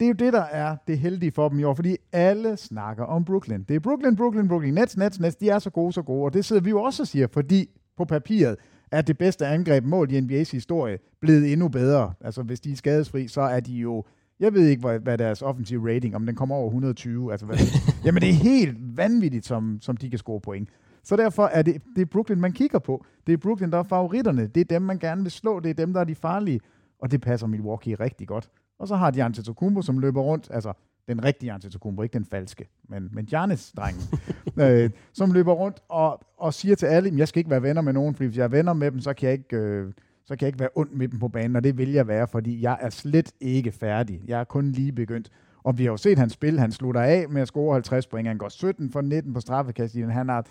Det 0.00 0.06
er 0.06 0.08
jo 0.08 0.26
det, 0.26 0.32
der 0.32 0.42
er 0.42 0.76
det 0.86 0.98
heldige 0.98 1.32
for 1.32 1.48
dem 1.48 1.58
i 1.58 1.64
år, 1.64 1.74
fordi 1.74 1.96
alle 2.12 2.56
snakker 2.56 3.04
om 3.04 3.24
Brooklyn. 3.24 3.62
Det 3.68 3.76
er 3.76 3.80
Brooklyn, 3.80 4.16
Brooklyn, 4.16 4.48
Brooklyn. 4.48 4.74
Nets, 4.74 4.96
Nets, 4.96 5.20
Nets, 5.20 5.36
de 5.36 5.48
er 5.48 5.58
så 5.58 5.70
gode, 5.70 5.92
så 5.92 6.02
gode. 6.02 6.24
Og 6.24 6.34
det 6.34 6.44
sidder 6.44 6.62
vi 6.62 6.70
jo 6.70 6.82
også 6.82 7.02
og 7.02 7.06
siger, 7.06 7.26
fordi 7.32 7.70
på 7.96 8.04
papiret 8.04 8.56
er 8.92 9.02
det 9.02 9.18
bedste 9.18 9.46
angreb 9.46 9.84
mål 9.84 10.12
i 10.12 10.18
NBA's 10.18 10.52
historie 10.52 10.98
blevet 11.20 11.52
endnu 11.52 11.68
bedre. 11.68 12.12
Altså 12.20 12.42
hvis 12.42 12.60
de 12.60 12.72
er 12.72 12.76
skadesfri, 12.76 13.28
så 13.28 13.40
er 13.40 13.60
de 13.60 13.72
jo... 13.72 14.04
Jeg 14.42 14.54
ved 14.54 14.66
ikke, 14.66 14.80
hvad, 14.80 14.98
hvad 14.98 15.18
deres 15.18 15.42
offensive 15.42 15.94
rating, 15.94 16.16
om 16.16 16.26
den 16.26 16.34
kommer 16.34 16.54
over 16.54 16.66
120. 16.66 17.30
Altså, 17.32 17.46
hvad, 17.46 17.56
jamen 18.04 18.22
det 18.22 18.28
er 18.28 18.34
helt 18.34 18.96
vanvittigt, 18.96 19.46
som, 19.46 19.78
som 19.80 19.96
de 19.96 20.10
kan 20.10 20.18
score 20.18 20.40
point. 20.40 20.68
Så 21.04 21.16
derfor 21.16 21.46
er 21.46 21.62
det, 21.62 21.82
det 21.96 22.02
er 22.02 22.06
Brooklyn, 22.06 22.40
man 22.40 22.52
kigger 22.52 22.78
på. 22.78 23.04
Det 23.26 23.32
er 23.32 23.36
Brooklyn, 23.36 23.70
der 23.70 23.78
er 23.78 23.82
favoritterne. 23.82 24.46
Det 24.46 24.60
er 24.60 24.64
dem, 24.64 24.82
man 24.82 24.98
gerne 24.98 25.22
vil 25.22 25.30
slå. 25.30 25.60
Det 25.60 25.70
er 25.70 25.74
dem, 25.74 25.92
der 25.92 26.00
er 26.00 26.04
de 26.04 26.14
farlige. 26.14 26.60
Og 26.98 27.10
det 27.10 27.20
passer 27.20 27.46
Milwaukee 27.46 27.94
rigtig 27.94 28.28
godt. 28.28 28.50
Og 28.78 28.88
så 28.88 28.96
har 28.96 29.10
de 29.10 29.22
Antetokounmpo, 29.22 29.82
som 29.82 29.98
løber 29.98 30.20
rundt, 30.22 30.48
altså 30.50 30.72
den 31.08 31.24
rigtige 31.24 31.52
Antetokounmpo, 31.52 32.02
ikke 32.02 32.12
den 32.12 32.24
falske, 32.24 32.68
men, 32.88 33.08
men 33.12 33.26
Giannis-drengen, 33.26 34.02
øh, 34.62 34.90
som 35.12 35.32
løber 35.32 35.52
rundt 35.52 35.80
og, 35.88 36.20
og 36.38 36.54
siger 36.54 36.74
til 36.74 36.86
alle, 36.86 37.06
"Jamen, 37.06 37.18
jeg 37.18 37.28
skal 37.28 37.38
ikke 37.40 37.50
være 37.50 37.62
venner 37.62 37.82
med 37.82 37.92
nogen, 37.92 38.14
fordi 38.14 38.26
hvis 38.26 38.38
jeg 38.38 38.44
er 38.44 38.48
venner 38.48 38.72
med 38.72 38.90
dem, 38.90 39.00
så 39.00 39.12
kan 39.12 39.26
jeg 39.26 39.32
ikke, 39.32 39.56
øh, 39.56 39.92
så 40.24 40.36
kan 40.36 40.40
jeg 40.40 40.48
ikke 40.48 40.60
være 40.60 40.68
ond 40.74 40.90
med 40.90 41.08
dem 41.08 41.18
på 41.18 41.28
banen, 41.28 41.56
og 41.56 41.64
det 41.64 41.78
vil 41.78 41.92
jeg 41.92 42.08
være, 42.08 42.28
fordi 42.28 42.62
jeg 42.62 42.78
er 42.80 42.90
slet 42.90 43.32
ikke 43.40 43.72
færdig. 43.72 44.22
Jeg 44.26 44.40
er 44.40 44.44
kun 44.44 44.72
lige 44.72 44.92
begyndt. 44.92 45.30
Og 45.62 45.78
vi 45.78 45.84
har 45.84 45.90
jo 45.90 45.96
set 45.96 46.18
hans 46.18 46.32
spil. 46.32 46.58
Han 46.58 46.72
slutter 46.72 47.00
af 47.00 47.28
med 47.28 47.42
at 47.42 47.48
score 47.48 47.74
50 47.74 48.06
point. 48.06 48.28
Han 48.28 48.38
går 48.38 48.48
17 48.48 48.90
for 48.90 49.00
19 49.00 49.34
på 49.34 49.40
straffekastlinjen. 49.40 50.12
Han 50.12 50.28
har 50.28 50.46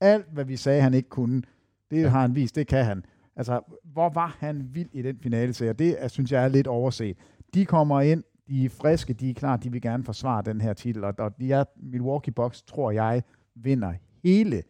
alt, 0.00 0.26
hvad 0.32 0.44
vi 0.44 0.56
sagde, 0.56 0.82
han 0.82 0.94
ikke 0.94 1.08
kunne. 1.08 1.42
Det 1.90 2.02
ja. 2.02 2.08
har 2.08 2.20
han 2.20 2.34
vist, 2.34 2.56
det 2.56 2.66
kan 2.66 2.84
han. 2.84 3.04
Altså, 3.36 3.60
hvor 3.84 4.08
var 4.08 4.36
han 4.38 4.68
vild 4.72 4.88
i 4.92 5.02
den 5.02 5.18
finale 5.22 5.52
serie? 5.52 5.72
Det 5.72 5.96
er, 5.98 6.08
synes 6.08 6.32
jeg 6.32 6.44
er 6.44 6.48
lidt 6.48 6.66
overset. 6.66 7.16
De 7.54 7.66
kommer 7.66 8.00
ind, 8.00 8.22
de 8.48 8.64
er 8.64 8.68
friske, 8.68 9.12
de 9.12 9.30
er 9.30 9.34
klar, 9.34 9.56
de 9.56 9.72
vil 9.72 9.82
gerne 9.82 10.04
forsvare 10.04 10.42
den 10.42 10.60
her 10.60 10.72
titel, 10.72 11.04
og, 11.04 11.14
og 11.18 11.40
de 11.40 11.52
er 11.52 11.64
Milwaukee 11.76 12.32
Bucks, 12.32 12.62
tror 12.62 12.90
jeg, 12.90 13.22
vinder 13.54 13.92
hele 14.22 14.62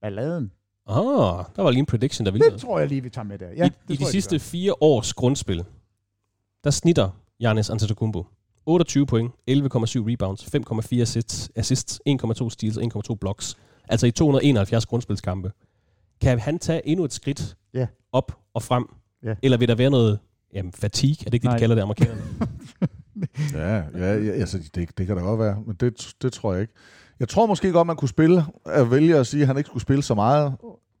balladen. 0.00 0.52
Ah, 0.86 1.44
der 1.56 1.62
var 1.62 1.70
lige 1.70 1.78
en 1.80 1.86
prediction, 1.86 2.26
der 2.26 2.32
ville 2.32 2.50
Det 2.50 2.60
tror 2.60 2.78
jeg 2.78 2.88
lige, 2.88 3.00
vi 3.02 3.10
tager 3.10 3.24
med 3.24 3.38
der. 3.38 3.48
Ja, 3.56 3.64
I, 3.64 3.68
det 3.68 3.74
I 3.88 3.96
tror 3.96 3.96
de 3.96 4.04
jeg, 4.04 4.08
sidste 4.08 4.38
fire 4.38 4.74
års 4.80 5.12
grundspil, 5.12 5.64
der 6.64 6.70
snitter 6.70 7.10
Giannis 7.40 7.70
Antetokounmpo 7.70 8.26
28 8.66 9.06
point, 9.06 9.32
11,7 9.32 9.34
rebounds, 9.50 10.42
5,4 10.94 11.00
assists, 11.00 11.50
assists 11.56 12.00
1,2 12.08 12.50
steals 12.50 12.76
og 12.76 12.82
1,2 13.10 13.14
blocks. 13.14 13.56
Altså 13.88 14.06
i 14.06 14.10
271 14.10 14.86
grundspilskampe. 14.86 15.52
Kan 16.20 16.38
han 16.38 16.58
tage 16.58 16.86
endnu 16.88 17.04
et 17.04 17.12
skridt 17.12 17.56
Ja. 17.74 17.86
op 18.12 18.38
og 18.54 18.62
frem? 18.62 18.84
Ja. 19.24 19.34
Eller 19.42 19.58
vil 19.58 19.68
der 19.68 19.74
være 19.74 19.90
noget 19.90 20.18
jamen, 20.54 20.72
fatigue? 20.72 21.16
Er 21.26 21.30
det 21.30 21.34
ikke 21.34 21.42
det, 21.42 21.48
Nej. 21.48 21.56
de 21.56 21.60
kalder 21.60 21.74
det, 21.74 21.82
amerikanerne? 21.82 22.22
Ja, 23.54 23.76
ja, 23.76 24.14
ja 24.18 24.32
altså, 24.32 24.58
det, 24.74 24.98
det 24.98 25.06
kan 25.06 25.16
da 25.16 25.22
godt 25.22 25.40
være, 25.40 25.62
men 25.66 25.76
det, 25.80 26.14
det 26.22 26.32
tror 26.32 26.52
jeg 26.52 26.60
ikke. 26.62 26.72
Jeg 27.22 27.28
tror 27.28 27.46
måske 27.46 27.72
godt, 27.72 27.86
man 27.86 27.96
kunne 27.96 28.08
spille, 28.08 28.44
at 28.66 28.90
vælge 28.90 29.16
at 29.16 29.26
sige, 29.26 29.40
at 29.40 29.46
han 29.46 29.56
ikke 29.56 29.66
skulle 29.66 29.82
spille 29.82 30.02
så 30.02 30.14
meget, 30.14 30.54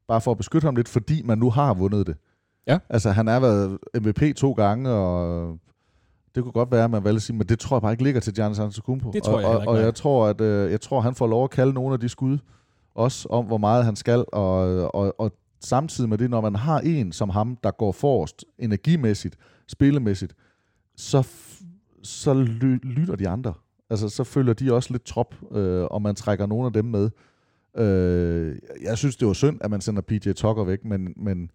bare 0.08 0.20
for 0.20 0.30
at 0.30 0.36
beskytte 0.36 0.64
ham 0.64 0.76
lidt, 0.76 0.88
fordi 0.88 1.22
man 1.22 1.38
nu 1.38 1.50
har 1.50 1.74
vundet 1.74 2.06
det. 2.06 2.16
Ja. 2.66 2.78
Altså, 2.88 3.10
han 3.10 3.26
har 3.26 3.40
været 3.40 3.78
MVP 3.94 4.36
to 4.36 4.52
gange, 4.52 4.90
og 4.90 5.58
det 6.34 6.42
kunne 6.42 6.52
godt 6.52 6.70
være, 6.70 6.84
at 6.84 6.90
man 6.90 7.04
valgte 7.04 7.16
at 7.16 7.22
sige, 7.22 7.36
men 7.36 7.46
det 7.46 7.58
tror 7.58 7.76
jeg 7.76 7.82
bare 7.82 7.92
ikke 7.92 8.02
ligger 8.02 8.20
til 8.20 8.34
Giannis 8.34 8.58
Antetokounmpo. 8.58 9.10
Det 9.10 9.22
tror 9.22 9.40
jeg 9.40 9.48
og, 9.48 9.54
og, 9.54 9.62
ikke, 9.62 9.70
og 9.70 9.80
jeg 9.80 9.94
tror, 9.94 10.26
at 10.26 10.40
øh, 10.40 10.70
jeg 10.70 10.80
tror, 10.80 11.00
han 11.00 11.14
får 11.14 11.26
lov 11.26 11.44
at 11.44 11.50
kalde 11.50 11.72
nogle 11.72 11.94
af 11.94 12.00
de 12.00 12.08
skud, 12.08 12.38
også 12.94 13.28
om, 13.28 13.44
hvor 13.44 13.58
meget 13.58 13.84
han 13.84 13.96
skal, 13.96 14.24
og, 14.32 14.94
og, 14.94 15.20
og 15.20 15.32
samtidig 15.60 16.10
med 16.10 16.18
det, 16.18 16.30
når 16.30 16.40
man 16.40 16.56
har 16.56 16.80
en 16.80 17.12
som 17.12 17.30
ham, 17.30 17.56
der 17.64 17.70
går 17.70 17.92
forrest, 17.92 18.44
energimæssigt, 18.58 19.36
spillemæssigt, 19.68 20.34
så, 20.96 21.28
så 22.02 22.34
ly- 22.34 22.80
lytter 22.82 23.16
de 23.16 23.28
andre. 23.28 23.52
Altså, 23.92 24.08
så 24.08 24.24
følger 24.24 24.54
de 24.54 24.74
også 24.74 24.92
lidt 24.92 25.04
trop, 25.04 25.34
øh, 25.52 25.84
og 25.84 26.02
man 26.02 26.14
trækker 26.14 26.46
nogle 26.46 26.66
af 26.66 26.72
dem 26.72 26.84
med. 26.84 27.10
Øh, 27.78 28.56
jeg 28.82 28.98
synes, 28.98 29.16
det 29.16 29.28
var 29.28 29.32
synd, 29.32 29.58
at 29.60 29.70
man 29.70 29.80
sender 29.80 30.02
PJ 30.02 30.32
Tucker 30.32 30.64
væk, 30.64 30.84
men, 30.84 31.14
men 31.16 31.50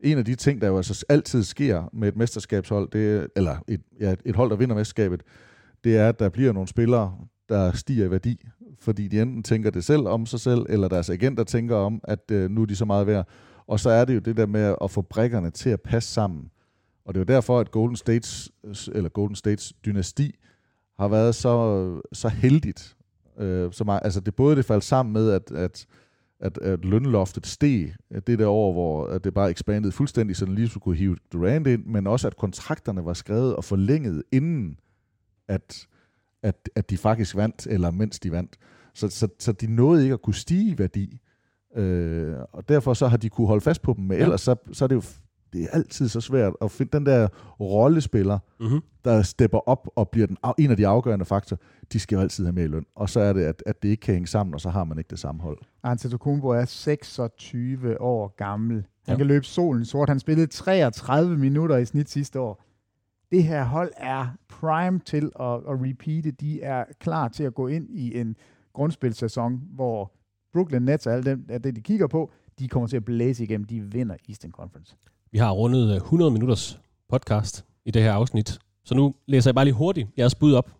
en 0.00 0.18
af 0.18 0.24
de 0.24 0.34
ting, 0.34 0.60
der 0.60 0.68
jo 0.68 0.76
altså 0.76 1.04
altid 1.08 1.42
sker 1.42 1.90
med 1.92 2.08
et 2.08 2.16
mesterskabshold, 2.16 2.90
det, 2.90 3.28
eller 3.36 3.56
et, 3.68 3.80
ja, 4.00 4.14
et 4.24 4.36
hold, 4.36 4.50
der 4.50 4.56
vinder 4.56 4.74
mesterskabet, 4.74 5.22
det 5.84 5.96
er, 5.96 6.08
at 6.08 6.18
der 6.18 6.28
bliver 6.28 6.52
nogle 6.52 6.68
spillere, 6.68 7.16
der 7.48 7.72
stiger 7.72 8.06
i 8.06 8.10
værdi, 8.10 8.48
fordi 8.80 9.08
de 9.08 9.22
enten 9.22 9.42
tænker 9.42 9.70
det 9.70 9.84
selv 9.84 10.06
om 10.06 10.26
sig 10.26 10.40
selv, 10.40 10.66
eller 10.68 10.88
deres 10.88 11.10
agenter 11.10 11.44
tænker 11.44 11.76
om, 11.76 12.00
at 12.04 12.30
øh, 12.30 12.50
nu 12.50 12.62
er 12.62 12.66
de 12.66 12.76
så 12.76 12.84
meget 12.84 13.06
værd. 13.06 13.28
Og 13.66 13.80
så 13.80 13.90
er 13.90 14.04
det 14.04 14.14
jo 14.14 14.20
det 14.20 14.36
der 14.36 14.46
med 14.46 14.74
at 14.84 14.90
få 14.90 15.02
brækkerne 15.02 15.50
til 15.50 15.70
at 15.70 15.80
passe 15.80 16.12
sammen. 16.12 16.50
Og 17.04 17.14
det 17.14 17.20
er 17.20 17.24
jo 17.28 17.34
derfor, 17.34 17.60
at 17.60 17.70
Golden 17.70 17.96
States, 17.96 18.50
øh, 18.64 18.74
eller 18.94 19.10
Golden 19.10 19.36
States 19.36 19.72
dynasti 19.84 20.34
har 21.00 21.08
været 21.08 21.34
så, 21.34 22.00
så 22.12 22.28
heldigt. 22.28 22.96
Øh, 23.38 23.72
så 23.72 23.84
meget, 23.84 24.00
altså 24.04 24.20
det 24.20 24.34
både 24.34 24.56
det 24.56 24.64
faldt 24.64 24.84
sammen 24.84 25.12
med, 25.12 25.30
at, 25.30 25.50
at, 25.52 25.86
at, 26.40 26.58
at 26.58 26.84
lønloftet 26.84 27.46
steg 27.46 27.94
øh, 28.10 28.22
det 28.26 28.38
der 28.38 28.46
år, 28.48 28.72
hvor 28.72 29.06
at 29.06 29.24
det 29.24 29.34
bare 29.34 29.50
ekspandede 29.50 29.92
fuldstændig, 29.92 30.36
så 30.36 30.44
den 30.44 30.54
lige 30.54 30.68
skulle 30.68 30.82
kunne 30.82 30.96
hive 30.96 31.16
Durant 31.32 31.66
ind, 31.66 31.84
men 31.86 32.06
også 32.06 32.26
at 32.26 32.36
kontrakterne 32.36 33.04
var 33.04 33.12
skrevet 33.12 33.56
og 33.56 33.64
forlænget 33.64 34.22
inden, 34.32 34.78
at, 35.48 35.86
at, 36.42 36.68
at 36.74 36.90
de 36.90 36.96
faktisk 36.96 37.36
vandt, 37.36 37.66
eller 37.66 37.90
mens 37.90 38.20
de 38.20 38.32
vandt. 38.32 38.56
Så, 38.94 39.08
så, 39.08 39.28
så 39.38 39.52
de 39.52 39.66
nåede 39.66 40.02
ikke 40.02 40.12
at 40.12 40.22
kunne 40.22 40.34
stige 40.34 40.70
i 40.70 40.78
værdi. 40.78 41.20
Øh, 41.76 42.34
og 42.52 42.68
derfor 42.68 42.94
så 42.94 43.08
har 43.08 43.16
de 43.16 43.28
kunne 43.28 43.46
holde 43.46 43.60
fast 43.60 43.82
på 43.82 43.94
dem, 43.96 44.04
men 44.04 44.16
Ja. 44.18 44.22
ellers 44.22 44.40
så, 44.40 44.56
så 44.72 44.84
er 44.84 44.88
det 44.88 44.94
jo 44.94 45.02
det 45.52 45.62
er 45.62 45.68
altid 45.72 46.08
så 46.08 46.20
svært 46.20 46.52
at 46.62 46.70
finde 46.70 46.92
den 46.98 47.06
der 47.06 47.28
rollespiller, 47.60 48.38
mm-hmm. 48.60 48.80
der 49.04 49.22
stepper 49.22 49.68
op 49.68 49.88
og 49.96 50.08
bliver 50.08 50.26
den, 50.26 50.36
af- 50.42 50.54
en 50.58 50.70
af 50.70 50.76
de 50.76 50.86
afgørende 50.86 51.24
faktorer, 51.24 51.60
de 51.92 51.98
skal 51.98 52.16
jo 52.16 52.22
altid 52.22 52.44
have 52.44 52.52
mere 52.52 52.64
i 52.64 52.68
løn. 52.68 52.86
Og 52.94 53.08
så 53.10 53.20
er 53.20 53.32
det, 53.32 53.42
at, 53.44 53.62
at 53.66 53.82
det 53.82 53.88
ikke 53.88 54.00
kan 54.00 54.14
hænge 54.14 54.26
sammen, 54.26 54.54
og 54.54 54.60
så 54.60 54.70
har 54.70 54.84
man 54.84 54.98
ikke 54.98 55.10
det 55.10 55.18
samme 55.18 55.42
hold. 55.42 55.58
Antetokounmpo 55.82 56.48
er 56.48 56.64
26 56.64 58.00
år 58.00 58.34
gammel. 58.36 58.76
Han 58.76 58.84
Ja. 59.08 59.16
kan 59.16 59.26
løbe 59.26 59.44
solen 59.46 59.84
sort. 59.84 60.08
Han 60.08 60.18
spillede 60.20 60.46
33 60.46 61.36
minutter 61.36 61.76
i 61.76 61.84
snit 61.84 62.10
sidste 62.10 62.40
år. 62.40 62.62
Det 63.30 63.44
her 63.44 63.64
hold 63.64 63.92
er 63.96 64.26
prime 64.48 64.98
til 64.98 65.24
at, 65.40 65.46
at 65.54 65.80
repeate. 65.82 66.30
De 66.30 66.62
er 66.62 66.84
klar 67.00 67.28
til 67.28 67.44
at 67.44 67.54
gå 67.54 67.66
ind 67.66 67.90
i 67.90 68.20
en 68.20 68.36
grundspilsæson, 68.72 69.62
hvor 69.74 70.12
Brooklyn 70.52 70.82
Nets 70.82 71.06
og 71.06 71.12
alt 71.12 71.26
det, 71.26 71.40
er 71.48 71.58
det, 71.58 71.76
de 71.76 71.80
kigger 71.80 72.06
på, 72.06 72.30
de 72.58 72.68
kommer 72.68 72.86
til 72.86 72.96
at 72.96 73.04
blæse 73.04 73.44
igennem. 73.44 73.64
De 73.64 73.80
vinder 73.80 74.16
Eastern 74.28 74.50
Conference. 74.50 74.96
Vi 75.32 75.38
har 75.38 75.50
rundet 75.50 75.90
øh, 75.90 75.96
100 75.96 76.30
minutters 76.30 76.78
podcast 77.08 77.64
i 77.84 77.90
det 77.90 78.02
her 78.02 78.12
afsnit. 78.12 78.58
Så 78.84 78.94
nu 78.94 79.14
læser 79.26 79.50
jeg 79.50 79.54
bare 79.54 79.64
lige 79.64 79.74
hurtigt 79.74 80.08
jeres 80.18 80.34
bud 80.34 80.54
op. 80.54 80.70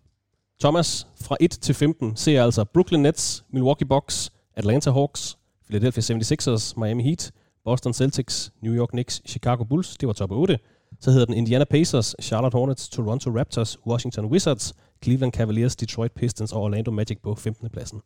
Thomas, 0.60 1.06
fra 1.20 1.36
1 1.40 1.50
til 1.50 1.74
15 1.74 2.16
ser 2.16 2.32
jeg 2.32 2.44
altså 2.44 2.64
Brooklyn 2.64 3.00
Nets, 3.00 3.44
Milwaukee 3.50 3.86
Bucks, 3.86 4.32
Atlanta 4.56 4.90
Hawks, 4.90 5.38
Philadelphia 5.68 6.16
76ers, 6.16 6.80
Miami 6.80 7.02
Heat, 7.02 7.32
Boston 7.64 7.92
Celtics, 7.94 8.52
New 8.62 8.74
York 8.74 8.88
Knicks, 8.88 9.22
Chicago 9.26 9.64
Bulls. 9.64 9.96
Det 9.96 10.06
var 10.06 10.12
top 10.12 10.30
8. 10.30 10.58
Så 11.00 11.10
hedder 11.10 11.26
den 11.26 11.34
Indiana 11.34 11.64
Pacers, 11.64 12.14
Charlotte 12.22 12.56
Hornets, 12.58 12.88
Toronto 12.88 13.30
Raptors, 13.30 13.78
Washington 13.86 14.24
Wizards, 14.24 14.74
Cleveland 15.04 15.32
Cavaliers, 15.32 15.76
Detroit 15.76 16.12
Pistons 16.12 16.52
og 16.52 16.62
Orlando 16.62 16.90
Magic 16.90 17.18
på 17.22 17.34
15. 17.34 17.68
pladsen. 17.70 18.00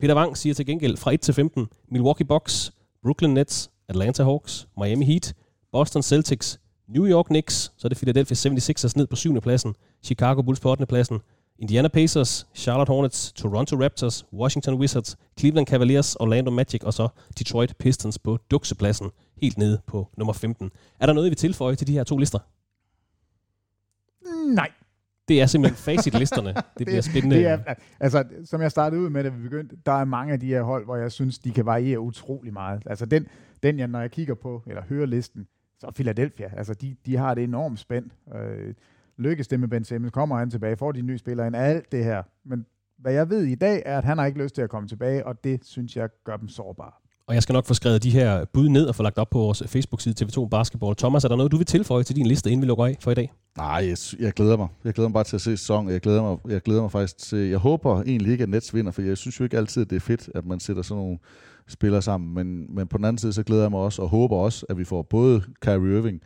Peter 0.00 0.14
Wang 0.14 0.36
siger 0.36 0.54
til 0.54 0.66
gengæld 0.66 0.96
fra 0.96 1.12
1 1.12 1.20
til 1.20 1.34
15, 1.34 1.66
Milwaukee 1.90 2.26
Bucks, 2.26 2.72
Brooklyn 3.02 3.30
Nets, 3.30 3.70
Atlanta 3.88 4.24
Hawks, 4.24 4.68
Miami 4.76 5.04
Heat, 5.04 5.34
Boston 5.72 6.02
Celtics, 6.02 6.60
New 6.88 7.06
York 7.06 7.26
Knicks, 7.26 7.72
så 7.76 7.86
er 7.86 7.88
det 7.88 7.98
Philadelphia 7.98 8.34
76ers 8.34 8.92
ned 8.96 9.06
på 9.06 9.16
7. 9.16 9.40
pladsen, 9.40 9.74
Chicago 10.02 10.42
Bulls 10.42 10.60
på 10.60 10.70
8. 10.70 10.86
pladsen, 10.86 11.20
Indiana 11.58 11.88
Pacers, 11.88 12.46
Charlotte 12.54 12.90
Hornets, 12.90 13.32
Toronto 13.32 13.76
Raptors, 13.76 14.26
Washington 14.32 14.74
Wizards, 14.74 15.16
Cleveland 15.38 15.66
Cavaliers, 15.66 16.16
Orlando 16.16 16.50
Magic 16.50 16.82
og 16.84 16.94
så 16.94 17.08
Detroit 17.38 17.76
Pistons 17.78 18.18
på 18.18 18.38
duksepladsen, 18.50 19.10
helt 19.42 19.58
nede 19.58 19.80
på 19.86 20.08
nummer 20.16 20.32
15. 20.32 20.70
Er 21.00 21.06
der 21.06 21.12
noget, 21.12 21.26
I 21.26 21.30
vil 21.30 21.36
tilføje 21.36 21.74
til 21.76 21.86
de 21.86 21.92
her 21.92 22.04
to 22.04 22.16
lister? 22.18 22.38
Nej. 24.54 24.70
Det 25.28 25.40
er 25.40 25.46
simpelthen 25.46 25.76
facitlisterne. 25.76 26.54
Det 26.78 26.86
bliver 26.86 27.00
spændende. 27.00 27.36
Det 27.36 27.46
er, 27.46 27.58
altså, 28.00 28.24
som 28.44 28.62
jeg 28.62 28.70
startede 28.70 29.00
ud 29.00 29.10
med, 29.10 29.24
da 29.24 29.28
vi 29.28 29.42
begyndte, 29.42 29.76
der 29.86 29.92
er 29.92 30.04
mange 30.04 30.32
af 30.32 30.40
de 30.40 30.46
her 30.46 30.62
hold, 30.62 30.84
hvor 30.84 30.96
jeg 30.96 31.12
synes, 31.12 31.38
de 31.38 31.50
kan 31.50 31.66
variere 31.66 32.00
utrolig 32.00 32.52
meget. 32.52 32.82
Altså 32.86 33.06
den, 33.06 33.26
den 33.62 33.78
jeg, 33.78 33.88
når 33.88 34.00
jeg 34.00 34.10
kigger 34.10 34.34
på, 34.34 34.62
eller 34.66 34.82
hører 34.88 35.06
listen, 35.06 35.46
så 35.80 35.90
Philadelphia, 35.94 36.50
altså 36.56 36.74
de, 36.74 36.96
de 37.06 37.16
har 37.16 37.34
det 37.34 37.44
enormt 37.44 37.78
spændt. 37.78 38.12
Øh, 38.34 38.74
lykkes 39.18 39.48
det 39.48 39.60
med 39.60 39.68
Ben 39.68 39.84
Simmons, 39.84 40.12
kommer 40.12 40.38
han 40.38 40.50
tilbage, 40.50 40.76
får 40.76 40.92
de 40.92 41.02
nye 41.02 41.18
spillere 41.18 41.46
ind, 41.46 41.56
alt 41.56 41.92
det 41.92 42.04
her. 42.04 42.22
Men 42.44 42.66
hvad 42.98 43.12
jeg 43.12 43.30
ved 43.30 43.42
i 43.42 43.54
dag, 43.54 43.82
er, 43.86 43.98
at 43.98 44.04
han 44.04 44.18
har 44.18 44.26
ikke 44.26 44.42
lyst 44.42 44.54
til 44.54 44.62
at 44.62 44.70
komme 44.70 44.88
tilbage, 44.88 45.26
og 45.26 45.44
det 45.44 45.64
synes 45.64 45.96
jeg 45.96 46.08
gør 46.24 46.36
dem 46.36 46.48
sårbare. 46.48 46.92
Og 47.28 47.34
jeg 47.34 47.42
skal 47.42 47.52
nok 47.52 47.66
få 47.66 47.74
skrevet 47.74 48.02
de 48.02 48.10
her 48.10 48.44
bud 48.44 48.68
ned 48.68 48.86
og 48.86 48.94
få 48.94 49.02
lagt 49.02 49.18
op 49.18 49.30
på 49.30 49.38
vores 49.38 49.62
Facebook-side 49.66 50.24
TV2 50.24 50.48
Basketball. 50.48 50.96
Thomas, 50.96 51.24
er 51.24 51.28
der 51.28 51.36
noget, 51.36 51.52
du 51.52 51.56
vil 51.56 51.66
tilføje 51.66 52.02
til 52.02 52.16
din 52.16 52.26
liste, 52.26 52.50
inden 52.50 52.62
vi 52.62 52.66
lukker 52.66 52.84
af 52.84 52.96
for 53.00 53.10
i 53.10 53.14
dag? 53.14 53.32
Nej, 53.56 53.88
jeg, 53.88 53.96
jeg 54.18 54.32
glæder 54.32 54.56
mig. 54.56 54.68
Jeg 54.84 54.94
glæder 54.94 55.08
mig 55.08 55.14
bare 55.14 55.24
til 55.24 55.36
at 55.36 55.40
se 55.40 55.56
sæson. 55.56 55.90
Jeg 55.90 56.00
glæder 56.00 56.22
mig, 56.22 56.38
jeg 56.48 56.60
glæder 56.60 56.82
mig 56.82 56.92
faktisk 56.92 57.18
til... 57.18 57.38
Jeg 57.38 57.58
håber 57.58 58.02
egentlig 58.02 58.32
ikke, 58.32 58.42
at 58.42 58.48
Nets 58.48 58.74
vinder, 58.74 58.92
for 58.92 59.02
jeg 59.02 59.16
synes 59.16 59.40
jo 59.40 59.44
ikke 59.44 59.56
altid, 59.56 59.82
at 59.82 59.90
det 59.90 59.96
er 59.96 60.00
fedt, 60.00 60.30
at 60.34 60.44
man 60.44 60.60
sætter 60.60 60.82
sådan 60.82 61.02
nogle 61.02 61.18
spillere 61.68 62.02
sammen. 62.02 62.34
Men, 62.34 62.74
men 62.74 62.86
på 62.86 62.96
den 62.96 63.04
anden 63.04 63.18
side, 63.18 63.32
så 63.32 63.42
glæder 63.42 63.62
jeg 63.62 63.70
mig 63.70 63.80
også, 63.80 64.02
og 64.02 64.08
håber 64.08 64.36
også, 64.36 64.66
at 64.68 64.78
vi 64.78 64.84
får 64.84 65.02
både 65.02 65.42
Kyrie 65.60 65.98
Irving 65.98 66.20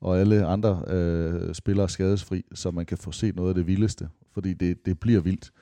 og 0.00 0.20
alle 0.20 0.46
andre 0.46 0.82
øh, 0.86 1.54
spillere 1.54 1.88
skadesfri, 1.88 2.44
så 2.54 2.70
man 2.70 2.86
kan 2.86 2.98
få 2.98 3.12
set 3.12 3.36
noget 3.36 3.48
af 3.48 3.54
det 3.54 3.66
vildeste. 3.66 4.08
Fordi 4.34 4.54
det, 4.54 4.86
det 4.86 5.00
bliver 5.00 5.20
vildt. 5.20 5.52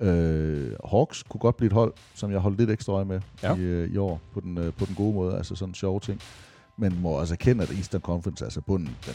Øh, 0.00 0.72
Hawks 0.90 1.22
kunne 1.22 1.40
godt 1.40 1.56
blive 1.56 1.66
et 1.66 1.72
hold, 1.72 1.92
som 2.14 2.30
jeg 2.30 2.40
holdt 2.40 2.58
lidt 2.58 2.70
ekstra 2.70 2.92
øje 2.92 3.04
med 3.04 3.20
ja. 3.42 3.56
i, 3.56 3.60
øh, 3.60 3.94
i 3.94 3.96
år, 3.96 4.20
på 4.32 4.40
den, 4.40 4.58
øh, 4.58 4.72
på 4.72 4.84
den 4.84 4.94
gode 4.94 5.14
måde, 5.14 5.36
altså 5.36 5.54
sådan 5.54 5.74
sjove 5.74 6.00
ting. 6.00 6.20
Men 6.78 7.00
må 7.00 7.08
også 7.08 7.34
erkende, 7.34 7.62
at 7.62 7.70
Eastern 7.70 8.00
Conference, 8.00 8.44
altså 8.44 8.60
bunden, 8.60 8.96
den, 9.06 9.14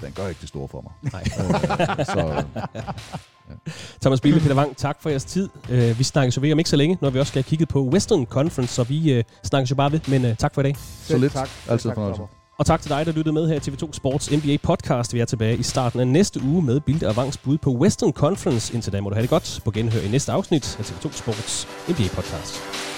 den 0.00 0.12
gør 0.12 0.28
ikke 0.28 0.40
det 0.40 0.48
store 0.48 0.68
for 0.68 0.80
mig. 0.80 1.12
Nej. 1.12 1.22
øh, 1.38 2.06
så, 2.06 2.44
ja. 2.74 2.80
Thomas 4.00 4.20
Bille, 4.20 4.40
Peter 4.40 4.54
Wang, 4.54 4.76
tak 4.76 5.02
for 5.02 5.10
jeres 5.10 5.24
tid. 5.24 5.48
Uh, 5.70 5.98
vi 5.98 6.04
snakkes 6.04 6.36
jo 6.36 6.40
ved 6.40 6.52
om 6.52 6.58
ikke 6.58 6.70
så 6.70 6.76
længe, 6.76 6.98
når 7.00 7.10
vi 7.10 7.18
også 7.18 7.30
skal 7.30 7.42
have 7.42 7.48
kigget 7.48 7.68
på 7.68 7.82
Western 7.82 8.26
Conference, 8.26 8.74
så 8.74 8.82
vi 8.82 9.24
snakkes 9.42 9.70
jo 9.70 9.76
bare 9.76 9.92
ved, 9.92 10.00
men 10.08 10.36
tak 10.36 10.54
for 10.54 10.60
i 10.60 10.64
dag. 10.64 10.76
Så 11.02 11.18
lidt. 11.18 11.32
Tak. 11.32 11.48
Altid 11.68 11.90
fornøjelse. 11.94 12.22
Og 12.58 12.66
tak 12.66 12.80
til 12.80 12.90
dig, 12.90 13.06
der 13.06 13.12
lyttede 13.12 13.32
med 13.32 13.48
her 13.48 13.54
i 13.54 13.58
TV2 13.58 13.92
Sports 13.92 14.30
NBA 14.30 14.56
podcast. 14.62 15.14
Vi 15.14 15.20
er 15.20 15.24
tilbage 15.24 15.56
i 15.56 15.62
starten 15.62 16.00
af 16.00 16.06
næste 16.06 16.42
uge 16.42 16.62
med 16.62 16.80
Bilde 16.80 17.08
og 17.08 17.16
Vangs 17.16 17.36
bud 17.36 17.58
på 17.58 17.70
Western 17.70 18.12
Conference. 18.12 18.74
Indtil 18.74 18.92
da 18.92 19.00
må 19.00 19.08
du 19.08 19.14
have 19.14 19.22
det 19.22 19.30
godt 19.30 19.60
på 19.64 19.70
genhør 19.70 20.00
i 20.00 20.08
næste 20.08 20.32
afsnit 20.32 20.78
af 20.78 20.82
TV2 20.82 21.12
Sports 21.12 21.68
NBA 21.88 22.08
podcast. 22.14 22.97